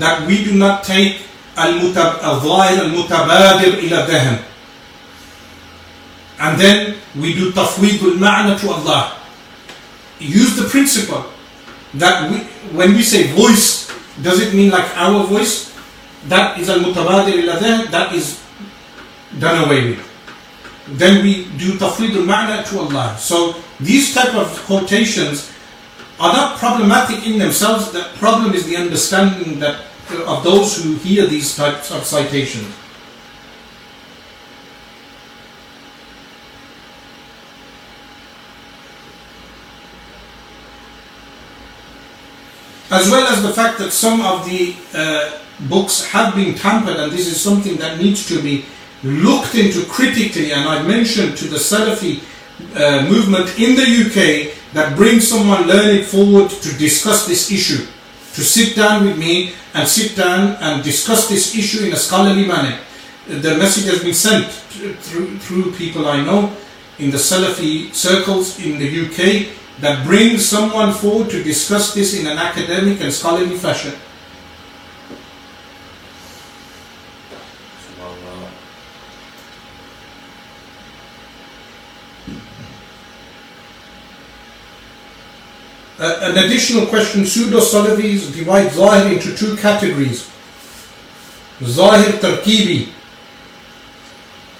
that 0.00 0.26
we 0.26 0.42
do 0.44 0.54
not 0.56 0.82
take 0.82 1.20
al-zahir 1.56 2.88
al-mutabadir 2.88 3.84
ila 3.84 4.08
dhahm. 4.08 4.42
And 6.40 6.58
then 6.58 6.96
we 7.20 7.34
do 7.34 7.52
tafweed 7.52 8.00
al-ma'na 8.00 8.58
to 8.64 8.70
Allah. 8.70 9.20
Use 10.18 10.56
the 10.56 10.64
principle 10.72 11.26
that 11.94 12.30
we, 12.30 12.38
when 12.72 12.94
we 12.94 13.02
say 13.02 13.28
voice, 13.36 13.92
does 14.22 14.40
it 14.40 14.54
mean 14.54 14.70
like 14.70 14.88
our 14.96 15.26
voice? 15.26 15.73
That 16.28 16.58
is 16.58 16.68
al-mutabadir 16.68 17.44
ila 17.44 17.58
that 17.90 18.14
is 18.14 18.40
done 19.38 19.64
away 19.64 19.90
with. 19.90 20.02
Then 20.86 21.22
we 21.24 21.44
do 21.56 21.78
tafweed 21.78 22.14
al-ma'na 22.16 22.64
to 22.70 22.80
Allah. 22.80 23.16
So 23.18 23.56
these 23.80 24.14
type 24.14 24.34
of 24.34 24.48
quotations 24.66 25.50
are 26.20 26.32
not 26.32 26.58
problematic 26.58 27.26
in 27.26 27.38
themselves. 27.38 27.90
The 27.92 28.08
problem 28.16 28.54
is 28.54 28.66
the 28.66 28.76
understanding 28.76 29.58
that 29.60 29.84
of 30.26 30.44
those 30.44 30.82
who 30.82 30.94
hear 30.96 31.26
these 31.26 31.56
types 31.56 31.90
of 31.90 32.04
citations. 32.04 32.68
As 42.90 43.10
well 43.10 43.26
as 43.26 43.42
the 43.42 43.52
fact 43.52 43.78
that 43.78 43.90
some 43.90 44.20
of 44.20 44.44
the 44.44 44.76
uh, 44.94 45.43
books 45.60 46.06
have 46.06 46.34
been 46.34 46.54
tampered, 46.54 46.96
and 46.96 47.12
this 47.12 47.26
is 47.26 47.40
something 47.40 47.76
that 47.76 47.98
needs 47.98 48.26
to 48.28 48.42
be 48.42 48.64
looked 49.02 49.54
into 49.54 49.84
critically. 49.86 50.52
And 50.52 50.68
I've 50.68 50.86
mentioned 50.86 51.36
to 51.38 51.44
the 51.46 51.56
Salafi 51.56 52.22
uh, 52.76 53.08
movement 53.08 53.58
in 53.58 53.76
the 53.76 53.84
UK 53.84 54.54
that 54.72 54.96
bring 54.96 55.20
someone 55.20 55.66
learned 55.66 56.06
forward 56.06 56.50
to 56.50 56.78
discuss 56.78 57.26
this 57.26 57.50
issue, 57.50 57.86
to 58.34 58.42
sit 58.42 58.74
down 58.76 59.04
with 59.04 59.18
me 59.18 59.52
and 59.74 59.88
sit 59.88 60.16
down 60.16 60.56
and 60.60 60.82
discuss 60.82 61.28
this 61.28 61.56
issue 61.56 61.84
in 61.84 61.92
a 61.92 61.96
scholarly 61.96 62.46
manner. 62.46 62.78
The 63.26 63.56
message 63.56 63.84
has 63.84 64.02
been 64.02 64.14
sent 64.14 64.50
through, 64.50 65.38
through 65.38 65.72
people 65.72 66.06
I 66.08 66.22
know 66.24 66.54
in 66.98 67.10
the 67.10 67.16
Salafi 67.16 67.92
circles 67.94 68.64
in 68.64 68.78
the 68.78 69.06
UK 69.06 69.54
that 69.80 70.04
brings 70.06 70.46
someone 70.46 70.92
forward 70.92 71.30
to 71.30 71.42
discuss 71.42 71.94
this 71.94 72.18
in 72.18 72.26
an 72.26 72.38
academic 72.38 73.00
and 73.00 73.12
scholarly 73.12 73.56
fashion. 73.56 73.92
Uh, 86.04 86.18
an 86.20 86.36
additional 86.36 86.84
question 86.84 87.24
pseudo 87.24 87.60
Salafis 87.60 88.30
divide 88.36 88.70
Zahir 88.70 89.10
into 89.14 89.34
two 89.34 89.56
categories 89.56 90.30
Zahir 91.62 92.20
Tarkibi 92.20 92.92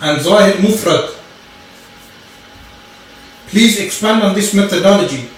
and 0.00 0.22
Zahir 0.22 0.54
Mufrad. 0.54 1.14
Please 3.48 3.78
expand 3.78 4.22
on 4.22 4.34
this 4.34 4.54
methodology. 4.54 5.28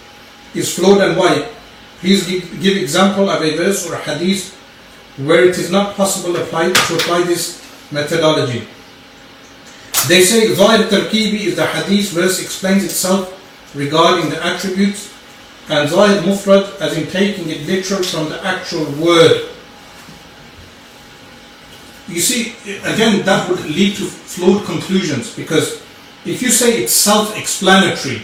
Is 0.55 0.78
flawed 0.78 1.01
and 1.01 1.17
why? 1.17 1.49
Please 1.99 2.25
give, 2.25 2.62
give 2.62 2.76
example 2.76 3.28
of 3.28 3.43
a 3.43 3.57
verse 3.57 3.91
or 3.91 3.94
a 3.94 3.99
hadith 3.99 4.55
where 5.17 5.44
it 5.44 5.59
is 5.59 5.73
not 5.73 5.97
possible 5.97 6.36
apply, 6.36 6.70
to 6.70 6.94
apply 6.94 7.25
this 7.25 7.60
methodology. 7.91 8.60
They 10.07 10.23
say 10.23 10.55
Zahir 10.55 10.86
Tarkibi 10.86 11.51
is 11.51 11.57
the 11.57 11.67
hadith 11.67 12.10
verse 12.10 12.41
explains 12.41 12.85
itself 12.85 13.26
regarding 13.75 14.31
the 14.31 14.39
attributes 14.47 15.16
and 15.69 15.89
Zahir 15.89 16.23
Mufrad 16.23 16.81
as 16.81 16.97
in 16.97 17.07
taking 17.09 17.49
it 17.51 17.67
literal 17.67 18.03
from 18.03 18.28
the 18.28 18.45
actual 18.45 18.85
word. 19.03 19.51
You 22.09 22.20
see, 22.20 22.55
again, 22.85 23.25
that 23.27 23.51
would 23.51 23.65
lead 23.65 23.97
to 23.97 24.05
flawed 24.05 24.65
conclusions 24.65 25.35
because 25.35 25.83
if 26.25 26.41
you 26.41 26.51
say 26.51 26.83
it's 26.83 26.93
self-explanatory, 26.93 28.23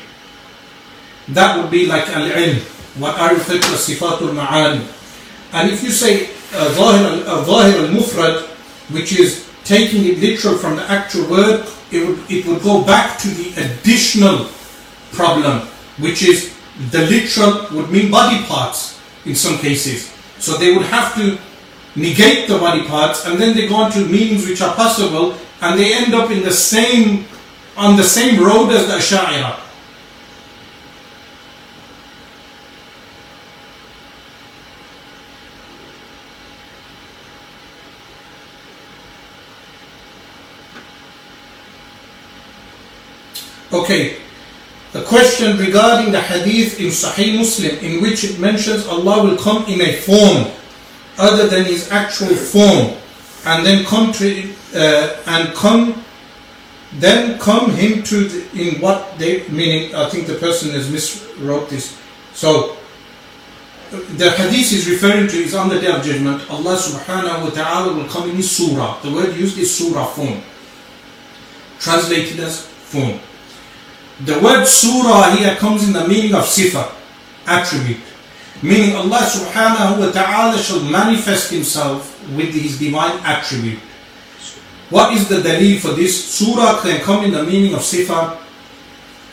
that 1.28 1.56
would 1.60 1.70
be 1.70 1.86
like 1.86 2.08
al-ilm, 2.08 2.58
as 2.58 3.88
sifatul 3.88 4.34
ma'ani. 4.34 4.86
And 5.52 5.70
if 5.70 5.82
you 5.82 5.90
say 5.90 6.30
uh, 6.54 6.68
uh, 6.68 7.44
zahir 7.44 7.86
al-mufrad, 7.86 8.46
which 8.90 9.18
is 9.18 9.48
taking 9.64 10.04
it 10.04 10.18
literal 10.18 10.58
from 10.58 10.76
the 10.76 10.82
actual 10.90 11.28
word, 11.28 11.66
it 11.90 12.06
would, 12.06 12.30
it 12.30 12.46
would 12.46 12.62
go 12.62 12.84
back 12.84 13.18
to 13.20 13.28
the 13.28 13.50
additional 13.62 14.48
problem, 15.12 15.60
which 15.98 16.22
is 16.22 16.54
the 16.90 17.06
literal 17.06 17.66
would 17.72 17.90
mean 17.90 18.10
body 18.10 18.42
parts 18.44 19.00
in 19.24 19.34
some 19.34 19.58
cases. 19.58 20.12
So 20.38 20.56
they 20.56 20.74
would 20.74 20.86
have 20.86 21.14
to 21.16 21.38
negate 21.94 22.48
the 22.48 22.58
body 22.58 22.86
parts 22.86 23.26
and 23.26 23.38
then 23.38 23.54
they 23.56 23.68
go 23.68 23.76
on 23.76 23.92
to 23.92 24.04
meanings 24.04 24.46
which 24.48 24.60
are 24.60 24.74
possible 24.74 25.36
and 25.60 25.78
they 25.78 25.94
end 25.94 26.14
up 26.14 26.30
in 26.30 26.42
the 26.42 26.50
same 26.50 27.26
on 27.76 27.96
the 27.96 28.04
same 28.04 28.42
road 28.42 28.70
as 28.70 28.86
the 28.86 28.94
Asha'ira. 28.94 29.58
Okay, 43.72 44.21
a 44.94 45.02
question 45.02 45.56
regarding 45.56 46.12
the 46.12 46.20
hadith 46.20 46.78
in 46.78 46.88
Sahih 46.88 47.38
Muslim 47.38 47.78
in 47.78 48.02
which 48.02 48.24
it 48.24 48.38
mentions 48.38 48.86
Allah 48.86 49.24
will 49.24 49.38
come 49.38 49.64
in 49.64 49.80
a 49.80 49.96
form 49.96 50.52
other 51.18 51.46
than 51.48 51.64
His 51.64 51.90
actual 51.90 52.34
form, 52.34 52.96
and 53.46 53.66
then 53.66 53.84
come 53.84 54.12
to 54.12 54.52
uh, 54.74 55.16
and 55.26 55.54
come, 55.54 56.02
then 56.94 57.38
come 57.38 57.70
Him 57.70 58.02
to 58.04 58.24
the, 58.28 58.68
in 58.68 58.80
what 58.80 59.18
they 59.18 59.46
meaning. 59.48 59.94
I 59.94 60.08
think 60.08 60.26
the 60.26 60.34
person 60.34 60.70
has 60.70 60.88
miswrote 60.88 61.68
this. 61.68 61.98
So 62.34 62.76
the 63.90 64.30
hadith 64.30 64.72
is 64.72 64.88
referring 64.88 65.28
to 65.28 65.36
is 65.36 65.54
on 65.54 65.68
the 65.68 65.80
day 65.80 65.88
of 65.88 66.02
judgment. 66.02 66.48
Allah 66.50 66.76
Subhanahu 66.76 67.44
wa 67.44 67.50
Taala 67.50 67.96
will 67.96 68.08
come 68.08 68.28
in 68.30 68.36
His 68.36 68.50
surah. 68.50 69.00
The 69.00 69.12
word 69.12 69.36
used 69.36 69.58
is 69.58 69.74
surah 69.74 70.06
form, 70.06 70.40
translated 71.78 72.40
as 72.40 72.66
form. 72.66 73.20
The 74.24 74.38
word 74.38 74.64
surah 74.66 75.34
here 75.34 75.56
comes 75.56 75.86
in 75.86 75.92
the 75.92 76.06
meaning 76.06 76.34
of 76.34 76.44
sifa, 76.44 76.94
attribute. 77.46 77.98
Meaning 78.62 78.94
Allah 78.94 79.26
subhanahu 79.26 79.98
wa 79.98 80.10
ta'ala 80.14 80.54
shall 80.62 80.78
manifest 80.86 81.50
himself 81.50 82.14
with 82.30 82.54
his 82.54 82.78
divine 82.78 83.18
attribute. 83.26 83.82
What 84.94 85.14
is 85.18 85.26
the 85.26 85.42
dalil 85.42 85.82
for 85.82 85.98
this? 85.98 86.14
Surah 86.14 86.78
can 86.82 87.00
come 87.02 87.24
in 87.24 87.32
the 87.32 87.42
meaning 87.42 87.74
of 87.74 87.80
sifa. 87.80 88.38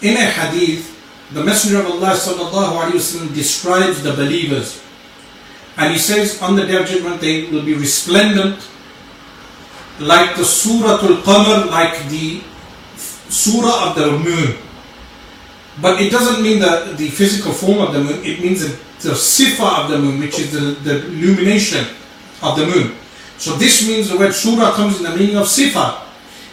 In 0.01 0.17
a 0.17 0.25
hadith, 0.25 0.89
the 1.35 1.43
Messenger 1.43 1.85
of 1.85 2.01
Allah 2.01 2.17
sallallahu 2.17 2.89
alayhi 2.89 2.97
wasallam 2.97 3.35
describes 3.35 4.01
the 4.01 4.13
believers. 4.17 4.81
And 5.77 5.93
he 5.93 5.99
says 5.99 6.41
on 6.41 6.55
the 6.55 6.65
day 6.65 6.81
of 6.81 6.87
judgment 6.89 7.21
they 7.21 7.45
will 7.51 7.61
be 7.61 7.75
resplendent 7.75 8.57
like 9.99 10.33
the 10.35 10.47
Suratul 10.47 11.21
Qamar, 11.21 11.69
like 11.69 12.09
the 12.09 12.41
surah 13.29 13.91
of 13.91 13.95
the 13.95 14.17
moon. 14.17 14.57
But 15.81 16.01
it 16.01 16.11
doesn't 16.11 16.43
mean 16.43 16.59
the, 16.59 16.93
the 16.97 17.09
physical 17.09 17.53
form 17.53 17.79
of 17.79 17.93
the 17.93 18.03
moon, 18.03 18.23
it 18.25 18.41
means 18.41 18.61
the, 18.61 18.75
the 19.07 19.15
sifa 19.15 19.83
of 19.83 19.89
the 19.89 19.97
moon, 19.97 20.19
which 20.19 20.39
is 20.39 20.51
the, 20.51 20.75
the 20.83 21.05
illumination 21.07 21.85
of 22.41 22.57
the 22.57 22.65
moon. 22.65 22.95
So 23.37 23.55
this 23.55 23.87
means 23.87 24.09
the 24.09 24.17
word 24.17 24.33
surah 24.33 24.73
comes 24.73 24.97
in 24.97 25.03
the 25.03 25.15
meaning 25.15 25.37
of 25.37 25.45
sifa. 25.45 26.03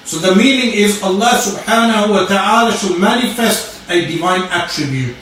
So 0.04 0.18
the 0.18 0.36
meaning 0.36 0.70
is 0.74 1.02
Allah 1.02 1.34
subhanahu 1.34 2.10
wa 2.10 2.26
ta'ala 2.26 2.70
shall 2.70 2.96
manifest 2.98 3.90
a 3.90 4.06
divine 4.06 4.42
attribute 4.54 5.18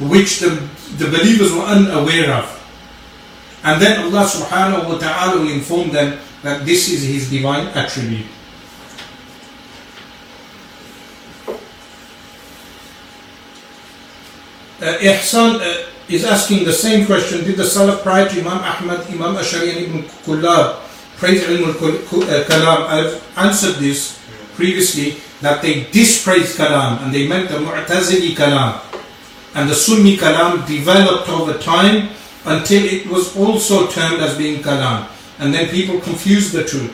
which 0.00 0.40
the, 0.40 0.56
the 0.96 1.10
believers 1.12 1.52
were 1.52 1.68
unaware 1.68 2.32
of. 2.32 2.54
And 3.64 3.82
then 3.82 4.06
Allah 4.06 4.24
subhanahu 4.24 4.88
wa 4.88 4.96
ta'ala 4.96 5.42
will 5.42 5.52
inform 5.52 5.90
them 5.90 6.18
that 6.42 6.64
this 6.64 6.88
is 6.88 7.04
His 7.04 7.28
divine 7.28 7.66
attribute. 7.76 8.26
Ihsan 14.80 15.60
uh, 15.60 15.86
is 16.08 16.24
asking 16.24 16.64
the 16.64 16.72
same 16.72 17.06
question. 17.06 17.44
Did 17.44 17.56
the 17.56 17.64
Salaf 17.64 18.02
prior 18.02 18.28
to 18.28 18.40
Imam 18.40 18.58
Ahmad, 18.58 19.06
Imam 19.10 19.34
Ashari 19.34 19.76
and 19.76 19.86
Ibn 19.86 20.02
Kullab 20.24 20.80
praise 21.18 21.42
Ilm 21.42 21.66
al-Kalam? 21.66 22.86
I've 22.86 23.22
answered 23.36 23.76
this 23.76 24.18
previously 24.54 25.16
that 25.40 25.62
they 25.62 25.84
dispraised 25.90 26.56
Kalam 26.56 27.02
and 27.02 27.14
they 27.14 27.26
meant 27.26 27.48
the 27.48 27.58
Mu'tazili 27.58 28.34
Kalam. 28.34 28.80
And 29.54 29.68
the 29.68 29.74
Sunni 29.74 30.16
Kalam 30.16 30.66
developed 30.66 31.28
over 31.28 31.58
time 31.58 32.10
until 32.44 32.84
it 32.84 33.06
was 33.08 33.36
also 33.36 33.88
termed 33.88 34.20
as 34.22 34.38
being 34.38 34.62
Kalam. 34.62 35.08
And 35.40 35.52
then 35.52 35.68
people 35.70 36.00
confused 36.00 36.52
the 36.52 36.64
two. 36.64 36.90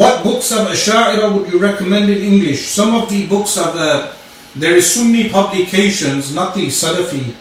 What 0.00 0.24
books 0.24 0.50
of 0.50 0.66
Asha'ira 0.66 1.28
would 1.30 1.52
you 1.52 1.58
recommend 1.58 2.08
in 2.08 2.22
English? 2.32 2.68
Some 2.68 2.94
of 2.94 3.10
the 3.10 3.26
books 3.26 3.58
of 3.58 3.74
the, 3.74 4.16
there 4.56 4.74
is 4.74 4.90
Sunni 4.90 5.28
publications, 5.28 6.34
not 6.34 6.54
the 6.54 6.68
Salafi 6.68 7.34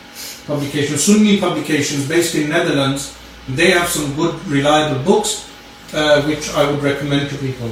publications, 0.45 1.05
Sunni 1.05 1.39
publications 1.39 2.05
based 2.05 2.35
in 2.35 2.49
Netherlands. 2.49 3.17
They 3.47 3.71
have 3.71 3.87
some 3.87 4.13
good, 4.13 4.35
reliable 4.45 5.01
books, 5.05 5.49
uh, 5.93 6.21
which 6.23 6.51
I 6.53 6.69
would 6.69 6.83
recommend 6.83 7.29
to 7.29 7.37
people. 7.37 7.71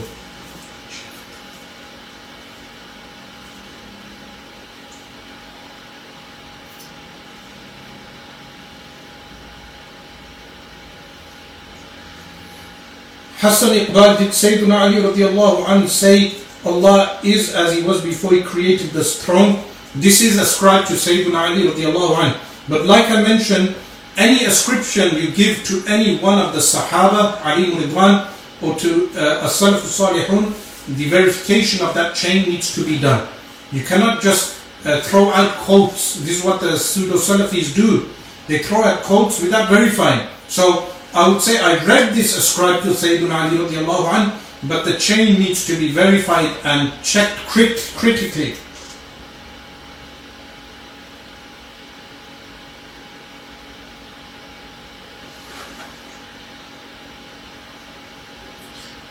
Hassan 13.38 13.69
Iqbal 13.77 14.17
did 14.17 14.30
Sayyidina 14.33 14.80
Ali 14.90 14.98
radiallahu 14.98 15.66
anhu 15.66 15.88
say 15.88 16.33
Allah 16.66 17.19
is 17.24 17.53
as 17.53 17.77
he 17.77 17.83
was 17.83 18.01
before 18.01 18.33
he 18.33 18.41
created 18.41 18.90
the 18.91 19.03
throne. 19.03 19.61
This 19.93 20.22
is 20.22 20.40
ascribed 20.41 20.88
to 20.88 20.93
Sayyidina 20.93 21.53
Ali 21.53 21.69
radiallahu 21.69 22.17
anhu. 22.17 22.38
But 22.67 22.85
like 22.90 23.06
I 23.14 23.22
mentioned, 23.22 23.75
any 24.17 24.45
ascription 24.45 25.16
you 25.22 25.30
give 25.30 25.61
to 25.69 25.83
any 25.85 26.17
one 26.17 26.40
of 26.41 26.53
the 26.53 26.59
Sahaba, 26.59 27.38
Ali 27.45 27.69
Ridwan, 27.77 28.25
or 28.66 28.74
to 28.82 29.06
uh, 29.14 29.45
a 29.45 29.49
Salaf 29.53 29.85
Salihun, 29.85 30.57
the 30.98 31.06
verification 31.06 31.85
of 31.85 31.93
that 31.93 32.16
chain 32.16 32.49
needs 32.49 32.74
to 32.74 32.83
be 32.83 32.98
done. 32.98 33.27
You 33.72 33.83
cannot 33.83 34.24
just 34.24 34.57
uh, 34.83 35.01
throw 35.01 35.30
out 35.30 35.53
quotes. 35.61 36.16
This 36.25 36.40
is 36.40 36.43
what 36.43 36.59
the 36.59 36.75
pseudo 36.75 37.22
Salafis 37.22 37.75
do. 37.75 38.09
They 38.48 38.59
throw 38.66 38.82
out 38.82 39.03
quotes 39.03 39.40
without 39.40 39.69
verifying. 39.69 40.27
So 40.48 40.90
I 41.18 41.28
would 41.28 41.42
say 41.42 41.58
I 41.58 41.84
read 41.84 42.14
this 42.14 42.38
ascribed 42.38 42.84
to 42.86 42.94
Sayyidina 42.94 43.50
Ali 43.50 43.58
radiallahu 43.58 44.06
anh, 44.14 44.38
but 44.70 44.86
the 44.86 45.02
chain 45.02 45.42
needs 45.42 45.66
to 45.66 45.74
be 45.74 45.90
verified 45.90 46.54
and 46.62 46.94
checked 47.02 47.34
crit- 47.50 47.82
critically. 47.98 48.54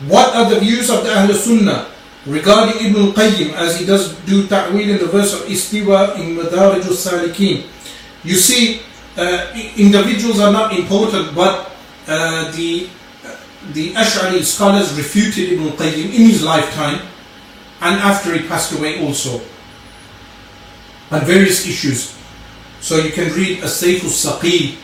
What 0.07 0.31
are 0.31 0.47
the 0.47 0.63
views 0.63 0.87
of 0.87 1.03
the 1.03 1.11
Ahl 1.11 1.27
Sunnah 1.35 1.91
regarding 2.23 2.87
Ibn 2.87 3.11
al-Qayyim 3.11 3.51
as 3.59 3.75
he 3.75 3.83
does 3.83 4.15
do 4.23 4.47
ta'wil 4.47 4.95
in 4.95 4.97
the 5.03 5.11
verse 5.11 5.35
of 5.35 5.43
Istiwa 5.51 6.15
in 6.15 6.39
Madarij 6.39 6.87
al-Salikin? 6.87 7.67
You 8.23 8.39
see, 8.39 8.79
uh, 9.19 9.51
individuals 9.75 10.39
are 10.39 10.55
not 10.55 10.71
important, 10.71 11.35
but 11.35 11.75
uh, 12.07 12.51
the 12.51 12.89
the 13.73 13.93
Ash'ari 13.93 14.43
scholars 14.43 14.93
refuted 14.95 15.53
Ibn 15.53 15.67
al-Qayyim 15.67 16.05
in 16.05 16.31
his 16.31 16.43
lifetime 16.43 17.01
and 17.81 17.99
after 17.99 18.33
he 18.33 18.47
passed 18.47 18.71
away 18.77 19.03
also 19.05 19.41
on 21.11 21.21
various 21.25 21.67
issues. 21.67 22.15
So 22.79 22.97
you 22.97 23.11
can 23.11 23.33
read 23.33 23.63
As-Sayf 23.63 24.03
al-Saqi 24.03 24.75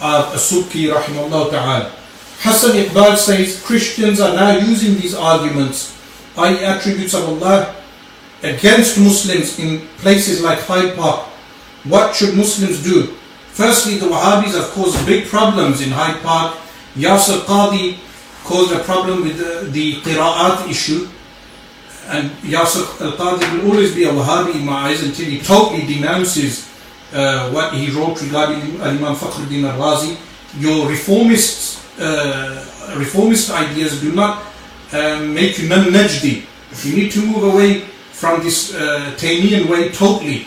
of 0.00 0.34
As-Subki 0.34 0.92
rahimahullah 0.92 1.50
ta'ala. 1.50 1.92
Hassan 2.40 2.76
Iqbal 2.76 3.16
says 3.16 3.60
Christians 3.64 4.20
are 4.20 4.34
now 4.34 4.56
using 4.58 4.94
these 4.94 5.14
arguments, 5.14 5.98
i.e. 6.36 6.64
attributes 6.64 7.14
of 7.14 7.24
Allah, 7.28 7.74
against 8.42 8.98
Muslims 9.00 9.58
in 9.58 9.80
places 9.98 10.40
like 10.42 10.60
Hyde 10.60 10.94
Park. 10.94 11.26
What 11.84 12.14
should 12.14 12.36
Muslims 12.36 12.82
do? 12.82 13.06
Firstly, 13.58 13.98
the 13.98 14.06
Wahhabis 14.06 14.54
have 14.54 14.70
caused 14.70 15.04
big 15.04 15.26
problems 15.26 15.80
in 15.80 15.90
Hyde 15.90 16.22
Park. 16.22 16.56
Yasir 16.94 17.40
Qadi 17.44 17.98
caused 18.44 18.72
a 18.72 18.80
problem 18.80 19.22
with 19.24 19.36
the, 19.38 19.70
the 19.70 20.00
qira'at 20.00 20.68
issue. 20.68 21.08
And 22.08 22.30
Yasir 22.40 23.00
al-Qadi 23.00 23.62
will 23.62 23.72
always 23.72 23.94
be 23.94 24.04
a 24.04 24.08
Wahhabi 24.08 24.54
in 24.54 24.64
my 24.64 24.88
eyes 24.88 25.02
until 25.02 25.26
he 25.26 25.40
totally 25.40 25.84
denounces 25.86 26.66
uh, 27.12 27.50
what 27.50 27.74
he 27.74 27.90
wrote 27.90 28.20
regarding 28.22 28.80
Imam 28.80 29.14
Fakhruddin 29.14 29.64
al-Razi. 29.68 30.16
Your 30.58 30.88
reformists 30.88 31.84
uh, 32.00 32.96
reformist 32.96 33.50
ideas 33.50 34.00
do 34.00 34.12
not 34.14 34.46
uh, 34.92 35.20
make 35.20 35.58
you 35.58 35.68
non-Najdi. 35.68 36.46
You 36.84 36.96
need 36.96 37.12
to 37.12 37.20
move 37.20 37.44
away 37.44 37.80
from 38.12 38.42
this 38.42 38.74
uh, 38.74 39.14
Taymiyan 39.18 39.68
way 39.68 39.90
totally. 39.90 40.46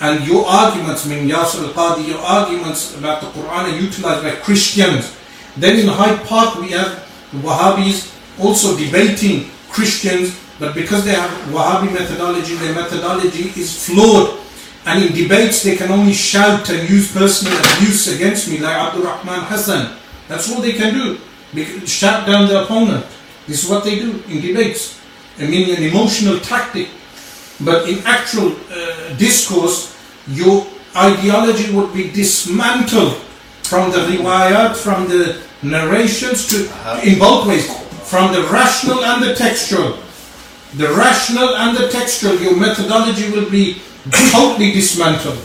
And 0.00 0.26
your 0.26 0.46
arguments, 0.46 1.06
mean 1.06 1.28
Yasir 1.28 1.68
al-Qadi, 1.68 2.08
your 2.08 2.18
arguments 2.18 2.96
about 2.96 3.20
the 3.20 3.28
Quran 3.28 3.64
are 3.70 3.76
utilized 3.78 4.22
by 4.24 4.34
Christians. 4.36 5.14
Then 5.56 5.78
in 5.78 5.88
Hyde 5.88 6.24
Park 6.26 6.60
we 6.60 6.70
have 6.70 7.06
the 7.32 7.38
Wahhabis 7.38 8.12
also 8.40 8.76
debating 8.76 9.50
Christians, 9.70 10.38
but 10.58 10.74
because 10.74 11.04
they 11.04 11.12
have 11.12 11.30
Wahhabi 11.48 11.92
methodology, 11.92 12.54
their 12.56 12.74
methodology 12.74 13.52
is 13.56 13.86
flawed. 13.86 14.38
And 14.84 15.04
in 15.04 15.12
debates 15.12 15.62
they 15.62 15.76
can 15.76 15.90
only 15.90 16.12
shout 16.12 16.68
and 16.70 16.88
use 16.88 17.12
personal 17.12 17.56
abuse 17.76 18.08
against 18.14 18.48
me 18.48 18.58
like 18.58 18.74
Abdul 18.74 19.04
Rahman 19.04 19.40
Hassan. 19.46 19.96
That's 20.28 20.50
all 20.50 20.60
they 20.60 20.72
can 20.72 20.94
do. 20.94 21.18
Shut 21.86 22.26
down 22.26 22.48
the 22.48 22.64
opponent. 22.64 23.04
This 23.46 23.64
is 23.64 23.70
what 23.70 23.84
they 23.84 23.96
do 23.96 24.22
in 24.28 24.40
debates. 24.40 24.98
I 25.38 25.46
mean, 25.46 25.76
an 25.76 25.82
emotional 25.82 26.38
tactic. 26.40 26.88
But 27.60 27.88
in 27.88 27.98
actual 28.04 28.52
uh, 28.70 29.14
discourse, 29.16 29.96
your 30.28 30.66
ideology 30.96 31.72
would 31.74 31.92
be 31.94 32.10
dismantled 32.10 33.20
from 33.72 33.90
the 33.90 34.04
riwayat, 34.04 34.76
from 34.76 35.08
the 35.08 35.40
narrations 35.62 36.46
to, 36.48 36.68
uh-huh. 36.68 37.00
in 37.08 37.18
both 37.18 37.48
ways, 37.48 37.64
from 38.04 38.30
the 38.34 38.42
rational 38.52 39.02
and 39.02 39.24
the 39.24 39.34
textual. 39.34 39.96
The 40.76 40.92
rational 40.92 41.56
and 41.56 41.74
the 41.74 41.88
textual, 41.88 42.36
your 42.36 42.54
methodology 42.54 43.32
will 43.32 43.48
be 43.48 43.80
totally 44.28 44.72
dismantled. 44.72 45.40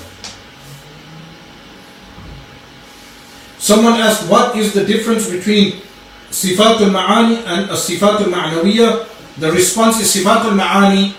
Someone 3.60 3.94
asked, 3.94 4.30
what 4.30 4.58
is 4.58 4.74
the 4.74 4.84
difference 4.84 5.30
between 5.30 5.80
Sifat 6.28 6.84
al-Ma'ani 6.84 7.48
and 7.48 7.70
Sifat 7.80 8.28
al-Ma'nawiyah? 8.28 9.08
The 9.40 9.54
response 9.54 10.02
is 10.02 10.12
Sifat 10.12 10.44
al-Ma'ani, 10.52 11.16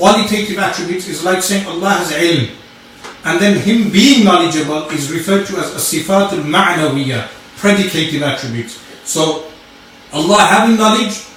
qualitative 0.00 0.56
attributes, 0.56 1.08
is 1.08 1.22
like 1.24 1.42
saying 1.42 1.66
Allah 1.66 2.00
has 2.00 2.12
ilm. 2.12 2.57
And 3.28 3.38
then 3.38 3.58
Him 3.58 3.92
being 3.92 4.24
knowledgeable 4.24 4.88
is 4.88 5.12
referred 5.12 5.46
to 5.48 5.58
as 5.58 5.74
a 5.74 5.76
Sifat 5.76 6.32
al-Ma'nawiyah, 6.32 7.28
predicative 7.60 8.22
attributes. 8.22 8.80
So, 9.04 9.52
Allah 10.14 10.40
having 10.48 10.78
knowledge 10.78 11.28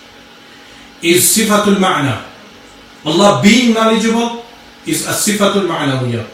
is 1.01 1.27
Sifat 1.27 1.67
al-Ma'na. 1.67 2.23
Allah 3.03 3.41
being 3.43 3.73
knowledgeable 3.73 4.45
is 4.85 5.05
a 5.05 5.11
Sifat 5.11 5.53
al-Ma'nawiyah. 5.57 6.27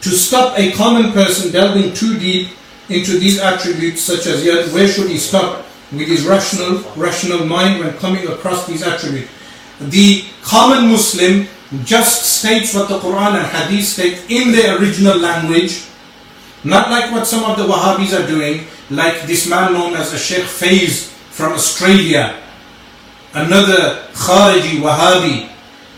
to 0.00 0.08
stop 0.08 0.58
a 0.58 0.72
common 0.72 1.12
person 1.12 1.52
delving 1.52 1.92
too 1.92 2.18
deep 2.18 2.48
into 2.88 3.18
these 3.18 3.38
attributes 3.38 4.00
such 4.00 4.26
as 4.26 4.42
where 4.72 4.88
should 4.88 5.10
he 5.10 5.18
stop 5.18 5.66
with 5.92 6.08
his 6.08 6.24
rational 6.24 6.80
rational 6.96 7.44
mind 7.44 7.78
when 7.84 7.92
coming 7.98 8.26
across 8.26 8.66
these 8.66 8.82
attributes 8.82 9.30
the 9.80 10.24
common 10.42 10.88
muslim 10.88 11.46
just 11.84 12.38
states 12.38 12.74
what 12.74 12.88
the 12.88 12.98
quran 12.98 13.38
and 13.38 13.46
hadith 13.46 13.86
state 13.86 14.18
in 14.28 14.52
their 14.52 14.78
original 14.78 15.16
language 15.18 15.84
not 16.64 16.90
like 16.90 17.10
what 17.12 17.26
some 17.26 17.44
of 17.44 17.56
the 17.56 17.64
wahhabis 17.64 18.12
are 18.18 18.26
doing 18.26 18.66
like 18.90 19.22
this 19.22 19.48
man 19.48 19.72
known 19.72 19.94
as 19.94 20.12
a 20.12 20.18
sheikh 20.18 20.44
faiz 20.44 21.08
from 21.30 21.52
australia 21.52 22.36
another 23.34 24.06
khariji 24.12 24.80
wahhabi 24.80 25.48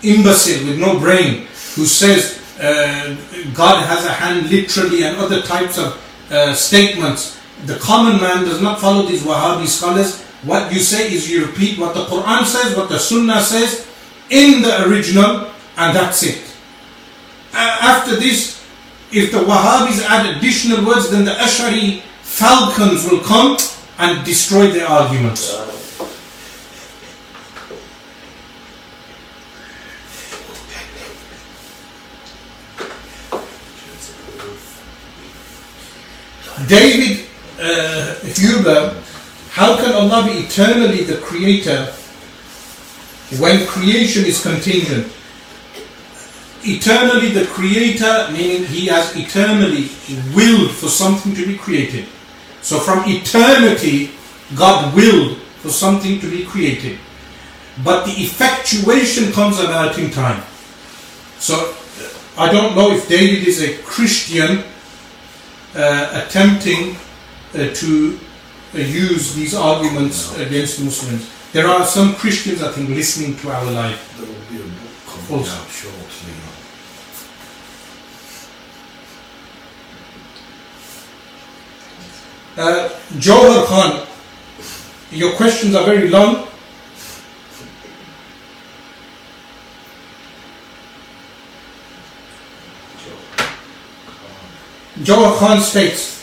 imbecile 0.02 0.66
with 0.66 0.78
no 0.78 0.98
brain 0.98 1.46
who 1.74 1.86
says 1.86 2.42
uh, 2.60 3.16
God 3.54 3.84
has 3.86 4.04
a 4.04 4.12
hand 4.12 4.50
literally 4.50 5.04
and 5.04 5.16
other 5.16 5.42
types 5.42 5.78
of 5.78 5.98
uh, 6.30 6.54
statements. 6.54 7.40
The 7.66 7.76
common 7.78 8.20
man 8.20 8.44
does 8.44 8.60
not 8.60 8.80
follow 8.80 9.06
these 9.06 9.22
Wahhabi 9.22 9.66
scholars. 9.66 10.24
What 10.42 10.72
you 10.72 10.80
say 10.80 11.12
is 11.12 11.30
you 11.30 11.46
repeat 11.46 11.78
what 11.78 11.94
the 11.94 12.04
Quran 12.04 12.44
says, 12.44 12.76
what 12.76 12.88
the 12.88 12.98
Sunnah 12.98 13.40
says 13.40 13.86
in 14.28 14.62
the 14.62 14.88
original, 14.88 15.50
and 15.76 15.96
that's 15.96 16.22
it. 16.24 16.42
After 17.54 18.16
this, 18.16 18.60
if 19.12 19.30
the 19.30 19.38
Wahhabis 19.38 20.02
add 20.08 20.36
additional 20.36 20.84
words, 20.84 21.10
then 21.10 21.24
the 21.24 21.32
Ash'ari 21.32 22.00
falcons 22.22 23.08
will 23.08 23.20
come 23.20 23.56
and 23.98 24.24
destroy 24.24 24.68
their 24.70 24.88
arguments. 24.88 25.54
David 36.68 37.26
uh, 37.60 38.14
Huber, 38.24 39.01
how 39.52 39.76
can 39.76 39.92
Allah 39.92 40.24
be 40.24 40.48
eternally 40.48 41.04
the 41.04 41.18
creator 41.18 41.92
when 43.36 43.66
creation 43.66 44.24
is 44.24 44.40
contingent? 44.42 45.12
Eternally 46.64 47.32
the 47.32 47.44
creator, 47.52 48.28
meaning 48.32 48.64
he 48.64 48.86
has 48.86 49.14
eternally 49.14 49.90
willed 50.34 50.70
for 50.70 50.88
something 50.88 51.34
to 51.34 51.46
be 51.46 51.58
created. 51.58 52.06
So 52.62 52.78
from 52.78 53.04
eternity, 53.04 54.12
God 54.56 54.94
willed 54.94 55.36
for 55.60 55.68
something 55.68 56.18
to 56.20 56.30
be 56.30 56.46
created. 56.46 56.98
But 57.84 58.06
the 58.06 58.12
effectuation 58.12 59.32
comes 59.32 59.60
about 59.60 59.98
in 59.98 60.10
time. 60.10 60.42
So 61.38 61.74
I 62.38 62.50
don't 62.50 62.74
know 62.74 62.90
if 62.92 63.06
David 63.06 63.46
is 63.46 63.60
a 63.60 63.76
Christian 63.82 64.64
uh, 65.76 66.24
attempting 66.24 66.96
uh, 67.52 67.68
to 67.74 68.18
use 68.74 69.34
these 69.34 69.54
arguments 69.54 70.36
against 70.38 70.80
Muslims. 70.82 71.30
There 71.52 71.66
are 71.66 71.84
some 71.84 72.14
Christians, 72.14 72.62
I 72.62 72.72
think, 72.72 72.88
listening 72.88 73.36
to 73.38 73.50
our 73.50 73.64
live. 73.70 74.00
There 74.16 74.26
will 74.26 74.48
be 74.50 74.56
a 74.56 74.66
book 74.66 75.26
coming 75.28 75.40
Also. 75.40 75.60
out 75.60 75.68
shortly. 75.68 76.32
Uh, 82.56 82.88
Johar 83.18 83.64
Khan, 83.64 84.06
your 85.10 85.32
questions 85.36 85.74
are 85.74 85.84
very 85.84 86.08
long. 86.08 86.46
Johar 95.02 95.38
Khan 95.38 95.60
states, 95.60 96.21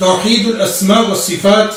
توحيد 0.00 0.46
الأسماء 0.46 1.10
والصفات 1.10 1.74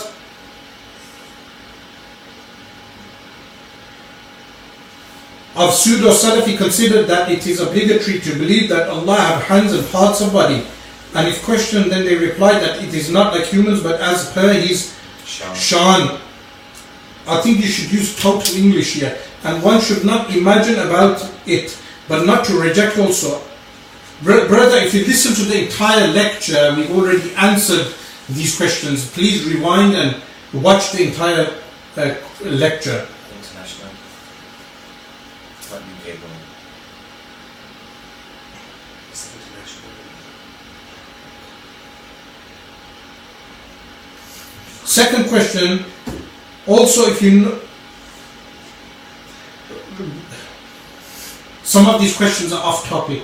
of 5.55 5.71
pseudo 5.73 6.09
Salafi 6.11 6.57
considered 6.57 7.05
that 7.07 7.29
it 7.31 7.45
is 7.45 7.59
obligatory 7.59 8.19
to 8.19 8.33
believe 8.33 8.69
that 8.69 8.89
Allah 8.89 9.15
have 9.17 9.43
hands 9.43 9.73
and 9.73 9.87
parts 9.91 10.21
of 10.21 10.33
body. 10.33 10.65
And 11.13 11.27
if 11.27 11.43
questioned, 11.43 11.91
then 11.91 12.05
they 12.05 12.15
replied 12.17 12.61
that 12.63 12.83
it 12.83 12.93
is 12.93 13.11
not 13.11 13.33
like 13.33 13.45
humans 13.45 13.83
but 13.83 14.01
as 14.01 14.31
per 14.33 14.51
his 14.53 14.97
Sean. 15.25 15.55
Shan. 15.55 16.19
I 17.27 17.39
think 17.41 17.59
you 17.59 17.67
should 17.67 17.91
use 17.91 18.19
total 18.19 18.55
English 18.55 18.95
here. 18.95 19.17
And 19.43 19.61
one 19.61 19.79
should 19.79 20.03
not 20.03 20.35
imagine 20.35 20.79
about 20.79 21.21
it, 21.45 21.77
but 22.07 22.25
not 22.25 22.45
to 22.45 22.59
reject 22.59 22.97
also. 22.97 23.41
Bro- 24.23 24.47
Brother, 24.47 24.77
if 24.77 24.93
you 24.93 25.05
listen 25.05 25.35
to 25.35 25.43
the 25.43 25.65
entire 25.65 26.07
lecture, 26.07 26.73
we've 26.75 26.91
already 26.91 27.33
answered 27.35 27.93
these 28.28 28.56
questions. 28.56 29.10
Please 29.10 29.44
rewind 29.46 29.94
and 29.94 30.22
watch 30.52 30.92
the 30.92 31.08
entire 31.08 31.46
uh, 31.96 32.14
lecture. 32.44 33.06
International. 33.36 33.90
Not 35.70 35.80
UK 35.80 36.14
one. 36.22 36.30
It's 39.10 39.34
international. 39.34 39.90
Second 44.84 45.28
question, 45.28 45.84
also 46.66 47.10
if 47.10 47.22
you 47.22 47.40
know, 47.40 47.60
some 51.62 51.86
of 51.86 52.00
these 52.00 52.16
questions 52.16 52.52
are 52.52 52.62
off 52.62 52.86
topic. 52.86 53.22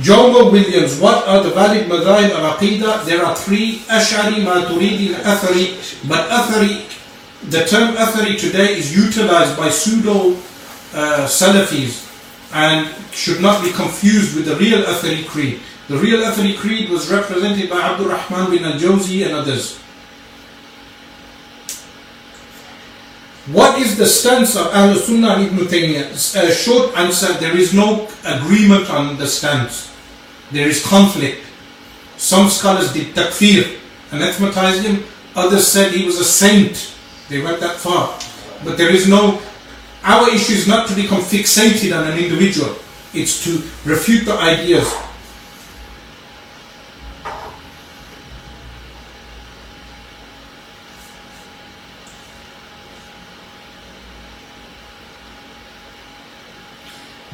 Jomo 0.00 0.50
Williams, 0.50 0.98
what 0.98 1.28
are 1.28 1.42
the 1.42 1.50
valid 1.50 1.86
madhahib 1.86 2.30
al-aqidah? 2.30 3.04
There 3.04 3.22
are 3.22 3.36
three, 3.36 3.80
Ash'ari, 3.92 4.40
Maturidi, 4.40 5.14
and 5.14 5.22
Athari. 5.22 6.08
But 6.08 6.30
Athari, 6.30 6.88
the 7.50 7.66
term 7.66 7.94
Athari 7.96 8.40
today 8.40 8.78
is 8.78 8.96
utilized 8.96 9.54
by 9.54 9.68
pseudo 9.68 10.32
uh, 10.94 11.28
Salafis 11.28 12.08
and 12.54 12.88
should 13.12 13.42
not 13.42 13.62
be 13.62 13.70
confused 13.72 14.34
with 14.34 14.46
the 14.46 14.56
real 14.56 14.82
Athari 14.82 15.26
creed. 15.26 15.60
The 15.88 15.98
real 15.98 16.20
Athari 16.20 16.56
creed 16.56 16.88
was 16.88 17.10
represented 17.10 17.68
by 17.68 17.80
Abdul 17.82 18.08
Rahman 18.08 18.50
bin 18.50 18.64
al-Jawzi 18.64 19.26
and 19.26 19.34
others. 19.34 19.81
What 23.50 23.76
is 23.80 23.98
the 23.98 24.06
stance 24.06 24.54
of 24.54 24.68
Ahl 24.68 24.94
Sunnah 24.94 25.42
Ibn 25.42 25.66
Taymiyyah? 25.66 26.14
A 26.36 26.46
uh, 26.46 26.50
short 26.54 26.96
answer, 26.96 27.32
there 27.42 27.56
is 27.56 27.74
no 27.74 28.06
agreement 28.24 28.88
on 28.88 29.16
the 29.16 29.26
stance. 29.26 29.90
There 30.52 30.68
is 30.68 30.86
conflict. 30.86 31.42
Some 32.16 32.48
scholars 32.48 32.92
did 32.92 33.16
takfir, 33.16 33.80
anathematized 34.12 34.84
him. 34.84 35.02
Others 35.34 35.66
said 35.66 35.90
he 35.90 36.06
was 36.06 36.20
a 36.20 36.24
saint. 36.24 36.94
They 37.28 37.42
went 37.42 37.58
that 37.58 37.78
far. 37.78 38.16
But 38.62 38.78
there 38.78 38.94
is 38.94 39.08
no, 39.08 39.42
our 40.04 40.30
issue 40.30 40.52
is 40.52 40.68
not 40.68 40.86
to 40.90 40.94
become 40.94 41.20
fixated 41.20 41.98
on 41.98 42.06
an 42.06 42.18
individual. 42.18 42.76
It's 43.12 43.42
to 43.42 43.58
refute 43.84 44.24
the 44.24 44.38
ideas. 44.38 44.86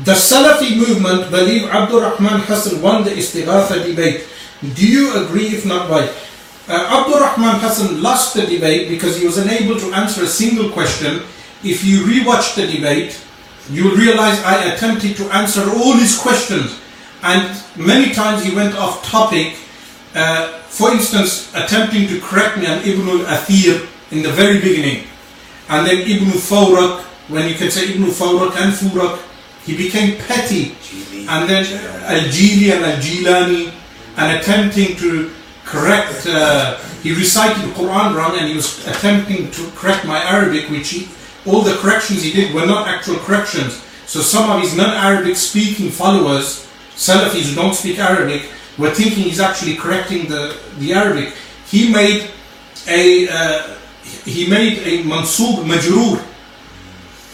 The 0.09 0.15
Salafi 0.15 0.75
movement 0.75 1.31
believe 1.31 1.69
Abdul 1.69 2.01
Rahman 2.01 2.41
Hassan 2.41 2.81
won 2.81 3.05
the 3.05 3.11
Istighatha 3.11 3.85
debate. 3.85 4.25
Do 4.75 4.89
you 4.89 5.12
agree? 5.23 5.49
If 5.49 5.67
not, 5.67 5.91
why? 5.91 6.09
Uh, 6.67 7.01
Abdul 7.05 7.20
Rahman 7.20 7.61
Hassan 7.61 8.01
lost 8.01 8.33
the 8.33 8.47
debate 8.47 8.89
because 8.89 9.20
he 9.20 9.27
was 9.27 9.37
unable 9.37 9.78
to 9.78 9.93
answer 9.93 10.23
a 10.23 10.27
single 10.27 10.70
question. 10.70 11.20
If 11.62 11.85
you 11.85 12.09
rewatch 12.09 12.57
the 12.57 12.67
debate, 12.67 13.20
you 13.69 13.85
will 13.85 13.97
realize 13.97 14.43
I 14.45 14.73
attempted 14.73 15.15
to 15.19 15.28
answer 15.28 15.61
all 15.77 15.93
his 15.93 16.17
questions, 16.19 16.81
and 17.23 17.45
many 17.77 18.15
times 18.15 18.43
he 18.43 18.57
went 18.57 18.77
off 18.77 19.05
topic. 19.05 19.59
Uh, 20.15 20.57
for 20.73 20.91
instance, 20.91 21.53
attempting 21.55 22.09
to 22.09 22.19
correct 22.23 22.57
me 22.57 22.67
on 22.67 22.78
Ibn 22.78 23.09
al-Athir 23.28 23.87
in 24.11 24.23
the 24.23 24.33
very 24.33 24.57
beginning, 24.57 25.05
and 25.69 25.87
then 25.87 25.99
Ibn 25.99 26.33
Fawrak, 26.33 27.05
when 27.28 27.47
you 27.47 27.57
can 27.57 27.70
say 27.70 27.93
Ibn 27.93 28.09
Fawrak 28.09 28.57
and 28.57 28.73
Furak, 28.73 29.28
he 29.69 29.77
became 29.77 30.17
petty 30.17 30.75
and 31.29 31.49
then 31.49 31.63
Al-Jili 32.05 32.73
and 32.73 32.85
Al-Jilani 32.87 33.71
and 34.17 34.39
attempting 34.39 34.97
to 34.97 35.31
correct, 35.67 36.27
uh, 36.27 36.79
he 37.03 37.15
recited 37.15 37.63
the 37.63 37.73
Quran 37.75 38.17
wrong 38.17 38.39
and 38.39 38.49
he 38.49 38.55
was 38.55 38.87
attempting 38.87 39.51
to 39.51 39.71
correct 39.73 40.07
my 40.07 40.19
Arabic, 40.25 40.71
which 40.71 40.89
he, 40.89 41.07
all 41.45 41.61
the 41.61 41.75
corrections 41.77 42.23
he 42.23 42.33
did 42.33 42.55
were 42.55 42.65
not 42.65 42.89
actual 42.89 43.17
corrections. 43.17 43.75
So 44.07 44.21
some 44.21 44.51
of 44.51 44.63
his 44.63 44.75
non-Arabic 44.75 45.37
speaking 45.37 45.91
followers, 45.91 46.67
Salafis 46.97 47.51
who 47.51 47.55
don't 47.55 47.75
speak 47.75 47.99
Arabic, 47.99 48.49
were 48.79 48.91
thinking 48.91 49.25
he's 49.25 49.39
actually 49.39 49.77
correcting 49.77 50.29
the, 50.29 50.57
the 50.79 50.95
Arabic. 50.95 51.35
He 51.67 51.93
made 51.93 52.31
a, 52.89 53.29
uh, 53.29 53.75
he 54.25 54.49
made 54.49 54.79
a 54.79 55.05
mansub 55.05 55.67
majroor, 55.67 56.25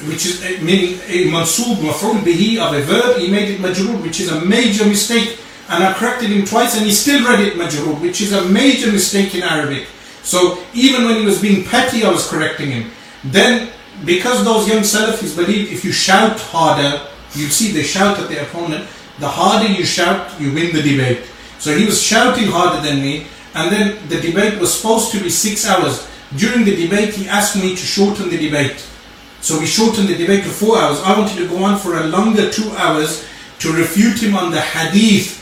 which 0.09 0.27
is 0.27 0.43
uh, 0.43 0.63
meaning 0.63 0.99
a 1.07 1.31
mansub 1.31 1.77
maf'ul 1.77 2.21
bihi 2.21 2.59
of 2.59 2.75
a 2.75 2.83
verb, 2.83 3.19
he 3.19 3.31
made 3.31 3.51
it 3.51 3.61
majroor, 3.61 4.01
which 4.03 4.21
is 4.21 4.31
a 4.31 4.45
major 4.45 4.85
mistake. 4.85 5.39
And 5.69 5.83
I 5.83 5.95
corrected 5.95 6.31
him 6.31 6.45
twice 6.45 6.77
and 6.77 6.85
he 6.85 6.93
still 6.93 7.25
read 7.25 7.41
it 7.41 7.57
majroor, 7.57 7.95
which 8.01 8.21
is 8.21 8.33
a 8.33 8.45
major 8.49 8.93
mistake 8.93 9.35
in 9.35 9.43
Arabic. 9.43 9.87
So 10.23 10.63
even 10.75 11.05
when 11.05 11.17
he 11.17 11.27
was 11.27 11.41
being 11.41 11.65
petty, 11.65 12.05
I 12.05 12.11
was 12.11 12.29
correcting 12.29 12.71
him. 12.71 12.91
Then, 13.25 13.71
because 14.05 14.45
those 14.45 14.69
young 14.69 14.83
Salafis 14.83 15.37
believed 15.37 15.73
if 15.73 15.85
you 15.85 15.93
shout 15.93 16.39
harder, 16.41 17.07
you 17.35 17.49
see 17.49 17.73
they 17.73 17.83
shout 17.83 18.19
at 18.19 18.29
their 18.29 18.43
opponent, 18.43 18.89
the 19.19 19.29
harder 19.29 19.73
you 19.73 19.85
shout, 19.85 20.39
you 20.41 20.53
win 20.53 20.75
the 20.75 20.83
debate. 20.83 21.25
So 21.59 21.77
he 21.77 21.87
was 21.87 22.03
shouting 22.03 22.49
harder 22.49 22.83
than 22.87 23.01
me, 23.01 23.27
and 23.55 23.71
then 23.71 24.09
the 24.09 24.21
debate 24.21 24.61
was 24.61 24.75
supposed 24.75 25.13
to 25.13 25.21
be 25.21 25.31
six 25.31 25.67
hours. 25.67 26.09
During 26.37 26.65
the 26.65 26.75
debate, 26.75 27.15
he 27.15 27.29
asked 27.29 27.57
me 27.57 27.71
to 27.71 27.77
shorten 27.77 28.29
the 28.29 28.37
debate. 28.37 28.85
So 29.45 29.61
we 29.61 29.67
shortened 29.67 30.09
the 30.09 30.17
debate 30.17 30.43
to 30.45 30.49
four 30.49 30.79
hours. 30.79 31.01
I 31.05 31.19
wanted 31.19 31.37
to 31.37 31.47
go 31.47 31.63
on 31.65 31.79
for 31.79 31.99
a 31.99 32.05
longer 32.05 32.51
two 32.51 32.71
hours 32.79 33.27
to 33.59 33.73
refute 33.73 34.19
him 34.23 34.35
on 34.35 34.51
the 34.51 34.61
hadith 34.63 35.37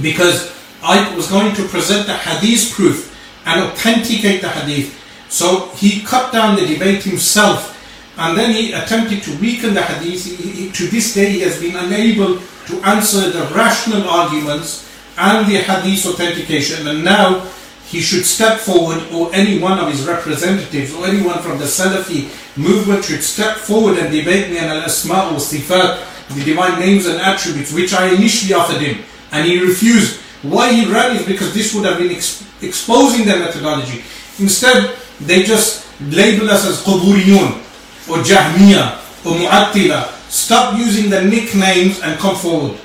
because 0.00 0.52
I 0.84 1.12
was 1.16 1.26
going 1.28 1.52
to 1.56 1.64
present 1.66 2.06
the 2.06 2.14
hadith 2.14 2.72
proof 2.76 3.12
and 3.44 3.60
authenticate 3.64 4.40
the 4.40 4.48
hadith. 4.48 4.94
So 5.28 5.66
he 5.74 6.02
cut 6.02 6.30
down 6.32 6.54
the 6.54 6.64
debate 6.64 7.02
himself 7.02 7.74
and 8.18 8.38
then 8.38 8.52
he 8.54 8.72
attempted 8.72 9.24
to 9.24 9.36
weaken 9.38 9.74
the 9.74 9.82
hadith. 9.82 10.24
He- 10.24 10.50
he- 10.52 10.70
to 10.70 10.86
this 10.86 11.12
day, 11.12 11.32
he 11.32 11.40
has 11.40 11.56
been 11.56 11.74
unable 11.74 12.38
to 12.68 12.80
answer 12.84 13.30
the 13.30 13.42
rational 13.52 14.08
arguments 14.08 14.84
and 15.16 15.44
the 15.48 15.56
hadith 15.58 16.06
authentication. 16.06 16.86
And 16.86 17.02
now 17.02 17.42
he 17.90 18.00
should 18.00 18.24
step 18.26 18.60
forward, 18.60 19.02
or 19.10 19.30
any 19.32 19.58
one 19.58 19.78
of 19.80 19.90
his 19.90 20.02
representatives, 20.02 20.92
or 20.92 21.06
anyone 21.08 21.42
from 21.42 21.58
the 21.58 21.64
Salafi 21.64 22.28
movement 22.58 23.04
should 23.04 23.22
step 23.22 23.56
forward 23.56 23.98
and 23.98 24.12
debate 24.12 24.50
me 24.50 24.58
on 24.58 24.66
al 24.68 24.82
asma 24.82 25.30
wa 25.32 25.38
the 25.38 26.44
divine 26.44 26.78
names 26.78 27.06
and 27.06 27.18
attributes, 27.20 27.72
which 27.72 27.94
I 27.94 28.08
initially 28.14 28.52
offered 28.52 28.82
him, 28.82 29.02
and 29.32 29.46
he 29.46 29.62
refused. 29.64 30.20
Why 30.42 30.72
he 30.72 30.84
ran 30.92 31.16
is 31.16 31.26
because 31.26 31.54
this 31.54 31.74
would 31.74 31.84
have 31.84 31.98
been 31.98 32.12
ex- 32.12 32.44
exposing 32.62 33.24
their 33.26 33.38
methodology. 33.40 34.04
Instead, 34.38 34.94
they 35.20 35.42
just 35.42 35.86
label 36.00 36.50
us 36.50 36.66
as 36.66 36.84
Quburiyun. 36.84 37.64
or 38.08 38.18
Jahmiya 38.24 38.96
or 39.26 39.36
Mu'attila. 39.36 40.08
Stop 40.30 40.78
using 40.78 41.10
the 41.10 41.22
nicknames 41.22 42.00
and 42.00 42.18
come 42.18 42.36
forward. 42.36 42.78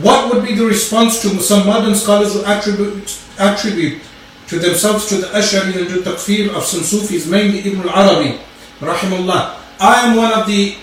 What 0.00 0.32
would 0.32 0.44
be 0.46 0.54
the 0.54 0.64
response 0.64 1.20
to 1.22 1.28
some 1.40 1.66
modern 1.66 1.94
scholars 1.94 2.32
who 2.32 2.44
attribute, 2.44 3.18
attribute 3.38 4.00
to 4.48 4.58
themselves 4.58 5.06
to 5.08 5.16
the 5.16 5.26
Ash'ari 5.28 5.76
and 5.76 5.88
to 5.88 6.00
takfir 6.10 6.48
of 6.56 6.64
some 6.64 6.80
Sufis, 6.82 7.26
mainly 7.28 7.58
Ibn 7.60 7.88
al-Arabi, 7.88 8.38
rahimullah. 8.80 9.56
I 9.78 10.08
am 10.08 10.16
one 10.16 10.32
of 10.32 10.46
the 10.46 10.74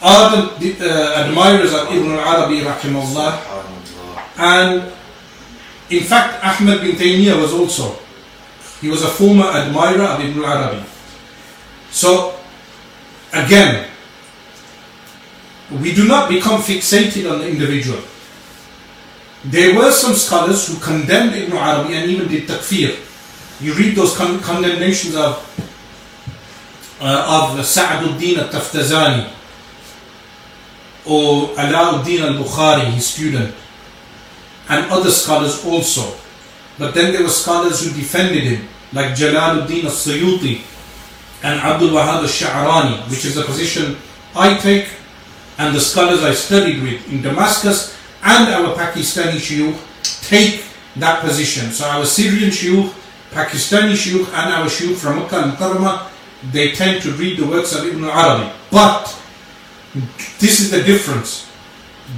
ardent 0.00 0.80
uh, 0.80 1.24
admirers 1.28 1.74
of 1.74 1.92
Ibn 1.92 2.10
al-Arabi, 2.12 2.60
rahimullah. 2.62 3.38
And 4.38 4.92
in 5.90 6.04
fact, 6.04 6.42
Ahmed 6.44 6.80
bin 6.80 6.96
Taymiyyah 6.96 7.40
was 7.40 7.52
also. 7.52 7.98
He 8.80 8.88
was 8.88 9.02
a 9.02 9.08
former 9.08 9.46
admirer 9.46 10.04
of 10.04 10.20
Ibn 10.20 10.44
al 10.44 10.46
Arabi. 10.46 10.84
So, 11.90 12.38
again, 13.32 13.88
we 15.82 15.92
do 15.94 16.06
not 16.08 16.28
become 16.28 16.60
fixated 16.62 17.30
on 17.30 17.40
the 17.40 17.48
individual. 17.48 18.00
There 19.44 19.74
were 19.76 19.92
some 19.92 20.14
scholars 20.14 20.66
who 20.66 20.78
condemned 20.80 21.34
Ibn 21.34 21.56
Arabi 21.56 21.94
and 21.94 22.10
even 22.10 22.28
did 22.28 22.48
takfir. 22.48 22.98
You 23.60 23.74
read 23.74 23.94
those 23.96 24.16
con- 24.16 24.40
condemnations 24.40 25.14
of 25.14 25.44
uh, 27.00 27.54
of 27.54 27.64
Sa'aduddin 27.64 28.38
al-Taftazani 28.38 29.30
or 31.06 31.48
Alauddin 31.54 32.20
al-Bukhari, 32.20 32.90
his 32.90 33.06
student 33.06 33.54
and 34.68 34.90
other 34.90 35.10
scholars 35.10 35.64
also. 35.64 36.14
But 36.78 36.94
then 36.94 37.12
there 37.12 37.22
were 37.22 37.28
scholars 37.30 37.82
who 37.82 37.90
defended 37.98 38.42
him, 38.42 38.68
like 38.92 39.14
Jalaluddin 39.16 39.84
al-Suyuti 39.84 40.62
and 41.42 41.60
Abdul 41.60 41.90
Wahab 41.90 42.22
al-Sha'rani, 42.22 43.08
which 43.10 43.24
is 43.24 43.34
the 43.36 43.42
position 43.42 43.96
I 44.34 44.58
take 44.58 44.88
and 45.58 45.74
the 45.74 45.80
scholars 45.80 46.22
I 46.22 46.34
studied 46.34 46.82
with 46.82 47.10
in 47.12 47.22
Damascus 47.22 47.97
and 48.22 48.48
our 48.54 48.74
Pakistani 48.74 49.38
shuyukh 49.38 50.28
take 50.28 50.64
that 50.96 51.20
position. 51.20 51.70
So 51.70 51.86
our 51.86 52.04
Syrian 52.04 52.50
shuyukh, 52.50 52.92
Pakistani 53.30 53.92
shuyukh 53.94 54.26
and 54.28 54.54
our 54.54 54.66
shuyukh 54.66 54.96
from 54.96 55.16
Makkah 55.16 55.44
and 55.44 55.56
Karma, 55.56 56.10
they 56.52 56.72
tend 56.72 57.02
to 57.02 57.12
read 57.12 57.38
the 57.38 57.46
works 57.46 57.74
of 57.74 57.84
Ibn 57.84 58.04
Arabi. 58.04 58.52
But 58.70 59.06
this 60.38 60.60
is 60.60 60.70
the 60.70 60.82
difference. 60.82 61.46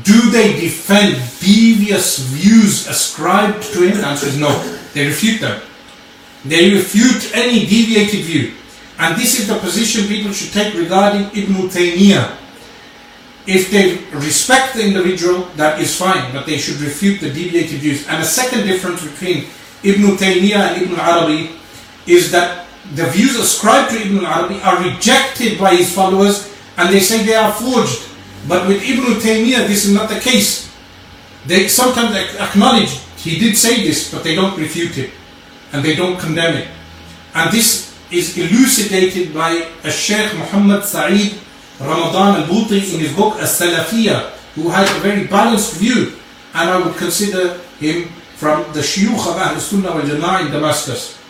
Do 0.05 0.31
they 0.31 0.61
defend 0.61 1.17
devious 1.41 2.19
views 2.19 2.87
ascribed 2.87 3.65
to 3.73 3.83
him? 3.83 3.99
The 3.99 4.07
answer 4.07 4.27
is 4.27 4.39
no. 4.39 4.51
They 4.95 5.07
refute 5.07 5.41
them. 5.41 5.61
They 6.45 6.73
refute 6.73 7.35
any 7.35 7.67
deviated 7.67 8.25
view. 8.25 8.55
And 8.99 9.17
this 9.17 9.41
is 9.41 9.49
the 9.49 9.59
position 9.59 10.07
people 10.07 10.33
should 10.33 10.53
take 10.53 10.75
regarding 10.75 11.23
Ibn 11.37 11.69
Taymiyyah. 11.69 12.37
If 13.47 13.71
they 13.71 13.97
respect 14.17 14.75
the 14.75 14.85
individual, 14.85 15.45
that 15.57 15.81
is 15.81 15.97
fine, 15.97 16.33
but 16.33 16.47
they 16.47 16.59
should 16.59 16.81
refute 16.81 17.21
the 17.21 17.33
deviated 17.33 17.81
views. 17.81 18.07
And 18.07 18.23
a 18.23 18.25
second 18.25 18.67
difference 18.67 19.03
between 19.03 19.47
Ibn 19.83 20.17
Taymiyyah 20.17 20.77
and 20.77 20.83
Ibn 20.83 21.01
Arabi 21.01 21.57
is 22.07 22.31
that 22.33 22.67
the 22.95 23.07
views 23.07 23.37
ascribed 23.37 23.93
to 23.93 24.01
Ibn 24.01 24.25
Arabi 24.25 24.61
are 24.61 24.83
rejected 24.83 25.59
by 25.59 25.75
his 25.77 25.95
followers 25.95 26.53
and 26.77 26.93
they 26.93 27.01
say 27.01 27.25
they 27.25 27.35
are 27.35 27.53
forged. 27.53 28.09
But 28.49 28.69
with 28.69 28.83
Ibn 28.83 29.21
Taymiyyah, 29.21 29.67
this 29.67 29.87
is 29.87 29.95
not 29.95 30.09
the 30.09 30.21
case. 30.21 30.71
They 31.47 31.69
sometimes 31.69 32.17
acknowledge 32.17 33.01
he 33.17 33.39
did 33.39 33.57
say 33.57 33.83
this, 33.83 34.13
but 34.13 34.25
they 34.25 34.35
don't 34.35 34.59
refute 34.59 34.99
it 34.99 35.11
and 35.73 35.85
they 35.85 35.95
don't 35.95 36.19
condemn 36.19 36.57
it. 36.57 36.69
And 37.35 37.51
this 37.53 37.97
is 38.11 38.37
elucidated 38.37 39.33
by 39.33 39.69
a 39.85 39.91
Sheikh 39.91 40.35
Muhammad 40.35 40.85
Sa'id 40.85 41.39
Ramadan 41.81 42.43
al-Buti 42.43 42.95
in 42.95 43.01
his 43.01 43.13
book 43.17 43.37
As-Salafiyah, 43.41 44.31
who 44.55 44.69
had 44.69 44.85
a 44.85 45.01
very 45.01 45.27
balanced 45.27 45.77
view, 45.81 46.13
and 46.55 46.71
I 46.71 46.77
would 46.85 46.97
consider 46.97 47.59
him 47.79 48.09
from 48.37 48.71
the 48.73 48.81
Shuyukh 48.81 49.27
of 49.29 49.37
Ahl 49.37 49.59
Sunnah 49.61 49.93
wal 49.93 50.03
Jama'ah 50.03 50.47
in 50.47 50.53
Damascus. 50.53 51.21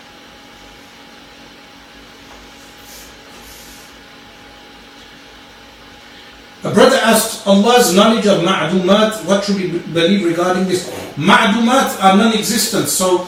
A 6.63 6.71
brother 6.75 6.97
asked 6.97 7.47
Allah's 7.47 7.95
knowledge 7.95 8.27
of 8.27 8.43
ma'dumat, 8.45 9.25
what 9.25 9.45
should 9.45 9.57
we 9.57 9.79
believe 9.79 10.27
regarding 10.27 10.67
this? 10.67 10.91
Ma'dumat 11.17 12.03
are 12.03 12.17
non-existent, 12.17 12.89
so 12.89 13.27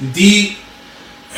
the 0.00 0.56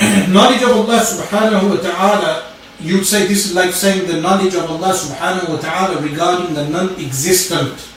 knowledge 0.32 0.62
of 0.62 0.70
Allah 0.70 1.00
subhanahu 1.04 1.76
wa 1.76 1.76
ta'ala, 1.76 2.43
you'd 2.80 3.04
say 3.04 3.26
this 3.26 3.46
is 3.46 3.54
like 3.54 3.72
saying 3.72 4.06
the 4.06 4.20
knowledge 4.20 4.54
of 4.54 4.70
Allah 4.70 4.92
subhanahu 4.92 5.48
wa 5.50 5.56
ta'ala 5.56 6.00
regarding 6.02 6.54
the 6.54 6.68
non-existent. 6.68 7.90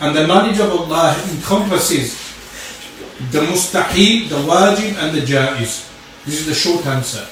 And 0.00 0.16
the 0.16 0.26
knowledge 0.26 0.58
of 0.60 0.70
Allah 0.70 1.14
encompasses 1.30 2.16
the 3.30 3.40
mustahil, 3.40 4.28
the 4.28 4.40
wajib 4.48 4.96
and 4.96 5.16
the 5.16 5.20
jaiz. 5.20 5.86
This 6.24 6.40
is 6.40 6.46
the 6.46 6.54
short 6.54 6.86
answer. 6.86 7.26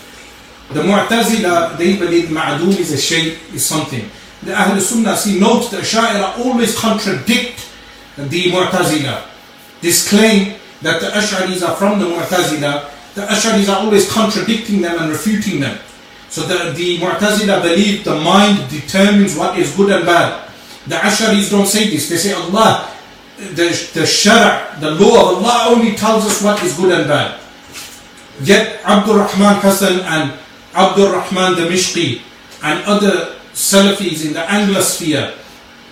The 0.72 0.82
Mu'tazila, 0.82 1.78
they 1.78 1.96
believe 1.96 2.28
ma'adum 2.28 2.78
is 2.78 2.92
a 2.92 2.98
shay, 2.98 3.38
is 3.54 3.64
something. 3.64 4.04
The 4.42 4.52
Ahl 4.54 4.78
Sunnah, 4.80 5.16
see, 5.16 5.40
note 5.40 5.70
that 5.70 5.80
the 5.80 5.82
Ash'ari 5.82 6.44
always 6.44 6.78
contradict 6.78 7.66
the 8.16 8.52
Mu'tazila. 8.52 9.24
This 9.80 10.08
claim 10.08 10.56
that 10.82 11.00
the 11.00 11.08
Ash'aris 11.08 11.66
are 11.66 11.74
from 11.74 11.98
the 11.98 12.04
Mu'tazila, 12.04 13.14
the 13.14 13.22
Ash'aris 13.22 13.72
are 13.72 13.80
always 13.80 14.12
contradicting 14.12 14.82
them 14.82 14.98
and 14.98 15.10
refuting 15.10 15.60
them. 15.60 15.78
So 16.28 16.42
the, 16.42 16.72
the 16.72 16.98
Mu'tazila 16.98 17.62
believe 17.62 18.04
the 18.04 18.16
mind 18.20 18.68
determines 18.70 19.36
what 19.36 19.58
is 19.58 19.74
good 19.74 19.90
and 19.90 20.04
bad. 20.04 20.48
The 20.86 20.96
Ash'aris 20.96 21.50
don't 21.50 21.66
say 21.66 21.88
this. 21.90 22.08
They 22.08 22.16
say 22.16 22.32
Allah, 22.32 22.94
the, 23.38 23.68
the 23.94 24.04
Shara, 24.04 24.78
the 24.80 24.90
law 24.92 25.32
of 25.32 25.44
Allah 25.44 25.74
only 25.74 25.96
tells 25.96 26.26
us 26.26 26.42
what 26.42 26.62
is 26.62 26.76
good 26.76 26.92
and 26.92 27.08
bad. 27.08 27.40
Yet 28.40 28.80
Abdul 28.84 29.16
Rahman 29.16 29.56
Hassan 29.60 30.00
and 30.00 30.38
Abdul 30.74 31.12
Rahman 31.12 31.54
Damishqi 31.54 32.20
and 32.62 32.84
other 32.84 33.34
Salafis 33.52 34.26
in 34.26 34.32
the 34.34 34.40
Anglosphere, 34.40 35.34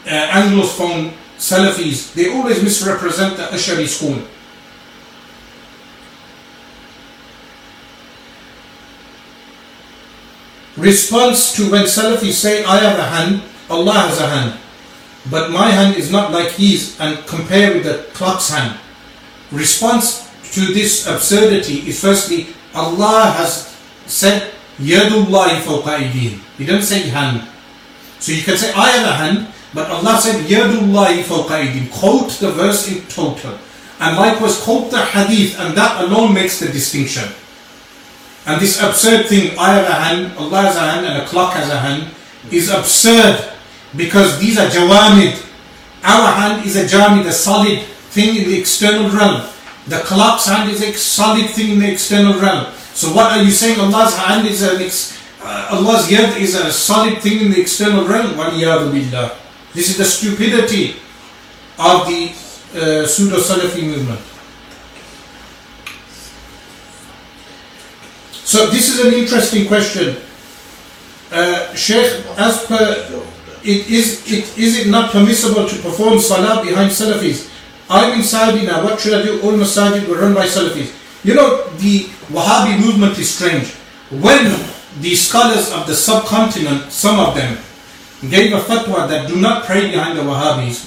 uh, 0.07 0.09
Anglophone 0.09 1.13
Salafis, 1.39 2.15
they 2.15 2.31
always 2.33 2.63
misrepresent 2.63 3.37
the 3.37 3.45
Ashari 3.45 3.87
school. 3.87 4.23
Response 10.77 11.57
to 11.57 11.71
when 11.71 11.85
Salafis 11.85 12.33
say, 12.33 12.65
I 12.65 12.77
have 12.79 12.99
a 12.99 13.05
hand, 13.05 13.43
Allah 13.71 14.13
has 14.13 14.21
a 14.21 14.29
hand, 14.29 14.61
but 15.31 15.51
my 15.51 15.71
hand 15.71 15.97
is 15.97 16.13
not 16.13 16.33
like 16.33 16.53
his, 16.53 17.01
and 17.01 17.27
compare 17.27 17.73
with 17.73 17.85
the 17.85 18.05
clock's 18.13 18.51
hand. 18.51 18.79
Response 19.51 20.29
to 20.53 20.61
this 20.75 21.07
absurdity 21.07 21.89
is 21.89 22.01
firstly, 22.01 22.49
Allah 22.75 23.33
has 23.37 23.75
said, 24.05 24.53
Yadullahi 24.79 25.65
fawqa 25.65 25.97
aydihim. 25.97 26.41
He 26.59 26.67
didn't 26.67 26.83
say 26.85 27.09
hand. 27.09 27.49
So 28.21 28.33
you 28.33 28.43
can 28.43 28.59
say, 28.59 28.73
I 28.75 28.91
have 28.91 29.09
a 29.09 29.15
hand, 29.15 29.49
but 29.73 29.91
Allah 29.91 30.21
said, 30.21 30.45
Yadullahi 30.45 31.23
fawqa 31.23 31.65
aydihim. 31.65 31.91
Quote 31.91 32.33
the 32.33 32.51
verse 32.53 32.93
in 32.93 33.01
total. 33.09 33.57
And 33.99 34.17
likewise, 34.19 34.61
quote 34.61 34.91
the 34.91 35.01
hadith, 35.01 35.59
and 35.59 35.75
that 35.75 36.05
alone 36.05 36.35
makes 36.35 36.61
the 36.61 36.67
distinction. 36.69 37.33
And 38.47 38.61
this 38.61 38.81
absurd 38.81 39.27
thing, 39.27 39.59
I 39.59 39.75
have 39.75 39.89
a 39.91 39.95
hand, 39.95 40.39
Allah 40.39 40.63
has 40.63 40.77
a 40.77 40.81
hand, 40.81 41.07
and 41.07 41.23
a 41.23 41.27
clock 41.27 41.55
has 41.55 41.69
a 41.69 41.79
hand, 41.79 42.15
is 42.51 42.71
absurd 42.71 43.53
because 43.97 44.39
these 44.39 44.57
are 44.57 44.69
jawamid. 44.71 45.43
Our 46.05 46.31
hand 46.33 46.65
is 46.65 46.77
a 46.77 46.85
jamid, 46.85 47.27
a 47.27 47.33
solid 47.33 47.83
thing 48.15 48.37
in 48.37 48.45
the 48.49 48.59
external 48.59 49.11
realm. 49.11 49.43
The 49.89 49.99
clock's 49.99 50.47
hand 50.47 50.71
is 50.71 50.81
a 50.83 50.93
solid 50.95 51.51
thing 51.51 51.73
in 51.73 51.79
the 51.81 51.91
external 51.91 52.39
realm. 52.39 52.73
So 52.95 53.13
what 53.13 53.33
are 53.33 53.43
you 53.43 53.51
saying? 53.51 53.81
Allah's 53.81 54.17
hand 54.17 54.47
is 54.47 54.63
an 54.63 54.81
ex- 54.81 55.19
uh, 55.43 55.69
Allah's 55.71 56.09
yad 56.09 56.39
is 56.39 56.55
a 56.55 56.73
solid 56.73 57.19
thing 57.19 57.41
in 57.41 57.51
the 57.51 57.61
external 57.61 58.07
realm. 58.07 58.37
This 59.75 59.91
is 59.91 59.97
the 59.99 60.05
stupidity 60.05 60.97
of 61.79 62.07
the 62.07 62.31
uh, 62.75 63.07
pseudo 63.07 63.39
Salafi 63.39 63.83
movement. 63.83 64.21
So 68.47 68.71
this 68.71 68.89
is 68.95 69.05
an 69.05 69.13
interesting 69.13 69.67
question. 69.67 70.23
Uh, 71.33 71.75
Sheikh, 71.75 72.23
as 72.39 72.65
per 72.67 72.79
it 73.65 73.91
is 73.91 74.23
it 74.31 74.57
is 74.57 74.79
it 74.79 74.87
not 74.87 75.11
permissible 75.11 75.67
to 75.69 75.75
perform 75.83 76.21
salah 76.21 76.63
behind 76.63 76.93
Salafis? 76.93 77.51
I'm 77.91 78.15
in 78.15 78.23
Saudi 78.23 78.65
now. 78.65 78.85
What 78.85 79.01
should 79.01 79.15
I 79.15 79.23
do? 79.27 79.43
All 79.43 79.51
masajid 79.51 80.07
were 80.07 80.23
run 80.23 80.33
by 80.33 80.47
Salafis. 80.47 80.95
You 81.25 81.35
know 81.35 81.67
the 81.83 82.05
Wahhabi 82.31 82.79
movement 82.79 83.19
is 83.19 83.35
strange. 83.35 83.75
When 84.15 84.47
the 85.03 85.17
scholars 85.17 85.73
of 85.73 85.89
the 85.89 85.97
subcontinent, 85.97 86.93
some 86.93 87.19
of 87.19 87.35
them, 87.35 87.59
gave 88.31 88.53
a 88.55 88.61
fatwa 88.61 89.09
that 89.11 89.27
do 89.27 89.41
not 89.41 89.65
pray 89.65 89.91
behind 89.91 90.17
the 90.17 90.23
Wahhabis, 90.23 90.87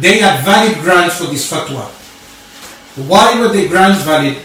they 0.00 0.20
had 0.20 0.42
valid 0.42 0.80
grounds 0.80 1.18
for 1.20 1.26
this 1.26 1.44
fatwa. 1.52 1.84
Why 3.06 3.38
were 3.38 3.48
the 3.52 3.68
grounds 3.68 4.00
valid? 4.04 4.38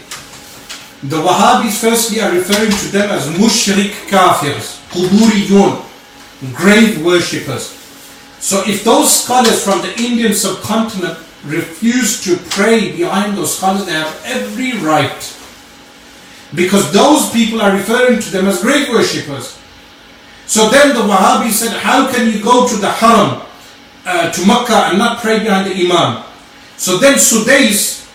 The 1.02 1.16
Wahhabis 1.16 1.80
firstly 1.80 2.20
are 2.20 2.30
referring 2.30 2.70
to 2.70 2.86
them 2.92 3.10
as 3.10 3.26
mushrik 3.26 3.90
kafirs, 4.06 4.78
quburiyun, 4.90 5.82
grave 6.54 7.04
worshippers. 7.04 7.74
So 8.38 8.62
if 8.66 8.84
those 8.84 9.22
scholars 9.22 9.64
from 9.64 9.82
the 9.82 9.92
Indian 10.00 10.32
subcontinent 10.32 11.18
refuse 11.44 12.22
to 12.22 12.36
pray 12.50 12.94
behind 12.96 13.36
those 13.36 13.56
scholars, 13.56 13.86
they 13.86 13.92
have 13.92 14.22
every 14.24 14.78
right. 14.78 15.38
Because 16.54 16.92
those 16.92 17.30
people 17.32 17.60
are 17.60 17.72
referring 17.72 18.20
to 18.20 18.30
them 18.30 18.46
as 18.46 18.60
grave 18.60 18.88
worshippers. 18.88 19.58
So 20.46 20.68
then 20.70 20.94
the 20.94 21.02
Wahhabis 21.02 21.50
said, 21.50 21.76
how 21.78 22.12
can 22.12 22.30
you 22.30 22.42
go 22.42 22.68
to 22.68 22.76
the 22.76 22.90
Haram, 22.90 23.42
uh, 24.06 24.30
to 24.30 24.46
Makkah 24.46 24.90
and 24.90 24.98
not 24.98 25.18
pray 25.18 25.40
behind 25.40 25.66
the 25.66 25.74
Imam? 25.74 26.22
So 26.76 26.98
then 26.98 27.14
Sudais 27.14 28.06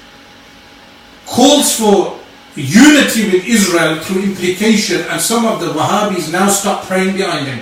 calls 1.25 1.75
for 1.75 2.19
unity 2.61 3.31
with 3.31 3.45
Israel 3.45 4.01
through 4.01 4.23
implication 4.23 5.01
and 5.09 5.21
some 5.21 5.45
of 5.45 5.59
the 5.59 5.67
Wahhabis 5.67 6.31
now 6.31 6.49
stop 6.49 6.85
praying 6.85 7.15
behind 7.15 7.47
him. 7.47 7.61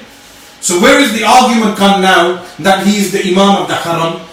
So 0.61 0.81
where 0.81 0.99
is 0.99 1.13
the 1.13 1.23
argument 1.23 1.77
come 1.77 2.01
now 2.01 2.43
that 2.59 2.87
he 2.87 2.97
is 2.97 3.11
the 3.11 3.21
Imam 3.21 3.61
of 3.61 3.67
the 3.67 3.75
Haram? 3.75 4.25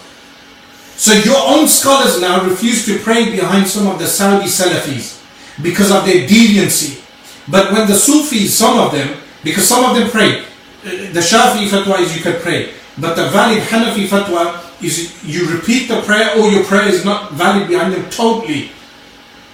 So 0.97 1.13
your 1.13 1.37
own 1.37 1.67
scholars 1.67 2.21
now 2.21 2.47
refuse 2.47 2.87
to 2.87 2.99
pray 3.01 3.31
behind 3.31 3.67
some 3.67 3.87
of 3.87 3.99
the 3.99 4.07
Saudi 4.07 4.47
Salafis 4.47 5.21
because 5.63 5.91
of 5.91 6.07
their 6.07 6.27
deviancy. 6.29 7.03
But 7.51 7.73
when 7.73 7.89
the 7.89 7.95
Sufis, 7.95 8.57
some 8.57 8.79
of 8.79 8.93
them, 8.93 9.19
because 9.43 9.67
some 9.67 9.85
of 9.85 9.97
them 9.97 10.11
pray, 10.11 10.45
the 10.83 11.21
Shafi 11.21 11.67
fatwa 11.69 11.99
is 12.01 12.17
you 12.17 12.23
can 12.23 12.41
pray. 12.41 12.73
But 12.99 13.17
the 13.17 13.29
valid 13.29 13.63
Hanafi 13.65 14.07
fatwa 14.07 14.63
is 14.83 15.23
you 15.25 15.51
repeat 15.51 15.89
the 15.89 16.03
prayer 16.03 16.39
or 16.39 16.49
your 16.51 16.65
prayer 16.65 16.89
is 16.89 17.05
not 17.05 17.33
valid 17.33 17.69
behind 17.69 17.95
them 17.95 18.09
totally. 18.11 18.71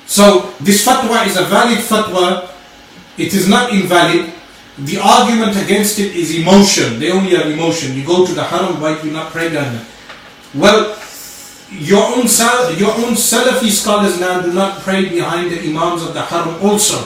So 0.09 0.55
this 0.59 0.87
fatwa 0.87 1.27
is 1.27 1.37
a 1.37 1.45
valid 1.45 1.79
fatwa. 1.79 2.49
It 3.19 3.35
is 3.35 3.47
not 3.47 3.71
invalid. 3.71 4.33
The 4.79 4.99
argument 4.99 5.55
against 5.61 5.99
it 5.99 6.17
is 6.17 6.35
emotion. 6.35 6.99
They 6.99 7.13
only 7.13 7.37
have 7.37 7.47
emotion. 7.47 7.95
You 7.95 8.07
go 8.07 8.25
to 8.25 8.33
the 8.33 8.43
haram, 8.43 8.81
why 8.81 8.99
do 9.01 9.07
you 9.07 9.13
not 9.13 9.31
pray 9.33 9.51
behind 9.51 9.77
them? 9.77 9.87
Well, 10.55 10.97
your 11.71 12.03
own 12.03 12.25
your 12.81 12.95
own 12.97 13.13
Salafi 13.13 13.69
scholars 13.69 14.19
now 14.19 14.41
do 14.41 14.51
not 14.51 14.81
pray 14.81 15.11
behind 15.11 15.51
the 15.51 15.61
Imams 15.69 16.03
of 16.03 16.15
the 16.15 16.23
Haram 16.23 16.55
also. 16.65 16.97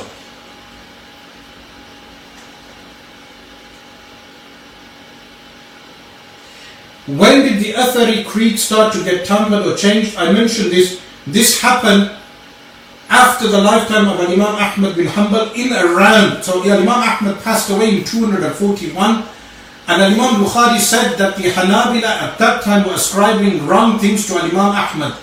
When 7.09 7.43
did 7.43 7.59
the 7.59 7.73
Athari 7.73 8.25
creed 8.25 8.61
start 8.61 8.93
to 8.93 9.03
get 9.03 9.27
tampered 9.27 9.67
or 9.67 9.77
changed? 9.77 10.17
I 10.17 10.31
mentioned 10.31 10.71
this. 10.71 11.03
This 11.27 11.61
happened 11.61 12.13
after 13.13 13.47
the 13.47 13.61
lifetime 13.61 14.09
of 14.09 14.19
Imam 14.21 14.57
Ahmad 14.57 14.97
bin 14.97 15.07
Hanbal 15.07 15.55
in 15.55 15.71
around. 15.73 16.43
So 16.43 16.63
Imam 16.65 16.89
Ahmad 16.89 17.43
passed 17.45 17.69
away 17.69 17.99
in 17.99 18.05
241 18.05 19.29
and 19.89 20.03
Imam 20.03 20.43
Bukhari 20.43 20.79
said 20.79 21.17
that 21.19 21.37
the 21.37 21.51
Hanabila 21.53 22.09
at 22.09 22.39
that 22.39 22.63
time 22.63 22.87
were 22.89 22.95
ascribing 22.95 23.67
wrong 23.67 23.99
things 23.99 24.27
to 24.29 24.39
Imam 24.39 24.73
Ahmad. 24.73 25.19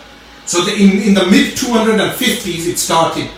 So 0.45 0.61
the, 0.61 0.73
in, 0.73 1.01
in 1.01 1.13
the 1.15 1.25
mid 1.25 1.57
250s 1.57 2.67
it 2.67 2.77
started. 2.77 3.31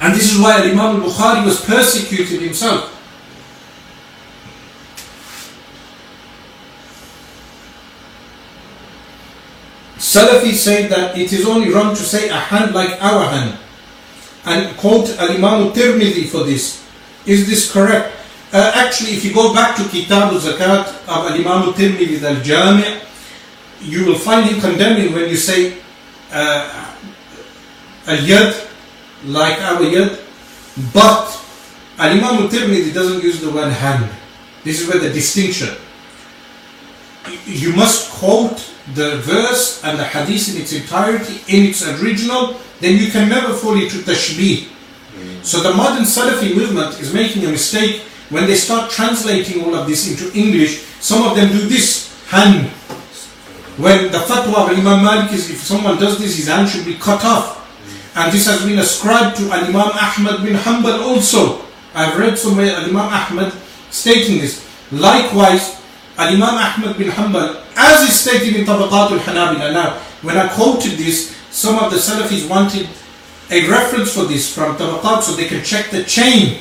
And 0.00 0.14
this 0.14 0.34
is 0.34 0.40
why 0.40 0.58
Imam 0.58 1.00
Bukhari 1.00 1.44
was 1.44 1.64
persecuted 1.64 2.42
himself. 2.42 2.97
Salafis 9.98 10.54
say 10.54 10.86
that 10.86 11.18
it 11.18 11.32
is 11.32 11.44
only 11.46 11.70
wrong 11.72 11.94
to 11.94 12.02
say 12.02 12.28
a 12.28 12.38
hand 12.38 12.74
like 12.74 12.94
our 13.02 13.26
hand. 13.28 13.58
And 14.46 14.76
quote 14.78 15.10
Al-Imam 15.18 15.72
Tirmidhi 15.74 16.28
for 16.30 16.44
this. 16.44 16.86
Is 17.26 17.46
this 17.46 17.70
correct? 17.70 18.14
Uh, 18.52 18.72
actually, 18.74 19.12
if 19.12 19.24
you 19.24 19.34
go 19.34 19.52
back 19.52 19.76
to 19.76 19.84
Kitab 19.90 20.32
al-Zakat 20.32 20.88
of 21.04 21.26
Al-Imam 21.28 21.74
Tirmidhi 21.74 22.22
al-Jami' 22.22 23.08
you 23.82 24.04
will 24.04 24.18
find 24.18 24.48
him 24.48 24.60
condemning 24.60 25.12
when 25.12 25.28
you 25.28 25.36
say 25.36 25.78
uh, 26.32 26.94
al-yad, 28.06 28.66
like 29.26 29.60
our 29.62 29.80
yad, 29.82 30.18
but 30.92 31.26
Al-Imam 31.98 32.48
Tirmidhi 32.48 32.92
doesn't 32.94 33.22
use 33.22 33.40
the 33.40 33.50
word 33.50 33.70
hand. 33.72 34.10
This 34.64 34.80
is 34.82 34.88
where 34.88 34.98
the 34.98 35.10
distinction. 35.10 35.74
You 37.46 37.72
must 37.74 38.10
quote 38.10 38.58
the 38.94 39.18
verse 39.18 39.82
and 39.84 39.98
the 39.98 40.04
hadith 40.04 40.54
in 40.54 40.62
its 40.62 40.72
entirety, 40.72 41.40
in 41.48 41.66
its 41.66 41.86
original, 42.00 42.56
then 42.80 42.96
you 42.96 43.10
can 43.10 43.28
never 43.28 43.52
fall 43.52 43.74
into 43.74 43.98
tashbih. 43.98 44.68
So 45.42 45.60
the 45.62 45.74
modern 45.74 46.04
Salafi 46.04 46.54
movement 46.54 47.00
is 47.00 47.12
making 47.12 47.44
a 47.44 47.48
mistake 47.50 48.02
when 48.30 48.46
they 48.46 48.54
start 48.54 48.90
translating 48.90 49.64
all 49.64 49.74
of 49.74 49.86
this 49.86 50.08
into 50.10 50.36
English. 50.36 50.84
Some 51.00 51.26
of 51.26 51.36
them 51.36 51.48
do 51.48 51.66
this 51.68 52.12
hand. 52.28 52.68
When 53.78 54.10
the 54.10 54.18
fatwa 54.18 54.70
of 54.70 54.78
Imam 54.78 55.04
Malik 55.04 55.32
is 55.32 55.50
if 55.50 55.58
someone 55.62 55.98
does 55.98 56.18
this, 56.18 56.36
his 56.36 56.48
hand 56.48 56.68
should 56.68 56.84
be 56.84 56.94
cut 56.94 57.24
off. 57.24 57.56
And 58.16 58.32
this 58.32 58.46
has 58.46 58.64
been 58.64 58.78
ascribed 58.78 59.36
to 59.38 59.50
Imam 59.50 59.94
Ahmad 59.94 60.42
bin 60.42 60.54
Hanbal 60.54 61.00
also. 61.02 61.62
I've 61.94 62.18
read 62.18 62.38
somewhere 62.38 62.74
Imam 62.76 62.96
Ahmad 62.96 63.52
stating 63.90 64.38
this. 64.38 64.66
Likewise, 64.90 65.77
Al 66.18 66.34
Imam 66.34 66.58
Ahmad 66.58 66.98
bin 66.98 67.08
Hanbal, 67.10 67.62
as 67.76 68.02
is 68.08 68.18
stated 68.20 68.56
in 68.56 68.66
Tabaqat 68.66 69.12
al 69.12 69.18
Hanabila. 69.20 69.72
Now, 69.72 69.90
when 70.22 70.36
I 70.36 70.48
quoted 70.48 70.98
this, 70.98 71.36
some 71.50 71.78
of 71.78 71.92
the 71.92 71.96
Salafis 71.96 72.48
wanted 72.50 72.88
a 73.50 73.68
reference 73.70 74.12
for 74.12 74.24
this 74.24 74.52
from 74.52 74.76
Tabaqat 74.76 75.22
so 75.22 75.36
they 75.36 75.46
can 75.46 75.62
check 75.62 75.90
the 75.90 76.02
chain 76.02 76.58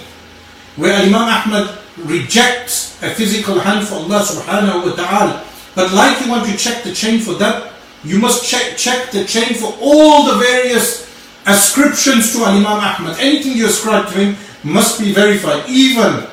where 0.75 0.93
Imam 1.01 1.25
Ahmad 1.27 1.75
rejects 2.05 3.01
a 3.01 3.09
physical 3.09 3.59
hand 3.59 3.87
for 3.87 3.95
Allah 3.95 4.21
subhanahu 4.21 4.85
wa 4.85 4.93
ta'ala. 4.93 5.43
But 5.73 5.91
like 5.91 6.23
you 6.23 6.29
want 6.29 6.45
to 6.45 6.55
check 6.55 6.83
the 6.83 6.93
chain 6.93 7.19
for 7.19 7.33
that, 7.41 7.73
you 8.03 8.19
must 8.19 8.45
check, 8.45 8.77
check 8.77 9.09
the 9.09 9.25
chain 9.25 9.55
for 9.55 9.73
all 9.81 10.29
the 10.29 10.37
various 10.37 11.09
ascriptions 11.47 12.31
to 12.33 12.45
Imam 12.45 12.77
Ahmad. 12.77 13.17
Anything 13.19 13.57
you 13.57 13.65
ascribe 13.65 14.07
to 14.09 14.13
him 14.13 14.37
must 14.63 14.99
be 14.99 15.13
verified. 15.13 15.65
Even 15.67 16.29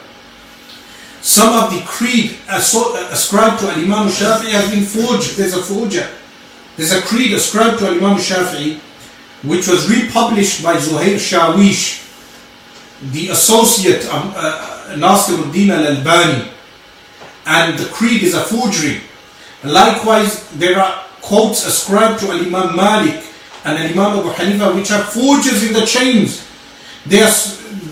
some 1.24 1.54
of 1.56 1.72
the 1.72 1.80
creed 1.86 2.36
ascribed 2.50 3.60
to 3.60 3.70
Imam 3.70 4.08
Shafi'i 4.12 4.50
has 4.50 4.70
been 4.70 4.84
forged. 4.84 5.38
There's 5.38 5.54
a 5.54 5.62
forger. 5.62 6.06
There's 6.76 6.92
a 6.92 7.00
creed 7.00 7.32
ascribed 7.32 7.78
to 7.78 7.88
Imam 7.88 8.18
Shafi'i 8.18 8.78
which 9.42 9.66
was 9.66 9.88
republished 9.88 10.62
by 10.62 10.76
Zuhair 10.76 11.16
Shawish, 11.16 12.04
the 13.10 13.28
associate 13.28 14.04
of 14.04 14.34
uh, 14.36 14.96
Nasiruddin 14.96 15.70
al-Albani. 15.70 16.50
And 17.46 17.78
the 17.78 17.86
creed 17.86 18.22
is 18.22 18.34
a 18.34 18.40
forgery. 18.40 19.00
Likewise, 19.64 20.46
there 20.58 20.78
are 20.78 21.04
quotes 21.22 21.66
ascribed 21.66 22.20
to 22.20 22.32
Imam 22.32 22.76
Malik 22.76 23.24
and 23.64 23.78
Imam 23.78 24.18
Abu 24.18 24.28
Hanifa 24.28 24.74
which 24.74 24.90
are 24.92 25.02
forges 25.04 25.66
in 25.66 25.72
the 25.72 25.86
chains. 25.86 26.46
They 27.06 27.22
are, 27.22 27.32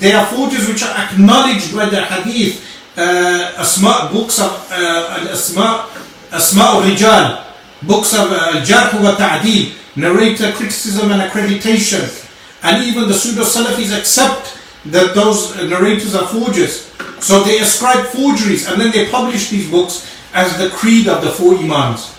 they 0.00 0.12
are 0.12 0.26
which 0.26 0.82
are 0.82 0.96
acknowledged 0.98 1.74
by 1.74 1.86
the 1.86 2.02
hadith, 2.04 2.71
asma, 2.96 4.10
books 4.12 4.40
of 4.40 4.50
asma, 4.70 5.88
asma 6.32 6.82
rijal, 6.84 7.44
books 7.82 8.14
of 8.14 8.30
wa 8.30 9.14
ta'dil, 9.16 9.74
narrator 9.96 10.52
criticism 10.52 11.10
and 11.10 11.22
accreditation. 11.22 12.18
And 12.62 12.84
even 12.84 13.08
the 13.08 13.14
pseudo-Salafis 13.14 13.98
accept 13.98 14.58
that 14.86 15.14
those 15.14 15.56
narrators 15.56 16.14
are 16.14 16.26
forgers. 16.28 16.92
So 17.20 17.42
they 17.42 17.58
ascribe 17.60 18.06
forgeries 18.06 18.68
and 18.68 18.80
then 18.80 18.92
they 18.92 19.08
publish 19.08 19.50
these 19.50 19.70
books 19.70 20.08
as 20.34 20.56
the 20.58 20.70
creed 20.70 21.08
of 21.08 21.22
the 21.22 21.30
four 21.30 21.54
Imams. 21.54 22.16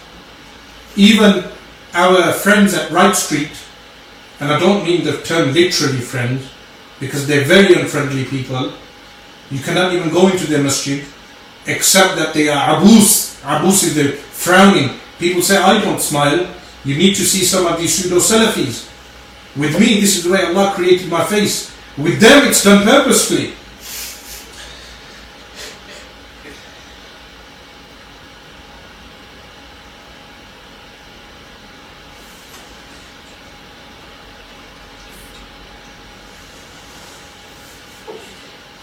Even 0.95 1.45
our 1.93 2.31
friends 2.33 2.73
at 2.73 2.91
Wright 2.91 3.15
Street, 3.15 3.51
and 4.39 4.51
I 4.51 4.59
don't 4.59 4.83
mean 4.83 5.03
the 5.03 5.21
term 5.21 5.53
literally 5.53 5.99
friends, 5.99 6.49
because 6.99 7.27
they're 7.27 7.45
very 7.45 7.73
unfriendly 7.73 8.25
people. 8.25 8.73
You 9.53 9.59
cannot 9.59 9.93
even 9.93 10.09
go 10.09 10.29
into 10.29 10.47
their 10.47 10.63
masjid 10.63 11.05
except 11.67 12.15
that 12.15 12.33
they 12.33 12.49
are 12.49 12.75
abus. 12.75 13.39
Abus 13.43 13.83
is 13.83 13.93
the 13.93 14.13
frowning. 14.13 14.97
People 15.19 15.43
say, 15.43 15.57
I 15.57 15.79
don't 15.79 16.01
smile. 16.01 16.49
You 16.83 16.97
need 16.97 17.13
to 17.17 17.21
see 17.23 17.45
some 17.45 17.67
of 17.67 17.77
these 17.77 17.93
pseudo 17.93 18.17
Salafis. 18.17 18.89
With 19.55 19.79
me, 19.79 20.01
this 20.01 20.17
is 20.17 20.23
the 20.23 20.31
way 20.31 20.43
Allah 20.43 20.73
created 20.73 21.07
my 21.07 21.23
face. 21.23 21.71
With 21.99 22.19
them, 22.19 22.47
it's 22.47 22.63
done 22.63 22.83
purposefully. 22.83 23.53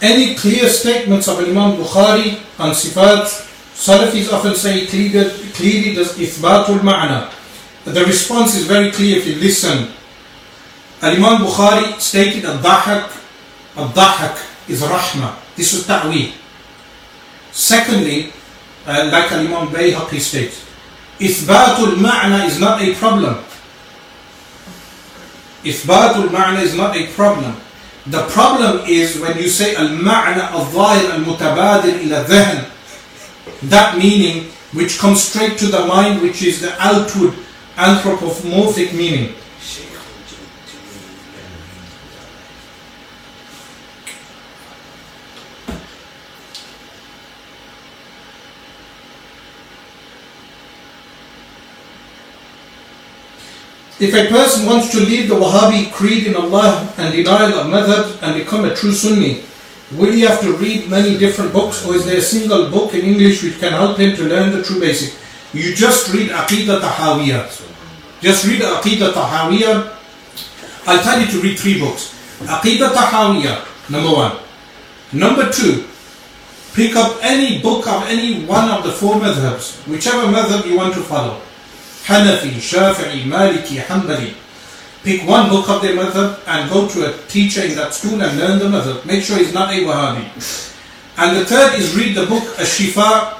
Any 0.01 0.35
clear 0.35 0.69
statements 0.69 1.29
of 1.29 1.41
Imam 1.41 1.77
Bukhari 1.77 2.41
on 2.59 2.73
Sifat, 2.73 3.29
Salafis 3.77 4.33
often 4.33 4.55
say 4.55 4.87
clearly, 4.87 5.29
clearly 5.53 5.95
does 5.95 6.17
ithbatul 6.17 6.81
ma'na. 6.81 7.33
The 7.85 8.05
response 8.05 8.55
is 8.57 8.65
very 8.67 8.91
clear 8.93 9.19
if 9.19 9.27
you 9.27 9.37
listen. 9.37 9.89
Al-Imam 11.03 11.45
Bukhari 11.45 11.99
stated 12.01 12.45
al-dahak, 12.45 13.09
al-dahak 13.77 14.41
is 14.69 14.83
rahmah. 14.83 15.37
This 15.57 15.73
is 15.73 15.87
ta'weel. 15.87 16.33
Secondly, 17.53 18.33
uh, 18.87 19.09
like 19.12 19.33
Al-Imam 19.33 19.69
Bayhaqi 19.69 20.20
states, 20.20 20.65
ithbatul 21.19 21.97
ma'na 21.97 22.47
is 22.47 22.59
not 22.59 22.81
a 22.81 22.95
problem. 22.95 23.37
Ithbatul 25.65 26.29
ma'na 26.29 26.62
is 26.62 26.75
not 26.75 26.97
a 26.97 27.07
problem. 27.12 27.57
The 28.07 28.27
problem 28.29 28.85
is 28.89 29.19
when 29.20 29.37
you 29.37 29.49
say 29.49 29.75
al-ma'na 29.77 30.53
al-zahir 30.57 31.12
al-mutabadir 31.12 32.01
ila 32.07 32.25
dhahn, 32.25 32.65
that 33.69 33.99
meaning 33.99 34.47
which 34.73 34.99
comes 34.99 35.23
straight 35.23 35.59
to 35.59 35.67
the 35.67 35.85
mind, 35.87 36.23
which 36.23 36.43
is 36.43 36.61
the 36.61 36.73
outward 36.81 37.35
anthropomorphic 37.77 38.93
meaning. 38.95 39.35
If 54.01 54.15
a 54.15 54.33
person 54.33 54.65
wants 54.65 54.89
to 54.93 55.01
leave 55.01 55.29
the 55.29 55.35
Wahhabi 55.35 55.93
creed 55.93 56.27
in 56.27 56.35
Allah 56.35 56.89
and 56.97 57.12
denial 57.12 57.53
of 57.53 57.67
madhab 57.67 58.17
and 58.23 58.33
become 58.33 58.65
a 58.65 58.75
true 58.75 58.93
Sunni, 58.93 59.45
will 59.93 60.11
he 60.11 60.23
have 60.23 60.41
to 60.41 60.57
read 60.57 60.89
many 60.89 61.19
different 61.19 61.53
books 61.53 61.85
or 61.85 61.95
is 61.97 62.07
there 62.07 62.17
a 62.17 62.23
single 62.23 62.70
book 62.70 62.95
in 62.95 63.03
English 63.03 63.43
which 63.43 63.61
can 63.61 63.73
help 63.73 63.99
him 63.99 64.17
to 64.17 64.25
learn 64.25 64.53
the 64.57 64.62
true 64.65 64.81
basic? 64.81 65.12
You 65.53 65.75
just 65.75 66.15
read 66.15 66.31
Aqidah 66.31 66.81
Tahawiyah. 66.81 67.45
Just 68.23 68.47
read 68.47 68.62
Aqidah 68.62 69.12
Tahawiyah. 69.12 69.93
I'll 70.87 71.03
tell 71.03 71.20
you 71.20 71.27
to 71.27 71.41
read 71.43 71.59
three 71.59 71.79
books. 71.79 72.17
Aqidah 72.41 72.97
Tahawiyah, 72.97 73.91
number 73.91 74.17
one. 74.17 74.33
Number 75.12 75.53
two, 75.53 75.85
pick 76.73 76.97
up 76.97 77.19
any 77.20 77.61
book 77.61 77.87
of 77.87 78.09
any 78.09 78.47
one 78.47 78.70
of 78.70 78.83
the 78.83 78.93
four 78.93 79.17
madhabs, 79.17 79.87
whichever 79.87 80.25
madhab 80.33 80.65
you 80.65 80.79
want 80.79 80.95
to 80.95 81.03
follow. 81.03 81.43
Hanafi, 82.11 82.59
Shafi'i, 82.59 83.23
Maliki, 83.23 83.79
Hanbali. 83.79 84.35
Pick 85.05 85.27
one 85.29 85.49
book 85.49 85.69
of 85.71 85.81
their 85.81 85.95
madhab 85.95 86.41
and 86.47 86.69
go 86.69 86.89
to 86.89 87.07
a 87.07 87.27
teacher 87.29 87.63
in 87.63 87.77
that 87.77 87.95
school 87.95 88.21
and 88.21 88.37
learn 88.37 88.59
the 88.59 88.67
madhab. 88.67 89.07
Make 89.07 89.23
sure 89.23 89.39
he's 89.39 89.55
not 89.55 89.71
a 89.71 89.79
Wahhabi. 89.79 90.27
And 91.17 91.37
the 91.37 91.45
third 91.47 91.79
is 91.79 91.95
read 91.95 92.17
the 92.17 92.27
book 92.27 92.43
Ash-Shifa 92.59 93.39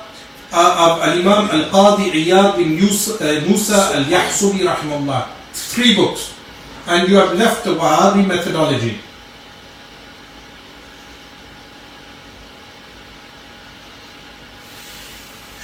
uh, 0.53 0.87
of 0.87 1.03
Al-Imam 1.03 1.51
Al-Qadi 1.51 2.13
Iyad 2.13 2.57
bin 2.57 2.79
uh, 2.79 3.49
Musa 3.49 3.91
Al-Yahsubi 3.99 4.63
rahimahullah. 4.65 5.29
Three 5.53 5.97
books. 5.97 6.33
And 6.87 7.09
you 7.09 7.17
have 7.17 7.37
left 7.37 7.65
the 7.65 7.75
Wahhabi 7.75 8.27
methodology. 8.27 9.01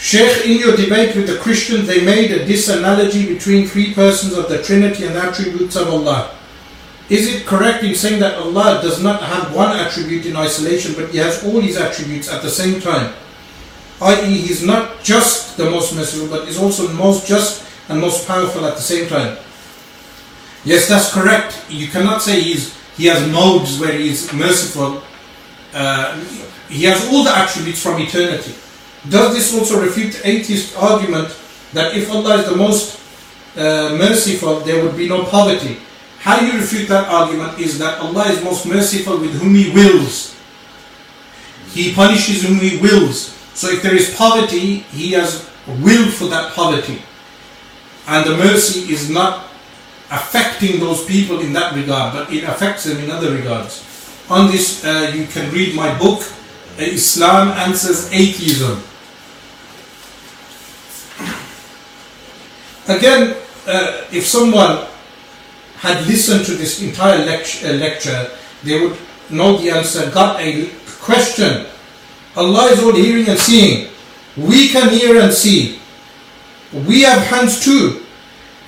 Sheikh, 0.07 0.47
in 0.47 0.59
your 0.59 0.76
debate 0.76 1.17
with 1.17 1.26
the 1.26 1.35
Christians, 1.39 1.89
they 1.89 2.05
made 2.05 2.31
a 2.31 2.47
disanalogy 2.47 3.26
between 3.26 3.67
three 3.67 3.93
persons 3.93 4.35
of 4.39 4.49
the 4.49 4.62
Trinity 4.62 5.05
and 5.05 5.17
attributes 5.17 5.75
of 5.75 5.89
Allah. 5.89 6.31
Is 7.09 7.26
it 7.26 7.44
correct 7.44 7.83
in 7.83 7.93
saying 7.97 8.20
that 8.20 8.39
Allah 8.39 8.78
does 8.81 9.02
not 9.02 9.20
have 9.20 9.52
one 9.52 9.76
attribute 9.76 10.25
in 10.25 10.36
isolation, 10.36 10.94
but 10.94 11.10
He 11.10 11.18
has 11.18 11.43
all 11.43 11.59
His 11.59 11.76
attributes 11.76 12.31
at 12.31 12.43
the 12.43 12.49
same 12.49 12.81
time? 12.81 13.15
I.e., 14.01 14.31
He's 14.47 14.62
not 14.62 15.02
just 15.02 15.57
the 15.57 15.68
most 15.68 15.97
merciful, 15.97 16.28
but 16.28 16.47
is 16.47 16.57
also 16.57 16.86
most 16.93 17.26
just 17.26 17.67
and 17.89 18.01
most 18.01 18.28
powerful 18.28 18.65
at 18.65 18.76
the 18.76 18.86
same 18.86 19.09
time. 19.09 19.36
Yes, 20.65 20.86
that's 20.89 21.12
correct. 21.12 21.67
You 21.68 21.89
cannot 21.89 22.23
say 22.23 22.39
he's, 22.39 22.78
He 22.97 23.07
has 23.07 23.26
modes 23.33 23.81
where 23.81 23.99
He 23.99 24.10
is 24.10 24.33
merciful. 24.33 25.02
Uh, 25.75 26.15
he 26.68 26.85
has 26.85 27.09
all 27.10 27.25
the 27.25 27.36
attributes 27.36 27.83
from 27.83 28.01
eternity. 28.01 28.55
Does 29.09 29.35
this 29.35 29.55
also 29.55 29.81
refute 29.81 30.15
the 30.15 30.28
atheist 30.28 30.76
argument 30.76 31.28
that 31.73 31.97
if 31.97 32.10
Allah 32.10 32.39
is 32.39 32.49
the 32.49 32.57
most 32.57 33.01
uh, 33.57 33.97
merciful, 33.99 34.60
there 34.60 34.83
would 34.83 34.97
be 34.97 35.09
no 35.09 35.25
poverty? 35.25 35.78
How 36.18 36.41
you 36.41 36.59
refute 36.59 36.89
that 36.89 37.09
argument 37.09 37.59
is 37.59 37.78
that 37.78 38.01
Allah 38.01 38.26
is 38.26 38.43
most 38.43 38.67
merciful 38.67 39.18
with 39.18 39.39
whom 39.41 39.55
He 39.55 39.70
wills. 39.70 40.35
He 41.70 41.94
punishes 41.94 42.43
whom 42.43 42.59
He 42.59 42.78
wills. 42.78 43.31
So 43.55 43.70
if 43.70 43.83
there 43.83 43.94
is 43.94 44.15
poverty, 44.17 44.78
He 44.91 45.12
has 45.12 45.49
willed 45.67 46.12
for 46.12 46.26
that 46.26 46.52
poverty. 46.55 47.02
And 48.09 48.26
the 48.26 48.36
mercy 48.36 48.93
is 48.93 49.10
not 49.10 49.44
affecting 50.10 50.81
those 50.81 51.05
people 51.05 51.41
in 51.41 51.52
that 51.52 51.75
regard, 51.75 52.12
but 52.12 52.33
it 52.33 52.44
affects 52.44 52.85
them 52.85 52.99
in 52.99 53.10
other 53.10 53.31
regards. 53.31 53.83
On 54.28 54.51
this, 54.51 54.85
uh, 54.85 55.12
you 55.15 55.26
can 55.26 55.52
read 55.52 55.75
my 55.75 55.97
book, 55.99 56.23
uh, 56.78 56.83
Islam 56.83 57.49
Answers 57.49 58.10
Atheism. 58.12 58.83
Again, 62.89 63.34
uh, 63.66 64.05
if 64.12 64.26
someone 64.26 64.86
had 65.78 66.06
listened 66.06 66.47
to 66.47 66.55
this 66.55 66.81
entire 66.82 67.24
lect- 67.24 67.62
uh, 67.65 67.73
lecture, 67.73 68.31
they 68.62 68.81
would 68.81 68.97
know 69.31 69.58
the 69.58 69.70
answer, 69.70 70.10
got 70.10 70.40
a 70.40 70.70
question. 71.00 71.66
Allah 72.36 72.70
is 72.70 72.82
all 72.82 72.94
hearing 72.94 73.28
and 73.28 73.39
seeing. 73.39 73.89
We 74.36 74.68
can 74.68 74.90
hear 74.90 75.20
and 75.20 75.32
see. 75.32 75.81
We 76.73 77.02
have 77.02 77.23
hands 77.26 77.65
too. 77.65 78.02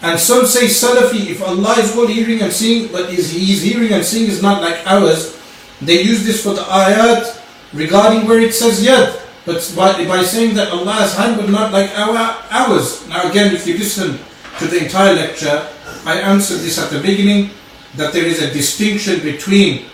And 0.01 0.19
some 0.19 0.47
say 0.47 0.67
Salafi, 0.67 1.31
if 1.31 1.43
Allah 1.43 1.79
is 1.79 1.95
all 1.97 2.07
hearing 2.07 2.41
and 2.41 2.53
seeing, 2.53 2.89
but 2.89 3.11
is 3.11 3.33
His 3.33 3.63
hearing 3.63 3.93
and 3.93 4.05
seeing 4.05 4.31
is 4.31 4.41
not 4.43 4.63
like 4.63 4.87
ours, 4.87 5.37
they 5.83 6.03
use 6.03 6.25
this 6.25 6.43
for 6.43 6.55
the 6.55 6.63
ayat 6.63 7.27
regarding 7.75 8.27
where 8.27 8.41
it 8.41 8.55
says 8.55 8.85
yad. 8.85 9.21
But 9.49 9.65
by, 9.75 10.05
by 10.05 10.23
saying 10.25 10.57
that 10.57 10.69
Allah's 10.69 11.17
hand 11.17 11.41
but 11.41 11.49
not 11.49 11.73
like 11.73 11.89
our 11.97 12.37
ours. 12.53 13.09
Now 13.09 13.31
again, 13.31 13.55
if 13.57 13.67
you 13.67 13.79
listen 13.79 14.21
to 14.59 14.67
the 14.67 14.85
entire 14.85 15.15
lecture, 15.15 15.67
I 16.05 16.21
answered 16.21 16.59
this 16.59 16.77
at 16.79 16.91
the 16.91 17.01
beginning 17.01 17.49
that 17.97 18.13
there 18.13 18.27
is 18.27 18.43
a 18.43 18.53
distinction 18.53 19.21
between 19.25 19.87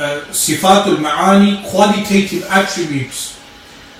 uh, 0.00 0.24
sifatul 0.32 0.96
ma'ani, 0.96 1.62
qualitative 1.68 2.48
attributes, 2.48 3.38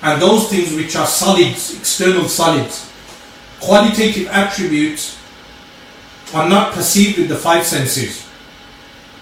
and 0.01 0.19
those 0.19 0.49
things 0.49 0.73
which 0.73 0.95
are 0.95 1.05
solids, 1.05 1.77
external 1.77 2.25
solids. 2.27 2.91
Qualitative 3.61 4.29
attributes 4.29 5.21
are 6.33 6.49
not 6.49 6.73
perceived 6.73 7.19
with 7.19 7.29
the 7.29 7.37
five 7.37 7.63
senses, 7.63 8.25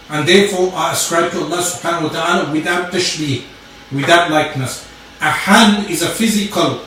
and 0.07 0.25
therefore 0.25 0.72
are 0.72 0.93
ascribed 0.93 1.33
to 1.33 1.43
Allah 1.43 1.59
subhanahu 1.59 2.03
wa 2.03 2.09
ta'ala 2.15 2.53
without 2.53 2.93
tashbih, 2.93 3.43
without 3.91 4.31
likeness. 4.31 4.88
A 5.22 5.32
hand 5.32 5.90
is 5.90 6.02
a 6.02 6.08
physical 6.08 6.82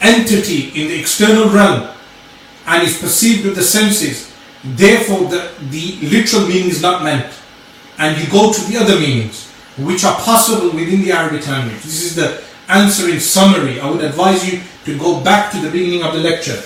entity 0.00 0.68
in 0.80 0.88
the 0.88 1.00
external 1.00 1.48
realm 1.48 1.88
and 2.66 2.82
is 2.82 2.98
perceived 2.98 3.44
with 3.44 3.56
the 3.56 3.62
senses. 3.62 4.32
Therefore, 4.62 5.28
the, 5.28 5.50
the 5.70 5.98
literal 6.08 6.46
meaning 6.46 6.68
is 6.68 6.82
not 6.82 7.02
meant. 7.02 7.32
And 7.98 8.16
you 8.20 8.30
go 8.30 8.52
to 8.52 8.60
the 8.70 8.76
other 8.76 8.98
meanings, 8.98 9.50
which 9.78 10.04
are 10.04 10.14
possible 10.20 10.70
within 10.70 11.02
the 11.02 11.12
Arabic 11.12 11.46
language. 11.48 11.82
This 11.82 12.04
is 12.04 12.14
the 12.14 12.42
answer 12.68 13.08
in 13.08 13.18
summary. 13.18 13.80
I 13.80 13.90
would 13.90 14.04
advise 14.04 14.50
you 14.50 14.60
to 14.84 14.98
go 14.98 15.20
back 15.22 15.50
to 15.52 15.60
the 15.60 15.70
beginning 15.70 16.04
of 16.04 16.14
the 16.14 16.20
lecture. 16.20 16.62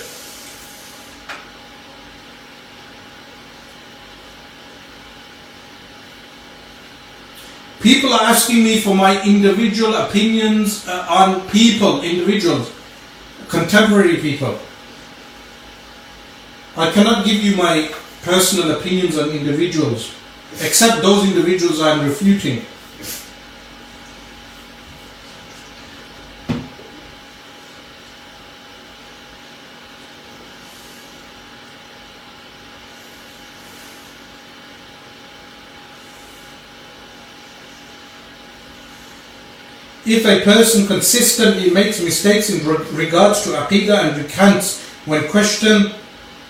People 7.83 8.13
are 8.13 8.21
asking 8.21 8.63
me 8.63 8.79
for 8.79 8.95
my 8.95 9.21
individual 9.25 9.93
opinions 9.95 10.87
uh, 10.87 11.05
on 11.09 11.45
people, 11.49 12.01
individuals, 12.01 12.71
contemporary 13.49 14.17
people. 14.17 14.57
I 16.77 16.89
cannot 16.91 17.25
give 17.25 17.43
you 17.43 17.57
my 17.57 17.93
personal 18.21 18.71
opinions 18.79 19.17
on 19.17 19.31
individuals, 19.31 20.15
except 20.61 21.01
those 21.01 21.27
individuals 21.27 21.81
I 21.81 21.91
am 21.91 22.07
refuting. 22.07 22.63
If 40.05 40.25
a 40.25 40.41
person 40.43 40.85
consistently 40.85 41.69
makes 41.69 42.01
mistakes 42.01 42.49
in 42.49 42.67
regards 42.95 43.43
to 43.43 43.51
aqidah 43.51 44.03
and 44.03 44.17
recants 44.17 44.83
when 45.05 45.29
questioned, 45.29 45.95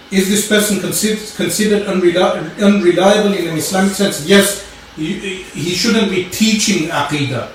is 0.10 0.28
this 0.28 0.48
person 0.48 0.80
considered 0.80 1.88
unreliable 1.88 3.34
in 3.34 3.48
an 3.48 3.58
Islamic 3.58 3.94
sense? 3.94 4.26
Yes, 4.28 4.64
he 4.96 5.74
shouldn't 5.76 6.10
be 6.10 6.30
teaching 6.30 6.90
aqidah. 6.90 7.50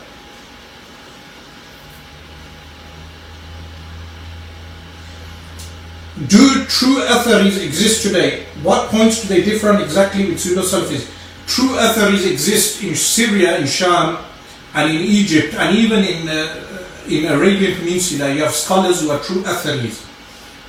Do 6.27 6.65
true 6.65 7.01
atharis 7.03 7.63
exist 7.65 8.03
today? 8.03 8.47
What 8.63 8.89
points 8.91 9.23
do 9.23 9.29
they 9.29 9.43
differ 9.43 9.71
on 9.71 9.81
exactly 9.81 10.27
with 10.29 10.41
pseudo-Salafis? 10.41 11.07
True 11.47 11.77
atharis 11.77 12.27
exist 12.31 12.83
in 12.83 12.97
Syria, 12.97 13.59
in 13.59 13.67
Sham, 13.67 14.19
and 14.75 14.91
in 14.91 15.01
Egypt, 15.03 15.55
and 15.55 15.77
even 15.77 16.05
in 16.05 16.29
uh, 16.29 16.65
in 17.09 17.25
Arabian 17.27 17.75
Peninsula. 17.79 18.33
You 18.33 18.43
have 18.45 18.53
scholars 18.53 19.01
who 19.01 19.11
are 19.11 19.21
true 19.21 19.43
Atharis. 19.43 20.05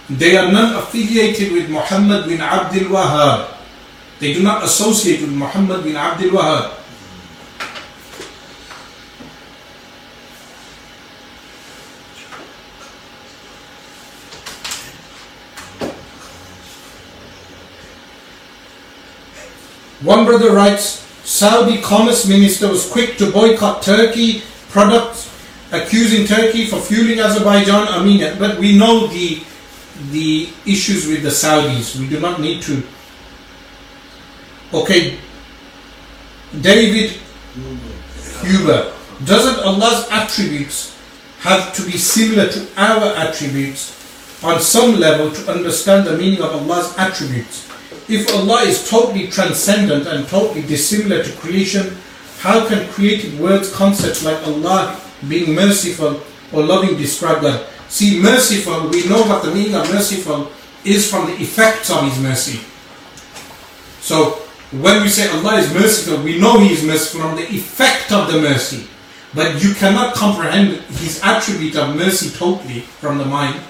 They 0.09 0.37
are 0.37 0.51
not 0.51 0.83
affiliated 0.83 1.51
with 1.51 1.69
Muhammad 1.69 2.27
bin 2.27 2.41
Abdul 2.41 2.89
Wahhab. 2.89 3.55
They 4.19 4.33
do 4.33 4.41
not 4.41 4.63
associate 4.63 5.21
with 5.21 5.31
Muhammad 5.31 5.83
bin 5.83 5.95
Abdul 5.95 6.31
Wahhab. 6.31 6.79
One 20.01 20.25
brother 20.25 20.53
writes, 20.53 21.05
Saudi 21.29 21.79
Commerce 21.79 22.27
Minister 22.27 22.67
was 22.69 22.89
quick 22.89 23.15
to 23.19 23.31
boycott 23.31 23.83
Turkey 23.83 24.41
products, 24.69 25.29
accusing 25.71 26.25
Turkey 26.25 26.65
for 26.65 26.79
fueling 26.81 27.19
Azerbaijan, 27.19 27.87
Armenia. 27.87 28.35
But 28.39 28.57
we 28.57 28.75
know 28.75 29.05
the 29.05 29.43
the 30.09 30.49
issues 30.65 31.05
with 31.05 31.21
the 31.21 31.29
Saudis. 31.29 31.99
We 31.99 32.09
do 32.09 32.19
not 32.19 32.41
need 32.41 32.63
to. 32.63 32.81
Okay, 34.73 35.19
David 36.61 37.11
Huber, 38.41 38.91
doesn't 39.23 39.63
Allah's 39.63 40.09
attributes 40.09 40.97
have 41.41 41.75
to 41.75 41.85
be 41.85 41.95
similar 41.99 42.49
to 42.49 42.67
our 42.75 43.13
attributes 43.15 43.93
on 44.43 44.59
some 44.59 44.95
level 44.95 45.29
to 45.29 45.51
understand 45.51 46.07
the 46.07 46.17
meaning 46.17 46.41
of 46.41 46.55
Allah's 46.55 46.97
attributes? 46.97 47.68
If 48.09 48.33
Allah 48.33 48.63
is 48.63 48.89
totally 48.89 49.27
transcendent 49.27 50.07
and 50.07 50.27
totally 50.27 50.63
dissimilar 50.63 51.23
to 51.23 51.31
creation, 51.37 51.95
how 52.39 52.67
can 52.67 52.89
created 52.89 53.39
words, 53.39 53.71
concepts 53.71 54.25
like 54.25 54.41
Allah 54.47 54.99
being 55.27 55.53
merciful 55.53 56.21
or 56.51 56.63
loving 56.63 56.97
describe 56.97 57.41
that? 57.43 57.69
See, 57.87 58.21
merciful, 58.21 58.89
we 58.89 59.07
know 59.07 59.21
what 59.23 59.43
the 59.43 59.53
meaning 59.53 59.75
of 59.75 59.91
merciful 59.93 60.51
is 60.83 61.09
from 61.09 61.27
the 61.27 61.33
effects 61.33 61.89
of 61.89 62.03
His 62.03 62.19
mercy. 62.19 62.59
So, 64.01 64.41
when 64.71 65.01
we 65.01 65.09
say 65.09 65.29
Allah 65.29 65.59
is 65.59 65.73
merciful, 65.73 66.23
we 66.23 66.39
know 66.39 66.59
He 66.59 66.73
is 66.73 66.83
merciful 66.83 67.21
from 67.21 67.35
the 67.35 67.47
effect 67.49 68.11
of 68.11 68.31
the 68.31 68.41
mercy. 68.41 68.87
But 69.33 69.63
you 69.63 69.73
cannot 69.75 70.15
comprehend 70.15 70.81
His 70.97 71.21
attribute 71.23 71.75
of 71.75 71.95
mercy 71.95 72.29
totally 72.35 72.81
from 72.81 73.17
the 73.17 73.25
mind. 73.25 73.61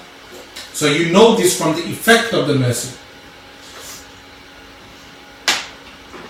So 0.72 0.86
you 0.86 1.12
know 1.12 1.36
this 1.36 1.58
from 1.58 1.74
the 1.74 1.82
effect 1.82 2.32
of 2.32 2.48
the 2.48 2.54
mercy. 2.54 2.96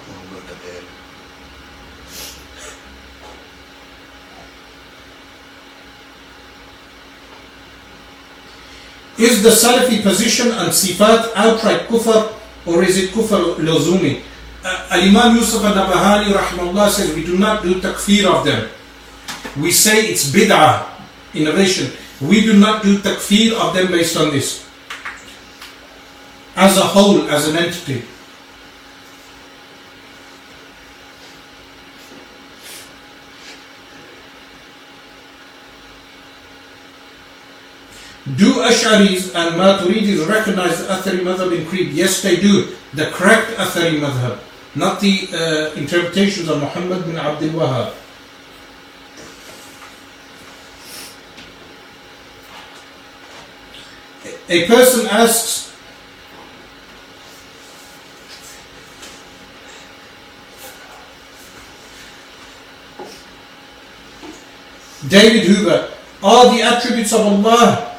One 0.09 0.35
look 0.35 0.51
at 0.51 0.63
that. 0.63 0.83
Is 9.21 9.43
the 9.45 9.51
Salafi 9.53 10.01
position 10.03 10.49
on 10.53 10.73
sifat 10.73 11.37
outright 11.37 11.85
kufr 11.93 12.33
or 12.65 12.83
is 12.83 12.97
it 12.97 13.11
kufr 13.13 13.57
lozumi? 13.61 14.23
Uh, 14.65 14.97
Al-Imam 14.97 15.37
Yusuf 15.37 15.61
al-Nabahani 15.63 16.33
rahimahullah 16.33 16.89
says 16.89 17.15
we 17.15 17.25
do 17.25 17.37
not 17.37 17.63
do 17.63 17.81
takfir 17.81 18.25
of 18.25 18.45
them. 18.49 18.69
We 19.61 19.73
say 19.73 20.09
it's 20.09 20.33
bid'ah, 20.33 20.89
innovation. 21.35 21.93
We 22.21 22.41
do 22.49 22.57
not 22.57 22.83
do 22.83 22.97
takfir 22.99 23.53
of 23.61 23.75
them 23.77 23.89
based 23.93 24.17
on 24.17 24.31
this. 24.33 24.65
As 26.57 26.79
a 26.79 26.85
whole, 26.89 27.29
as 27.29 27.49
an 27.49 27.57
entity. 27.57 28.05
Do 38.37 38.63
Ash'aris 38.63 39.35
and 39.35 39.57
Maturidis 39.57 40.29
recognize 40.29 40.87
the 40.87 40.93
Athari 40.93 41.21
madhab 41.21 41.57
in 41.57 41.67
Creed? 41.67 41.93
Yes, 41.93 42.23
they 42.23 42.37
do. 42.37 42.77
The 42.93 43.07
correct 43.07 43.57
Athari 43.57 43.99
madhab, 43.99 44.39
not 44.75 45.01
the 45.01 45.29
uh, 45.33 45.75
interpretations 45.75 46.49
of 46.49 46.61
Muhammad 46.61 47.07
bin 47.07 47.17
Abdul 47.17 47.51
Wahhab. 47.51 47.95
A 54.51 54.67
person 54.67 55.07
asks, 55.07 55.73
David 65.09 65.45
Huber, 65.45 65.91
are 66.23 66.55
the 66.55 66.63
attributes 66.63 67.13
of 67.13 67.21
Allah 67.21 67.91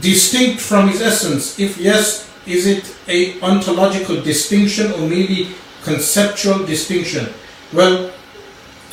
distinct 0.00 0.60
from 0.60 0.88
His 0.88 1.00
essence? 1.00 1.58
If 1.58 1.78
yes, 1.78 2.30
is 2.46 2.66
it 2.66 2.96
a 3.08 3.40
ontological 3.40 4.20
distinction 4.22 4.92
or 4.92 5.08
merely 5.08 5.48
conceptual 5.82 6.64
distinction? 6.64 7.28
Well, 7.72 8.10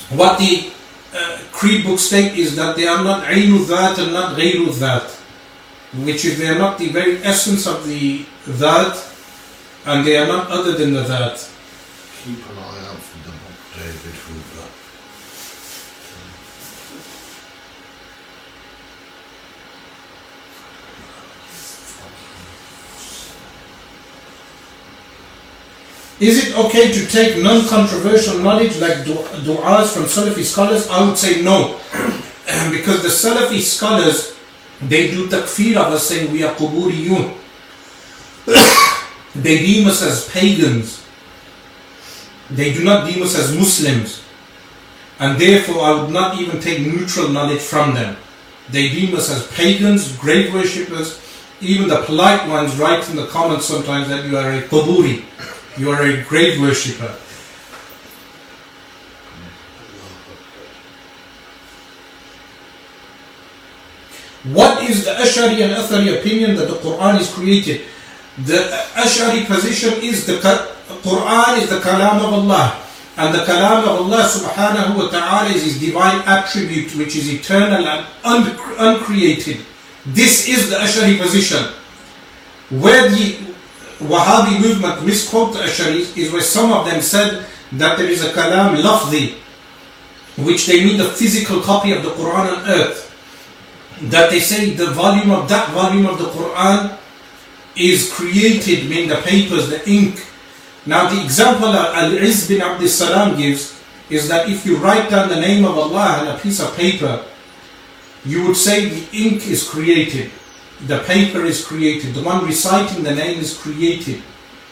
what 0.10 0.40
the 0.40 0.72
uh, 1.14 1.40
creed 1.52 1.86
books 1.86 2.04
state 2.04 2.38
is 2.38 2.56
that 2.56 2.76
they 2.76 2.88
are 2.88 3.04
not 3.04 3.28
Ainu 3.28 3.66
that 3.66 3.98
and 3.98 4.14
not 4.14 4.38
Ghayru 4.38 4.78
that, 4.80 5.10
which 6.06 6.26
is 6.26 6.38
they 6.38 6.50
are 6.50 6.60
not 6.60 6.78
the 6.78 6.90
very 6.90 7.24
essence 7.24 7.66
of 7.66 7.88
the 7.88 8.26
that 8.48 8.96
and 9.86 10.06
they 10.06 10.18
are 10.18 10.28
not 10.28 10.50
other 10.50 10.74
than 10.74 10.94
the 10.94 11.04
Dhat. 11.04 11.52
Keep 12.24 12.50
an 12.50 12.58
eye 12.58 12.88
out 12.90 12.98
for 12.98 13.18
the 13.24 13.32
book 13.32 13.58
David 13.78 14.16
Hoover. 14.26 14.68
Is 26.20 26.48
it 26.48 26.58
okay 26.58 26.94
to 26.94 27.06
take 27.08 27.44
non-controversial 27.44 28.40
knowledge 28.40 28.78
like 28.80 29.04
du- 29.04 29.28
du'as 29.44 29.92
from 29.94 30.04
Salafi 30.04 30.44
scholars? 30.44 30.88
I 30.88 31.06
would 31.06 31.18
say 31.18 31.42
no. 31.42 31.78
because 32.72 33.04
the 33.04 33.10
Salafi 33.12 33.60
scholars, 33.60 34.34
they 34.82 35.12
do 35.12 35.28
takfir 35.28 35.76
of 35.76 35.92
us 35.92 36.08
saying 36.08 36.32
we 36.32 36.44
are 36.44 36.56
quburiyun. 36.56 37.36
they 39.36 39.58
deem 39.60 39.88
us 39.88 40.02
as 40.02 40.30
pagans. 40.30 41.04
They 42.50 42.74
do 42.74 42.86
not 42.86 43.12
deem 43.12 43.22
us 43.22 43.36
as 43.38 43.54
Muslims. 43.54 44.24
And 45.20 45.40
therefore 45.40 45.82
I 45.84 46.02
would 46.02 46.12
not 46.12 46.40
even 46.40 46.62
take 46.62 46.80
neutral 46.80 47.28
knowledge 47.28 47.62
from 47.62 47.94
them. 47.94 48.16
They 48.70 48.88
deem 48.88 49.16
us 49.16 49.30
as 49.30 49.48
pagans, 49.52 50.16
grave 50.18 50.54
worshippers. 50.54 51.20
Even 51.60 51.90
the 51.90 52.04
polite 52.04 52.48
ones 52.48 52.76
write 52.78 53.10
in 53.10 53.18
the 53.18 53.28
comments 53.28 53.66
sometimes 53.66 54.08
that 54.08 54.26
you 54.26 54.38
are 54.38 54.52
a 54.52 54.62
quburi. 54.62 55.26
You 55.78 55.92
are 55.92 56.04
a 56.04 56.24
grave 56.24 56.60
worshipper. 56.62 57.14
What 64.54 64.84
is 64.84 65.06
the 65.06 65.12
Ash'ari 65.12 65.64
and 65.64 65.74
Athari 65.74 66.20
opinion 66.20 66.56
that 66.58 66.68
the 66.68 66.76
Quran 66.76 67.20
is 67.20 67.34
created? 67.34 67.82
The 68.46 68.58
Ash'ari 68.94 69.46
position 69.48 69.94
is 70.04 70.26
the 70.28 70.34
Quran 70.38 71.62
is 71.62 71.70
the 71.70 71.80
Kalam 71.80 72.18
of 72.22 72.34
Allah. 72.34 72.82
And 73.18 73.34
the 73.34 73.40
Kalam 73.40 73.84
of 73.84 74.06
Allah 74.06 74.24
subhanahu 74.30 74.98
wa 74.98 75.08
ta'ala 75.10 75.50
is 75.50 75.64
His 75.64 75.80
divine 75.80 76.22
attribute 76.28 76.94
which 76.96 77.16
is 77.16 77.34
eternal 77.34 77.88
and 77.88 78.06
un- 78.24 78.60
uncreated. 78.78 79.66
This 80.06 80.48
is 80.48 80.70
the 80.70 80.76
Ash'ari 80.76 81.18
position. 81.18 81.64
Where 82.70 83.10
the 83.10 83.55
Wahhabi 84.00 84.60
movement 84.62 85.06
misquote 85.06 85.54
the 85.54 85.60
Ash'aris 85.60 86.18
is 86.18 86.32
where 86.32 86.42
some 86.42 86.72
of 86.72 86.86
them 86.86 87.02
said 87.02 87.46
that 87.74 87.98
there 87.98 88.10
is 88.10 88.24
a 88.24 88.32
kalam 88.34 88.76
lafzi, 88.82 89.36
which 90.38 90.68
they 90.68 90.84
mean 90.84 90.98
the 90.98 91.10
physical 91.10 91.62
copy 91.62 91.94
of 91.94 92.04
the 92.04 92.10
Quran 92.10 92.58
on 92.58 92.70
earth. 92.70 93.02
That 94.12 94.30
they 94.30 94.42
say 94.42 94.72
the 94.72 94.88
volume 94.92 95.32
of 95.32 95.48
that 95.48 95.70
volume 95.72 96.06
of 96.06 96.20
the 96.20 96.26
Quran 96.26 96.98
is 97.76 98.12
created, 98.12 98.90
meaning 98.90 99.10
the 99.10 99.22
papers, 99.24 99.70
the 99.70 99.88
ink. 99.90 100.26
Now 100.86 101.10
the 101.10 101.24
example 101.24 101.72
that 101.72 101.96
Al-Izz 101.96 102.48
bin 102.48 102.62
Abdul 102.62 102.88
Salam 102.88 103.38
gives 103.38 103.82
is 104.10 104.28
that 104.28 104.50
if 104.50 104.66
you 104.66 104.78
write 104.78 105.10
down 105.10 105.30
the 105.30 105.40
name 105.40 105.66
of 105.66 105.78
Allah 105.78 106.20
on 106.20 106.28
a 106.28 106.38
piece 106.38 106.60
of 106.60 106.76
paper, 106.76 107.24
you 108.26 108.46
would 108.46 108.58
say 108.58 108.90
the 108.90 109.08
ink 109.18 109.48
is 109.48 109.68
created. 109.68 110.32
The 110.88 111.00
paper 111.00 111.44
is 111.44 111.66
created. 111.66 112.14
The 112.14 112.24
one 112.24 112.46
reciting 112.46 113.04
the 113.04 113.16
name 113.16 113.40
is 113.40 113.58
created. 113.58 114.22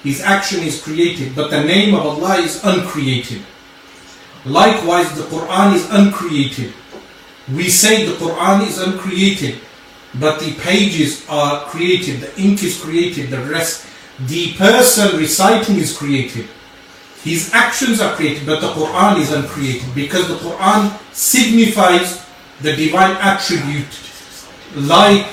His 0.04 0.22
action 0.22 0.64
is 0.64 0.82
created. 0.82 1.36
But 1.36 1.50
the 1.50 1.64
name 1.64 1.96
of 1.96 2.06
Allah 2.06 2.38
is 2.38 2.64
uncreated. 2.64 3.42
Likewise, 4.46 5.16
the 5.16 5.24
Quran 5.24 5.76
is 5.76 5.90
uncreated. 5.90 6.74
We 7.52 7.70
say 7.70 8.06
the 8.06 8.14
Quran 8.14 8.68
is 8.68 8.78
uncreated. 8.78 9.60
but 10.20 10.40
the 10.40 10.54
pages 10.56 11.26
are 11.28 11.66
created, 11.66 12.22
the 12.22 12.42
ink 12.42 12.64
is 12.64 12.80
created, 12.80 13.30
the 13.30 13.40
rest, 13.46 13.88
the 14.28 14.54
person 14.54 15.18
reciting 15.18 15.78
is 15.78 15.98
created. 15.98 16.48
His 17.24 17.52
actions 17.54 18.00
are 18.02 18.16
created, 18.16 18.46
but 18.46 18.60
the 18.60 18.68
Quran 18.68 19.20
is 19.20 19.32
uncreated 19.32 19.96
because 19.96 20.28
the 20.28 20.36
Quran 20.36 20.92
signifies 21.14 22.24
the 22.62 22.76
divine 22.76 23.16
attribute, 23.18 23.88
like 24.76 25.26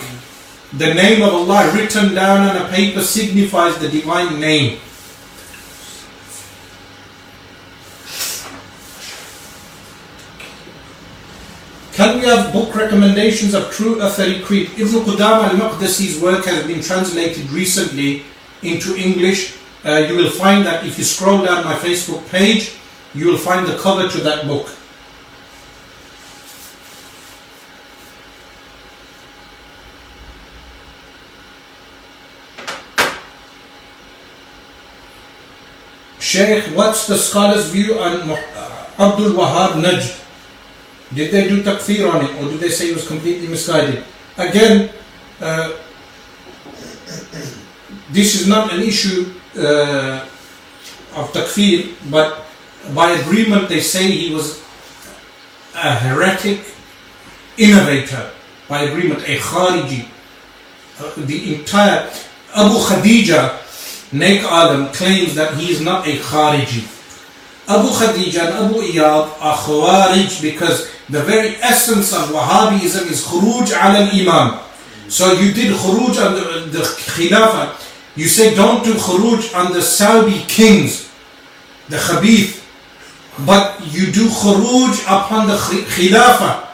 the 0.72 0.94
name 0.94 1.22
of 1.22 1.34
Allah 1.34 1.72
written 1.74 2.14
down 2.14 2.48
on 2.48 2.56
a 2.56 2.68
paper 2.68 3.02
signifies 3.02 3.76
the 3.78 3.88
divine 3.88 4.38
name. 4.38 4.78
Can 11.92 12.20
we 12.20 12.26
have 12.26 12.52
book 12.52 12.74
recommendations 12.74 13.52
of 13.52 13.70
true 13.70 13.96
Athari 13.96 14.42
Creed? 14.42 14.70
Ibn 14.78 15.04
Qudama 15.04 15.50
al-Maqdisi's 15.50 16.20
work 16.22 16.44
has 16.46 16.66
been 16.66 16.80
translated 16.80 17.50
recently 17.50 18.22
into 18.62 18.96
English. 18.96 19.58
Uh, 19.84 19.96
you 20.08 20.16
will 20.16 20.30
find 20.30 20.64
that 20.64 20.86
if 20.86 20.96
you 20.96 21.04
scroll 21.04 21.44
down 21.44 21.64
my 21.64 21.74
Facebook 21.74 22.26
page, 22.30 22.76
you 23.12 23.26
will 23.26 23.36
find 23.36 23.66
the 23.66 23.76
cover 23.76 24.08
to 24.08 24.18
that 24.22 24.46
book. 24.46 24.68
Sheikh, 36.30 36.62
what's 36.76 37.08
the 37.08 37.18
scholar's 37.18 37.70
view 37.70 37.98
on 37.98 38.30
uh, 38.30 38.38
Abdul 39.00 39.34
Wahab 39.34 39.82
Najd? 39.82 40.14
Did 41.12 41.32
they 41.32 41.48
do 41.48 41.60
takfir 41.64 42.06
on 42.06 42.24
it 42.24 42.30
or 42.38 42.48
did 42.48 42.60
they 42.60 42.68
say 42.68 42.86
he 42.86 42.94
was 42.94 43.08
completely 43.08 43.48
misguided? 43.48 44.04
Again, 44.38 44.90
uh, 45.40 45.72
this 48.14 48.40
is 48.40 48.46
not 48.46 48.72
an 48.72 48.80
issue 48.80 49.34
uh, 49.58 50.24
of 51.18 51.32
takfir, 51.34 51.98
but 52.12 52.46
by 52.94 53.10
agreement 53.10 53.68
they 53.68 53.80
say 53.80 54.08
he 54.08 54.32
was 54.32 54.62
a 55.74 55.96
heretic 55.96 56.60
innovator. 57.58 58.30
By 58.68 58.82
agreement, 58.82 59.26
a 59.26 59.36
khariji. 59.38 60.06
Uh, 61.00 61.10
the 61.26 61.56
entire 61.56 62.08
Abu 62.54 62.78
Khadija, 62.86 63.59
Naik 64.12 64.42
Alam, 64.42 64.92
claims 64.92 65.34
that 65.36 65.54
he 65.54 65.70
is 65.70 65.80
not 65.80 66.06
a 66.06 66.16
khariji. 66.18 66.82
Abu 67.68 67.88
Khadija 67.88 68.50
and 68.50 68.66
Abu 68.66 68.82
Iyad 68.82 69.30
are 69.40 69.56
Khawarij 69.56 70.42
because 70.42 70.90
the 71.08 71.22
very 71.22 71.54
essence 71.62 72.12
of 72.12 72.30
Wahhabism 72.30 73.06
is 73.08 73.24
Khuruj 73.24 73.70
al 73.72 73.94
Imam. 74.10 74.58
So 75.08 75.32
you 75.32 75.52
did 75.52 75.72
Khuruj 75.76 76.18
on 76.26 76.34
the, 76.72 76.78
Khilafah. 76.80 77.76
You 78.16 78.26
say 78.26 78.54
don't 78.56 78.82
do 78.82 78.94
Khuruj 78.94 79.54
on 79.54 79.72
the 79.72 79.82
Saudi 79.82 80.42
kings, 80.48 81.08
the 81.88 81.96
Khabith, 81.96 82.58
but 83.46 83.78
you 83.86 84.10
do 84.10 84.26
Khuruj 84.28 85.02
upon 85.04 85.46
the 85.46 85.56
Khi- 85.56 85.84
Khilafah. 86.08 86.66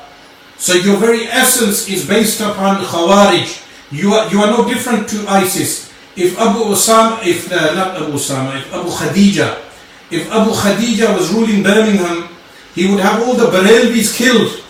So 0.57 0.73
your 0.73 0.97
very 0.97 1.27
essence 1.27 1.87
is 1.91 2.09
based 2.09 2.41
upon 2.41 2.77
Khawarij. 2.83 3.63
You 3.93 4.15
are, 4.15 4.31
you 4.33 4.41
are 4.41 4.49
no 4.51 4.67
different 4.67 5.09
to 5.11 5.29
ISIS. 5.29 5.93
If 6.17 6.39
Abu 6.41 6.65
Osama, 6.73 7.21
if 7.27 7.53
uh, 7.53 7.75
not 7.75 7.97
Abu 8.01 8.13
Osama, 8.13 8.57
if 8.57 8.73
Abu 8.73 8.89
Khadija, 8.89 9.63
if 10.11 10.31
Abu 10.33 10.51
Khadija 10.51 11.15
was 11.15 11.31
ruling 11.33 11.63
Birmingham, 11.63 12.29
he 12.75 12.89
would 12.91 13.01
have 13.01 13.23
all 13.23 13.35
the 13.35 13.47
Barelvis 13.47 14.17
killed. 14.17 14.63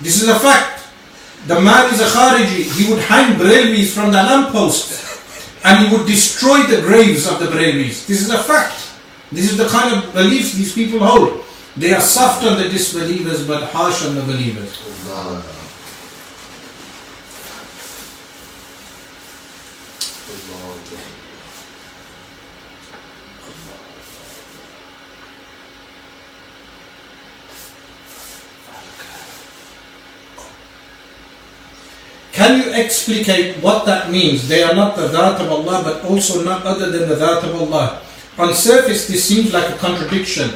This 0.00 0.22
is 0.22 0.28
a 0.28 0.38
fact. 0.38 0.86
The 1.46 1.60
man 1.60 1.92
is 1.92 2.00
a 2.00 2.06
Khariji. 2.06 2.70
He 2.70 2.90
would 2.92 3.02
hang 3.02 3.34
Barelvis 3.38 3.94
from 3.94 4.12
the 4.12 4.22
lamppost 4.22 5.06
and 5.64 5.86
he 5.86 5.96
would 5.96 6.06
destroy 6.06 6.62
the 6.64 6.82
graves 6.82 7.26
of 7.26 7.40
the 7.40 7.46
Barelvis. 7.46 8.06
This 8.06 8.22
is 8.22 8.30
a 8.30 8.38
fact. 8.38 8.78
This 9.32 9.50
is 9.50 9.56
the 9.58 9.66
kind 9.68 9.94
of 9.94 10.12
beliefs 10.14 10.52
these 10.52 10.72
people 10.72 11.00
hold. 11.00 11.44
They 11.76 11.92
are 11.94 12.00
soft 12.00 12.44
on 12.46 12.58
the 12.58 12.68
disbelievers 12.68 13.46
but 13.46 13.70
harsh 13.70 14.04
on 14.06 14.14
the 14.14 14.22
believers. 14.22 14.78
Can 32.38 32.62
you 32.62 32.70
explicate 32.70 33.56
what 33.56 33.84
that 33.86 34.12
means? 34.12 34.46
They 34.46 34.62
are 34.62 34.72
not 34.72 34.94
the 34.94 35.08
Dhat 35.08 35.40
of 35.42 35.50
Allah, 35.50 35.82
but 35.82 36.04
also 36.04 36.44
not 36.44 36.62
other 36.62 36.88
than 36.88 37.08
the 37.08 37.16
Dhat 37.16 37.42
of 37.42 37.52
Allah. 37.60 38.00
On 38.38 38.54
surface, 38.54 39.08
this 39.08 39.24
seems 39.24 39.52
like 39.52 39.68
a 39.74 39.76
contradiction. 39.78 40.54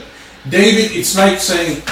David, 0.49 0.94
it's 0.94 1.17
like 1.17 1.41
saying 1.41 1.83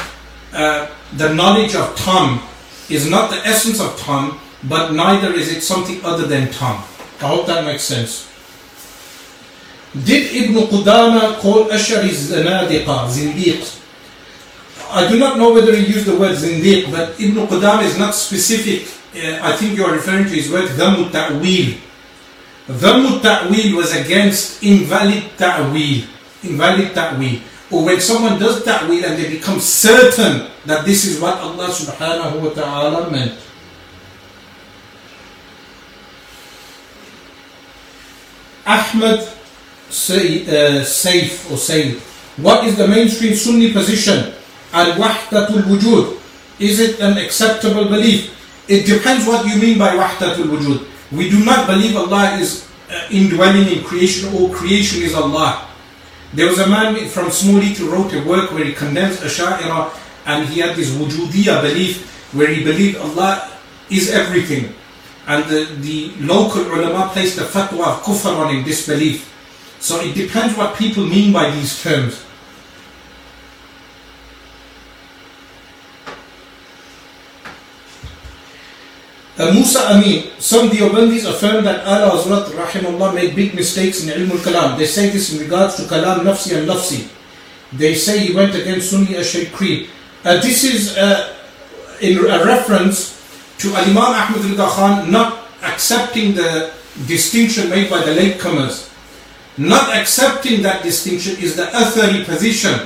uh, 0.55 0.86
the 1.17 1.35
knowledge 1.35 1.75
of 1.75 1.91
Tom 1.97 2.41
is 2.89 3.10
not 3.10 3.31
the 3.35 3.43
essence 3.44 3.81
of 3.81 3.99
Tom, 3.99 4.39
but 4.62 4.93
neither 4.93 5.35
is 5.35 5.51
it 5.51 5.60
something 5.60 5.99
other 6.05 6.25
than 6.25 6.52
Tom. 6.52 6.85
I 7.20 7.27
hope 7.27 7.49
that 7.49 7.65
makes 7.65 7.83
sense. 7.83 8.31
Did 10.07 10.31
Ibn 10.31 10.70
Qudama 10.70 11.35
call 11.41 11.65
Ashari 11.65 12.15
Zanadiqa, 12.15 13.10
Zindiq? 13.10 13.67
I 14.93 15.09
do 15.09 15.19
not 15.19 15.36
know 15.36 15.52
whether 15.52 15.75
he 15.75 15.85
used 15.85 16.07
the 16.07 16.15
word 16.17 16.36
Zindiq, 16.39 16.93
but 16.93 17.19
Ibn 17.19 17.44
Qudama 17.49 17.83
is 17.83 17.99
not 17.99 18.15
specific. 18.15 18.99
I 19.14 19.56
think 19.56 19.76
you 19.76 19.84
are 19.84 19.92
referring 19.92 20.24
to 20.24 20.34
his 20.34 20.50
word 20.50 20.70
Dhammu 20.78 21.10
Ta'wil. 21.10 21.74
Dhammu 22.70 23.22
Ta'wil 23.22 23.76
was 23.76 23.90
against 23.94 24.62
invalid 24.62 25.34
Ta'wil. 25.36 26.06
Invalid 26.44 26.94
Ta'wil. 26.94 27.40
Or 27.70 27.84
when 27.84 28.00
someone 28.00 28.39
does 28.39 28.62
Ta'wil 28.62 29.05
and 29.05 29.18
they 29.18 29.28
become 29.28 29.58
certain 29.58 30.47
that 30.66 30.84
this 30.86 31.05
is 31.05 31.20
what 31.20 31.39
Allah 31.39 31.68
subhanahu 31.68 32.39
wa 32.39 32.50
ta'ala 32.55 33.10
meant. 33.10 33.34
Ahmad 38.66 39.26
say, 39.90 40.47
uh, 40.47 40.86
Saif 40.86 41.50
or 41.50 41.58
Sayyid. 41.58 41.98
What 42.39 42.62
is 42.64 42.76
the 42.78 42.86
mainstream 42.86 43.34
Sunni 43.34 43.72
position? 43.72 44.32
Al-Wahdatul 44.72 45.66
Wujud. 45.66 46.14
Is 46.62 46.78
it 46.78 47.00
an 47.00 47.18
acceptable 47.18 47.90
belief? 47.90 48.30
It 48.70 48.86
depends 48.86 49.26
what 49.26 49.44
you 49.50 49.58
mean 49.58 49.78
by 49.82 49.97
Wahdatul 49.99 50.47
Wujud. 50.47 50.86
We 51.10 51.28
do 51.28 51.44
not 51.44 51.66
believe 51.66 51.97
Allah 51.97 52.39
is 52.39 52.70
uh, 52.89 53.02
indwelling 53.10 53.66
in 53.66 53.82
creation 53.82 54.32
or 54.32 54.55
creation 54.55 55.02
is 55.02 55.12
Allah. 55.12 55.66
There 56.34 56.47
was 56.47 56.60
a 56.60 56.68
man 56.68 56.94
from 57.08 57.34
Smoli 57.34 57.74
who 57.74 57.90
wrote 57.90 58.15
a 58.15 58.23
work 58.23 58.52
where 58.52 58.62
he 58.65 58.73
condensed 58.73 59.26
Asha'ira 59.26 59.90
and 60.26 60.47
he 60.47 60.60
had 60.60 60.76
this 60.76 60.94
Wujudiyya 60.94 61.62
belief 61.66 62.07
where 62.32 62.47
he 62.47 62.62
believed 62.62 62.99
Allah 62.99 63.50
is 63.90 64.08
everything. 64.15 64.73
And 65.26 65.42
the, 65.50 65.66
the 65.82 66.15
local 66.23 66.62
ulama 66.62 67.10
placed 67.12 67.42
the 67.42 67.50
fatwa 67.50 67.99
of 67.99 68.02
kufr 68.07 68.31
on 68.39 68.55
him, 68.55 68.62
disbelief. 68.62 69.26
So 69.81 69.99
it 69.99 70.15
depends 70.15 70.57
what 70.57 70.76
people 70.78 71.05
mean 71.07 71.32
by 71.32 71.50
these 71.50 71.82
terms. 71.82 72.23
Uh, 79.41 79.55
Musa 79.55 79.89
Amin, 79.97 80.28
some 80.39 80.69
Deobandis 80.69 81.25
affirm 81.25 81.65
that 81.65 81.81
Ala 81.89 82.12
Hazrat 82.12 82.44
Rahimullah 82.52 83.15
made 83.15 83.35
big 83.35 83.55
mistakes 83.55 84.05
in 84.05 84.10
Ilm 84.12 84.33
al-Kalam. 84.33 84.77
They 84.77 84.85
say 84.85 85.09
this 85.09 85.33
in 85.33 85.41
regards 85.41 85.77
to 85.77 85.83
Kalam 85.89 86.28
Nafsi 86.28 86.59
and 86.59 86.69
Lafzi. 86.69 87.09
They 87.73 87.94
say 87.94 88.19
he 88.19 88.35
went 88.35 88.55
against 88.55 88.91
Sunni 88.91 89.17
Creed. 89.47 89.89
Uh, 90.27 90.36
this 90.43 90.62
is 90.62 90.94
uh, 90.99 91.35
in 92.02 92.19
a 92.19 92.44
reference 92.44 93.17
to 93.65 93.73
Al-Imam 93.73 94.12
Ahmad 94.12 94.44
al-Gakhan 94.44 95.09
not 95.09 95.49
accepting 95.62 96.35
the 96.35 96.75
distinction 97.07 97.70
made 97.70 97.89
by 97.89 98.05
the 98.05 98.12
latecomers. 98.12 98.93
Not 99.57 99.97
accepting 99.97 100.60
that 100.69 100.83
distinction 100.83 101.41
is 101.43 101.57
the 101.57 101.65
Athari 101.73 102.27
position. 102.27 102.77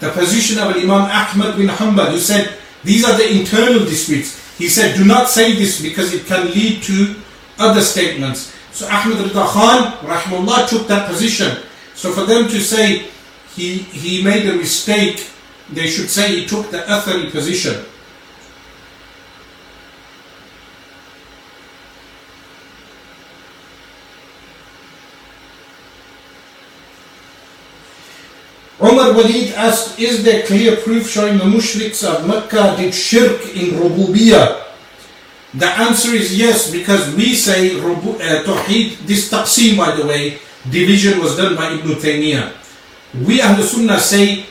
The 0.00 0.08
position 0.12 0.56
of 0.64 0.74
Imam 0.76 1.12
Ahmad 1.12 1.58
bin 1.58 1.68
Hanbal 1.68 2.12
who 2.12 2.18
said 2.18 2.56
these 2.84 3.04
are 3.04 3.18
the 3.18 3.38
internal 3.38 3.80
disputes. 3.84 4.43
He 4.58 4.68
said 4.68 4.96
do 4.96 5.04
not 5.04 5.28
say 5.28 5.54
this 5.54 5.80
because 5.82 6.14
it 6.14 6.26
can 6.26 6.46
lead 6.52 6.82
to 6.84 7.16
other 7.58 7.80
statements. 7.80 8.54
So 8.72 8.86
Ahmad 8.88 9.18
al-Khan 9.34 9.92
rahimullah 10.02 10.68
took 10.68 10.86
that 10.88 11.08
position. 11.08 11.58
So 11.94 12.10
for 12.12 12.24
them 12.26 12.48
to 12.48 12.60
say 12.60 13.06
he, 13.54 13.78
he 13.78 14.22
made 14.22 14.48
a 14.48 14.56
mistake, 14.56 15.30
they 15.70 15.86
should 15.86 16.10
say 16.10 16.40
he 16.40 16.46
took 16.46 16.70
the 16.70 16.78
Athari 16.78 17.30
position. 17.30 17.84
Umar 28.84 29.14
Walid 29.16 29.54
asked, 29.56 29.98
is 29.98 30.22
there 30.24 30.44
clear 30.44 30.76
proof 30.76 31.08
showing 31.08 31.38
the 31.38 31.44
mushriks 31.44 32.04
of 32.04 32.28
Mecca 32.28 32.76
did 32.76 32.92
shirk 32.94 33.40
in 33.56 33.80
Rububiyyah? 33.80 34.60
The 35.54 35.66
answer 35.66 36.12
is 36.12 36.36
yes, 36.36 36.70
because 36.70 37.14
we 37.14 37.34
say 37.34 37.70
rubu- 37.80 38.20
uh, 38.20 38.42
Tawheed, 38.42 39.06
this 39.06 39.30
taqsim 39.30 39.78
by 39.78 39.94
the 39.96 40.04
way, 40.04 40.38
division 40.68 41.20
was 41.20 41.36
done 41.36 41.56
by 41.56 41.70
Ibn 41.72 41.94
Taymiyyah. 41.96 42.52
We 43.24 43.40
Ahl 43.40 43.62
Sunnah 43.62 44.00
say 44.00 44.44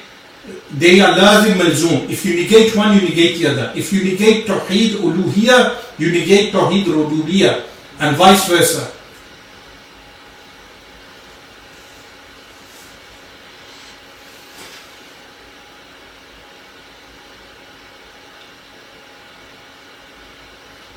they 0.72 1.00
are 1.02 1.14
lazim 1.14 1.60
malzoom. 1.60 2.10
If 2.10 2.26
you 2.26 2.36
negate 2.36 2.76
one, 2.76 2.96
you 2.96 3.02
negate 3.02 3.38
the 3.38 3.48
other. 3.52 3.74
If 3.76 3.92
you 3.92 4.04
negate 4.04 4.48
Tawheed 4.48 5.04
uluhiyah, 5.04 6.00
you 6.00 6.10
negate 6.12 6.54
Tawheed 6.54 6.86
rububiyah, 6.86 7.68
and 8.00 8.16
vice 8.16 8.48
versa. 8.48 8.90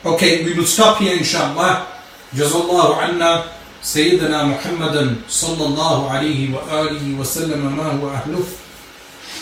Okay, 0.07 0.45
we 0.45 0.55
will 0.55 0.67
stop 0.67 0.99
here 1.03 1.19
inshallah. 1.19 1.87
Jazallahu 2.31 2.95
anna 3.03 3.57
سيدنا 3.87 4.43
محمدا 4.45 5.15
صلى 5.31 5.65
الله 5.67 6.11
عليه 6.11 6.41
وآله 6.55 7.05
وسلم 7.21 7.63
ما 7.77 7.87
هو 8.03 8.11
أهله 8.11 8.43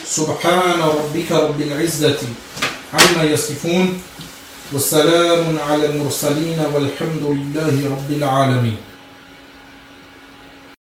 سبحان 0.04 0.80
ربك 0.84 1.32
رب 1.32 1.60
العزة 1.60 2.20
عما 2.92 3.22
يصفون 3.24 4.02
والسلام 4.72 5.58
على 5.68 5.86
المرسلين 5.86 6.60
والحمد 6.74 7.22
لله 7.24 7.76
رب 7.88 8.10
العالمين 8.10 8.76